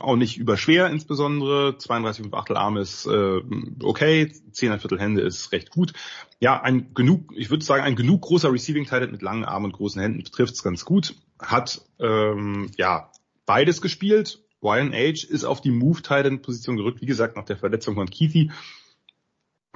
auch 0.00 0.16
nicht 0.16 0.38
überschwer 0.38 0.88
insbesondere. 0.88 1.76
32 1.78 2.24
und 2.24 2.34
Achtel 2.34 2.56
Arme 2.56 2.80
ist 2.80 3.06
äh, 3.06 3.40
okay, 3.82 4.32
10 4.52 4.78
Viertel 4.78 4.98
Hände 4.98 5.22
ist 5.22 5.52
recht 5.52 5.70
gut. 5.70 5.92
Ja, 6.40 6.60
ein 6.60 6.94
genug, 6.94 7.32
ich 7.36 7.50
würde 7.50 7.64
sagen, 7.64 7.82
ein 7.82 7.96
genug 7.96 8.22
großer 8.22 8.52
Receiving 8.52 8.86
Talent 8.86 9.12
mit 9.12 9.22
langen 9.22 9.44
Armen 9.44 9.66
und 9.66 9.72
großen 9.72 10.00
Händen 10.00 10.24
trifft's 10.24 10.62
ganz 10.62 10.84
gut. 10.84 11.14
Hat 11.38 11.82
ähm, 11.98 12.70
ja 12.76 13.10
beides 13.46 13.80
gespielt. 13.82 14.40
Ryan 14.62 14.94
Age 14.94 15.24
ist 15.24 15.44
auf 15.44 15.60
die 15.60 15.70
Move 15.70 16.00
Titan 16.00 16.40
Position 16.40 16.76
gerückt, 16.76 17.02
wie 17.02 17.06
gesagt, 17.06 17.36
nach 17.36 17.44
der 17.44 17.58
Verletzung 17.58 17.94
von 17.94 18.08
Keithy. 18.08 18.50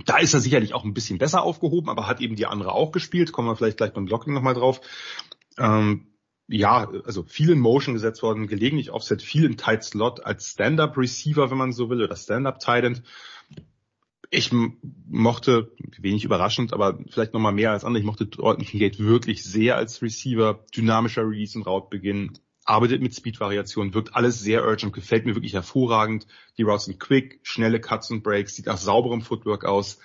Da 0.06 0.18
ist 0.18 0.32
er 0.32 0.40
sicherlich 0.40 0.72
auch 0.74 0.84
ein 0.84 0.94
bisschen 0.94 1.18
besser 1.18 1.42
aufgehoben, 1.42 1.90
aber 1.90 2.06
hat 2.06 2.20
eben 2.20 2.36
die 2.36 2.46
andere 2.46 2.72
auch 2.72 2.92
gespielt. 2.92 3.32
Kommen 3.32 3.48
wir 3.48 3.56
vielleicht 3.56 3.76
gleich 3.76 3.92
beim 3.92 4.06
Blocking 4.06 4.32
nochmal 4.32 4.54
drauf. 4.54 4.80
Ähm, 5.58 6.06
ja, 6.48 6.90
also 7.04 7.22
viel 7.22 7.50
in 7.50 7.60
Motion 7.60 7.94
gesetzt 7.94 8.22
worden, 8.22 8.46
gelegentlich 8.46 8.90
Offset, 8.90 9.22
viel 9.22 9.44
in 9.44 9.56
Tight 9.56 9.84
Slot 9.84 10.24
als 10.24 10.50
Stand-Up 10.50 10.96
Receiver, 10.96 11.50
wenn 11.50 11.58
man 11.58 11.72
so 11.72 11.90
will, 11.90 12.02
oder 12.02 12.16
Stand-Up 12.16 12.58
Tight. 12.58 13.02
Ich 14.30 14.50
mochte, 15.06 15.72
wenig 15.98 16.24
überraschend, 16.24 16.72
aber 16.72 16.98
vielleicht 17.10 17.34
nochmal 17.34 17.52
mehr 17.52 17.72
als 17.72 17.84
andere, 17.84 18.00
ich 18.00 18.06
mochte 18.06 18.26
Dalton 18.26 18.64
Kincaid 18.64 18.98
wirklich 18.98 19.44
sehr 19.44 19.76
als 19.76 20.02
Receiver, 20.02 20.64
dynamischer 20.74 21.22
Release 21.22 21.56
und 21.56 21.66
Route-Beginn, 21.66 22.38
arbeitet 22.64 23.00
mit 23.00 23.14
Speed-Variationen, 23.14 23.94
wirkt 23.94 24.14
alles 24.14 24.40
sehr 24.40 24.66
urgent, 24.66 24.92
gefällt 24.92 25.24
mir 25.24 25.34
wirklich 25.34 25.54
hervorragend. 25.54 26.26
Die 26.58 26.62
Routes 26.62 26.84
sind 26.84 27.00
quick, 27.00 27.40
schnelle 27.42 27.80
Cuts 27.80 28.10
und 28.10 28.22
Breaks, 28.22 28.54
sieht 28.54 28.66
nach 28.66 28.76
sauberem 28.76 29.22
Footwork 29.22 29.64
aus. 29.64 29.98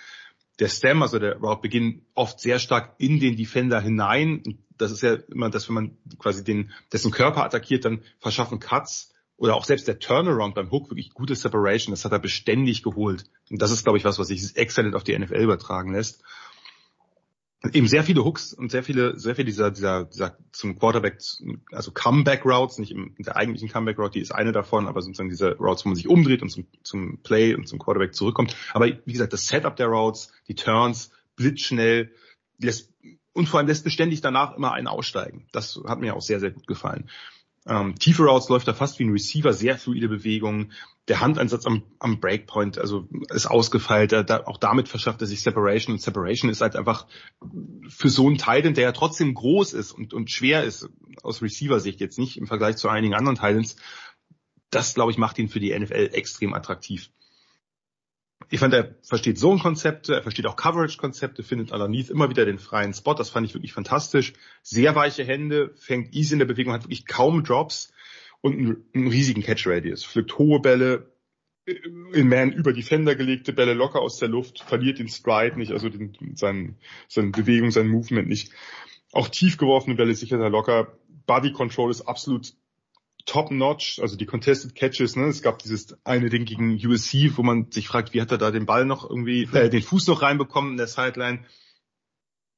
Der 0.59 0.69
Stem, 0.69 1.01
also 1.01 1.19
der 1.19 1.37
Route-Beginn, 1.37 2.05
oft 2.13 2.39
sehr 2.39 2.59
stark 2.59 2.95
in 2.97 3.19
den 3.19 3.35
Defender 3.35 3.81
hinein. 3.81 4.43
Das 4.77 4.91
ist 4.91 5.01
ja 5.01 5.15
immer 5.15 5.49
das, 5.49 5.67
wenn 5.67 5.75
man 5.75 5.97
quasi 6.19 6.43
den, 6.43 6.71
dessen 6.91 7.11
Körper 7.11 7.43
attackiert, 7.43 7.85
dann 7.85 8.01
verschaffen 8.19 8.59
Cuts 8.59 9.13
oder 9.37 9.55
auch 9.55 9.65
selbst 9.65 9.87
der 9.87 9.99
Turnaround 9.99 10.55
beim 10.55 10.71
Hook 10.71 10.89
wirklich 10.89 11.13
gute 11.13 11.35
Separation. 11.35 11.91
Das 11.91 12.05
hat 12.05 12.11
er 12.11 12.19
beständig 12.19 12.83
geholt. 12.83 13.25
Und 13.49 13.61
das 13.61 13.71
ist, 13.71 13.83
glaube 13.83 13.97
ich, 13.97 14.05
was, 14.05 14.19
was 14.19 14.27
sich 14.27 14.55
exzellent 14.55 14.95
auf 14.95 15.03
die 15.03 15.17
NFL 15.17 15.41
übertragen 15.41 15.91
lässt. 15.93 16.23
Eben 17.71 17.87
sehr 17.87 18.03
viele 18.03 18.25
Hooks 18.25 18.53
und 18.53 18.71
sehr 18.71 18.83
viele, 18.83 19.17
sehr 19.17 19.35
viel 19.35 19.45
dieser, 19.45 19.71
dieser, 19.71 20.05
dieser 20.05 20.37
zum 20.51 20.77
Quarterback, 20.77 21.19
also 21.71 21.91
Comeback 21.91 22.45
Routes, 22.45 22.77
nicht 22.77 22.91
im, 22.91 23.15
der 23.17 23.37
eigentlichen 23.37 23.69
Comeback 23.69 23.97
Route, 23.97 24.13
die 24.13 24.19
ist 24.19 24.33
eine 24.33 24.51
davon, 24.51 24.87
aber 24.87 25.01
sozusagen 25.01 25.29
diese 25.29 25.57
Routes, 25.57 25.85
wo 25.85 25.89
man 25.89 25.95
sich 25.95 26.07
umdreht 26.07 26.41
und 26.41 26.49
zum, 26.49 26.67
zum 26.83 27.19
Play 27.23 27.55
und 27.55 27.67
zum 27.67 27.79
Quarterback 27.79 28.13
zurückkommt. 28.13 28.55
Aber 28.73 28.87
wie 28.87 29.13
gesagt, 29.13 29.31
das 29.31 29.47
Setup 29.47 29.75
der 29.75 29.87
Routes, 29.87 30.31
die 30.47 30.55
Turns, 30.55 31.11
blitzschnell, 31.35 32.11
lässt, 32.57 32.91
und 33.31 33.47
vor 33.47 33.59
allem 33.59 33.67
lässt 33.67 33.85
beständig 33.85 34.21
danach 34.21 34.55
immer 34.55 34.73
einen 34.73 34.87
aussteigen. 34.87 35.47
Das 35.53 35.79
hat 35.87 35.99
mir 35.99 36.15
auch 36.15 36.21
sehr, 36.21 36.39
sehr 36.39 36.51
gut 36.51 36.67
gefallen. 36.67 37.09
Ähm, 37.65 37.95
tiefe 37.97 38.23
Routes 38.23 38.49
läuft 38.49 38.67
da 38.67 38.73
fast 38.73 38.99
wie 38.99 39.05
ein 39.05 39.11
Receiver, 39.11 39.53
sehr 39.53 39.77
fluide 39.77 40.09
Bewegungen. 40.09 40.73
Der 41.07 41.21
Handeinsatz 41.21 41.65
am, 41.65 41.83
am 41.99 42.19
Breakpoint, 42.19 42.77
also 42.77 43.07
ist 43.29 43.45
ausgefeilt. 43.45 44.11
Da, 44.11 44.43
auch 44.45 44.57
damit 44.57 44.89
verschafft 44.89 45.21
er 45.21 45.27
sich 45.27 45.41
Separation. 45.41 45.93
Und 45.93 46.01
Separation 46.01 46.49
ist 46.49 46.61
halt 46.61 46.75
einfach 46.75 47.07
für 47.87 48.09
so 48.09 48.27
einen 48.27 48.37
Titan, 48.37 48.73
der 48.73 48.83
ja 48.83 48.91
trotzdem 48.91 49.33
groß 49.33 49.73
ist 49.73 49.91
und, 49.91 50.13
und 50.13 50.29
schwer 50.29 50.63
ist, 50.63 50.89
aus 51.21 51.41
Receiver-Sicht 51.41 51.99
jetzt 52.01 52.19
nicht 52.19 52.37
im 52.37 52.47
Vergleich 52.47 52.77
zu 52.77 52.89
einigen 52.89 53.13
anderen 53.13 53.37
Titans. 53.37 53.77
Das, 54.69 54.93
glaube 54.93 55.11
ich, 55.11 55.17
macht 55.17 55.39
ihn 55.39 55.49
für 55.49 55.59
die 55.59 55.77
NFL 55.77 56.09
extrem 56.13 56.53
attraktiv 56.53 57.09
ich 58.49 58.59
fand, 58.59 58.73
er 58.73 58.95
versteht 59.01 59.39
Zone-Konzepte, 59.39 60.15
er 60.15 60.23
versteht 60.23 60.45
auch 60.45 60.55
Coverage-Konzepte, 60.55 61.43
findet 61.43 61.71
underneath 61.71 62.09
immer 62.09 62.29
wieder 62.29 62.45
den 62.45 62.59
freien 62.59 62.93
Spot. 62.93 63.13
Das 63.13 63.29
fand 63.29 63.47
ich 63.47 63.53
wirklich 63.53 63.73
fantastisch. 63.73 64.33
Sehr 64.61 64.95
weiche 64.95 65.23
Hände, 65.23 65.73
fängt 65.77 66.13
easy 66.13 66.33
in 66.33 66.39
der 66.39 66.45
Bewegung, 66.45 66.73
hat 66.73 66.83
wirklich 66.83 67.05
kaum 67.05 67.43
Drops 67.43 67.91
und 68.41 68.53
einen, 68.53 68.85
einen 68.93 69.07
riesigen 69.07 69.41
Catch-Radius. 69.41 70.05
Pflückt 70.05 70.37
hohe 70.37 70.59
Bälle, 70.59 71.13
in 71.65 72.27
Man 72.27 72.51
über 72.51 72.73
Defender 72.73 73.15
gelegte 73.15 73.53
Bälle 73.53 73.73
locker 73.73 74.01
aus 74.01 74.17
der 74.17 74.27
Luft, 74.27 74.59
verliert 74.59 74.99
den 74.99 75.07
Stride 75.07 75.57
nicht, 75.57 75.71
also 75.71 75.89
den, 75.89 76.17
sein, 76.35 76.77
seine 77.07 77.31
Bewegung, 77.31 77.71
sein 77.71 77.87
Movement 77.87 78.27
nicht. 78.27 78.51
Auch 79.13 79.29
tief 79.29 79.57
geworfene 79.57 79.95
Bälle 79.95 80.13
sichert 80.13 80.41
er 80.41 80.49
locker. 80.49 80.97
Body 81.25 81.53
Control 81.53 81.89
ist 81.89 82.01
absolut 82.01 82.53
top-notch, 83.25 83.99
also 83.99 84.17
die 84.17 84.25
Contested 84.25 84.75
Catches, 84.75 85.15
ne? 85.15 85.25
Es 85.25 85.41
gab 85.41 85.59
dieses 85.59 85.97
eine 86.05 86.29
Ding 86.29 86.45
gegen 86.45 86.75
USC, 86.75 87.37
wo 87.37 87.43
man 87.43 87.71
sich 87.71 87.87
fragt, 87.87 88.13
wie 88.13 88.21
hat 88.21 88.31
er 88.31 88.37
da 88.37 88.51
den 88.51 88.65
Ball 88.65 88.85
noch 88.85 89.09
irgendwie, 89.09 89.43
äh, 89.53 89.69
den 89.69 89.81
Fuß 89.81 90.07
noch 90.07 90.21
reinbekommen 90.21 90.71
in 90.71 90.77
der 90.77 90.87
Sideline. 90.87 91.45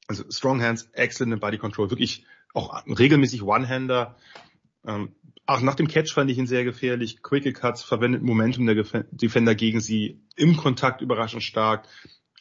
Also 0.08 0.24
Strong 0.30 0.62
Hands, 0.62 0.90
excellent 0.94 1.42
Body 1.42 1.58
Control, 1.58 1.90
wirklich 1.90 2.26
auch 2.54 2.86
regelmäßig 2.88 3.44
One-Hander. 3.44 4.18
Ähm, 4.86 5.16
auch 5.46 5.62
nach 5.62 5.76
dem 5.76 5.88
Catch 5.88 6.14
fand 6.14 6.32
ich 6.32 6.38
ihn 6.38 6.48
sehr 6.48 6.64
gefährlich. 6.64 7.22
Quick 7.22 7.54
Cuts, 7.56 7.84
verwendet 7.84 8.24
Momentum 8.24 8.66
der 8.66 8.84
Defender 9.12 9.54
gegen 9.54 9.80
sie, 9.80 10.22
im 10.36 10.58
Kontakt 10.58 11.02
überraschend 11.02 11.44
stark 11.44 11.88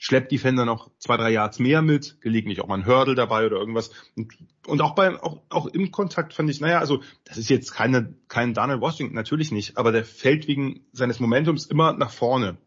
schleppt 0.05 0.31
Defender 0.33 0.67
noch 0.67 0.91
zwei, 0.99 1.17
drei 1.17 1.31
Yards 1.31 1.59
mehr 1.59 1.81
mit, 1.81 2.21
gelegentlich 2.21 2.61
auch 2.61 2.67
mal 2.67 2.75
ein 2.75 2.85
Hurdle 2.85 3.15
dabei 3.15 3.47
oder 3.47 3.57
irgendwas. 3.57 3.91
Und, 4.15 4.35
und 4.67 4.83
auch 4.83 4.95
beim, 4.95 5.17
auch, 5.17 5.41
auch 5.49 5.65
im 5.67 5.93
Kontakt 5.93 6.35
fand 6.35 6.51
ich, 6.51 6.61
naja, 6.61 6.79
also 6.79 7.01
das 7.25 7.39
ist 7.39 7.49
jetzt 7.49 7.73
keine, 7.73 8.15
kein 8.29 8.53
Daniel 8.53 8.83
Washington, 8.83 9.15
natürlich 9.15 9.51
nicht, 9.51 9.79
aber 9.79 9.93
der 9.93 10.05
fällt 10.05 10.47
wegen 10.47 10.85
seines 10.93 11.21
Momentums 11.21 11.65
immer 11.65 11.95
nach 11.95 12.11
vorne. 12.11 12.59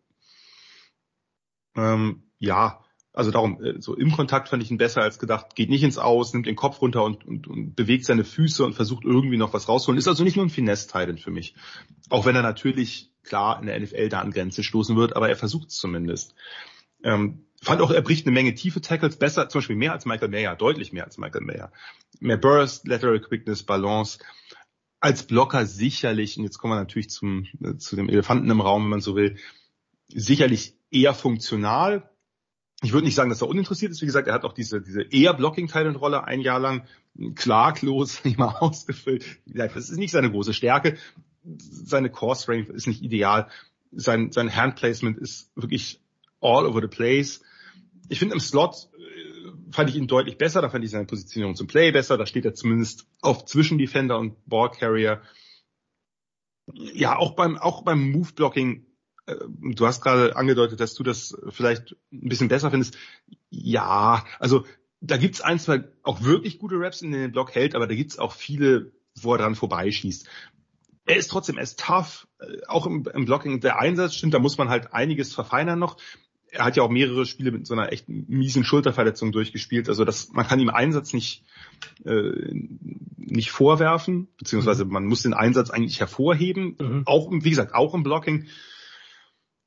Ähm, 1.76 2.24
ja, 2.40 2.84
also 3.14 3.30
darum, 3.30 3.64
äh, 3.64 3.80
so 3.82 3.96
im 3.96 4.14
Kontakt 4.14 4.50
fand 4.50 4.64
ich 4.64 4.72
ihn 4.72 4.80
besser 4.80 5.04
als 5.04 5.20
gedacht, 5.20 5.54
geht 5.54 5.70
nicht 5.70 5.84
ins 5.84 6.00
Aus, 6.00 6.34
nimmt 6.34 6.48
den 6.48 6.56
Kopf 6.56 6.82
runter 6.82 7.04
und, 7.04 7.24
und, 7.24 7.46
und 7.46 7.76
bewegt 7.76 8.06
seine 8.06 8.24
Füße 8.24 8.66
und 8.66 8.74
versucht 8.74 9.06
irgendwie 9.06 9.38
noch 9.38 9.54
was 9.54 9.70
rauszuholen. 9.70 10.00
Ist 10.00 10.08
also 10.08 10.24
nicht 10.24 10.38
nur 10.38 10.46
ein 10.48 10.50
Finesse-Titan 10.50 11.20
für 11.20 11.30
mich. 11.30 11.54
Auch 12.10 12.26
wenn 12.26 12.36
er 12.36 12.42
natürlich 12.42 13.12
klar 13.22 13.60
in 13.60 13.68
der 13.68 13.80
NFL 13.80 14.10
da 14.10 14.22
an 14.22 14.32
Grenze 14.32 14.64
stoßen 14.64 14.96
wird, 14.96 15.16
aber 15.16 15.30
er 15.30 15.36
versucht 15.36 15.68
es 15.68 15.76
zumindest. 15.76 16.34
Ähm, 17.04 17.46
fand 17.62 17.82
auch, 17.82 17.92
er 17.92 18.02
bricht 18.02 18.26
eine 18.26 18.34
Menge 18.34 18.54
tiefe 18.56 18.82
Tackles 18.82 19.18
besser, 19.18 19.50
zum 19.50 19.60
Beispiel 19.60 19.76
mehr 19.76 19.94
als 19.94 20.06
Michael 20.06 20.30
Mayer, 20.30 20.56
deutlich 20.56 20.94
mehr 20.94 21.06
als 21.06 21.18
Michael 21.18 21.44
Mayer. 21.44 21.72
Mehr 22.20 22.38
Burst, 22.38 22.88
Lateral 22.88 23.20
Quickness, 23.20 23.64
Balance. 23.64 24.20
Als 25.00 25.24
Blocker 25.24 25.66
sicherlich, 25.66 26.38
und 26.38 26.44
jetzt 26.44 26.58
kommen 26.58 26.74
wir 26.74 26.80
natürlich 26.80 27.10
zum, 27.10 27.46
äh, 27.64 27.78
zu 27.78 27.96
dem 27.96 28.10
Elefanten 28.10 28.50
im 28.50 28.62
Raum, 28.62 28.84
wenn 28.84 28.90
man 28.90 29.02
so 29.02 29.16
will, 29.16 29.38
sicherlich 30.08 30.76
eher 30.92 31.14
funktional. 31.14 32.10
Ich 32.84 32.94
würde 32.94 33.06
nicht 33.06 33.16
sagen, 33.16 33.30
dass 33.30 33.42
er 33.42 33.48
uninteressiert 33.48 33.92
ist. 33.92 34.02
Wie 34.02 34.06
gesagt, 34.06 34.28
er 34.28 34.34
hat 34.34 34.44
auch 34.44 34.54
diese, 34.54 34.82
diese 34.82 35.02
eher 35.02 35.34
Blocking-Teil-Rolle 35.34 36.24
ein 36.24 36.42
Jahr 36.42 36.60
lang 36.60 36.88
klaglos 37.36 38.24
nicht 38.24 38.38
mal 38.38 38.56
ausgefüllt. 38.56 39.26
Das 39.46 39.76
ist 39.76 39.98
nicht 39.98 40.12
seine 40.12 40.32
große 40.32 40.54
Stärke. 40.54 40.98
Seine 41.44 42.10
Core-Strength 42.10 42.70
ist 42.70 42.88
nicht 42.88 43.02
ideal. 43.02 43.50
Sein, 43.92 44.32
sein 44.32 44.56
Handplacement 44.56 45.18
ist 45.18 45.52
wirklich 45.56 46.02
all 46.42 46.66
over 46.66 46.82
the 46.82 46.88
place. 46.88 47.42
Ich 48.10 48.20
finde 48.20 48.36
im 48.36 48.40
Slot 48.40 48.90
äh, 48.98 49.72
fand 49.72 49.90
ich 49.90 49.96
ihn 49.96 50.08
deutlich 50.08 50.38
besser, 50.38 50.62
da 50.62 50.70
fand 50.70 50.84
ich 50.84 50.92
seine 50.92 51.06
Positionierung 51.06 51.56
zum 51.56 51.68
Play 51.68 51.92
besser, 51.92 52.18
da 52.18 52.26
steht 52.26 52.46
er 52.46 52.54
zumindest 52.54 53.08
auf 53.22 53.46
Zwischendefender 53.46 54.18
und 54.18 54.36
Ballcarrier. 54.46 55.22
Ja, 56.74 57.18
auch 57.18 57.36
beim, 57.36 57.58
auch 57.58 57.84
beim 57.84 58.12
Move-Blocking, 58.12 58.86
äh, 59.26 59.36
du 59.48 59.86
hast 59.86 60.02
gerade 60.02 60.36
angedeutet, 60.36 60.80
dass 60.80 60.94
du 60.94 61.04
das 61.04 61.38
vielleicht 61.50 61.96
ein 62.12 62.30
bisschen 62.30 62.50
besser 62.50 62.72
findest. 62.72 62.98
Ja, 63.50 64.26
also 64.40 64.66
da 65.00 65.18
gibt's 65.18 65.42
ein, 65.42 65.60
zwei 65.60 65.84
auch 66.04 66.24
wirklich 66.24 66.60
gute 66.60 66.76
Raps, 66.80 67.02
in 67.02 67.12
denen 67.12 67.24
den 67.24 67.32
Block 67.32 67.54
hält, 67.54 67.76
aber 67.76 67.88
da 67.88 67.96
gibt's 67.96 68.20
auch 68.20 68.34
viele, 68.34 68.92
wo 69.16 69.34
er 69.34 69.38
dran 69.40 69.56
vorbeischießt. 69.56 70.28
Er 71.06 71.16
ist 71.16 71.30
trotzdem, 71.30 71.58
er 71.58 71.64
ist 71.64 71.80
tough, 71.80 72.28
äh, 72.40 72.66
auch 72.68 72.86
im, 72.86 73.08
im 73.14 73.26
Blocking. 73.26 73.62
Der 73.62 73.80
Einsatz 73.80 74.16
stimmt, 74.16 74.34
da 74.34 74.40
muss 74.40 74.58
man 74.58 74.70
halt 74.70 74.94
einiges 74.94 75.34
verfeinern 75.34 75.80
noch 75.80 75.98
er 76.52 76.66
hat 76.66 76.78
ja 76.78 76.84
auch 76.84 76.90
mehrere 76.90 77.26
Spiele 77.26 77.52
mit 77.52 77.68
so 77.68 77.74
einer 77.74 77.92
echt 77.92 78.08
miesen 78.08 78.64
Schulterverletzung 78.64 79.32
durchgespielt. 79.32 79.90
Also 79.90 80.06
das, 80.06 80.32
man 80.32 80.48
kann 80.48 80.60
ihm 80.60 80.70
Einsatz 80.70 81.14
nicht, 81.14 81.44
äh, 82.06 82.54
nicht 83.18 83.52
vorwerfen, 83.52 84.28
beziehungsweise 84.38 84.86
mhm. 84.86 84.92
man 84.92 85.06
muss 85.06 85.24
den 85.24 85.34
Einsatz 85.34 85.70
eigentlich 85.70 86.00
hervorheben. 86.00 86.76
Mhm. 86.80 87.04
Auch, 87.06 87.30
wie 87.32 87.50
gesagt, 87.50 87.74
auch 87.74 87.94
im 87.94 88.04
Blocking. 88.04 88.48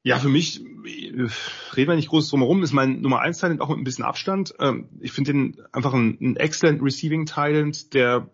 Ja, 0.03 0.19
für 0.19 0.31
mich, 0.31 0.65
äh, 0.65 1.29
reden 1.77 1.91
wir 1.91 1.97
nicht 1.97 2.09
groß 2.09 2.31
drum 2.31 2.41
herum, 2.41 2.63
ist 2.63 2.73
mein 2.73 3.03
Nummer 3.03 3.21
1 3.21 3.39
Talent 3.39 3.61
auch 3.61 3.69
mit 3.69 3.79
ein 3.79 3.85
bisschen 3.85 4.05
Abstand. 4.05 4.55
Ähm, 4.59 4.89
ich 5.01 5.13
finde 5.13 5.33
den 5.33 5.63
einfach 5.73 5.93
ein, 5.93 6.17
ein 6.21 6.37
excellent 6.37 6.83
Receiving 6.83 7.27
Talent, 7.27 7.93
der 7.93 8.31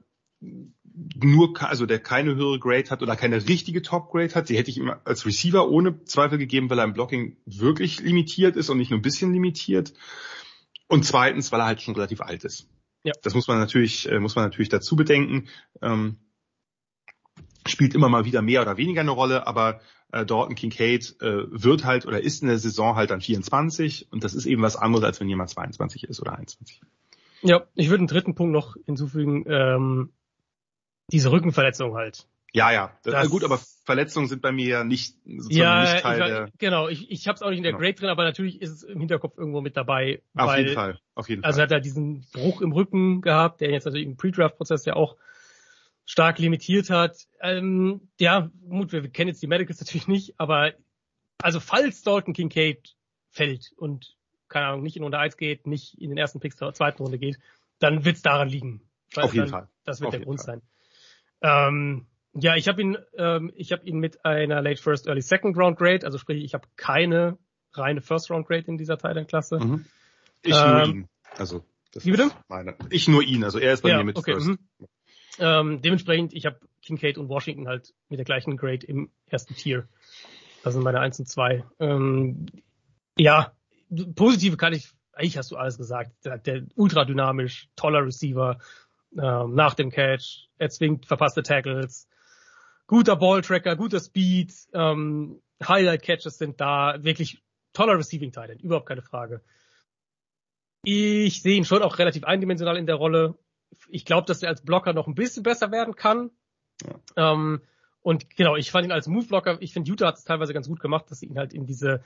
nur, 0.97 1.60
also 1.62 1.85
der 1.85 1.98
keine 1.98 2.35
höhere 2.35 2.59
Grade 2.59 2.89
hat 2.89 3.02
oder 3.02 3.16
keine 3.16 3.47
richtige 3.47 3.82
Top 3.82 4.10
Grade 4.10 4.35
hat, 4.35 4.48
die 4.48 4.56
hätte 4.56 4.70
ich 4.70 4.78
ihm 4.78 4.93
als 5.05 5.27
Receiver 5.27 5.68
ohne 5.68 6.02
Zweifel 6.05 6.39
gegeben, 6.39 6.70
weil 6.70 6.78
er 6.78 6.85
im 6.85 6.94
Blocking 6.94 7.36
wirklich 7.44 8.01
limitiert 8.01 8.56
ist 8.56 8.70
und 8.70 8.78
nicht 8.78 8.90
nur 8.90 8.98
ein 8.98 9.02
bisschen 9.02 9.32
limitiert. 9.32 9.93
Und 10.89 11.05
zweitens, 11.05 11.52
weil 11.52 11.60
er 11.60 11.66
halt 11.66 11.82
schon 11.82 11.94
relativ 11.94 12.20
alt 12.20 12.44
ist. 12.44 12.68
Ja. 13.02 13.12
Das 13.23 13.35
muss 13.35 13.47
man 13.47 13.59
natürlich, 13.59 14.10
äh, 14.10 14.18
muss 14.20 14.36
man 14.36 14.47
natürlich 14.47 14.68
dazu 14.68 14.97
bedenken. 14.97 15.48
Ähm, 15.82 16.16
spielt 17.66 17.94
immer 17.94 18.09
mal 18.09 18.24
wieder 18.24 18.43
mehr 18.43 18.62
oder 18.62 18.77
weniger 18.77 19.02
eine 19.02 19.10
Rolle, 19.10 19.47
aber 19.47 19.81
äh, 20.12 20.24
Dalton 20.24 20.55
Kincaid 20.55 21.16
äh, 21.20 21.44
wird 21.51 21.85
halt 21.85 22.06
oder 22.06 22.23
ist 22.23 22.43
in 22.43 22.48
der 22.48 22.59
Saison 22.59 22.97
halt 22.97 23.10
dann 23.10 23.20
24 23.20 24.10
und 24.12 24.24
das 24.24 24.35
ist 24.35 24.47
eben 24.47 24.62
was 24.62 24.77
anderes, 24.77 25.05
als 25.05 25.20
wenn 25.20 25.28
jemand 25.28 25.51
22 25.51 26.05
ist 26.05 26.20
oder 26.20 26.32
21. 26.32 26.81
Ja, 27.43 27.64
ich 27.74 27.90
würde 27.90 28.01
einen 28.01 28.09
dritten 28.09 28.35
Punkt 28.35 28.52
noch 28.52 28.77
hinzufügen. 28.86 29.44
Ähm, 29.47 30.10
diese 31.11 31.31
Rückenverletzung 31.31 31.95
halt. 31.95 32.27
Ja, 32.53 32.73
ja. 32.73 32.99
Das, 33.03 33.12
das, 33.12 33.31
gut, 33.31 33.45
aber 33.45 33.61
Verletzungen 33.85 34.28
sind 34.28 34.41
bei 34.41 34.51
mir 34.51 34.66
ja 34.66 34.85
nicht 34.85 35.16
sozusagen 35.24 35.57
ja, 35.57 35.83
nicht 35.83 36.03
Teil 36.03 36.20
ich, 36.20 36.27
der. 36.27 36.49
Genau, 36.59 36.89
ich, 36.89 37.11
ich 37.11 37.28
habe 37.28 37.37
es 37.37 37.43
auch 37.43 37.51
nicht 37.51 37.59
in 37.59 37.65
der 37.65 37.73
genau. 37.73 37.83
Grade 37.83 37.95
drin, 37.95 38.09
aber 38.09 38.24
natürlich 38.24 38.62
ist 38.62 38.70
es 38.70 38.83
im 38.83 38.99
Hinterkopf 38.99 39.37
irgendwo 39.37 39.61
mit 39.61 39.77
dabei. 39.77 40.23
Auf 40.35 40.49
weil, 40.49 40.62
jeden 40.62 40.74
Fall, 40.74 40.99
auf 41.15 41.28
jeden 41.28 41.45
also 41.45 41.57
Fall. 41.57 41.62
Also 41.65 41.74
hat 41.74 41.78
er 41.78 41.81
diesen 41.81 42.24
Bruch 42.33 42.62
im 42.62 42.73
Rücken 42.73 43.20
gehabt, 43.20 43.61
der 43.61 43.70
jetzt 43.70 43.85
natürlich 43.85 44.07
im 44.07 44.16
Pre-Draft-Prozess 44.16 44.87
ja 44.87 44.95
auch 44.95 45.16
stark 46.07 46.39
limitiert 46.39 46.89
hat. 46.89 47.27
Ähm, 47.41 48.09
ja, 48.19 48.51
gut, 48.69 48.93
wir, 48.93 49.03
wir 49.03 49.11
kennen 49.11 49.28
jetzt 49.28 49.43
die 49.43 49.49
Medicals 49.49 49.81
natürlich 49.81 50.09
nicht, 50.09 50.35
aber 50.39 50.73
also 51.43 51.61
falls 51.61 52.03
Dalton 52.03 52.33
Kincaid 52.33 52.97
fällt 53.31 53.73
und 53.77 54.16
keine 54.49 54.66
Ahnung, 54.69 54.83
nicht 54.83 54.97
in 54.97 55.03
Runde 55.03 55.19
1 55.19 55.37
geht, 55.37 55.66
nicht 55.66 56.01
in 56.01 56.09
den 56.09 56.19
ersten 56.19 56.41
Picks 56.41 56.57
der 56.57 56.73
zweiten 56.73 57.03
Runde 57.03 57.19
geht, 57.19 57.39
dann 57.81 58.05
wird 58.05 58.16
es 58.16 58.23
daran 58.23 58.49
liegen. 58.49 58.81
Auf 59.16 59.35
jeden 59.35 59.51
dann, 59.51 59.61
Fall. 59.61 59.69
Das 59.85 60.01
wird 60.01 60.09
auf 60.09 60.15
der 60.15 60.24
Grund 60.24 60.41
Fall. 60.41 60.47
sein. 60.47 60.62
Ähm, 61.47 62.06
ja, 62.35 62.56
ich 62.56 62.68
habe 62.68 62.82
ihn, 62.82 62.98
ähm, 63.16 63.52
ich 63.55 63.73
habe 63.73 63.86
ihn 63.86 63.98
mit 63.98 64.24
einer 64.24 64.60
Late 64.60 64.82
First, 64.82 65.06
Early 65.06 65.23
Second 65.23 65.56
Round 65.56 65.78
Grade, 65.78 66.05
also 66.05 66.18
sprich, 66.18 66.43
ich 66.43 66.55
habe 66.55 66.66
keine 66.77 67.39
reine 67.73 68.01
First 68.01 68.31
Round 68.31 68.47
Grade 68.47 68.64
in 68.66 68.77
dieser 68.77 68.98
Thailand-Klasse. 68.98 69.59
Mhm. 69.59 69.86
Ich 70.43 70.55
ähm, 70.55 70.70
nur 70.73 70.86
ihn. 70.86 71.09
Also 71.36 71.64
das 71.93 72.05
wie 72.05 72.10
bitte? 72.10 72.31
Meine. 72.48 72.77
Ich 72.90 73.09
nur 73.09 73.23
ihn, 73.23 73.44
also 73.44 73.59
er 73.59 73.73
ist 73.73 73.82
bei 73.82 73.90
ja, 73.90 73.98
mir 73.98 74.05
mit 74.05 74.16
okay, 74.16 74.32
First. 74.32 74.48
Mhm. 74.48 74.59
Ähm, 75.39 75.82
dementsprechend, 75.82 76.32
ich 76.35 76.47
habe 76.47 76.59
Kincaid 76.82 77.18
und 77.18 77.28
Washington 77.28 77.68
halt 77.68 77.94
mit 78.09 78.18
der 78.18 78.24
gleichen 78.24 78.56
Grade 78.56 78.86
im 78.86 79.10
ersten 79.27 79.55
Tier. 79.55 79.86
Das 80.64 80.74
sind 80.74 80.82
meine 80.82 81.01
1 81.01 81.20
und 81.20 81.27
2. 81.27 81.64
Ähm, 81.78 82.47
ja, 83.16 83.52
positive 84.14 84.56
kann 84.56 84.73
ich, 84.73 84.90
eigentlich 85.12 85.39
hast 85.39 85.52
du 85.52 85.56
alles 85.56 85.78
gesagt. 85.78 86.12
Der, 86.24 86.39
der 86.39 86.62
ultra 86.74 87.05
dynamisch, 87.05 87.68
toller 87.77 88.05
Receiver, 88.05 88.59
ähm, 89.21 89.55
nach 89.55 89.75
dem 89.75 89.91
Catch, 89.91 90.49
er 90.59 90.71
zwingt 90.71 91.07
verpasste 91.07 91.43
Tackles, 91.43 92.09
guter 92.87 93.17
Balltracker, 93.17 93.77
guter 93.77 94.01
Speed, 94.01 94.53
ähm, 94.73 95.41
Highlight 95.67 96.03
Catches 96.03 96.39
sind 96.39 96.61
da, 96.61 96.97
wirklich 97.03 97.43
toller 97.73 97.99
Receiving 97.99 98.33
Titan, 98.33 98.59
überhaupt 98.59 98.87
keine 98.87 99.03
Frage. 99.03 99.43
Ich 100.83 101.43
sehe 101.43 101.57
ihn 101.57 101.65
schon 101.65 101.83
auch 101.83 101.99
relativ 101.99 102.25
eindimensional 102.25 102.77
in 102.77 102.87
der 102.87 102.95
Rolle. 102.97 103.37
Ich 103.89 104.05
glaube, 104.05 104.27
dass 104.27 104.43
er 104.43 104.51
als 104.51 104.63
Blocker 104.63 104.93
noch 104.93 105.07
ein 105.07 105.15
bisschen 105.15 105.43
besser 105.43 105.73
werden 105.73 105.97
kann. 105.97 106.31
Ja. 106.85 107.33
Ähm, 107.33 107.63
und 108.03 108.37
genau, 108.37 108.55
ich 108.55 108.71
fand 108.71 108.85
ihn 108.85 108.93
als 108.93 109.09
Move-Blocker, 109.09 109.61
ich 109.61 109.73
finde, 109.73 109.91
Utah 109.91 110.07
hat 110.07 110.17
es 110.17 110.25
teilweise 110.25 110.55
ganz 110.55 110.69
gut 110.69 110.79
gemacht, 110.79 111.11
dass 111.11 111.19
sie 111.19 111.27
ihn 111.27 111.39
halt 111.39 111.53
in 111.53 111.67
diese, 111.67 112.05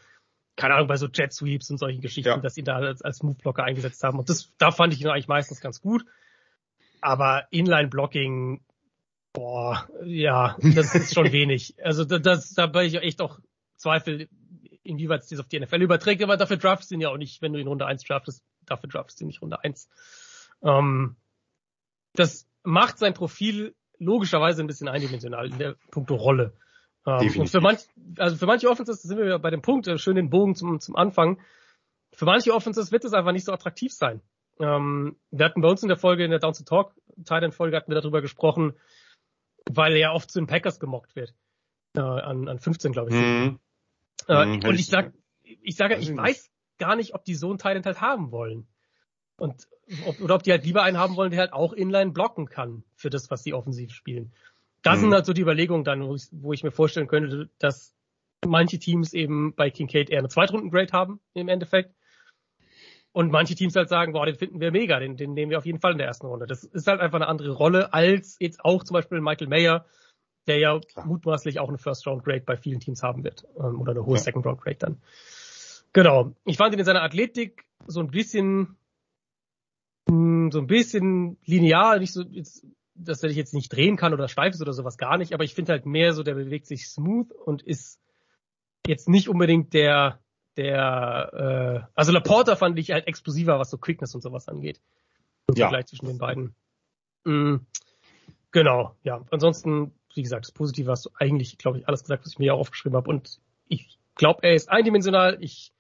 keine 0.56 0.74
Ahnung, 0.74 0.88
bei 0.88 0.96
so 0.96 1.08
Jet-Sweeps 1.08 1.70
und 1.70 1.76
solchen 1.76 2.00
Geschichten, 2.00 2.30
ja. 2.30 2.38
dass 2.38 2.54
sie 2.54 2.62
ihn 2.62 2.64
da 2.64 2.76
als, 2.76 3.02
als 3.02 3.22
Move-Blocker 3.22 3.64
eingesetzt 3.64 4.02
haben. 4.02 4.18
Und 4.18 4.30
das, 4.30 4.50
da 4.56 4.70
fand 4.70 4.94
ich 4.94 5.02
ihn 5.02 5.08
eigentlich 5.08 5.28
meistens 5.28 5.60
ganz 5.60 5.82
gut. 5.82 6.06
Aber 7.00 7.46
Inline-Blocking, 7.50 8.62
boah, 9.32 9.88
ja, 10.04 10.56
das 10.60 10.94
ist 10.94 11.14
schon 11.14 11.32
wenig. 11.32 11.74
Also 11.82 12.04
das, 12.04 12.54
da 12.54 12.66
bin 12.66 12.82
ich 12.82 12.94
echt 12.96 13.20
auch 13.20 13.38
Zweifel, 13.76 14.28
inwieweit 14.82 15.22
es 15.22 15.28
das 15.28 15.40
auf 15.40 15.48
die 15.48 15.58
NFL 15.58 15.82
überträgt, 15.82 16.22
aber 16.22 16.36
dafür 16.36 16.56
draftest 16.56 16.90
du 16.90 16.96
ihn 16.96 17.00
ja 17.00 17.08
auch 17.08 17.16
nicht, 17.16 17.40
wenn 17.42 17.52
du 17.52 17.60
in 17.60 17.66
Runde 17.66 17.86
1 17.86 18.04
draftest, 18.04 18.42
dafür 18.66 18.88
draftest 18.88 19.20
du 19.20 19.24
ihn 19.24 19.28
nicht 19.28 19.42
Runde 19.42 19.62
1. 19.62 19.88
Ähm, 20.62 21.16
das 22.14 22.46
macht 22.62 22.98
sein 22.98 23.14
Profil 23.14 23.74
logischerweise 23.98 24.62
ein 24.62 24.66
bisschen 24.66 24.88
eindimensional 24.88 25.46
in 25.46 25.58
der 25.58 25.76
Punkto 25.90 26.16
Rolle. 26.16 26.54
Ähm, 27.06 27.40
und 27.40 27.48
für 27.48 27.60
manch, 27.60 27.80
also 28.18 28.36
für 28.36 28.46
manche 28.46 28.68
Offenses, 28.68 29.02
sind 29.02 29.18
wir 29.18 29.38
bei 29.38 29.50
dem 29.50 29.62
Punkt, 29.62 29.86
äh, 29.86 29.98
schön 29.98 30.16
den 30.16 30.30
Bogen 30.30 30.54
zum, 30.54 30.80
zum 30.80 30.96
Anfang, 30.96 31.40
für 32.12 32.24
manche 32.24 32.52
Offenses 32.52 32.92
wird 32.92 33.04
es 33.04 33.14
einfach 33.14 33.32
nicht 33.32 33.44
so 33.44 33.52
attraktiv 33.52 33.92
sein. 33.92 34.20
Ähm, 34.60 35.16
wir 35.30 35.46
hatten 35.46 35.60
bei 35.60 35.68
uns 35.68 35.82
in 35.82 35.88
der 35.88 35.96
Folge, 35.96 36.24
in 36.24 36.30
der 36.30 36.38
Down 36.38 36.52
to 36.52 36.64
Talk 36.64 36.94
Titan 37.24 37.52
Folge 37.52 37.76
hatten 37.76 37.90
wir 37.90 38.00
darüber 38.00 38.20
gesprochen, 38.20 38.74
weil 39.70 39.96
er 39.96 40.12
oft 40.12 40.30
zu 40.30 40.40
den 40.40 40.46
Packers 40.46 40.80
gemockt 40.80 41.16
wird. 41.16 41.34
Äh, 41.94 42.00
an, 42.00 42.48
an 42.48 42.58
15, 42.58 42.92
glaube 42.92 43.10
ich. 43.10 43.16
Mhm. 43.16 43.58
Äh, 44.28 44.46
mhm, 44.46 44.64
und 44.64 44.74
ich 44.74 44.86
sag, 44.86 45.12
ich 45.42 45.76
sage, 45.76 45.96
ich 45.96 46.14
weiß 46.14 46.50
gar 46.78 46.96
nicht, 46.96 47.14
ob 47.14 47.24
die 47.24 47.34
so 47.34 47.48
einen 47.48 47.58
Titan 47.58 47.84
halt 47.84 48.00
haben 48.00 48.30
wollen. 48.30 48.66
Und 49.36 49.66
ob, 50.06 50.20
oder 50.20 50.36
ob 50.36 50.42
die 50.42 50.52
halt 50.52 50.64
lieber 50.64 50.82
einen 50.82 50.98
haben 50.98 51.16
wollen, 51.16 51.30
der 51.30 51.40
halt 51.40 51.52
auch 51.52 51.72
inline 51.72 52.12
blocken 52.12 52.46
kann 52.46 52.84
für 52.94 53.10
das, 53.10 53.30
was 53.30 53.42
sie 53.42 53.54
offensiv 53.54 53.92
spielen. 53.92 54.32
Das 54.82 54.98
mhm. 54.98 55.02
sind 55.02 55.14
halt 55.14 55.26
so 55.26 55.32
die 55.32 55.42
Überlegungen 55.42 55.84
dann, 55.84 56.06
wo 56.06 56.14
ich, 56.14 56.28
wo 56.30 56.52
ich 56.52 56.62
mir 56.62 56.70
vorstellen 56.70 57.08
könnte, 57.08 57.50
dass 57.58 57.94
manche 58.46 58.78
Teams 58.78 59.12
eben 59.12 59.54
bei 59.54 59.70
Kincaid 59.70 60.10
eher 60.10 60.20
eine 60.20 60.28
Zweitrunden-Grade 60.28 60.92
haben 60.92 61.20
im 61.34 61.48
Endeffekt. 61.48 61.94
Und 63.12 63.32
manche 63.32 63.56
Teams 63.56 63.74
halt 63.74 63.88
sagen, 63.88 64.12
boah, 64.12 64.24
den 64.24 64.36
finden 64.36 64.60
wir 64.60 64.70
mega, 64.70 65.00
den, 65.00 65.16
den 65.16 65.32
nehmen 65.32 65.50
wir 65.50 65.58
auf 65.58 65.66
jeden 65.66 65.80
Fall 65.80 65.92
in 65.92 65.98
der 65.98 66.06
ersten 66.06 66.26
Runde. 66.26 66.46
Das 66.46 66.62
ist 66.62 66.86
halt 66.86 67.00
einfach 67.00 67.16
eine 67.16 67.26
andere 67.26 67.50
Rolle 67.50 67.92
als 67.92 68.36
jetzt 68.38 68.64
auch 68.64 68.84
zum 68.84 68.94
Beispiel 68.94 69.20
Michael 69.20 69.48
Mayer, 69.48 69.84
der 70.46 70.58
ja 70.58 70.78
Klar. 70.78 71.06
mutmaßlich 71.06 71.58
auch 71.58 71.68
eine 71.68 71.78
First-Round-Grade 71.78 72.42
bei 72.42 72.56
vielen 72.56 72.78
Teams 72.78 73.02
haben 73.02 73.24
wird. 73.24 73.44
Ähm, 73.58 73.80
oder 73.80 73.92
eine 73.92 74.06
hohe 74.06 74.16
ja. 74.16 74.22
Second-Round-Grade 74.22 74.76
dann. 74.78 75.02
Genau. 75.92 76.34
Ich 76.44 76.56
fand 76.56 76.72
ihn 76.72 76.78
in 76.78 76.84
seiner 76.84 77.02
Athletik 77.02 77.64
so 77.86 78.00
ein 78.00 78.10
bisschen 78.10 78.76
so 80.52 80.58
ein 80.58 80.66
bisschen 80.66 81.38
linear, 81.44 81.98
nicht 81.98 82.12
so, 82.12 82.22
jetzt, 82.22 82.66
dass 82.94 83.22
er 83.22 83.28
dich 83.28 83.36
jetzt 83.36 83.54
nicht 83.54 83.68
drehen 83.72 83.96
kann 83.96 84.12
oder 84.12 84.28
steif 84.28 84.54
ist 84.54 84.62
oder 84.62 84.72
sowas 84.72 84.98
gar 84.98 85.18
nicht, 85.18 85.32
aber 85.32 85.44
ich 85.44 85.54
finde 85.54 85.72
halt 85.72 85.86
mehr 85.86 86.12
so, 86.12 86.22
der 86.22 86.34
bewegt 86.34 86.66
sich 86.66 86.88
smooth 86.88 87.32
und 87.32 87.62
ist 87.62 88.00
jetzt 88.86 89.08
nicht 89.08 89.28
unbedingt 89.28 89.72
der, 89.72 90.20
der, 90.56 91.86
äh, 91.86 91.90
also 91.94 92.12
Laporta 92.12 92.56
fand 92.56 92.78
ich 92.78 92.90
halt 92.90 93.06
explosiver, 93.06 93.58
was 93.58 93.70
so 93.70 93.78
Quickness 93.78 94.14
und 94.14 94.20
sowas 94.20 94.48
angeht. 94.48 94.80
Im 95.46 95.54
ja. 95.54 95.68
Vergleich 95.68 95.86
zwischen 95.86 96.06
den 96.06 96.18
beiden. 96.18 96.54
Mhm. 97.24 97.66
Genau, 98.52 98.96
ja. 99.02 99.24
Ansonsten, 99.30 99.92
wie 100.14 100.22
gesagt, 100.22 100.44
das 100.44 100.52
Positive 100.52 100.90
hast 100.90 101.06
du 101.06 101.10
eigentlich, 101.14 101.58
glaube 101.58 101.78
ich, 101.78 101.88
alles 101.88 102.02
gesagt, 102.02 102.24
was 102.24 102.32
ich 102.32 102.38
mir 102.38 102.46
ja 102.46 102.54
aufgeschrieben 102.54 102.96
habe. 102.96 103.08
Und 103.08 103.40
ich 103.68 103.98
glaube, 104.16 104.42
er 104.42 104.54
ist 104.54 104.68
eindimensional. 104.68 105.38
Ich 105.40 105.72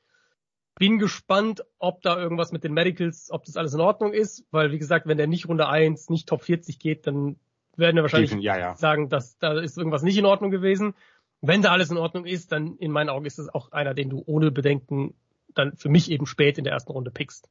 bin 0.76 0.98
gespannt, 0.98 1.64
ob 1.78 2.00
da 2.02 2.18
irgendwas 2.18 2.52
mit 2.52 2.64
den 2.64 2.72
Medicals, 2.72 3.30
ob 3.30 3.44
das 3.44 3.56
alles 3.56 3.74
in 3.74 3.80
Ordnung 3.80 4.12
ist, 4.12 4.44
weil 4.50 4.70
wie 4.72 4.78
gesagt, 4.78 5.06
wenn 5.06 5.18
der 5.18 5.26
nicht 5.26 5.48
Runde 5.48 5.68
1, 5.68 6.08
nicht 6.08 6.28
Top 6.28 6.42
40 6.42 6.78
geht, 6.78 7.06
dann 7.06 7.36
werden 7.76 7.96
wir 7.96 8.02
wahrscheinlich 8.02 8.32
ja, 8.32 8.56
ja. 8.56 8.76
sagen, 8.76 9.08
dass 9.08 9.38
da 9.38 9.58
ist 9.58 9.76
irgendwas 9.76 10.02
nicht 10.02 10.16
in 10.16 10.24
Ordnung 10.24 10.50
gewesen. 10.50 10.94
Wenn 11.42 11.62
da 11.62 11.72
alles 11.72 11.90
in 11.90 11.96
Ordnung 11.96 12.26
ist, 12.26 12.52
dann 12.52 12.76
in 12.76 12.92
meinen 12.92 13.08
Augen 13.08 13.24
ist 13.24 13.38
es 13.38 13.48
auch 13.48 13.72
einer, 13.72 13.94
den 13.94 14.10
du 14.10 14.22
ohne 14.26 14.50
Bedenken 14.50 15.14
dann 15.54 15.76
für 15.76 15.88
mich 15.88 16.10
eben 16.10 16.26
spät 16.26 16.58
in 16.58 16.64
der 16.64 16.72
ersten 16.72 16.92
Runde 16.92 17.10
pickst. 17.10 17.48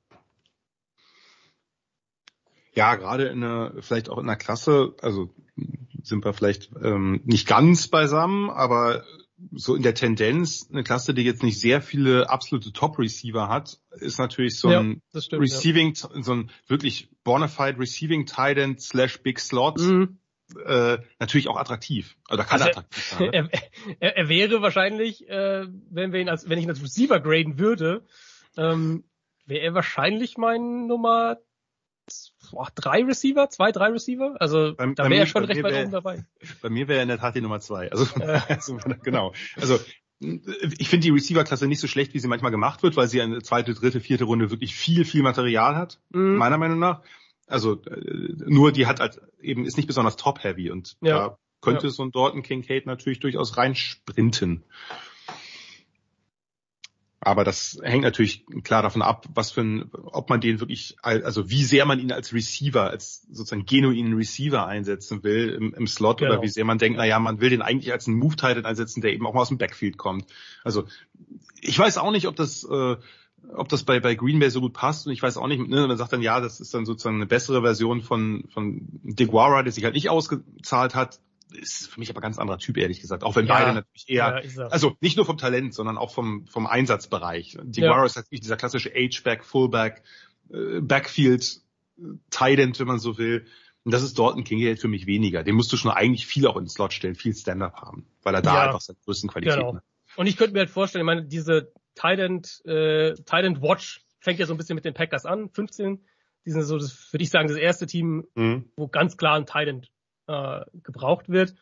Ja, 2.73 2.95
gerade 2.95 3.25
in 3.25 3.43
einer, 3.43 3.73
vielleicht 3.81 4.09
auch 4.09 4.19
in 4.19 4.29
einer 4.29 4.37
Klasse, 4.37 4.95
also 5.01 5.33
sind 6.03 6.23
wir 6.23 6.33
vielleicht 6.33 6.69
ähm, 6.81 7.21
nicht 7.25 7.47
ganz 7.47 7.87
beisammen, 7.87 8.49
aber 8.49 9.03
so 9.51 9.75
in 9.75 9.83
der 9.83 9.95
Tendenz, 9.95 10.67
eine 10.71 10.83
Klasse, 10.83 11.13
die 11.13 11.23
jetzt 11.23 11.43
nicht 11.43 11.59
sehr 11.59 11.81
viele 11.81 12.29
absolute 12.29 12.71
Top-Receiver 12.71 13.47
hat, 13.47 13.79
ist 13.91 14.19
natürlich 14.19 14.59
so 14.59 14.69
ein 14.69 15.01
ja, 15.13 15.21
stimmt, 15.21 15.41
Receiving, 15.41 15.93
ja. 15.95 16.23
so 16.23 16.33
ein 16.33 16.51
wirklich 16.67 17.09
bonafide 17.23 17.79
Receiving 17.79 18.25
Tight 18.25 18.57
End 18.57 18.81
slash 18.81 19.21
Big 19.21 19.39
Slot. 19.39 19.79
Mhm. 19.79 20.19
Äh, 20.65 20.97
natürlich 21.19 21.47
auch 21.47 21.57
attraktiv. 21.57 22.15
Oder 22.29 22.43
kann 22.43 22.61
also 22.61 22.71
attraktiv 22.71 23.03
sein. 23.03 23.29
Ne? 23.29 23.49
Er, 23.99 24.17
er, 24.17 24.29
wäre 24.29 24.61
wahrscheinlich, 24.61 25.27
äh, 25.29 25.65
wenn 25.89 26.11
wir 26.11 26.19
ihn 26.19 26.29
als, 26.29 26.49
wenn 26.49 26.57
ich 26.57 26.63
ihn 26.63 26.69
als 26.69 26.81
Receiver 26.81 27.19
graden 27.19 27.59
würde, 27.59 28.05
ähm, 28.57 29.03
wäre 29.45 29.61
er 29.61 29.73
wahrscheinlich 29.73 30.37
mein 30.37 30.87
Nummer 30.87 31.37
boah, 32.51 32.69
drei 32.75 33.03
Receiver, 33.03 33.49
zwei, 33.49 33.71
drei 33.71 33.87
Receiver. 33.87 34.35
Also 34.39 34.73
bei, 34.75 34.93
da 34.93 35.09
wäre 35.09 35.21
er 35.21 35.27
schon 35.27 35.45
recht 35.45 35.63
weit 35.63 35.83
oben 35.83 35.91
dabei. 35.91 36.25
Bei 36.61 36.69
mir 36.69 36.87
wäre 36.87 36.99
er 36.99 37.03
in 37.03 37.09
der 37.09 37.19
Tat 37.19 37.35
die 37.35 37.41
Nummer 37.41 37.59
zwei. 37.59 37.91
Also, 37.91 38.05
äh. 38.19 38.39
also 38.47 38.77
genau. 39.03 39.33
Also 39.55 39.79
ich 40.19 40.89
finde 40.89 41.05
die 41.05 41.11
Receiver-Klasse 41.11 41.67
nicht 41.67 41.79
so 41.79 41.87
schlecht, 41.87 42.13
wie 42.13 42.19
sie 42.19 42.27
manchmal 42.27 42.51
gemacht 42.51 42.83
wird, 42.83 42.97
weil 42.97 43.07
sie 43.07 43.21
eine 43.21 43.41
zweite, 43.41 43.73
dritte, 43.73 44.01
vierte 44.01 44.25
Runde 44.25 44.51
wirklich 44.51 44.75
viel, 44.75 45.05
viel 45.05 45.23
Material 45.23 45.75
hat, 45.75 46.01
mhm. 46.09 46.35
meiner 46.35 46.57
Meinung 46.57 46.79
nach. 46.79 47.01
Also 47.49 47.81
äh, 47.83 48.33
nur 48.45 48.71
die 48.71 48.85
hat 48.85 48.99
halt 48.99 49.19
eben 49.41 49.65
ist 49.65 49.77
nicht 49.77 49.87
besonders 49.87 50.15
top-heavy 50.15 50.71
und 50.71 50.97
ja. 51.01 51.17
da 51.17 51.37
könnte 51.61 51.87
ja. 51.87 51.91
so 51.91 52.03
ein 52.03 52.11
Dorton 52.11 52.43
Kincaid 52.43 52.85
natürlich 52.85 53.19
durchaus 53.19 53.57
reinsprinten. 53.57 54.63
Aber 57.21 57.43
das 57.43 57.77
hängt 57.83 58.03
natürlich 58.03 58.45
klar 58.63 58.81
davon 58.81 59.01
ab, 59.01 59.25
was 59.33 59.51
für 59.51 59.59
ein, 59.59 59.89
ob 59.91 60.29
man 60.29 60.39
den 60.39 60.61
wirklich, 60.61 60.95
also 61.01 61.49
wie 61.49 61.65
sehr 61.65 61.85
man 61.85 61.99
ihn 61.99 62.13
als 62.13 62.33
Receiver, 62.33 62.89
als 62.89 63.27
sozusagen 63.29 63.65
genuinen 63.65 64.13
Receiver 64.13 64.65
einsetzen 64.65 65.21
will 65.23 65.49
im, 65.49 65.73
im 65.73 65.85
Slot 65.85 66.19
genau. 66.19 66.31
oder 66.31 66.41
wie 66.41 66.47
sehr 66.47 66.63
man 66.63 66.77
denkt, 66.77 66.97
na 66.97 67.05
ja, 67.05 67.19
man 67.19 67.41
will 67.41 67.49
den 67.49 67.61
eigentlich 67.61 67.91
als 67.91 68.07
einen 68.07 68.17
Move-Titan 68.19 68.65
einsetzen, 68.65 69.01
der 69.01 69.11
eben 69.11 69.27
auch 69.27 69.33
mal 69.33 69.41
aus 69.41 69.49
dem 69.49 69.57
Backfield 69.57 69.97
kommt. 69.97 70.27
Also 70.63 70.85
ich 71.59 71.77
weiß 71.77 71.97
auch 71.97 72.11
nicht, 72.11 72.27
ob 72.27 72.37
das, 72.37 72.63
äh, 72.63 72.95
ob 73.55 73.69
das 73.69 73.83
bei, 73.83 73.99
bei 73.99 74.15
Green 74.15 74.39
Bay 74.39 74.49
so 74.49 74.61
gut 74.61 74.73
passt 74.73 75.07
und 75.07 75.13
ich 75.13 75.21
weiß 75.21 75.37
auch 75.37 75.47
nicht, 75.47 75.59
ne, 75.67 75.87
man 75.87 75.97
sagt 75.97 76.13
dann, 76.13 76.21
ja, 76.21 76.39
das 76.39 76.59
ist 76.59 76.73
dann 76.73 76.85
sozusagen 76.85 77.15
eine 77.15 77.25
bessere 77.25 77.61
Version 77.61 78.01
von, 78.01 78.45
von 78.53 78.87
DeGuara, 79.03 79.63
der 79.63 79.71
sich 79.71 79.83
halt 79.83 79.95
nicht 79.95 80.09
ausgezahlt 80.09 80.95
hat 80.95 81.19
ist 81.51 81.87
für 81.87 81.99
mich 81.99 82.09
aber 82.09 82.21
ganz 82.21 82.37
anderer 82.37 82.59
Typ, 82.59 82.77
ehrlich 82.77 83.01
gesagt. 83.01 83.23
Auch 83.23 83.35
wenn 83.35 83.47
ja, 83.47 83.55
beide 83.55 83.73
natürlich 83.73 84.07
eher, 84.07 84.43
ja, 84.43 84.67
also 84.67 84.95
nicht 85.01 85.17
nur 85.17 85.25
vom 85.25 85.37
Talent, 85.37 85.73
sondern 85.73 85.97
auch 85.97 86.11
vom, 86.11 86.45
vom 86.45 86.67
Einsatzbereich. 86.67 87.57
Die 87.63 87.81
ja. 87.81 88.05
ist 88.05 88.15
halt 88.15 88.31
nicht 88.31 88.43
dieser 88.43 88.57
klassische 88.57 88.91
H-Back, 88.91 89.43
Fullback, 89.43 90.03
äh, 90.51 90.79
Backfield, 90.81 91.61
Tight 92.29 92.79
wenn 92.79 92.87
man 92.87 92.99
so 92.99 93.17
will. 93.17 93.45
Und 93.83 93.93
das 93.93 94.03
ist 94.03 94.19
dort 94.19 94.37
ein 94.37 94.43
King 94.43 94.77
für 94.77 94.87
mich 94.87 95.07
weniger. 95.07 95.43
Den 95.43 95.55
musst 95.55 95.71
du 95.71 95.77
schon 95.77 95.91
eigentlich 95.91 96.27
viel 96.27 96.45
auch 96.47 96.57
in 96.57 96.65
den 96.65 96.69
Slot 96.69 96.93
stellen, 96.93 97.15
viel 97.15 97.33
Stand-up 97.33 97.81
haben, 97.81 98.05
weil 98.23 98.35
er 98.35 98.41
da 98.41 98.65
einfach 98.65 98.81
seine 98.81 98.99
größten 99.05 99.29
Qualitäten 99.29 99.59
genau. 99.59 99.75
hat. 99.75 99.83
Und 100.15 100.27
ich 100.27 100.37
könnte 100.37 100.53
mir 100.53 100.59
halt 100.59 100.69
vorstellen, 100.69 101.03
ich 101.03 101.05
meine, 101.05 101.23
diese 101.23 101.71
Tight 101.99 102.19
äh, 102.65 103.13
Tight 103.25 103.61
Watch 103.61 104.01
fängt 104.19 104.39
ja 104.39 104.45
so 104.45 104.53
ein 104.53 104.57
bisschen 104.57 104.75
mit 104.75 104.85
den 104.85 104.93
Packers 104.93 105.25
an, 105.25 105.49
15. 105.49 106.03
Die 106.45 106.51
sind 106.51 106.63
so, 106.63 106.77
das, 106.77 107.11
würde 107.11 107.23
ich 107.23 107.29
sagen, 107.29 107.47
das 107.47 107.57
erste 107.57 107.85
Team, 107.85 108.25
mhm. 108.35 108.71
wo 108.75 108.87
ganz 108.87 109.17
klar 109.17 109.35
ein 109.35 109.45
Tight 109.45 109.89
äh, 110.27 110.61
gebraucht 110.83 111.29
wird. 111.29 111.55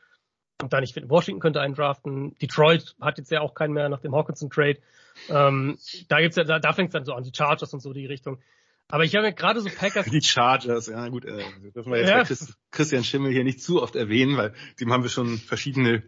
Und 0.62 0.74
dann, 0.74 0.84
ich 0.84 0.94
finde, 0.94 1.10
Washington 1.10 1.40
könnte 1.40 1.62
einen 1.62 1.76
draften. 1.76 2.36
Detroit 2.40 2.96
hat 3.02 3.18
jetzt 3.18 3.32
ja 3.32 3.42
auch 3.42 3.54
keinen 3.54 3.74
mehr 3.74 3.90
nach 3.90 4.02
dem 4.02 4.16
Hawkinson-Trade. 4.16 4.80
Ähm, 5.30 5.78
da 6.08 6.20
gibt's 6.20 6.38
ja, 6.38 6.44
da, 6.44 6.60
da 6.60 6.74
fängt 6.74 6.90
es 6.90 6.94
dann 6.94 7.06
so 7.06 7.14
an, 7.14 7.24
die 7.24 7.32
Chargers 7.36 7.74
und 7.74 7.80
so 7.80 7.94
die 7.94 8.06
Richtung. 8.06 8.40
Aber 8.90 9.04
ich 9.04 9.16
habe 9.16 9.26
ja 9.26 9.32
gerade 9.32 9.60
so 9.60 9.70
Packers. 9.70 10.06
Die 10.06 10.22
Chargers, 10.22 10.88
ja 10.88 11.10
gut, 11.10 11.26
äh, 11.26 11.44
dürfen 11.76 11.92
wir 11.92 12.00
jetzt 12.00 12.10
ja. 12.10 12.24
Chris, 12.24 12.58
Christian 12.72 13.04
Schimmel 13.04 13.32
hier 13.32 13.44
nicht 13.44 13.62
zu 13.62 13.82
oft 13.82 13.96
erwähnen, 13.96 14.38
weil 14.38 14.54
dem 14.80 14.94
haben 14.94 15.04
wir 15.04 15.10
schon 15.10 15.38
verschiedene, 15.38 16.04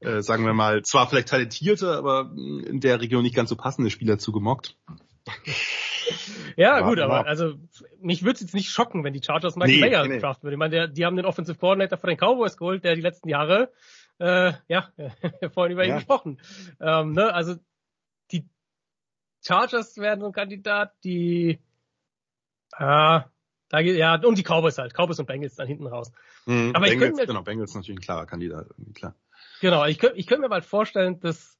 äh, 0.00 0.20
sagen 0.20 0.44
wir 0.44 0.52
mal, 0.52 0.82
zwar 0.82 1.08
vielleicht 1.08 1.28
talentierte, 1.28 1.96
aber 1.96 2.30
in 2.36 2.80
der 2.80 3.00
Region 3.00 3.22
nicht 3.22 3.34
ganz 3.34 3.48
so 3.48 3.56
passende 3.56 3.90
Spieler 3.90 4.18
zugemockt 4.18 4.76
ja, 6.56 6.76
aber, 6.76 6.88
gut, 6.88 6.98
aber 6.98 7.26
also 7.26 7.54
mich 8.00 8.22
würde 8.22 8.34
es 8.34 8.40
jetzt 8.40 8.54
nicht 8.54 8.70
schocken, 8.70 9.04
wenn 9.04 9.12
die 9.12 9.22
Chargers 9.22 9.56
Michael 9.56 9.74
nee, 9.74 9.80
Mayer 9.80 10.06
nee. 10.06 10.18
draften 10.18 10.44
würden. 10.44 10.54
Ich 10.54 10.58
meine, 10.58 10.70
der, 10.70 10.88
die 10.88 11.04
haben 11.04 11.16
den 11.16 11.26
Offensive 11.26 11.58
Coordinator 11.58 11.98
von 11.98 12.08
den 12.08 12.18
Cowboys 12.18 12.56
geholt, 12.56 12.84
der 12.84 12.94
die 12.94 13.00
letzten 13.00 13.28
Jahre, 13.28 13.70
äh, 14.18 14.52
ja, 14.68 14.88
vorhin 15.54 15.72
über 15.72 15.84
ihn 15.84 15.94
gesprochen. 15.94 16.40
Ähm, 16.80 17.12
ne, 17.12 17.32
also 17.32 17.56
die 18.32 18.48
Chargers 19.42 19.96
werden 19.98 20.20
so 20.20 20.26
ein 20.26 20.32
Kandidat, 20.32 20.92
die 21.04 21.60
äh, 22.78 23.20
da 23.70 23.82
geht, 23.82 23.96
ja, 23.96 24.20
und 24.20 24.36
die 24.36 24.42
Cowboys 24.42 24.78
halt, 24.78 24.94
Cowboys 24.94 25.18
und 25.18 25.26
Bengals 25.26 25.54
dann 25.54 25.68
hinten 25.68 25.86
raus. 25.86 26.10
Mhm, 26.46 26.72
aber 26.74 26.86
Bengals, 26.86 26.92
ich 26.92 26.98
könnte 26.98 27.16
mir, 27.16 27.26
genau, 27.26 27.42
Bengals 27.42 27.74
natürlich 27.74 27.98
ein 27.98 28.02
klarer 28.02 28.26
Kandidat, 28.26 28.66
klar. 28.94 29.14
Genau, 29.60 29.84
ich 29.86 29.98
könnte 29.98 30.16
ich 30.16 30.26
könnte 30.26 30.42
mir 30.42 30.48
mal 30.48 30.62
vorstellen, 30.62 31.20
dass 31.20 31.58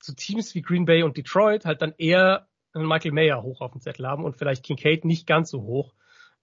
so 0.00 0.12
Teams 0.14 0.54
wie 0.54 0.62
Green 0.62 0.84
Bay 0.84 1.02
und 1.02 1.16
Detroit 1.16 1.64
halt 1.64 1.82
dann 1.82 1.94
eher 1.98 2.48
einen 2.72 2.86
Michael 2.86 3.12
Mayer 3.12 3.42
hoch 3.42 3.60
auf 3.60 3.72
dem 3.72 3.80
Zettel 3.80 4.06
haben 4.06 4.24
und 4.24 4.36
vielleicht 4.36 4.64
Kincaid 4.64 5.04
nicht 5.04 5.26
ganz 5.26 5.50
so 5.50 5.62
hoch. 5.62 5.94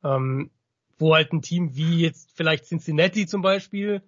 Ähm, 0.03 0.51
wo 0.97 1.13
halt 1.13 1.33
ein 1.33 1.41
Team 1.41 1.75
wie 1.75 2.01
jetzt 2.01 2.31
vielleicht 2.35 2.65
Cincinnati 2.65 3.25
zum 3.25 3.41
Beispiel, 3.41 4.01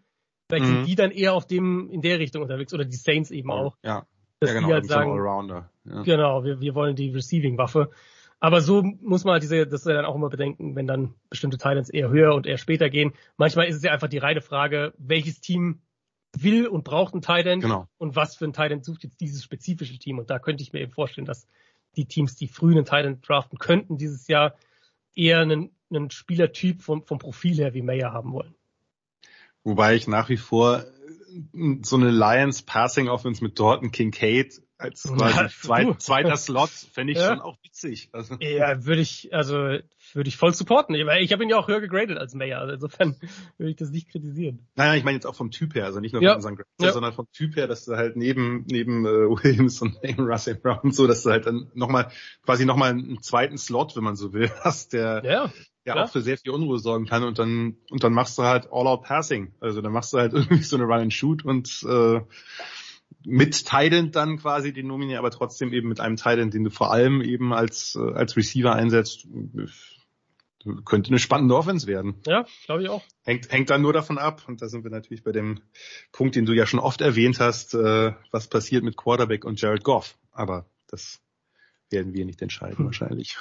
vielleicht 0.47 0.65
mhm. 0.65 0.75
sind 0.75 0.87
die 0.87 0.95
dann 0.95 1.11
eher 1.11 1.33
auf 1.33 1.47
dem, 1.47 1.89
in 1.89 2.01
der 2.01 2.19
Richtung 2.19 2.41
unterwegs 2.41 2.73
oder 2.73 2.85
die 2.85 2.95
Saints 2.95 3.31
eben 3.31 3.51
auch. 3.51 3.77
Ja, 3.83 4.05
ja 4.43 4.53
genau, 4.53 4.67
die 4.67 4.73
halt 4.73 4.87
sagen, 4.87 5.11
Allrounder. 5.11 5.69
Ja. 5.85 6.03
genau, 6.03 6.43
wir, 6.43 6.59
wir 6.61 6.75
wollen 6.75 6.95
die 6.95 7.09
Receiving-Waffe. 7.09 7.91
Aber 8.45 8.61
so 8.61 8.83
muss 8.83 9.23
man 9.23 9.31
halt 9.31 9.41
diese, 9.41 9.65
das 9.65 9.85
dann 9.85 10.05
auch 10.05 10.13
immer 10.13 10.29
bedenken, 10.29 10.75
wenn 10.75 10.85
dann 10.85 11.15
bestimmte 11.31 11.57
Titans 11.57 11.89
eher 11.89 12.11
höher 12.11 12.35
und 12.35 12.45
eher 12.45 12.59
später 12.59 12.91
gehen. 12.91 13.13
Manchmal 13.37 13.65
ist 13.65 13.77
es 13.77 13.81
ja 13.81 13.91
einfach 13.91 14.07
die 14.07 14.19
reine 14.19 14.41
Frage, 14.41 14.93
welches 14.99 15.41
Team 15.41 15.81
will 16.37 16.67
und 16.67 16.83
braucht 16.83 17.15
einen 17.15 17.23
Titan 17.23 17.59
genau. 17.59 17.87
und 17.97 18.15
was 18.15 18.35
für 18.35 18.45
ein 18.45 18.53
Titan 18.53 18.83
sucht 18.83 19.03
jetzt 19.03 19.19
dieses 19.19 19.43
spezifische 19.43 19.97
Team. 19.97 20.19
Und 20.19 20.29
da 20.29 20.37
könnte 20.37 20.61
ich 20.61 20.73
mir 20.73 20.81
eben 20.81 20.91
vorstellen, 20.91 21.25
dass 21.25 21.47
die 21.95 22.05
Teams, 22.05 22.35
die 22.35 22.47
früh 22.47 22.73
einen 22.73 22.85
Titan 22.85 23.19
draften 23.21 23.57
könnten, 23.57 23.97
dieses 23.97 24.27
Jahr 24.27 24.53
eher 25.15 25.39
einen, 25.39 25.71
einen 25.89 26.11
Spielertyp 26.11 26.83
vom, 26.83 27.03
vom 27.03 27.17
Profil 27.17 27.55
her 27.55 27.73
wie 27.73 27.81
Mayer 27.81 28.13
haben 28.13 28.31
wollen. 28.31 28.53
Wobei 29.63 29.95
ich 29.95 30.07
nach 30.07 30.29
wie 30.29 30.37
vor 30.37 30.85
so 31.81 31.95
eine 31.95 32.11
Lions 32.11 32.61
Passing 32.61 33.07
Offense 33.07 33.43
mit 33.43 33.57
Dorton 33.57 33.91
Kincaid 33.91 34.61
als 34.77 35.03
quasi 35.03 35.37
ja, 35.37 35.49
zweit, 35.49 36.01
zweiter 36.01 36.37
Slot 36.37 36.69
fände 36.69 37.13
ich 37.13 37.19
ja. 37.19 37.29
schon 37.29 37.41
auch 37.41 37.57
witzig. 37.63 38.09
Also. 38.11 38.35
Ja, 38.39 38.85
würde 38.85 39.01
ich, 39.01 39.33
also 39.33 39.55
würde 39.55 40.27
ich 40.27 40.37
voll 40.37 40.53
supporten. 40.53 40.95
Ich, 40.95 41.05
ich 41.21 41.31
habe 41.31 41.43
ihn 41.43 41.49
ja 41.49 41.57
auch 41.57 41.67
höher 41.67 41.81
gegradet 41.81 42.17
als 42.17 42.33
Mayer, 42.33 42.59
also 42.59 42.73
insofern 42.73 43.15
würde 43.57 43.71
ich 43.71 43.77
das 43.77 43.91
nicht 43.91 44.09
kritisieren. 44.09 44.67
Naja, 44.75 44.95
ich 44.95 45.03
meine 45.03 45.15
jetzt 45.15 45.25
auch 45.25 45.35
vom 45.35 45.51
Typ 45.51 45.75
her, 45.75 45.85
also 45.85 45.99
nicht 45.99 46.13
nur 46.13 46.21
von 46.21 46.27
ja. 46.27 46.35
unseren 46.35 46.55
Grades, 46.55 46.73
ja. 46.81 46.91
sondern 46.91 47.13
vom 47.13 47.27
Typ 47.31 47.55
her, 47.55 47.67
dass 47.67 47.85
du 47.85 47.95
halt 47.95 48.15
neben 48.17 48.65
neben 48.69 49.05
äh, 49.05 49.09
Williams 49.43 49.81
und 49.81 50.03
neben 50.03 50.23
Russell 50.23 50.55
Brown 50.55 50.91
so, 50.91 51.07
dass 51.07 51.23
du 51.23 51.31
halt 51.31 51.45
dann 51.45 51.71
nochmal 51.73 52.11
quasi 52.43 52.65
nochmal 52.65 52.91
einen 52.91 53.21
zweiten 53.21 53.57
Slot, 53.57 53.95
wenn 53.95 54.03
man 54.03 54.15
so 54.15 54.33
will, 54.33 54.51
hast, 54.63 54.93
der 54.93 55.23
ja 55.23 55.53
ja 55.85 56.03
auch 56.03 56.09
für 56.09 56.21
sehr 56.21 56.37
viel 56.37 56.51
Unruhe 56.51 56.79
sorgen 56.79 57.05
kann 57.05 57.23
und 57.23 57.37
dann 57.37 57.77
und 57.91 58.03
dann 58.03 58.11
machst 58.11 58.37
du 58.37 58.43
halt 58.43 58.67
All-Out 58.71 59.03
Passing. 59.03 59.53
Also 59.59 59.81
dann 59.81 59.91
machst 59.91 60.13
du 60.13 60.17
halt 60.17 60.33
irgendwie 60.33 60.63
so 60.63 60.75
eine 60.75 60.85
Run 60.85 61.01
and 61.01 61.13
Shoot 61.13 61.45
und 61.45 61.85
äh, 61.87 62.21
mit 63.25 63.65
Tident 63.65 64.15
dann 64.15 64.37
quasi 64.37 64.71
den 64.73 64.87
Nominier, 64.87 65.19
aber 65.19 65.31
trotzdem 65.31 65.73
eben 65.73 65.89
mit 65.89 65.99
einem 65.99 66.15
Tident, 66.15 66.53
den 66.53 66.63
du 66.63 66.69
vor 66.69 66.91
allem 66.91 67.21
eben 67.21 67.53
als 67.53 67.95
äh, 67.95 68.13
als 68.13 68.37
Receiver 68.37 68.73
einsetzt, 68.73 69.27
könnte 70.83 71.09
eine 71.09 71.19
spannende 71.19 71.55
Offense 71.55 71.87
werden. 71.87 72.21
Ja, 72.25 72.45
glaube 72.65 72.83
ich 72.83 72.89
auch. 72.89 73.03
Hängt 73.23 73.51
hängt 73.51 73.69
dann 73.69 73.81
nur 73.81 73.93
davon 73.93 74.17
ab 74.17 74.43
und 74.47 74.61
da 74.61 74.67
sind 74.67 74.83
wir 74.83 74.91
natürlich 74.91 75.23
bei 75.23 75.31
dem 75.31 75.61
Punkt, 76.11 76.35
den 76.35 76.45
du 76.45 76.53
ja 76.53 76.65
schon 76.65 76.79
oft 76.79 77.01
erwähnt 77.01 77.39
hast, 77.39 77.73
äh, 77.73 78.13
was 78.31 78.47
passiert 78.47 78.83
mit 78.83 78.97
Quarterback 78.97 79.45
und 79.45 79.59
Jared 79.59 79.83
Goff. 79.83 80.17
Aber 80.31 80.65
das 80.87 81.19
werden 81.89 82.13
wir 82.13 82.25
nicht 82.25 82.41
entscheiden 82.41 82.79
hm. 82.79 82.85
wahrscheinlich. 82.85 83.37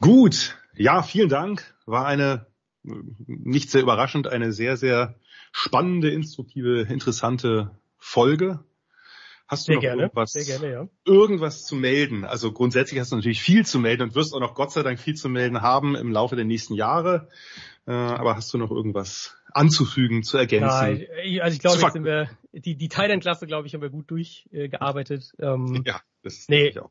Gut, 0.00 0.56
ja, 0.74 1.02
vielen 1.02 1.28
Dank. 1.28 1.74
War 1.86 2.06
eine, 2.06 2.46
nicht 2.82 3.70
sehr 3.70 3.82
überraschend, 3.82 4.26
eine 4.26 4.52
sehr, 4.52 4.76
sehr 4.76 5.14
spannende, 5.56 6.10
instruktive, 6.10 6.82
interessante 6.82 7.70
Folge. 7.96 8.64
Hast 9.46 9.68
du 9.68 9.72
sehr 9.72 9.76
noch 9.76 9.82
gerne, 9.82 10.02
irgendwas, 10.02 10.32
gerne, 10.32 10.72
ja. 10.72 10.88
irgendwas 11.04 11.64
zu 11.64 11.76
melden? 11.76 12.24
Also 12.24 12.50
grundsätzlich 12.50 12.98
hast 12.98 13.12
du 13.12 13.16
natürlich 13.16 13.40
viel 13.40 13.64
zu 13.64 13.78
melden 13.78 14.02
und 14.02 14.14
wirst 14.16 14.34
auch 14.34 14.40
noch 14.40 14.54
Gott 14.54 14.72
sei 14.72 14.82
Dank 14.82 14.98
viel 14.98 15.14
zu 15.14 15.28
melden 15.28 15.62
haben 15.62 15.94
im 15.94 16.10
Laufe 16.10 16.34
der 16.34 16.44
nächsten 16.44 16.74
Jahre. 16.74 17.28
Äh, 17.86 17.92
aber 17.92 18.34
hast 18.34 18.52
du 18.52 18.58
noch 18.58 18.72
irgendwas 18.72 19.36
anzufügen, 19.52 20.24
zu 20.24 20.38
ergänzen? 20.38 21.06
Ja, 21.24 21.44
also 21.44 21.54
ich 21.54 21.60
glaube, 21.60 21.80
jetzt 21.80 21.92
sind 21.92 22.04
wir, 22.04 22.30
die, 22.52 22.74
die 22.74 22.88
Thailand-Klasse, 22.88 23.46
glaube 23.46 23.68
ich, 23.68 23.74
haben 23.74 23.82
wir 23.82 23.90
gut 23.90 24.10
durchgearbeitet. 24.10 25.34
Äh, 25.38 25.46
ähm, 25.46 25.84
ja, 25.86 26.00
das 26.22 26.34
ist 26.34 26.50
nee, 26.50 26.76
auch 26.76 26.90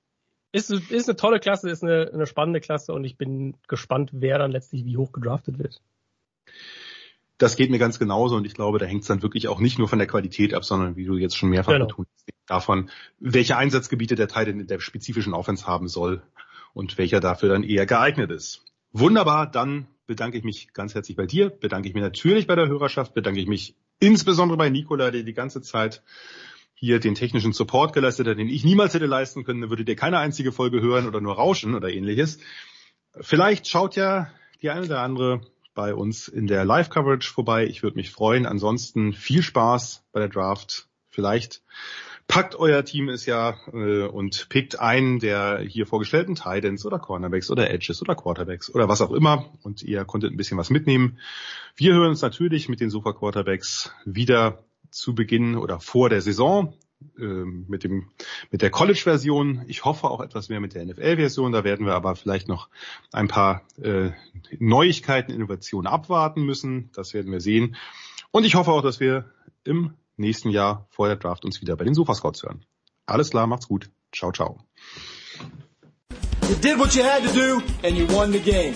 ist, 0.53 0.69
ist 0.69 1.09
eine 1.09 1.15
tolle 1.17 1.39
Klasse, 1.39 1.69
ist 1.69 1.83
eine, 1.83 2.11
eine 2.13 2.27
spannende 2.27 2.61
Klasse 2.61 2.93
und 2.93 3.03
ich 3.03 3.17
bin 3.17 3.55
gespannt, 3.67 4.11
wer 4.13 4.37
dann 4.37 4.51
letztlich 4.51 4.85
wie 4.85 4.97
hoch 4.97 5.11
gedraftet 5.11 5.57
wird. 5.57 5.81
Das 7.43 7.57
geht 7.57 7.69
mir 7.69 7.77
ganz 7.77 7.99
genauso 7.99 8.37
und 8.37 8.45
ich 8.45 8.53
glaube, 8.53 8.79
da 8.79 8.85
hängt 8.85 9.01
es 9.01 9.09
dann 9.09 9.21
wirklich 9.21 9.49
auch 9.49 9.59
nicht 9.59 9.77
nur 9.77 9.89
von 9.89 9.99
der 9.99 10.07
Qualität 10.07 10.53
ab, 10.53 10.63
sondern 10.63 10.95
wie 10.95 11.03
du 11.03 11.17
jetzt 11.17 11.35
schon 11.35 11.49
mehrfach 11.49 11.73
genau. 11.73 11.87
betont 11.87 12.07
hast, 12.13 12.29
davon, 12.45 12.89
welche 13.19 13.57
Einsatzgebiete 13.57 14.15
der 14.15 14.29
Teil 14.29 14.47
in 14.47 14.65
der 14.65 14.79
spezifischen 14.79 15.33
Offense 15.33 15.67
haben 15.67 15.89
soll 15.89 16.23
und 16.73 16.97
welcher 16.97 17.19
dafür 17.19 17.49
dann 17.49 17.63
eher 17.63 17.85
geeignet 17.85 18.31
ist. 18.31 18.63
Wunderbar, 18.93 19.45
dann 19.51 19.87
bedanke 20.07 20.37
ich 20.37 20.45
mich 20.45 20.71
ganz 20.71 20.95
herzlich 20.95 21.17
bei 21.17 21.25
dir, 21.25 21.49
bedanke 21.49 21.89
ich 21.89 21.93
mich 21.93 22.01
natürlich 22.01 22.47
bei 22.47 22.55
der 22.55 22.69
Hörerschaft, 22.69 23.13
bedanke 23.13 23.41
ich 23.41 23.47
mich 23.47 23.75
insbesondere 23.99 24.57
bei 24.57 24.69
Nikola, 24.69 25.11
der 25.11 25.23
die 25.23 25.33
ganze 25.33 25.61
Zeit 25.61 26.01
hier 26.75 27.01
den 27.01 27.13
technischen 27.13 27.51
Support 27.51 27.91
geleistet 27.91 28.25
hat, 28.25 28.37
den 28.37 28.47
ich 28.47 28.63
niemals 28.63 28.93
hätte 28.93 29.05
leisten 29.05 29.43
können, 29.43 29.59
dann 29.59 29.69
würdet 29.69 29.89
ihr 29.89 29.97
keine 29.97 30.19
einzige 30.19 30.53
Folge 30.53 30.79
hören 30.79 31.09
oder 31.09 31.19
nur 31.19 31.35
rauschen 31.35 31.75
oder 31.75 31.89
ähnliches. 31.89 32.39
Vielleicht 33.19 33.67
schaut 33.67 33.97
ja 33.97 34.29
die 34.61 34.69
eine 34.69 34.85
oder 34.85 35.01
andere 35.01 35.41
bei 35.73 35.93
uns 35.93 36.27
in 36.27 36.47
der 36.47 36.65
Live-Coverage 36.65 37.31
vorbei. 37.31 37.65
Ich 37.65 37.83
würde 37.83 37.97
mich 37.97 38.11
freuen. 38.11 38.45
Ansonsten 38.45 39.13
viel 39.13 39.41
Spaß 39.41 40.03
bei 40.11 40.19
der 40.19 40.29
Draft. 40.29 40.87
Vielleicht 41.09 41.61
packt 42.27 42.55
euer 42.55 42.83
Team 42.85 43.09
es 43.09 43.25
ja 43.25 43.57
äh, 43.73 44.03
und 44.03 44.47
pickt 44.49 44.79
einen 44.79 45.19
der 45.19 45.59
hier 45.59 45.85
vorgestellten 45.85 46.35
Titans 46.35 46.85
oder 46.85 46.99
Cornerbacks 46.99 47.51
oder 47.51 47.69
Edges 47.69 48.01
oder 48.01 48.15
Quarterbacks 48.15 48.73
oder 48.73 48.87
was 48.87 49.01
auch 49.01 49.11
immer 49.11 49.51
und 49.61 49.83
ihr 49.83 50.05
konntet 50.05 50.31
ein 50.31 50.37
bisschen 50.37 50.57
was 50.57 50.69
mitnehmen. 50.69 51.19
Wir 51.75 51.93
hören 51.93 52.09
uns 52.09 52.21
natürlich 52.21 52.69
mit 52.69 52.79
den 52.79 52.89
Super 52.89 53.13
Quarterbacks 53.13 53.91
wieder 54.05 54.63
zu 54.89 55.15
Beginn 55.15 55.57
oder 55.57 55.79
vor 55.79 56.09
der 56.09 56.21
Saison 56.21 56.73
mit 57.15 57.83
dem 57.83 58.09
mit 58.51 58.61
der 58.61 58.69
College-Version. 58.69 59.63
Ich 59.67 59.85
hoffe 59.85 60.09
auch 60.09 60.21
etwas 60.21 60.49
mehr 60.49 60.59
mit 60.59 60.73
der 60.73 60.85
NFL-Version. 60.85 61.51
Da 61.51 61.63
werden 61.63 61.85
wir 61.85 61.93
aber 61.93 62.15
vielleicht 62.15 62.47
noch 62.47 62.69
ein 63.11 63.27
paar 63.27 63.61
äh, 63.81 64.11
Neuigkeiten, 64.59 65.31
Innovationen 65.31 65.87
abwarten 65.87 66.43
müssen. 66.43 66.89
Das 66.93 67.13
werden 67.13 67.31
wir 67.31 67.41
sehen. 67.41 67.75
Und 68.31 68.45
ich 68.45 68.55
hoffe 68.55 68.71
auch, 68.71 68.81
dass 68.81 68.99
wir 68.99 69.25
im 69.63 69.93
nächsten 70.17 70.49
Jahr 70.49 70.87
vor 70.89 71.07
der 71.07 71.17
Draft 71.17 71.45
uns 71.45 71.61
wieder 71.61 71.75
bei 71.75 71.85
den 71.85 71.93
Sofascouts 71.93 72.43
hören. 72.43 72.65
Alles 73.05 73.29
klar, 73.29 73.47
macht's 73.47 73.67
gut. 73.67 73.89
Ciao, 74.13 74.31
ciao. 74.31 74.59
You 76.49 76.55
did 76.55 76.77
what 76.77 76.93
you 76.95 77.03
had 77.03 77.23
to 77.23 77.33
do 77.33 77.61
and 77.83 77.97
you 77.97 78.07
won 78.07 78.31
the 78.31 78.39
game. 78.39 78.75